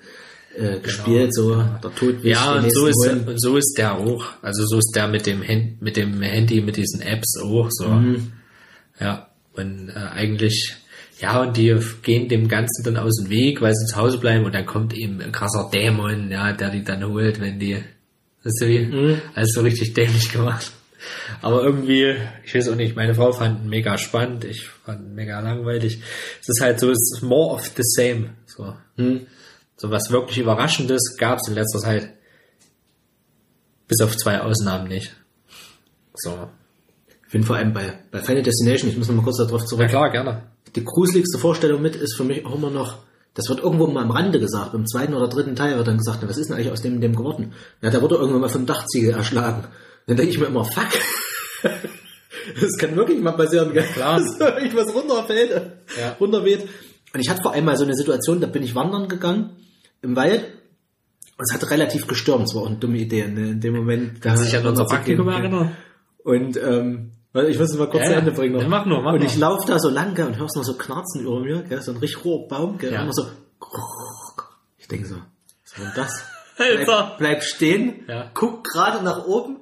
äh, 0.57 0.79
gespielt, 0.79 1.33
so, 1.33 1.55
der 1.55 1.95
Tod 1.95 2.23
Ja, 2.23 2.55
und 2.55 2.73
so 2.73 2.88
ist, 2.88 3.07
und 3.07 3.41
so 3.41 3.55
ist 3.57 3.73
der 3.77 3.93
auch. 3.97 4.25
Also 4.41 4.65
so 4.65 4.77
ist 4.79 4.91
der 4.95 5.07
mit 5.07 5.25
dem, 5.25 5.41
Hand, 5.47 5.81
mit 5.81 5.95
dem 5.95 6.21
Handy, 6.21 6.59
mit 6.61 6.75
diesen 6.75 7.01
Apps 7.01 7.38
auch 7.41 7.69
so. 7.71 7.88
Mhm. 7.88 8.33
Ja, 8.99 9.27
und 9.53 9.89
äh, 9.89 9.93
eigentlich, 9.93 10.75
ja, 11.21 11.41
und 11.41 11.55
die 11.55 11.75
gehen 12.03 12.27
dem 12.27 12.47
Ganzen 12.49 12.83
dann 12.83 12.97
aus 12.97 13.15
dem 13.17 13.29
Weg, 13.29 13.61
weil 13.61 13.73
sie 13.73 13.85
zu 13.85 13.95
Hause 13.95 14.17
bleiben 14.17 14.43
und 14.45 14.53
dann 14.53 14.65
kommt 14.65 14.93
eben 14.93 15.21
ein 15.21 15.31
krasser 15.31 15.69
Dämon, 15.73 16.29
ja, 16.31 16.51
der 16.51 16.69
die 16.69 16.83
dann 16.83 17.03
holt, 17.05 17.39
wenn 17.39 17.57
die, 17.59 17.77
wie, 18.43 18.79
Mhm. 18.79 19.21
alles 19.35 19.53
so 19.53 19.61
richtig 19.61 19.93
dämlich 19.93 20.31
gemacht. 20.31 20.71
Aber 21.41 21.64
irgendwie, 21.64 22.15
ich 22.44 22.53
weiß 22.53 22.69
auch 22.69 22.76
nicht, 22.76 22.95
meine 22.95 23.15
Frau 23.15 23.32
fand 23.32 23.64
ihn 23.64 23.69
mega 23.69 23.98
spannend, 23.98 24.44
ich 24.44 24.68
fand 24.68 25.02
ihn 25.02 25.15
mega 25.15 25.40
langweilig. 25.40 26.02
Es 26.41 26.49
ist 26.49 26.61
halt 26.61 26.80
so, 26.80 26.90
es 26.90 27.11
ist 27.14 27.22
more 27.23 27.53
of 27.53 27.72
the 27.76 27.84
same, 27.84 28.32
so. 28.45 28.76
Hm. 28.98 29.28
So 29.78 29.90
was 29.90 30.11
wirklich 30.11 30.38
Überraschendes 30.38 31.18
gab 31.18 31.40
es 31.40 31.48
in 31.48 31.56
letzter 31.56 31.80
Zeit. 31.80 32.14
Bis 33.88 34.02
auf 34.02 34.15
zwei 34.15 34.40
Ausnahmen 34.41 34.88
nicht. 34.88 35.15
So. 36.14 36.49
Ich 37.26 37.32
finde 37.32 37.48
vor 37.48 37.56
allem 37.56 37.73
bei, 37.73 37.94
bei 38.11 38.19
Final 38.19 38.44
Destination, 38.44 38.90
ich 38.90 38.98
muss 38.98 39.07
noch 39.07 39.15
mal 39.15 39.23
kurz 39.23 39.38
darauf 39.38 39.65
zurück, 39.65 39.88
klar, 39.90 40.11
gerne. 40.11 40.44
die 40.76 40.84
gruseligste 40.84 41.40
Vorstellung 41.40 41.82
mit 41.82 41.95
ist 41.95 42.15
für 42.15 42.23
mich 42.23 42.45
auch 42.45 42.56
immer 42.56 42.69
noch, 42.69 42.99
das 43.34 43.48
wird 43.48 43.61
irgendwo 43.61 43.88
mal 43.88 44.03
am 44.03 44.11
Rande 44.11 44.40
gesagt, 44.40 44.73
im 44.73 44.86
zweiten 44.86 45.14
oder 45.14 45.30
dritten 45.30 45.56
Teil 45.56 45.78
wird 45.78 45.88
dann 45.88 45.98
gesagt, 45.98 46.19
na, 46.22 46.30
was 46.30 46.38
ist 46.38 46.49
denn 46.49 46.57
eigentlich 46.57 46.72
aus 46.72 46.82
dem 46.82 46.99
dem 46.99 47.15
geworden? 47.15 47.53
Ja, 47.82 47.90
der 47.90 48.02
wurde 48.02 48.15
irgendwann 48.15 48.41
mal 48.41 48.49
von 48.49 48.65
Dachziegel 48.65 49.11
erschlagen. 49.11 49.64
Dann 50.07 50.18
denke 50.18 50.32
ich 50.32 50.40
mir 50.40 50.45
immer, 50.48 50.65
fuck. 50.65 50.88
Das 52.60 52.78
kann 52.78 52.95
wirklich 52.95 53.19
mal 53.22 53.34
passieren, 53.34 53.72
gell? 53.73 53.84
Klar. 53.84 54.19
Dass 54.19 54.40
wirklich 54.40 54.76
was 54.76 54.94
runterfällt, 54.94 55.52
Ja. 55.99 56.15
runterweht. 56.19 56.68
Und 57.14 57.19
ich 57.19 57.30
hatte 57.30 57.41
vor 57.41 57.53
allem 57.53 57.65
mal 57.65 57.78
so 57.78 57.84
eine 57.84 57.94
Situation, 57.94 58.40
da 58.41 58.48
bin 58.48 58.64
ich 58.64 58.73
wandern 58.73 59.07
gegangen 59.10 59.52
im 60.02 60.15
Wald 60.15 60.45
und 61.38 61.44
es 61.48 61.53
hat 61.53 61.69
relativ 61.69 62.07
gestürmt. 62.07 62.45
Es 62.48 62.56
war 62.56 62.64
auch 62.64 62.68
eine 62.68 62.78
dumme 62.78 62.98
Idee 62.98 63.22
in, 63.22 63.38
in 63.38 63.60
dem 63.61 63.76
Moment. 63.76 64.22
Kannst 64.22 64.44
du 64.44 64.45
dich 64.48 64.57
an 64.57 64.65
unser 64.65 64.86
Ja. 64.90 65.38
erinnern? 65.38 65.76
Und 66.23 66.57
ähm, 66.57 67.11
ich 67.48 67.60
muss 67.60 67.72
es 67.72 67.78
mal 67.78 67.90
kurz 67.90 68.03
Ja, 68.03 68.07
zu 68.07 68.14
ja. 68.14 68.19
Ende 68.19 68.32
bringen. 68.32 68.53
noch. 68.53 68.61
Ja, 68.61 68.68
mach 68.68 68.86
nur, 68.86 69.02
mach 69.03 69.14
und 69.14 69.23
ich 69.23 69.38
laufe 69.38 69.68
da 69.68 69.78
so 69.80 69.90
lang 69.90 70.15
gell, 70.15 70.26
und 70.28 70.40
hörst 70.40 70.56
noch 70.56 70.64
so 70.64 70.73
Knarzen 70.76 71.22
über 71.22 71.40
mir, 71.41 71.64
gell, 71.64 71.82
so 71.82 71.91
ein 71.91 71.98
richtig 71.98 72.23
hoher 72.23 72.48
Baum, 72.48 72.78
gell, 72.78 72.91
Ja. 72.94 73.03
immer 73.03 73.14
so. 73.14 73.26
Ich 74.78 74.88
denke 74.88 75.07
so, 75.07 75.15
was 75.15 75.80
war 75.80 75.86
denn 75.86 75.94
das? 75.95 76.23
Bleib, 76.86 77.18
bleib 77.18 77.44
stehen, 77.44 78.03
Ja. 78.07 78.30
guck 78.34 78.64
gerade 78.64 79.03
nach 79.03 79.26
oben 79.26 79.60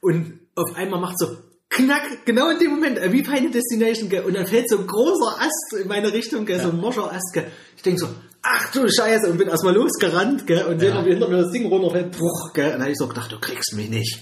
und 0.00 0.40
auf 0.54 0.74
einmal 0.76 1.00
macht 1.00 1.18
so 1.18 1.26
knack, 1.68 2.24
genau 2.26 2.50
in 2.50 2.58
dem 2.58 2.70
Moment, 2.70 2.98
äh, 2.98 3.12
wie 3.12 3.24
Final 3.24 3.50
Destination, 3.50 4.08
gell, 4.08 4.24
und 4.24 4.34
dann 4.34 4.46
fällt 4.46 4.68
so 4.68 4.78
ein 4.78 4.86
großer 4.86 5.40
Ast 5.40 5.80
in 5.82 5.88
meine 5.88 6.12
Richtung, 6.12 6.44
gell, 6.46 6.60
so 6.60 6.70
ein 6.70 6.76
Moscherast, 6.78 7.32
gell. 7.32 7.46
Ich 7.76 7.82
denke 7.82 8.00
so, 8.00 8.08
ach 8.42 8.72
du 8.72 8.88
Scheiße, 8.90 9.30
und 9.30 9.38
bin 9.38 9.48
erstmal 9.48 9.74
losgerannt, 9.74 10.46
gell, 10.46 10.64
und 10.64 10.82
Ja. 10.82 11.00
hinter 11.02 11.28
mir 11.28 11.42
das 11.42 11.52
Ding 11.52 11.66
runterfällt, 11.66 12.10
bruch, 12.12 12.52
gell, 12.54 12.66
und 12.66 12.72
dann 12.72 12.80
habe 12.82 12.90
ich 12.92 12.98
so 12.98 13.06
gedacht, 13.06 13.30
du 13.30 13.38
kriegst 13.38 13.74
mich 13.74 13.88
nicht. 13.88 14.20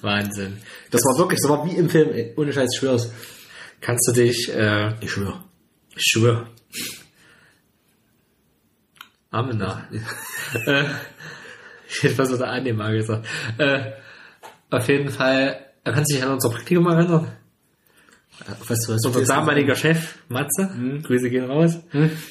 Wahnsinn. 0.00 0.58
Das 0.90 1.02
war 1.02 1.18
wirklich, 1.18 1.40
das 1.42 1.50
war 1.50 1.66
wie 1.66 1.76
im 1.76 1.88
Film, 1.90 2.10
ey. 2.12 2.32
ohne 2.36 2.52
Scheiß, 2.52 2.70
ich 2.72 2.78
schwör's. 2.78 3.10
Kannst 3.80 4.06
du 4.08 4.12
dich, 4.12 4.48
äh, 4.54 4.94
Ich 5.00 5.10
schwör. 5.10 5.44
ich 5.96 6.04
schwör. 6.04 6.48
Amena. 9.30 9.88
äh, 10.66 10.84
ich 11.88 12.02
hätte 12.04 12.18
was 12.18 12.28
der 12.38 12.48
Anne 12.48 12.72
mal 12.72 12.96
gesagt. 12.96 13.26
Äh, 13.58 13.90
auf 14.74 14.88
jeden 14.88 15.10
Fall, 15.10 15.64
er 15.84 15.92
kann 15.92 16.04
sich 16.04 16.22
an 16.22 16.32
unser 16.32 16.50
Praktikum 16.50 16.86
erinnern. 16.86 17.32
Was, 18.66 18.88
was, 18.88 19.06
Unser 19.06 19.24
damaliger 19.24 19.76
Chef, 19.76 20.18
Matze, 20.28 20.68
Hm. 20.74 21.02
Grüße 21.02 21.30
gehen 21.30 21.44
raus, 21.44 21.78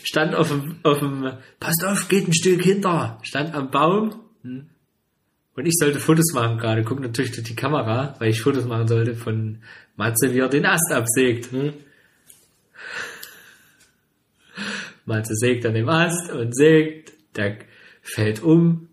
stand 0.03 0.36
auf 0.36 0.49
dem, 0.49 0.76
auf 0.84 0.99
dem, 0.99 1.32
passt 1.60 1.84
auf, 1.86 2.10
geht 2.10 2.28
ein 2.28 2.34
Stück 2.34 2.61
hinter, 2.61 3.20
stand 3.24 3.56
am 3.56 3.72
Baum. 3.72 4.20
Hm. 4.41 4.68
und 5.56 5.65
ich 5.65 5.76
sollte 5.80 6.02
Fotos 6.02 6.34
machen 6.34 6.57
gerade, 6.57 6.84
guck 6.84 6.99
natürlich 6.99 7.32
durch 7.32 7.48
die 7.48 7.56
Kamera, 7.56 8.15
weil 8.20 8.32
ich 8.32 8.41
Fotos 8.41 8.65
machen 8.65 8.90
sollte 8.90 9.15
von 9.15 9.60
Matze, 9.95 10.34
wie 10.34 10.40
er 10.40 10.49
den 10.49 10.65
Ast 10.65 10.91
absägt. 10.91 11.52
Hm. 11.52 11.74
Matze 15.06 15.36
sägt 15.36 15.65
an 15.65 15.74
dem 15.74 15.88
Ast 15.88 16.32
und 16.32 16.56
sägt, 16.56 17.14
der 17.38 17.60
fällt 18.02 18.44
um, 18.44 18.90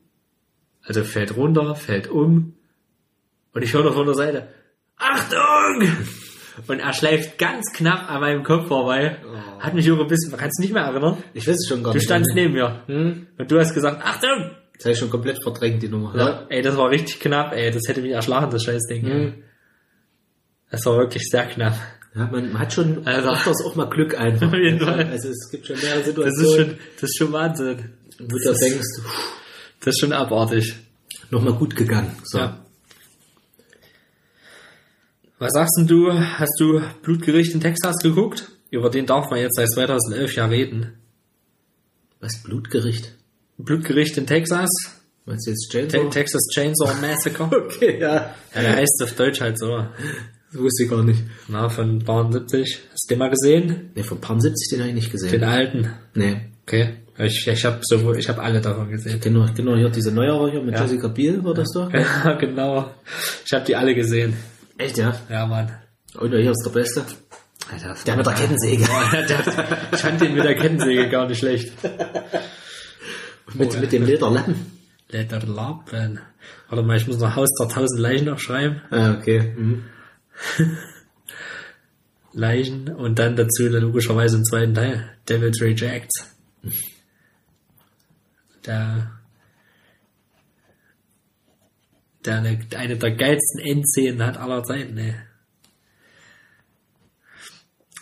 also 0.84 1.02
fällt 1.02 1.36
runter, 1.36 1.74
fällt 1.74 2.08
um 2.08 2.54
und 3.52 3.62
ich 3.62 3.72
höre 3.72 3.84
noch 3.84 3.94
von 3.94 4.06
der 4.06 4.14
Seite, 4.14 4.48
Achtung! 4.96 5.88
Und 6.66 6.80
er 6.80 6.92
schleift 6.92 7.38
ganz 7.38 7.72
knapp 7.72 8.10
an 8.10 8.20
meinem 8.20 8.42
Kopf 8.42 8.68
vorbei. 8.68 9.16
Hat 9.60 9.72
mich 9.74 9.90
auch 9.90 9.98
ein 9.98 10.06
bisschen, 10.08 10.36
kannst 10.36 10.58
du 10.58 10.62
nicht 10.62 10.74
mehr 10.74 10.82
erinnern? 10.82 11.16
Ich 11.32 11.46
weiß 11.48 11.56
es 11.56 11.66
schon 11.68 11.82
gar 11.82 11.92
Du 11.92 11.98
nicht. 11.98 12.04
standst 12.04 12.32
neben 12.34 12.52
mir. 12.52 12.82
Hm? 12.86 13.26
Und 13.38 13.50
du 13.50 13.58
hast 13.58 13.72
gesagt, 13.72 14.02
Achtung! 14.04 14.50
Das 14.74 14.84
habe 14.84 14.92
ich 14.92 14.98
schon 14.98 15.10
komplett 15.10 15.42
verdrängt, 15.42 15.82
die 15.82 15.88
Nummer. 15.88 16.14
Ja. 16.16 16.46
Ey, 16.50 16.60
das 16.62 16.76
war 16.76 16.90
richtig 16.90 17.20
knapp, 17.20 17.52
ey. 17.54 17.70
Das 17.70 17.82
hätte 17.86 18.02
mich 18.02 18.12
erschlagen, 18.12 18.50
das 18.50 18.64
Scheißding. 18.64 19.02
Mhm. 19.04 19.34
Das 20.70 20.84
war 20.86 20.96
wirklich 20.98 21.22
sehr 21.30 21.46
knapp. 21.46 21.74
Ja, 22.14 22.26
man, 22.30 22.52
man 22.52 22.58
hat 22.58 22.72
schon 22.72 23.06
Also- 23.06 23.30
öfters 23.30 23.64
auch 23.64 23.74
mal 23.76 23.88
Glück 23.88 24.18
einfach. 24.18 24.48
Auf 24.48 24.54
jeden 24.54 24.80
Fall. 24.80 25.06
Also 25.06 25.28
es 25.28 25.48
gibt 25.50 25.66
schon 25.66 25.76
mehrere 25.76 25.98
Das 25.98 26.06
ist 26.08 26.14
Situationen, 26.14 26.66
schon, 26.70 26.78
das 26.94 27.02
ist 27.04 27.18
schon 27.18 27.32
Wahnsinn. 27.32 27.90
wo 28.18 28.26
du 28.26 28.52
denkst, 28.54 28.86
pff, 29.02 29.32
Das 29.80 29.94
ist 29.94 30.00
schon 30.00 30.12
abartig. 30.12 30.74
nochmal 31.30 31.54
gut 31.54 31.74
gegangen. 31.76 32.16
So. 32.24 32.38
Ja. 32.38 32.64
Was 35.40 35.54
sagst 35.54 35.74
denn 35.78 35.86
du? 35.86 36.12
Hast 36.12 36.60
du 36.60 36.82
Blutgericht 37.00 37.54
in 37.54 37.62
Texas 37.62 37.96
geguckt? 38.02 38.50
Über 38.70 38.90
den 38.90 39.06
darf 39.06 39.30
man 39.30 39.40
jetzt 39.40 39.56
seit 39.56 39.70
2011 39.70 40.34
ja 40.36 40.44
reden. 40.44 40.92
Was, 42.20 42.42
Blutgericht? 42.42 43.14
Blutgericht 43.56 44.18
in 44.18 44.26
Texas? 44.26 44.68
Meinst 45.24 45.46
du 45.46 45.50
jetzt 45.52 45.70
Te 45.70 45.88
Chainsaw? 45.88 46.10
Texas 46.10 46.42
Chainsaw 46.52 46.94
Massacre? 47.00 47.44
Okay, 47.64 47.98
ja. 47.98 48.34
Ja, 48.54 48.60
der 48.60 48.76
heißt 48.76 49.02
auf 49.02 49.14
Deutsch 49.14 49.40
halt 49.40 49.58
so. 49.58 49.78
Das 50.52 50.60
wusste 50.60 50.84
ich 50.84 50.90
gar 50.90 51.02
nicht. 51.02 51.22
Na, 51.48 51.70
von 51.70 52.00
Bahn 52.00 52.30
70. 52.32 52.78
Hast 52.92 53.04
du 53.08 53.14
den 53.14 53.18
mal 53.18 53.30
gesehen? 53.30 53.92
Ne, 53.94 54.04
von 54.04 54.20
Palm 54.20 54.40
70, 54.40 54.68
den 54.68 54.80
habe 54.80 54.90
ich 54.90 54.94
nicht 54.94 55.10
gesehen. 55.10 55.30
Den 55.30 55.44
alten. 55.44 55.90
Nee. 56.14 56.36
Okay. 56.64 56.96
Ich, 57.16 57.46
ich 57.46 57.64
habe 57.64 57.78
sowohl, 57.82 58.18
ich 58.18 58.28
habe 58.28 58.42
alle 58.42 58.60
davon 58.60 58.90
gesehen. 58.90 59.20
Kenn 59.20 59.32
nur 59.32 59.48
hier 59.78 59.88
diese 59.88 60.12
Neuere 60.12 60.50
hier 60.50 60.62
mit 60.62 60.74
Ja. 60.74 60.82
Jessica 60.82 61.08
Biel, 61.08 61.42
war 61.42 61.54
das 61.54 61.68
doch? 61.72 61.90
Ja, 61.94 62.34
genau. 62.34 62.90
Ich 63.46 63.52
habe 63.54 63.64
die 63.64 63.76
alle 63.76 63.94
gesehen. 63.94 64.34
Echt, 64.80 64.96
ja? 64.96 65.14
Ja, 65.28 65.46
Mann. 65.46 65.70
Und 66.14 66.30
hier 66.30 66.50
ist 66.50 66.62
der 66.64 66.70
Beste. 66.70 67.04
Alter, 67.70 67.94
Der 68.06 68.16
mit 68.16 68.26
der 68.26 68.32
Kettensäge. 68.32 68.82
Ich 69.92 69.98
fand 69.98 70.20
den 70.20 70.34
mit 70.34 70.44
der 70.44 70.54
Kettensäge 70.54 71.08
gar 71.10 71.28
nicht 71.28 71.38
schlecht. 71.38 71.70
mit, 73.54 73.78
mit 73.78 73.92
dem 73.92 74.06
Lederlappen. 74.06 74.54
Lederlappen. 75.10 76.20
Warte 76.68 76.84
mal, 76.84 76.96
ich 76.96 77.06
muss 77.06 77.18
noch 77.18 77.36
Haus 77.36 77.50
der 77.60 77.68
tausend 77.68 78.00
Leichen 78.00 78.24
noch 78.24 78.38
schreiben. 78.38 78.80
Ah, 78.90 79.12
okay. 79.12 79.54
Mhm. 79.54 79.84
Leichen 82.32 82.88
und 82.88 83.18
dann 83.18 83.36
dazu 83.36 83.68
logischerweise 83.68 84.38
im 84.38 84.44
zweiten 84.44 84.72
Teil. 84.72 85.10
Devil 85.28 85.52
Rejects. 85.60 86.36
Der, 88.64 89.10
der 92.24 92.36
eine, 92.36 92.58
eine 92.76 92.96
der 92.96 93.10
geilsten 93.12 93.60
Endszenen 93.60 94.24
hat 94.24 94.36
aller 94.36 94.62
Zeiten, 94.64 94.96
ey. 94.98 95.14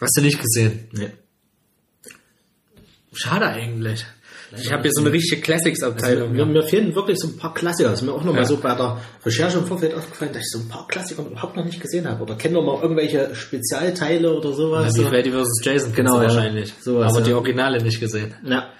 Hast 0.00 0.16
du 0.16 0.20
nicht 0.22 0.40
gesehen? 0.40 0.88
Nee. 0.92 1.10
Schade 3.12 3.46
eigentlich. 3.48 4.04
Ich 4.56 4.72
habe 4.72 4.82
hier 4.82 4.92
so 4.92 5.02
eine 5.02 5.12
richtige 5.12 5.42
Classics-Abteilung. 5.42 6.32
Mir, 6.32 6.46
mir 6.46 6.62
fehlen 6.62 6.94
wirklich 6.94 7.18
so 7.18 7.28
ein 7.28 7.36
paar 7.36 7.52
Klassiker. 7.52 7.90
Das 7.90 8.00
ist 8.00 8.06
mir 8.06 8.12
auch 8.12 8.24
nochmal 8.24 8.42
Ja. 8.44 8.48
so 8.48 8.56
bei 8.56 8.74
der 8.74 8.98
Recherche 9.26 9.58
im 9.58 9.66
Vorfeld 9.66 9.92
aufgefallen, 9.94 10.32
dass 10.32 10.40
ich 10.42 10.50
so 10.50 10.60
ein 10.60 10.68
paar 10.68 10.86
Klassiker 10.88 11.22
überhaupt 11.26 11.56
noch 11.56 11.64
nicht 11.66 11.80
gesehen 11.80 12.08
habe. 12.08 12.22
Oder 12.22 12.36
kenne 12.36 12.54
noch 12.54 12.62
mal 12.64 12.80
irgendwelche 12.80 13.34
Spezialteile 13.34 14.32
oder 14.34 14.54
sowas. 14.54 14.94
wie 14.96 15.02
so. 15.02 15.08
Freddy 15.08 15.30
vs. 15.32 15.60
Jason 15.62 15.92
Genau, 15.92 16.16
ja. 16.16 16.22
wahrscheinlich. 16.22 16.72
Sowas, 16.80 17.10
aber 17.10 17.18
ja. 17.20 17.24
die 17.26 17.32
Originale 17.34 17.82
nicht 17.82 18.00
gesehen. 18.00 18.34
Ja. 18.42 18.72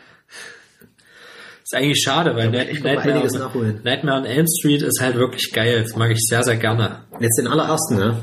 Ist 1.71 1.75
eigentlich 1.77 2.03
schade, 2.03 2.35
weil 2.35 2.51
Night, 2.51 2.83
Nightmare, 2.83 3.27
nachholen. 3.39 3.81
Nightmare 3.85 4.21
on 4.21 4.25
Elm 4.25 4.47
Street 4.47 4.81
ist 4.81 5.03
halt 5.03 5.17
wirklich 5.17 5.53
geil. 5.53 5.83
Das 5.83 5.95
mag 5.97 6.11
ich 6.11 6.21
sehr, 6.27 6.43
sehr 6.43 6.57
gerne. 6.57 7.03
Jetzt 7.21 7.39
den 7.39 7.47
allerersten, 7.47 7.97
ne? 7.97 8.23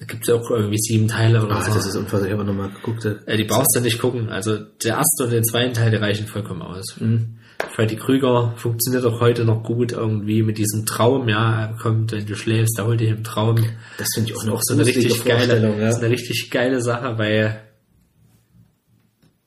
Da 0.00 0.06
gibt 0.06 0.26
es 0.28 0.34
auch 0.34 0.50
irgendwie 0.50 0.78
sieben 0.78 1.06
Teile 1.06 1.40
oder 1.40 1.58
Ah, 1.58 1.62
so. 1.62 1.72
das 1.72 1.86
ist 1.86 1.94
unfassbar. 1.94 2.26
Ich 2.26 2.32
habe 2.32 2.44
nochmal 2.44 2.70
geguckt. 2.70 3.04
Äh, 3.04 3.36
die 3.36 3.44
brauchst 3.44 3.76
du 3.76 3.80
nicht 3.80 4.00
gucken. 4.00 4.28
Also 4.28 4.56
der 4.56 4.96
erste 4.96 5.22
und 5.24 5.30
der 5.30 5.42
zweite 5.42 5.74
Teil, 5.74 5.92
die 5.92 5.98
reichen 5.98 6.26
vollkommen 6.26 6.62
aus. 6.62 6.96
Mhm. 6.98 7.36
Freddy 7.76 7.94
Krüger 7.94 8.54
funktioniert 8.56 9.04
auch 9.04 9.20
heute 9.20 9.44
noch 9.44 9.62
gut 9.62 9.92
irgendwie 9.92 10.42
mit 10.42 10.58
diesem 10.58 10.86
Traum. 10.86 11.28
Ja, 11.28 11.60
er 11.60 11.76
kommt, 11.76 12.10
wenn 12.10 12.26
du 12.26 12.34
schläfst, 12.34 12.76
da 12.76 12.86
holt 12.86 12.98
dich 12.98 13.10
im 13.10 13.22
Traum. 13.22 13.54
Das 13.98 14.08
finde 14.14 14.30
ich 14.32 14.36
auch 14.36 14.44
noch 14.46 14.60
so 14.62 14.74
eine 14.74 14.84
richtig 14.84 15.24
geile, 15.24 15.60
das 15.60 15.94
ist 15.94 16.00
ja. 16.00 16.06
eine 16.06 16.10
richtig 16.12 16.50
geile 16.50 16.82
Sache, 16.82 17.18
weil 17.18 17.60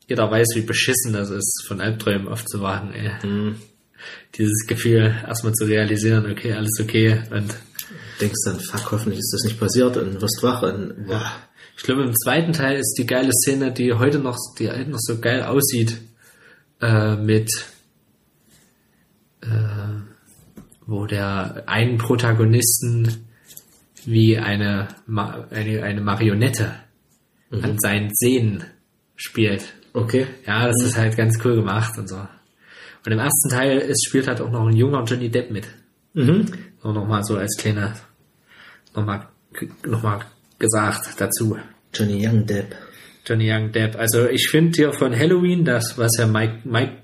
jeder 0.07 0.29
weiß, 0.29 0.49
wie 0.55 0.61
beschissen 0.61 1.13
das 1.13 1.29
ist, 1.29 1.65
von 1.67 1.81
Albträumen 1.81 2.27
aufzuwachen. 2.27 2.93
Ey. 2.93 3.11
Mhm. 3.27 3.55
Dieses 4.35 4.65
Gefühl, 4.67 5.15
erstmal 5.25 5.53
zu 5.53 5.65
realisieren, 5.65 6.29
okay, 6.29 6.53
alles 6.53 6.77
okay. 6.81 7.21
Und 7.31 7.55
Denkst 8.19 8.39
dann, 8.45 8.59
fuck, 8.59 8.91
hoffentlich 8.91 9.19
ist 9.19 9.33
das 9.33 9.43
nicht 9.43 9.59
passiert 9.59 9.97
und 9.97 10.21
wirst 10.21 10.41
wach 10.43 10.61
und 10.61 11.07
boah. 11.07 11.31
ich 11.75 11.83
glaube, 11.83 12.03
im 12.03 12.13
zweiten 12.15 12.53
Teil 12.53 12.77
ist 12.77 12.95
die 12.97 13.05
geile 13.05 13.31
Szene, 13.31 13.71
die 13.71 13.93
heute 13.93 14.19
noch, 14.19 14.37
die 14.57 14.69
heute 14.69 14.89
noch 14.89 14.99
so 14.99 15.19
geil 15.19 15.43
aussieht, 15.43 15.97
äh, 16.81 17.15
mit 17.15 17.49
äh, 19.41 19.47
wo 20.85 21.05
der 21.05 21.63
einen 21.65 21.97
Protagonisten 21.97 23.27
wie 24.05 24.37
eine, 24.37 24.89
Ma 25.07 25.47
eine, 25.49 25.83
eine 25.83 26.01
Marionette 26.01 26.75
an 27.49 27.77
seinen 27.79 28.09
Sehnen 28.13 28.63
spielt. 29.15 29.73
Okay. 29.93 30.27
Ja, 30.45 30.67
das 30.67 30.81
ist 30.83 30.97
halt 30.97 31.15
ganz 31.15 31.37
cool 31.45 31.55
gemacht 31.55 31.97
und 31.97 32.09
so. 32.09 32.17
Und 33.05 33.11
im 33.11 33.19
ersten 33.19 33.49
Teil 33.49 33.79
ist, 33.79 34.05
spielt 34.07 34.27
halt 34.27 34.41
auch 34.41 34.49
noch 34.49 34.65
ein 34.65 34.75
junger 34.75 35.03
Johnny 35.03 35.29
Depp 35.29 35.51
mit. 35.51 35.65
Mhm. 36.13 36.45
So 36.81 36.91
nochmal 36.91 37.23
so 37.23 37.37
als 37.37 37.55
kleiner, 37.57 37.93
nochmal, 38.95 39.27
nochmal 39.85 40.21
gesagt 40.57 41.19
dazu. 41.19 41.57
Johnny 41.93 42.25
Young 42.25 42.45
Depp. 42.45 42.75
Johnny 43.25 43.51
Young 43.51 43.71
Depp. 43.71 43.97
Also 43.97 44.27
ich 44.27 44.49
finde 44.49 44.75
hier 44.75 44.93
von 44.93 45.15
Halloween, 45.17 45.63
das, 45.65 45.97
was 45.97 46.11
ja 46.17 46.27
Mike, 46.27 46.59
Mike, 46.63 46.97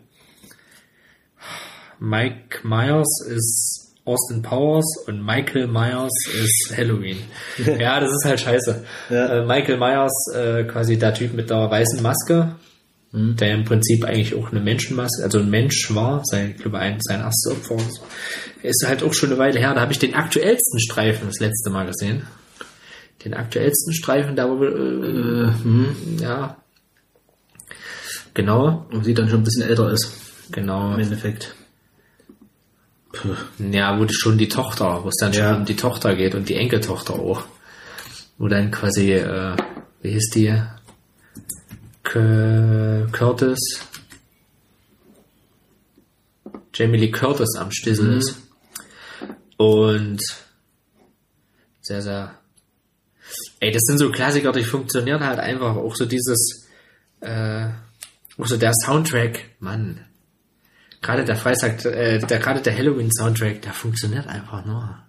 Mike 1.99 2.59
Myers 2.63 3.25
ist 3.27 3.89
Austin 4.05 4.41
Powers 4.41 4.85
und 5.07 5.23
Michael 5.23 5.67
Myers 5.67 6.11
ist 6.33 6.73
Halloween. 6.75 7.17
ja, 7.57 7.99
das 7.99 8.11
ist 8.11 8.25
halt 8.25 8.39
scheiße. 8.39 8.85
Ja. 9.09 9.41
Äh, 9.41 9.45
Michael 9.45 9.77
Myers, 9.77 10.33
äh, 10.33 10.63
quasi 10.63 10.97
der 10.97 11.13
Typ 11.13 11.33
mit 11.33 11.49
der 11.49 11.69
weißen 11.69 12.01
Maske, 12.01 12.55
der 13.11 13.56
im 13.56 13.64
Prinzip 13.65 14.06
eigentlich 14.06 14.36
auch 14.36 14.52
eine 14.52 14.60
Menschenmaske, 14.60 15.23
also 15.23 15.40
ein 15.40 15.49
Mensch 15.49 15.94
war, 15.95 16.22
sein, 16.26 16.52
ich 16.56 16.61
glaube, 16.61 16.77
ein, 16.80 16.98
sein 17.02 17.22
erstes 17.22 17.52
Opfer. 17.52 17.80
so. 17.80 18.02
Ist 18.61 18.86
halt 18.88 19.02
auch 19.03 19.14
schon 19.14 19.30
eine 19.31 19.40
Weile 19.40 19.60
her. 19.60 19.73
Da 19.73 19.81
habe 19.81 19.91
ich 19.94 19.99
den 19.99 20.14
aktuellsten 20.14 20.80
Streifen 20.80 21.27
das 21.27 21.40
letzte 21.40 21.69
Mal 21.72 21.86
gesehen. 21.88 22.23
Den 23.26 23.34
aktuellsten 23.34 23.94
Streifen, 23.94 24.36
da 24.36 24.48
wo 24.49 24.64
äh, 24.64 24.68
Äh, 24.68 25.52
hm. 25.64 25.95
ja. 26.22 26.57
Genau, 28.34 28.86
Und 28.91 29.03
sie 29.06 29.14
dann 29.14 29.27
schon 29.30 29.41
ein 29.41 29.44
bisschen 29.44 29.64
älter 29.64 29.91
ist. 29.91 30.11
genau. 30.52 30.94
Im 30.94 30.99
Endeffekt. 30.99 31.56
Puh. 33.11 33.30
Ja, 33.72 33.99
wo 33.99 34.06
schon 34.07 34.38
die 34.38 34.48
Tochter, 34.48 35.03
wo 35.03 35.10
es 35.10 35.15
dann 35.19 35.34
Ja. 35.34 35.49
schon 35.49 35.61
um 35.61 35.65
die 35.65 35.76
Tochter 35.76 36.15
geht 36.15 36.36
und 36.36 36.48
die 36.48 36.56
Enkeltochter 36.56 37.15
auch. 37.15 37.44
Wo 38.38 38.48
dann 38.48 38.69
quasi, 38.72 39.14
äh, 39.14 39.56
wie 40.02 40.11
hieß 40.11 40.30
die? 40.34 40.53
Curtis. 42.11 43.60
Jamie 46.73 46.98
Lee 46.98 47.11
Curtis 47.11 47.56
am 47.57 47.72
Stissel 47.72 48.18
ist. 48.18 48.36
Und 49.57 50.22
sehr, 51.81 52.02
sehr. 52.02 52.36
Ey, 53.60 53.72
das 53.72 53.84
sind 53.84 53.99
so 53.99 54.11
Klassiker, 54.11 54.52
die 54.52 54.64
funktionieren 54.64 55.23
halt 55.23 55.40
einfach. 55.40 55.76
Auch 55.76 55.95
so 55.95 56.06
dieses, 56.06 56.68
äh, 57.19 57.68
auch 58.38 58.48
so 58.48 58.57
der 58.57 58.73
Soundtrack, 58.86 59.57
Mann. 59.60 60.06
Gerade 61.02 61.26
der 61.26 61.36
Freitag, 61.36 61.86
äh, 61.86 62.19
der, 62.19 62.40
gerade 62.40 62.61
der 62.61 62.76
Halloween-Soundtrack, 62.76 63.61
der 63.61 63.73
funktioniert 63.73 64.27
einfach 64.27 64.65
nur. 64.65 65.03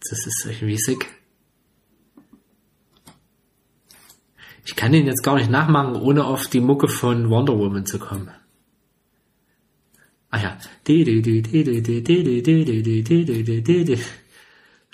Das 0.00 0.26
ist 0.26 0.46
irgendwie 0.46 0.78
sick. 0.78 1.17
Ich 4.68 4.76
kann 4.76 4.92
den 4.92 5.06
jetzt 5.06 5.22
gar 5.24 5.36
nicht 5.36 5.50
nachmachen, 5.50 5.96
ohne 5.96 6.24
auf 6.26 6.46
die 6.46 6.60
Mucke 6.60 6.88
von 6.88 7.30
Wonder 7.30 7.56
Woman 7.58 7.86
zu 7.86 7.98
kommen. 7.98 8.28
Ah 10.30 10.38
ja. 10.42 10.58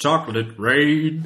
Chocolate 0.01 0.55
Rain. 0.59 1.25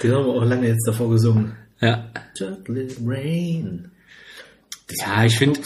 Den 0.00 0.12
haben 0.14 0.26
wir 0.26 0.32
auch 0.32 0.44
lange 0.44 0.68
jetzt 0.68 0.86
davor 0.86 1.10
gesungen. 1.10 1.56
Ja. 1.80 2.08
Chocolate 2.38 2.94
Rain. 3.04 3.90
Ja, 4.90 5.24
ich 5.24 5.36
finde, 5.36 5.60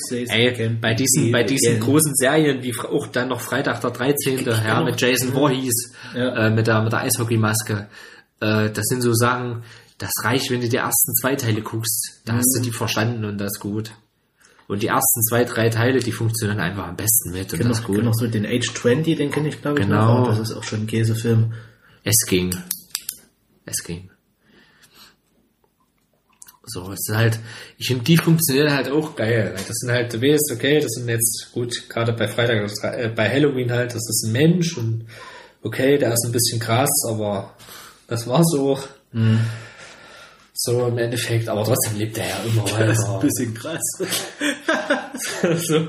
bei 0.81 0.95
diesen, 0.95 1.31
bei 1.31 1.45
diesen 1.45 1.79
großen 1.81 2.15
Serien, 2.15 2.63
wie 2.63 2.75
auch 2.79 3.07
dann 3.09 3.29
noch 3.29 3.41
Freitag 3.43 3.81
der 3.83 3.91
13., 3.91 4.45
ja, 4.47 4.83
mit 4.83 4.99
Jason 5.01 5.33
Voorhees, 5.35 5.93
Ja. 6.15 6.47
äh, 6.47 6.51
mit 6.51 6.67
der, 6.67 6.83
mit 6.83 6.93
der 6.93 7.01
Eishockeymaske, 7.03 7.89
äh, 8.41 8.71
das 8.71 8.85
sind 8.87 9.03
so 9.03 9.13
Sachen, 9.13 9.63
das 9.99 10.11
reicht, 10.23 10.51
wenn 10.51 10.61
du 10.61 10.69
die 10.69 10.77
ersten 10.77 11.15
zwei 11.21 11.37
Teile 11.37 11.63
guckst, 11.63 12.21
da 12.25 12.35
hast 12.35 12.55
du 12.57 12.63
die 12.63 12.73
verstanden 12.73 13.25
und 13.25 13.39
das 13.39 13.53
ist 13.55 13.61
gut. 13.61 13.93
Und 14.69 14.83
die 14.83 14.87
ersten 14.87 15.23
zwei, 15.23 15.45
drei 15.45 15.69
Teile, 15.69 15.99
die 16.01 16.13
funktionieren 16.13 16.61
einfach 16.61 16.87
am 16.89 16.97
besten 16.97 17.33
mit 17.33 17.53
und 17.53 17.59
Genau, 17.59 17.69
das 17.71 17.81
ist 17.81 17.85
gut. 17.85 17.97
genau 17.97 18.13
so 18.13 18.27
den 18.27 18.47
Age 18.47 18.73
20, 18.75 19.17
den 19.17 19.31
kenne 19.31 19.49
ich 19.49 19.61
glaube 19.61 19.81
ich 19.81 19.87
Genau. 19.87 20.21
noch. 20.21 20.29
Das 20.29 20.39
ist 20.39 20.53
auch 20.57 20.63
schon 20.65 20.83
ein 20.83 20.87
Käsefilm. 20.87 21.53
Es 22.05 22.25
ging. 22.27 22.55
Es 23.67 23.83
ging. 23.85 24.09
So, 26.65 26.93
es 26.93 27.09
ist 27.09 27.15
halt, 27.17 27.39
ich 27.77 27.89
finde, 27.89 28.05
die 28.05 28.17
funktionieren 28.17 28.71
halt 28.73 28.89
auch 28.89 29.17
geil. 29.17 29.53
Das 29.67 29.77
sind 29.79 29.91
halt, 29.91 30.13
du 30.15 30.23
weißt, 30.23 30.53
okay, 30.53 30.81
das 30.81 30.93
sind 30.93 31.09
jetzt, 31.09 31.51
gut, 31.53 31.89
gerade 31.89 32.13
bei 32.13 32.29
Freitag, 32.29 32.71
äh, 32.97 33.09
bei 33.09 33.29
Halloween 33.29 33.71
halt, 33.73 33.91
das 33.95 34.09
ist 34.09 34.25
ein 34.27 34.33
Mensch 34.33 34.77
und 34.79 35.07
okay, 35.63 35.99
der 35.99 36.13
ist 36.13 36.25
ein 36.25 36.33
bisschen 36.33 36.61
krass, 36.61 36.91
aber 37.09 37.55
das 38.07 38.27
war 38.29 38.45
so. 38.45 38.79
So 40.65 40.87
im 40.87 40.97
Endeffekt, 40.99 41.49
aber 41.49 41.65
trotzdem 41.65 41.99
lebt 41.99 42.19
er 42.19 42.29
ja 42.29 42.37
immer 42.45 42.65
Das 42.79 42.97
ist 42.99 43.05
ein 43.05 43.09
weiter. 43.15 43.21
bisschen 43.21 43.55
krass. 43.55 43.83
so. 45.67 45.89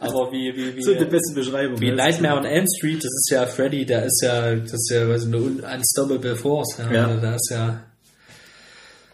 Aber 0.00 0.32
wie, 0.32 0.54
wie, 0.56 0.76
wie. 0.76 0.82
so 0.82 0.94
die 0.94 1.04
beste 1.04 1.34
Beschreibung. 1.34 1.78
Wie? 1.80 1.90
Nightmare 1.92 2.38
on 2.38 2.44
Elm 2.46 2.64
Street, 2.78 2.98
das 2.98 3.12
ist 3.12 3.28
ja 3.30 3.46
Freddy, 3.46 3.84
der 3.84 4.04
ist 4.06 4.22
ja, 4.22 4.54
das 4.54 4.72
ist 4.72 4.90
ja 4.90 5.14
ich, 5.14 5.22
eine 5.24 5.36
un- 5.36 5.60
unstoppable 5.60 6.36
force. 6.36 6.78
Ja. 6.78 6.90
Ja. 6.92 7.06
Also 7.08 7.20
Da 7.20 7.34
ist 7.34 7.50
ja 7.50 7.82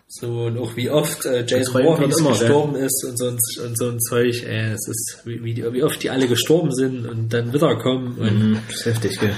so 0.07 0.29
und 0.45 0.59
auch 0.59 0.77
wie 0.77 0.91
oft 0.91 1.25
äh, 1.25 1.45
Jason 1.47 1.83
Voorhees 1.83 2.17
gestorben 2.23 2.77
ist 2.77 3.05
und 3.09 3.17
so, 3.19 3.29
ein, 3.29 3.39
und 3.67 3.79
so 3.79 3.89
ein 3.89 3.99
Zeug. 4.01 4.43
Ey, 4.45 4.73
es 4.73 4.87
ist 4.87 5.23
wie, 5.25 5.43
wie, 5.43 5.55
die- 5.55 5.73
wie 5.73 5.83
oft 5.83 6.01
die 6.03 6.11
alle 6.11 6.29
gestorben 6.29 6.71
sind 6.73 7.07
und 7.09 7.33
dann 7.33 7.53
wiederkommen. 7.53 8.19
Und, 8.19 8.39
Mhm, 8.51 8.59
das 8.69 8.77
ist 8.81 8.87
heftig, 8.87 9.19
gell? 9.19 9.35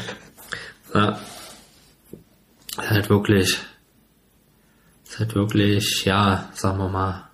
ja. 0.92 1.18
Halt 2.76 3.08
wirklich, 3.08 3.56
ist 5.14 5.20
halt 5.20 5.34
wirklich, 5.36 6.04
ja, 6.04 6.50
sagen 6.54 6.78
wir 6.78 6.88
mal, 6.88 7.28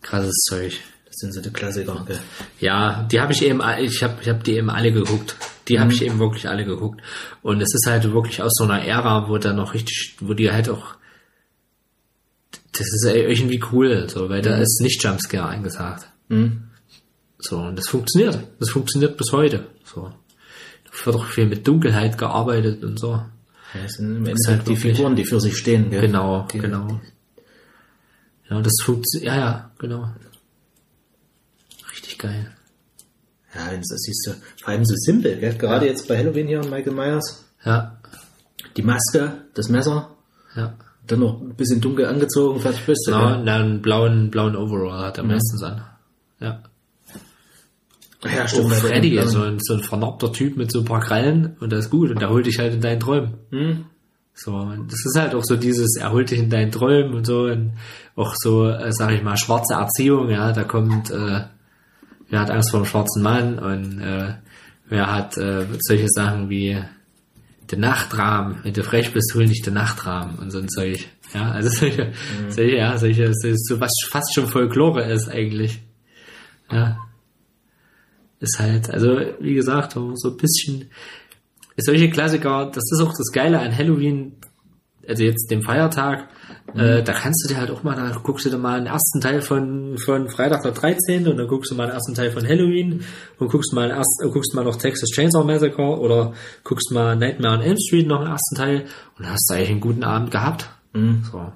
krasses 0.00 0.34
Zeug. 0.48 0.72
Das 1.06 1.16
sind 1.16 1.34
so 1.34 1.40
die 1.40 1.50
Klassiker, 1.50 2.02
gell? 2.06 2.18
Ja, 2.60 3.06
die 3.10 3.20
habe 3.20 3.32
ich 3.32 3.42
eben, 3.42 3.60
ich 3.78 4.02
habe 4.02 4.16
ich 4.20 4.28
hab 4.28 4.42
die 4.42 4.54
eben 4.56 4.70
alle 4.70 4.90
geguckt. 4.92 5.36
Die 5.68 5.76
Mhm. 5.76 5.80
habe 5.80 5.92
ich 5.92 6.02
eben 6.02 6.18
wirklich 6.18 6.48
alle 6.48 6.64
geguckt. 6.64 7.02
Und 7.42 7.60
es 7.60 7.74
ist 7.74 7.86
halt 7.86 8.10
wirklich 8.10 8.42
aus 8.42 8.52
so 8.54 8.64
einer 8.64 8.82
Ära, 8.84 9.28
wo 9.28 9.36
da 9.38 9.52
noch 9.52 9.74
richtig, 9.74 10.16
wo 10.20 10.32
die 10.34 10.50
halt 10.50 10.68
auch, 10.68 10.94
das 12.72 12.86
ist 12.92 13.04
irgendwie 13.06 13.62
cool, 13.72 14.08
so, 14.08 14.28
weil 14.28 14.42
da 14.42 14.56
ist 14.56 14.80
nicht 14.80 15.02
Jumpscare 15.02 15.48
eingesagt. 15.48 16.08
Mhm. 16.28 16.64
So, 17.38 17.58
und 17.58 17.76
das 17.76 17.88
funktioniert. 17.88 18.38
Das 18.58 18.70
funktioniert 18.70 19.16
bis 19.18 19.30
heute. 19.32 19.66
So. 19.84 20.10
Da 20.84 21.06
wird 21.06 21.16
auch 21.16 21.26
viel 21.26 21.46
mit 21.46 21.66
Dunkelheit 21.68 22.16
gearbeitet 22.16 22.82
und 22.82 22.98
so. 22.98 23.22
Ja, 23.74 23.82
das 23.82 23.92
sind 23.94 24.16
im 24.16 24.22
ist 24.26 24.28
Endeffekt 24.30 24.58
halt 24.58 24.68
die 24.68 24.76
Figuren, 24.76 25.16
die 25.16 25.24
für 25.24 25.40
sich 25.40 25.56
stehen, 25.56 25.90
gell? 25.90 26.00
Genau, 26.02 26.46
Die- 26.52 26.58
genau. 26.58 27.00
Ja, 28.48 28.56
und 28.58 28.66
das 28.66 28.74
funktioniert, 28.82 29.32
ja, 29.34 29.38
ja, 29.40 29.70
genau. 29.78 30.08
Richtig 31.90 32.18
geil. 32.18 32.50
Ja, 33.54 33.70
das 33.76 33.86
siehst 33.88 34.26
du, 34.26 34.32
vor 34.62 34.68
allem 34.68 34.84
so 34.84 34.94
simpel, 34.96 35.38
gell? 35.38 35.54
Gerade 35.56 35.86
jetzt 35.86 36.08
bei 36.08 36.18
Halloween 36.18 36.46
hier, 36.48 36.60
Michael 36.64 36.92
Myers. 36.92 37.44
Ja, 37.64 37.98
Die 38.76 38.82
Maske, 38.82 39.44
das 39.54 39.68
Messer, 39.68 40.10
ja. 40.56 40.74
dann 41.06 41.20
noch 41.20 41.40
ein 41.40 41.54
bisschen 41.54 41.80
dunkel 41.80 42.06
angezogen, 42.06 42.60
fertig 42.60 42.84
bist 42.86 43.06
du, 43.06 43.12
Genau, 43.12 43.26
einen 43.42 43.80
blauen, 43.82 44.30
blauen 44.30 44.56
Overall 44.56 45.04
hat 45.06 45.18
er 45.18 45.24
meistens 45.24 45.62
an. 45.62 45.82
Ja. 46.40 46.62
Ja, 48.24 48.48
stimmt. 48.48 48.70
bei 48.70 48.76
Freddy, 48.76 49.10
den 49.10 49.28
so 49.28 49.42
ein, 49.42 49.58
so 49.60 49.74
ein 49.74 49.82
vernarbter 49.82 50.32
Typ 50.32 50.56
mit 50.56 50.72
so 50.72 50.80
ein 50.80 50.84
paar 50.84 51.00
Krallen 51.00 51.56
und 51.60 51.72
das 51.72 51.86
ist 51.86 51.90
gut 51.90 52.10
und 52.10 52.20
der 52.20 52.30
holt 52.30 52.46
dich 52.46 52.58
halt 52.58 52.74
in 52.74 52.80
deinen 52.80 53.00
Träumen. 53.00 53.34
Hm? 53.50 53.84
So, 54.34 54.52
und 54.52 54.90
das 54.90 54.98
ist 55.04 55.16
halt 55.16 55.34
auch 55.34 55.44
so 55.44 55.56
dieses, 55.56 55.96
erholt 55.96 56.30
dich 56.30 56.40
in 56.40 56.50
deinen 56.50 56.72
Träumen 56.72 57.14
und 57.14 57.24
so, 57.24 57.44
und 57.44 57.74
auch 58.16 58.34
so, 58.36 58.68
äh, 58.68 58.92
sag 58.92 59.12
ich 59.12 59.22
mal, 59.22 59.36
schwarze 59.36 59.74
Erziehung, 59.74 60.28
ja, 60.28 60.52
da 60.52 60.64
kommt, 60.64 61.10
äh, 61.10 61.42
wer 62.28 62.40
hat 62.40 62.50
Angst 62.50 62.72
vor 62.72 62.80
dem 62.80 62.86
schwarzen 62.86 63.22
Mann 63.22 63.58
und 63.60 64.00
äh, 64.00 64.34
wer 64.88 65.12
hat 65.12 65.36
äh, 65.38 65.66
solche 65.80 66.08
Sachen 66.08 66.50
wie 66.50 66.82
der 67.70 67.78
Nachtrahmen, 67.78 68.58
wenn 68.62 68.74
du 68.74 68.82
frech 68.82 69.12
bist, 69.12 69.34
hol 69.34 69.46
nicht 69.46 69.66
den 69.66 69.74
Nachtrahmen 69.74 70.38
und 70.38 70.50
so 70.50 70.58
ein 70.58 70.68
Zeug. 70.68 71.06
Ja, 71.32 71.50
also 71.50 71.68
solche, 71.68 72.12
solche, 72.48 72.76
ja, 72.76 72.98
solche, 72.98 73.32
so, 73.34 73.50
so 73.54 73.80
was 73.80 73.92
fast 74.10 74.34
schon 74.34 74.48
Folklore 74.48 75.04
ist 75.04 75.28
eigentlich. 75.28 75.80
Ja. 76.70 76.98
Ist 78.44 78.58
halt, 78.58 78.90
also 78.90 79.16
wie 79.40 79.54
gesagt, 79.54 79.92
so 79.92 80.28
ein 80.28 80.36
bisschen 80.36 80.90
solche 81.78 82.10
Klassiker, 82.10 82.66
das 82.66 82.84
ist 82.92 83.00
auch 83.00 83.12
das 83.16 83.32
Geile 83.32 83.58
an 83.58 83.76
Halloween, 83.76 84.36
also 85.08 85.22
jetzt 85.22 85.50
dem 85.50 85.62
Feiertag, 85.62 86.28
äh, 86.74 87.02
da 87.02 87.12
kannst 87.12 87.44
du 87.44 87.52
dir 87.52 87.58
halt 87.58 87.70
auch 87.70 87.82
mal, 87.82 87.96
da 87.96 88.16
guckst 88.22 88.44
du 88.44 88.50
dir 88.50 88.58
mal 88.58 88.78
den 88.78 88.86
ersten 88.86 89.20
Teil 89.20 89.40
von, 89.40 89.96
von 89.98 90.28
Freitag 90.28 90.62
der 90.62 90.72
13. 90.72 91.26
und 91.26 91.38
dann 91.38 91.48
guckst 91.48 91.70
du 91.70 91.74
mal 91.74 91.86
den 91.86 91.94
ersten 91.94 92.14
Teil 92.14 92.30
von 92.32 92.46
Halloween 92.46 93.02
und 93.38 93.48
guckst 93.50 93.72
mal, 93.72 93.88
erst, 93.88 94.22
äh, 94.22 94.28
guckst 94.28 94.54
mal 94.54 94.64
noch 94.64 94.76
Texas 94.76 95.08
Chainsaw 95.10 95.44
Massacre 95.44 95.98
oder 95.98 96.34
guckst 96.64 96.92
mal 96.92 97.16
Nightmare 97.16 97.54
on 97.54 97.62
Elm 97.62 97.78
Street 97.78 98.06
noch 98.06 98.20
den 98.20 98.28
ersten 98.28 98.56
Teil 98.56 98.84
und 99.18 99.26
hast 99.26 99.48
du 99.48 99.54
eigentlich 99.54 99.70
einen 99.70 99.80
guten 99.80 100.04
Abend 100.04 100.30
gehabt. 100.30 100.68
So. 101.32 101.50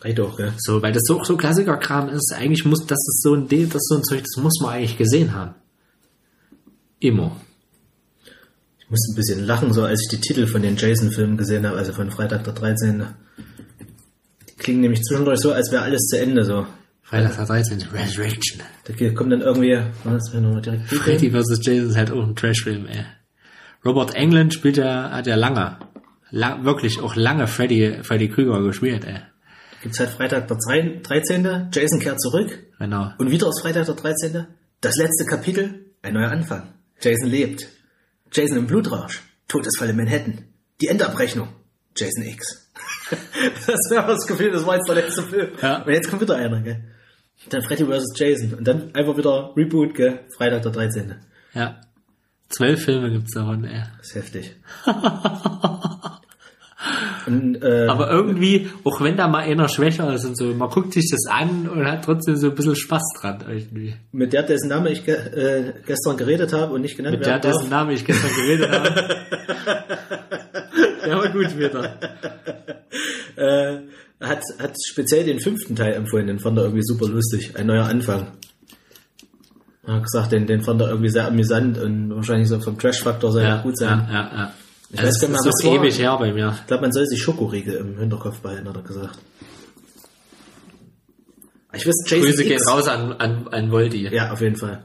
Reicht 0.00 0.18
doch, 0.18 0.36
gell? 0.36 0.52
So, 0.58 0.82
weil 0.82 0.92
das 0.92 1.04
so, 1.04 1.22
so 1.22 1.36
Klassikerkram 1.36 2.08
ist, 2.08 2.34
eigentlich 2.34 2.64
muss, 2.64 2.86
das 2.86 2.98
ist 2.98 3.22
so 3.22 3.34
ein, 3.34 3.46
das 3.48 3.60
ist 3.60 3.88
so 3.88 3.96
ein 3.96 4.02
Zeug, 4.04 4.22
das 4.22 4.42
muss 4.42 4.58
man 4.60 4.72
eigentlich 4.72 4.98
gesehen 4.98 5.34
haben. 5.34 5.54
Immer. 7.02 7.36
Ich 8.78 8.88
musste 8.88 9.12
ein 9.12 9.16
bisschen 9.16 9.44
lachen, 9.44 9.72
so 9.72 9.82
als 9.82 10.02
ich 10.02 10.08
die 10.16 10.20
Titel 10.20 10.46
von 10.46 10.62
den 10.62 10.76
Jason-Filmen 10.76 11.36
gesehen 11.36 11.66
habe, 11.66 11.76
also 11.76 11.92
von 11.92 12.12
Freitag 12.12 12.44
der 12.44 12.52
13. 12.52 13.04
Die 14.48 14.54
klingen 14.56 14.82
nämlich 14.82 15.02
zwischendurch 15.02 15.40
so, 15.40 15.52
als 15.52 15.72
wäre 15.72 15.82
alles 15.82 16.02
zu 16.06 16.20
Ende, 16.20 16.44
so. 16.44 16.64
Freitag 17.02 17.36
der 17.36 17.46
13. 17.46 17.82
Resurrection. 17.92 18.62
Da 18.84 19.10
kommt 19.14 19.32
dann 19.32 19.40
irgendwie, 19.40 19.80
was, 20.04 20.32
wenn 20.32 20.44
wir 20.44 20.60
direkt 20.60 20.86
Freddy 20.88 21.32
vs. 21.32 21.58
Jason 21.62 21.90
ist 21.90 21.96
halt 21.96 22.12
auch 22.12 22.22
ein 22.22 22.36
Trashfilm, 22.36 22.86
ey. 22.86 23.04
Robert 23.84 24.14
Englund 24.14 24.54
spielt 24.54 24.76
ja, 24.76 25.10
hat 25.10 25.26
ja 25.26 25.34
lange, 25.34 25.78
lang, 26.30 26.64
wirklich 26.64 27.00
auch 27.00 27.16
lange 27.16 27.48
Freddy, 27.48 27.98
Freddy 28.04 28.28
Krüger 28.28 28.62
gespielt, 28.62 29.04
ey. 29.04 29.18
Gibt's 29.82 29.98
halt 29.98 30.10
Freitag 30.10 30.46
der 30.46 30.56
13. 30.56 31.68
Jason 31.72 31.98
kehrt 31.98 32.20
zurück. 32.20 32.56
Genau. 32.78 33.10
Und 33.18 33.32
wieder 33.32 33.48
ist 33.48 33.60
Freitag 33.60 33.86
der 33.86 33.96
13. 33.96 34.46
Das 34.80 34.96
letzte 34.96 35.24
Kapitel, 35.24 35.86
ein 36.02 36.14
neuer 36.14 36.30
Anfang. 36.30 36.74
Jason 37.02 37.28
lebt. 37.28 37.68
Jason 38.32 38.56
im 38.58 38.66
Blutrausch. 38.66 39.22
Todesfall 39.48 39.90
in 39.90 39.96
Manhattan. 39.96 40.44
Die 40.80 40.86
Endabrechnung. 40.88 41.48
Jason 41.96 42.24
X. 42.24 42.70
das 43.66 43.90
wäre 43.90 44.06
das 44.06 44.26
Gefühl, 44.26 44.50
das 44.52 44.64
war 44.64 44.76
jetzt 44.76 44.88
der 44.88 44.94
letzte 44.94 45.22
Film. 45.22 45.50
Ja. 45.60 45.82
Und 45.82 45.92
jetzt 45.92 46.08
kommt 46.08 46.22
wieder 46.22 46.36
einer, 46.36 46.60
gell? 46.60 46.84
Dann 47.48 47.62
Freddy 47.62 47.84
vs. 47.84 48.14
Jason. 48.14 48.54
Und 48.54 48.66
dann 48.66 48.94
einfach 48.94 49.16
wieder 49.16 49.52
Reboot, 49.56 49.94
gell? 49.94 50.20
Freitag 50.36 50.62
der 50.62 50.72
13. 50.72 51.14
Ja. 51.54 51.80
Zwölf 52.48 52.84
Filme 52.84 53.10
gibt's 53.10 53.34
davon, 53.34 53.64
ey. 53.64 53.82
Das 53.98 54.08
ist 54.08 54.14
heftig. 54.14 54.56
Und, 57.26 57.62
äh, 57.62 57.86
Aber 57.86 58.10
irgendwie, 58.10 58.68
auch 58.84 59.00
wenn 59.00 59.16
da 59.16 59.28
mal 59.28 59.44
einer 59.44 59.68
schwächer 59.68 60.12
ist 60.12 60.24
und 60.24 60.36
so, 60.36 60.46
man 60.46 60.68
guckt 60.68 60.92
sich 60.92 61.08
das 61.10 61.32
an 61.32 61.68
und 61.68 61.84
hat 61.84 62.04
trotzdem 62.04 62.36
so 62.36 62.48
ein 62.48 62.54
bisschen 62.54 62.76
Spaß 62.76 63.02
dran, 63.20 63.44
irgendwie. 63.48 63.94
mit 64.12 64.32
der, 64.32 64.42
dessen 64.42 64.68
Name 64.68 64.90
ich 64.90 65.04
ge 65.04 65.14
äh, 65.14 65.72
gestern 65.86 66.16
geredet 66.16 66.52
habe 66.52 66.72
und 66.72 66.80
nicht 66.82 66.96
genannt 66.96 67.18
Mit 67.18 67.26
der, 67.26 67.38
darf, 67.38 67.52
dessen 67.52 67.70
Name 67.70 67.92
ich 67.92 68.04
gestern 68.04 68.30
geredet 68.34 68.70
habe. 68.70 69.16
Der 71.04 71.16
war 71.16 71.28
gut 71.30 71.58
wieder. 71.58 71.98
äh, 73.36 73.78
hat, 74.20 74.40
hat 74.58 74.76
speziell 74.86 75.24
den 75.24 75.40
fünften 75.40 75.74
Teil 75.74 75.94
empfohlen, 75.94 76.28
den 76.28 76.38
fand 76.38 76.56
er 76.58 76.64
irgendwie 76.64 76.84
super 76.84 77.08
lustig. 77.08 77.56
Ein 77.56 77.66
neuer 77.66 77.86
Anfang. 77.86 78.28
Er 79.84 79.94
hat 79.94 80.04
gesagt, 80.04 80.32
den, 80.32 80.46
den 80.46 80.62
fand 80.62 80.80
er 80.80 80.90
irgendwie 80.90 81.10
sehr 81.10 81.26
amüsant 81.26 81.76
und 81.78 82.14
wahrscheinlich 82.14 82.48
so 82.48 82.60
vom 82.60 82.78
Trash-Faktor 82.78 83.32
soll 83.32 83.42
er 83.42 83.62
gut 83.62 83.76
sein. 83.76 84.06
Ja, 84.08 84.14
ja, 84.14 84.30
ja. 84.32 84.52
Ich 84.92 84.98
Also 84.98 85.08
weiß 85.08 85.14
das 85.14 85.20
gar 85.22 85.28
nicht 85.28 85.38
ist 85.38 85.64
mehr, 85.64 85.72
was 85.72 85.80
ewig 85.82 85.98
her 85.98 86.16
bei 86.18 86.32
mir. 86.32 86.56
Ich 86.60 86.66
glaube, 86.66 86.82
man 86.82 86.92
soll 86.92 87.06
sich 87.06 87.22
Schokoriegel 87.22 87.74
im 87.76 87.98
Hinterkopf 87.98 88.40
behalten, 88.40 88.68
hat 88.68 88.76
er 88.76 88.82
gesagt. 88.82 89.18
Ich 91.74 91.86
weiß, 91.86 91.94
Jason 92.06 92.26
Grüße 92.26 92.44
gehen 92.44 92.52
X. 92.58 92.68
raus 92.70 92.86
an, 92.88 93.12
an, 93.14 93.48
an 93.48 93.70
Voldi. 93.70 94.06
Ja, 94.08 94.32
auf 94.32 94.40
jeden 94.42 94.56
Fall. 94.56 94.84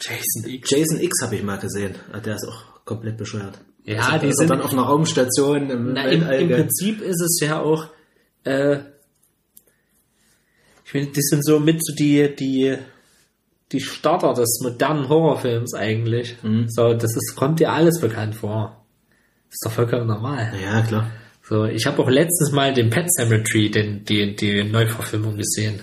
Jason 0.00 0.44
X. 0.46 0.70
Jason 0.70 1.00
X 1.00 1.22
habe 1.22 1.36
ich 1.36 1.42
mal 1.42 1.58
gesehen. 1.58 1.94
Ah, 2.12 2.20
Der 2.20 2.34
ist 2.36 2.46
auch 2.46 2.84
komplett 2.84 3.16
bescheuert. 3.16 3.58
Ja, 3.84 4.00
also, 4.10 4.26
die 4.26 4.32
sind- 4.34 4.50
dann 4.50 4.60
auf 4.60 4.72
einer 4.72 4.82
Raumstation 4.82 5.70
im 5.70 5.92
Na, 5.94 6.04
im, 6.04 6.20
Weltall, 6.20 6.40
im? 6.42 6.48
Prinzip 6.50 7.00
ist 7.00 7.22
es 7.22 7.40
ja 7.40 7.60
auch, 7.62 7.86
äh, 8.44 8.76
ich 10.84 10.90
finde, 10.90 11.12
das 11.14 11.24
sind 11.24 11.44
so 11.44 11.58
mit 11.58 11.82
so 11.84 11.94
die, 11.94 12.34
die, 12.36 12.76
die 13.72 13.80
Starter 13.80 14.34
des 14.34 14.60
modernen 14.62 15.08
Horrorfilms 15.08 15.72
eigentlich. 15.74 16.36
So, 16.68 16.92
das 16.94 17.16
ist, 17.16 17.34
kommt 17.34 17.60
dir 17.60 17.72
alles 17.72 18.00
bekannt 18.00 18.34
vor. 18.34 18.84
Ist 19.50 19.64
doch 19.64 19.72
vollkommen 19.72 20.06
normal. 20.06 20.52
Ja, 20.62 20.82
klar. 20.82 21.10
So, 21.42 21.64
ich 21.64 21.86
habe 21.86 22.02
auch 22.02 22.10
letztens 22.10 22.52
mal 22.52 22.74
den 22.74 22.90
Pet 22.90 23.10
Cemetery, 23.10 23.70
den, 23.70 24.04
die, 24.04 24.36
die 24.36 24.64
Neuverfilmung 24.64 25.36
gesehen. 25.36 25.80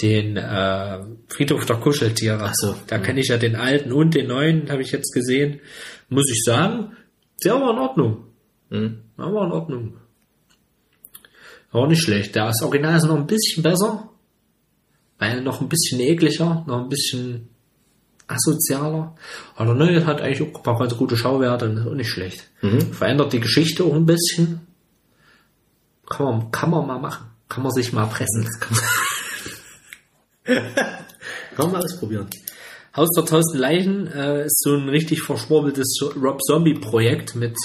Den 0.00 0.36
äh, 0.36 1.00
Friedhof 1.26 1.66
der 1.66 1.76
Kuscheltiere. 1.76 2.38
Ach 2.40 2.54
so. 2.54 2.76
Da 2.86 2.98
kenne 2.98 3.20
ich 3.20 3.28
ja 3.28 3.38
den 3.38 3.56
alten 3.56 3.92
und 3.92 4.14
den 4.14 4.28
neuen, 4.28 4.70
habe 4.70 4.82
ich 4.82 4.92
jetzt 4.92 5.12
gesehen. 5.12 5.60
Muss 6.08 6.30
ich 6.30 6.44
sagen, 6.44 6.96
der 7.44 7.54
war 7.54 7.72
in 7.72 7.78
Ordnung. 7.78 8.24
Mhm. 8.70 9.00
Der 9.18 9.24
war 9.26 9.46
in 9.46 9.52
Ordnung. 9.52 9.96
War 11.72 11.88
nicht 11.88 12.02
schlecht. 12.02 12.36
Das 12.36 12.62
Original 12.62 12.96
ist 12.96 13.06
noch 13.06 13.16
ein 13.16 13.26
bisschen 13.26 13.64
besser. 13.64 14.08
Weil 15.18 15.42
noch 15.42 15.60
ein 15.60 15.68
bisschen 15.68 16.00
ekliger, 16.00 16.64
noch 16.68 16.82
ein 16.84 16.88
bisschen 16.88 17.48
asozialer. 18.28 19.16
Aber 19.56 19.74
der 19.74 19.86
neue 19.86 20.06
hat 20.06 20.20
eigentlich 20.20 20.42
auch 20.42 20.56
ein 20.58 20.62
paar 20.62 20.78
ganz 20.78 20.96
gute 20.96 21.16
Schauwerte 21.16 21.68
und 21.68 21.78
ist 21.78 21.86
auch 21.86 21.94
nicht 21.94 22.10
schlecht. 22.10 22.48
Verändert 22.92 23.32
die 23.32 23.40
Geschichte 23.40 23.84
auch 23.84 23.94
ein 23.94 24.06
bisschen. 24.06 24.60
Kann 26.08 26.26
man, 26.26 26.50
kann 26.50 26.70
man 26.70 26.86
mal 26.86 26.98
machen. 26.98 27.26
Kann 27.48 27.62
man 27.62 27.72
sich 27.72 27.92
mal 27.92 28.06
pressen. 28.06 28.48
Kann 28.60 28.76
man 31.56 31.76
ausprobieren. 31.84 32.28
Haus 32.96 33.10
der 33.16 33.24
tausend 33.24 33.58
Leichen 33.58 34.06
äh, 34.08 34.46
ist 34.46 34.60
so 34.60 34.74
ein 34.74 34.88
richtig 34.88 35.22
verschwurbeltes 35.22 36.00
Rob 36.20 36.42
Zombie 36.42 36.74
Projekt 36.74 37.34
mit 37.36 37.56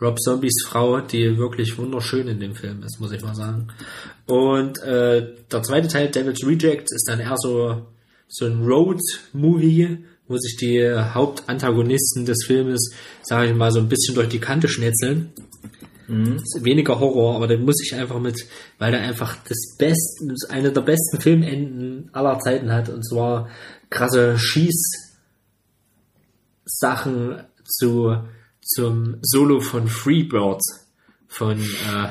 Rob 0.00 0.20
Zombies 0.20 0.64
Frau, 0.66 1.00
die 1.00 1.38
wirklich 1.38 1.76
wunderschön 1.78 2.28
in 2.28 2.40
dem 2.40 2.54
Film 2.54 2.82
ist, 2.82 3.00
muss 3.00 3.12
ich 3.12 3.22
mal 3.22 3.34
sagen. 3.34 3.68
Und 4.26 4.82
äh, 4.82 5.34
der 5.50 5.62
zweite 5.62 5.88
Teil, 5.88 6.08
Devil's 6.08 6.46
Reject, 6.46 6.92
ist 6.92 7.08
dann 7.08 7.20
eher 7.20 7.36
so 7.36 7.86
so 8.28 8.46
ein 8.46 8.64
Road-Movie, 8.64 10.04
wo 10.26 10.36
sich 10.38 10.56
die 10.56 10.82
Hauptantagonisten 10.82 12.24
des 12.24 12.44
Filmes, 12.46 12.92
sage 13.22 13.50
ich 13.50 13.56
mal, 13.56 13.70
so 13.70 13.78
ein 13.78 13.88
bisschen 13.88 14.14
durch 14.14 14.28
die 14.28 14.40
Kante 14.40 14.68
schnetzeln. 14.68 15.32
Ist 16.36 16.64
weniger 16.64 17.00
Horror, 17.00 17.36
aber 17.36 17.46
den 17.46 17.64
muss 17.64 17.82
ich 17.82 17.94
einfach 17.94 18.20
mit, 18.20 18.46
weil 18.78 18.90
der 18.92 19.00
einfach 19.00 19.36
das 19.48 19.76
beste, 19.78 20.34
eine 20.50 20.70
der 20.70 20.82
besten 20.82 21.18
Filmenden 21.20 22.10
aller 22.12 22.38
Zeiten 22.40 22.70
hat, 22.72 22.90
und 22.90 23.02
zwar 23.06 23.48
krasse 23.88 24.38
Schieß-Sachen 24.38 25.14
zu, 27.64 28.16
zum 28.60 29.16
Solo 29.22 29.60
von 29.60 29.88
Freebird 29.88 30.60
von, 31.26 31.58
äh, 31.58 32.08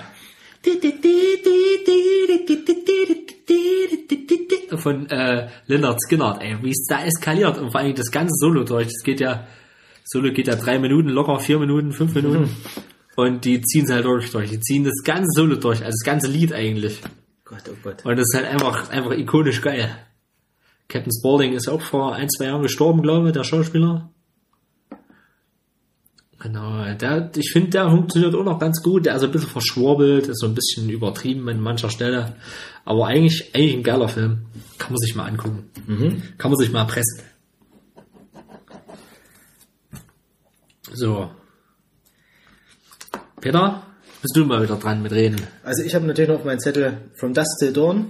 von 4.83 5.09
äh, 5.09 5.49
Leonard 5.67 5.99
Skinner, 6.05 6.37
ey, 6.39 6.57
wie 6.61 6.69
es 6.71 6.85
da 6.87 7.03
eskaliert 7.03 7.57
und 7.57 7.71
vor 7.71 7.81
allem 7.81 7.95
das 7.95 8.11
ganze 8.11 8.33
Solo 8.35 8.63
durch, 8.63 8.87
das 8.87 9.03
geht 9.03 9.19
ja, 9.19 9.47
Solo 10.03 10.31
geht 10.31 10.47
ja 10.47 10.55
drei 10.55 10.77
Minuten, 10.77 11.09
locker 11.09 11.39
vier 11.39 11.59
Minuten, 11.59 11.91
fünf 11.91 12.13
Minuten 12.13 12.49
und 13.15 13.45
die 13.45 13.61
ziehen 13.61 13.85
es 13.85 13.91
halt 13.91 14.05
durch, 14.05 14.29
durch, 14.31 14.49
die 14.49 14.59
ziehen 14.59 14.83
das 14.83 15.03
ganze 15.03 15.29
Solo 15.35 15.55
durch, 15.55 15.79
also 15.79 15.91
das 15.91 16.05
ganze 16.05 16.27
Lied 16.27 16.53
eigentlich 16.53 17.01
Gott, 17.45 17.63
oh 17.69 17.77
Gott. 17.81 18.05
und 18.05 18.17
das 18.17 18.27
ist 18.31 18.35
halt 18.35 18.47
einfach, 18.47 18.89
einfach 18.91 19.11
ikonisch 19.11 19.61
geil. 19.61 19.89
Captain 20.89 21.11
Spaulding 21.11 21.53
ist 21.53 21.69
auch 21.69 21.81
vor 21.81 22.13
ein, 22.13 22.29
zwei 22.29 22.45
Jahren 22.45 22.61
gestorben, 22.61 23.01
glaube 23.01 23.27
ich, 23.27 23.33
der 23.33 23.43
Schauspieler. 23.43 24.12
Genau, 26.43 26.83
der, 26.95 27.31
ich 27.37 27.51
finde, 27.53 27.69
der 27.69 27.89
funktioniert 27.89 28.35
auch 28.35 28.43
noch 28.43 28.59
ganz 28.59 28.83
gut. 28.83 29.05
Der 29.05 29.15
ist 29.15 29.23
ein 29.23 29.31
bisschen 29.31 29.47
verschwurbelt, 29.47 30.27
ist 30.27 30.41
so 30.41 30.47
ein 30.47 30.53
bisschen 30.53 30.89
übertrieben 30.89 31.47
an 31.47 31.61
mancher 31.61 31.89
Stelle. 31.89 32.35
Aber 32.83 33.07
eigentlich, 33.07 33.55
eigentlich 33.55 33.75
ein 33.77 33.83
geiler 33.83 34.09
Film. 34.09 34.45
Kann 34.77 34.91
man 34.91 34.97
sich 34.97 35.15
mal 35.15 35.25
angucken. 35.25 35.71
Kann 36.37 36.51
man 36.51 36.57
sich 36.57 36.69
mal 36.69 36.83
pressen. 36.83 37.21
So. 40.91 41.31
Peter, 43.39 43.83
bist 44.21 44.35
du 44.35 44.43
mal 44.43 44.61
wieder 44.61 44.75
dran 44.75 45.01
mit 45.01 45.13
Reden? 45.13 45.41
Also 45.63 45.83
ich 45.83 45.95
habe 45.95 46.05
natürlich 46.05 46.29
noch 46.29 46.39
auf 46.39 46.45
meinen 46.45 46.59
Zettel 46.59 47.09
From 47.13 47.33
Dust 47.33 47.57
Till 47.59 47.71
Dawn. 47.71 48.07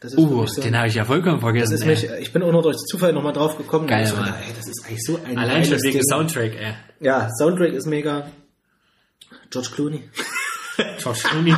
Ist 0.00 0.16
Uh, 0.16 0.46
so- 0.46 0.60
den 0.62 0.76
habe 0.76 0.86
ich 0.88 0.94
ja 0.94 1.04
vollkommen 1.04 1.40
vergessen. 1.40 1.72
das 1.72 1.80
ist 1.80 1.86
mich, 1.86 2.08
ich 2.20 2.32
bin 2.32 2.42
auch 2.44 2.52
noch 2.52 2.62
durch 2.62 2.76
Zufall 2.76 3.12
nochmal 3.12 3.32
drauf 3.32 3.56
gekommen. 3.58 3.86
Geil, 3.88 4.02
Und 4.04 4.08
ich 4.12 4.14
Mann. 4.16 4.34
ey, 4.34 4.54
das 4.56 4.68
ist 4.68 4.84
eigentlich 4.86 5.02
so 5.04 5.18
ein 5.24 5.36
Allein 5.36 5.64
schon 5.64 5.82
wegen 5.82 5.98
Ding. 5.98 6.02
Soundtrack, 6.08 6.54
ey. 6.54 6.74
Ja, 7.00 7.28
Soundtrack 7.36 7.72
ist 7.72 7.86
mega. 7.86 8.30
George 9.50 9.68
Clooney. 9.74 10.04
George 11.02 11.20
Clooney. 11.24 11.54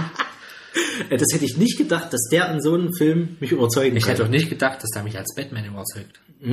Das 1.11 1.29
hätte 1.33 1.45
ich 1.45 1.57
nicht 1.59 1.77
gedacht, 1.77 2.13
dass 2.13 2.29
der 2.31 2.51
in 2.53 2.61
so 2.63 2.75
einem 2.75 2.95
Film 2.95 3.37
mich 3.41 3.53
überzeugen 3.53 3.97
Ich 3.97 4.05
kann. 4.05 4.13
hätte 4.13 4.25
auch 4.25 4.29
nicht 4.29 4.49
gedacht, 4.49 4.83
dass 4.83 4.91
der 4.91 5.03
mich 5.03 5.19
als 5.19 5.35
Batman 5.35 5.65
überzeugt. 5.67 6.21
als, 6.43 6.53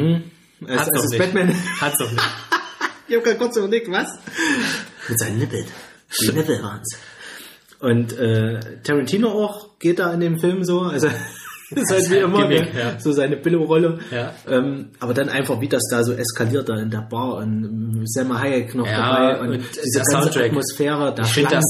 Hat's 0.70 0.80
als 0.80 0.88
doch 0.88 0.94
das 1.04 1.10
nicht. 1.12 1.20
Batman. 1.20 1.56
Hat's 1.82 1.98
doch 2.00 2.12
nicht. 2.12 2.24
Ich 3.10 3.16
hab 3.16 3.24
gerade 3.24 3.38
kurz 3.38 3.56
überlegt, 3.56 3.90
was? 3.90 4.10
Mit 5.08 5.18
seinen 5.18 5.38
Nippeln. 5.40 5.66
Die 6.22 6.32
Nippel 6.34 6.62
waren's. 6.62 6.98
Und 7.80 8.12
äh, 8.18 8.60
Tarantino 8.84 9.30
auch 9.32 9.80
geht 9.80 10.00
da 10.00 10.12
in 10.14 10.20
dem 10.20 10.40
Film 10.42 10.66
so, 10.66 10.82
also 10.82 11.08
ist 11.72 11.92
halt 11.92 12.10
wie 12.10 12.16
immer 12.18 12.48
Gimmick, 12.48 12.74
ne? 12.74 12.80
ja. 12.80 13.00
so 13.00 13.12
seine 13.12 13.38
Billo-Rolle. 13.38 14.00
Ja. 14.12 14.34
Ähm, 14.48 14.90
aber 15.00 15.14
dann 15.14 15.30
einfach, 15.30 15.60
wie 15.62 15.68
das 15.68 15.84
da 15.92 16.04
so 16.04 16.14
eskaliert 16.14 16.70
da 16.70 16.78
in 16.78 16.90
der 16.90 17.02
Bar 17.02 17.36
und 17.38 18.04
Selma 18.06 18.40
Hayek 18.40 18.74
noch 18.76 18.86
Ja, 18.88 18.98
dabei 19.12 19.40
und, 19.42 19.50
und 19.50 19.58
diese 19.60 20.00
ganze 20.00 20.12
Soundtrack. 20.22 20.46
Atmosphäre, 20.52 21.14
der 21.16 21.26
Ich 21.26 21.32
finde 21.32 21.50
das, 21.52 21.66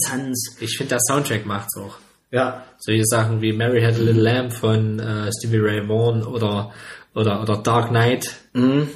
ich 0.60 0.78
finde 0.78 0.90
der 0.90 1.00
Soundtrack 1.08 1.46
macht's 1.46 1.76
auch. 1.78 1.98
Ja. 2.32 2.64
Solche 2.78 3.06
Sachen 3.06 3.42
wie 3.42 3.54
Mary 3.54 3.82
Had 3.82 3.96
a 3.96 4.00
Little 4.00 4.22
Lamb 4.22 4.52
von 4.54 5.00
äh, 5.00 5.32
Stevie 5.38 5.60
Ray 5.60 5.88
Vaughan 5.88 6.24
oder 6.24 6.72
oder 7.16 7.42
oder 7.42 7.58
Dark 7.58 7.88
Knight 7.90 8.30
Mhm. 8.54 8.90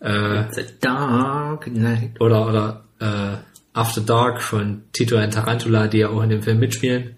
äh, 0.00 0.44
The 0.52 0.64
Dark 0.80 1.64
Knight. 1.64 2.20
oder 2.20 2.46
oder 2.48 2.84
äh, 3.00 3.36
After 3.72 4.00
Dark 4.00 4.42
von 4.42 4.82
Tito 4.92 5.16
und 5.16 5.32
Tarantula, 5.32 5.86
die 5.86 5.98
ja 5.98 6.08
auch 6.08 6.20
in 6.22 6.30
dem 6.30 6.42
Film 6.42 6.58
mitspielen. 6.58 7.16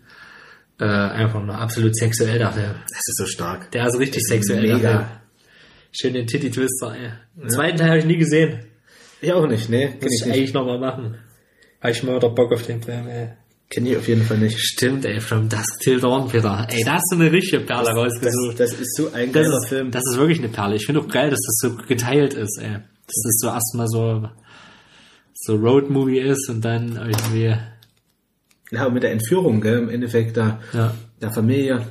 Äh, 0.81 0.85
einfach 0.85 1.43
nur 1.43 1.55
absolut 1.55 1.95
sexuell 1.95 2.39
Film. 2.39 2.75
Das 2.89 2.99
ist 3.07 3.17
so 3.19 3.27
stark. 3.27 3.71
Der 3.73 3.87
ist 3.87 3.99
richtig 3.99 4.23
sexuell. 4.27 4.63
der 4.63 4.77
Film. 4.79 4.83
Mega. 4.83 5.21
Schön 5.93 6.15
den 6.15 6.27
Titty 6.27 6.51
Twister. 6.51 6.95
Ey. 6.95 7.11
Den 7.37 7.51
zweiten 7.51 7.77
Teil 7.77 7.89
habe 7.91 7.99
ich 7.99 8.05
nie 8.07 8.17
gesehen. 8.17 8.61
Ich 9.21 9.33
auch 9.33 9.47
nicht, 9.47 9.69
ne? 9.69 9.89
Kenn 9.91 9.99
Muss 10.01 10.21
ich 10.23 10.27
ich 10.27 10.33
eigentlich 10.33 10.55
nochmal 10.55 10.79
machen. 10.79 11.17
Habe 11.81 11.93
ich 11.93 12.03
mal 12.03 12.17
wieder 12.17 12.31
Bock 12.31 12.53
auf 12.53 12.63
den 12.65 12.83
Film. 12.83 13.07
Ey. 13.09 13.29
Kenn 13.69 13.87
ich 13.87 13.97
auf 13.97 14.09
jeden 14.09 14.23
Fall 14.23 14.39
nicht. 14.39 14.59
Stimmt, 14.59 15.05
ey, 15.05 15.21
From 15.21 15.49
Dusk 15.49 15.81
Till 15.81 16.01
Dawn, 16.01 16.29
Peter. 16.29 16.67
Ey, 16.71 16.83
da 16.85 16.95
hast 16.95 17.09
du 17.13 17.17
eine 17.17 17.31
richtige 17.31 17.63
Perle 17.63 17.87
Das, 17.87 17.97
rausgesucht. 17.97 18.59
das 18.59 18.73
ist 18.73 18.97
so 18.97 19.13
ein 19.13 19.33
Das 19.33 19.45
geiler 19.45 19.57
ist, 19.59 19.69
Film. 19.69 19.91
das 19.91 20.03
ist 20.11 20.17
wirklich 20.19 20.39
eine 20.39 20.49
Perle. 20.49 20.77
Ich 20.77 20.87
finde 20.87 21.01
auch 21.03 21.09
geil, 21.09 21.31
dass 21.31 21.39
das 21.41 21.57
so 21.61 21.77
geteilt 21.87 22.35
ist, 22.35 22.59
ey. 22.61 22.73
Dass 22.73 23.23
das 23.25 23.37
so 23.41 23.49
erstmal 23.49 23.87
so, 23.89 24.29
so 25.35 25.55
Road-Movie 25.57 26.19
ist 26.21 26.49
und 26.49 26.65
dann 26.65 26.97
irgendwie, 26.97 27.55
Ja, 28.71 28.89
mit 28.89 29.03
der 29.03 29.13
Entführung, 29.13 29.61
gell, 29.61 29.79
im 29.79 29.89
Endeffekt 29.89 30.37
da, 30.37 30.61
ja, 30.73 30.95
der 31.21 31.33
Familie. 31.33 31.83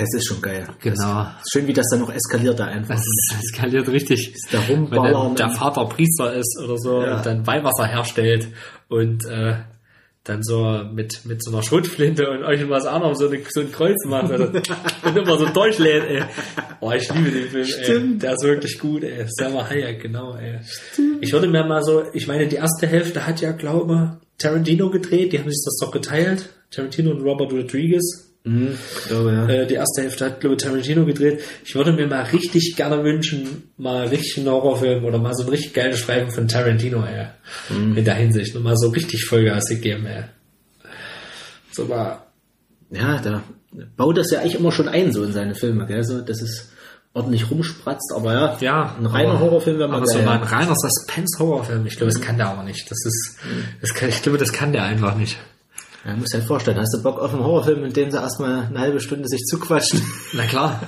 Es 0.00 0.08
ist 0.14 0.26
schon 0.26 0.40
geil. 0.40 0.66
genau. 0.80 1.26
Schön, 1.52 1.66
wie 1.66 1.74
das 1.74 1.86
dann 1.90 2.00
noch 2.00 2.12
eskaliert 2.14 2.58
da 2.58 2.64
einfach. 2.64 2.94
Das 2.94 3.04
ist, 3.04 3.34
das 3.34 3.42
skaliert 3.52 3.88
richtig. 3.88 4.34
da 4.50 4.58
Wenn 4.66 4.84
rumballern. 4.84 5.12
dann 5.12 5.34
der 5.36 5.50
Vater 5.50 5.84
Priester 5.84 6.32
ist 6.32 6.58
oder 6.64 6.78
so 6.78 7.02
Ja. 7.02 7.18
und 7.18 7.26
dann 7.26 7.46
Weihwasser 7.46 7.86
herstellt 7.86 8.48
und 8.88 9.26
äh, 9.26 9.56
dann 10.24 10.42
so 10.42 10.82
mit, 10.94 11.26
mit 11.26 11.44
so 11.44 11.50
einer 11.50 11.62
Schrotflinte 11.62 12.30
und 12.30 12.42
euch 12.44 12.66
was 12.70 12.86
anderem 12.86 13.14
so, 13.16 13.26
eine, 13.28 13.40
so 13.50 13.60
ein 13.60 13.70
Kreuz 13.72 14.02
macht 14.06 14.30
also, 14.30 14.44
und 15.04 15.16
immer 15.18 15.36
so 15.36 15.46
durchlädt, 15.46 16.04
ey. 16.08 16.22
Oh, 16.80 16.92
ich 16.92 17.12
liebe 17.12 17.30
den 17.30 17.48
Film, 17.50 17.64
ey. 17.64 17.84
Stimmt. 17.84 18.22
Der 18.22 18.32
ist 18.32 18.44
wirklich 18.44 18.78
gut, 18.78 19.02
ey. 19.02 19.26
Selma 19.28 19.68
Hayek, 19.68 20.00
genau, 20.00 20.36
ey. 20.36 20.60
Ich 21.20 21.32
würde 21.34 21.48
mir 21.48 21.64
mal 21.66 21.82
so, 21.82 22.04
ich 22.14 22.26
meine, 22.28 22.46
die 22.46 22.56
erste 22.56 22.86
Hälfte 22.86 23.26
hat 23.26 23.40
ja, 23.42 23.50
glaube 23.52 24.20
Tarantino 24.42 24.90
gedreht, 24.90 25.32
die 25.32 25.38
haben 25.38 25.50
sich 25.50 25.62
das 25.64 25.78
doch 25.80 25.90
geteilt. 25.90 26.48
Tarantino 26.70 27.10
und 27.10 27.22
Robert 27.22 27.52
Rodriguez. 27.52 28.28
Mhm, 28.44 28.76
glaube, 29.06 29.32
ja. 29.32 29.48
Äh, 29.48 29.66
die 29.66 29.74
erste 29.74 30.02
Hälfte 30.02 30.24
hat, 30.24 30.40
glaube 30.40 30.56
ich, 30.56 30.62
Tarantino 30.62 31.04
gedreht. 31.04 31.40
Ich 31.64 31.74
würde 31.76 31.92
mir 31.92 32.06
mal 32.08 32.22
richtig 32.24 32.74
gerne 32.76 33.04
wünschen, 33.04 33.70
mal 33.76 34.08
richtig 34.08 34.38
einen 34.38 34.48
Horrorfilm 34.48 35.04
oder 35.04 35.18
mal 35.18 35.32
so 35.34 35.42
einen 35.42 35.50
richtig 35.50 35.74
geilen 35.74 35.96
Streifen 35.96 36.32
von 36.32 36.48
Tarantino, 36.48 37.04
ey. 37.04 37.26
In 37.70 38.04
der 38.04 38.14
Hinsicht. 38.14 38.56
Und 38.56 38.64
mal 38.64 38.76
so 38.76 38.88
richtig 38.88 39.24
Vollgas 39.26 39.68
gegeben, 39.68 40.06
ey. 40.06 40.24
So 41.70 41.84
mal, 41.84 42.26
Ja, 42.90 43.20
da 43.22 43.42
baut 43.96 44.18
das 44.18 44.30
ja 44.32 44.40
eigentlich 44.40 44.56
immer 44.56 44.72
schon 44.72 44.88
ein, 44.88 45.12
so 45.12 45.22
in 45.24 45.32
seine 45.32 45.54
Filme, 45.54 45.86
gell, 45.86 46.02
so, 46.04 46.20
das 46.20 46.42
ist 46.42 46.70
ordentlich 47.14 47.50
rumspratzt, 47.50 48.12
aber 48.16 48.32
ja, 48.32 48.56
ja. 48.60 48.96
ein 48.98 49.06
reiner 49.06 49.30
aber- 49.32 49.40
Horrorfilm 49.40 49.78
wäre 49.78 49.88
mal 49.88 49.96
Aber 49.98 50.06
so 50.06 50.18
ein 50.18 50.26
reiner 50.26 50.74
Suspense-Horrorfilm, 50.74 51.86
ich 51.86 51.96
glaube, 51.96 52.12
das 52.12 52.20
kann 52.22 52.36
der 52.38 52.48
aber 52.48 52.62
nicht. 52.62 52.90
Das 52.90 52.98
ist, 53.04 53.38
das 53.80 53.94
kann, 53.94 54.08
ich 54.08 54.22
glaube, 54.22 54.38
das 54.38 54.52
kann 54.52 54.72
der 54.72 54.84
einfach 54.84 55.14
nicht. 55.16 55.38
Ja, 56.04 56.16
muss 56.16 56.32
halt 56.34 56.44
vorstellen, 56.44 56.78
hast 56.78 56.94
du 56.94 57.02
Bock 57.02 57.20
auf 57.20 57.32
einen 57.32 57.44
Horrorfilm, 57.44 57.84
in 57.84 57.92
dem 57.92 58.10
sie 58.10 58.16
erstmal 58.18 58.64
eine 58.66 58.78
halbe 58.80 59.00
Stunde 59.00 59.28
sich 59.28 59.42
zuquatschen? 59.44 60.00
Na 60.32 60.46
klar. 60.46 60.80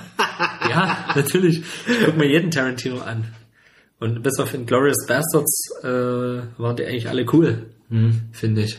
ja, 0.69 1.05
natürlich. 1.15 1.59
Ich 1.87 2.05
guck 2.05 2.17
mir 2.17 2.27
jeden 2.27 2.51
Tarantino 2.51 2.99
an. 2.99 3.33
Und 3.99 4.23
bis 4.23 4.39
auf 4.39 4.53
Glorious 4.65 5.05
Bastards 5.07 5.69
äh, 5.83 5.87
waren 5.87 6.75
die 6.75 6.85
eigentlich 6.85 7.07
alle 7.07 7.25
cool, 7.31 7.67
finde 8.33 8.63
ich. 8.63 8.77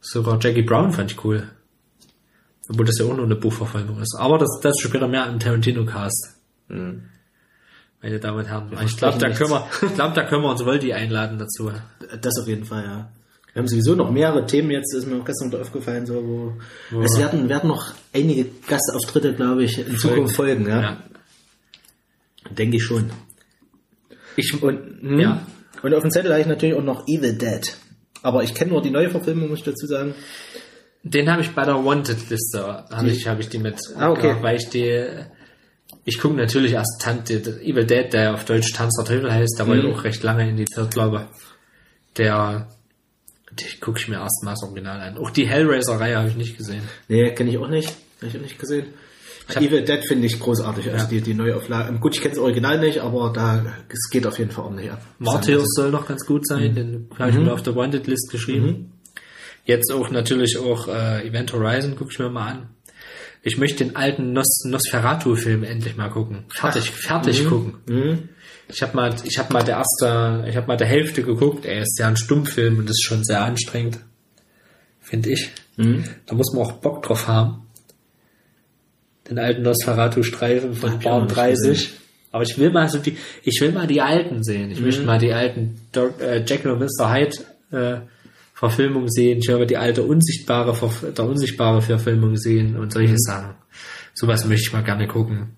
Sogar 0.00 0.38
Jackie 0.40 0.62
Brown 0.62 0.92
fand 0.92 1.12
ich 1.12 1.24
cool. 1.24 1.48
Obwohl 2.68 2.84
das 2.84 2.98
ja 2.98 3.06
auch 3.06 3.14
nur 3.16 3.24
eine 3.24 3.36
Buchverfilmung 3.36 4.00
ist. 4.00 4.14
Aber 4.18 4.38
das, 4.38 4.60
das 4.62 4.74
später 4.80 5.08
mehr 5.08 5.26
im 5.26 5.38
Tarantino-Cast. 5.38 6.34
Meine 6.68 8.20
Damen 8.20 8.38
und 8.38 8.46
Herren. 8.48 8.70
ich 8.84 8.96
glaube, 8.96 9.18
da 9.18 9.30
können 9.30 9.50
wir, 9.50 9.66
ich 9.82 9.94
glaube, 9.94 10.14
da 10.14 10.24
können 10.24 10.42
wir 10.42 10.50
uns 10.50 10.62
Voldi 10.64 10.92
einladen 10.92 11.38
dazu. 11.38 11.72
Das 12.20 12.34
auf 12.40 12.46
jeden 12.46 12.64
Fall, 12.64 12.84
ja. 12.84 13.08
Wir 13.54 13.60
haben 13.62 13.68
sowieso 13.68 13.94
noch 13.94 14.10
mehrere 14.10 14.46
Themen 14.46 14.70
jetzt, 14.70 14.94
ist 14.94 15.06
mir 15.06 15.16
auch 15.20 15.24
gestern 15.24 15.52
aufgefallen, 15.60 16.06
so, 16.06 16.14
wo, 16.14 16.52
Wo- 16.90 17.00
es 17.00 17.18
werden, 17.18 17.48
werden 17.48 17.68
noch 17.68 17.92
einige 18.14 18.44
Gastauftritte, 18.68 19.32
glaube 19.34 19.64
ich, 19.64 19.78
in 19.78 19.96
Zukunft 19.96 20.36
folgen, 20.36 20.68
ja. 20.68 20.80
Ja. 20.80 20.96
Denke 22.50 22.76
ich 22.76 22.84
schon. 22.84 23.10
Ich, 24.36 24.62
Und, 24.62 25.00
hm, 25.00 25.18
Ja. 25.18 25.46
und 25.82 25.94
auf 25.94 26.02
dem 26.02 26.10
Zettel 26.10 26.30
habe 26.30 26.40
ich 26.42 26.46
natürlich 26.46 26.76
auch 26.76 26.84
noch 26.84 27.08
Evil 27.08 27.32
Dead. 27.36 27.74
Aber 28.22 28.42
ich 28.44 28.54
kenne 28.54 28.70
nur 28.72 28.82
die 28.82 28.90
neue 28.90 29.10
Verfilmung, 29.10 29.48
muss 29.48 29.60
ich 29.60 29.64
dazu 29.64 29.86
sagen. 29.86 30.14
Den 31.02 31.30
habe 31.30 31.42
ich 31.42 31.50
bei 31.54 31.64
der 31.64 31.76
Wanted-Liste, 31.84 32.84
habe 32.90 33.08
ich, 33.08 33.26
habe 33.28 33.40
ich 33.40 33.48
die 33.48 33.58
mit, 33.58 33.76
Ah, 33.96 34.10
okay. 34.10 34.36
weil 34.40 34.56
ich 34.56 34.68
die, 34.68 35.06
ich 36.04 36.18
gucke 36.18 36.34
natürlich 36.36 36.72
erst 36.72 37.00
Tante, 37.00 37.34
Evil 37.62 37.86
Dead, 37.86 38.12
der 38.12 38.34
auf 38.34 38.44
Deutsch 38.44 38.72
Tanz 38.72 38.94
der 38.96 39.04
Teufel 39.06 39.32
heißt, 39.32 39.58
der 39.58 39.68
war 39.68 39.74
Mhm. 39.76 39.86
ja 39.86 39.94
auch 39.94 40.04
recht 40.04 40.22
lange 40.22 40.48
indiziert, 40.48 40.90
glaube 40.92 41.26
Der, 42.16 42.68
die 43.52 43.78
gucke 43.80 43.98
ich 44.00 44.08
mir 44.08 44.16
erst 44.16 44.42
mal 44.44 44.50
das 44.52 44.62
Original 44.64 45.00
an. 45.00 45.18
Auch 45.18 45.30
die 45.30 45.46
Hellraiser-Reihe 45.46 46.16
habe 46.18 46.28
ich 46.28 46.36
nicht 46.36 46.56
gesehen. 46.58 46.82
Nee, 47.06 47.30
kenne 47.32 47.50
ich 47.50 47.58
auch 47.58 47.68
nicht. 47.68 47.88
Habe 48.18 48.26
ich 48.26 48.36
auch 48.36 48.42
nicht 48.42 48.58
gesehen. 48.58 48.86
hab- 49.48 49.62
Evil 49.62 49.82
Dead 49.84 50.04
finde 50.06 50.26
ich 50.26 50.38
großartig, 50.40 50.90
also 50.92 51.06
die, 51.06 51.20
die 51.22 51.32
Neuauflage. 51.34 51.96
Gut, 52.00 52.14
ich 52.16 52.20
kenne 52.20 52.34
das 52.34 52.42
Original 52.42 52.80
nicht, 52.80 52.98
aber 53.00 53.32
da, 53.32 53.64
es 53.88 54.10
geht 54.10 54.26
auf 54.26 54.38
jeden 54.38 54.50
Fall 54.50 54.64
ordentlich 54.64 54.90
ab. 54.90 55.00
Martyrs 55.20 55.68
soll 55.74 55.90
noch 55.90 56.06
ganz 56.08 56.26
gut 56.26 56.40
Mhm. 56.42 56.44
sein, 56.46 56.74
den 56.74 57.10
habe 57.18 57.30
ich 57.30 57.36
mir 57.36 57.52
auf 57.52 57.62
der 57.62 57.74
Wanted-List 57.76 58.30
geschrieben. 58.30 58.87
Jetzt 59.68 59.92
auch 59.92 60.10
natürlich 60.10 60.56
auch 60.58 60.88
äh, 60.88 61.26
Event 61.28 61.52
Horizon 61.52 61.94
gucke 61.94 62.10
ich 62.10 62.18
mir 62.18 62.30
mal 62.30 62.52
an. 62.52 62.66
Ich 63.42 63.58
möchte 63.58 63.84
den 63.84 63.96
alten 63.96 64.32
Nos 64.32 64.64
Nosferatu-Film 64.64 65.62
endlich 65.62 65.94
mal 65.96 66.08
gucken. 66.08 66.44
Fertig, 66.48 66.90
fertig 66.90 67.46
gucken. 67.46 67.74
Mhm. 67.86 68.28
Ich 68.68 68.82
habe 68.82 68.96
mal, 68.96 69.14
ich 69.24 69.38
habe 69.38 69.52
mal 69.52 69.62
der 69.62 69.76
erste, 69.76 70.46
ich 70.48 70.56
habe 70.56 70.66
mal 70.66 70.76
der 70.78 70.86
Hälfte 70.86 71.22
geguckt. 71.22 71.66
Er 71.66 71.82
ist 71.82 71.98
ja 71.98 72.08
ein 72.08 72.16
Stummfilm 72.16 72.78
und 72.78 72.86
das 72.86 72.92
ist 72.96 73.04
schon 73.04 73.22
sehr 73.24 73.42
anstrengend, 73.42 73.98
finde 75.00 75.30
ich. 75.30 75.50
Mhm. 75.76 76.04
Da 76.26 76.34
muss 76.34 76.52
man 76.54 76.62
auch 76.64 76.72
Bock 76.72 77.02
drauf 77.02 77.28
haben. 77.28 77.66
Den 79.28 79.38
alten 79.38 79.62
Nosferatu-Streifen 79.62 80.72
von 80.74 80.92
nicht 80.94 81.04
30. 81.04 81.50
gesehen. 81.68 81.90
Aber 82.32 82.42
ich 82.42 82.58
will 82.58 82.70
mal 82.70 82.88
so 82.88 82.98
die, 82.98 83.16
ich 83.42 83.60
will 83.60 83.72
mal 83.72 83.86
die 83.86 84.00
alten 84.00 84.42
sehen. 84.42 84.70
Ich 84.70 84.80
Mhm. 84.80 84.86
möchte 84.86 85.02
mal 85.02 85.18
die 85.18 85.32
alten 85.32 85.78
Dor- 85.92 86.18
äh, 86.20 86.42
Jekyll 86.44 86.70
und 86.72 86.80
Mr. 86.80 87.12
Hyde 87.12 87.36
äh, 87.70 88.00
Verfilmung 88.58 89.08
sehen. 89.08 89.38
Ich 89.38 89.48
mal 89.48 89.66
die 89.66 89.76
alte 89.76 90.02
unsichtbare, 90.02 90.74
der 91.16 91.24
unsichtbare 91.24 91.80
Verfilmung 91.80 92.36
sehen 92.36 92.76
und 92.76 92.92
solche 92.92 93.12
Mhm. 93.12 93.18
Sachen. 93.18 93.54
Sowas 94.14 94.44
möchte 94.46 94.66
ich 94.66 94.72
mal 94.72 94.82
gerne 94.82 95.06
gucken. 95.06 95.56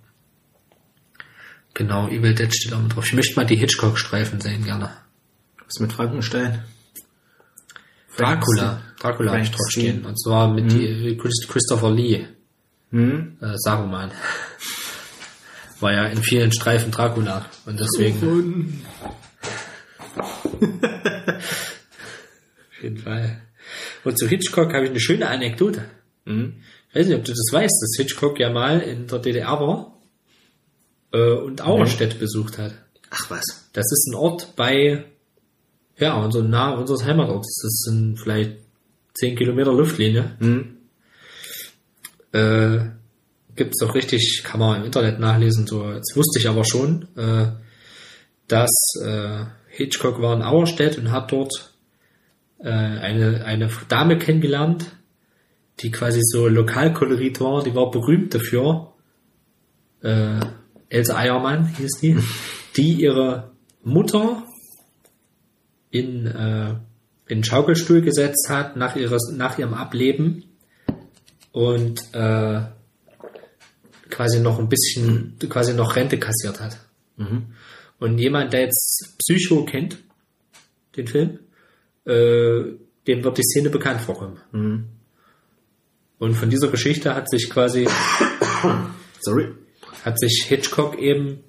Genau, 1.72 2.08
Evil 2.08 2.34
Dead 2.34 2.54
steht 2.54 2.74
auch 2.74 2.88
drauf. 2.88 3.06
Ich 3.06 3.14
möchte 3.14 3.36
mal 3.36 3.46
die 3.46 3.56
Hitchcock-Streifen 3.56 4.40
sehen, 4.40 4.64
gerne. 4.64 4.90
Was 5.64 5.80
mit 5.80 5.92
Frankenstein? 5.94 6.62
Dracula. 8.18 8.82
Dracula 8.98 9.32
habe 9.32 9.42
ich 9.42 9.50
drauf 9.50 9.70
stehen. 9.70 10.04
Und 10.04 10.20
zwar 10.20 10.52
mit 10.52 10.70
die, 10.70 11.16
Christ- 11.16 11.48
Christopher 11.48 11.90
Lee. 11.92 12.26
Mhm. 12.90 13.38
Äh, 13.40 13.54
Saruman. 13.56 14.10
War 15.78 15.92
ja 15.94 16.04
in 16.08 16.22
vielen 16.22 16.52
Streifen 16.52 16.90
Dracula. 16.90 17.46
Und 17.64 17.80
deswegen. 17.80 18.82
Fall. 23.02 23.40
Und 24.04 24.18
zu 24.18 24.26
Hitchcock 24.28 24.72
habe 24.72 24.84
ich 24.84 24.90
eine 24.90 25.00
schöne 25.00 25.28
Anekdote. 25.28 25.84
Ich 26.24 26.96
weiß 26.96 27.06
nicht, 27.06 27.16
ob 27.16 27.24
du 27.24 27.32
das 27.32 27.48
weißt, 27.52 27.82
dass 27.82 27.96
Hitchcock 27.96 28.38
ja 28.38 28.50
mal 28.50 28.80
in 28.80 29.06
der 29.06 29.18
DDR 29.18 29.60
war 29.60 29.98
äh, 31.12 31.32
und 31.32 31.62
Auerstedt 31.62 32.18
besucht 32.18 32.58
hat. 32.58 32.74
Ach 33.10 33.30
was. 33.30 33.68
Das 33.72 33.90
ist 33.90 34.08
ein 34.10 34.14
Ort 34.14 34.54
bei, 34.56 35.04
ja, 35.98 36.22
unser, 36.22 36.42
nahe 36.42 36.78
unseres 36.78 37.04
Heimatorts. 37.04 37.60
Das 37.62 37.92
sind 37.92 38.18
vielleicht 38.18 38.58
10 39.14 39.36
Kilometer 39.36 39.72
Luftlinie. 39.72 40.36
Äh, 42.32 42.90
gibt's 43.56 43.78
doch 43.80 43.94
richtig, 43.94 44.42
kann 44.44 44.60
man 44.60 44.80
im 44.80 44.86
Internet 44.86 45.18
nachlesen, 45.18 45.66
so, 45.66 45.82
das 45.92 46.14
wusste 46.14 46.38
ich 46.38 46.48
aber 46.48 46.64
schon, 46.64 47.08
äh, 47.16 47.48
dass 48.46 48.70
äh, 49.04 49.44
Hitchcock 49.68 50.20
war 50.22 50.34
in 50.34 50.42
Auerstedt 50.42 50.96
und 50.98 51.10
hat 51.10 51.32
dort 51.32 51.69
äh, 52.62 52.68
eine, 52.68 53.44
eine 53.44 53.70
Dame 53.88 54.18
kennengelernt, 54.18 54.92
die 55.80 55.90
quasi 55.90 56.20
so 56.22 56.48
Lokalkolorit 56.48 57.40
war, 57.40 57.62
die 57.62 57.74
war 57.74 57.90
berühmt 57.90 58.34
dafür. 58.34 58.92
Äh, 60.02 60.40
Else 60.88 61.16
Eiermann 61.16 61.74
hieß 61.76 62.00
die, 62.00 62.18
die 62.76 62.94
ihre 62.94 63.52
Mutter 63.82 64.44
in, 65.90 66.26
äh, 66.26 66.70
in 67.26 67.38
den 67.38 67.44
Schaukelstuhl 67.44 68.02
gesetzt 68.02 68.48
hat 68.48 68.76
nach, 68.76 68.96
ihres, 68.96 69.32
nach 69.34 69.58
ihrem 69.58 69.74
Ableben 69.74 70.44
und 71.52 72.00
äh, 72.12 72.62
quasi 74.10 74.40
noch 74.40 74.58
ein 74.58 74.68
bisschen, 74.68 75.36
quasi 75.48 75.74
noch 75.74 75.96
Rente 75.96 76.18
kassiert 76.18 76.60
hat. 76.60 76.78
Und 77.98 78.18
jemand, 78.18 78.52
der 78.52 78.62
jetzt 78.62 79.16
Psycho 79.18 79.64
kennt, 79.64 79.98
den 80.96 81.06
Film, 81.06 81.38
äh, 82.06 82.62
dem 83.06 83.24
wird 83.24 83.38
die 83.38 83.42
Szene 83.42 83.70
bekannt 83.70 84.00
vorkommen. 84.00 84.88
Und 86.18 86.34
von 86.34 86.50
dieser 86.50 86.68
Geschichte 86.68 87.14
hat 87.14 87.30
sich 87.30 87.48
quasi, 87.48 87.88
Sorry. 89.20 89.48
hat 90.04 90.18
sich 90.18 90.44
Hitchcock 90.48 90.98
eben 90.98 91.40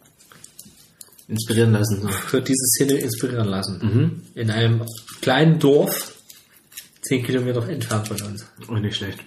Inspirieren 1.27 1.71
lassen. 1.73 2.09
für 2.09 2.41
diese 2.41 2.65
Szene 2.75 2.93
inspirieren 2.99 3.47
lassen. 3.47 4.21
In 4.35 4.49
einem 4.51 4.83
kleinen 5.21 5.59
Dorf, 5.59 6.15
zehn 7.01 7.23
Kilometer 7.23 7.67
entfernt 7.69 8.07
von 8.07 8.21
uns. 8.21 8.45
Oh, 8.67 8.75
nicht 8.75 8.95
schlecht. 8.97 9.19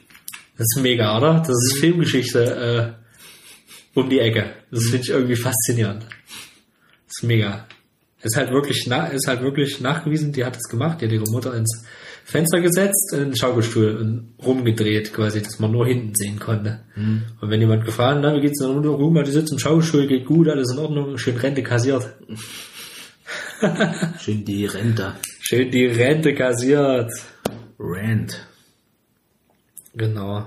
Das 0.56 0.66
ist 0.76 0.82
mega, 0.82 1.16
oder? 1.16 1.40
Das 1.40 1.48
ist 1.50 1.78
Filmgeschichte 1.80 2.96
äh, 3.94 3.98
um 3.98 4.08
die 4.08 4.18
Ecke. 4.20 4.54
Das 4.70 4.84
finde 4.84 4.98
ich 4.98 5.10
irgendwie 5.10 5.36
faszinierend. 5.36 6.02
Das 6.04 7.16
ist 7.18 7.22
mega. 7.24 7.66
Ist 8.24 8.36
halt 8.36 8.50
wirklich, 8.50 8.86
ist 8.86 9.28
halt 9.28 9.42
wirklich 9.42 9.80
nachgewiesen, 9.80 10.32
die 10.32 10.44
hat 10.44 10.56
das 10.56 10.70
gemacht, 10.70 11.00
die 11.00 11.04
hat 11.04 11.12
ihre 11.12 11.30
Mutter 11.30 11.54
ins 11.54 11.84
Fenster 12.24 12.62
gesetzt, 12.62 13.12
in 13.12 13.18
den 13.18 13.36
Schaukelstuhl 13.36 13.96
und 13.96 14.34
rumgedreht, 14.42 15.12
quasi, 15.12 15.42
dass 15.42 15.58
man 15.58 15.72
nur 15.72 15.86
hinten 15.86 16.14
sehen 16.14 16.38
konnte. 16.38 16.80
Und 17.42 17.50
wenn 17.50 17.60
jemand 17.60 17.84
gefragt, 17.84 18.20
na, 18.22 18.34
wie 18.34 18.40
geht's 18.40 18.60
denn? 18.60 18.82
Guck 18.82 19.12
mal, 19.12 19.24
die 19.24 19.30
sitzt 19.30 19.52
im 19.52 19.58
Schaukelstuhl, 19.58 20.06
geht 20.06 20.24
gut, 20.24 20.48
alles 20.48 20.72
in 20.72 20.78
Ordnung, 20.78 21.18
schön 21.18 21.36
Rente 21.36 21.62
kassiert. 21.62 22.16
Schön 24.20 24.44
die 24.44 24.66
Rente. 24.66 25.14
Schön 25.40 25.70
die 25.70 25.86
Rente 25.86 26.34
kassiert. 26.34 27.10
Rent. 27.78 28.46
Genau. 29.94 30.46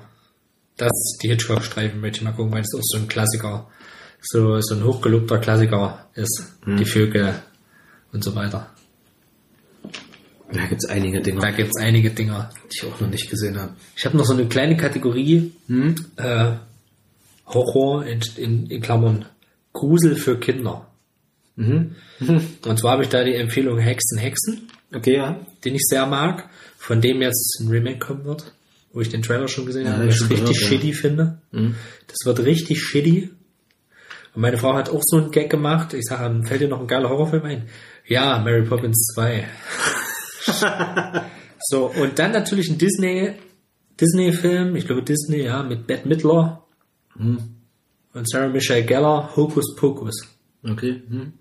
Das 0.78 0.91
ist 0.91 1.20
die 1.24 1.30
Hitchcock-Streifen, 1.30 1.99
möchte 1.99 2.20
ich 2.20 2.24
mal 2.24 2.34
gucken, 2.34 2.52
weil 2.54 2.62
das 2.62 2.76
auch 2.76 2.84
so 2.84 2.98
ein 2.98 3.08
Klassiker, 3.08 3.70
so, 4.22 4.60
so 4.62 4.76
ein 4.76 4.84
hochgelobter 4.84 5.40
Klassiker 5.40 6.10
ist. 6.14 6.60
Die 6.66 6.86
Vögel 6.86 7.34
und 8.13 8.23
so 8.23 8.35
weiter. 8.35 8.69
Da 10.51 10.65
gibt's 10.65 10.85
einige 10.85 11.21
Dinge, 11.21 11.41
Da 11.41 11.51
gibt's 11.51 11.77
einige 11.77 12.09
Dinger. 12.09 12.49
die 12.71 12.77
ich 12.77 12.85
auch 12.85 12.99
noch 13.01 13.09
nicht 13.09 13.29
gesehen 13.29 13.59
habe. 13.59 13.73
Ich 13.95 14.05
habe 14.05 14.15
noch 14.17 14.25
so 14.25 14.34
eine 14.34 14.47
kleine 14.47 14.77
Kategorie 14.77 15.51
äh, 16.17 16.51
Horror 17.47 18.05
in, 18.05 18.21
in, 18.38 18.67
in 18.67 18.81
Klammern 18.81 19.25
Grusel 19.73 20.15
für 20.15 20.39
Kinder. 20.39 20.88
Und 21.57 21.95
zwar 22.79 22.91
habe 22.91 23.03
ich 23.03 23.09
da 23.09 23.23
die 23.23 23.34
Empfehlung 23.35 23.79
Hexen, 23.79 24.17
Hexen, 24.19 24.69
Okay, 24.93 25.15
ja. 25.17 25.39
den 25.65 25.75
ich 25.75 25.81
sehr 25.85 26.05
mag, 26.05 26.49
von 26.77 27.01
dem 27.01 27.21
jetzt 27.21 27.59
ein 27.59 27.67
Remake 27.67 27.99
kommen 27.99 28.23
wird, 28.25 28.53
wo 28.93 29.01
ich 29.01 29.09
den 29.09 29.21
Trailer 29.23 29.47
schon 29.49 29.65
gesehen 29.65 29.85
Ja, 29.85 29.93
habe, 29.93 30.03
hab 30.03 30.09
was 30.09 30.15
ich 30.21 30.29
richtig 30.29 30.39
gehört, 30.39 30.61
ja. 30.61 30.67
shitty 30.67 30.93
finde. 30.93 31.41
Das 31.51 32.17
wird 32.25 32.39
richtig 32.45 32.81
shitty. 32.81 33.31
Und 34.34 34.41
meine 34.41 34.57
Frau 34.57 34.75
hat 34.75 34.89
auch 34.89 35.01
so 35.03 35.17
einen 35.17 35.31
Gag 35.31 35.49
gemacht. 35.49 35.93
Ich 35.93 36.05
sage, 36.05 36.41
fällt 36.45 36.61
dir 36.61 36.67
noch 36.69 36.79
ein 36.79 36.88
geiler 36.88 37.09
Horrorfilm 37.09 37.43
ein? 37.43 37.67
Ja, 38.07 38.39
Mary 38.39 38.63
Poppins 38.63 39.13
2. 39.13 39.47
so, 41.59 41.88
und 41.88 42.17
dann 42.19 42.31
natürlich 42.31 42.69
ein 42.69 42.77
Disney, 42.77 43.34
Disney-Film, 43.99 44.76
ich 44.76 44.86
glaube 44.86 45.03
Disney, 45.03 45.44
ja, 45.44 45.63
mit 45.63 45.87
Bette 45.87 46.07
Midler 46.07 46.63
und 47.15 48.29
Sarah 48.29 48.47
Michelle 48.47 48.86
Gellar, 48.86 49.36
Hocus 49.36 49.76
Pocus. 49.76 50.26
Okay. 50.63 51.02
Hm. 51.10 51.34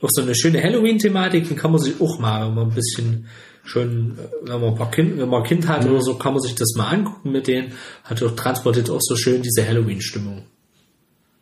Auch 0.00 0.10
so 0.10 0.22
eine 0.22 0.34
schöne 0.34 0.62
Halloween-Thematik, 0.62 1.48
den 1.48 1.56
kann 1.56 1.72
man 1.72 1.80
sich 1.80 1.98
auch 2.00 2.18
mal, 2.18 2.48
wenn 2.48 2.54
man 2.54 2.68
ein 2.68 2.74
bisschen 2.74 3.26
schon, 3.64 4.18
wenn 4.42 4.60
man 4.60 4.70
ein 4.70 4.74
paar 4.74 4.90
Kind, 4.90 5.18
wenn 5.18 5.28
man 5.28 5.42
ein 5.42 5.48
Kind 5.48 5.66
hat 5.66 5.86
oder 5.86 6.02
so, 6.02 6.16
kann 6.16 6.34
man 6.34 6.42
sich 6.42 6.54
das 6.54 6.74
mal 6.76 6.88
angucken 6.88 7.32
mit 7.32 7.46
denen. 7.46 7.72
Hat 8.02 8.22
auch 8.22 8.36
transportiert 8.36 8.90
auch 8.90 9.00
so 9.00 9.16
schön 9.16 9.40
diese 9.40 9.66
Halloween-Stimmung. 9.66 10.42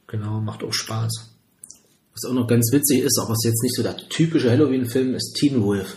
Genau, 0.07 0.41
macht 0.41 0.63
auch 0.63 0.73
Spaß. 0.73 1.32
Was 2.15 2.29
auch 2.31 2.35
noch 2.35 2.47
ganz 2.47 2.71
witzig 2.73 3.01
ist, 3.03 3.19
aber 3.19 3.33
es 3.33 3.39
ist 3.45 3.51
jetzt 3.53 3.63
nicht 3.63 3.75
so 3.77 3.83
der 3.83 3.97
typische 4.09 4.51
Halloween-Film, 4.51 5.15
ist 5.15 5.35
Teen 5.39 5.63
Wolf. 5.63 5.97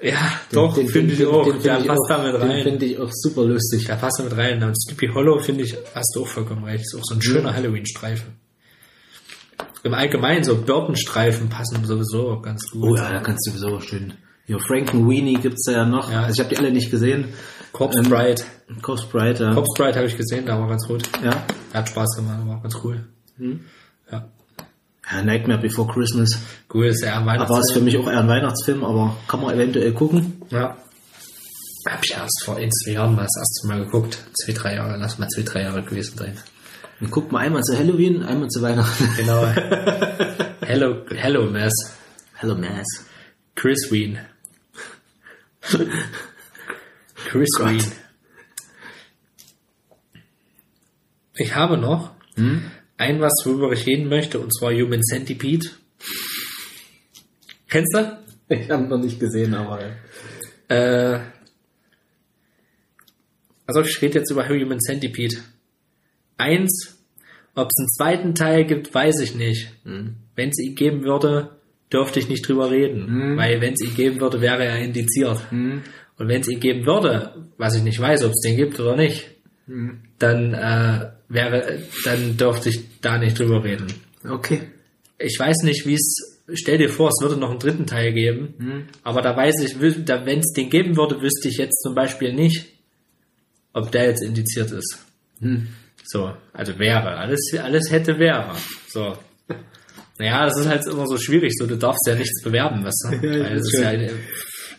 Ja, 0.00 0.40
doch, 0.52 0.74
Den- 0.74 0.88
finde 0.88 1.12
ich 1.12 1.18
den- 1.18 1.28
auch. 1.28 1.44
Den, 1.44 1.62
Der 1.62 1.74
finde 1.76 1.80
ich 1.82 1.86
passt 1.88 2.04
da 2.10 2.22
mit 2.22 2.34
den 2.34 2.40
rein. 2.50 2.62
finde 2.62 2.84
ich 2.86 2.98
auch 2.98 3.10
super 3.12 3.44
lustig. 3.44 3.84
Der 3.86 3.94
passt 3.96 4.18
da 4.18 4.24
mit 4.24 4.36
rein. 4.36 4.62
Und 4.62 4.74
Sleepy 4.80 5.08
Hollow 5.14 5.38
finde 5.40 5.64
ich, 5.64 5.74
hast 5.94 6.14
du 6.14 6.22
auch 6.22 6.28
vollkommen 6.28 6.64
recht. 6.64 6.84
Ist 6.84 6.94
auch 6.96 7.04
so 7.04 7.14
ein 7.14 7.22
schöner 7.22 7.54
Halloween-Streifen. 7.54 8.32
Im 9.84 9.94
Allgemeinen 9.94 10.44
so 10.44 10.56
Burton-Streifen 10.56 11.48
passen 11.48 11.84
sowieso 11.84 12.30
auch 12.30 12.42
ganz 12.42 12.68
gut. 12.70 12.82
Oh 12.82 12.96
ja, 12.96 13.10
da 13.10 13.20
kannst 13.20 13.46
du 13.46 13.52
sowieso 13.52 13.80
schön. 13.80 14.14
Ja, 14.46 14.58
Frankenweenie 14.58 15.34
gibt's 15.34 15.64
da 15.66 15.72
ja 15.72 15.84
noch. 15.86 16.10
Ja. 16.10 16.22
Also 16.24 16.34
ich 16.34 16.40
habe 16.40 16.54
die 16.54 16.58
alle 16.58 16.72
nicht 16.72 16.90
gesehen. 16.90 17.26
Corpse 17.72 17.98
Ähm, 18.00 18.08
Bride. 18.10 18.42
Corpse 18.82 19.06
Bride, 19.10 19.42
ja. 19.44 19.54
Corpse 19.54 19.72
Bride 19.76 19.96
habe 19.96 20.06
ich 20.06 20.16
gesehen, 20.16 20.44
der 20.46 20.58
war 20.58 20.68
ganz 20.68 20.86
gut. 20.86 21.08
ja. 21.24 21.44
Der 21.72 21.80
hat 21.80 21.88
Spaß 21.88 22.16
gemacht, 22.16 22.46
war 22.46 22.60
ganz 22.62 22.76
cool. 22.84 23.04
Ja. 24.10 24.28
Ja. 25.10 25.22
Nightmare 25.22 25.60
Before 25.60 25.92
Christmas. 25.92 26.38
Cool, 26.72 26.86
ist 26.86 27.02
ja 27.02 27.18
ein 27.18 27.28
Aber 27.28 27.32
ist 27.60 27.72
für 27.72 27.80
Weihnachtsfilm. 27.80 27.84
mich 27.84 27.96
auch 27.98 28.10
eher 28.10 28.20
ein 28.20 28.28
Weihnachtsfilm, 28.28 28.84
aber 28.84 29.16
kann 29.28 29.40
man 29.40 29.54
eventuell 29.54 29.92
gucken. 29.92 30.42
Ja. 30.50 30.76
Hab 31.88 32.04
ich 32.04 32.12
erst 32.12 32.42
vor 32.44 32.56
ein, 32.56 32.70
zwei 32.72 32.92
Jahren 32.92 33.14
mal 33.14 33.22
das 33.22 33.36
erste 33.38 33.68
Mal 33.68 33.84
geguckt. 33.84 34.18
Zwei, 34.34 34.52
drei 34.52 34.74
Jahre, 34.74 34.96
lass 34.96 35.18
mal 35.18 35.28
zwei, 35.28 35.42
drei 35.42 35.62
Jahre 35.62 35.82
gewesen 35.84 36.18
sein. 36.18 36.36
Dann 37.00 37.10
guckt 37.10 37.30
man 37.30 37.42
einmal 37.42 37.62
zu 37.62 37.78
Halloween, 37.78 38.22
einmal 38.22 38.48
zu 38.48 38.62
Weihnachten. 38.62 39.08
Genau. 39.16 39.46
Hello, 40.62 41.04
Hello 41.14 41.48
Mess. 41.50 41.72
Hello 42.34 42.56
Mass. 42.56 42.86
Chris 43.54 43.90
Ween. 43.90 44.18
Chris 47.28 47.48
Gott. 47.56 47.68
Ween. 47.70 47.84
Ich 51.36 51.54
habe 51.54 51.76
noch 51.76 52.12
ein 52.98 53.20
was, 53.20 53.42
worüber 53.44 53.72
ich 53.72 53.86
reden 53.86 54.08
möchte, 54.08 54.38
und 54.38 54.54
zwar 54.54 54.72
Human 54.72 55.02
Centipede. 55.02 55.68
Kennst 57.68 57.94
du? 57.94 58.18
Ich 58.48 58.70
habe 58.70 58.84
noch 58.84 58.98
nicht 58.98 59.18
gesehen, 59.18 59.54
aber 59.54 59.80
Äh, 60.68 61.20
also 63.66 63.80
ich 63.82 64.00
rede 64.00 64.20
jetzt 64.20 64.30
über 64.30 64.48
Human 64.48 64.80
Centipede. 64.80 65.36
Eins, 66.38 66.98
ob 67.54 67.68
es 67.68 67.78
einen 67.78 67.88
zweiten 67.96 68.34
Teil 68.34 68.64
gibt, 68.64 68.94
weiß 68.94 69.20
ich 69.20 69.34
nicht. 69.34 69.72
Wenn 70.36 70.48
es 70.50 70.58
ihn 70.60 70.74
geben 70.74 71.02
würde, 71.04 71.56
dürfte 71.92 72.18
ich 72.20 72.28
nicht 72.28 72.46
drüber 72.46 72.70
reden. 72.70 73.06
Weil 73.36 73.60
wenn 73.60 73.74
es 73.74 73.80
ihn 73.82 73.94
geben 73.94 74.20
würde, 74.20 74.40
wäre 74.40 74.64
er 74.64 74.78
indiziert. 74.78 75.40
Und 76.18 76.28
wenn 76.28 76.40
es 76.42 76.48
ihn 76.48 76.60
geben 76.60 76.86
würde, 76.86 77.48
was 77.58 77.74
ich 77.76 77.82
nicht 77.82 77.98
weiß, 78.00 78.24
ob 78.24 78.32
es 78.32 78.40
den 78.42 78.56
gibt 78.56 78.78
oder 78.78 78.96
nicht, 78.96 79.30
dann 80.18 80.54
äh, 80.54 81.10
wäre, 81.28 81.80
dann 82.04 82.36
dürfte 82.36 82.68
ich 82.70 83.00
da 83.00 83.18
nicht 83.18 83.38
drüber 83.38 83.62
reden. 83.64 83.86
okay. 84.28 84.62
Ich 85.18 85.38
weiß 85.38 85.62
nicht, 85.62 85.86
wie 85.86 85.94
es. 85.94 86.36
Stell 86.52 86.78
dir 86.78 86.90
vor, 86.90 87.08
es 87.08 87.22
würde 87.22 87.40
noch 87.40 87.50
einen 87.50 87.58
dritten 87.58 87.86
Teil 87.86 88.12
geben, 88.12 88.88
aber 89.02 89.20
da 89.20 89.36
weiß 89.36 89.62
ich, 89.62 89.80
wenn 89.80 90.38
es 90.38 90.52
den 90.52 90.70
geben 90.70 90.96
würde, 90.96 91.20
wüsste 91.20 91.48
ich 91.48 91.56
jetzt 91.56 91.82
zum 91.82 91.94
Beispiel 91.94 92.32
nicht, 92.34 92.66
ob 93.72 93.90
der 93.90 94.04
jetzt 94.04 94.22
indiziert 94.22 94.70
ist. 94.70 94.98
So, 96.04 96.32
also 96.52 96.78
wäre. 96.78 97.16
Alles, 97.16 97.40
alles 97.60 97.90
hätte 97.90 98.18
wäre. 98.18 98.54
So. 98.88 99.16
Naja, 100.18 100.46
das 100.46 100.58
ist 100.58 100.68
halt 100.68 100.86
immer 100.86 101.06
so 101.06 101.18
schwierig, 101.18 101.52
so 101.58 101.66
du 101.66 101.76
darfst 101.76 102.06
ja 102.06 102.14
nichts 102.14 102.42
bewerben, 102.42 102.84
weißt 102.84 103.06
du? 103.10 103.22
Weil 103.22 103.54
das 103.56 103.66
ist 103.66 103.78
ja, 103.78 103.92
äh, 103.92 104.10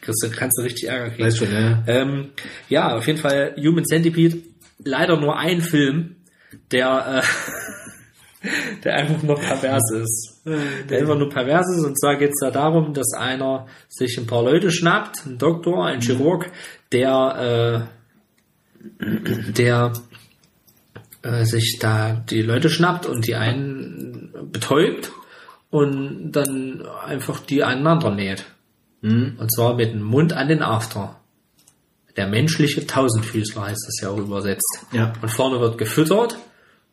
kriegst 0.01 0.35
kannst 0.35 0.57
du 0.57 0.63
richtig 0.63 0.89
Ärger 0.89 1.09
kriegen. 1.11 1.27
Weiß 1.27 1.37
schon, 1.37 1.51
ja. 1.51 1.83
Ähm, 1.85 2.29
ja, 2.69 2.95
auf 2.95 3.05
jeden 3.05 3.19
Fall 3.19 3.55
Human 3.57 3.85
Centipede. 3.85 4.37
Leider 4.83 5.19
nur 5.19 5.37
ein 5.37 5.61
Film, 5.61 6.15
der, 6.71 7.23
äh, 8.43 8.47
der 8.83 8.95
einfach 8.95 9.23
nur 9.23 9.35
pervers 9.35 9.91
ist. 9.93 10.41
Der 10.89 10.99
einfach 10.99 11.17
nur 11.17 11.29
pervers 11.29 11.65
ist. 11.75 11.85
Und 11.85 11.99
zwar 11.99 12.15
geht 12.17 12.29
es 12.29 12.39
da 12.39 12.51
darum, 12.51 12.93
dass 12.93 13.13
einer 13.13 13.67
sich 13.89 14.17
ein 14.17 14.27
paar 14.27 14.43
Leute 14.43 14.71
schnappt, 14.71 15.25
ein 15.25 15.37
Doktor, 15.37 15.85
ein 15.85 16.01
Chirurg, 16.01 16.51
der, 16.91 17.89
äh, 19.01 19.51
der 19.51 19.93
äh, 21.23 21.43
sich 21.45 21.77
da 21.79 22.13
die 22.13 22.41
Leute 22.41 22.69
schnappt 22.69 23.05
und 23.05 23.27
die 23.27 23.35
einen 23.35 24.31
betäubt 24.51 25.11
und 25.69 26.31
dann 26.31 26.85
einfach 27.05 27.39
die 27.39 27.63
aneinander 27.63 28.11
näht. 28.11 28.45
Und 29.01 29.53
zwar 29.53 29.75
mit 29.75 29.93
dem 29.93 30.01
Mund 30.01 30.33
an 30.33 30.47
den 30.47 30.63
After. 30.63 31.16
Der 32.17 32.27
menschliche 32.27 32.85
Tausendfüßler 32.85 33.67
heißt 33.67 33.85
das 33.87 34.01
ja 34.01 34.09
auch 34.09 34.17
übersetzt. 34.17 34.79
Ja. 34.91 35.13
Und 35.21 35.29
vorne 35.29 35.59
wird 35.59 35.77
gefüttert 35.77 36.37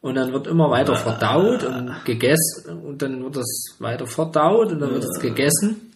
und 0.00 0.14
dann 0.16 0.32
wird 0.32 0.46
immer 0.46 0.70
weiter 0.70 0.94
verdaut 0.96 1.64
und 1.64 2.04
gegessen 2.04 2.78
und 2.84 3.00
dann 3.02 3.22
wird 3.24 3.38
es 3.38 3.76
weiter 3.78 4.06
verdaut 4.06 4.70
und 4.72 4.80
dann 4.80 4.90
wird 4.92 5.04
es 5.04 5.18
gegessen. 5.20 5.92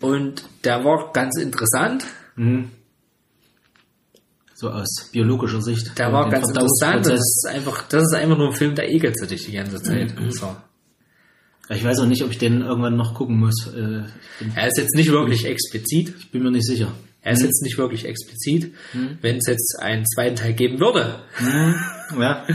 Und 0.00 0.44
der 0.64 0.84
war 0.84 1.12
ganz 1.12 1.36
interessant. 1.38 2.04
So 4.54 4.70
aus 4.70 5.08
biologischer 5.12 5.60
Sicht. 5.60 5.98
Der 5.98 6.12
war 6.12 6.30
ganz 6.30 6.48
interessant. 6.48 7.06
Das 7.06 7.18
ist 7.18 7.46
einfach, 7.48 7.86
das 7.88 8.04
ist 8.04 8.14
einfach 8.14 8.38
nur 8.38 8.48
ein 8.48 8.54
Film, 8.54 8.74
der 8.74 8.88
ekelt 8.90 9.16
dich 9.30 9.44
die 9.46 9.52
ganze 9.52 9.82
Zeit. 9.82 10.14
So. 10.30 10.56
Ich 11.70 11.84
weiß 11.84 12.00
auch 12.00 12.06
nicht, 12.06 12.22
ob 12.24 12.30
ich 12.30 12.38
den 12.38 12.62
irgendwann 12.62 12.96
noch 12.96 13.14
gucken 13.14 13.38
muss. 13.38 13.66
Äh, 13.74 14.02
Er 14.56 14.66
ist 14.68 14.78
jetzt 14.78 14.94
nicht 14.94 15.10
wirklich 15.10 15.44
explizit. 15.44 16.14
ich 16.18 16.30
bin 16.30 16.42
mir 16.42 16.50
nicht 16.50 16.66
sicher. 16.66 16.92
Er 17.22 17.32
ist 17.32 17.42
jetzt 17.42 17.62
nicht 17.62 17.76
wirklich 17.78 18.04
explizit. 18.06 18.74
Wenn 19.20 19.36
es 19.36 19.46
jetzt 19.46 19.76
einen 19.80 20.04
zweiten 20.06 20.36
Teil 20.36 20.54
geben 20.54 20.80
würde, 20.80 21.20
Ja. 22.18 22.46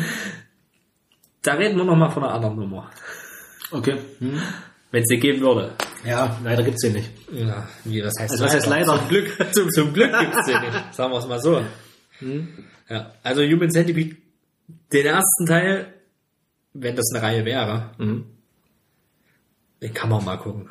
da 1.43 1.53
reden 1.53 1.77
wir 1.77 1.83
nochmal 1.85 2.11
von 2.11 2.23
einer 2.23 2.33
anderen 2.33 2.55
Nummer. 2.57 2.89
Okay. 3.71 3.97
Hm. 4.19 4.41
Wenn 4.91 5.01
es 5.03 5.07
den 5.07 5.19
geben 5.19 5.41
würde. 5.41 5.73
Ja, 6.05 6.39
leider 6.43 6.63
gibt's 6.63 6.81
den 6.81 6.93
nicht. 6.93 7.09
Ja, 7.31 7.67
wie, 7.83 8.01
was 8.03 8.13
heißt 8.19 8.31
Also 8.31 8.45
was 8.45 8.53
heißt 8.53 8.67
leider? 8.67 8.97
Zum 8.97 9.07
Glück, 9.09 9.37
zum, 9.53 9.69
zum 9.71 9.93
Glück 9.93 10.11
gibt's 10.19 10.45
den 10.45 10.61
nicht. 10.61 10.93
Sagen 10.93 11.11
wir 11.11 11.19
es 11.19 11.27
mal 11.27 11.39
so. 11.41 11.63
Ja, 12.89 13.11
also 13.23 13.41
Human 13.43 13.69
Centipede, 13.71 14.15
den 14.93 15.05
ersten 15.05 15.45
Teil, 15.47 15.93
wenn 16.73 16.95
das 16.95 17.11
eine 17.13 17.21
Reihe 17.23 17.45
wäre, 17.45 17.91
den 17.99 19.93
kann 19.93 20.09
man 20.09 20.23
mal 20.23 20.37
gucken. 20.37 20.69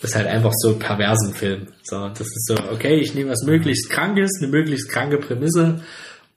Das 0.00 0.10
ist 0.10 0.16
halt 0.16 0.26
einfach 0.26 0.52
so 0.54 0.70
ein 0.70 0.78
perversen 0.78 1.32
Film. 1.32 1.68
So, 1.82 2.08
das 2.08 2.20
ist 2.20 2.46
so, 2.46 2.54
okay, 2.72 2.96
ich 3.00 3.14
nehme 3.14 3.30
was 3.30 3.42
möglichst 3.44 3.88
Krankes, 3.90 4.30
eine 4.40 4.48
möglichst 4.50 4.88
kranke 4.90 5.18
Prämisse 5.18 5.80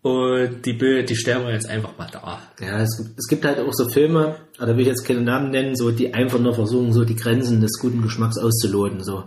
und 0.01 0.65
die, 0.65 0.73
Bi- 0.73 1.03
die 1.03 1.15
stellen 1.15 1.45
wir 1.45 1.53
jetzt 1.53 1.69
einfach 1.69 1.97
mal 1.97 2.07
da. 2.11 2.41
Ja, 2.61 2.81
es, 2.81 2.97
gibt- 2.97 3.19
es 3.19 3.27
gibt 3.27 3.43
halt 3.45 3.59
auch 3.59 3.73
so 3.73 3.89
Filme, 3.89 4.35
oder 4.61 4.73
will 4.75 4.81
ich 4.83 4.87
jetzt 4.87 5.05
keine 5.05 5.21
Namen 5.21 5.51
nennen, 5.51 5.75
so 5.75 5.91
die 5.91 6.13
einfach 6.13 6.39
nur 6.39 6.53
versuchen, 6.55 6.93
so 6.93 7.03
die 7.03 7.15
Grenzen 7.17 7.59
des 7.59 7.77
guten 7.79 8.01
Geschmacks 8.01 8.37
auszuloten. 8.37 9.03
So, 9.03 9.25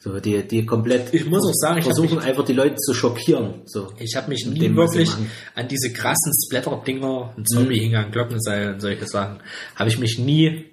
so 0.00 0.18
die, 0.18 0.42
die 0.46 0.66
komplett 0.66 1.14
Ich 1.14 1.26
muss 1.26 1.46
auch 1.46 1.54
sagen, 1.54 1.78
ich 1.78 1.84
versuchen 1.84 2.16
mich- 2.16 2.24
einfach 2.24 2.44
die 2.44 2.52
Leute 2.54 2.74
zu 2.76 2.94
schockieren. 2.94 3.62
So. 3.66 3.92
Ich 4.00 4.16
habe 4.16 4.28
mich 4.28 4.44
nie 4.44 4.58
dem, 4.58 4.76
wirklich 4.76 5.08
an 5.54 5.68
diese 5.68 5.92
krassen 5.92 6.32
Splatter-Dinger, 6.46 7.34
ein 7.36 7.46
Zombie 7.46 7.78
hing 7.78 7.94
an 7.94 8.10
Glockenseil 8.10 8.74
und 8.74 8.80
solche 8.80 9.06
Sachen, 9.06 9.38
habe 9.76 9.88
ich 9.88 10.00
mich 10.00 10.18
nie, 10.18 10.64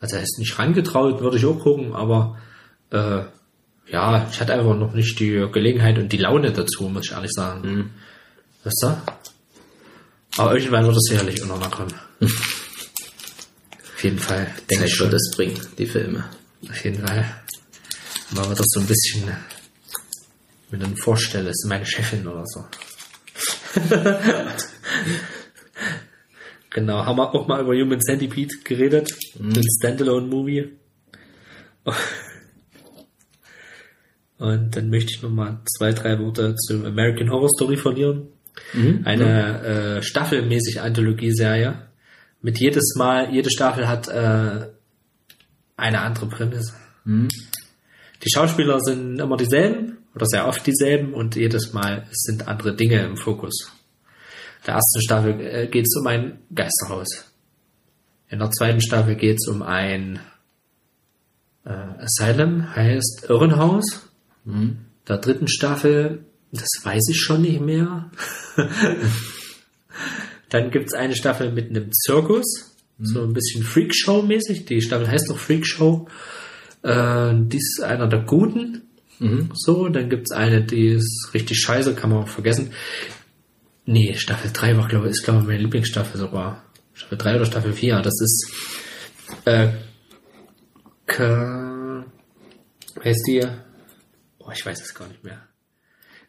also 0.00 0.16
er 0.16 0.22
ist 0.22 0.38
nicht 0.38 0.58
rangetraut, 0.58 1.20
würde 1.20 1.36
ich 1.36 1.46
auch 1.46 1.58
gucken, 1.60 1.94
aber 1.94 2.38
äh, 2.90 3.22
ja, 3.88 4.28
ich 4.30 4.40
hatte 4.40 4.52
einfach 4.52 4.76
noch 4.76 4.94
nicht 4.94 5.18
die 5.20 5.46
Gelegenheit 5.52 5.98
und 5.98 6.12
die 6.12 6.18
Laune 6.18 6.52
dazu, 6.52 6.88
muss 6.88 7.06
ich 7.06 7.12
ehrlich 7.12 7.32
sagen. 7.32 7.60
Mhm. 7.62 7.90
Weißt 8.64 8.82
du? 8.82 8.96
Aber 10.38 10.54
irgendwann 10.54 10.86
wird 10.86 10.96
es 10.96 11.08
sicherlich 11.08 11.42
auch 11.42 11.46
noch 11.46 11.70
kommen. 11.70 11.94
Auf 12.20 14.04
jeden 14.04 14.18
Fall, 14.18 14.52
denke 14.70 14.84
ich 14.84 14.90
Zeit 14.90 14.98
schon. 14.98 15.10
wird 15.10 15.20
es 15.22 15.30
bringen, 15.34 15.60
die 15.78 15.86
Filme. 15.86 16.24
Auf 16.68 16.84
jeden 16.84 17.06
Fall. 17.06 17.24
Mal 18.34 18.48
wird 18.48 18.58
das 18.58 18.66
so 18.68 18.80
ein 18.80 18.86
bisschen 18.86 19.30
mir 20.70 20.78
dann 20.78 20.96
vorstelle, 20.96 21.50
ist 21.50 21.66
meine 21.66 21.86
Chefin 21.86 22.26
oder 22.26 22.44
so. 22.46 22.64
genau, 26.76 27.04
haben 27.04 27.18
wir 27.18 27.34
auch 27.34 27.48
mal 27.48 27.60
über 27.60 27.74
Human 27.74 28.00
Centipede 28.00 28.54
geredet, 28.62 29.10
den 29.34 29.64
Standalone-Movie. 29.78 30.72
Und 34.38 34.76
dann 34.76 34.90
möchte 34.90 35.12
ich 35.14 35.22
noch 35.22 35.30
mal 35.30 35.60
zwei, 35.76 35.92
drei 35.92 36.18
Worte 36.20 36.54
zu 36.56 36.84
American 36.84 37.30
Horror 37.30 37.48
Story 37.48 37.78
verlieren. 37.78 38.28
Eine 39.04 39.96
äh, 39.98 40.02
staffelmäßig 40.02 40.80
Anthologie-Serie. 40.80 41.88
Mit 42.42 42.60
jedes 42.60 42.94
Mal, 42.96 43.32
jede 43.32 43.50
Staffel 43.50 43.88
hat 43.88 44.08
äh, 44.08 44.68
eine 45.76 46.00
andere 46.00 46.26
Prämisse. 46.26 46.74
Die 48.22 48.30
Schauspieler 48.30 48.80
sind 48.80 49.18
immer 49.18 49.36
dieselben 49.36 49.98
oder 50.14 50.26
sehr 50.26 50.46
oft 50.46 50.66
dieselben 50.66 51.14
und 51.14 51.36
jedes 51.36 51.72
Mal 51.72 52.06
sind 52.10 52.46
andere 52.48 52.74
Dinge 52.76 53.02
im 53.04 53.16
Fokus. 53.16 53.72
In 54.66 54.72
der 54.72 54.78
ersten 54.78 55.00
Staffel 55.00 55.40
äh, 55.40 55.66
geht 55.68 55.86
es 55.86 55.96
um 55.96 56.08
ein 56.08 56.40
Geisterhaus. 56.52 57.06
In 58.28 58.40
der 58.40 58.50
zweiten 58.50 58.80
Staffel 58.80 59.14
geht 59.14 59.36
es 59.38 59.46
um 59.46 59.62
ein 59.62 60.18
äh, 61.64 61.70
Asylum, 61.70 62.74
heißt 62.74 63.26
Irrenhaus. 63.28 64.10
Der 65.06 65.18
dritten 65.18 65.46
Staffel, 65.46 66.24
das 66.50 66.66
weiß 66.82 67.10
ich 67.10 67.20
schon 67.20 67.42
nicht 67.42 67.60
mehr. 67.60 68.10
Dann 70.48 70.72
gibt 70.72 70.86
es 70.86 70.94
eine 70.94 71.14
Staffel 71.14 71.52
mit 71.52 71.70
einem 71.70 71.92
Zirkus, 71.92 72.74
so 72.98 73.22
ein 73.22 73.34
bisschen 73.34 73.62
Freakshow-mäßig. 73.62 74.64
Die 74.64 74.82
Staffel 74.82 75.08
heißt 75.08 75.28
noch 75.28 75.38
Freakshow. 75.38 76.08
Äh, 76.82 77.34
die 77.36 77.58
ist 77.58 77.80
einer 77.84 78.08
der 78.08 78.22
guten. 78.22 78.82
So, 79.54 79.88
dann 79.88 80.10
gibt's 80.10 80.30
eine, 80.30 80.62
die 80.62 80.88
ist 80.88 81.30
richtig 81.32 81.60
scheiße, 81.60 81.94
kann 81.94 82.10
man 82.10 82.24
auch 82.24 82.28
vergessen. 82.28 82.72
Nee, 83.86 84.14
Staffel 84.16 84.50
3 84.52 84.76
war, 84.76 84.88
glaube 84.88 85.06
ich, 85.06 85.12
ist, 85.12 85.24
glaube 85.24 85.40
ich, 85.40 85.46
meine 85.46 85.58
Lieblingsstaffel 85.60 86.18
sogar. 86.18 86.64
Staffel 86.92 87.18
3 87.18 87.36
oder 87.36 87.44
Staffel 87.46 87.72
4. 87.72 88.00
Das 88.02 88.14
ist 88.20 88.50
äh, 89.44 89.68
K 91.06 92.04
heißt 93.04 93.26
die? 93.28 93.46
Oh, 94.38 94.50
ich 94.52 94.64
weiß 94.64 94.80
es 94.82 94.94
gar 94.94 95.06
nicht 95.08 95.22
mehr. 95.22 95.40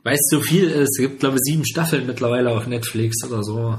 Weiß 0.04 0.20
so 0.30 0.40
viel, 0.42 0.70
es 0.70 0.98
gibt, 0.98 1.20
glaube 1.20 1.36
ich, 1.38 1.42
sieben 1.44 1.66
Staffeln 1.66 2.06
mittlerweile 2.06 2.52
auf 2.52 2.68
Netflix 2.68 3.24
oder 3.26 3.44
so. 3.44 3.78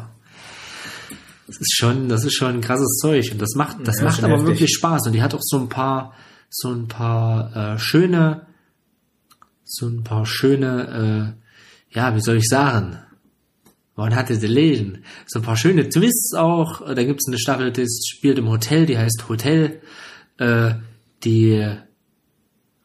Das 1.46 1.56
ist 1.60 1.76
schon, 1.76 2.08
das 2.08 2.24
ist 2.24 2.34
schon 2.34 2.56
ein 2.56 2.60
krasses 2.60 2.98
Zeug 3.00 3.26
und 3.32 3.40
das 3.40 3.54
macht, 3.54 3.76
das 3.86 3.98
Ja, 3.98 4.04
macht 4.04 4.22
aber 4.24 4.34
heftig. 4.34 4.48
wirklich 4.48 4.70
Spaß 4.74 5.06
und 5.06 5.12
die 5.12 5.22
hat 5.22 5.34
auch 5.34 5.40
so 5.42 5.58
ein 5.58 5.68
paar, 5.68 6.14
so 6.50 6.70
ein 6.70 6.88
paar 6.88 7.74
äh, 7.74 7.78
schöne, 7.78 8.46
so 9.64 9.86
ein 9.86 10.02
paar 10.04 10.26
schöne, 10.26 11.36
äh, 11.38 11.96
ja, 11.96 12.14
wie 12.14 12.20
soll 12.20 12.36
ich 12.36 12.48
sagen? 12.48 12.98
Man 13.98 14.14
hatte 14.14 14.34
lesen. 14.34 15.02
So 15.26 15.40
ein 15.40 15.44
paar 15.44 15.56
schöne 15.56 15.88
Twists 15.88 16.32
auch. 16.32 16.82
Da 16.86 17.02
gibt 17.02 17.20
es 17.20 17.26
eine 17.26 17.36
Staffel, 17.36 17.72
die 17.72 17.84
spielt 18.06 18.38
im 18.38 18.48
Hotel, 18.48 18.86
die 18.86 18.96
heißt 18.96 19.28
Hotel. 19.28 19.82
Äh, 20.36 20.74
die, 21.24 21.68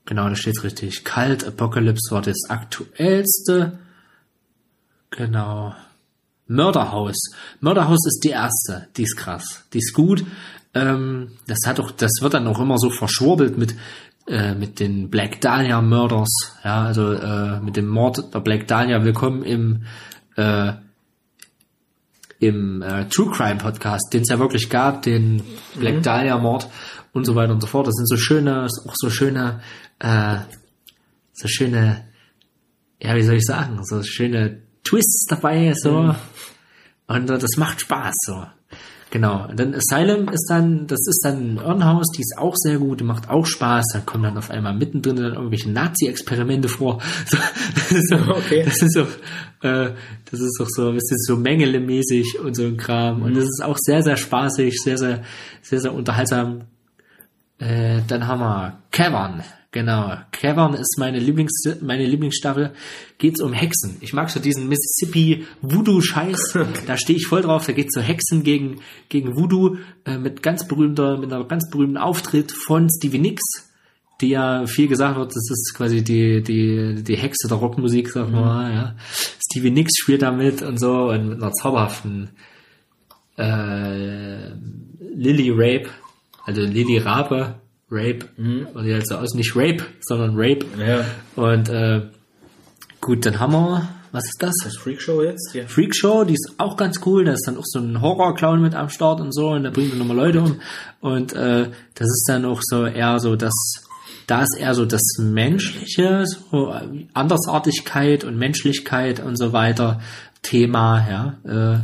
genau, 0.05 0.27
da 0.27 0.35
steht 0.35 0.63
richtig. 0.63 1.03
Kalt 1.03 1.45
Apocalypse 1.45 2.15
war 2.15 2.23
das 2.23 2.49
aktuellste. 2.49 3.77
Genau. 5.11 5.75
Mörderhaus. 6.47 7.17
Mörderhaus 7.59 8.07
ist 8.07 8.21
die 8.23 8.29
erste. 8.29 8.87
Die 8.97 9.03
ist 9.03 9.15
krass. 9.15 9.65
Die 9.71 9.77
ist 9.77 9.93
gut. 9.93 10.25
Ähm, 10.73 11.33
das 11.45 11.59
hat 11.67 11.79
auch, 11.79 11.91
das 11.91 12.13
wird 12.21 12.33
dann 12.33 12.47
auch 12.47 12.59
immer 12.59 12.79
so 12.79 12.89
verschwurbelt 12.89 13.55
mit, 13.55 13.75
äh, 14.25 14.55
mit 14.55 14.79
den 14.79 15.11
Black 15.11 15.41
Dahlia 15.41 15.79
Murders. 15.79 16.57
Ja, 16.63 16.85
also, 16.85 17.13
äh, 17.13 17.59
mit 17.59 17.75
dem 17.75 17.87
Mord 17.87 18.33
der 18.33 18.39
Black 18.39 18.67
Dahlia. 18.67 19.03
Willkommen 19.03 19.43
im, 19.43 19.83
äh, 20.37 20.73
im 22.47 22.81
äh, 22.81 23.07
True 23.09 23.31
Crime 23.31 23.57
Podcast, 23.57 24.13
den 24.13 24.23
es 24.23 24.29
ja 24.29 24.39
wirklich 24.39 24.69
gab, 24.69 25.01
den 25.01 25.41
Black 25.75 26.03
Dahlia 26.03 26.37
Mord 26.37 26.67
und 27.13 27.25
so 27.25 27.35
weiter 27.35 27.53
und 27.53 27.61
so 27.61 27.67
fort. 27.67 27.87
Das 27.87 27.95
sind 27.95 28.07
so 28.07 28.17
schöne, 28.17 28.65
auch 28.65 28.95
so 28.95 29.09
schöne, 29.09 29.61
äh, 29.99 30.37
so 31.33 31.47
schöne, 31.47 32.05
ja, 33.01 33.15
wie 33.15 33.23
soll 33.23 33.35
ich 33.35 33.45
sagen, 33.45 33.79
so 33.83 34.03
schöne 34.03 34.61
Twists 34.83 35.25
dabei, 35.27 35.73
so. 35.73 36.15
Und 37.07 37.29
äh, 37.29 37.37
das 37.37 37.57
macht 37.57 37.81
Spaß, 37.81 38.15
so. 38.25 38.45
Genau. 39.13 39.47
Und 39.47 39.59
dann 39.59 39.75
Asylum 39.75 40.27
ist 40.29 40.47
dann, 40.49 40.87
das 40.87 41.05
ist 41.07 41.21
dann 41.23 41.37
ein 41.37 41.57
Irrenhaus, 41.57 42.07
die 42.17 42.21
ist 42.21 42.33
auch 42.35 42.55
sehr 42.55 42.79
gut, 42.79 42.99
die 42.99 43.03
macht 43.03 43.29
auch 43.29 43.45
Spaß. 43.45 43.85
Da 43.93 43.99
kommen 43.99 44.23
dann 44.23 44.39
auf 44.39 44.49
einmal 44.49 44.73
mittendrin 44.73 45.17
dann 45.17 45.35
irgendwelche 45.35 45.69
Nazi-Experimente 45.69 46.67
vor. 46.67 46.99
So, 47.27 47.37
das 47.75 47.91
ist 47.91 48.09
so, 48.09 48.15
Okay. 48.15 48.63
das 48.65 48.81
ist 48.81 48.93
so, 48.95 49.01
äh, 49.67 49.91
das 50.31 50.39
ist 50.39 50.59
auch 50.59 50.67
so 50.67 50.89
ein 50.89 50.95
bisschen 50.95 51.19
so 51.19 51.37
Mengele-mäßig 51.37 52.39
und 52.43 52.55
so 52.55 52.63
ein 52.63 52.75
Kram. 52.75 53.21
Und 53.21 53.35
das 53.35 53.43
ist 53.43 53.63
auch 53.63 53.77
sehr, 53.79 54.01
sehr 54.01 54.17
spaßig, 54.17 54.81
sehr, 54.81 54.97
sehr, 54.97 55.21
sehr, 55.61 55.79
sehr 55.79 55.93
unterhaltsam. 55.93 56.61
Äh, 57.59 58.01
dann 58.07 58.25
haben 58.25 58.39
wir 58.39 58.79
Cavern. 58.89 59.43
Genau. 59.73 60.13
Cavern 60.31 60.75
ist 60.75 60.97
meine 60.99 61.17
Lieblings 61.17 61.63
meine 61.81 62.05
Lieblingsstaffel. 62.05 62.73
Geht's 63.17 63.41
um 63.41 63.53
Hexen. 63.53 63.97
Ich 64.01 64.13
mag 64.13 64.29
so 64.29 64.39
diesen 64.39 64.69
Mississippi 64.69 65.47
Voodoo-Scheiß. 65.61 66.59
Da 66.85 66.95
stehe 66.95 67.17
ich 67.17 67.25
voll 67.25 67.41
drauf. 67.41 67.65
Da 67.65 67.73
geht's 67.73 67.95
so 67.95 68.01
Hexen 68.01 68.43
gegen, 68.43 68.81
gegen 69.09 69.35
Voodoo, 69.35 69.77
äh, 70.05 70.19
mit 70.19 70.43
ganz 70.43 70.67
berühmter, 70.67 71.17
mit 71.17 71.33
einer 71.33 71.43
ganz 71.45 71.71
berühmten 71.71 71.97
Auftritt 71.97 72.51
von 72.51 72.87
Stevie 72.87 73.17
Nicks, 73.17 73.71
die 74.21 74.29
ja 74.29 74.67
viel 74.67 74.87
gesagt 74.87 75.17
wird, 75.17 75.29
das 75.29 75.49
ist 75.49 75.73
quasi 75.75 76.03
die, 76.03 76.43
die, 76.43 77.03
die 77.03 77.17
Hexe 77.17 77.47
der 77.47 77.57
Rockmusik, 77.57 78.09
sag 78.09 78.31
mal, 78.31 78.71
ja. 78.71 78.95
Stevie 79.43 79.71
Nicks 79.71 79.97
spielt 79.97 80.21
da 80.21 80.31
mit 80.31 80.61
und 80.61 80.79
so 80.79 81.09
und 81.09 81.29
mit 81.29 81.41
einer 81.41 81.51
zauberhaften, 81.51 82.29
äh, 83.37 84.49
Lily 85.15 85.49
Rape, 85.49 85.89
also 86.45 86.61
Lily 86.61 86.99
Rape, 86.99 87.55
Rape, 87.93 88.25
und 88.37 88.83
die 88.83 88.93
halt 88.93 89.07
so 89.07 89.15
aus, 89.15 89.33
nicht 89.35 89.55
Rape, 89.55 89.83
sondern 90.01 90.31
Rape. 90.35 90.65
Ja. 90.77 91.05
Und 91.35 91.69
äh, 91.69 92.01
gut, 92.99 93.25
dann 93.25 93.39
haben 93.39 93.53
wir, 93.53 93.89
was 94.11 94.25
ist 94.25 94.41
das? 94.41 94.53
Das 94.63 94.77
Freakshow 94.77 95.21
jetzt? 95.21 95.53
Ja. 95.53 95.65
Freakshow, 95.67 96.23
die 96.23 96.33
ist 96.33 96.53
auch 96.57 96.77
ganz 96.77 96.99
cool. 97.05 97.25
Da 97.25 97.33
ist 97.33 97.47
dann 97.47 97.57
auch 97.57 97.65
so 97.65 97.79
ein 97.79 98.01
Horror-Clown 98.01 98.61
mit 98.61 98.75
am 98.75 98.89
Start 98.89 99.21
und 99.21 99.33
so 99.33 99.49
und 99.49 99.63
da 99.63 99.69
bringt 99.69 99.91
dann 99.91 99.99
nochmal 99.99 100.17
Leute 100.17 100.41
um. 100.41 100.61
Und 101.01 101.33
äh, 101.33 101.69
das 101.95 102.07
ist 102.07 102.25
dann 102.27 102.45
auch 102.45 102.61
so 102.61 102.85
eher 102.85 103.19
so 103.19 103.35
das, 103.35 103.53
da 104.27 104.43
ist 104.43 104.57
eher 104.57 104.73
so 104.73 104.85
das 104.85 105.01
Menschliche, 105.19 106.25
so 106.25 106.71
äh, 106.71 107.07
Andersartigkeit 107.13 108.23
und 108.23 108.37
Menschlichkeit 108.37 109.19
und 109.19 109.37
so 109.37 109.53
weiter 109.53 109.99
Thema, 110.41 111.07
ja. 111.09 111.73
Äh, 111.75 111.79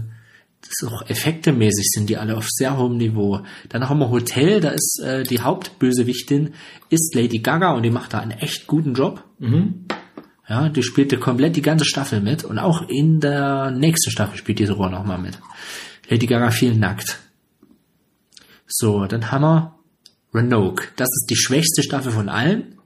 ist 0.69 0.83
auch 0.87 1.09
effektemäßig 1.09 1.87
sind 1.89 2.09
die 2.09 2.17
alle 2.17 2.37
auf 2.37 2.47
sehr 2.47 2.77
hohem 2.77 2.97
Niveau. 2.97 3.41
Dann 3.69 3.89
haben 3.89 3.99
wir 3.99 4.09
Hotel, 4.09 4.61
da 4.61 4.69
ist 4.69 5.01
äh, 5.03 5.23
die 5.23 5.41
Hauptbösewichtin 5.41 6.53
ist 6.89 7.15
Lady 7.15 7.39
Gaga 7.39 7.73
und 7.73 7.83
die 7.83 7.89
macht 7.89 8.13
da 8.13 8.19
einen 8.19 8.31
echt 8.31 8.67
guten 8.67 8.93
Job. 8.93 9.23
Ja, 10.47 10.69
die 10.69 10.83
spielte 10.83 11.17
komplett 11.17 11.55
die 11.55 11.61
ganze 11.61 11.85
Staffel 11.85 12.21
mit 12.21 12.43
und 12.43 12.57
auch 12.59 12.87
in 12.89 13.19
der 13.19 13.71
nächsten 13.71 14.11
Staffel 14.11 14.37
spielt 14.37 14.59
die 14.59 14.65
sogar 14.65 14.89
noch 14.89 15.05
mal 15.05 15.19
mit. 15.19 15.39
Lady 16.07 16.25
Gaga 16.25 16.51
viel 16.51 16.75
nackt. 16.75 17.19
So, 18.67 19.05
dann 19.05 19.31
haben 19.31 19.41
wir 19.43 19.75
Roanoke. 20.33 20.87
Das 20.95 21.07
ist 21.07 21.27
die 21.29 21.35
schwächste 21.35 21.83
Staffel 21.83 22.11
von 22.11 22.29
allen. 22.29 22.79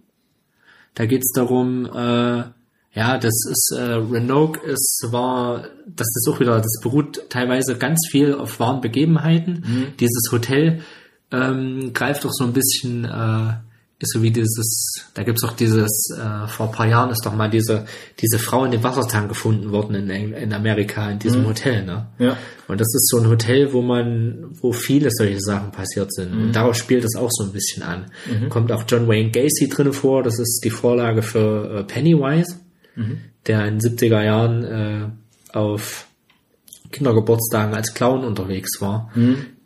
Da 0.93 1.05
geht's 1.05 1.31
darum, 1.33 1.85
äh, 1.85 2.43
ja, 2.95 3.17
das 3.17 3.33
ist 3.49 3.73
äh, 3.75 3.93
Roanoke 3.93 4.59
ist 4.67 5.07
war, 5.09 5.63
das 5.88 6.07
ist 6.07 6.30
auch 6.30 6.39
wieder, 6.39 6.57
das 6.57 6.80
beruht 6.81 7.30
teilweise 7.30 7.75
ganz 7.77 8.07
viel 8.11 8.35
auf 8.35 8.59
wahren 8.59 8.81
Begebenheiten. 8.81 9.93
Dieses 9.99 10.31
Hotel 10.31 10.81
ähm, 11.31 11.91
greift 11.93 12.23
auch 12.25 12.31
so 12.31 12.43
ein 12.43 12.53
bisschen, 12.53 13.05
äh, 13.05 13.53
ist 13.97 14.13
so 14.13 14.22
wie 14.22 14.30
dieses, 14.30 15.09
da 15.15 15.23
gibt's 15.23 15.43
auch 15.43 15.53
dieses, 15.53 16.11
äh, 16.15 16.47
vor 16.47 16.67
ein 16.67 16.72
paar 16.72 16.88
Jahren 16.88 17.09
ist 17.09 17.25
doch 17.25 17.33
mal 17.33 17.49
diese 17.49 17.85
diese 18.22 18.38
Frau 18.38 18.63
in 18.65 18.72
dem 18.72 18.83
Wassertank 18.83 19.27
gefunden 19.30 19.72
worden 19.72 19.95
in, 19.95 20.33
in 20.33 20.53
Amerika 20.53 21.09
in 21.09 21.17
diesem 21.17 21.47
Hotel, 21.47 21.83
ne? 21.85 22.07
Ja. 22.19 22.38
Und 22.67 22.80
das 22.80 22.93
ist 22.93 23.09
so 23.09 23.17
ein 23.17 23.27
Hotel, 23.27 23.73
wo 23.73 23.81
man, 23.81 24.49
wo 24.61 24.72
viele 24.72 25.09
solche 25.11 25.39
Sachen 25.39 25.72
passiert 25.72 26.13
sind. 26.13 26.31
Und 26.31 26.55
darauf 26.55 26.75
spielt 26.75 27.03
es 27.03 27.15
auch 27.15 27.30
so 27.31 27.43
ein 27.43 27.51
bisschen 27.51 27.83
an. 27.83 28.05
Kommt 28.49 28.72
auch 28.72 28.83
John 28.88 29.07
Wayne 29.07 29.31
Gacy 29.31 29.67
drinne 29.69 29.93
vor. 29.93 30.23
Das 30.23 30.39
ist 30.39 30.61
die 30.63 30.69
Vorlage 30.69 31.22
für 31.22 31.80
äh, 31.80 31.83
Pennywise, 31.83 32.59
der 33.47 33.65
in 33.67 33.80
den 33.80 33.97
70er 33.97 34.23
Jahren 34.23 34.63
äh, 34.63 35.57
auf 35.57 36.07
Kindergeburtstagen 36.91 37.73
als 37.73 37.93
Clown 37.93 38.23
unterwegs 38.23 38.80
war, 38.80 39.11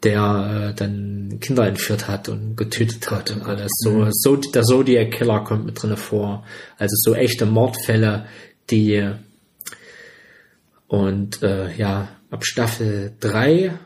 der 0.04 0.70
äh, 0.72 0.76
dann 0.76 1.40
Kinder 1.42 1.68
entführt 1.68 2.08
hat 2.08 2.30
und 2.30 2.56
getötet 2.56 3.12
hat 3.12 3.32
und 3.32 3.44
alles. 3.44 3.72
So, 3.80 4.08
so 4.12 4.38
der 4.38 4.64
Zodiac 4.64 5.12
Killer 5.12 5.44
kommt 5.44 5.66
mit 5.66 5.82
drinne 5.82 5.98
vor. 5.98 6.46
Also 6.78 6.96
so 6.98 7.16
echte 7.16 7.46
Mordfälle, 7.46 8.26
die 8.70 9.12
und 10.88 11.44
äh, 11.44 11.76
ja, 11.76 12.08
ab 12.30 12.46
Staffel 12.46 13.14
3 13.20 13.78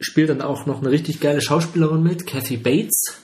spielt 0.00 0.30
dann 0.30 0.42
auch 0.42 0.66
noch 0.66 0.80
eine 0.80 0.90
richtig 0.90 1.20
geile 1.20 1.40
Schauspielerin 1.40 2.02
mit, 2.02 2.26
Kathy 2.26 2.56
Bates, 2.56 3.21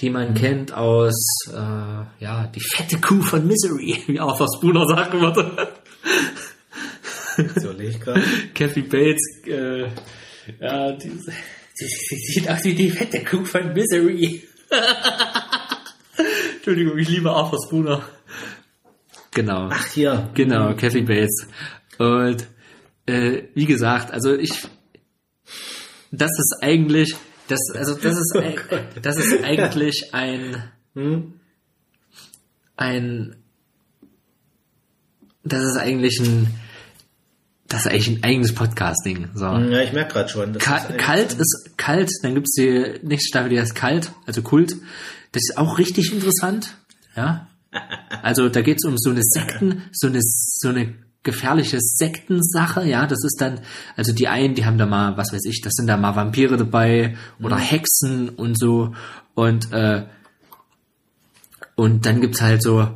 die 0.00 0.10
man 0.10 0.34
kennt 0.34 0.72
aus 0.72 1.14
äh, 1.48 2.22
ja, 2.24 2.46
die 2.54 2.60
fette 2.60 3.00
Kuh 3.00 3.22
von 3.22 3.46
Misery, 3.46 4.02
wie 4.06 4.20
Arthur 4.20 4.48
Spooner 4.56 4.86
sagen 4.86 5.20
würde. 5.20 5.74
So 7.56 7.72
ich 7.78 8.00
gerade. 8.00 8.22
Kathy 8.54 8.82
Bates, 8.82 9.42
äh, 9.46 9.88
ja, 10.60 10.92
die, 10.92 11.08
die, 11.08 11.86
die 12.10 12.32
sieht 12.32 12.48
aus 12.48 12.64
wie 12.64 12.74
die 12.74 12.90
fette 12.90 13.24
Kuh 13.24 13.44
von 13.44 13.72
Misery. 13.72 14.42
Entschuldigung, 16.56 16.98
ich 16.98 17.08
liebe 17.08 17.30
Arthur 17.30 17.58
Spooner. 17.66 18.02
Genau. 19.32 19.68
Ach 19.70 19.86
hier. 19.86 20.30
Genau, 20.34 20.74
Kathy 20.74 21.02
Bates. 21.02 21.46
Und 21.98 22.46
äh, 23.06 23.44
wie 23.54 23.66
gesagt, 23.66 24.12
also 24.12 24.34
ich, 24.34 24.50
das 26.10 26.30
ist 26.30 26.58
eigentlich, 26.62 27.14
das, 27.50 27.60
also 27.74 27.94
das 27.94 28.16
ist, 28.16 28.32
Oh 28.34 28.38
ei- 28.40 28.56
das 29.02 29.16
ist 29.18 29.42
eigentlich 29.44 30.12
ein, 30.14 30.62
Hm? 30.94 31.34
ein, 32.76 33.36
das 35.44 35.64
ist 35.64 35.76
eigentlich 35.76 36.18
ein, 36.20 36.48
das 37.68 37.80
ist 37.82 37.86
eigentlich 37.92 38.08
ein 38.08 38.24
eigenes 38.24 38.54
Podcasting. 38.54 39.28
So. 39.34 39.44
Ja, 39.46 39.80
ich 39.80 39.92
merke 39.92 40.12
gerade 40.14 40.28
schon. 40.28 40.58
Ka 40.58 40.76
ist 40.78 40.98
kalt 40.98 41.32
ist 41.34 41.70
kalt, 41.76 42.10
dann 42.22 42.34
gibt's 42.34 42.54
die 42.54 42.98
nächste 43.02 43.28
Staffel, 43.28 43.50
die 43.50 43.60
heißt 43.60 43.74
Kalt, 43.74 44.12
also 44.26 44.42
Kult. 44.42 44.72
Das 45.32 45.42
ist 45.48 45.56
auch 45.56 45.78
richtig 45.78 46.12
interessant. 46.12 46.74
Ja. 47.16 47.48
Also 48.22 48.48
da 48.48 48.62
geht's 48.62 48.84
um 48.84 48.96
so 48.98 49.10
eine 49.10 49.22
Sekten, 49.22 49.84
so 49.92 50.08
eine, 50.08 50.18
so 50.22 50.68
eine 50.70 50.94
gefährliche 51.22 51.78
Sektensache, 51.80 52.86
ja, 52.86 53.06
das 53.06 53.22
ist 53.24 53.40
dann, 53.40 53.60
also 53.96 54.12
die 54.12 54.28
einen, 54.28 54.54
die 54.54 54.64
haben 54.64 54.78
da 54.78 54.86
mal, 54.86 55.16
was 55.16 55.32
weiß 55.32 55.44
ich, 55.44 55.60
das 55.60 55.74
sind 55.74 55.86
da 55.86 55.96
mal 55.96 56.16
Vampire 56.16 56.56
dabei 56.56 57.16
oder 57.42 57.56
Hexen 57.56 58.30
und 58.30 58.58
so 58.58 58.94
und 59.34 59.72
äh, 59.72 60.06
und 61.76 62.06
dann 62.06 62.20
gibt's 62.20 62.40
halt 62.40 62.62
so 62.62 62.88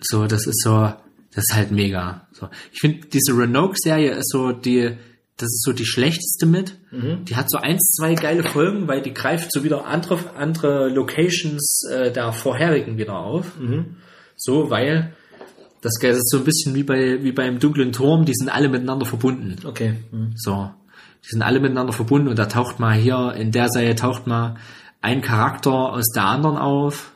so, 0.00 0.26
das 0.26 0.46
ist 0.46 0.62
so, 0.62 0.92
das 1.34 1.44
ist 1.48 1.54
halt 1.54 1.70
mega. 1.70 2.28
So, 2.32 2.48
ich 2.72 2.80
finde 2.80 3.06
diese 3.08 3.32
Roanoke-Serie 3.32 4.12
ist 4.12 4.30
so 4.30 4.52
die, 4.52 4.96
das 5.36 5.48
ist 5.48 5.64
so 5.64 5.72
die 5.72 5.86
schlechteste 5.86 6.46
mit. 6.46 6.78
Die 7.24 7.36
hat 7.36 7.50
so 7.50 7.58
eins, 7.58 7.94
zwei 7.96 8.14
geile 8.14 8.42
Folgen, 8.42 8.88
weil 8.88 9.02
die 9.02 9.12
greift 9.12 9.52
so 9.52 9.64
wieder 9.64 9.86
andere, 9.86 10.18
andere 10.36 10.88
Locations 10.88 11.82
äh, 11.90 12.10
der 12.12 12.32
vorherigen 12.32 12.96
wieder 12.98 13.18
auf. 13.18 13.52
So, 14.36 14.70
weil 14.70 15.14
das, 15.86 15.94
das 16.00 16.18
ist 16.18 16.30
so 16.30 16.38
ein 16.38 16.44
bisschen 16.44 16.74
wie 16.74 16.82
bei 16.82 17.22
wie 17.22 17.32
beim 17.32 17.58
dunklen 17.60 17.92
Turm. 17.92 18.24
Die 18.24 18.34
sind 18.34 18.48
alle 18.48 18.68
miteinander 18.68 19.06
verbunden. 19.06 19.56
Okay. 19.64 19.94
Hm. 20.10 20.32
So, 20.34 20.70
die 21.24 21.28
sind 21.30 21.42
alle 21.42 21.60
miteinander 21.60 21.92
verbunden 21.92 22.28
und 22.28 22.38
da 22.38 22.46
taucht 22.46 22.80
mal 22.80 22.94
hier 22.94 23.34
in 23.36 23.52
der 23.52 23.68
Serie 23.68 23.94
taucht 23.94 24.26
mal 24.26 24.56
ein 25.00 25.22
Charakter 25.22 25.92
aus 25.92 26.06
der 26.14 26.24
anderen 26.24 26.56
auf. 26.56 27.12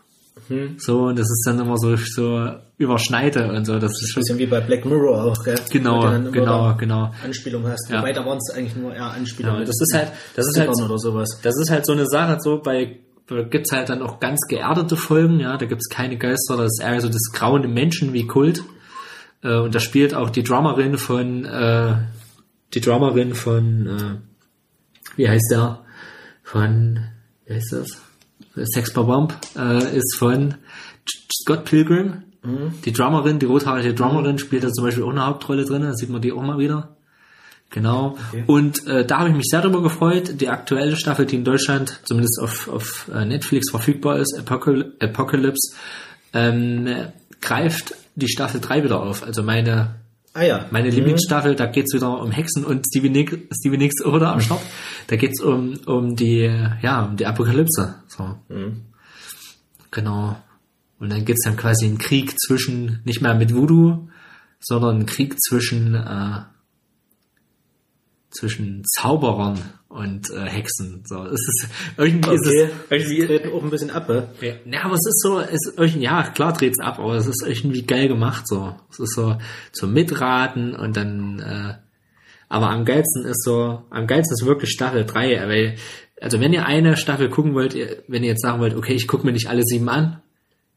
So, 0.79 1.03
und 1.07 1.17
das 1.17 1.27
ist 1.31 1.45
dann 1.47 1.61
immer 1.61 1.79
so, 1.79 1.95
so 1.97 2.51
überschneide 2.77 3.53
und 3.53 3.65
so. 3.65 3.79
Das 3.79 3.93
ist 3.93 4.13
schon 4.13 4.23
Bisschen 4.23 4.39
wie 4.39 4.47
bei 4.47 4.61
Black 4.61 4.85
Mirror 4.85 5.25
auch, 5.25 5.45
gell? 5.45 5.55
Genau, 5.71 6.01
genau, 6.33 6.75
genau. 6.77 7.13
Anspielung 7.25 7.69
hast. 7.69 7.89
Ja. 7.89 7.99
Wobei 7.99 8.13
da 8.13 8.27
waren 8.27 8.39
es 8.39 8.53
eigentlich 8.53 8.75
nur 8.75 8.93
eher 8.93 9.13
Anspielungen. 9.13 9.61
Ja, 9.61 9.65
das 9.65 9.81
ist 9.81 9.95
halt, 9.95 10.09
das 10.35 10.49
ist 10.49 10.59
halt, 10.59 10.71
oder 10.71 10.99
sowas. 10.99 11.39
das 11.43 11.57
ist 11.57 11.71
halt 11.71 11.87
so 11.87 11.93
eine 11.93 12.07
Sache, 12.07 12.39
so 12.41 12.61
bei, 12.61 12.99
da 13.37 13.43
gibt's 13.43 13.73
halt 13.73 13.89
dann 13.89 14.03
auch 14.03 14.21
ganz 14.21 14.41
geerdete 14.49 14.97
Folgen, 14.97 15.41
ja, 15.41 15.57
da 15.57 15.67
gibt's 15.67 15.89
keine 15.89 16.19
Geister, 16.19 16.57
das 16.57 16.73
ist 16.73 16.83
eher 16.83 17.01
so 17.01 17.09
das 17.09 17.31
grauende 17.33 17.69
Menschen 17.69 18.13
wie 18.13 18.27
Kult. 18.27 18.65
Äh, 19.43 19.57
und 19.57 19.75
da 19.75 19.81
spielt 19.81 20.15
auch 20.15 20.31
die 20.31 20.43
Drummerin 20.43 20.99
von, 20.99 21.45
äh, 21.45 21.95
die 22.75 22.81
Drummerin 22.81 23.35
von, 23.35 23.87
äh, 23.87 25.17
wie 25.17 25.29
heißt 25.29 25.51
der? 25.51 25.81
Von, 26.43 27.01
wie 27.47 27.55
heißt 27.55 27.73
das? 27.73 28.01
Sex 28.57 28.93
Bomb, 28.93 29.35
äh, 29.57 29.97
ist 29.97 30.17
von 30.17 30.55
Scott 31.33 31.65
Pilgrim. 31.65 32.25
Die 32.85 32.93
Drummerin, 32.93 33.39
die 33.39 33.47
rothaarige 33.47 33.93
Drummerin 33.93 34.39
spielt 34.39 34.65
da 34.65 34.73
zum 34.73 34.85
Beispiel 34.85 35.05
auch 35.05 35.11
eine 35.11 35.27
Hauptrolle 35.27 35.67
drin, 35.67 35.83
da 35.83 35.93
sieht 35.93 36.09
man 36.09 36.23
die 36.23 36.33
auch 36.33 36.43
mal 36.43 36.59
wieder. 36.59 36.97
Genau. 37.71 38.19
Und 38.47 38.87
äh, 38.89 39.07
da 39.07 39.19
habe 39.21 39.31
ich 39.31 39.37
mich 39.37 39.47
sehr 39.49 39.63
darüber 39.63 39.83
gefreut. 39.83 40.41
Die 40.41 40.49
aktuelle 40.49 40.97
Staffel, 40.97 41.25
die 41.25 41.37
in 41.37 41.45
Deutschland 41.45 42.01
zumindest 42.05 42.41
auf, 42.43 42.69
auf 42.69 43.11
äh, 43.15 43.25
Netflix 43.25 43.71
verfügbar 43.71 44.19
ist, 44.19 44.37
Apocal 44.37 44.93
Apocalypse, 44.99 45.77
ähm, 46.33 46.89
greift 47.41 47.95
die 48.17 48.29
Staffel 48.29 48.61
3 48.61 48.85
wieder 48.85 49.01
auf. 49.01 49.23
Also 49.23 49.43
meine 49.43 49.95
Ah 50.33 50.43
ja. 50.43 50.67
meine 50.71 50.91
Lieblingsstaffel, 50.91 51.57
da 51.57 51.67
geht's 51.67 51.93
wieder 51.93 52.21
um 52.21 52.31
Hexen 52.31 52.65
und 52.65 52.87
Stevie 52.87 53.11
Nicks, 53.11 53.37
Stevie 53.59 53.79
Nicks 53.79 54.05
oder 54.05 54.33
am 54.33 54.41
Start. 54.41 54.61
Da 55.09 55.17
geht's 55.17 55.43
um, 55.43 55.75
um 55.87 56.15
die, 56.15 56.49
ja, 56.83 57.05
um 57.05 57.17
die 57.17 57.27
Apokalypse. 57.27 57.97
So. 58.07 58.37
Genau. 59.91 60.37
Und 61.01 61.11
dann 61.11 61.25
geht's 61.25 61.45
dann 61.45 61.57
quasi 61.57 61.87
einen 61.87 61.99
Krieg 61.99 62.39
zwischen, 62.39 63.01
nicht 63.05 63.23
mehr 63.23 63.35
mit 63.35 63.53
Voodoo, 63.55 64.09
sondern 64.61 64.97
einen 64.97 65.07
Krieg 65.07 65.41
zwischen, 65.41 65.95
äh, 65.97 66.43
zwischen 68.31 68.85
Zauberern 68.85 69.59
und 69.89 70.31
äh, 70.31 70.47
Hexen. 70.47 71.03
So, 71.05 71.25
es 71.25 71.33
ist 71.41 71.69
irgendwie 71.97 72.35
ist 72.35 72.47
Okay. 72.47 72.71
es 72.71 72.91
irgendwie 72.91 73.27
Treten 73.27 73.53
auch 73.53 73.63
ein 73.63 73.71
bisschen 73.71 73.91
ab, 73.91 74.09
ja, 74.41 74.53
ja, 74.65 74.83
aber 74.85 74.95
es 74.95 75.07
ist 75.07 75.21
so, 75.23 75.41
es 75.41 75.67
ist 75.67 75.75
irgendwie, 75.77 76.03
ja, 76.03 76.23
klar 76.23 76.53
dreht's 76.53 76.79
ab, 76.81 76.99
aber 76.99 77.15
es 77.17 77.27
ist 77.27 77.45
irgendwie 77.47 77.83
geil 77.83 78.09
gemacht, 78.09 78.47
so. 78.47 78.75
Es 78.91 79.01
ist 79.01 79.15
so 79.15 79.37
zum 79.73 79.93
Mitraten 79.93 80.75
und 80.75 80.97
dann, 80.97 81.41
äh, 81.41 81.75
aber 82.49 82.71
am 82.71 82.85
geilsten 82.85 83.25
ist 83.25 83.45
so, 83.45 83.83
am 83.91 84.07
geilsten 84.07 84.35
ist 84.35 84.47
wirklich 84.47 84.71
Staffel 84.71 85.05
3, 85.05 85.49
weil, 85.49 85.77
also 86.21 86.41
wenn 86.41 86.53
ihr 86.53 86.67
eine 86.67 86.97
Staffel 86.97 87.29
gucken 87.29 87.55
wollt, 87.55 87.75
wenn 88.07 88.23
ihr 88.23 88.31
jetzt 88.31 88.43
sagen 88.43 88.61
wollt, 88.61 88.77
okay, 88.77 88.95
ich 88.95 89.09
gucke 89.09 89.27
mir 89.27 89.33
nicht 89.33 89.49
alle 89.49 89.63
sieben 89.65 89.89
an, 89.89 90.21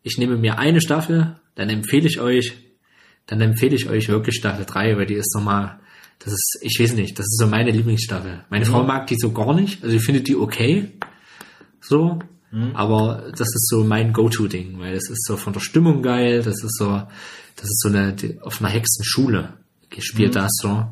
ich 0.02 0.18
nehme 0.18 0.38
mir 0.38 0.58
eine 0.58 0.82
Staffel, 0.82 1.36
dann 1.56 1.70
empfehle 1.70 2.08
ich 2.08 2.20
euch, 2.20 2.54
dann 3.28 3.42
empfehle 3.42 3.76
ich 3.76 3.90
euch 3.90 4.10
wirklich 4.10 4.36
Staffel 4.36 4.66
3, 4.66 4.98
weil 4.98 5.06
die 5.06 5.14
ist 5.16 5.36
nochmal, 5.36 5.80
das 6.24 6.34
ist, 6.34 6.60
ich 6.62 6.80
weiß 6.80 6.94
nicht, 6.94 7.18
das 7.20 7.26
ist 7.26 7.38
so 7.40 7.48
meine 7.48 7.72
Lieblingsstaffel. 7.72 8.44
Meine 8.50 8.66
Frau 8.66 8.84
mag 8.84 9.08
die 9.08 9.16
so 9.18 9.32
gar 9.32 9.54
nicht, 9.54 9.84
also 9.84 9.96
ich 9.96 10.04
finde 10.04 10.22
die 10.22 10.36
okay, 10.36 10.92
so, 11.82 12.20
aber 12.76 13.32
das 13.32 13.48
ist 13.48 13.68
so 13.70 13.84
mein 13.84 14.14
Go-To-Ding, 14.14 14.80
weil 14.80 14.94
das 14.94 15.10
ist 15.10 15.26
so 15.26 15.38
von 15.38 15.54
der 15.54 15.60
Stimmung 15.60 16.04
geil, 16.04 16.44
das 16.44 16.64
ist 16.64 16.78
so, 16.78 17.02
das 17.56 17.66
ist 17.66 17.82
so 17.82 17.90
eine, 17.90 18.14
die, 18.14 18.40
auf 18.42 18.60
einer 18.62 18.70
Hexenschule 18.70 19.54
gespielt 19.90 20.36
das 20.36 20.52
so. 20.62 20.86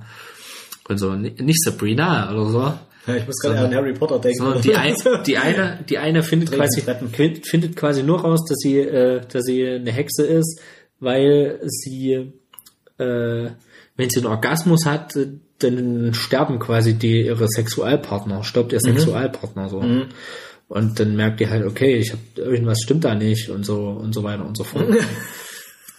Und 0.90 0.98
so, 0.98 1.14
ni- 1.14 1.36
nicht 1.40 1.64
Sabrina 1.64 2.32
oder 2.34 2.46
so, 2.50 2.60
Ja, 3.08 3.16
ich 3.16 3.26
muss 3.28 3.38
gerade 3.38 3.60
an 3.60 3.74
Harry 3.76 3.94
Potter 3.94 4.18
denken. 4.20 4.60
Die, 4.62 4.76
ein, 4.76 4.96
die 5.28 5.38
eine, 5.38 5.80
die 5.88 5.98
eine 6.00 6.24
findet 6.24 6.52
quasi, 6.52 6.82
findet 7.44 7.76
quasi 7.76 8.02
nur 8.04 8.22
raus, 8.22 8.44
dass 8.50 8.58
sie, 8.58 8.80
äh, 8.80 9.22
dass 9.32 9.44
sie 9.44 9.64
eine 9.66 9.92
Hexe 9.92 10.26
ist, 10.26 10.60
weil 11.00 11.60
sie, 11.64 12.34
äh, 12.98 13.50
wenn 14.02 14.10
sie 14.10 14.20
einen 14.20 14.28
Orgasmus 14.28 14.86
hat, 14.86 15.16
äh, 15.16 15.28
dann 15.60 16.14
sterben 16.14 16.58
quasi 16.58 16.96
die 16.96 17.26
ihre 17.26 17.48
Sexualpartner, 17.48 18.44
stirbt 18.44 18.74
ihr 18.74 18.80
Sexualpartner 18.80 19.70
so. 19.70 19.78
Und 20.68 21.00
dann 21.00 21.16
merkt 21.16 21.40
ihr 21.40 21.50
halt, 21.50 21.66
okay, 21.66 21.98
ich 21.98 22.12
habe 22.12 22.22
irgendwas 22.36 22.82
stimmt 22.82 23.04
da 23.04 23.14
nicht 23.14 23.50
und 23.50 23.64
so 23.64 23.90
und 23.90 24.14
so 24.14 24.24
weiter 24.24 24.46
und 24.46 24.58
so 24.58 24.64
fort. 24.64 24.88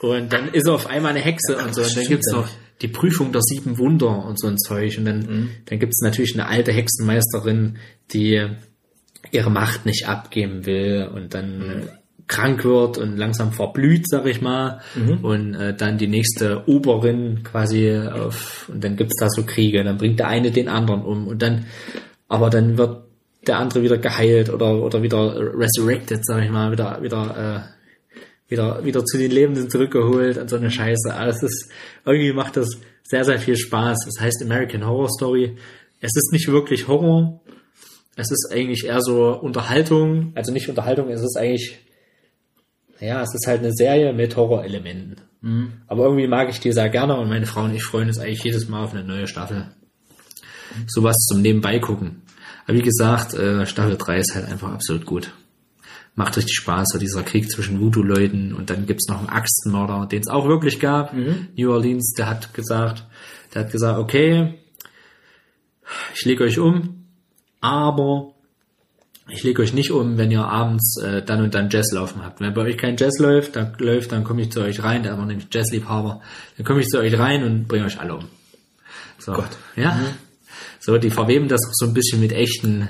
und 0.01 0.33
dann 0.33 0.49
ist 0.49 0.67
er 0.67 0.75
auf 0.75 0.89
einmal 0.89 1.13
eine 1.13 1.21
Hexe 1.21 1.57
und 1.59 1.75
so. 1.75 1.83
Und 1.83 1.97
dann 1.97 2.07
gibt's 2.07 2.31
ja 2.31 2.39
noch 2.39 2.49
die 2.81 2.89
Prüfung 2.89 3.31
der 3.31 3.43
sieben 3.43 3.79
Wunder 3.79 4.25
und 4.25 4.41
so 4.41 4.49
ein 4.49 4.59
Zeug. 4.59 4.99
Und 4.99 5.05
dann, 5.05 5.51
dann 5.67 5.79
gibt's 5.79 6.01
natürlich 6.03 6.35
eine 6.35 6.49
alte 6.49 6.73
Hexenmeisterin, 6.73 7.77
die 8.13 8.49
ihre 9.31 9.51
Macht 9.51 9.87
nicht 9.87 10.09
abgeben 10.09 10.67
will 10.67 11.09
und 11.15 11.35
dann 11.35 11.89
krank 12.27 12.65
wird 12.65 12.99
und 12.99 13.17
langsam 13.17 13.53
verblüht, 13.53 14.09
sag 14.09 14.27
ich 14.27 14.41
mal. 14.41 14.81
Und 15.23 15.55
äh, 15.55 15.75
dann 15.75 15.99
die 15.99 16.09
nächste 16.09 16.63
Oberin 16.67 17.43
quasi 17.43 17.95
auf, 17.97 18.69
und 18.73 18.83
dann 18.83 18.97
gibt's 18.97 19.17
da 19.19 19.29
so 19.29 19.45
Kriege, 19.45 19.85
dann 19.85 19.99
bringt 19.99 20.19
der 20.19 20.29
eine 20.29 20.51
den 20.51 20.69
anderen 20.69 21.03
um 21.03 21.29
und 21.29 21.43
dann, 21.43 21.67
aber 22.29 22.51
dann 22.51 22.79
wird 22.79 23.03
der 23.47 23.59
andere 23.59 23.83
wieder 23.83 23.99
geheilt 23.99 24.51
oder, 24.51 24.83
oder 24.83 25.03
wieder 25.03 25.35
resurrected, 25.37 26.25
sag 26.25 26.45
ich 26.45 26.51
mal, 26.51 26.71
wieder, 26.71 27.03
wieder, 27.03 27.67
äh, 27.67 28.51
wieder, 28.51 28.85
wieder 28.85 29.05
zu 29.05 29.19
den 29.19 29.31
Lebenden 29.31 29.69
zurückgeholt 29.69 30.39
und 30.39 30.49
so 30.49 30.57
eine 30.57 30.71
Scheiße. 30.71 31.13
Alles 31.13 31.43
ist, 31.43 31.71
irgendwie 32.05 32.33
macht 32.33 32.57
das 32.57 32.69
sehr, 33.03 33.25
sehr 33.25 33.39
viel 33.39 33.57
Spaß. 33.57 33.99
Das 34.07 34.25
heißt 34.25 34.43
American 34.43 34.87
Horror 34.87 35.09
Story. 35.11 35.57
Es 36.01 36.13
ist 36.15 36.33
nicht 36.33 36.49
wirklich 36.49 36.89
Horror. 36.89 37.41
Es 38.15 38.31
ist 38.31 38.51
eigentlich 38.53 38.85
eher 38.85 39.01
so 39.01 39.33
Unterhaltung. 39.33 40.33
Also 40.35 40.53
nicht 40.53 40.69
Unterhaltung, 40.69 41.09
es 41.09 41.23
ist 41.23 41.37
eigentlich, 41.37 41.81
ja, 43.03 43.23
es 43.23 43.35
ist 43.35 43.47
halt 43.47 43.61
eine 43.61 43.73
Serie 43.73 44.13
mit 44.13 44.37
Horrorelementen. 44.37 45.17
Aber 45.89 46.05
irgendwie 46.05 46.29
mag 46.29 46.49
ich 46.51 46.61
die 46.61 46.73
sehr 46.73 46.89
gerne 46.89 47.17
und 47.17 47.29
meine 47.29 47.47
Frau 47.47 47.65
und 47.65 47.75
ich 47.75 47.83
freuen 47.83 48.09
uns 48.09 48.19
eigentlich 48.19 48.45
jedes 48.45 48.69
Mal 48.69 48.85
auf 48.85 48.95
eine 48.95 49.05
neue 49.05 49.27
Staffel. 49.27 49.73
Sowas 50.87 51.17
zum 51.29 51.43
Nebenbei 51.43 51.79
gucken. 51.81 52.23
Aber 52.65 52.79
wie 52.79 52.83
gesagt, 52.83 53.35
äh, 53.35 53.67
Staffel 53.67 53.97
3 53.97 54.19
ist 54.19 54.35
halt 54.35 54.47
einfach 54.47 54.73
absolut 54.73 55.05
gut. 55.05 55.33
Macht 56.15 56.37
richtig 56.37 56.55
Spaß, 56.55 56.91
so 56.93 56.99
dieser 56.99 57.23
Krieg 57.23 57.51
zwischen 57.51 57.81
Voodoo-Leuten 57.81 58.55
und 58.55 58.71
dann 58.71 58.87
gibt's 58.87 59.09
noch 59.09 59.19
einen 59.19 59.31
Axtmörder, 59.31 60.07
den 60.07 60.21
es 60.21 60.29
auch 60.29 60.47
wirklich 60.47 60.79
gab. 60.79 61.13
New 61.57 61.73
Orleans, 61.73 62.15
der 62.17 62.29
hat 62.29 62.55
gesagt, 62.55 63.07
der 63.55 63.65
hat 63.65 63.73
gesagt, 63.73 63.99
okay, 63.99 64.59
ich 66.15 66.25
lege 66.25 66.45
euch 66.45 66.59
um, 66.59 67.07
aber 67.61 68.32
ich 69.29 69.43
lege 69.45 69.63
euch 69.63 69.73
nicht 69.73 69.91
um, 69.93 70.19
wenn 70.19 70.31
ihr 70.31 70.45
abends 70.45 71.01
äh, 71.03 71.23
dann 71.23 71.43
und 71.43 71.55
dann 71.55 71.71
Jazz 71.71 71.93
laufen 71.93 72.25
habt. 72.25 72.41
Wenn 72.41 72.53
bei 72.55 72.63
euch 72.63 72.77
kein 72.77 72.97
Jazz 72.97 73.19
läuft, 73.19 73.57
dann 73.57 73.75
läuft, 73.79 74.13
dann 74.13 74.25
komme 74.25 74.43
ich 74.43 74.51
zu 74.51 74.61
euch 74.61 74.83
rein, 74.83 75.03
der 75.05 75.17
war 75.17 75.25
nämlich 75.27 75.47
Jazzliebhaber, 75.51 76.21
dann 76.57 76.67
komme 76.67 76.81
ich 76.81 76.89
zu 76.89 76.99
euch 76.99 77.19
rein 77.19 77.45
und 77.45 77.69
bringe 77.69 77.87
euch 77.87 78.01
alle 78.01 78.17
um. 78.17 78.29
So, 79.19 79.33
Gott. 79.33 79.51
ja. 79.77 79.99
So, 80.81 80.99
die 80.99 81.11
verweben 81.11 81.49
das 81.49 81.61
so 81.73 81.87
ein 81.87 81.95
bisschen 81.95 82.21
mit 82.21 82.33
echten, 82.33 82.89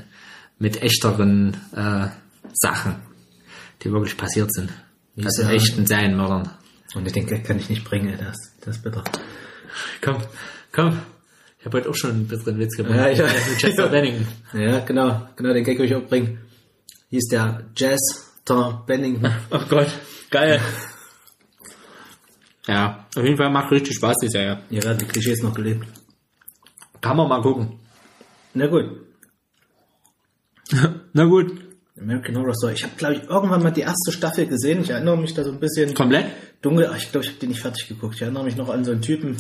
mit 0.58 0.82
echteren 0.82 1.54
äh, 1.76 2.08
Sachen, 2.54 2.96
die 3.82 3.92
wirklich 3.92 4.16
passiert 4.16 4.52
sind. 4.52 4.70
Also 5.22 5.42
Ja. 5.42 5.50
echten 5.50 5.86
Serienmördern. 5.86 6.50
Und 6.94 7.06
ich 7.06 7.12
denke, 7.12 7.40
kann 7.42 7.58
ich 7.58 7.68
nicht 7.68 7.84
bringen, 7.84 8.16
das, 8.18 8.36
das 8.64 8.76
ist 8.76 8.82
bitter. 8.82 9.04
Komm, 10.00 10.16
komm. 10.72 10.98
Ich 11.62 11.66
habe 11.66 11.78
heute 11.78 11.90
auch 11.90 11.94
schon 11.94 12.10
einen 12.10 12.26
besseren 12.26 12.58
Witz 12.58 12.76
gemacht. 12.76 12.96
Ja, 12.96 13.08
ja. 13.08 13.24
Mit 13.24 13.58
Chester 13.58 13.88
Bennington. 13.88 14.26
Ja, 14.52 14.80
genau, 14.80 15.28
genau, 15.36 15.52
den 15.52 15.62
Gag 15.62 15.78
will 15.78 15.86
ich 15.86 15.94
auch 15.94 16.02
bringen. 16.02 16.40
Hieß 17.10 17.28
der 17.30 17.66
Jazz 17.76 18.00
Tom 18.44 18.84
Bennington. 18.84 19.32
Oh 19.52 19.60
Gott, 19.68 19.86
geil. 20.30 20.60
Ja, 22.66 23.06
auf 23.14 23.22
jeden 23.22 23.36
Fall 23.36 23.50
macht 23.50 23.70
richtig 23.70 23.94
Spaß 23.94 24.16
die 24.24 24.28
Serie. 24.28 24.60
Hier 24.70 24.82
werden 24.82 24.98
die 24.98 25.04
Klischees 25.04 25.40
noch 25.44 25.54
gelebt. 25.54 25.86
Kann 27.00 27.16
man 27.16 27.28
mal 27.28 27.40
gucken. 27.42 27.78
Na 28.54 28.66
gut, 28.66 29.02
Na 31.12 31.24
gut. 31.26 31.60
American 31.96 32.36
Horror 32.36 32.54
Story. 32.54 32.72
Ich 32.72 32.82
habe, 32.82 32.96
glaube 32.96 33.14
ich, 33.14 33.22
irgendwann 33.28 33.62
mal 33.62 33.70
die 33.70 33.82
erste 33.82 34.10
Staffel 34.10 34.46
gesehen. 34.46 34.80
Ich 34.82 34.90
erinnere 34.90 35.16
mich 35.16 35.32
da 35.32 35.44
so 35.44 35.52
ein 35.52 35.60
bisschen 35.60 35.94
Komplett? 35.94 36.26
Dunkel. 36.62 36.88
Ach, 36.90 36.96
ich 36.96 37.10
glaube, 37.10 37.24
ich 37.24 37.30
habe 37.30 37.40
die 37.40 37.48
nicht 37.48 37.60
fertig 37.60 37.88
geguckt. 37.88 38.14
Ich 38.14 38.22
erinnere 38.22 38.44
mich 38.44 38.56
noch 38.56 38.68
an 38.68 38.84
so 38.84 38.92
einen 38.92 39.02
Typen 39.02 39.36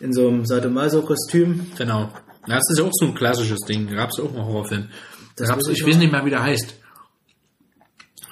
in 0.00 0.12
so 0.12 0.28
einem 0.28 0.44
Sadomaso-Kostüm. 0.44 1.66
Genau. 1.78 2.12
Das 2.46 2.64
ist 2.70 2.80
auch 2.80 2.90
so 2.92 3.06
ein 3.06 3.14
klassisches 3.14 3.60
Ding. 3.68 3.86
Da 3.88 3.94
gab 3.94 4.10
es 4.10 4.18
auch 4.18 4.34
einen 4.34 4.44
Horrorfilm. 4.44 4.88
Da 5.36 5.44
Das 5.44 5.48
gab's, 5.48 5.68
ich 5.68 5.78
ich 5.78 5.86
weiß 5.86 5.96
nicht 5.96 6.10
mehr, 6.10 6.24
wie 6.24 6.30
der 6.30 6.42
heißt. 6.42 6.74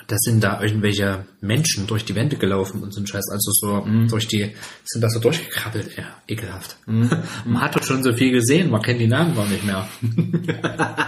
Da 0.09 0.17
sind 0.19 0.43
da 0.43 0.61
irgendwelche 0.61 1.25
Menschen 1.41 1.87
durch 1.87 2.05
die 2.05 2.17
Wände 2.17 2.37
gelaufen 2.37 2.83
und 2.83 2.93
so 2.93 3.01
ein 3.01 3.07
Scheiß. 3.07 3.31
Also 3.31 3.53
so 3.53 3.87
durch 4.09 4.27
die, 4.27 4.57
sind 4.85 5.03
da 5.03 5.09
so 5.09 5.21
durchgekrabbelt. 5.21 5.97
Ja, 5.97 6.17
ekelhaft. 6.27 6.79
man 6.87 7.61
hat 7.61 7.77
doch 7.77 7.85
schon 7.85 8.03
so 8.03 8.13
viel 8.13 8.33
gesehen, 8.33 8.71
man 8.71 8.83
kennt 8.83 9.01
die 9.01 9.07
Namen 9.07 9.37
gar 9.37 9.47
nicht 9.47 9.65
mehr. 9.65 9.89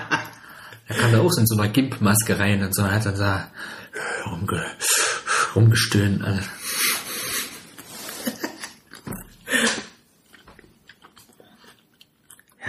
Er 0.88 0.96
kam 0.96 1.12
da 1.12 1.20
auch 1.20 1.30
in 1.38 1.46
so 1.46 1.56
einer 1.56 1.72
Gimp-Maske 1.72 2.38
rein 2.38 2.62
und 2.62 2.74
so 2.74 2.82
hat 2.82 3.06
dann 3.06 3.16
da 3.16 3.48
rumge, 4.26 4.62
rumgestöhnt. 5.54 6.22
Alles. 6.22 6.44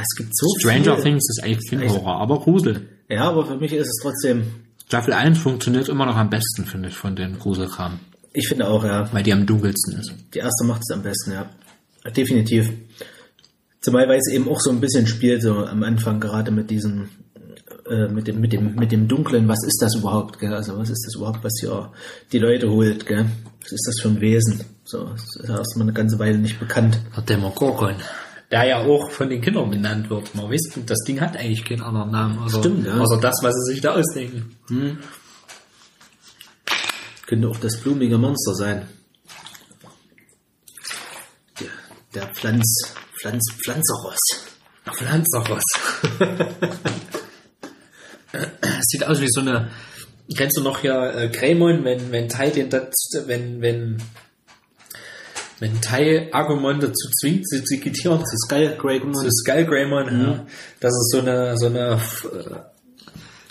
Es 0.09 0.15
gibt 0.17 0.37
so 0.37 0.47
Stranger 0.59 0.95
viel. 0.95 1.03
Things 1.03 1.29
ist 1.29 1.43
eigentlich 1.43 1.69
kein 1.69 1.89
Horror, 1.89 2.19
aber 2.21 2.39
Grusel. 2.39 2.87
Ja, 3.09 3.29
aber 3.29 3.45
für 3.45 3.57
mich 3.57 3.73
ist 3.73 3.87
es 3.87 3.99
trotzdem, 4.01 4.43
Staffel 4.87 5.13
1 5.13 5.39
funktioniert 5.39 5.89
immer 5.89 6.05
noch 6.05 6.15
am 6.15 6.29
besten, 6.29 6.65
finde 6.65 6.89
ich, 6.89 6.95
von 6.95 7.15
den 7.15 7.39
Gruselkram. 7.39 7.99
ich 8.33 8.47
finde 8.47 8.67
auch, 8.67 8.83
ja, 8.83 9.11
Weil 9.13 9.23
die 9.23 9.33
am 9.33 9.45
dunkelsten 9.45 9.99
ist. 9.99 10.13
die 10.33 10.39
erste 10.39 10.65
macht 10.65 10.81
es 10.87 10.93
am 10.95 11.01
besten, 11.03 11.31
ja. 11.31 11.49
Definitiv. 12.15 12.71
Zumal, 13.81 14.07
weil 14.07 14.19
es 14.19 14.31
eben 14.31 14.47
auch 14.47 14.59
so 14.59 14.69
ein 14.69 14.79
bisschen 14.79 15.07
spielt, 15.07 15.41
so 15.41 15.53
am 15.55 15.83
Anfang, 15.83 16.19
gerade 16.19 16.51
mit 16.51 16.69
diesem, 16.69 17.09
äh, 17.89 18.07
mit 18.07 18.27
dem, 18.27 18.39
mit 18.39 18.53
dem, 18.53 18.75
mit 18.75 18.91
dem 18.91 19.07
Dunklen, 19.07 19.47
was 19.47 19.63
ist 19.65 19.81
das 19.81 19.95
überhaupt, 19.95 20.39
gell? 20.39 20.53
Also, 20.53 20.77
was 20.77 20.89
ist 20.89 21.03
das 21.05 21.15
überhaupt, 21.15 21.43
was 21.43 21.53
hier 21.59 21.91
die 22.31 22.39
Leute 22.39 22.69
holt, 22.69 23.05
gell? 23.05 23.25
Was 23.61 23.71
ist 23.71 23.87
das 23.87 24.01
für 24.01 24.09
ein 24.09 24.21
Wesen? 24.21 24.63
So, 24.85 25.05
das 25.05 25.23
ist 25.37 25.49
erstmal 25.49 25.85
eine 25.87 25.93
ganze 25.93 26.19
Weile 26.19 26.37
nicht 26.37 26.59
bekannt. 26.59 26.99
Der 27.15 27.23
Demogorgon. 27.23 27.95
Der 28.53 28.65
ja 28.65 28.83
auch 28.83 29.09
von 29.09 29.31
den 29.31 29.41
Kindern 29.41 29.71
benannt 29.71 30.11
wird. 30.11 30.35
Man 30.35 30.47
weiß, 30.47 30.79
das 30.85 30.99
Ding 31.07 31.19
hat 31.19 31.35
eigentlich 31.35 31.65
keinen 31.65 31.81
anderen 31.81 32.11
Namen. 32.11 32.37
Außer, 32.37 32.59
Stimmt, 32.59 32.85
ja. 32.85 32.99
Außer 32.99 33.19
das, 33.19 33.33
was 33.41 33.51
sie 33.55 33.73
sich 33.73 33.81
da 33.81 33.95
ausdenken. 33.95 34.55
Könnte 37.25 37.49
auch 37.49 37.57
das 37.57 37.81
blumige 37.81 38.19
Monster 38.19 38.53
sein. 38.53 38.87
Der, 41.59 41.69
der 42.13 42.27
Pflanz, 42.35 42.93
Pflanz, 43.19 43.43
Pflanzeros. 43.63 44.19
Pflanzeros. 44.85 45.63
Sieht 48.81 49.03
aus 49.03 49.19
wie 49.19 49.31
so 49.31 49.41
eine. 49.41 49.71
Kennst 50.37 50.57
du 50.57 50.61
noch 50.61 50.77
hier 50.77 51.11
äh, 51.15 51.29
Greymon, 51.29 51.83
wenn, 51.85 52.11
wenn 52.11 52.29
Tai 52.29 52.51
den 52.51 52.69
dazu, 52.69 53.23
wenn, 53.25 53.63
wenn, 53.63 53.97
wenn 55.63 55.79
Tai 55.79 56.27
Agumon 56.33 56.81
dazu 56.81 57.09
zwingt, 57.21 57.47
sie 57.47 57.63
zu 57.63 57.75
digitieren, 57.75 58.19
Das 58.19 58.33
ist 58.33 58.49
geil, 58.49 58.75
Greymon. 58.77 59.13
So 59.13 59.29
Skull 59.29 59.63
Greymon, 59.63 60.21
ja. 60.21 60.45
Das 60.81 60.91
ist 60.91 61.11
so 61.13 61.19
eine, 61.19 61.57
so 61.57 61.67
eine, 61.67 61.93
äh, 61.93 62.59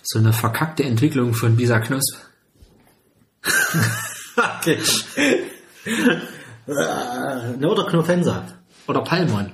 so 0.03 0.19
eine 0.19 0.35
verkackte 0.35 0.83
Entwicklung 0.85 1.33
von 1.33 1.57
Bisa 1.57 1.81
Knuss. 1.81 2.05
Okay. 4.35 4.79
Äh, 6.67 7.57
ne, 7.59 7.69
oder 7.69 7.85
Knofensa. 7.87 8.45
Oder 8.89 9.03
Palmon. 9.03 9.53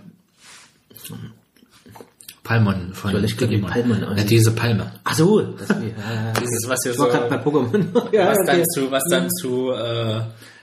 Palmon 2.44 2.94
von 2.94 3.12
Digimon. 3.20 3.70
Palmon 3.70 4.00
Ja, 4.00 4.08
aussieht. 4.08 4.30
diese 4.30 4.52
Palme. 4.52 4.92
Ach 5.02 5.14
so. 5.14 5.40
Das, 5.40 5.68
ja, 5.68 6.32
Dieses, 6.40 6.68
was 6.68 6.78
hier 6.84 6.92
ich 6.92 6.98
war 6.98 7.06
so, 7.10 7.12
gerade 7.12 7.28
bei 7.28 7.42
Pokémon. 7.42 8.12
ja, 8.12 8.28
was 8.28 8.38
okay. 8.38 8.46
dann 8.46 8.64
zu, 8.66 8.90
was 8.90 9.02
dann 9.10 9.30
zu, 9.30 9.72
äh, 9.72 10.20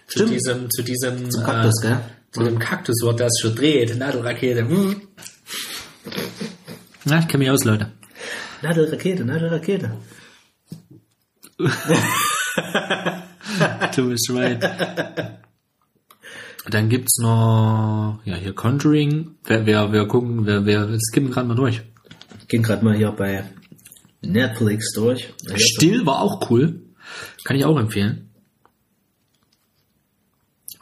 zu 0.07 0.19
Stimmt. 0.19 0.31
diesem, 0.31 0.69
zu 0.69 0.83
diesem, 0.83 1.29
Zum 1.31 1.43
Kaktus, 1.43 1.83
äh, 1.83 1.87
gell? 1.87 1.99
zu 2.31 2.43
dem 2.43 2.59
Kaktus 2.59 2.95
wird, 3.01 3.19
das 3.19 3.33
schon 3.41 3.55
dreht, 3.55 3.97
Nadelrakete. 3.97 4.65
Na, 7.05 7.19
ich 7.19 7.27
kenne 7.27 7.43
mich 7.43 7.51
aus, 7.51 7.63
Leute. 7.63 7.91
Nadelrakete, 8.61 9.25
Nadelrakete. 9.25 9.91
Du 13.95 14.09
bist 14.09 14.29
right. 14.31 14.61
Dann 16.69 16.89
gibt's 16.89 17.17
noch, 17.19 18.19
ja, 18.25 18.35
hier 18.35 18.53
Conjuring. 18.53 19.35
Wer, 19.45 19.65
wer, 19.65 19.91
wer 19.91 20.07
gucken, 20.07 20.45
wer, 20.45 20.65
wer, 20.65 20.89
wir 20.89 20.97
skippen 20.99 21.31
gerade 21.31 21.47
mal 21.47 21.55
durch. 21.55 21.81
Ging 22.47 22.63
gerade 22.63 22.83
mal 22.83 22.95
hier 22.95 23.11
bei 23.11 23.43
Netflix 24.21 24.91
durch. 24.93 25.33
Still 25.55 26.05
war 26.05 26.21
auch 26.21 26.49
cool. 26.49 26.81
Kann 27.43 27.55
ich 27.55 27.65
auch 27.65 27.79
empfehlen. 27.79 28.31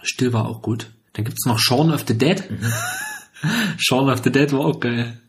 Still 0.03 0.33
war 0.33 0.47
auch 0.47 0.61
gut. 0.61 0.91
Dann 1.13 1.25
gibt's 1.25 1.45
noch 1.45 1.59
Shaun 1.59 1.91
of 1.91 2.05
the 2.07 2.17
Dead. 2.17 2.43
Shaun 3.77 4.09
of 4.09 4.21
the 4.23 4.31
Dead 4.31 4.51
war 4.51 4.61
auch 4.61 4.79
geil. 4.79 5.19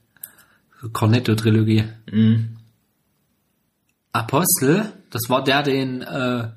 Cornetto-Trilogie. 0.92 1.84
Mhm. 2.10 2.56
Apostel, 4.12 4.92
das 5.10 5.22
war 5.28 5.42
der, 5.42 5.62
den 5.62 6.02
äh, 6.02 6.48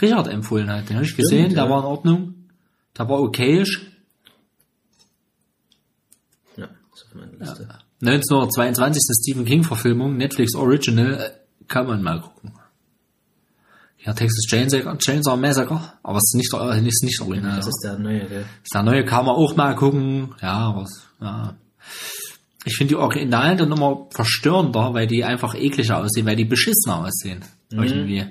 Richard 0.00 0.28
empfohlen 0.28 0.70
hat. 0.70 0.88
Den 0.88 0.96
habe 0.96 1.06
ich 1.06 1.16
gesehen, 1.16 1.54
der 1.54 1.64
ja. 1.64 1.70
war 1.70 1.80
in 1.80 1.84
Ordnung. 1.86 2.34
Der 2.96 3.08
war 3.08 3.20
okayisch. 3.20 3.86
Ja, 6.56 6.68
ist 6.94 7.06
auf 7.06 7.14
meiner 7.14 7.32
Liste. 7.32 7.68
1922. 8.00 9.02
Stephen 9.22 9.44
King-Verfilmung, 9.44 10.16
Netflix 10.16 10.54
Original, 10.54 11.14
äh, 11.14 11.30
kann 11.66 11.86
man 11.86 12.02
mal 12.02 12.20
gucken. 12.20 12.52
Ja, 14.04 14.12
Texas 14.12 14.44
Chainsaw, 14.48 14.98
Chainsaw 14.98 15.36
Massacre, 15.36 15.80
aber 16.02 16.18
es 16.18 16.24
ist 16.24 16.36
nicht, 16.36 16.52
äh, 16.52 16.86
ist 16.86 17.04
nicht 17.04 17.20
original. 17.20 17.56
Das 17.56 17.68
ist 17.68 17.80
der 17.82 17.98
neue, 17.98 18.26
gell? 18.26 18.44
Der 18.72 18.82
neue 18.82 19.04
kann 19.04 19.24
man 19.24 19.34
auch 19.34 19.56
mal 19.56 19.74
gucken. 19.74 20.34
Ja, 20.42 20.52
aber 20.52 20.86
ja. 21.20 21.54
Ich 22.66 22.76
finde 22.76 22.94
die 22.94 22.96
Originalen 22.96 23.58
dann 23.58 23.72
immer 23.72 24.06
verstörender, 24.10 24.94
weil 24.94 25.06
die 25.06 25.24
einfach 25.24 25.54
ekliger 25.54 25.98
aussehen, 25.98 26.26
weil 26.26 26.36
die 26.36 26.44
beschissener 26.44 27.06
aussehen. 27.06 27.44
Irgendwie. 27.70 28.26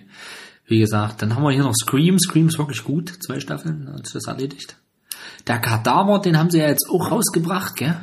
Wie 0.66 0.80
gesagt, 0.80 1.22
dann 1.22 1.35
haben 1.35 1.43
wir 1.43 1.52
hier 1.52 1.64
noch 1.64 1.76
Scream. 1.76 2.18
Scream 2.19 2.48
ist 2.48 2.58
wirklich 2.58 2.84
gut. 2.84 3.14
Zwei 3.24 3.40
Staffeln, 3.40 3.85
dann 3.85 4.02
ist 4.02 4.16
das 4.16 4.27
erledigt. 4.27 4.77
Der 5.45 5.60
Kadaver, 5.60 6.19
den 6.19 6.38
haben 6.38 6.50
sie 6.50 6.60
ja 6.60 6.68
jetzt 6.68 6.88
auch 6.90 7.11
rausgebracht, 7.11 7.76
gell? 7.76 7.95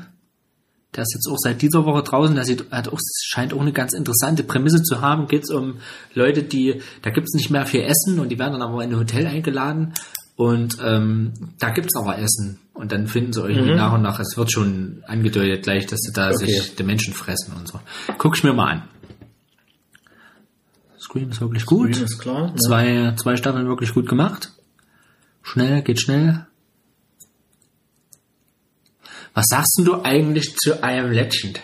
Der 0.96 1.02
ist 1.02 1.14
jetzt 1.14 1.28
auch 1.30 1.38
seit 1.38 1.62
dieser 1.62 1.84
Woche 1.84 2.02
draußen. 2.02 2.34
Der 2.34 2.44
sieht, 2.44 2.70
hat 2.72 2.88
auch, 2.88 2.98
scheint 3.24 3.54
auch 3.54 3.60
eine 3.60 3.72
ganz 3.72 3.92
interessante 3.92 4.42
Prämisse 4.42 4.82
zu 4.82 5.00
haben. 5.00 5.28
Geht 5.28 5.44
es 5.44 5.50
um 5.50 5.76
Leute, 6.14 6.42
die, 6.42 6.82
da 7.02 7.10
gibt's 7.10 7.32
nicht 7.34 7.50
mehr 7.50 7.64
viel 7.66 7.82
Essen 7.82 8.18
und 8.18 8.28
die 8.30 8.38
werden 8.38 8.54
dann 8.54 8.62
aber 8.62 8.82
in 8.82 8.90
ein 8.90 8.98
Hotel 8.98 9.26
eingeladen 9.26 9.94
und 10.36 10.78
ähm, 10.82 11.32
da 11.60 11.70
gibt's 11.70 11.94
aber 11.96 12.18
Essen. 12.18 12.58
Und 12.74 12.92
dann 12.92 13.06
finden 13.06 13.32
sie 13.32 13.42
irgendwie 13.42 13.74
nach 13.74 13.92
und 13.92 14.02
nach, 14.02 14.18
es 14.20 14.36
wird 14.36 14.50
schon 14.50 15.04
angedeutet 15.06 15.62
gleich, 15.62 15.86
dass 15.86 16.00
sie 16.00 16.12
da 16.12 16.30
Okay. 16.30 16.46
sich 16.46 16.74
die 16.74 16.82
Menschen 16.82 17.12
fressen 17.14 17.54
und 17.56 17.68
so. 17.68 17.78
Guck 18.18 18.36
ich 18.36 18.42
mir 18.42 18.52
mal 18.54 18.70
an. 18.72 18.82
Scream 20.98 21.30
ist 21.30 21.40
wirklich 21.40 21.66
gut. 21.66 21.94
Scream 21.94 22.04
ist 22.04 22.18
klar, 22.18 22.46
ne? 22.48 22.54
Zwei, 22.56 23.14
zwei 23.16 23.36
Staffeln 23.36 23.66
wirklich 23.68 23.92
gut 23.94 24.08
gemacht. 24.08 24.52
Schnell, 25.42 25.82
geht 25.82 26.00
schnell. 26.00 26.46
Was 29.34 29.46
sagst 29.48 29.74
denn 29.78 29.84
du 29.84 30.02
eigentlich 30.02 30.56
zu 30.56 30.72
I 30.74 30.98
Am 30.98 31.10
Legend? 31.10 31.60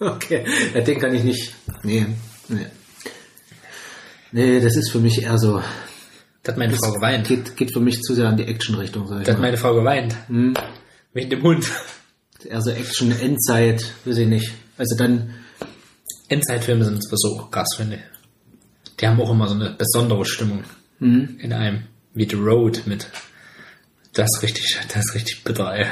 Okay, 0.00 0.44
ja, 0.74 0.80
den 0.80 1.00
kann 1.00 1.14
ich 1.14 1.24
nicht. 1.24 1.54
Nee, 1.82 2.06
nee. 2.48 2.66
Nee, 4.30 4.60
das 4.60 4.76
ist 4.76 4.90
für 4.90 4.98
mich 5.00 5.22
eher 5.22 5.38
so. 5.38 5.62
Da 6.42 6.52
hat 6.52 6.58
meine 6.58 6.74
Frau 6.76 6.92
geweint. 6.92 7.26
Geht, 7.26 7.56
geht 7.56 7.72
für 7.72 7.80
mich 7.80 8.00
zu 8.02 8.14
sehr 8.14 8.28
in 8.28 8.36
die 8.36 8.44
Action-Richtung, 8.44 9.06
sag 9.08 9.20
ich 9.20 9.26
Da 9.26 9.32
hat 9.32 9.38
mal. 9.38 9.46
meine 9.48 9.56
Frau 9.56 9.74
geweint. 9.74 10.14
Wegen 11.12 11.30
dem 11.30 11.42
Hund. 11.42 11.66
Eher 12.44 12.62
so 12.62 12.70
Action, 12.70 13.10
Endzeit, 13.10 13.84
weiß 14.04 14.18
ich 14.18 14.28
nicht. 14.28 14.52
Also 14.76 14.96
dann, 14.96 15.34
Endzeitfilme 16.28 16.84
sind 16.84 17.02
sowieso 17.02 17.40
auch 17.40 17.50
krass, 17.50 17.68
finde 17.76 17.96
ich. 17.96 18.02
Die 19.00 19.08
haben 19.08 19.20
auch 19.20 19.30
immer 19.30 19.48
so 19.48 19.54
eine 19.54 19.70
besondere 19.70 20.24
Stimmung 20.24 20.62
in 21.00 21.52
einem. 21.52 21.84
Wie 22.14 22.28
The 22.28 22.36
Road 22.36 22.82
mit. 22.86 23.08
Das 24.12 24.28
ist 24.34 24.42
richtig, 24.42 24.78
das 24.92 25.04
ist 25.04 25.14
richtig 25.14 25.44
bitter, 25.44 25.72
ey. 25.74 25.86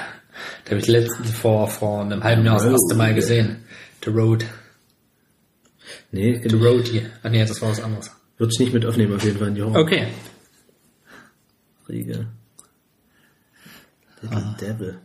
Da 0.64 0.70
habe 0.70 0.80
ich 0.80 0.86
letztens 0.88 1.30
vor, 1.30 1.68
vor 1.68 2.02
einem 2.02 2.22
halben 2.22 2.44
Jahr 2.44 2.56
das 2.56 2.64
Road, 2.64 2.72
erste 2.72 2.94
Mal 2.96 3.14
gesehen. 3.14 3.64
The 4.04 4.10
Road. 4.10 4.44
nee, 6.10 6.40
The 6.48 6.56
Roadie. 6.56 7.06
Ah 7.22 7.28
nee, 7.28 7.44
das 7.44 7.60
war 7.62 7.70
was 7.70 7.80
anderes. 7.80 8.10
würde 8.36 8.52
ich 8.52 8.60
nicht 8.60 8.72
mit 8.74 8.84
aufnehmen 8.84 9.14
auf 9.14 9.24
jeden 9.24 9.38
Fall 9.38 9.48
in 9.48 9.54
die 9.54 9.62
Okay. 9.62 10.08
Horror-Riege. 11.88 12.26
Little 14.22 14.56
Devil. 14.60 14.98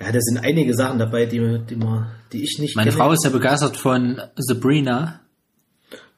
Ja, 0.00 0.12
da 0.12 0.18
sind 0.20 0.38
einige 0.38 0.74
Sachen 0.74 0.98
dabei, 0.98 1.26
die, 1.26 1.60
die, 1.68 1.76
man, 1.76 2.10
die 2.32 2.42
ich 2.42 2.58
nicht 2.58 2.76
Meine 2.76 2.90
kenne. 2.90 3.02
Frau 3.02 3.12
ist 3.12 3.24
ja 3.24 3.30
begeistert 3.30 3.76
von 3.76 4.20
Sabrina, 4.36 5.20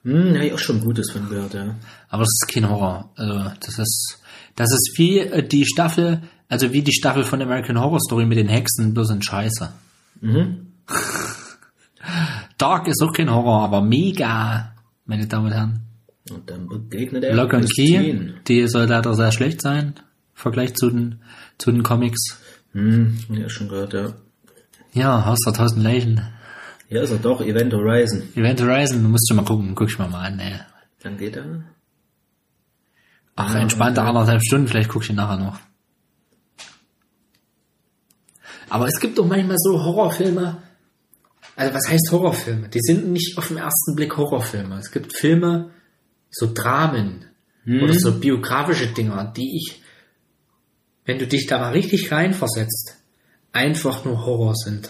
Hm, 0.05 0.35
habe 0.35 0.47
ich 0.47 0.53
auch 0.53 0.59
schon 0.59 0.81
Gutes 0.81 1.13
von 1.13 1.29
gehört, 1.29 1.55
ja. 1.55 1.77
aber 2.09 2.25
das 2.25 2.31
ist 2.43 2.53
kein 2.53 2.69
Horror. 2.69 3.13
Also 3.15 3.53
das 3.61 3.79
ist 3.79 4.19
das 4.57 4.73
ist 4.73 4.95
wie 4.97 5.21
äh, 5.21 5.47
die 5.47 5.65
Staffel, 5.65 6.23
also 6.53 6.71
wie 6.75 6.83
die 6.83 6.93
Staffel 6.93 7.25
von 7.25 7.41
American 7.41 7.81
Horror 7.81 7.99
Story 7.99 8.27
mit 8.27 8.37
den 8.37 8.49
Hexen, 8.49 8.93
bloß 8.93 9.09
in 9.11 9.23
Scheiße. 9.23 9.73
Dark 12.59 12.89
ist 12.89 13.03
auch 13.03 13.15
kein 13.15 13.31
Horror, 13.31 13.65
aber 13.65 13.81
mega, 13.81 14.75
meine 15.07 15.27
Damen 15.27 15.47
und 15.47 15.53
Herren. 15.53 15.81
Und 16.31 16.51
dann 16.51 16.69
begegnet 16.69 17.25
er 17.25 17.35
Lock 17.35 17.55
and 17.55 17.73
Key, 17.75 18.35
die 18.47 18.69
soll 18.69 18.85
leider 18.85 19.15
sehr 19.15 19.33
schlecht 19.33 19.63
sein, 19.63 19.95
im 19.97 20.03
Vergleich 20.35 20.75
zu 20.75 20.91
den, 20.91 21.23
zu 21.57 21.73
den 21.73 21.83
Comics. 21.83 22.39
Hm, 22.73 23.19
ja, 23.31 23.49
schon 23.49 23.71
gehört, 23.71 23.95
ja. 23.95 24.13
Ja, 24.93 25.25
Haus 25.25 25.39
der 25.47 25.55
tausend 25.55 25.83
Leichen. 25.83 26.21
Hier 26.89 27.01
ist 27.01 27.13
er 27.13 27.19
doch, 27.19 27.41
Event 27.41 27.73
Horizon. 27.73 28.25
Event 28.35 28.61
Horizon, 28.61 29.11
musst 29.11 29.27
du 29.31 29.35
mal 29.35 29.47
gucken, 29.47 29.75
guck 29.75 29.89
ich 29.89 29.99
mir 29.99 30.07
mal 30.07 30.27
an, 30.27 30.39
ey. 30.39 30.61
Dann 31.03 31.17
geht 31.17 31.37
er. 31.37 31.65
Ach, 33.37 33.55
entspannte 33.55 34.03
anderthalb 34.03 34.43
Stunden, 34.45 34.69
vielleicht 34.69 34.91
guck 34.91 35.03
ich 35.03 35.09
ihn 35.09 35.17
nachher 35.17 35.39
noch. 35.39 35.59
Aber 38.73 38.87
es 38.87 38.99
gibt 38.99 39.19
doch 39.19 39.27
manchmal 39.27 39.59
so 39.59 39.85
Horrorfilme. 39.85 40.63
Also 41.57 41.75
was 41.75 41.91
heißt 41.91 42.09
Horrorfilme? 42.11 42.71
Die 42.71 42.81
sind 42.81 43.07
nicht 43.09 43.37
auf 43.37 43.49
den 43.49 43.59
ersten 43.59 43.95
Blick 43.95 44.17
Horrorfilme. 44.17 44.79
Es 44.79 44.91
gibt 44.91 45.15
Filme, 45.15 45.73
so 46.31 46.55
Dramen 46.55 47.27
oder 47.67 47.93
so 47.93 48.19
biografische 48.19 48.87
Dinger, 48.87 49.31
die 49.37 49.59
ich, 49.59 49.83
wenn 51.05 51.19
du 51.19 51.27
dich 51.27 51.47
da 51.47 51.59
mal 51.59 51.73
richtig 51.73 52.11
reinversetzt, 52.11 52.97
einfach 53.53 54.07
nur 54.07 54.25
Horror 54.25 54.55
sind. 54.57 54.89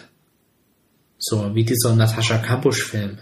So 1.19 1.53
wie 1.53 1.65
dieser 1.65 1.97
Natascha 1.97 2.39
Kampusch-Film 2.39 3.19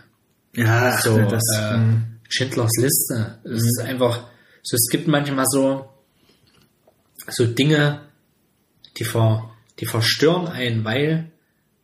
Ja, 0.55 1.01
so 1.01 1.17
das, 1.23 1.43
äh, 1.57 1.73
hm. 1.73 2.21
Schindlers 2.29 2.73
Liste. 2.77 3.39
Es 3.45 3.63
ist 3.63 3.81
einfach, 3.81 4.29
so 4.63 4.77
es 4.77 4.89
gibt 4.91 5.09
manchmal 5.09 5.47
so 5.49 5.89
so 7.29 7.47
Dinge, 7.47 8.03
die 8.99 9.05
ver, 9.05 9.50
die 9.81 9.87
verstören 9.87 10.47
einen, 10.47 10.85
weil 10.85 11.33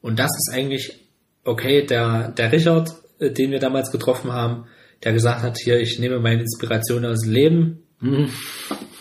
und 0.01 0.19
das 0.19 0.31
ist 0.37 0.53
eigentlich 0.53 1.01
okay, 1.45 1.85
der 1.87 2.31
der 2.31 2.53
Richard, 2.53 2.95
äh, 3.19 3.31
den 3.31 3.51
wir 3.51 3.59
damals 3.59 3.91
getroffen 3.91 4.33
haben, 4.33 4.67
der 5.05 5.13
gesagt 5.13 5.43
hat, 5.43 5.59
hier 5.59 5.81
ich 5.81 5.99
nehme 5.99 6.21
meine 6.21 6.43
Inspiration 6.43 7.05
aus 7.05 7.23
dem 7.23 7.33
Leben. 7.33 7.83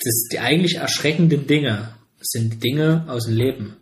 Das 0.03 0.27
die 0.31 0.39
eigentlich 0.39 0.75
erschreckenden 0.75 1.47
Dinge 1.47 1.95
sind 2.21 2.63
Dinge 2.63 3.05
aus 3.07 3.25
dem 3.25 3.35
Leben. 3.35 3.77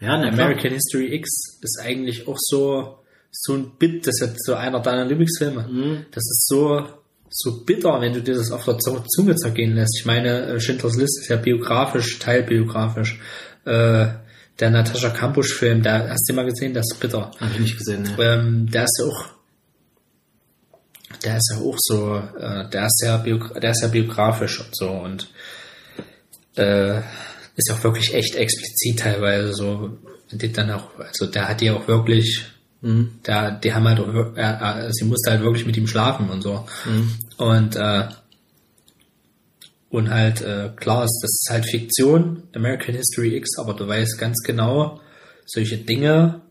ja, 0.00 0.16
na. 0.18 0.28
American 0.28 0.72
History 0.72 1.14
X 1.14 1.58
ist 1.62 1.80
eigentlich 1.80 2.26
auch 2.26 2.38
so, 2.38 2.98
so 3.30 3.54
ein 3.54 3.72
Bit, 3.78 4.06
das 4.06 4.20
ist 4.20 4.44
so 4.44 4.54
einer 4.54 4.80
deiner 4.80 5.04
Lieblingsfilme. 5.04 5.68
Das 6.10 6.24
ist 6.24 6.46
so, 6.48 6.86
so 7.28 7.64
bitter, 7.64 8.00
wenn 8.00 8.14
du 8.14 8.22
dir 8.22 8.34
das 8.34 8.50
auf 8.50 8.64
der 8.64 8.78
Zunge 8.78 9.04
Zunge 9.06 9.36
zergehen 9.36 9.74
lässt. 9.74 9.98
Ich 10.00 10.06
meine, 10.06 10.46
äh, 10.46 10.60
Schindlers 10.60 10.96
List 10.96 11.20
ist 11.20 11.28
ja 11.28 11.36
biografisch, 11.36 12.18
teilbiografisch. 12.18 13.20
Äh, 13.64 14.08
der 14.58 14.70
Natascha 14.70 15.10
Kampusch-Film, 15.10 15.82
der 15.82 16.10
hast 16.10 16.28
du 16.28 16.34
mal 16.34 16.44
gesehen, 16.44 16.74
das 16.74 16.86
ist 16.90 17.00
bitter. 17.00 17.30
Hab 17.38 17.50
ich 17.52 17.60
nicht 17.60 17.78
gesehen, 17.78 18.02
ne. 18.02 18.16
Ähm, 18.18 18.70
der 18.70 18.84
ist 18.84 19.00
ja 19.00 19.06
auch, 19.06 19.26
der 21.22 21.36
ist 21.36 21.52
ja 21.52 21.58
auch 21.58 21.76
so, 21.78 22.16
äh, 22.16 22.68
der 22.70 22.86
ist 22.86 23.02
ja, 23.04 23.18
der 23.18 23.70
ist 23.70 23.82
ja 23.82 23.88
biografisch 23.88 24.60
und 24.60 24.76
so 24.76 24.90
und 24.90 25.28
äh, 26.56 26.98
ist 27.56 27.70
auch 27.72 27.82
wirklich 27.84 28.14
echt 28.14 28.34
explizit 28.34 29.00
teilweise 29.00 29.52
so, 29.54 29.98
die 30.30 30.52
dann 30.52 30.70
auch, 30.70 30.90
also 30.98 31.26
der 31.26 31.48
hat 31.48 31.60
die 31.60 31.70
auch 31.70 31.86
wirklich, 31.88 32.44
der, 32.80 33.52
die 33.52 33.72
haben 33.72 33.88
halt, 33.88 34.00
auch, 34.00 34.36
er, 34.36 34.88
sie 34.92 35.04
musste 35.04 35.30
halt 35.32 35.42
wirklich 35.42 35.66
mit 35.66 35.76
ihm 35.76 35.88
schlafen 35.88 36.30
und 36.30 36.42
so 36.42 36.64
und 37.36 37.74
äh, 37.76 38.08
und 39.90 40.10
halt 40.10 40.42
äh, 40.42 40.70
klar 40.76 41.04
ist, 41.04 41.20
das 41.22 41.30
ist 41.30 41.48
halt 41.50 41.66
Fiktion, 41.66 42.42
American 42.54 42.94
History 42.94 43.36
X, 43.36 43.58
aber 43.58 43.74
du 43.74 43.88
weißt 43.88 44.18
ganz 44.18 44.42
genau, 44.44 45.00
solche 45.46 45.78
Dinge 45.78 46.42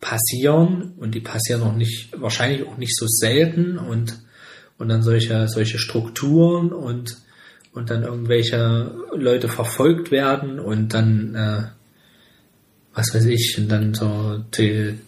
passieren 0.00 0.94
und 0.98 1.14
die 1.14 1.20
passieren 1.20 1.62
auch 1.62 1.74
nicht, 1.74 2.10
wahrscheinlich 2.20 2.66
auch 2.66 2.76
nicht 2.76 2.94
so 2.96 3.06
selten 3.08 3.78
und, 3.78 4.20
und 4.78 4.88
dann 4.88 5.02
solche, 5.02 5.48
solche 5.48 5.78
Strukturen 5.78 6.72
und, 6.72 7.16
und 7.72 7.90
dann 7.90 8.04
irgendwelche 8.04 8.92
Leute 9.16 9.48
verfolgt 9.48 10.10
werden 10.10 10.60
und 10.60 10.94
dann, 10.94 11.34
äh, 11.34 11.62
was 12.94 13.12
weiß 13.12 13.24
ich, 13.24 13.56
und 13.58 13.68
dann 13.68 13.94
so 13.94 14.38
die, 14.56 14.98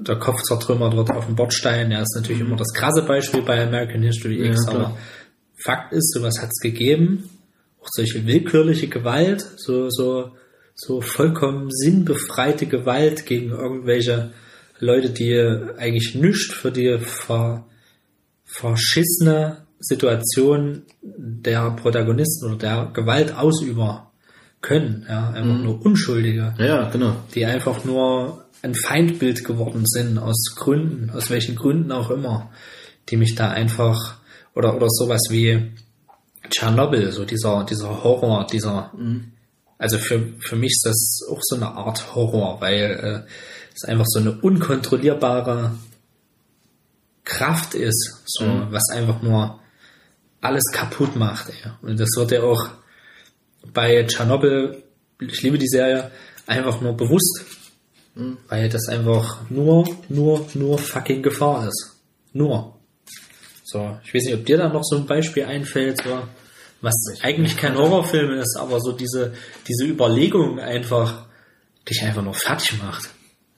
der 0.00 0.16
Kopf 0.16 0.42
zertrümmert 0.42 0.96
wird 0.96 1.10
auf 1.10 1.26
dem 1.26 1.36
Bordstein. 1.36 1.90
Ja, 1.90 2.00
ist 2.00 2.16
natürlich 2.16 2.40
immer 2.40 2.56
das 2.56 2.72
krasse 2.72 3.02
Beispiel 3.02 3.42
bei 3.42 3.62
American 3.62 4.02
History 4.02 4.46
X, 4.46 4.66
Ja, 4.66 4.72
aber 4.72 4.98
Fakt 5.64 5.92
ist, 5.92 6.12
sowas 6.12 6.40
hat 6.40 6.50
es 6.52 6.60
gegeben. 6.60 7.30
Auch 7.80 7.88
solche 7.90 8.26
willkürliche 8.26 8.88
Gewalt, 8.88 9.44
so, 9.56 9.88
so, 9.90 10.32
so 10.74 11.00
vollkommen 11.00 11.68
sinnbefreite 11.70 12.66
Gewalt 12.66 13.26
gegen 13.26 13.50
irgendwelche 13.50 14.32
Leute, 14.78 15.10
die 15.10 15.36
eigentlich 15.78 16.14
nichts 16.14 16.52
für 16.52 16.70
die 16.72 16.98
ver, 16.98 17.66
verschissene 18.44 19.66
Situation 19.78 20.82
der 21.00 21.70
Protagonisten 21.72 22.46
oder 22.46 22.56
der 22.56 22.90
Gewaltausüber 22.92 24.12
können, 24.60 25.04
ja, 25.08 25.30
einfach 25.30 25.58
nur 25.58 25.84
Unschuldige, 25.84 26.54
Ja, 26.58 26.88
genau. 26.88 27.16
die 27.34 27.44
einfach 27.44 27.84
nur 27.84 28.44
ein 28.62 28.74
Feindbild 28.76 29.44
geworden 29.44 29.82
sind, 29.84 30.18
aus 30.18 30.54
Gründen, 30.56 31.10
aus 31.10 31.30
welchen 31.30 31.56
Gründen 31.56 31.90
auch 31.90 32.10
immer, 32.10 32.52
die 33.08 33.16
mich 33.16 33.34
da 33.34 33.50
einfach, 33.50 34.20
oder, 34.54 34.74
oder 34.74 34.88
sowas 34.88 35.22
wie 35.30 35.72
Tschernobyl, 36.48 37.12
so 37.12 37.24
dieser, 37.24 37.64
dieser 37.64 38.02
Horror, 38.02 38.46
dieser, 38.46 38.92
also 39.78 39.98
für, 39.98 40.32
für 40.40 40.56
mich 40.56 40.72
ist 40.72 40.86
das 40.86 41.28
auch 41.30 41.40
so 41.42 41.56
eine 41.56 41.68
Art 41.68 42.14
Horror, 42.14 42.60
weil 42.60 43.24
äh, 43.26 43.30
es 43.74 43.84
einfach 43.84 44.06
so 44.06 44.20
eine 44.20 44.32
unkontrollierbare 44.40 45.72
Kraft 47.24 47.74
ist, 47.74 48.22
so, 48.26 48.44
was 48.70 48.90
einfach 48.92 49.22
nur 49.22 49.60
alles 50.40 50.64
kaputt 50.72 51.16
macht. 51.16 51.48
Ey. 51.48 51.70
Und 51.82 51.98
das 51.98 52.10
wird 52.16 52.32
ja 52.32 52.42
auch 52.42 52.68
bei 53.72 54.02
Tschernobyl, 54.04 54.82
ich 55.20 55.42
liebe 55.42 55.58
die 55.58 55.68
Serie, 55.68 56.10
einfach 56.46 56.80
nur 56.80 56.96
bewusst, 56.96 57.44
weil 58.48 58.68
das 58.68 58.88
einfach 58.88 59.48
nur, 59.50 59.88
nur, 60.08 60.46
nur 60.54 60.78
fucking 60.78 61.22
Gefahr 61.22 61.68
ist. 61.68 61.96
Nur. 62.32 62.78
So, 63.72 63.98
ich 64.04 64.12
weiß 64.12 64.24
nicht, 64.24 64.34
ob 64.34 64.44
dir 64.44 64.58
da 64.58 64.68
noch 64.68 64.84
so 64.84 64.96
ein 64.96 65.06
Beispiel 65.06 65.44
einfällt, 65.44 66.02
so, 66.02 66.22
was 66.82 66.94
eigentlich 67.22 67.56
kein 67.56 67.74
Horrorfilm 67.74 68.32
ist, 68.32 68.58
aber 68.58 68.80
so 68.80 68.92
diese, 68.92 69.32
diese 69.66 69.86
Überlegung 69.86 70.60
einfach 70.60 71.24
dich 71.88 72.02
einfach 72.02 72.22
nur 72.22 72.34
fertig 72.34 72.78
macht. 72.82 73.08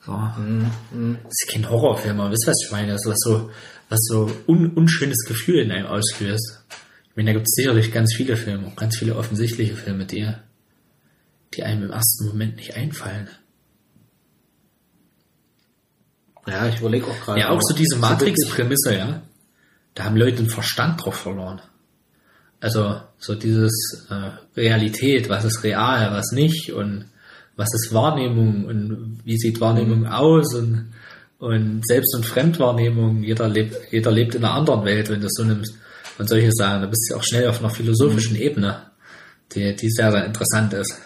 So. 0.06 0.12
Das 0.12 1.32
ist 1.32 1.50
kein 1.50 1.68
Horrorfilm, 1.68 2.20
aber 2.20 2.30
wisst 2.30 2.46
ihr, 2.46 2.52
was 2.52 2.64
ich 2.64 2.70
meine? 2.70 2.92
Das 2.92 3.04
ist 3.04 3.10
was 3.10 3.18
so, 3.18 3.50
was 3.88 3.98
so 4.04 4.30
un, 4.46 4.70
unschönes 4.74 5.24
Gefühl 5.26 5.58
in 5.58 5.72
einem 5.72 5.86
auslöst. 5.86 6.64
Ich 7.10 7.16
meine, 7.16 7.30
da 7.30 7.32
gibt 7.32 7.48
es 7.48 7.54
sicherlich 7.56 7.90
ganz 7.90 8.14
viele 8.14 8.36
Filme, 8.36 8.68
auch 8.68 8.76
ganz 8.76 8.96
viele 8.96 9.16
offensichtliche 9.16 9.74
Filme, 9.74 10.06
die, 10.06 10.30
die 11.54 11.64
einem 11.64 11.84
im 11.84 11.90
ersten 11.90 12.28
Moment 12.28 12.54
nicht 12.56 12.76
einfallen. 12.76 13.28
Ja, 16.46 16.68
ich 16.68 16.78
überlege 16.78 17.06
auch 17.06 17.20
gerade. 17.20 17.40
Ja, 17.40 17.50
auch 17.50 17.60
so 17.60 17.74
diese 17.74 17.96
Matrix-Prämisse, 17.96 18.94
ja. 18.94 19.22
Da 19.94 20.04
haben 20.04 20.16
Leute 20.16 20.38
den 20.38 20.48
Verstand 20.48 21.04
drauf 21.04 21.14
verloren. 21.14 21.60
Also 22.60 23.00
so 23.18 23.34
dieses 23.34 24.06
äh, 24.10 24.30
Realität, 24.58 25.28
was 25.28 25.44
ist 25.44 25.62
real, 25.62 26.12
was 26.12 26.32
nicht 26.32 26.72
und 26.72 27.06
was 27.56 27.68
ist 27.74 27.92
Wahrnehmung 27.92 28.64
und 28.64 29.20
wie 29.24 29.36
sieht 29.36 29.60
Wahrnehmung 29.60 30.06
aus 30.06 30.54
und, 30.54 30.92
und 31.38 31.86
Selbst- 31.86 32.16
und 32.16 32.26
Fremdwahrnehmung. 32.26 33.22
Jeder 33.22 33.48
lebt, 33.48 33.92
jeder 33.92 34.10
lebt 34.10 34.34
in 34.34 34.44
einer 34.44 34.54
anderen 34.54 34.84
Welt, 34.84 35.10
wenn 35.10 35.20
du 35.20 35.26
es 35.26 35.34
so 35.34 35.44
nimmst 35.44 35.76
und 36.18 36.28
solche 36.28 36.52
Sachen. 36.52 36.82
Da 36.82 36.86
bist 36.88 37.08
du 37.10 37.16
auch 37.16 37.22
schnell 37.22 37.48
auf 37.48 37.60
einer 37.60 37.70
philosophischen 37.70 38.36
Ebene, 38.36 38.90
die, 39.52 39.76
die 39.76 39.90
sehr, 39.90 40.10
sehr 40.10 40.24
interessant 40.24 40.72
ist. 40.72 41.00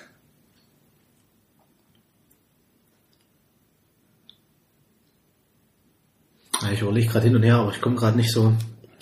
Ich 6.73 6.83
überlege 6.83 7.09
gerade 7.09 7.27
hin 7.27 7.37
und 7.37 7.43
her, 7.43 7.57
aber 7.57 7.73
ich 7.73 7.81
komme 7.81 7.97
gerade 7.97 8.17
nicht 8.17 8.33
so. 8.33 8.53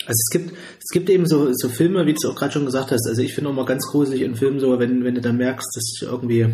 Also 0.07 0.19
es 0.25 0.29
gibt, 0.31 0.51
es 0.51 0.89
gibt 0.93 1.09
eben 1.09 1.25
so, 1.27 1.49
so 1.53 1.67
Filme, 1.69 2.05
wie 2.05 2.13
du 2.13 2.19
es 2.21 2.25
auch 2.25 2.35
gerade 2.35 2.53
schon 2.53 2.65
gesagt 2.65 2.91
hast. 2.91 3.07
Also 3.07 3.21
ich 3.21 3.33
finde 3.33 3.49
auch 3.49 3.53
mal 3.53 3.65
ganz 3.65 3.85
gruselig 3.87 4.21
in 4.21 4.35
Filmen 4.35 4.59
so, 4.59 4.79
wenn, 4.79 5.03
wenn 5.03 5.15
du 5.15 5.21
dann 5.21 5.35
merkst, 5.37 5.67
dass 5.75 6.09
irgendwie, 6.09 6.47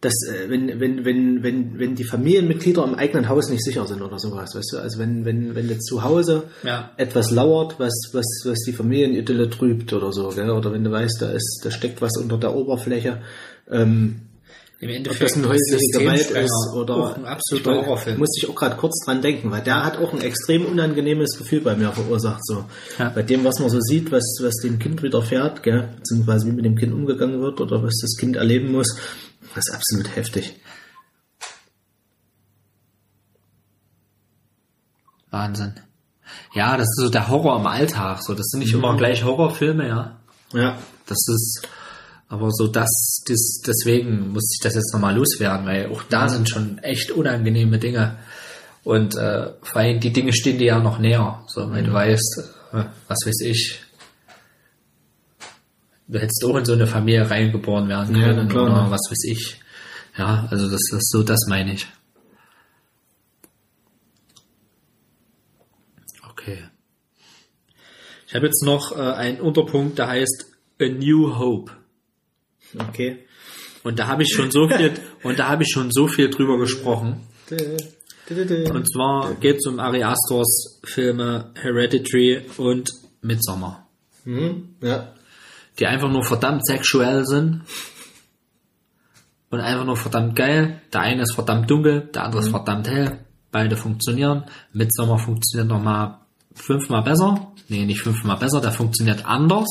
dass, 0.00 0.14
äh, 0.28 0.50
wenn, 0.50 0.80
wenn, 0.80 1.04
wenn, 1.04 1.42
wenn, 1.44 1.78
wenn 1.78 1.94
die 1.94 2.02
Familienmitglieder 2.02 2.82
im 2.84 2.96
eigenen 2.96 3.28
Haus 3.28 3.48
nicht 3.48 3.62
sicher 3.62 3.86
sind 3.86 4.02
oder 4.02 4.18
sowas, 4.18 4.50
weißt 4.56 4.72
du? 4.72 4.78
Also 4.78 4.98
wenn, 4.98 5.24
wenn, 5.24 5.54
wenn 5.54 5.68
du 5.68 5.78
zu 5.78 6.02
Hause 6.02 6.44
Ja. 6.64 6.90
etwas 6.96 7.30
lauert, 7.30 7.78
was, 7.78 7.94
was, 8.12 8.26
was 8.44 8.58
die 8.66 8.72
Familienidylle 8.72 9.48
trübt 9.48 9.92
oder 9.92 10.12
so, 10.12 10.30
gell? 10.30 10.50
Oder 10.50 10.72
wenn 10.72 10.82
du 10.82 10.90
weißt, 10.90 11.22
da 11.22 11.30
ist, 11.30 11.60
da 11.64 11.70
steckt 11.70 12.02
was 12.02 12.16
unter 12.20 12.38
der 12.38 12.56
Oberfläche, 12.56 13.22
ähm, 13.70 14.22
Im 14.82 14.90
ob 14.90 14.96
Endeffekt 14.96 15.30
das 15.30 15.36
ein 15.36 15.46
häusliche 15.48 15.86
Gewalt 15.92 16.30
ist 16.32 16.70
oder 16.74 16.96
auch 16.96 17.16
ein 17.16 17.24
absoluter 17.24 17.70
Horrorfilm. 17.76 18.18
Muss 18.18 18.36
ich 18.36 18.48
auch 18.50 18.54
gerade 18.56 18.74
kurz 18.76 19.04
dran 19.04 19.22
denken, 19.22 19.48
weil 19.52 19.62
der 19.62 19.84
hat 19.84 19.96
auch 19.96 20.12
ein 20.12 20.20
extrem 20.20 20.66
unangenehmes 20.66 21.38
Gefühl 21.38 21.60
bei 21.60 21.76
mir 21.76 21.92
verursacht. 21.92 22.44
So 22.44 22.64
Ja. 22.98 23.10
bei 23.10 23.22
dem, 23.22 23.44
was 23.44 23.60
man 23.60 23.70
so 23.70 23.78
sieht, 23.80 24.10
was 24.10 24.24
was 24.42 24.56
dem 24.56 24.80
Kind 24.80 25.00
widerfährt, 25.04 25.62
gell, 25.62 25.88
beziehungsweise 25.98 26.46
wie 26.48 26.52
mit 26.52 26.64
dem 26.64 26.74
Kind 26.74 26.92
umgegangen 26.92 27.40
wird 27.40 27.60
oder 27.60 27.80
was 27.80 27.96
das 28.02 28.16
Kind 28.18 28.34
erleben 28.34 28.72
muss, 28.72 28.96
das 29.54 29.68
ist 29.68 29.72
absolut 29.74 30.16
heftig. 30.16 30.56
Wahnsinn. 35.30 35.74
Ja, 36.54 36.76
das 36.76 36.86
ist 36.88 36.96
so 37.04 37.08
der 37.08 37.28
Horror 37.28 37.60
im 37.60 37.66
Alltag. 37.66 38.22
So, 38.22 38.34
das 38.34 38.46
sind 38.48 38.60
nicht 38.60 38.72
Mhm. 38.74 38.80
immer 38.80 38.96
gleich 38.96 39.24
Horrorfilme, 39.24 39.86
ja. 39.88 40.18
Ja, 40.52 40.76
Das 41.06 41.18
ist, 41.28 41.68
aber 42.32 42.50
so 42.50 42.66
das, 42.66 43.22
das 43.28 43.60
deswegen 43.66 44.30
muss 44.32 44.56
ich 44.56 44.64
das 44.64 44.74
jetzt 44.74 44.94
nochmal 44.94 45.14
loswerden, 45.14 45.66
weil 45.66 45.92
auch 45.92 46.02
da 46.04 46.30
sind 46.30 46.48
schon 46.48 46.78
echt 46.78 47.10
unangenehme 47.10 47.78
Dinge. 47.78 48.16
Und 48.84 49.14
äh, 49.16 49.50
vor 49.60 49.82
allem 49.82 50.00
die 50.00 50.14
Dinge 50.14 50.32
stehen 50.32 50.56
dir 50.56 50.68
ja 50.68 50.78
noch 50.78 50.98
näher. 50.98 51.44
So, 51.46 51.70
weil 51.70 51.84
du 51.84 51.92
weißt, 51.92 52.38
äh, 52.72 52.84
was 53.06 53.18
weiß 53.26 53.42
ich, 53.42 53.80
du 56.08 56.18
hättest 56.18 56.42
auch 56.46 56.56
in 56.56 56.64
so 56.64 56.72
eine 56.72 56.86
Familie 56.86 57.30
reingeboren 57.30 57.90
werden 57.90 58.16
Ja, 58.16 58.28
können 58.28 58.46
na 58.46 58.50
klar, 58.50 58.64
oder 58.64 58.84
ne? 58.84 58.90
was 58.90 59.10
weiß 59.10 59.24
ich. 59.26 59.60
Ja, 60.16 60.48
also 60.50 60.70
das 60.70 60.80
ist 60.90 61.10
so, 61.10 61.22
das 61.22 61.40
meine 61.48 61.74
ich. 61.74 61.86
Okay. 66.30 66.60
Ich 68.26 68.34
habe 68.34 68.46
jetzt 68.46 68.64
noch 68.64 68.96
äh, 68.96 69.00
einen 69.02 69.38
Unterpunkt, 69.38 69.98
der 69.98 70.08
heißt 70.08 70.46
A 70.80 70.84
New 70.86 71.36
Hope. 71.38 71.81
Okay. 72.78 73.18
Und 73.84 73.98
da 73.98 74.06
habe 74.06 74.22
ich 74.22 74.32
schon 74.34 74.50
so 74.50 74.68
viel 74.68 74.92
und 75.22 75.38
da 75.38 75.48
habe 75.48 75.62
ich 75.64 75.70
schon 75.72 75.90
so 75.90 76.06
viel 76.06 76.30
drüber 76.30 76.58
gesprochen. 76.58 77.20
Und 77.50 78.86
zwar 78.92 79.34
geht 79.34 79.56
es 79.56 79.66
um 79.66 79.78
Ari 79.80 80.02
Astors 80.04 80.80
Filme 80.84 81.50
Hereditary 81.60 82.42
und 82.56 82.90
Midsommar, 83.20 83.88
Mhm. 84.24 84.76
Ja. 84.80 85.12
die 85.78 85.86
einfach 85.86 86.10
nur 86.10 86.24
verdammt 86.24 86.64
sexuell 86.66 87.24
sind 87.26 87.62
und 89.50 89.60
einfach 89.60 89.84
nur 89.84 89.96
verdammt 89.96 90.36
geil. 90.36 90.80
Der 90.92 91.00
eine 91.00 91.22
ist 91.22 91.34
verdammt 91.34 91.70
dunkel, 91.70 92.08
der 92.14 92.24
andere 92.24 92.42
ist 92.42 92.48
verdammt 92.48 92.88
hell. 92.88 93.18
Beide 93.50 93.76
funktionieren. 93.76 94.44
Midsommar 94.72 95.18
funktioniert 95.18 95.68
nochmal 95.68 96.18
fünfmal 96.54 97.02
besser. 97.02 97.52
Nee, 97.68 97.84
nicht 97.84 98.00
fünfmal 98.00 98.38
besser, 98.38 98.60
der 98.60 98.72
funktioniert 98.72 99.26
anders. 99.26 99.66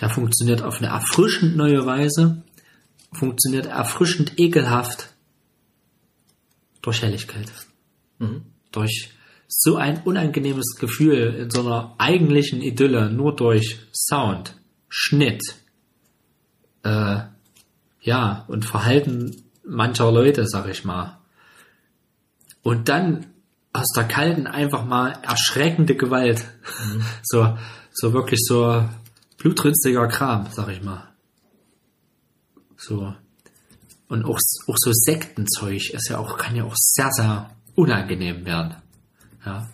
Der 0.00 0.10
funktioniert 0.10 0.62
auf 0.62 0.78
eine 0.78 0.88
erfrischend 0.88 1.56
neue 1.56 1.84
Weise. 1.86 2.42
Funktioniert 3.12 3.66
erfrischend 3.66 4.38
ekelhaft. 4.38 5.08
Durch 6.82 7.02
Helligkeit. 7.02 7.50
Durch 8.72 9.10
so 9.48 9.76
ein 9.76 10.02
unangenehmes 10.02 10.76
Gefühl 10.78 11.34
in 11.34 11.50
so 11.50 11.60
einer 11.60 11.94
eigentlichen 11.98 12.60
Idylle, 12.60 13.10
nur 13.10 13.34
durch 13.34 13.78
Sound, 13.92 14.54
Schnitt, 14.88 15.42
äh, 16.82 17.20
ja, 18.02 18.44
und 18.48 18.64
Verhalten 18.64 19.44
mancher 19.64 20.12
Leute, 20.12 20.46
sag 20.46 20.68
ich 20.68 20.84
mal. 20.84 21.18
Und 22.62 22.88
dann 22.88 23.26
aus 23.72 23.88
der 23.94 24.04
kalten 24.04 24.46
einfach 24.46 24.84
mal 24.84 25.18
erschreckende 25.22 25.96
Gewalt. 25.96 26.44
So, 27.22 27.56
so 27.92 28.12
wirklich 28.12 28.40
so 28.42 28.88
blutrünstiger 29.38 30.08
Kram, 30.08 30.48
sag 30.52 30.68
ich 30.68 30.82
mal. 30.82 31.08
So. 32.76 33.14
Und 34.08 34.24
auch, 34.24 34.38
auch 34.66 34.76
so 34.76 34.90
Sektenzeug 34.92 35.90
ist 35.92 36.08
ja 36.08 36.18
auch, 36.18 36.36
kann 36.36 36.56
ja 36.56 36.64
auch 36.64 36.76
sehr, 36.76 37.10
sehr 37.12 37.50
unangenehm 37.74 38.44
werden. 38.44 38.76
Ja. 39.44 39.68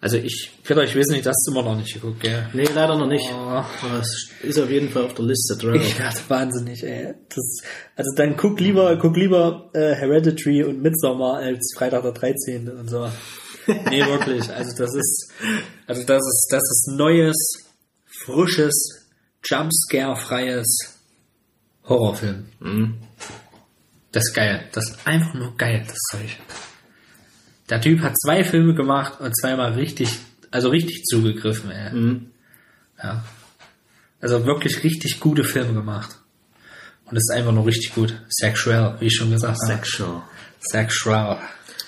Also 0.00 0.18
ich, 0.18 0.50
Peter, 0.62 0.84
ich 0.84 0.94
weiß 0.94 1.08
nicht, 1.08 1.24
das 1.24 1.30
hast 1.30 1.46
du 1.46 1.52
immer 1.52 1.62
noch 1.62 1.78
nicht 1.78 1.94
geguckt, 1.94 2.20
gell? 2.20 2.46
Nee, 2.52 2.68
leider 2.74 2.98
noch 2.98 3.06
nicht. 3.06 3.24
Oh. 3.32 3.36
Aber 3.36 4.00
es 4.00 4.28
ist 4.42 4.58
auf 4.58 4.68
jeden 4.68 4.90
Fall 4.90 5.04
auf 5.04 5.14
der 5.14 5.24
Liste 5.24 5.56
drauf. 5.56 5.76
Ich 5.76 5.98
werde 5.98 6.18
wahnsinnig, 6.28 6.84
ey. 6.84 7.14
Das, 7.34 7.62
also 7.96 8.10
dann 8.14 8.36
guck 8.36 8.60
lieber, 8.60 8.98
guck 8.98 9.16
lieber 9.16 9.70
äh, 9.72 9.94
Hereditary 9.94 10.62
und 10.62 10.82
Midsommar 10.82 11.38
als 11.38 11.72
Freitag 11.74 12.02
der 12.02 12.12
13. 12.12 12.68
und 12.68 12.90
so. 12.90 13.08
Nee, 13.66 14.04
wirklich. 14.04 14.50
Also 14.50 14.76
das 14.76 14.94
ist, 14.94 15.32
also 15.86 16.02
das 16.02 16.18
ist, 16.18 16.48
das 16.50 16.62
ist 16.62 16.90
neues, 16.98 17.63
frisches, 18.24 19.06
Jumpscare-freies 19.44 20.98
Horrorfilm. 21.84 22.46
Das 24.12 24.24
ist 24.24 24.34
geil. 24.34 24.68
Das 24.72 24.90
ist 24.90 25.06
einfach 25.06 25.34
nur 25.34 25.56
geil, 25.56 25.84
das 25.86 25.98
Zeug. 26.10 26.36
Der 27.68 27.80
Typ 27.80 28.00
hat 28.00 28.14
zwei 28.18 28.44
Filme 28.44 28.74
gemacht 28.74 29.20
und 29.20 29.36
zweimal 29.36 29.72
richtig, 29.72 30.08
also 30.50 30.68
richtig 30.68 31.04
zugegriffen, 31.04 31.70
ey. 31.70 32.20
Ja. 33.02 33.24
Also 34.20 34.46
wirklich 34.46 34.82
richtig 34.84 35.20
gute 35.20 35.44
Filme 35.44 35.74
gemacht. 35.74 36.18
Und 37.04 37.16
es 37.16 37.24
ist 37.28 37.36
einfach 37.36 37.52
nur 37.52 37.66
richtig 37.66 37.94
gut. 37.94 38.22
Sexual, 38.30 38.98
wie 39.00 39.06
ich 39.06 39.16
schon 39.16 39.30
gesagt 39.30 39.58
habe. 39.62 39.76
Sexual. 39.76 40.22
Sexual. 40.60 41.38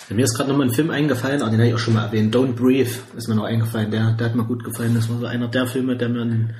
Mir 0.08 0.24
ist 0.24 0.34
gerade 0.34 0.50
nochmal 0.50 0.68
ein 0.68 0.72
Film 0.72 0.90
eingefallen, 0.90 1.42
aber 1.42 1.50
den 1.50 1.58
habe 1.58 1.68
ich 1.68 1.74
auch 1.74 1.78
schon 1.78 1.94
mal 1.94 2.04
erwähnt. 2.04 2.34
Don't 2.34 2.52
Breathe 2.52 2.90
ist 3.16 3.28
mir 3.28 3.34
noch 3.34 3.44
eingefallen. 3.44 3.90
Der, 3.90 4.12
der 4.12 4.26
hat 4.28 4.36
mir 4.36 4.44
gut 4.44 4.62
gefallen. 4.62 4.94
Das 4.94 5.08
war 5.08 5.18
so 5.18 5.26
einer 5.26 5.48
der 5.48 5.66
Filme, 5.66 5.96
der 5.96 6.08
mir 6.08 6.22
in, 6.22 6.50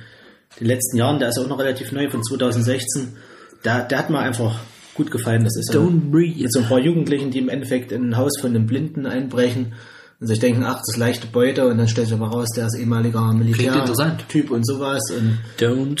den 0.59 0.67
letzten 0.67 0.97
Jahren, 0.97 1.19
der 1.19 1.29
ist 1.29 1.39
auch 1.39 1.47
noch 1.47 1.59
relativ 1.59 1.91
neu 1.91 2.09
von 2.09 2.23
2016. 2.23 3.15
Der, 3.63 3.83
der 3.83 3.97
hat 3.97 4.09
mir 4.09 4.19
einfach 4.19 4.59
gut 4.95 5.11
gefallen. 5.11 5.43
Das 5.43 5.55
ist 5.55 5.73
Don't 5.73 6.11
breathe. 6.11 6.41
mit 6.41 6.51
so 6.51 6.59
ein 6.59 6.67
paar 6.67 6.79
Jugendlichen, 6.79 7.31
die 7.31 7.39
im 7.39 7.49
Endeffekt 7.49 7.91
in 7.91 8.09
ein 8.09 8.17
Haus 8.17 8.39
von 8.39 8.49
einem 8.49 8.65
Blinden 8.65 9.05
einbrechen 9.05 9.73
und 10.19 10.27
sich 10.27 10.39
denken, 10.39 10.63
ach, 10.63 10.79
das 10.79 10.89
ist 10.89 10.97
leichte 10.97 11.27
Beute 11.27 11.67
und 11.67 11.77
dann 11.77 11.87
stellt 11.87 12.07
sich 12.07 12.17
aber 12.17 12.29
raus, 12.29 12.49
der 12.55 12.67
ist 12.67 12.77
ehemaliger. 12.77 13.33
Militärtyp 13.33 14.51
und 14.51 14.65
sowas 14.65 15.03
und 15.11 15.37
Don't 15.59 15.99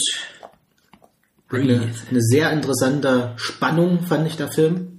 eine, 1.49 1.93
eine 2.09 2.21
sehr 2.21 2.51
interessante 2.51 3.31
Spannung 3.37 4.01
fand 4.01 4.27
ich 4.27 4.35
der 4.35 4.51
Film. 4.51 4.96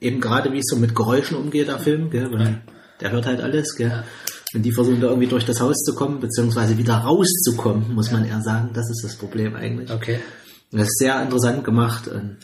Eben 0.00 0.20
gerade 0.20 0.52
wie 0.52 0.58
es 0.58 0.66
so 0.68 0.76
mit 0.76 0.94
Geräuschen 0.94 1.36
umgeht, 1.36 1.68
der 1.68 1.78
Film, 1.78 2.10
gell? 2.10 2.30
Weil 2.32 2.62
der 3.00 3.10
hört 3.10 3.26
halt 3.26 3.40
alles, 3.40 3.74
gell? 3.76 4.04
Wenn 4.52 4.62
die 4.62 4.72
versuchen 4.72 5.00
da 5.00 5.08
irgendwie 5.08 5.26
durch 5.28 5.44
das 5.44 5.60
Haus 5.60 5.76
zu 5.84 5.94
kommen, 5.94 6.20
beziehungsweise 6.20 6.78
wieder 6.78 6.94
rauszukommen, 6.94 7.94
muss 7.94 8.10
man 8.10 8.24
eher 8.24 8.40
sagen. 8.40 8.70
Das 8.72 8.88
ist 8.90 9.02
das 9.04 9.16
Problem 9.16 9.54
eigentlich. 9.56 9.90
Okay. 9.90 10.20
Das 10.70 10.82
ist 10.88 10.98
sehr 10.98 11.20
interessant 11.22 11.64
gemacht. 11.64 12.08
Und 12.08 12.38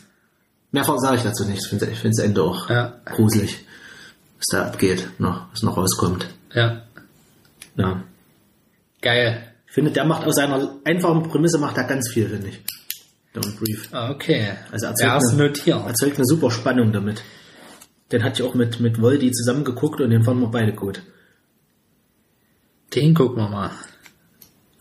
mehrfach 0.71 0.97
sage 0.99 1.17
ich 1.17 1.23
dazu 1.23 1.45
nichts. 1.45 1.63
Ich 1.65 1.69
finde 1.69 1.85
ich 1.91 2.01
das 2.01 2.19
Ende 2.19 2.43
auch 2.43 2.69
Ja. 2.69 2.93
gruselig, 3.05 3.65
was 4.37 4.45
da 4.51 4.65
abgeht, 4.67 5.07
noch, 5.17 5.47
was 5.51 5.63
noch 5.63 5.77
rauskommt. 5.77 6.27
Ja. 6.53 6.83
Ja. 7.75 8.03
Geil. 9.01 9.43
Ich 9.67 9.73
finde, 9.73 9.91
der 9.91 10.05
macht 10.05 10.25
aus 10.25 10.35
seiner 10.35 10.75
einfachen 10.85 11.23
Prämisse 11.23 11.57
macht 11.59 11.77
er 11.77 11.83
ganz 11.85 12.09
viel, 12.11 12.29
finde 12.29 12.49
ich. 12.49 12.61
Don't 13.35 13.57
Brief. 13.59 13.89
Ah, 13.91 14.11
Okay. 14.11 14.51
Also 14.71 14.85
erzeugt 14.85 15.11
eine-. 15.33 15.87
Erzeugt 15.87 16.15
eine 16.17 16.25
super 16.25 16.51
Spannung 16.51 16.91
damit. 16.93 17.21
Den 18.15 18.23
hatte 18.23 18.41
ich 18.41 18.49
auch 18.49 18.55
mit, 18.55 18.79
mit 18.79 19.01
Voldi 19.01 19.29
zusammen 19.33 19.65
geguckt 19.65 19.99
und 19.99 20.09
den 20.09 20.23
fanden 20.23 20.43
wir 20.43 20.47
beide 20.47 20.71
gut. 20.71 21.01
Den 22.93 23.13
gucken 23.13 23.43
wir 23.43 23.49
mal. 23.49 23.71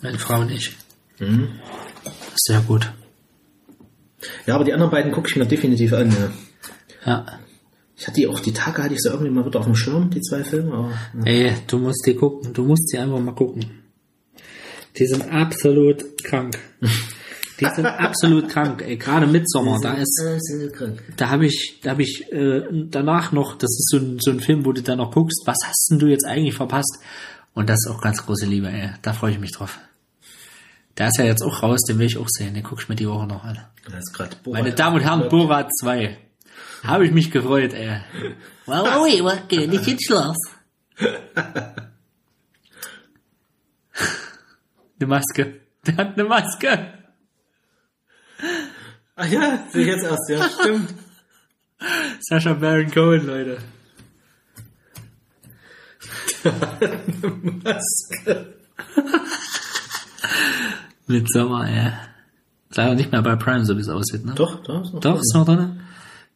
Meine 0.01 0.21
Frau 0.21 0.43
und 0.43 0.53
ich. 0.53 0.77
Mhm. 1.19 1.49
Sehr 2.37 2.61
gut. 2.61 2.93
Ja, 4.47 4.55
aber 4.55 4.63
die 4.63 4.73
anderen 4.73 4.93
beiden 4.93 5.11
gucke 5.11 5.27
ich 5.29 5.35
mir 5.35 5.47
definitiv 5.47 5.93
an, 5.95 6.13
ja. 6.13 6.31
Ja. 7.07 7.41
Ich 7.97 8.07
hatte 8.07 8.21
die 8.21 8.29
auch, 8.29 8.39
die 8.39 8.53
Tage 8.53 8.85
hatte 8.85 8.95
ich 8.95 9.03
so 9.03 9.11
irgendwie 9.11 9.33
mal 9.33 9.45
wieder 9.45 9.59
auf 9.59 9.67
dem 9.67 9.75
Schirm, 9.75 10.11
die 10.11 10.21
zwei 10.21 10.45
Filme, 10.45 10.73
aber 10.73 10.93
ja. 11.25 11.25
Ey, 11.25 11.53
du 11.67 11.79
musst 11.79 12.07
die 12.07 12.15
gucken. 12.15 12.53
Du 12.53 12.63
musst 12.63 12.93
die 12.93 12.99
einfach 12.99 13.19
mal 13.19 13.35
gucken. 13.35 13.83
Die 14.97 15.07
sind 15.09 15.29
absolut 15.29 16.23
krank. 16.23 16.57
Die 17.61 17.67
sind 17.67 17.87
absolut 17.87 18.49
krank. 18.49 18.83
Ey, 18.85 18.97
gerade 18.97 19.27
Midsommar, 19.27 19.81
da 19.81 19.95
ist, 19.95 20.21
Äh, 20.23 20.97
da 21.17 21.31
habe 21.31 21.47
ich, 21.47 21.81
da 21.83 21.91
habe 21.91 22.03
ich 22.03 22.25
äh, 22.33 22.63
danach 22.91 23.33
noch, 23.33 23.57
das 23.57 23.71
ist 23.71 23.91
so 23.91 23.99
ein, 23.99 24.19
so 24.21 24.31
ein 24.33 24.41
Film, 24.41 24.65
wo 24.65 24.73
du 24.73 24.83
dann 24.83 24.99
noch 24.99 25.13
guckst, 25.13 25.43
was 25.47 25.59
hast 25.65 25.89
denn 25.91 25.99
du 25.99 26.07
jetzt 26.07 26.25
eigentlich 26.27 26.55
verpasst? 26.55 26.99
Und 27.55 27.69
das 27.69 27.79
ist 27.85 27.91
auch 27.91 28.01
ganz 28.01 28.25
große 28.25 28.47
Liebe, 28.47 28.69
ey. 28.69 28.91
Da 29.03 29.13
freue 29.13 29.31
ich 29.33 29.39
mich 29.39 29.53
drauf. 29.53 29.79
Der 30.99 31.09
ist 31.09 31.19
ja 31.19 31.25
jetzt 31.25 31.43
auch 31.43 31.63
raus, 31.63 31.81
den 31.89 31.99
will 31.99 32.07
ich 32.07 32.19
auch 32.19 32.29
sehen. 32.29 32.55
Den 32.55 32.63
guck 32.63 32.81
ich 32.81 32.89
mir 32.89 32.97
die 32.97 33.09
Woche 33.09 33.27
noch 33.27 33.45
an. 33.45 33.59
Da 33.89 33.99
ist 33.99 34.17
Meine 34.47 34.73
Damen 34.73 34.97
und 34.97 35.03
Herren, 35.03 35.29
Borat 35.29 35.71
2. 35.81 36.17
Habe 36.85 37.07
ich 37.07 37.13
mich 37.13 37.31
gefreut, 37.31 37.73
ey. 37.73 38.01
Well, 38.67 38.85
we 38.85 39.23
were 39.25 39.41
good, 39.49 39.69
nicht 39.69 39.87
ins 39.89 40.05
Schloss. 40.05 40.37
Eine 45.01 45.07
Maske. 45.07 45.61
Der 45.87 45.97
hat 45.97 46.15
eine 46.19 46.25
Maske. 46.25 47.04
Ach 49.17 49.27
ja, 49.27 49.65
sehe 49.71 49.83
ich 49.83 49.89
jetzt 49.89 50.05
erst, 50.05 50.29
ja, 50.29 50.49
stimmt. 50.61 50.95
Sascha 52.21 52.55
Baron 52.55 52.91
Cohen, 52.91 53.27
Leute. 53.27 53.59
Maske. 57.63 58.55
Mit 61.07 61.31
Sommer, 61.31 61.69
ey. 61.69 61.93
Ist 62.71 62.77
leider 62.77 62.95
nicht 62.95 63.13
mehr 63.13 63.23
bei 63.23 63.37
Prime, 63.37 63.65
so 63.65 63.77
wie 63.77 63.81
es 63.81 63.89
aussieht, 63.89 64.25
ne? 64.25 64.35
Doch, 64.35 64.63
da 64.63 64.81
ist 64.83 64.93
noch 64.95 65.01
Doch, 65.01 65.21
ist 65.21 65.35
noch 65.35 65.45
drin. 65.45 65.81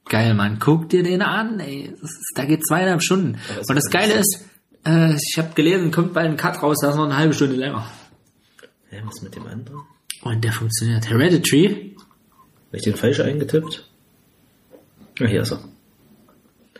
Geil, 0.04 0.34
Mann. 0.34 0.58
Guck 0.58 0.88
dir 0.88 1.02
den 1.02 1.22
an, 1.22 1.58
ey. 1.60 1.94
Ist, 2.00 2.32
da 2.34 2.44
geht 2.44 2.66
zweieinhalb 2.66 3.02
Stunden. 3.02 3.38
das 3.48 3.68
Und 3.68 3.76
das 3.76 3.90
Geile 3.90 4.14
ist, 4.14 4.44
äh, 4.86 5.14
ich 5.14 5.38
habe 5.38 5.54
gelesen, 5.54 5.90
kommt 5.90 6.14
bei 6.14 6.20
einem 6.20 6.36
Cut 6.36 6.62
raus, 6.62 6.76
da 6.80 6.90
ist 6.90 6.96
noch 6.96 7.04
eine 7.06 7.16
halbe 7.16 7.34
Stunde 7.34 7.56
länger. 7.56 7.90
Ja, 8.90 9.00
was 9.04 9.20
mit 9.22 9.34
dem 9.34 9.46
anderen? 9.46 9.82
Und 10.22 10.44
der 10.44 10.52
funktioniert. 10.52 11.08
Hereditary 11.08 11.96
Habe 12.68 12.76
ich 12.76 12.82
den 12.82 12.96
falsch 12.96 13.20
eingetippt? 13.20 13.88
Ah, 15.20 15.24
hier 15.24 15.42
ist 15.42 15.52
er. 15.52 15.60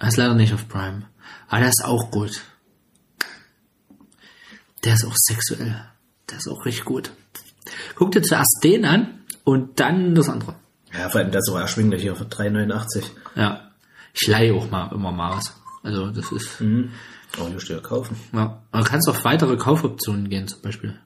ist 0.07 0.17
leider 0.17 0.35
nicht 0.35 0.53
auf 0.53 0.69
Prime. 0.69 1.05
Aber 1.49 1.61
der 1.61 1.71
ist 1.71 1.85
auch 1.85 2.11
gut. 2.11 2.43
Der 4.85 4.95
ist 4.95 5.05
auch 5.05 5.15
sexuell. 5.17 5.85
Der 6.31 6.39
ist 6.39 6.49
auch 6.49 6.65
richtig 6.67 6.85
gut. 6.85 7.11
Guck 7.95 8.13
dir 8.13 8.23
zuerst 8.23 8.61
den 8.63 8.85
an 8.85 9.25
und 9.45 9.81
dann 9.81 10.15
das 10.15 10.29
andere. 10.29 10.55
Ja, 10.93 11.09
vor 11.09 11.21
allem 11.21 11.31
der 11.31 11.41
ist 11.41 11.51
auch 11.51 11.59
erschwinglich 11.59 12.03
hier 12.03 12.15
für 12.15 12.25
3,89. 12.25 13.05
Ja. 13.35 13.71
Ich 14.13 14.29
leihe 14.29 14.55
auch 14.55 14.71
mal 14.71 14.93
immer 14.93 15.11
mal 15.11 15.37
was. 15.37 15.55
Also 15.83 16.11
das 16.11 16.31
ist. 16.33 16.61
Mhm. 16.61 16.93
Oh, 17.41 17.49
hier 17.49 17.61
steht 17.61 17.77
ja 17.77 17.83
kaufen. 17.83 18.17
Ja. 18.33 18.63
Man 18.73 18.85
kann 18.85 19.01
auf 19.07 19.25
weitere 19.25 19.57
Kaufoptionen 19.57 20.29
gehen 20.29 20.49
zum 20.49 20.63
Beispiel. 20.63 20.99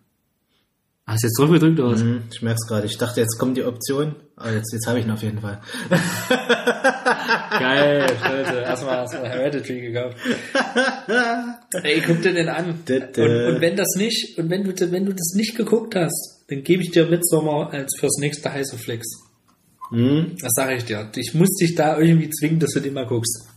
Hast 1.12 1.24
du 1.24 1.26
jetzt 1.26 1.36
zurückgedrückt 1.36 1.78
oder 1.78 1.92
was? 1.92 2.02
Mhm, 2.02 2.22
ich 2.32 2.40
merke 2.40 2.58
es 2.62 2.66
gerade. 2.66 2.86
Ich 2.86 2.96
dachte, 2.96 3.20
jetzt 3.20 3.38
kommt 3.38 3.58
die 3.58 3.64
Option. 3.64 4.14
Aber 4.36 4.50
jetzt, 4.50 4.72
jetzt 4.72 4.86
habe 4.86 4.98
ich 4.98 5.04
ihn 5.04 5.10
auf 5.10 5.22
jeden 5.22 5.40
Fall. 5.40 5.60
Geil, 7.50 8.06
Leute. 8.22 8.60
Erstmal, 8.60 8.96
erstmal 8.96 9.28
Hereditary 9.28 9.92
gekauft. 9.92 10.16
Ey, 11.82 12.02
guck 12.06 12.22
dir 12.22 12.32
den 12.32 12.48
an. 12.48 12.70
Und, 12.70 12.88
und 12.88 13.60
wenn 13.60 13.76
das 13.76 13.94
nicht, 13.96 14.38
und 14.38 14.48
wenn 14.48 14.64
du, 14.64 14.90
wenn 14.90 15.04
du 15.04 15.12
das 15.12 15.34
nicht 15.34 15.54
geguckt 15.54 15.94
hast, 15.96 16.46
dann 16.48 16.62
gebe 16.62 16.82
ich 16.82 16.92
dir 16.92 17.04
Midsommar 17.06 17.70
als 17.70 17.94
fürs 18.00 18.16
nächste 18.18 18.50
heiße 18.50 18.78
Flex. 18.78 19.06
Mhm. 19.90 20.36
Das 20.40 20.52
sage 20.54 20.76
ich 20.76 20.86
dir. 20.86 21.10
Ich 21.14 21.34
muss 21.34 21.50
dich 21.60 21.74
da 21.74 21.98
irgendwie 21.98 22.30
zwingen, 22.30 22.58
dass 22.58 22.70
du 22.72 22.80
den 22.80 22.94
mal 22.94 23.06
guckst. 23.06 23.48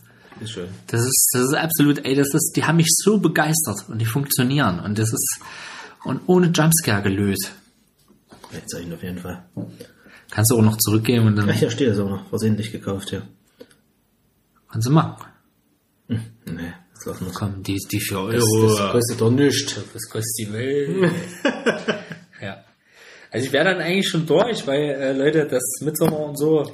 Ist 0.41 0.51
schön. 0.51 0.67
Das 0.87 0.99
ist, 0.99 1.29
das 1.31 1.43
ist 1.43 1.53
absolut, 1.53 2.05
ey, 2.05 2.15
das 2.15 2.33
ist, 2.33 2.51
die 2.57 2.65
haben 2.65 2.75
mich 2.75 2.89
so 2.89 3.19
begeistert 3.19 3.85
und 3.87 3.99
die 3.99 4.05
funktionieren 4.05 4.81
und 4.81 4.99
das 4.99 5.13
ist, 5.13 5.39
und 6.05 6.21
ohne 6.27 6.47
Jumpscare 6.47 7.01
gelöst. 7.03 7.51
Jetzt 8.53 8.73
habe 8.73 8.83
ich 8.83 8.87
ihn 8.89 8.93
auf 8.93 9.03
jeden 9.03 9.19
Fall. 9.19 9.43
Kannst 10.31 10.51
du 10.51 10.57
auch 10.57 10.61
noch 10.61 10.77
zurückgehen 10.77 11.25
und 11.27 11.35
dann 11.35 11.51
hier 11.51 11.69
steht 11.69 11.89
es 11.89 11.99
auch 11.99 12.09
noch. 12.09 12.27
Versehentlich 12.29 12.71
gekauft, 12.71 13.11
ja. 13.11 13.21
kannst 14.71 14.87
du 14.87 14.91
machen. 14.91 15.25
Nee, 16.07 16.19
jetzt 16.93 17.05
lassen 17.05 17.25
wir. 17.25 17.33
Komm, 17.33 17.63
die, 17.63 17.77
die 17.91 17.99
4 17.99 18.17
Das, 18.31 18.43
Euro. 18.43 18.67
das 18.69 18.91
kostet 18.91 19.21
doch 19.21 19.31
nichts. 19.31 19.75
Das 19.93 20.09
kostet 20.09 20.33
die 20.39 20.53
Welt. 20.53 21.11
ja. 22.41 22.63
Also 23.31 23.45
ich 23.47 23.51
wäre 23.51 23.65
dann 23.65 23.79
eigentlich 23.81 24.07
schon 24.07 24.25
durch, 24.25 24.65
weil, 24.67 24.81
äh, 24.81 25.13
Leute, 25.13 25.45
das 25.47 25.63
Midsommar 25.81 26.19
und 26.21 26.37
so, 26.37 26.71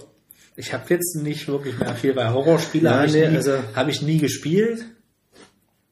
ich 0.55 0.73
habe 0.73 0.83
jetzt 0.89 1.15
nicht 1.15 1.47
wirklich 1.47 1.77
mehr 1.79 1.95
viel, 1.95 2.15
weil 2.15 2.31
Horrorspiele 2.33 2.89
Ja, 2.89 2.95
habe 2.97 3.05
ich, 3.07 3.13
nee, 3.13 3.27
nie- 3.29 3.37
also- 3.37 3.59
hab 3.75 3.87
ich 3.87 4.01
nie 4.01 4.17
gespielt. 4.19 4.85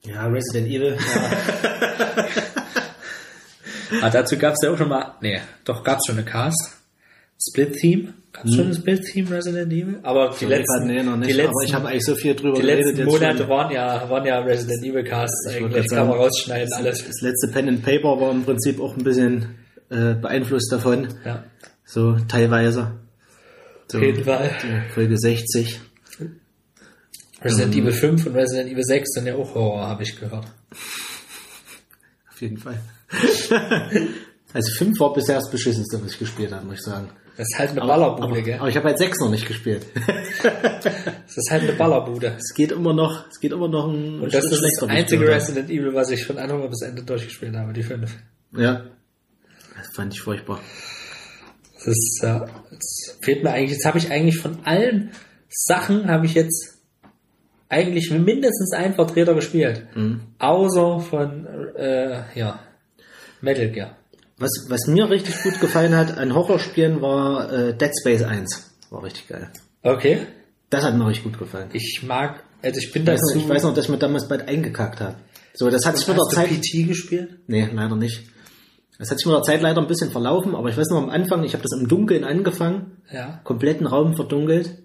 Ja, 0.03 0.27
Resident 0.27 0.68
Evil. 0.68 0.98
Aber 4.01 4.09
dazu 4.09 4.38
gab 4.38 4.53
es 4.53 4.59
ja 4.64 4.72
auch 4.72 4.77
schon 4.77 4.90
mal, 4.90 5.16
nee, 5.22 5.40
doch 5.66 5.84
gab 5.84 5.98
es 6.00 6.06
schon 6.08 6.18
eine 6.18 6.26
Cast. 6.26 6.76
Split 7.42 7.74
Theme. 7.77 8.14
Gab 8.34 8.45
es 8.45 8.56
schon 8.56 8.68
ein 8.68 8.74
Split 8.76 9.01
Theme 9.06 9.30
Resident 9.32 9.72
Evil? 9.72 10.00
Aber 10.03 10.35
die 10.40 10.45
letzten, 10.45 10.88
nee, 10.88 11.01
noch 11.01 11.16
nicht. 11.18 11.30
die 11.32 11.35
letzten, 11.35 11.56
aber 11.56 11.64
ich 11.66 11.74
habe 11.74 11.88
eigentlich 11.88 12.06
so 12.06 12.16
viel 12.16 12.35
drüber 12.35 12.56
die 12.58 12.61
geredet. 12.61 12.85
letzten 12.85 12.98
jetzt 13.00 13.08
Monate 13.08 13.50
waren 13.50 13.72
ja, 13.72 14.09
waren 14.09 14.26
ja 14.26 14.40
Resident 14.40 14.84
Evil 14.84 15.03
Casts 15.03 15.48
eigentlich. 15.48 15.88
grad 15.88 15.90
Kann 15.98 16.08
man 16.09 16.18
rausschneiden, 16.18 16.74
alles. 16.74 17.06
Das 17.06 17.22
letzte 17.22 17.48
Pen 17.48 17.69
and 17.69 17.84
Paper 17.84 18.19
war 18.19 18.32
im 18.32 18.43
Prinzip 18.43 18.80
auch 18.82 18.95
ein 18.98 19.03
bisschen 19.03 19.56
äh, 19.90 20.14
beeinflusst 20.16 20.72
davon. 20.72 21.08
Ja, 21.26 21.43
So 21.85 22.18
teilweise. 22.27 22.92
So, 23.88 23.98
auf 23.98 24.03
jeden 24.03 24.24
Fall. 24.24 24.51
die 24.61 24.93
Folge 24.93 25.18
60. 25.18 25.80
Resident 27.42 27.74
Evil 27.74 27.93
5 27.93 28.26
und 28.27 28.35
Resident 28.35 28.69
Evil 28.69 28.84
6 28.84 29.14
sind 29.14 29.26
ja 29.27 29.35
auch 29.35 29.56
Horror, 29.56 29.88
habe 29.88 30.03
ich 30.03 30.19
gehört. 30.19 30.45
Auf 32.30 32.42
jeden 32.42 32.58
Fall. 32.58 32.80
also 34.53 34.71
5 34.77 34.99
war 34.99 35.13
bisher 35.13 35.35
das 35.35 35.49
beschissenste, 35.49 36.01
was 36.03 36.13
ich 36.13 36.19
gespielt 36.19 36.51
habe, 36.51 36.65
muss 36.65 36.79
ich 36.79 36.83
sagen. 36.83 37.09
Das 37.38 37.47
ist 37.47 37.57
halt 37.57 37.69
eine 37.71 37.81
Aber, 37.83 37.93
Ballerbude, 37.93 38.43
gell? 38.43 38.59
aber 38.59 38.67
ich 38.67 38.75
habe 38.75 38.89
halt 38.89 38.97
6 38.97 39.19
noch 39.21 39.29
nicht 39.29 39.47
gespielt. 39.47 39.85
Das 40.41 41.38
ist 41.38 41.51
halt 41.51 41.63
eine 41.63 41.73
Ballerbude. 41.73 42.35
es 42.38 42.55
geht 42.55 42.71
immer 42.71 42.93
noch, 42.93 43.25
es 43.29 43.39
geht 43.39 43.51
immer 43.51 43.67
noch 43.67 43.88
ein 43.88 44.19
Und 44.19 44.33
das 44.33 44.45
ist 44.45 44.63
das 44.81 44.89
einzige 44.89 45.27
Resident 45.27 45.69
Evil, 45.69 45.93
was 45.93 46.09
ich 46.09 46.25
von 46.25 46.38
Anfang 46.38 46.67
bis 46.69 46.81
Ende 46.81 47.03
durchgespielt 47.03 47.55
habe, 47.55 47.71
die 47.71 47.83
5. 47.83 48.01
habe. 48.01 48.63
Ja. 48.63 48.85
Das 49.77 49.88
fand 49.95 50.13
ich 50.13 50.21
furchtbar. 50.21 50.59
Das 51.75 51.88
ist, 51.88 52.19
ja, 52.23 52.45
jetzt 52.71 53.17
fehlt 53.21 53.43
mir 53.43 53.51
eigentlich, 53.51 53.71
jetzt 53.71 53.85
habe 53.85 53.99
ich 53.99 54.11
eigentlich 54.11 54.38
von 54.38 54.57
allen 54.65 55.11
Sachen, 55.49 56.09
habe 56.09 56.25
ich 56.25 56.33
jetzt 56.33 56.79
eigentlich 57.69 58.09
mindestens 58.11 58.73
einen 58.73 58.95
Vertreter 58.95 59.33
gespielt. 59.35 59.88
Mhm. 59.95 60.21
Außer 60.39 60.99
von, 60.99 61.47
äh, 61.77 62.23
ja, 62.38 62.59
Metal 63.42 63.69
Gear. 63.69 63.95
Was, 64.38 64.51
was 64.69 64.88
mir 64.88 65.09
richtig 65.09 65.42
gut 65.43 65.59
gefallen 65.59 65.95
hat 65.95 66.18
an 66.18 66.34
Horrorspielen 66.34 67.01
war 67.01 67.51
äh, 67.51 67.74
Dead 67.77 67.92
Space 68.00 68.24
1. 68.24 68.72
War 68.90 69.03
richtig 69.03 69.27
geil. 69.27 69.50
Okay. 69.84 70.19
Das 70.69 70.84
hat 70.85 70.95
mir 70.95 71.08
richtig 71.08 71.26
gut 71.26 71.40
gefallen. 71.40 71.69
Ich 71.74 72.01
mag, 72.03 72.43
also 72.61 72.80
ich 72.80 72.92
bin 72.92 73.03
noch, 73.03 73.16
ich 73.35 73.50
weiß 73.50 73.64
noch, 73.64 73.74
dass 73.74 73.85
ich 73.85 73.92
mir 73.92 73.98
damals 73.98 74.27
bald 74.27 74.48
eingekackt 74.48 75.01
habe. 75.01 75.16
So, 75.53 75.69
das 75.69 75.85
hat 75.85 75.98
sich 75.98 76.08
mit 76.08 76.16
der 76.16 76.24
hast 76.24 76.32
du 76.32 76.35
Zeit. 76.35 76.50
PT 76.50 76.88
gespielt? 76.88 77.40
Nee, 77.48 77.68
leider 77.74 77.95
nicht. 77.95 78.22
Das 78.98 79.09
hat 79.11 79.18
sich 79.18 79.26
mit 79.26 79.35
der 79.35 79.42
Zeit 79.43 79.61
leider 79.61 79.82
ein 79.82 79.88
bisschen 79.88 80.11
verlaufen, 80.11 80.56
aber 80.56 80.69
ich 80.69 80.77
weiß 80.77 80.90
noch 80.90 81.01
am 81.03 81.09
Anfang, 81.09 81.43
ich 81.43 81.53
habe 81.53 81.64
das 81.64 81.77
im 81.80 81.88
Dunkeln 81.88 82.24
angefangen, 82.24 82.98
Ja. 83.11 83.40
kompletten 83.43 83.88
Raum 83.88 84.16
verdunkelt, 84.16 84.77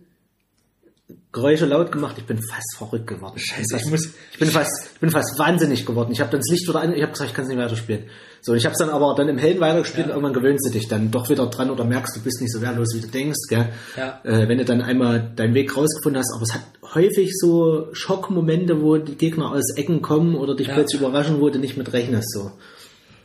Geräusche 1.34 1.66
laut 1.66 1.92
gemacht, 1.92 2.14
ich 2.16 2.24
bin 2.24 2.38
fast 2.38 2.76
verrückt 2.78 3.08
geworden. 3.08 3.38
Scheiße, 3.38 3.76
ich, 3.76 3.82
ich 3.82 3.90
muss- 3.90 4.08
ich 4.32 4.38
bin 4.38 4.48
fast, 4.48 4.90
ich 4.94 5.00
bin 5.00 5.10
fast 5.10 5.38
wahnsinnig 5.38 5.84
geworden. 5.84 6.12
Ich 6.12 6.20
habe 6.20 6.30
dann 6.30 6.40
das 6.40 6.48
Licht 6.50 6.66
wieder 6.66 6.80
an, 6.80 6.94
ich 6.94 7.02
habe 7.02 7.12
gesagt, 7.12 7.30
ich 7.30 7.36
kann 7.36 7.44
es 7.44 7.48
nicht 7.50 7.58
weiterspielen. 7.58 8.04
So, 8.40 8.54
ich 8.54 8.64
habe 8.64 8.72
es 8.72 8.78
dann 8.78 8.88
aber 8.90 9.14
dann 9.16 9.28
im 9.28 9.36
Hellen 9.38 9.58
weitergespielt 9.60 10.06
und 10.06 10.12
irgendwann 10.12 10.32
gewöhnst 10.32 10.66
du 10.66 10.70
dich 10.70 10.86
dann 10.88 11.10
doch 11.10 11.28
wieder 11.28 11.46
dran 11.46 11.70
oder 11.70 11.84
merkst, 11.84 12.16
du 12.16 12.20
bist 12.20 12.40
nicht 12.40 12.52
so 12.52 12.62
wehrlos, 12.62 12.94
wie 12.94 13.00
du 13.00 13.08
denkst, 13.08 13.48
gell? 13.48 13.68
Ja. 13.96 14.20
Äh, 14.22 14.48
wenn 14.48 14.58
du 14.58 14.64
dann 14.64 14.80
einmal 14.80 15.32
deinen 15.34 15.54
Weg 15.54 15.76
rausgefunden 15.76 16.20
hast, 16.20 16.32
aber 16.34 16.42
es 16.44 16.54
hat 16.54 16.62
häufig 16.94 17.30
so 17.34 17.88
Schockmomente, 17.92 18.80
wo 18.80 18.96
die 18.98 19.16
Gegner 19.16 19.50
aus 19.50 19.74
Ecken 19.76 20.02
kommen 20.02 20.36
oder 20.36 20.54
dich 20.54 20.68
Ja. 20.68 20.74
plötzlich 20.74 21.00
überraschen, 21.00 21.40
wo 21.40 21.50
du 21.50 21.58
nicht 21.58 21.76
mit 21.76 21.92
rechnest, 21.92 22.32
so. 22.32 22.52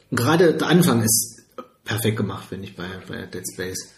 Und 0.10 0.18
gerade 0.18 0.54
der 0.54 0.68
Anfang 0.68 1.04
ist 1.04 1.44
perfekt 1.86 2.18
gemacht, 2.18 2.46
finde 2.50 2.64
ich, 2.66 2.76
bei, 2.76 2.86
bei 3.08 3.26
Dead 3.28 3.44
Space. 3.54 3.90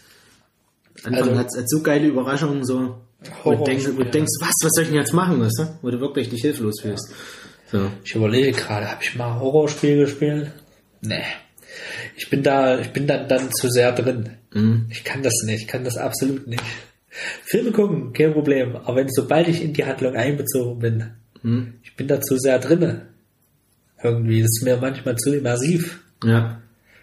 Anfang 1.04 1.14
Also- 1.30 1.38
hat 1.38 1.46
es 1.46 1.64
so 1.70 1.80
geile 1.82 2.06
Überraschungen, 2.08 2.64
so, 2.66 2.96
wo 3.44 3.54
du, 3.54 3.64
denkst, 3.64 3.84
wo 3.84 3.88
du 3.88 3.96
Horrorspiel, 3.96 4.10
denkst, 4.10 4.32
was, 4.40 4.54
was 4.62 4.70
soll 4.72 4.84
ich 4.84 4.90
denn 4.90 4.98
jetzt 4.98 5.12
machen, 5.12 5.40
weißt 5.40 5.58
du? 5.58 5.78
Wo 5.82 5.90
du 5.90 6.00
wirklich 6.00 6.28
dich 6.28 6.42
hilflos 6.42 6.80
fühlst. 6.80 7.12
So. 7.70 7.90
Ich 8.04 8.14
überlege 8.14 8.52
gerade, 8.52 8.90
habe 8.90 9.02
ich 9.02 9.14
mal 9.16 9.32
ein 9.32 9.40
Horrorspiel 9.40 9.96
gespielt? 9.96 10.50
Nee. 11.00 11.24
Ich 12.16 12.28
bin 12.28 12.42
da, 12.42 12.78
ich 12.78 12.90
bin 12.92 13.06
dann, 13.06 13.28
dann 13.28 13.52
zu 13.52 13.68
sehr 13.70 13.92
drin. 13.92 14.30
Ich 14.90 15.04
kann 15.04 15.22
das 15.22 15.32
nicht, 15.44 15.62
ich 15.62 15.66
kann 15.66 15.84
das 15.84 15.96
absolut 15.96 16.46
nicht. 16.46 16.62
Filme 17.44 17.72
gucken, 17.72 18.12
kein 18.12 18.32
Problem. 18.32 18.76
Aber 18.76 18.96
wenn 18.96 19.08
sobald 19.08 19.48
ich 19.48 19.62
in 19.62 19.72
die 19.72 19.84
Handlung 19.84 20.14
einbezogen 20.14 20.78
bin, 20.78 21.12
ich 21.82 21.96
bin 21.96 22.08
da 22.08 22.20
zu 22.20 22.36
sehr 22.38 22.58
drinne. 22.58 23.06
Irgendwie, 24.02 24.42
das 24.42 24.50
ist 24.50 24.64
mir 24.64 24.76
manchmal 24.76 25.16
zu 25.16 25.34
immersiv. 25.34 26.02
Ja. 26.24 26.60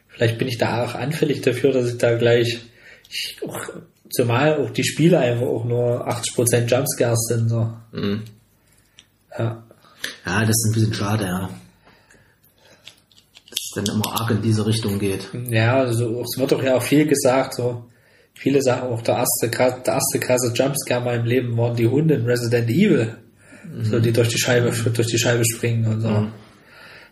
Vielleicht 0.08 0.38
bin 0.38 0.48
ich 0.48 0.58
da 0.58 0.84
auch 0.84 0.96
anfällig 0.96 1.42
dafür, 1.42 1.72
dass 1.72 1.92
ich 1.92 1.98
da 1.98 2.16
gleich, 2.16 2.60
ich 3.10 3.38
zumal 4.12 4.58
auch 4.58 4.70
die 4.72 4.84
Spiele 4.84 5.20
einfach 5.20 5.48
auch 5.48 5.66
nur 5.66 6.08
80% 6.08 6.66
Jumpscares 6.66 7.26
sind, 7.28 7.50
so. 7.50 7.74
Ja. 9.38 9.64
Ja, 10.26 10.40
das 10.42 10.50
ist 10.50 10.70
ein 10.70 10.74
bisschen 10.74 10.94
schade, 10.94 11.26
ja. 11.26 11.50
Dass 13.50 13.60
es 13.60 13.72
dann 13.76 13.96
immer 13.96 14.20
arg 14.20 14.32
in 14.32 14.42
diese 14.42 14.66
Richtung 14.66 15.00
geht. 15.00 15.28
Ja, 15.50 15.78
also 15.80 16.22
es 16.22 16.38
wird 16.40 16.52
doch 16.52 16.64
ja 16.64 16.76
auch 16.76 16.84
viel 16.84 17.06
gesagt, 17.06 17.56
so 17.56 17.86
viele 18.34 18.62
Sachen, 18.62 18.90
auch 18.90 19.02
der 19.02 19.16
erste, 19.18 19.50
der 19.50 19.84
erste 19.86 20.20
krasse 20.20 20.54
Jumpscare 20.54 21.00
in 21.00 21.06
meinem 21.06 21.26
Leben 21.26 21.58
waren 21.58 21.76
die 21.76 21.88
Hunde 21.88 22.16
in 22.16 22.26
Resident 22.26 22.70
Evil, 22.70 23.18
so 23.82 24.00
die 24.00 24.14
durch 24.14 24.30
die 24.30 24.40
Scheibe, 24.40 24.72
durch 24.72 25.08
die 25.08 25.20
Scheibe 25.20 25.44
springen 25.46 25.86
und 25.86 26.02
so. 26.02 26.28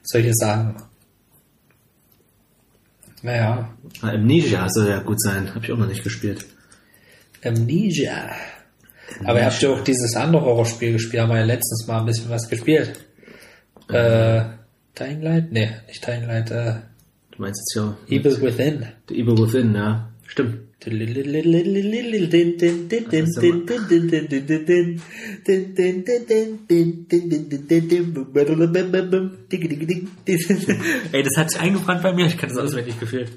Solche 0.03 0.33
Sachen. 0.33 0.75
Naja, 3.21 3.69
Ah, 4.01 4.09
Amnesia 4.09 4.67
soll 4.69 4.89
ja 4.89 4.99
gut 4.99 5.19
sein. 5.21 5.53
Habe 5.53 5.65
ich 5.65 5.71
auch 5.71 5.77
noch 5.77 5.87
nicht 5.87 6.03
gespielt. 6.03 6.45
Amnesia. 7.47 8.31
Aber 9.23 9.39
ihr 9.39 9.45
habt 9.45 9.61
ja 9.61 9.69
auch 9.69 9.83
dieses 9.83 10.15
andere 10.15 10.43
Horrorspiel 10.43 10.93
gespielt, 10.93 11.23
haben 11.23 11.29
wir 11.29 11.37
ja 11.39 11.45
letztens 11.45 11.87
mal 11.87 11.99
ein 11.99 12.05
bisschen 12.05 12.29
was 12.29 12.49
gespielt. 12.49 12.93
Äh, 13.89 14.43
Dying 14.99 15.21
Light? 15.21 15.51
Nee, 15.51 15.69
nicht 15.87 16.05
Dying 16.05 16.27
Light, 16.27 16.51
äh, 16.51 16.75
Du 17.37 17.43
meinst 17.43 17.61
jetzt 17.61 17.75
ja 17.75 17.95
Evil 18.09 18.41
Within. 18.41 18.85
The 19.09 19.21
Evil 19.21 19.37
Within, 19.37 19.75
ja. 19.75 20.09
Stimmt. 20.25 20.57
Ey, 31.11 31.23
das 31.23 31.37
hat 31.37 31.51
sich 31.51 31.61
eingebrannt 31.61 32.01
bei 32.01 32.13
mir, 32.13 32.25
ich 32.25 32.37
kann 32.37 32.49
das 32.49 32.57
auswendig 32.57 32.99
gefühlt. 32.99 33.29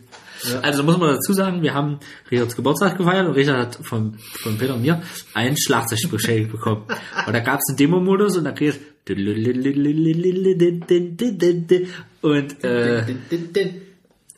Also 0.62 0.82
muss 0.82 0.96
man 0.96 1.14
dazu 1.14 1.32
sagen, 1.32 1.62
wir 1.62 1.74
haben 1.74 1.98
Richards 2.30 2.56
Geburtstag 2.56 2.96
gefeiert 2.96 3.26
und 3.26 3.34
Richard 3.34 3.58
hat 3.58 3.86
von, 3.86 4.18
von 4.18 4.58
Peter 4.58 4.74
und 4.74 4.82
mir 4.82 5.02
ein 5.34 5.56
Schlagzeug 5.56 6.10
beschädigt 6.10 6.52
bekommen. 6.52 6.84
Und 7.26 7.32
da 7.32 7.40
gab 7.40 7.58
es 7.58 7.68
einen 7.68 7.76
Demo-Modus 7.76 8.36
und 8.38 8.44
da 8.44 8.52
kriegt 8.52 8.80
und 12.22 12.64
äh, 12.64 13.14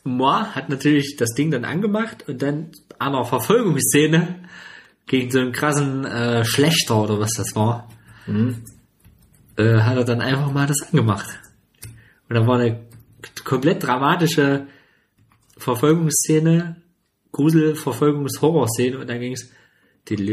Moi 0.03 0.43
hat 0.43 0.69
natürlich 0.69 1.15
das 1.17 1.29
Ding 1.37 1.51
dann 1.51 1.65
angemacht 1.65 2.27
und 2.27 2.41
dann 2.41 2.71
an 2.97 3.13
einer 3.13 3.25
Verfolgungsszene 3.25 4.49
gegen 5.05 5.31
so 5.31 5.39
einen 5.39 5.51
krassen 5.51 6.05
äh, 6.05 6.43
Schlechter 6.45 7.03
oder 7.03 7.19
was 7.19 7.31
das 7.37 7.55
war, 7.55 7.89
äh, 9.57 9.79
hat 9.81 9.97
er 9.97 10.03
dann 10.05 10.21
einfach 10.21 10.51
mal 10.51 10.65
das 10.67 10.81
angemacht. 10.81 11.27
Und 12.29 12.35
dann 12.35 12.47
war 12.47 12.59
eine 12.59 12.85
komplett 13.43 13.83
dramatische 13.83 14.67
Verfolgungsszene, 15.63 16.77
Grusel-Verfolgungs-Horror-Szene 17.31 18.99
und 18.99 19.09
dann 19.09 19.19
ging 19.19 19.33
es 19.33 19.49
Peter 20.05 20.27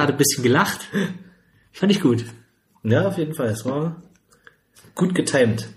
hat 0.00 0.10
ein 0.10 0.16
bisschen 0.16 0.42
gelacht. 0.42 0.80
Fand 1.72 1.92
ich 1.92 2.00
gut. 2.00 2.24
Ja, 2.82 3.06
auf 3.06 3.16
jeden 3.16 3.34
Fall. 3.34 3.48
Es 3.48 3.64
war 3.64 4.02
gut 4.96 5.14
getimed. 5.14 5.68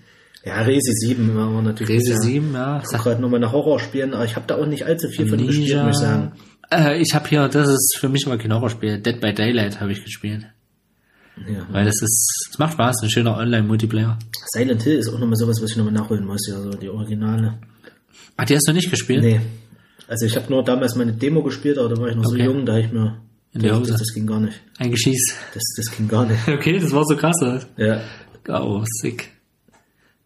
Ja, 0.44 0.62
Resi 0.62 0.92
7 0.94 1.36
war 1.36 1.62
natürlich. 1.62 1.98
Resi 1.98 2.12
ja. 2.12 2.18
7, 2.18 2.54
ja. 2.54 2.82
Ich 2.82 2.98
gerade 2.98 3.22
nochmal 3.22 3.40
nach 3.40 3.52
Horrorspielen, 3.52 4.14
aber 4.14 4.26
ich 4.26 4.36
habe 4.36 4.48
da 4.48 4.56
auch 4.56 4.66
nicht 4.66 4.86
allzu 4.86 5.10
viel 5.10 5.28
von 5.28 5.38
gespielt, 5.46 5.84
muss 5.84 5.98
ich 5.98 6.02
sagen. 6.02 6.32
Äh, 6.72 7.00
ich 7.00 7.14
habe 7.14 7.28
hier, 7.30 7.48
das 7.48 7.70
ist 7.70 7.98
für 8.00 8.10
mich 8.10 8.26
mal 8.26 8.40
kein 8.40 8.54
Horrorspiel. 8.54 9.00
Dead 9.00 9.20
by 9.20 9.34
Daylight 9.34 9.80
habe 9.82 9.92
ich 9.92 10.04
gespielt. 10.04 10.48
Ja. 11.48 11.66
Weil 11.72 11.86
das 11.86 11.96
ist, 12.02 12.50
es 12.52 12.60
macht 12.60 12.74
Spaß, 12.74 12.98
ein 13.04 13.10
schöner 13.10 13.38
Online-Multiplayer. 13.38 14.18
Silent 14.54 14.84
Hill 14.84 14.98
ist 15.00 15.10
auch 15.10 15.20
nochmal 15.20 15.36
sowas, 15.36 15.62
was 15.62 15.72
ich 15.72 15.78
nochmal 15.78 15.94
nachholen 15.94 16.26
muss, 16.26 16.48
ja, 16.48 16.60
so 16.60 16.72
die 16.72 16.90
Originale. 16.90 17.60
Ach, 18.38 18.46
die 18.46 18.56
hast 18.56 18.68
du 18.68 18.74
nicht 18.74 18.90
gespielt? 18.90 19.24
Nee. 19.24 19.42
Also 20.08 20.26
ich 20.26 20.36
habe 20.36 20.50
nur 20.50 20.64
damals 20.64 20.96
meine 20.96 21.14
Demo 21.14 21.44
gespielt, 21.44 21.78
aber 21.78 21.90
da 21.90 22.02
war 22.02 22.10
ich 22.10 22.16
noch 22.16 22.26
Okay. 22.26 22.44
so 22.44 22.52
jung, 22.52 22.66
da 22.66 22.78
ich 22.78 22.92
mir. 22.92 23.20
In 23.54 23.62
der 23.62 23.72
das, 23.72 23.80
Hose. 23.80 23.92
das, 23.94 24.00
das 24.02 24.14
ging 24.14 24.28
gar 24.28 24.40
nicht. 24.40 24.60
Ein 24.78 24.92
Geschieß. 24.92 25.36
Das, 25.54 25.64
das 25.78 25.96
ging 25.98 26.08
gar 26.08 26.26
nicht. 26.26 26.40
Okay, 26.48 26.80
das 26.80 26.92
war 26.92 27.04
so 27.06 27.16
krass. 27.16 27.36
oder? 27.42 27.62
Ja. 27.78 28.02
Oh, 28.62 28.84
sick. 29.02 29.30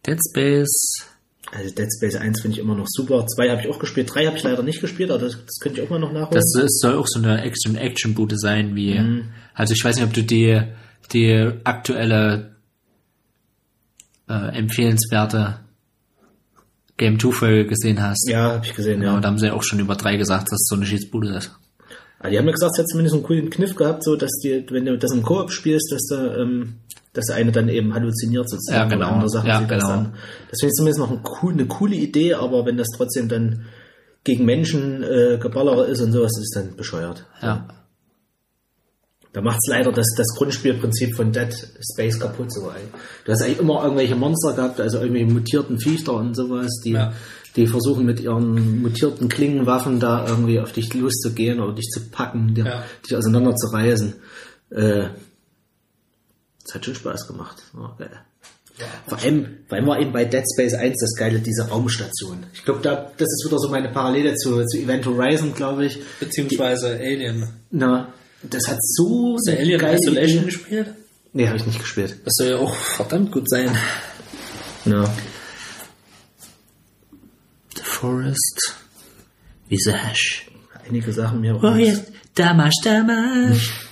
Dead 0.06 0.20
Space. 0.30 1.06
Also 1.52 1.74
Dead 1.76 1.88
Space 1.98 2.16
1 2.16 2.42
finde 2.42 2.56
ich 2.58 2.62
immer 2.64 2.76
noch 2.76 2.88
super. 2.88 3.26
2 3.26 3.50
habe 3.50 3.62
ich 3.62 3.70
auch 3.70 3.80
gespielt, 3.80 4.14
3 4.14 4.26
habe 4.26 4.38
ich 4.38 4.44
leider 4.44 4.64
nicht 4.64 4.82
gespielt, 4.82 5.12
aber 5.12 5.20
das, 5.26 5.34
das 5.46 5.60
könnte 5.62 5.80
ich 5.80 5.86
auch 5.86 5.90
mal 5.90 6.00
noch 6.00 6.12
nachholen. 6.12 6.42
Das 6.54 6.80
soll 6.80 6.96
auch 6.98 7.06
so 7.08 7.20
eine 7.20 7.42
Action-Action-Bude 7.44 8.38
sein, 8.38 8.76
wie, 8.76 9.00
also 9.54 9.74
ich 9.74 9.84
weiß 9.84 9.98
nicht, 9.98 10.06
ob 10.06 10.14
du 10.14 10.24
die, 10.24 10.62
die 11.12 11.52
aktuelle, 11.64 12.56
äh, 14.30 14.58
empfehlenswerte 14.58 15.60
Game 16.98 17.20
2 17.20 17.32
Folge 17.32 17.66
gesehen 17.68 18.02
hast. 18.02 18.30
ja, 18.30 18.54
habe 18.54 18.66
ich 18.66 18.74
gesehen, 18.74 19.00
Genau, 19.02 19.16
ja. 19.16 19.20
da 19.20 19.28
haben 19.28 19.38
sie 19.40 19.48
ja 19.48 19.54
auch 19.54 19.64
schon 19.64 19.80
über 19.80 19.96
drei 19.96 20.16
gesagt, 20.16 20.44
dass 20.52 20.62
es 20.62 20.68
so 20.70 20.76
eine 20.76 20.86
Schießbude 20.86 21.36
ist. 21.36 21.52
Aber 22.20 22.30
die 22.30 22.38
haben 22.38 22.46
mir 22.46 22.54
gesagt, 22.54 22.72
es 22.74 22.80
hat 22.80 22.88
zumindest 22.88 23.16
einen 23.16 23.24
coolen 23.24 23.50
Kniff 23.50 23.76
gehabt, 23.76 24.04
so 24.04 24.16
dass 24.16 24.32
die, 24.44 24.66
wenn 24.70 24.86
du 24.86 24.98
das 24.98 25.12
im 25.12 25.24
Koop 25.24 25.52
spielst, 25.52 25.92
dass 25.92 26.06
da, 26.10 26.38
ähm, 26.38 26.76
dass 27.12 27.26
der 27.26 27.36
eine 27.36 27.52
dann 27.52 27.68
eben 27.68 27.94
halluziniert 27.94 28.50
sozusagen. 28.50 28.78
Ja, 28.80 28.86
oder 28.86 28.96
genau. 28.96 29.10
andere 29.10 29.30
Sachen 29.30 29.48
Ja, 29.48 29.60
sieht, 29.60 29.72
das 29.72 29.82
genau. 29.84 29.94
dann. 29.96 30.14
Das 30.50 30.60
finde 30.60 30.68
ich 30.68 30.74
zumindest 30.76 31.00
noch 31.00 31.12
ein 31.12 31.22
cool, 31.42 31.52
eine 31.54 31.66
coole 31.66 31.96
Idee, 31.96 32.36
aber 32.36 32.66
wenn 32.66 32.78
das 32.78 32.88
trotzdem 32.96 33.28
dann 33.28 33.66
gegen 34.24 34.46
Menschen 34.46 35.04
äh, 35.04 35.38
Geballere 35.38 35.86
ist 35.88 36.00
und 36.02 36.14
sowas, 36.14 36.32
ist 36.40 36.56
dann 36.56 36.78
bescheuert. 36.78 37.26
Ja. 37.42 37.68
Da 39.34 39.42
macht 39.42 39.58
es 39.64 39.70
leider 39.70 39.92
das, 39.92 40.06
das 40.16 40.28
Grundspielprinzip 40.38 41.16
von 41.16 41.32
Dead 41.32 41.52
Space 41.92 42.20
kaputt. 42.20 42.54
So, 42.54 42.70
ey. 42.70 42.82
Du 43.26 43.32
hast 43.32 43.42
eigentlich 43.42 43.60
immer 43.60 43.84
irgendwelche 43.84 44.16
Monster 44.16 44.54
gehabt, 44.54 44.80
also 44.80 45.00
irgendwelche 45.00 45.32
mutierten 45.34 45.80
Viecher 45.80 46.14
und 46.14 46.36
sowas, 46.36 46.70
die, 46.86 46.92
Ja. 46.92 47.14
die 47.56 47.66
versuchen 47.68 48.06
mit 48.06 48.20
ihren 48.20 48.82
mutierten 48.84 49.30
Klingenwaffen 49.30 50.00
da 50.00 50.28
irgendwie 50.28 50.60
auf 50.60 50.72
dich 50.72 50.94
loszugehen 50.94 51.60
oder 51.60 51.74
dich 51.74 51.90
zu 51.90 52.02
packen, 52.12 52.54
dir, 52.54 52.66
Ja. 52.66 52.84
dich 53.06 53.16
auseinanderzureißen. 53.18 54.14
Äh, 54.70 55.08
das 56.64 56.76
hat 56.76 56.86
schon 56.86 56.96
Spaß 56.96 57.28
gemacht. 57.28 57.58
War 57.74 57.96
geil. 57.98 58.12
Vor 59.08 59.20
allem, 59.20 59.46
vor 59.68 59.78
allem 59.78 59.88
war 59.88 60.00
eben 60.00 60.12
bei 60.12 60.26
Dead 60.26 60.44
Space 60.56 60.74
1 60.74 61.00
das 61.00 61.16
Geile, 61.16 61.40
diese 61.40 61.68
Raumstation. 61.70 62.44
Ich 62.54 62.66
glaube, 62.66 62.82
da, 62.82 63.12
das 63.18 63.28
ist 63.28 63.46
wieder 63.48 63.60
so 63.60 63.70
meine 63.70 63.90
Parallele 63.90 64.36
zu, 64.36 64.66
zu 64.66 64.78
Event 64.80 65.06
Horizon, 65.06 65.54
glaube 65.54 65.86
ich. 65.86 66.00
Beziehungsweise 66.20 66.94
Alien. 67.00 67.48
Na, 67.70 68.12
das 68.50 68.68
hat 68.68 68.78
so 68.82 69.36
Hast 69.36 69.48
du 69.48 69.60
Alien 69.60 69.82
Isolation 69.82 70.46
gespielt? 70.46 70.88
Nee, 71.34 71.48
habe 71.48 71.58
ich 71.58 71.66
nicht 71.66 71.80
gespielt. 71.80 72.18
Das 72.26 72.34
soll 72.38 72.48
ja 72.48 72.58
auch 72.58 72.76
verdammt 72.76 73.32
gut 73.32 73.50
sein. 73.50 73.76
Ja. 74.86 75.04
The 77.76 77.84
Forest. 77.84 78.78
Visage. 79.68 80.44
Einige 80.86 81.12
Sachen 81.14 81.42
mir 81.42 81.56
auch 81.56 81.64
Oh 81.64 81.76
yes, 81.76 82.04
Damasch, 82.36 82.76
Damasch. 82.84 83.74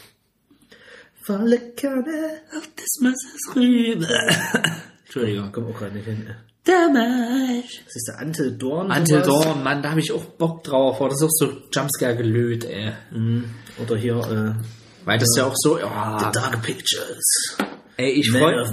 Volle 1.24 1.60
Kanne. 1.76 2.42
Auf 2.58 2.70
das 2.76 3.00
Massas 3.00 3.56
rüber. 3.56 4.08
Entschuldigung. 5.06 5.52
Komm 5.52 5.68
auch 5.68 5.78
gerade 5.78 5.96
nicht 5.96 6.06
hin. 6.06 6.28
Damage. 6.64 7.82
Das 7.86 7.96
ist 7.96 8.08
der 8.08 8.26
Until 8.26 8.58
Dawn. 8.58 8.92
Until. 8.92 9.22
Dawn, 9.22 9.64
Mann, 9.64 9.82
da 9.82 9.92
habe 9.92 10.00
ich 10.00 10.12
auch 10.12 10.24
Bock 10.24 10.64
drauf. 10.64 10.98
Oh, 11.00 11.08
das 11.08 11.22
ist 11.22 11.24
auch 11.24 11.32
so 11.32 11.62
Jumpscare 11.74 12.16
gelöt, 12.16 12.66
ey. 12.66 12.94
Oder 13.77 13.98
hier, 13.98 14.16
äh, 14.16 15.06
Weil 15.06 15.19
das 15.19 15.30
ja 15.38 15.45
auch 15.45 15.56
so, 15.56 15.77
The 15.77 15.83
oh, 15.85 16.32
Dark 16.32 16.61
Pictures. 16.61 17.58
ey, 17.98 18.11
ich 18.11 18.32
freue 18.32 18.64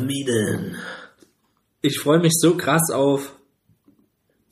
ich 1.81 1.99
freue 1.99 2.19
mich 2.19 2.33
so 2.35 2.57
krass 2.57 2.91
auf, 2.93 3.35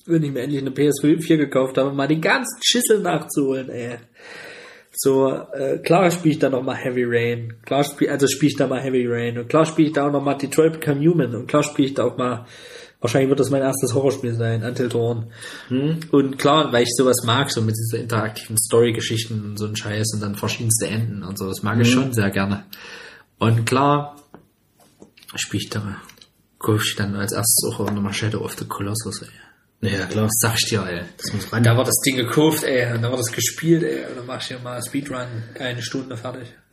wenn 0.07 0.23
ich 0.23 0.31
mir 0.31 0.43
endlich 0.43 0.61
eine 0.61 0.71
PS4 0.71 1.37
gekauft 1.37 1.77
habe, 1.79 1.93
mal 1.93 2.07
die 2.07 2.21
ganzen 2.21 2.61
Schüssel 2.63 3.01
nachzuholen, 3.01 3.69
ey. 3.71 3.99
So, 4.99 5.29
äh, 5.29 5.79
klar 5.79 6.11
spiele 6.11 6.35
ich 6.35 6.39
da 6.39 6.49
noch 6.49 6.63
mal 6.63 6.77
Heavy 6.77 7.05
Rain. 7.05 7.55
Klar 7.67 7.85
spiel, 7.85 8.09
also 8.09 8.27
spiele 8.27 8.51
ich 8.51 8.57
da 8.57 8.67
mal 8.67 8.81
Heavy 8.81 9.07
Rain. 9.07 9.37
Und 9.37 9.49
klar 9.49 9.67
spiele 9.67 9.89
ich 9.89 9.95
da 9.95 10.07
auch 10.07 10.13
noch 10.13 10.23
mal 10.23 10.35
Detroit 10.35 10.75
Become 10.75 11.01
Human. 11.07 11.35
Und 11.35 11.49
klar 11.49 11.63
spiele 11.63 11.89
ich 11.89 11.95
da 11.95 12.05
auch 12.05 12.17
mal, 12.17 12.47
wahrscheinlich 13.01 13.29
wird 13.29 13.41
das 13.41 13.51
mein 13.51 13.63
erstes 13.63 13.95
Horrorspiel 13.95 14.35
sein, 14.35 14.65
Until 14.65 14.89
Dawn. 14.89 15.27
Und 16.11 16.39
klar, 16.39 16.73
weil 16.73 16.83
ich 16.85 16.95
sowas 16.97 17.23
mag, 17.25 17.51
so 17.51 17.61
mit 17.63 17.77
dieser 17.77 18.03
interaktiven 18.03 18.57
Story-Geschichten 18.59 19.45
und 19.45 19.59
so 19.59 19.67
ein 19.67 19.77
Scheiß 19.77 20.13
und 20.15 20.21
dann 20.23 20.35
verschiedenste 20.35 20.87
Enden 20.87 21.23
und 21.23 21.39
so, 21.39 21.49
das 21.49 21.63
mag 21.63 21.81
ich 21.81 21.91
schon 21.91 22.13
sehr 22.13 22.31
gerne. 22.31 22.65
Und 23.39 23.67
klar, 23.67 24.17
spiele 25.35 25.63
ich 25.65 25.71
da, 25.71 25.97
gucke 26.59 26.83
ich 26.83 26.97
dann 26.97 27.15
als 27.15 27.33
erstes 27.33 27.71
auch 27.71 27.91
nochmal 27.91 28.13
Shadow 28.13 28.41
of 28.45 28.55
the 28.59 28.65
Colossus, 28.65 29.23
ey. 29.23 29.29
Ja, 29.91 30.07
klar. 30.07 30.25
Das 30.25 30.39
sag 30.41 30.55
ich 30.57 30.71
dir, 30.71 30.87
ey. 30.87 31.03
Das 31.19 31.33
muss 31.35 31.53
ran. 31.53 31.63
Da 31.63 31.77
war 31.77 31.85
das 31.85 32.01
Ding 32.05 32.17
gekauft, 32.17 32.65
ey, 32.65 32.95
und 32.95 33.03
da 33.03 33.11
war 33.11 33.19
das 33.19 33.31
gespielt, 33.31 33.83
ey, 33.83 34.07
und 34.07 34.17
dann 34.17 34.27
mach 34.27 34.41
ich 34.41 34.49
hier 34.49 34.59
mal 34.59 34.83
Speedrun, 34.83 35.27
eine 35.59 35.83
Stunde 35.83 36.17
fertig. 36.17 36.49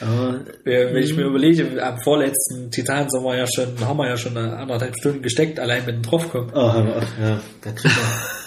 Aber, 0.00 0.40
Wenn 0.64 1.02
ich 1.02 1.16
mir 1.16 1.24
überlege, 1.24 1.82
am 1.84 1.98
vorletzten 2.02 2.70
Titan 2.70 3.08
sind 3.08 3.22
wir 3.24 3.36
ja 3.36 3.46
schon, 3.46 3.78
haben 3.80 3.96
wir 3.98 4.08
ja 4.08 4.16
schon 4.16 4.36
eine 4.36 4.56
anderthalb 4.56 4.94
Stunden 4.98 5.22
gesteckt, 5.22 5.58
allein 5.58 5.86
mit 5.86 5.94
dem 5.96 6.02
Draufkommen. 6.02 6.50
oh, 6.54 6.58
auf, 6.58 7.06
ja, 7.20 7.40
der 7.64 7.72
Krieger. 7.74 7.94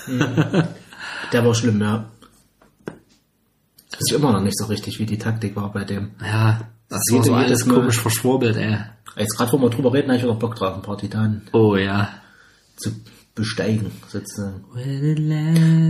Mhm. 0.08 0.64
Der 1.34 1.46
war 1.46 1.54
schlimm, 1.54 1.80
ja. 1.82 2.10
Weiß 3.92 4.16
immer 4.16 4.32
noch 4.32 4.42
nicht 4.42 4.58
so 4.58 4.66
richtig, 4.66 4.98
wie 5.00 5.06
die 5.06 5.18
Taktik 5.18 5.56
war 5.56 5.72
bei 5.72 5.84
dem. 5.84 6.12
Ja, 6.24 6.70
das 6.90 7.02
Sieht 7.04 7.18
war 7.20 7.24
so 7.26 7.34
alles 7.36 7.66
Mal- 7.66 7.76
komisch 7.76 8.00
verschwurbelt, 8.00 8.56
ey. 8.58 8.78
Jetzt 9.18 9.36
gerade, 9.38 9.52
wo 9.52 9.58
wir 9.60 9.70
drüber 9.70 9.94
reden, 9.94 10.08
habe 10.10 10.18
ich 10.20 10.24
noch 10.26 10.40
Bock 10.40 10.56
drauf, 10.56 10.76
ein 10.76 10.82
paar 10.82 10.98
Titanen 10.98 11.42
Oh 11.52 11.76
ja. 11.76 12.10
zu 12.78 12.92
besteigen, 13.36 13.92
sozusagen. 14.08 14.64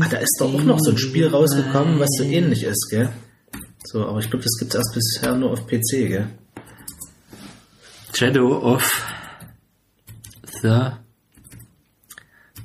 Ah, 0.01 0.07
da 0.09 0.17
ist 0.17 0.37
doch 0.39 0.53
auch 0.53 0.63
noch 0.63 0.79
so 0.79 0.91
ein 0.91 0.97
Spiel 0.97 1.27
rausgekommen, 1.27 1.99
was 1.99 2.09
so 2.17 2.23
ähnlich 2.23 2.63
ist, 2.63 2.87
gell? 2.89 3.09
So, 3.85 4.05
aber 4.07 4.19
ich 4.19 4.29
glaube, 4.29 4.43
das 4.43 4.57
gibt's 4.59 4.75
erst 4.75 4.93
bisher 4.93 5.35
nur 5.35 5.51
auf 5.51 5.65
PC, 5.65 6.07
gell? 6.07 6.27
Shadow 8.13 8.57
of 8.57 8.83
the 10.61 10.91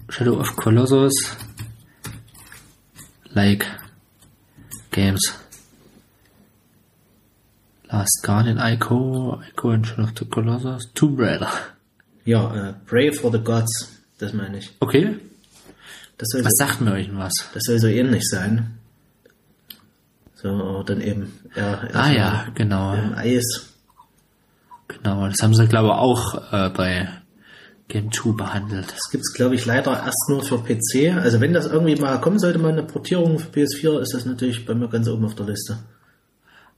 Shadow 0.08 0.40
of 0.40 0.56
Colossus 0.56 1.12
like 3.34 3.64
games. 4.90 5.34
Last 7.90 8.20
Guardian, 8.24 8.58
Ico, 8.58 9.40
Ico 9.52 9.70
and 9.74 9.86
Shadow 9.86 10.02
of 10.04 10.12
the 10.18 10.24
Colossus, 10.24 10.90
Tomb 10.94 11.16
Raider. 11.18 11.50
Ja, 12.24 12.70
äh, 12.70 12.74
Pray 12.86 13.12
for 13.12 13.30
the 13.30 13.38
Gods, 13.38 14.00
das 14.18 14.32
meine 14.32 14.58
ich. 14.58 14.72
Okay, 14.80 15.16
Das 16.18 16.28
soll, 16.30 16.44
was 16.44 16.52
so, 16.56 16.64
sagt 16.64 16.80
mir 16.80 16.92
euch 16.92 17.06
denn 17.06 17.18
was? 17.18 17.32
das 17.52 17.62
soll 17.64 17.78
so 17.78 17.86
ähnlich 17.86 18.22
sein. 18.28 18.78
Aber 20.44 20.84
dann 20.84 21.00
eben 21.00 21.32
eher 21.54 21.88
Ah 21.94 22.10
ja, 22.10 22.46
genau, 22.54 22.94
im 22.94 23.14
Eis. 23.14 23.72
genau. 24.88 25.26
Das 25.28 25.40
haben 25.42 25.54
sie 25.54 25.66
glaube 25.66 25.88
ich 25.88 25.94
auch 25.94 26.52
äh, 26.52 26.70
bei 26.70 27.08
Game 27.88 28.10
2 28.10 28.32
behandelt. 28.32 28.90
Das 28.90 29.10
gibt's, 29.10 29.34
glaube 29.34 29.54
ich, 29.54 29.66
leider 29.66 29.92
erst 29.92 30.28
nur 30.28 30.42
für 30.42 30.58
PC. 30.58 31.16
Also 31.16 31.40
wenn 31.40 31.52
das 31.52 31.66
irgendwie 31.66 31.96
mal 31.96 32.20
kommen 32.20 32.38
sollte, 32.38 32.58
mal 32.58 32.72
eine 32.72 32.82
Portierung 32.82 33.38
für 33.38 33.48
PS4, 33.50 34.00
ist 34.00 34.14
das 34.14 34.24
natürlich 34.24 34.64
bei 34.64 34.74
mir 34.74 34.88
ganz 34.88 35.06
oben 35.08 35.26
auf 35.26 35.34
der 35.34 35.46
Liste. 35.46 35.78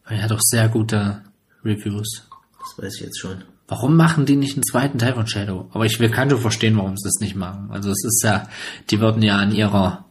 Weil 0.04 0.18
er 0.18 0.24
hat 0.24 0.32
auch 0.32 0.40
sehr 0.40 0.68
gute 0.68 1.22
Reviews. 1.64 2.28
Das 2.60 2.84
weiß 2.84 2.94
ich 2.96 3.02
jetzt 3.02 3.20
schon. 3.20 3.44
Warum 3.68 3.96
machen 3.96 4.26
die 4.26 4.36
nicht 4.36 4.56
einen 4.56 4.64
zweiten 4.64 4.98
Teil 4.98 5.14
von 5.14 5.26
Shadow? 5.26 5.68
Aber 5.72 5.86
ich 5.86 5.98
kann 5.98 6.30
schon 6.30 6.40
verstehen, 6.40 6.76
warum 6.76 6.96
sie 6.96 7.04
das 7.08 7.20
nicht 7.20 7.34
machen. 7.34 7.70
Also 7.70 7.90
es 7.90 8.04
ist 8.04 8.22
ja, 8.24 8.48
die 8.90 9.00
würden 9.00 9.22
ja 9.22 9.36
an 9.36 9.52
ihrer, 9.52 10.04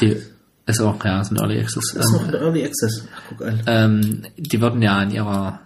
die 0.00 0.16
ist 0.76 0.82
auch 0.82 1.02
ja, 1.04 1.20
ist 1.20 1.30
ein 1.30 1.38
Early 1.38 1.60
Access. 1.60 1.94
Das 1.94 2.04
ist 2.04 2.12
noch 2.12 2.24
in 2.24 2.32
der 2.32 2.40
Early 2.42 2.64
Access. 2.64 3.08
Ach, 3.14 3.22
guck 3.28 3.42
an. 3.42 3.62
ähm, 3.66 4.26
die 4.36 4.60
würden 4.60 4.82
ja 4.82 4.98
an 4.98 5.10
ihrer, 5.10 5.60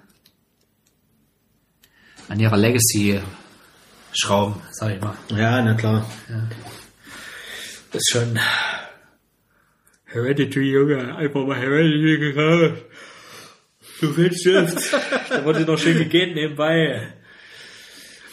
an 2.28 2.40
ihrer 2.40 2.56
Legacy 2.56 3.20
schrauben, 4.12 4.60
sag 4.70 4.94
ich 4.94 5.00
mal. 5.00 5.14
Ja, 5.30 5.62
na 5.62 5.74
klar. 5.74 6.06
ist 7.92 8.10
schon 8.10 8.38
Hereditary, 10.04 10.70
Junge, 10.70 11.16
einfach 11.16 11.46
mal 11.46 11.58
Hereditary 11.58 12.18
gekauft. 12.18 12.84
Du 14.00 14.16
willst 14.16 14.40
Stift. 14.40 14.92
da 15.30 15.44
wurde 15.44 15.60
noch 15.60 15.78
schön 15.78 15.98
gegeben 15.98 16.34
nebenbei. 16.34 17.14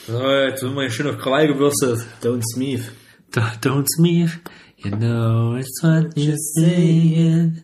So, 0.07 0.27
jetzt 0.27 0.61
sind 0.61 0.73
wir 0.73 0.81
hier 0.81 0.91
schön 0.91 1.07
auf 1.07 1.17
Krawall 1.17 1.47
gebürstet. 1.47 1.99
Don't 2.23 2.43
Smith. 2.53 2.91
Don't, 3.61 3.85
me, 3.99 4.27
you 4.83 4.91
know 4.91 5.55
it's 5.55 5.83
what 5.83 6.15
you're 6.15 6.37
saying. 6.55 7.63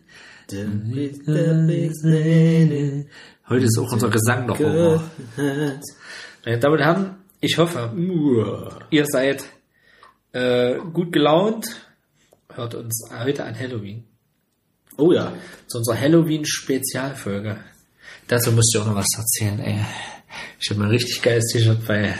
Heute 3.48 3.64
ist 3.64 3.78
auch 3.78 3.92
unser 3.92 4.10
Gesang 4.10 4.46
noch 4.46 4.58
Horror. 4.58 5.02
Meine 6.44 6.58
Damen 6.60 6.74
und 6.74 6.80
Herren, 6.80 7.16
ich 7.40 7.58
hoffe, 7.58 7.92
ihr 8.90 9.06
seid 9.06 9.44
äh, 10.32 10.76
gut 10.92 11.12
gelaunt. 11.12 11.66
Hört 12.54 12.74
uns 12.74 13.08
heute 13.10 13.44
an 13.44 13.58
Halloween. 13.58 14.04
Oh 14.96 15.12
ja. 15.12 15.32
Zu 15.66 15.78
unserer 15.78 16.00
Halloween-Spezialfolge. 16.00 17.58
Dazu 18.28 18.52
musst 18.52 18.72
du 18.74 18.80
auch 18.80 18.86
noch 18.86 18.94
was 18.94 19.08
erzählen, 19.16 19.58
ey. 19.60 19.84
Ich 20.60 20.70
habe 20.70 20.80
mir 20.80 20.86
ein 20.86 20.92
richtig 20.92 21.20
geiles 21.22 21.46
T-Shirt 21.52 21.86
bei, 21.86 22.14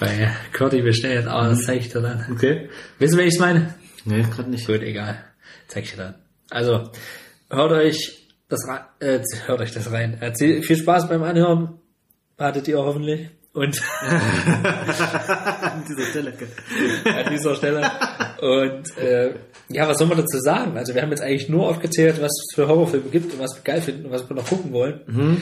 bei 0.00 0.30
Curdy 0.52 0.82
bestellt, 0.82 1.26
aber 1.26 1.50
das 1.50 1.62
zeige 1.64 1.80
ich 1.80 1.88
dir 1.90 2.00
dann. 2.00 2.26
Okay. 2.32 2.70
Wissen 2.98 3.18
wir, 3.18 3.24
wie 3.24 3.28
ich 3.28 3.34
es 3.34 3.40
meine? 3.40 3.74
Nee, 4.08 4.22
gerade 4.22 4.50
nicht. 4.50 4.66
Gut, 4.66 4.82
egal. 4.82 5.22
Zeig 5.68 5.84
ich 5.84 5.90
dir 5.92 5.96
dann. 5.98 6.14
Also, 6.50 6.90
hört 7.50 7.72
euch 7.72 8.26
das 8.48 8.66
rein, 8.66 8.80
äh, 9.00 9.20
hört 9.46 9.60
euch 9.60 9.72
das 9.72 9.92
rein. 9.92 10.16
Erzähl, 10.20 10.62
viel 10.62 10.76
Spaß 10.76 11.08
beim 11.08 11.22
Anhören. 11.22 11.78
Hattet 12.38 12.68
ihr 12.68 12.78
hoffentlich. 12.78 13.28
Und 13.52 13.80
An 14.02 15.84
dieser 15.88 16.06
Stelle. 16.06 16.32
an 17.04 17.32
dieser 17.32 17.54
Stelle. 17.56 17.90
Und 18.40 18.96
äh, 18.98 19.34
ja, 19.68 19.88
was 19.88 19.98
soll 19.98 20.06
man 20.06 20.18
dazu 20.18 20.38
sagen? 20.38 20.76
Also 20.78 20.94
wir 20.94 21.02
haben 21.02 21.10
jetzt 21.10 21.22
eigentlich 21.22 21.48
nur 21.48 21.68
aufgezählt, 21.68 22.16
was 22.20 22.30
es 22.30 22.54
für 22.54 22.68
Horrorfilme 22.68 23.10
gibt 23.10 23.32
und 23.32 23.40
was 23.40 23.56
wir 23.56 23.62
geil 23.64 23.82
finden 23.82 24.06
und 24.06 24.12
was 24.12 24.28
wir 24.28 24.36
noch 24.36 24.46
gucken 24.46 24.72
wollen. 24.72 25.40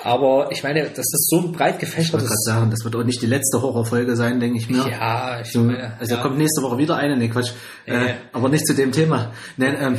Aber 0.00 0.50
ich 0.52 0.62
meine, 0.62 0.82
das 0.84 0.98
ist 0.98 1.28
so 1.28 1.40
ein 1.40 1.52
breit 1.52 1.82
Ich 1.82 1.82
wollte 1.82 1.86
gefächertes... 1.86 2.28
gerade 2.28 2.42
sagen, 2.42 2.70
das 2.70 2.84
wird 2.84 2.94
auch 2.94 3.02
nicht 3.02 3.20
die 3.20 3.26
letzte 3.26 3.60
Horrorfolge 3.60 4.14
sein, 4.14 4.38
denke 4.38 4.58
ich 4.58 4.70
mir. 4.70 4.88
Ja, 4.88 5.40
ich 5.40 5.50
So, 5.50 5.60
meine, 5.64 5.98
also 5.98 6.14
ja. 6.14 6.22
kommt 6.22 6.38
nächste 6.38 6.62
Woche 6.62 6.78
wieder 6.78 6.96
eine, 6.96 7.16
nee, 7.16 7.28
Quatsch. 7.28 7.50
Ja. 7.84 8.04
Äh, 8.06 8.14
aber 8.32 8.48
nicht 8.48 8.64
zu 8.64 8.74
dem 8.74 8.92
Thema. 8.92 9.32
Nee, 9.56 9.66
ähm, 9.66 9.98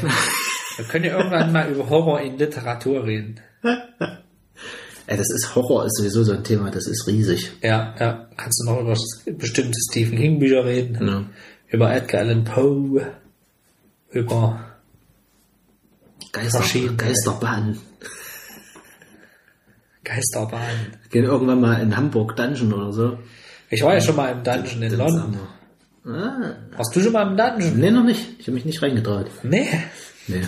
wir 0.78 0.86
können 0.86 1.03
ja 1.03 1.18
irgendwann 1.18 1.52
mal 1.52 1.69
über 1.69 1.90
Horror 1.90 2.22
in 2.22 2.38
Literatur 2.38 3.03
reden. 3.06 3.42
ey, 3.61 5.18
das 5.18 5.30
ist 5.32 5.53
Horror, 5.56 5.86
ist 5.86 5.98
sowieso 5.98 6.24
so 6.24 6.32
ein 6.32 6.45
Thema, 6.45 6.72
das 6.72 6.88
ist 6.88 7.06
riesig. 7.06 7.52
Ja, 7.61 7.94
ja. 8.00 8.30
Kannst 8.38 8.61
du 8.61 8.72
noch 8.72 8.80
über 8.80 8.95
bestimmte 9.38 9.78
Stephen 9.90 10.18
King 10.18 10.40
Bücher 10.40 10.64
reden? 10.64 11.06
Ja. 11.06 11.26
Über 11.68 11.94
Edgar 11.94 12.22
Allan 12.22 12.45
Poe? 12.45 13.06
Über 14.11 14.66
Geister, 16.32 16.60
Verschiedene. 16.60 16.95
Geisterbahn. 16.95 17.78
Geisterbahn. 20.14 20.98
Gehen 21.12 21.26
irgendwann 21.26 21.62
mal 21.62 21.82
in 21.82 21.96
Hamburg 21.96 22.36
Dungeon 22.36 22.74
oder 22.74 22.92
so. 22.92 23.20
Ich 23.70 23.84
war 23.84 23.94
ja 23.94 24.02
schon 24.02 24.16
mal 24.16 24.32
im 24.32 24.44
Dungeon 24.44 24.82
in 24.82 24.94
London. 24.98 25.38
Ah, 26.06 26.56
Warst 26.76 26.96
du 26.96 27.02
schon 27.02 27.14
mal 27.14 27.28
im 27.30 27.38
Dungeon? 27.38 27.80
nee, 27.80 27.92
noch 27.92 28.04
nicht. 28.04 28.40
Ich 28.40 28.48
habe 28.48 28.54
mich 28.54 28.66
nicht 28.66 28.82
reingetraut. 28.82 29.28
Nee. 29.44 29.68
Nee. 30.28 30.42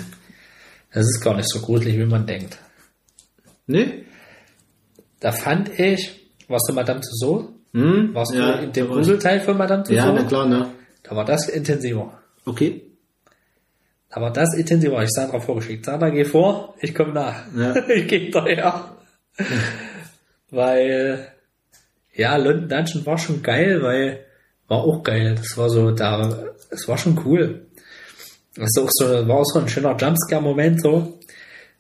Das 0.94 1.06
ist 1.06 1.22
gar 1.24 1.36
nicht 1.36 1.50
so 1.50 1.60
gruselig, 1.60 1.98
wie 1.98 2.06
man 2.06 2.26
denkt. 2.26 2.58
Nee? 3.68 4.06
Da 5.20 5.32
fand 5.32 5.80
ich, 5.80 6.32
warst 6.48 6.68
du 6.68 6.74
Madame 6.74 7.00
Tussauds? 7.02 7.50
Hm? 7.74 8.10
Warst 8.14 8.34
ja, 8.34 8.58
du 8.58 8.64
in 8.64 8.72
dem 8.74 8.88
Gruselteil 8.88 9.40
von 9.40 9.58
Madame 9.58 9.84
Ja, 9.90 10.04
Tussauds? 10.06 10.22
na 10.24 10.28
klar, 10.28 10.46
ne? 10.48 10.68
Da 11.04 11.16
war 11.16 11.26
das 11.26 11.48
intensiver. 11.50 12.20
Okay. 12.46 12.82
Da 14.10 14.20
war 14.20 14.34
das 14.34 14.54
intensiver. 14.56 15.02
Ich 15.04 15.10
Sandra 15.12 15.40
vorgeschickt. 15.40 15.86
Sandra, 15.86 16.10
geh 16.10 16.26
vor, 16.26 16.76
ich 16.82 16.94
komme 16.96 17.14
nach. 17.14 17.46
Ja. 17.56 17.76
ich 17.90 18.08
gehe 18.08 18.20
hinterher. 18.22 18.96
weil, 20.50 21.28
ja, 22.14 22.36
London 22.38 22.70
Dungeon 22.70 23.06
war 23.06 23.18
schon 23.18 23.42
geil, 23.42 23.82
weil, 23.82 24.26
war 24.68 24.80
auch 24.80 25.04
geil. 25.04 25.36
Das 25.36 25.58
war 25.58 25.70
so, 25.70 25.92
da, 25.92 26.46
es 26.70 26.88
war 26.88 26.98
schon 26.98 27.20
cool. 27.26 27.68
Das 28.56 28.78
auch 28.78 28.90
so, 28.92 29.06
war 29.28 29.38
auch 29.38 29.46
so 29.46 29.60
ein 29.60 29.70
schöner 29.70 29.96
Jumpscare-Moment 29.98 30.82
so. 30.82 31.20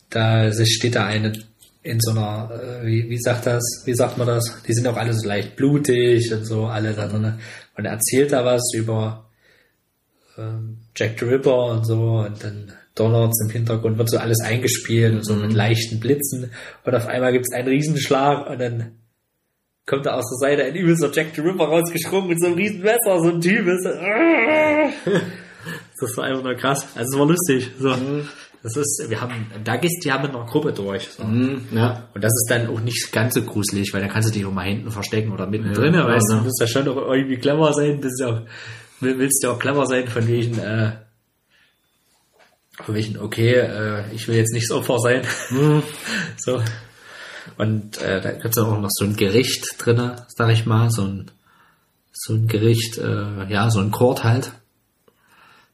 Da 0.09 0.51
steht 0.51 0.95
da 0.95 1.05
eine 1.05 1.33
in 1.83 1.99
so 1.99 2.11
einer, 2.11 2.51
äh, 2.51 2.85
wie, 2.85 3.09
wie 3.09 3.19
sagt 3.19 3.47
das, 3.47 3.63
wie 3.85 3.95
sagt 3.95 4.17
man 4.17 4.27
das? 4.27 4.61
Die 4.67 4.73
sind 4.73 4.87
auch 4.87 4.97
alle 4.97 5.13
so 5.13 5.27
leicht 5.27 5.55
blutig 5.55 6.31
und 6.31 6.45
so, 6.45 6.65
alle 6.65 6.93
da 6.93 7.07
drin. 7.07 7.39
Und 7.75 7.85
er 7.85 7.93
erzählt 7.93 8.31
da 8.31 8.45
was 8.45 8.61
über 8.75 9.25
ähm, 10.37 10.77
Jack 10.95 11.19
the 11.19 11.25
Ripper 11.25 11.65
und 11.65 11.85
so 11.85 12.19
und 12.19 12.43
dann 12.43 12.73
donnert's 13.01 13.41
im 13.43 13.49
Hintergrund, 13.49 13.97
wird 13.97 14.09
so 14.09 14.17
alles 14.17 14.39
eingespielt 14.41 15.13
und 15.13 15.25
so 15.25 15.33
mit 15.35 15.53
leichten 15.53 15.99
Blitzen 15.99 16.51
und 16.85 16.95
auf 16.95 17.07
einmal 17.07 17.31
gibt's 17.31 17.53
einen 17.53 17.67
Riesenschlag 17.67 18.49
und 18.49 18.59
dann 18.59 18.91
kommt 19.85 20.05
da 20.05 20.13
aus 20.13 20.25
der 20.29 20.49
Seite 20.49 20.63
ein 20.65 20.75
übelster 20.75 21.11
Jack 21.13 21.27
the 21.35 21.41
Ripper 21.41 21.65
rausgesprungen 21.65 22.29
mit 22.29 22.39
so 22.39 22.47
einem 22.47 22.55
riesen 22.55 22.81
Messer, 22.81 23.19
so 23.19 23.29
ein 23.29 23.41
Typ 23.41 23.67
ist. 23.67 23.87
Das 25.99 26.17
war 26.17 26.23
einfach 26.23 26.43
nur 26.43 26.55
krass. 26.55 26.87
Also 26.95 27.13
es 27.13 27.19
war 27.19 27.27
lustig. 27.27 27.69
So. 27.79 27.95
Das 28.63 28.75
ist, 28.75 29.05
wir 29.07 29.21
haben, 29.21 29.45
da 29.63 29.75
gehst 29.75 30.03
die 30.03 30.11
haben 30.11 30.25
in 30.27 30.35
einer 30.35 30.45
Gruppe 30.47 30.71
durch. 30.73 31.07
So. 31.09 31.23
Mhm, 31.23 31.67
ja. 31.71 32.07
Und 32.15 32.23
das 32.23 32.31
ist 32.33 32.47
dann 32.49 32.67
auch 32.67 32.79
nicht 32.79 33.11
ganz 33.11 33.35
so 33.35 33.43
gruselig, 33.43 33.93
weil 33.93 34.01
da 34.01 34.07
kannst 34.07 34.29
du 34.29 34.33
dich 34.33 34.43
auch 34.45 34.51
mal 34.51 34.65
hinten 34.65 34.89
verstecken 34.89 35.31
oder 35.31 35.45
mittendrin, 35.45 35.93
Ja, 35.93 36.07
weißt 36.07 36.29
du. 36.29 36.33
ja. 36.33 36.39
Du 36.39 36.45
musst 36.45 36.59
ja 36.59 36.65
schon 36.67 36.87
auch 36.87 37.11
irgendwie 37.13 37.37
clever 37.37 37.71
sein, 37.73 37.99
bist 37.99 38.19
ja 38.19 38.27
auch, 38.29 38.41
will- 39.01 39.19
willst 39.19 39.43
ja 39.43 39.51
auch 39.51 39.59
clever 39.59 39.85
sein 39.85 40.07
von 40.07 40.27
wegen, 40.27 40.57
äh, 40.57 40.91
von 42.77 42.95
wegen, 42.95 43.17
okay, 43.19 43.53
äh, 43.53 44.03
ich 44.13 44.27
will 44.27 44.35
jetzt 44.35 44.53
nicht 44.53 44.69
das 44.69 44.77
Opfer 44.77 44.99
sein. 44.99 45.23
so. 46.37 46.61
Und 47.57 48.01
äh, 48.01 48.21
da 48.21 48.31
gibt's 48.31 48.57
auch 48.57 48.79
noch 48.79 48.89
so 48.91 49.05
ein 49.05 49.15
Gericht 49.15 49.75
drinne, 49.77 50.25
sag 50.29 50.51
ich 50.51 50.65
mal, 50.65 50.89
so 50.89 51.03
ein 51.03 51.31
so 52.13 52.33
ein 52.33 52.47
Gericht, 52.47 52.97
äh, 52.97 53.45
ja, 53.49 53.69
so 53.69 53.79
ein 53.79 53.91
Court 53.91 54.23
halt, 54.23 54.51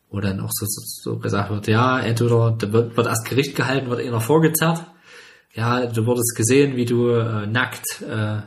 wo 0.10 0.20
dann 0.20 0.40
auch 0.40 0.52
so, 0.52 0.66
so, 0.68 1.20
gesagt 1.20 1.50
wird, 1.50 1.68
ja, 1.68 2.00
entweder 2.00 2.56
da 2.58 2.72
wird, 2.72 2.96
wird 2.96 3.08
erst 3.08 3.28
Gericht 3.28 3.56
gehalten, 3.56 3.90
wird 3.90 4.02
einer 4.02 4.22
vorgezerrt, 4.22 4.86
ja, 5.54 5.86
du 5.86 6.06
wurdest 6.06 6.36
gesehen, 6.36 6.76
wie 6.76 6.86
du 6.86 7.10
äh, 7.10 7.48
nackt 7.48 8.02
äh, 8.02 8.42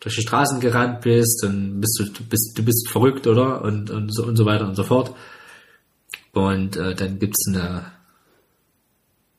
durch 0.00 0.16
die 0.16 0.22
Straßen 0.22 0.60
gerannt 0.60 1.02
bist, 1.02 1.42
dann 1.42 1.80
bist 1.80 1.98
du, 1.98 2.04
du 2.04 2.24
bist, 2.24 2.52
du 2.56 2.62
bist 2.64 2.88
verrückt, 2.88 3.26
oder? 3.26 3.62
Und, 3.62 3.90
und 3.90 4.14
so 4.14 4.24
und 4.24 4.36
so 4.36 4.44
weiter 4.44 4.66
und 4.66 4.74
so 4.74 4.84
fort. 4.84 5.14
Und 6.32 6.76
äh, 6.76 6.94
dann 6.94 7.18
gibt's 7.18 7.46
eine 7.48 7.86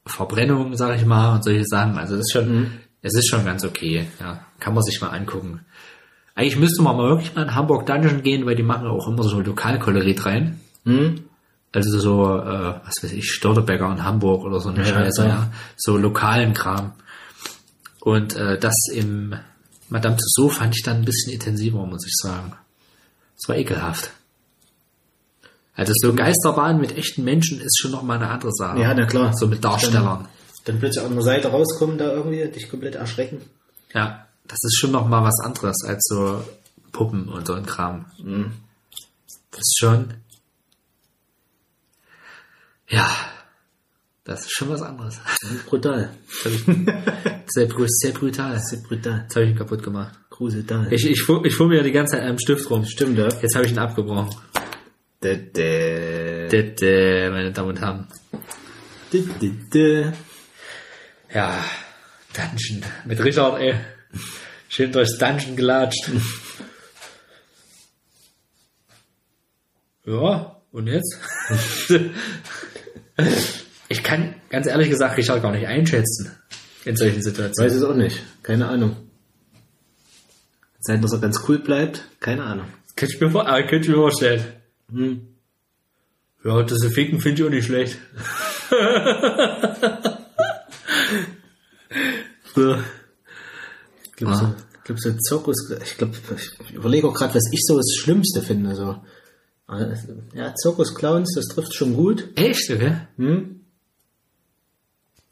Verbrennung, 0.05 0.75
sag 0.75 0.97
ich 0.97 1.05
mal, 1.05 1.35
und 1.35 1.43
solche 1.43 1.65
Sachen. 1.65 1.97
Also 1.97 2.15
das 2.15 2.25
ist 2.25 2.33
schon, 2.33 2.71
es 3.01 3.13
ist 3.13 3.29
schon 3.29 3.45
ganz 3.45 3.63
okay, 3.63 4.07
ja. 4.19 4.45
Kann 4.59 4.73
man 4.73 4.83
sich 4.83 4.99
mal 5.01 5.09
angucken. 5.09 5.61
Eigentlich 6.35 6.57
müsste 6.57 6.81
man 6.81 6.97
mal 6.97 7.09
wirklich 7.09 7.35
mal 7.35 7.43
in 7.43 7.55
Hamburg 7.55 7.85
Dungeon 7.85 8.23
gehen, 8.23 8.45
weil 8.45 8.55
die 8.55 8.63
machen 8.63 8.87
auch 8.87 9.07
immer 9.07 9.23
so 9.23 9.39
Lokalkolorit 9.39 10.25
rein. 10.25 10.59
Mhm. 10.83 11.25
Also 11.71 11.99
so, 11.99 12.37
äh, 12.37 12.75
was 12.83 13.03
weiß 13.03 13.11
ich, 13.11 13.29
Störtebecker 13.29 13.91
in 13.91 14.03
Hamburg 14.03 14.43
oder 14.43 14.59
so 14.59 14.69
eine 14.69 14.79
Ja, 14.79 14.85
Scheiße, 14.85 15.27
ja. 15.27 15.51
So 15.77 15.97
lokalen 15.97 16.53
Kram. 16.53 16.93
Und 18.01 18.35
äh, 18.35 18.57
das 18.57 18.73
im 18.93 19.35
Madame 19.89 20.17
Tussauds 20.17 20.57
fand 20.57 20.75
ich 20.75 20.83
dann 20.83 20.97
ein 20.97 21.05
bisschen 21.05 21.33
intensiver, 21.33 21.85
muss 21.85 22.05
ich 22.07 22.15
sagen. 22.15 22.53
Es 23.37 23.47
war 23.47 23.57
ekelhaft. 23.57 24.11
Also 25.79 25.93
so 25.95 26.13
Geisterbahn 26.13 26.81
mit 26.81 26.97
echten 26.97 27.23
Menschen 27.23 27.61
ist 27.61 27.79
schon 27.79 27.91
noch 27.91 28.03
mal 28.03 28.15
eine 28.15 28.29
andere 28.29 28.51
Sache. 28.51 28.79
Ja, 28.79 28.93
na 28.93 29.05
klar. 29.05 29.33
So 29.33 29.47
mit 29.47 29.63
Darstellern. 29.63 30.27
Dann 30.65 30.79
plötzlich 30.79 31.05
an 31.05 31.13
der 31.13 31.23
Seite 31.23 31.47
rauskommen, 31.47 31.97
da 31.97 32.11
irgendwie, 32.11 32.45
dich 32.49 32.69
komplett 32.69 32.95
erschrecken. 32.95 33.41
Ja, 33.93 34.27
das 34.45 34.57
ist 34.63 34.77
schon 34.77 34.91
noch 34.91 35.07
mal 35.07 35.23
was 35.23 35.39
anderes 35.41 35.77
als 35.85 36.03
so 36.09 36.43
Puppen 36.91 37.29
und 37.29 37.47
so 37.47 37.53
ein 37.53 37.65
Kram. 37.65 38.05
Das 39.51 39.61
ist 39.61 39.77
schon. 39.79 40.13
Ja, 42.89 43.07
das 44.25 44.41
ist 44.41 44.51
schon 44.51 44.69
was 44.69 44.81
anderes. 44.81 45.19
Brutal. 45.65 46.09
Sehr, 47.47 47.67
sehr 47.87 48.11
brutal. 48.11 48.59
Sehr 48.59 48.79
brutal. 48.81 49.21
Jetzt 49.23 49.35
habe 49.35 49.45
ich 49.45 49.51
ihn 49.51 49.57
kaputt 49.57 49.81
gemacht. 49.81 50.19
Gruseltal. 50.29 50.91
Ich, 50.91 51.05
ich, 51.05 51.21
fuhr, 51.21 51.45
ich 51.45 51.55
fuhr 51.55 51.67
mir 51.67 51.83
die 51.83 51.91
ganze 51.91 52.17
Zeit 52.17 52.23
einen 52.23 52.39
Stift 52.39 52.69
rum. 52.69 52.85
Stimmt, 52.85 53.17
ja. 53.17 53.29
Jetzt 53.41 53.55
habe 53.55 53.65
ich 53.65 53.71
ihn 53.71 53.79
abgebrochen. 53.79 54.35
Äh, 55.21 56.49
meine 57.29 57.51
Damen 57.51 57.69
und 57.69 57.81
Herren. 57.81 58.07
Dä. 59.11 60.11
Ja, 61.33 61.63
Dungeon. 62.33 62.83
Mit 63.05 63.23
Richard, 63.23 63.59
ey. 63.59 63.75
Schön 64.69 64.91
durchs 64.91 65.17
Dungeon 65.17 65.55
gelatscht. 65.55 66.09
ja, 70.05 70.61
und 70.71 70.87
jetzt? 70.87 71.19
ich 73.89 74.03
kann 74.03 74.35
ganz 74.49 74.67
ehrlich 74.67 74.89
gesagt 74.89 75.17
Richard 75.17 75.41
gar 75.41 75.51
nicht 75.51 75.67
einschätzen. 75.67 76.31
In 76.85 76.95
solchen 76.95 77.21
Situationen. 77.21 77.71
Weiß 77.71 77.77
es 77.77 77.83
auch 77.83 77.95
nicht. 77.95 78.23
Keine 78.41 78.69
Ahnung. 78.69 78.95
Sein, 80.79 81.01
dass 81.01 81.11
er 81.11 81.19
ganz 81.19 81.41
cool 81.49 81.59
bleibt. 81.59 82.05
Keine 82.21 82.43
Ahnung. 82.43 82.67
Könnte 82.95 83.15
ich 83.15 83.19
mir, 83.19 83.27
äh, 83.27 83.67
könnte 83.67 83.89
ich 83.89 83.89
mir 83.89 83.95
vorstellen. 83.95 84.58
Hm. 84.91 85.27
Ja, 86.43 86.63
das 86.63 86.83
Ficken 86.93 87.19
finde 87.19 87.41
ich 87.41 87.47
auch 87.47 87.51
nicht 87.51 87.65
schlecht. 87.65 87.97
So. 92.55 92.75
Ich 94.05 94.11
glaube, 94.15 94.33
Ah. 94.33 94.55
so, 94.85 95.11
Zirkus, 95.27 95.71
ich 95.83 95.97
glaube, 95.97 96.13
ich 96.67 96.73
überlege 96.73 97.07
auch 97.07 97.13
gerade, 97.13 97.35
was 97.35 97.43
ich 97.51 97.61
so 97.63 97.77
das 97.77 97.93
Schlimmste 97.95 98.41
finde. 98.41 98.75
So. 98.75 98.97
Ja, 100.33 100.53
Zirkus-Clowns, 100.55 101.33
das 101.35 101.45
trifft 101.45 101.75
schon 101.75 101.93
gut. 101.93 102.27
Echt, 102.35 102.69
okay? 102.71 102.97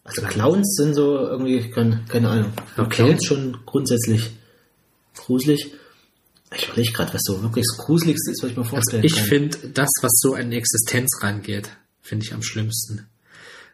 Also 0.04 0.22
Clowns 0.22 0.76
sind 0.76 0.94
so 0.94 1.18
irgendwie, 1.18 1.70
keine, 1.72 2.06
keine 2.08 2.30
Ahnung. 2.30 2.54
Okay. 2.78 2.90
Clowns 2.90 3.26
schon 3.26 3.58
grundsätzlich 3.66 4.30
gruselig. 5.16 5.74
Ich 6.58 6.68
überlege 6.68 6.92
gerade, 6.94 7.14
was 7.14 7.22
so 7.24 7.42
wirklich 7.42 7.66
das 7.70 7.86
Gruseligste 7.86 8.32
ist, 8.32 8.44
was 8.44 8.52
ich 8.52 8.58
mir 8.58 8.66
vorstellen 8.66 9.04
Ich 9.04 9.16
kann. 9.16 9.26
finde 9.26 9.58
das, 9.70 9.90
was 10.02 10.12
so 10.20 10.34
an 10.34 10.52
Existenz 10.52 11.10
rangeht, 11.22 11.70
finde 12.02 12.26
ich 12.26 12.34
am 12.34 12.42
schlimmsten. 12.44 13.08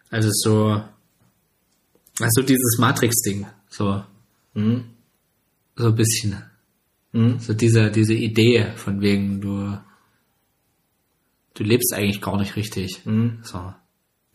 Also 0.09 0.29
so, 0.31 0.81
also 2.19 2.41
dieses 2.41 2.77
Matrix-Ding, 2.79 3.47
so, 3.69 4.03
Mhm. 4.53 4.85
so 5.75 5.87
ein 5.87 5.95
bisschen. 5.95 6.43
Mhm. 7.11 7.39
So 7.39 7.53
diese, 7.53 7.89
diese 7.91 8.13
Idee 8.13 8.73
von 8.75 9.01
wegen, 9.01 9.41
du, 9.41 9.77
du 11.55 11.63
lebst 11.63 11.93
eigentlich 11.93 12.21
gar 12.21 12.37
nicht 12.37 12.55
richtig. 12.55 13.05
Mhm. 13.05 13.39
So. 13.43 13.57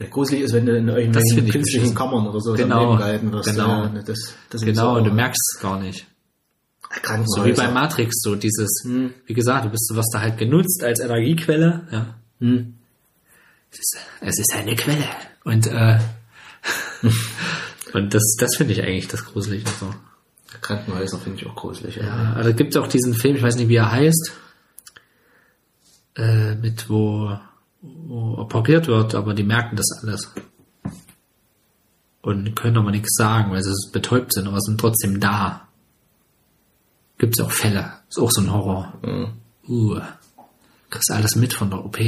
Ja, 0.00 0.06
gruselig 0.10 0.42
ist, 0.42 0.52
wenn 0.52 0.66
du 0.66 0.76
in 0.76 0.88
irgendwelchen 0.88 1.46
ich 1.46 1.52
künstlichen. 1.52 1.94
Kammern 1.94 2.26
oder 2.28 2.40
so 2.40 2.52
Genau, 2.54 2.96
gehalten 2.96 3.32
wirst. 3.32 3.50
genau. 3.50 3.84
Ja, 3.84 4.02
das, 4.02 4.34
das 4.50 4.62
Genau, 4.62 4.96
und 4.96 5.04
du 5.04 5.12
merkst 5.12 5.40
es 5.54 5.60
gar 5.60 5.80
nicht. 5.80 6.06
So 7.26 7.44
wie 7.44 7.52
bei 7.52 7.70
Matrix, 7.70 8.20
so 8.22 8.34
dieses, 8.34 8.82
wie 8.84 9.34
gesagt, 9.34 9.66
du 9.66 9.70
bist, 9.70 9.88
du 9.90 9.96
wirst 9.96 10.10
da 10.12 10.20
halt 10.20 10.38
genutzt 10.38 10.82
als 10.82 11.00
Energiequelle, 11.00 11.86
ja. 11.90 12.14
Hm. 12.40 12.74
Es 13.70 13.78
ist, 13.78 13.96
es 14.20 14.38
ist 14.38 14.54
eine 14.54 14.74
Quelle. 14.74 15.04
Und, 15.44 15.66
äh, 15.66 15.98
und 17.92 18.14
das, 18.14 18.36
das 18.38 18.56
finde 18.56 18.72
ich 18.72 18.82
eigentlich 18.82 19.08
das 19.08 19.24
Gruselige 19.24 19.68
so. 19.78 19.92
Krankenhäuser 20.62 21.18
finde 21.18 21.40
ich 21.40 21.46
auch 21.46 21.54
gruselig. 21.54 21.96
Ja. 21.96 22.04
Ja, 22.04 22.32
also 22.32 22.54
gibt 22.54 22.76
auch 22.76 22.88
diesen 22.88 23.14
Film, 23.14 23.36
ich 23.36 23.42
weiß 23.42 23.56
nicht, 23.56 23.68
wie 23.68 23.76
er 23.76 23.92
heißt, 23.92 24.32
äh, 26.16 26.54
mit 26.54 26.88
wo, 26.88 27.38
wo 27.80 28.38
operiert 28.38 28.86
wird, 28.86 29.14
aber 29.14 29.34
die 29.34 29.44
merken 29.44 29.76
das 29.76 29.86
alles. 30.02 30.32
Und 32.22 32.56
können 32.56 32.78
aber 32.78 32.90
nichts 32.90 33.14
sagen, 33.16 33.52
weil 33.52 33.62
sie 33.62 33.72
betäubt 33.92 34.32
sind, 34.32 34.48
aber 34.48 34.60
sind 34.60 34.80
trotzdem 34.80 35.20
da. 35.20 35.67
Gibt's 37.18 37.40
auch 37.40 37.50
Fälle. 37.50 37.92
Ist 38.08 38.18
auch 38.18 38.30
so 38.30 38.40
ein 38.40 38.52
Horror. 38.52 38.94
Uh. 39.68 40.00
Kriegst 40.90 41.10
alles 41.10 41.36
mit 41.36 41.52
von 41.52 41.70
der 41.70 41.84
OP. 41.84 41.98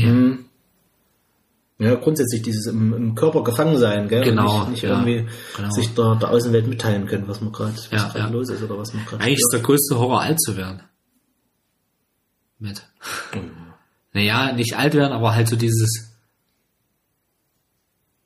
Ja, 1.80 1.94
grundsätzlich 1.94 2.42
dieses 2.42 2.66
im, 2.66 2.92
im 2.92 3.14
Körper 3.14 3.42
gefangen 3.42 3.78
sein, 3.78 4.06
gell? 4.08 4.22
Genau, 4.22 4.64
Und 4.64 4.70
nicht, 4.70 4.70
nicht 4.70 4.82
ja, 4.82 4.90
irgendwie 4.90 5.26
genau. 5.56 5.70
sich 5.70 5.94
der, 5.94 6.14
der 6.16 6.30
Außenwelt 6.30 6.66
mitteilen 6.66 7.06
können, 7.06 7.26
was 7.26 7.40
man 7.40 7.52
gerade 7.52 7.74
Ja, 7.90 8.12
ja. 8.14 8.28
los 8.28 8.50
ist 8.50 8.62
oder 8.62 8.78
was 8.78 8.92
man 8.92 9.06
gerade 9.06 9.24
Eigentlich 9.24 9.38
ist 9.38 9.50
der 9.50 9.60
größte 9.60 9.98
Horror, 9.98 10.20
alt 10.20 10.38
zu 10.40 10.58
werden. 10.58 10.82
Mit. 12.58 12.86
Naja, 14.12 14.52
nicht 14.52 14.76
alt 14.76 14.92
werden, 14.92 15.12
aber 15.12 15.34
halt 15.34 15.48
so 15.48 15.56
dieses 15.56 16.10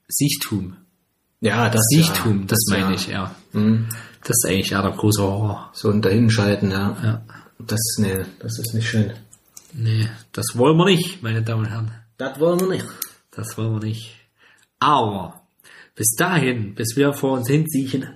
Siechtum. 0.09 0.77
Ja, 1.41 1.69
das 1.69 1.85
Siechtum, 1.91 2.41
ja, 2.41 2.47
das 2.47 2.59
meine 2.71 2.87
ja. 2.87 2.93
ich, 2.93 3.07
ja. 3.07 3.35
Mhm. 3.53 3.89
Das 4.25 4.37
ist 4.43 4.47
eigentlich 4.47 4.71
ja 4.71 4.83
der 4.83 4.93
große 4.93 5.23
Horror. 5.23 5.71
So 5.73 5.91
ein 5.91 6.03
Dahinschalten, 6.03 6.71
ja. 6.71 6.97
Ja. 7.03 7.23
Das, 7.59 7.81
nee, 7.99 8.25
das 8.41 8.59
ist 8.59 8.75
nicht 8.75 8.89
schön. 8.89 9.13
Nee, 9.73 10.09
das 10.33 10.47
wollen 10.55 10.77
wir 10.77 10.87
nicht, 10.87 11.23
meine 11.23 11.43
Damen 11.43 11.65
und 11.65 11.71
Herren. 11.71 11.93
Das 12.17 12.39
wollen 12.41 12.61
wir 12.61 12.69
nicht. 12.69 12.87
Das 13.31 13.57
wollen 13.59 13.75
wir 13.75 13.89
nicht. 13.89 14.17
Aber 14.79 15.43
bis 15.95 16.15
dahin, 16.17 16.75
bis 16.75 16.97
wir 16.97 17.13
vor 17.13 17.33
uns 17.33 17.49
hinsiechen, 17.49 18.07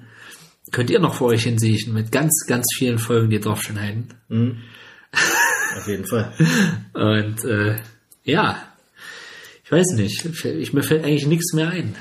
könnt 0.72 0.90
ihr 0.90 1.00
noch 1.00 1.14
vor 1.14 1.28
euch 1.28 1.44
hinsiechen 1.44 1.94
mit 1.94 2.12
ganz, 2.12 2.44
ganz 2.46 2.66
vielen 2.76 2.98
Folgen 2.98 3.30
die 3.30 3.40
Dorfschönheiten. 3.40 4.14
Auf 5.78 5.86
jeden 5.86 6.06
Fall. 6.06 6.32
Und 6.92 7.44
äh, 7.44 7.76
ja, 8.24 8.62
ich 9.64 9.72
weiß 9.72 9.92
nicht, 9.96 10.24
ich, 10.24 10.72
mir 10.72 10.82
fällt 10.82 11.04
eigentlich 11.04 11.26
nichts 11.26 11.52
mehr 11.52 11.70
ein. 11.70 11.94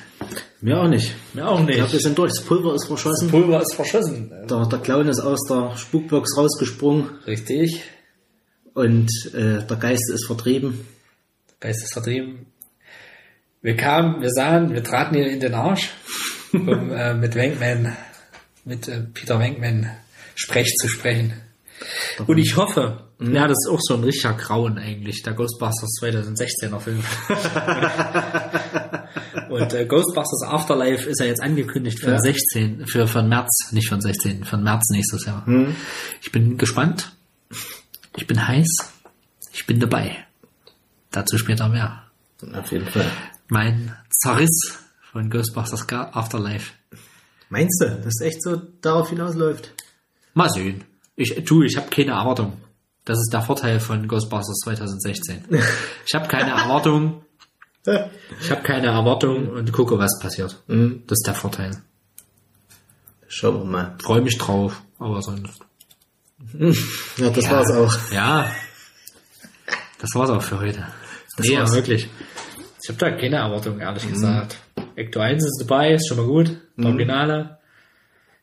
Mir 0.62 0.80
auch 0.80 0.88
nicht. 0.88 1.14
Mir 1.34 1.48
auch 1.48 1.68
Ich 1.68 1.76
glaube, 1.76 1.94
wir 1.94 2.00
sind 2.00 2.18
durch. 2.18 2.32
Das 2.34 2.44
Pulver 2.44 2.74
ist 2.74 2.86
verschossen. 2.86 3.30
Pulver 3.30 3.62
ist 3.62 3.76
verschossen. 3.76 4.32
Der, 4.50 4.66
der 4.66 4.80
Clown 4.80 5.08
ist 5.08 5.20
aus 5.20 5.40
der 5.48 5.76
Spukbox 5.78 6.38
rausgesprungen 6.38 7.10
Richtig. 7.28 7.84
und 8.74 9.10
äh, 9.34 9.66
der 9.66 9.78
Geist 9.78 10.10
ist 10.12 10.26
vertrieben. 10.26 10.88
Geist 11.60 11.84
ist 11.84 11.94
vertrieben. 11.94 12.48
Wir 13.62 13.76
kamen, 13.76 14.22
wir 14.22 14.30
sahen, 14.30 14.74
wir 14.74 14.84
traten 14.84 15.16
ihn 15.16 15.26
in 15.26 15.40
den 15.40 15.54
Arsch, 15.54 15.90
um 16.54 16.92
äh, 16.92 17.14
mit 17.14 17.36
Wenkman, 17.36 17.96
mit 18.66 18.88
äh, 18.88 19.02
Peter 19.14 19.40
Wenkman 19.40 19.90
Sprech 20.36 20.74
zu 20.76 20.88
sprechen. 20.88 21.34
Und 22.28 22.38
ich 22.38 22.56
hoffe, 22.56 23.07
ja, 23.20 23.48
das 23.48 23.58
ist 23.66 23.70
auch 23.72 23.80
so 23.82 23.96
ein 23.96 24.04
richtiger 24.04 24.34
Grauen 24.34 24.78
eigentlich, 24.78 25.24
der 25.24 25.34
Ghostbusters 25.34 25.90
2016er 26.02 26.80
Film. 26.80 27.04
Und 29.50 29.74
äh, 29.74 29.86
Ghostbusters 29.86 30.44
Afterlife 30.44 31.10
ist 31.10 31.20
ja 31.20 31.26
jetzt 31.26 31.42
angekündigt 31.42 32.00
für 32.00 32.12
Ja. 32.12 32.20
16, 32.20 32.86
für, 32.88 33.08
für 33.08 33.24
März, 33.24 33.72
nicht 33.72 33.88
für 33.90 33.96
den 33.96 34.02
16, 34.02 34.44
für 34.44 34.58
den 34.58 34.64
März 34.64 34.90
nächstes 34.92 35.26
Jahr. 35.26 35.46
Ich 36.22 36.32
bin 36.32 36.58
gespannt. 36.58 37.12
Ich 38.18 38.28
bin 38.28 38.48
heiß. 38.48 38.68
Ich 39.54 39.66
bin 39.66 39.80
dabei. 39.80 40.18
Dazu 41.12 41.38
später 41.38 41.70
mehr. 41.70 42.04
Auf 42.54 42.72
jeden 42.72 42.88
Fall. 42.88 43.10
Mein 43.48 43.96
Zerriss 44.10 44.78
von 45.12 45.30
Ghostbusters 45.30 45.88
Afterlife. 45.90 46.74
Meinst 47.50 47.82
du, 47.82 47.86
dass 47.90 48.08
es 48.20 48.22
echt 48.22 48.44
so 48.44 48.58
darauf 48.82 49.10
hinausläuft? 49.10 49.74
Mal 50.34 50.50
sehen. 50.50 50.84
Ich, 51.16 51.34
du, 51.46 51.64
ich 51.64 51.78
habe 51.78 51.90
keine 51.90 52.12
Erwartung. 52.12 52.54
Das 53.08 53.18
ist 53.20 53.30
der 53.32 53.42
Vorteil 53.42 53.80
von 53.80 54.08
Ghostbusters 54.08 54.58
2016. 54.66 55.46
Ich 56.06 56.14
habe 56.14 56.28
keine 56.28 56.52
Erwartung. 56.52 57.24
Ich 58.42 58.52
habe 58.52 58.62
keine 58.64 58.88
Erwartung 58.88 59.48
und 59.50 59.72
gucke, 59.72 59.98
was 59.98 60.20
passiert. 60.20 60.62
Das 60.68 61.12
ist 61.12 61.24
der 61.26 61.34
Vorteil. 61.34 61.72
Schauen 63.30 63.60
wir 63.60 63.66
mal. 63.66 63.96
Freue 64.02 64.22
mich 64.22 64.38
drauf, 64.38 64.82
aber 65.00 65.22
sonst. 65.22 65.60
Ja, 67.18 67.30
das 67.30 67.46
Ja. 67.46 67.52
war's 67.52 67.72
auch. 67.72 68.12
Ja. 68.12 68.52
Das 70.00 70.10
war's 70.16 70.30
auch 70.30 70.42
für 70.42 70.60
heute. 70.60 70.86
nee, 71.40 71.58
war's. 71.58 71.74
wirklich. 71.74 72.10
Ich 72.84 72.90
habe 72.90 73.00
da 73.00 73.12
keine 73.18 73.38
Erwartung, 73.38 73.80
ehrlich 73.80 74.08
gesagt. 74.08 74.58
Ecto 74.96 75.20
1 75.20 75.44
ist 75.44 75.58
dabei, 75.62 75.94
ist 75.94 76.08
schon 76.08 76.18
mal 76.18 76.26
gut. 76.28 76.58
Der 76.78 76.86
Originale. 76.88 77.57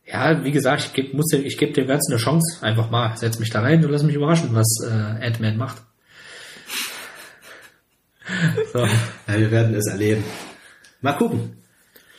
Ja, 0.06 0.44
wie 0.44 0.52
gesagt, 0.52 0.84
ich 0.84 0.92
gebe 0.92 1.20
ich 1.44 1.56
geb 1.56 1.74
dem 1.74 1.86
Ganzen 1.86 2.12
eine 2.12 2.20
Chance. 2.20 2.62
Einfach 2.62 2.90
mal. 2.90 3.16
Setz 3.16 3.38
mich 3.38 3.50
da 3.50 3.60
rein 3.60 3.84
und 3.84 3.90
lass 3.90 4.02
mich 4.02 4.14
überraschen, 4.14 4.54
was 4.54 4.68
äh, 4.86 5.26
Ant-Man 5.26 5.56
macht. 5.56 5.82
So. 8.72 8.78
Ja, 8.78 9.38
wir 9.38 9.50
werden 9.50 9.74
es 9.74 9.86
erleben. 9.86 10.24
Mal 11.02 11.12
gucken. 11.12 11.58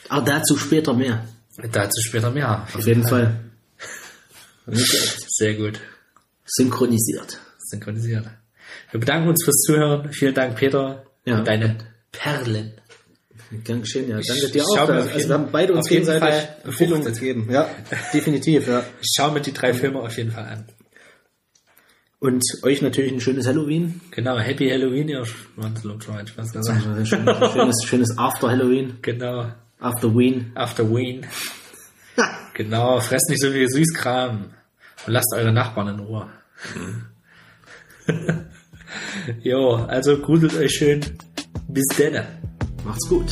Aber 0.07 0.23
dazu 0.23 0.55
später 0.55 0.93
mehr. 0.93 1.25
Dazu 1.71 1.99
später 2.01 2.29
mehr. 2.29 2.67
Auf 2.73 2.85
jeden 2.85 3.07
Fall. 3.07 3.39
Sehr 4.67 5.55
gut. 5.55 5.79
Synchronisiert. 6.45 7.39
Synchronisiert. 7.57 8.27
Wir 8.91 8.99
bedanken 8.99 9.29
uns 9.29 9.43
fürs 9.43 9.61
Zuhören. 9.61 10.11
Vielen 10.13 10.35
Dank, 10.35 10.55
Peter. 10.57 11.05
Ja. 11.25 11.37
Für 11.37 11.43
deine 11.43 11.77
Perlen. 12.11 12.73
Gern 13.63 13.81
geschehen, 13.81 14.09
ja. 14.09 14.19
Danke 14.27 14.49
dir 14.49 14.63
auch. 14.63 14.77
Also 14.89 15.09
jeden- 15.17 15.29
wir 15.29 15.33
haben 15.35 15.47
beide 15.51 15.73
uns 15.73 15.87
gegenseitig 15.87 16.47
Empfehlungen 16.63 17.05
gegeben. 17.05 17.47
Ja, 17.51 17.69
definitiv, 18.13 18.67
ja. 18.67 18.83
Ich 19.01 19.07
schaue 19.15 19.31
mir 19.33 19.41
die 19.41 19.53
drei 19.53 19.73
Filme 19.73 19.99
auf 19.99 20.17
jeden 20.17 20.31
Fall 20.31 20.45
an. 20.45 20.65
Und 22.19 22.43
euch 22.63 22.81
natürlich 22.81 23.11
ein 23.11 23.21
schönes 23.21 23.45
Halloween. 23.45 24.01
Genau, 24.11 24.39
Happy 24.39 24.67
Halloween, 24.69 25.09
ihr 25.09 25.23
Schwanzlob 25.25 26.01
schon 26.03 26.15
hat 26.15 26.29
Spaß 26.29 26.53
gesagt. 26.53 26.81
Schönes, 26.83 27.09
schönes, 27.09 27.83
schönes 27.85 28.17
After 28.17 28.49
Halloween. 28.49 28.97
Genau, 29.03 29.51
After 29.79 30.15
Ween. 30.15 30.51
After 30.55 30.89
Ween. 30.89 31.25
Genau, 32.53 33.01
fresst 33.01 33.29
nicht 33.29 33.41
so 33.41 33.51
viel 33.51 33.67
Süßkram 33.67 34.45
und 35.05 35.11
lasst 35.13 35.33
eure 35.35 35.51
Nachbarn 35.51 35.89
in 35.89 35.99
Ruhe. 35.99 36.29
jo, 39.43 39.73
also 39.75 40.17
gruselt 40.19 40.55
euch 40.55 40.71
schön. 40.71 41.01
Bis 41.67 41.85
denne. 41.97 42.25
Macht's 42.85 43.09
gut. 43.09 43.25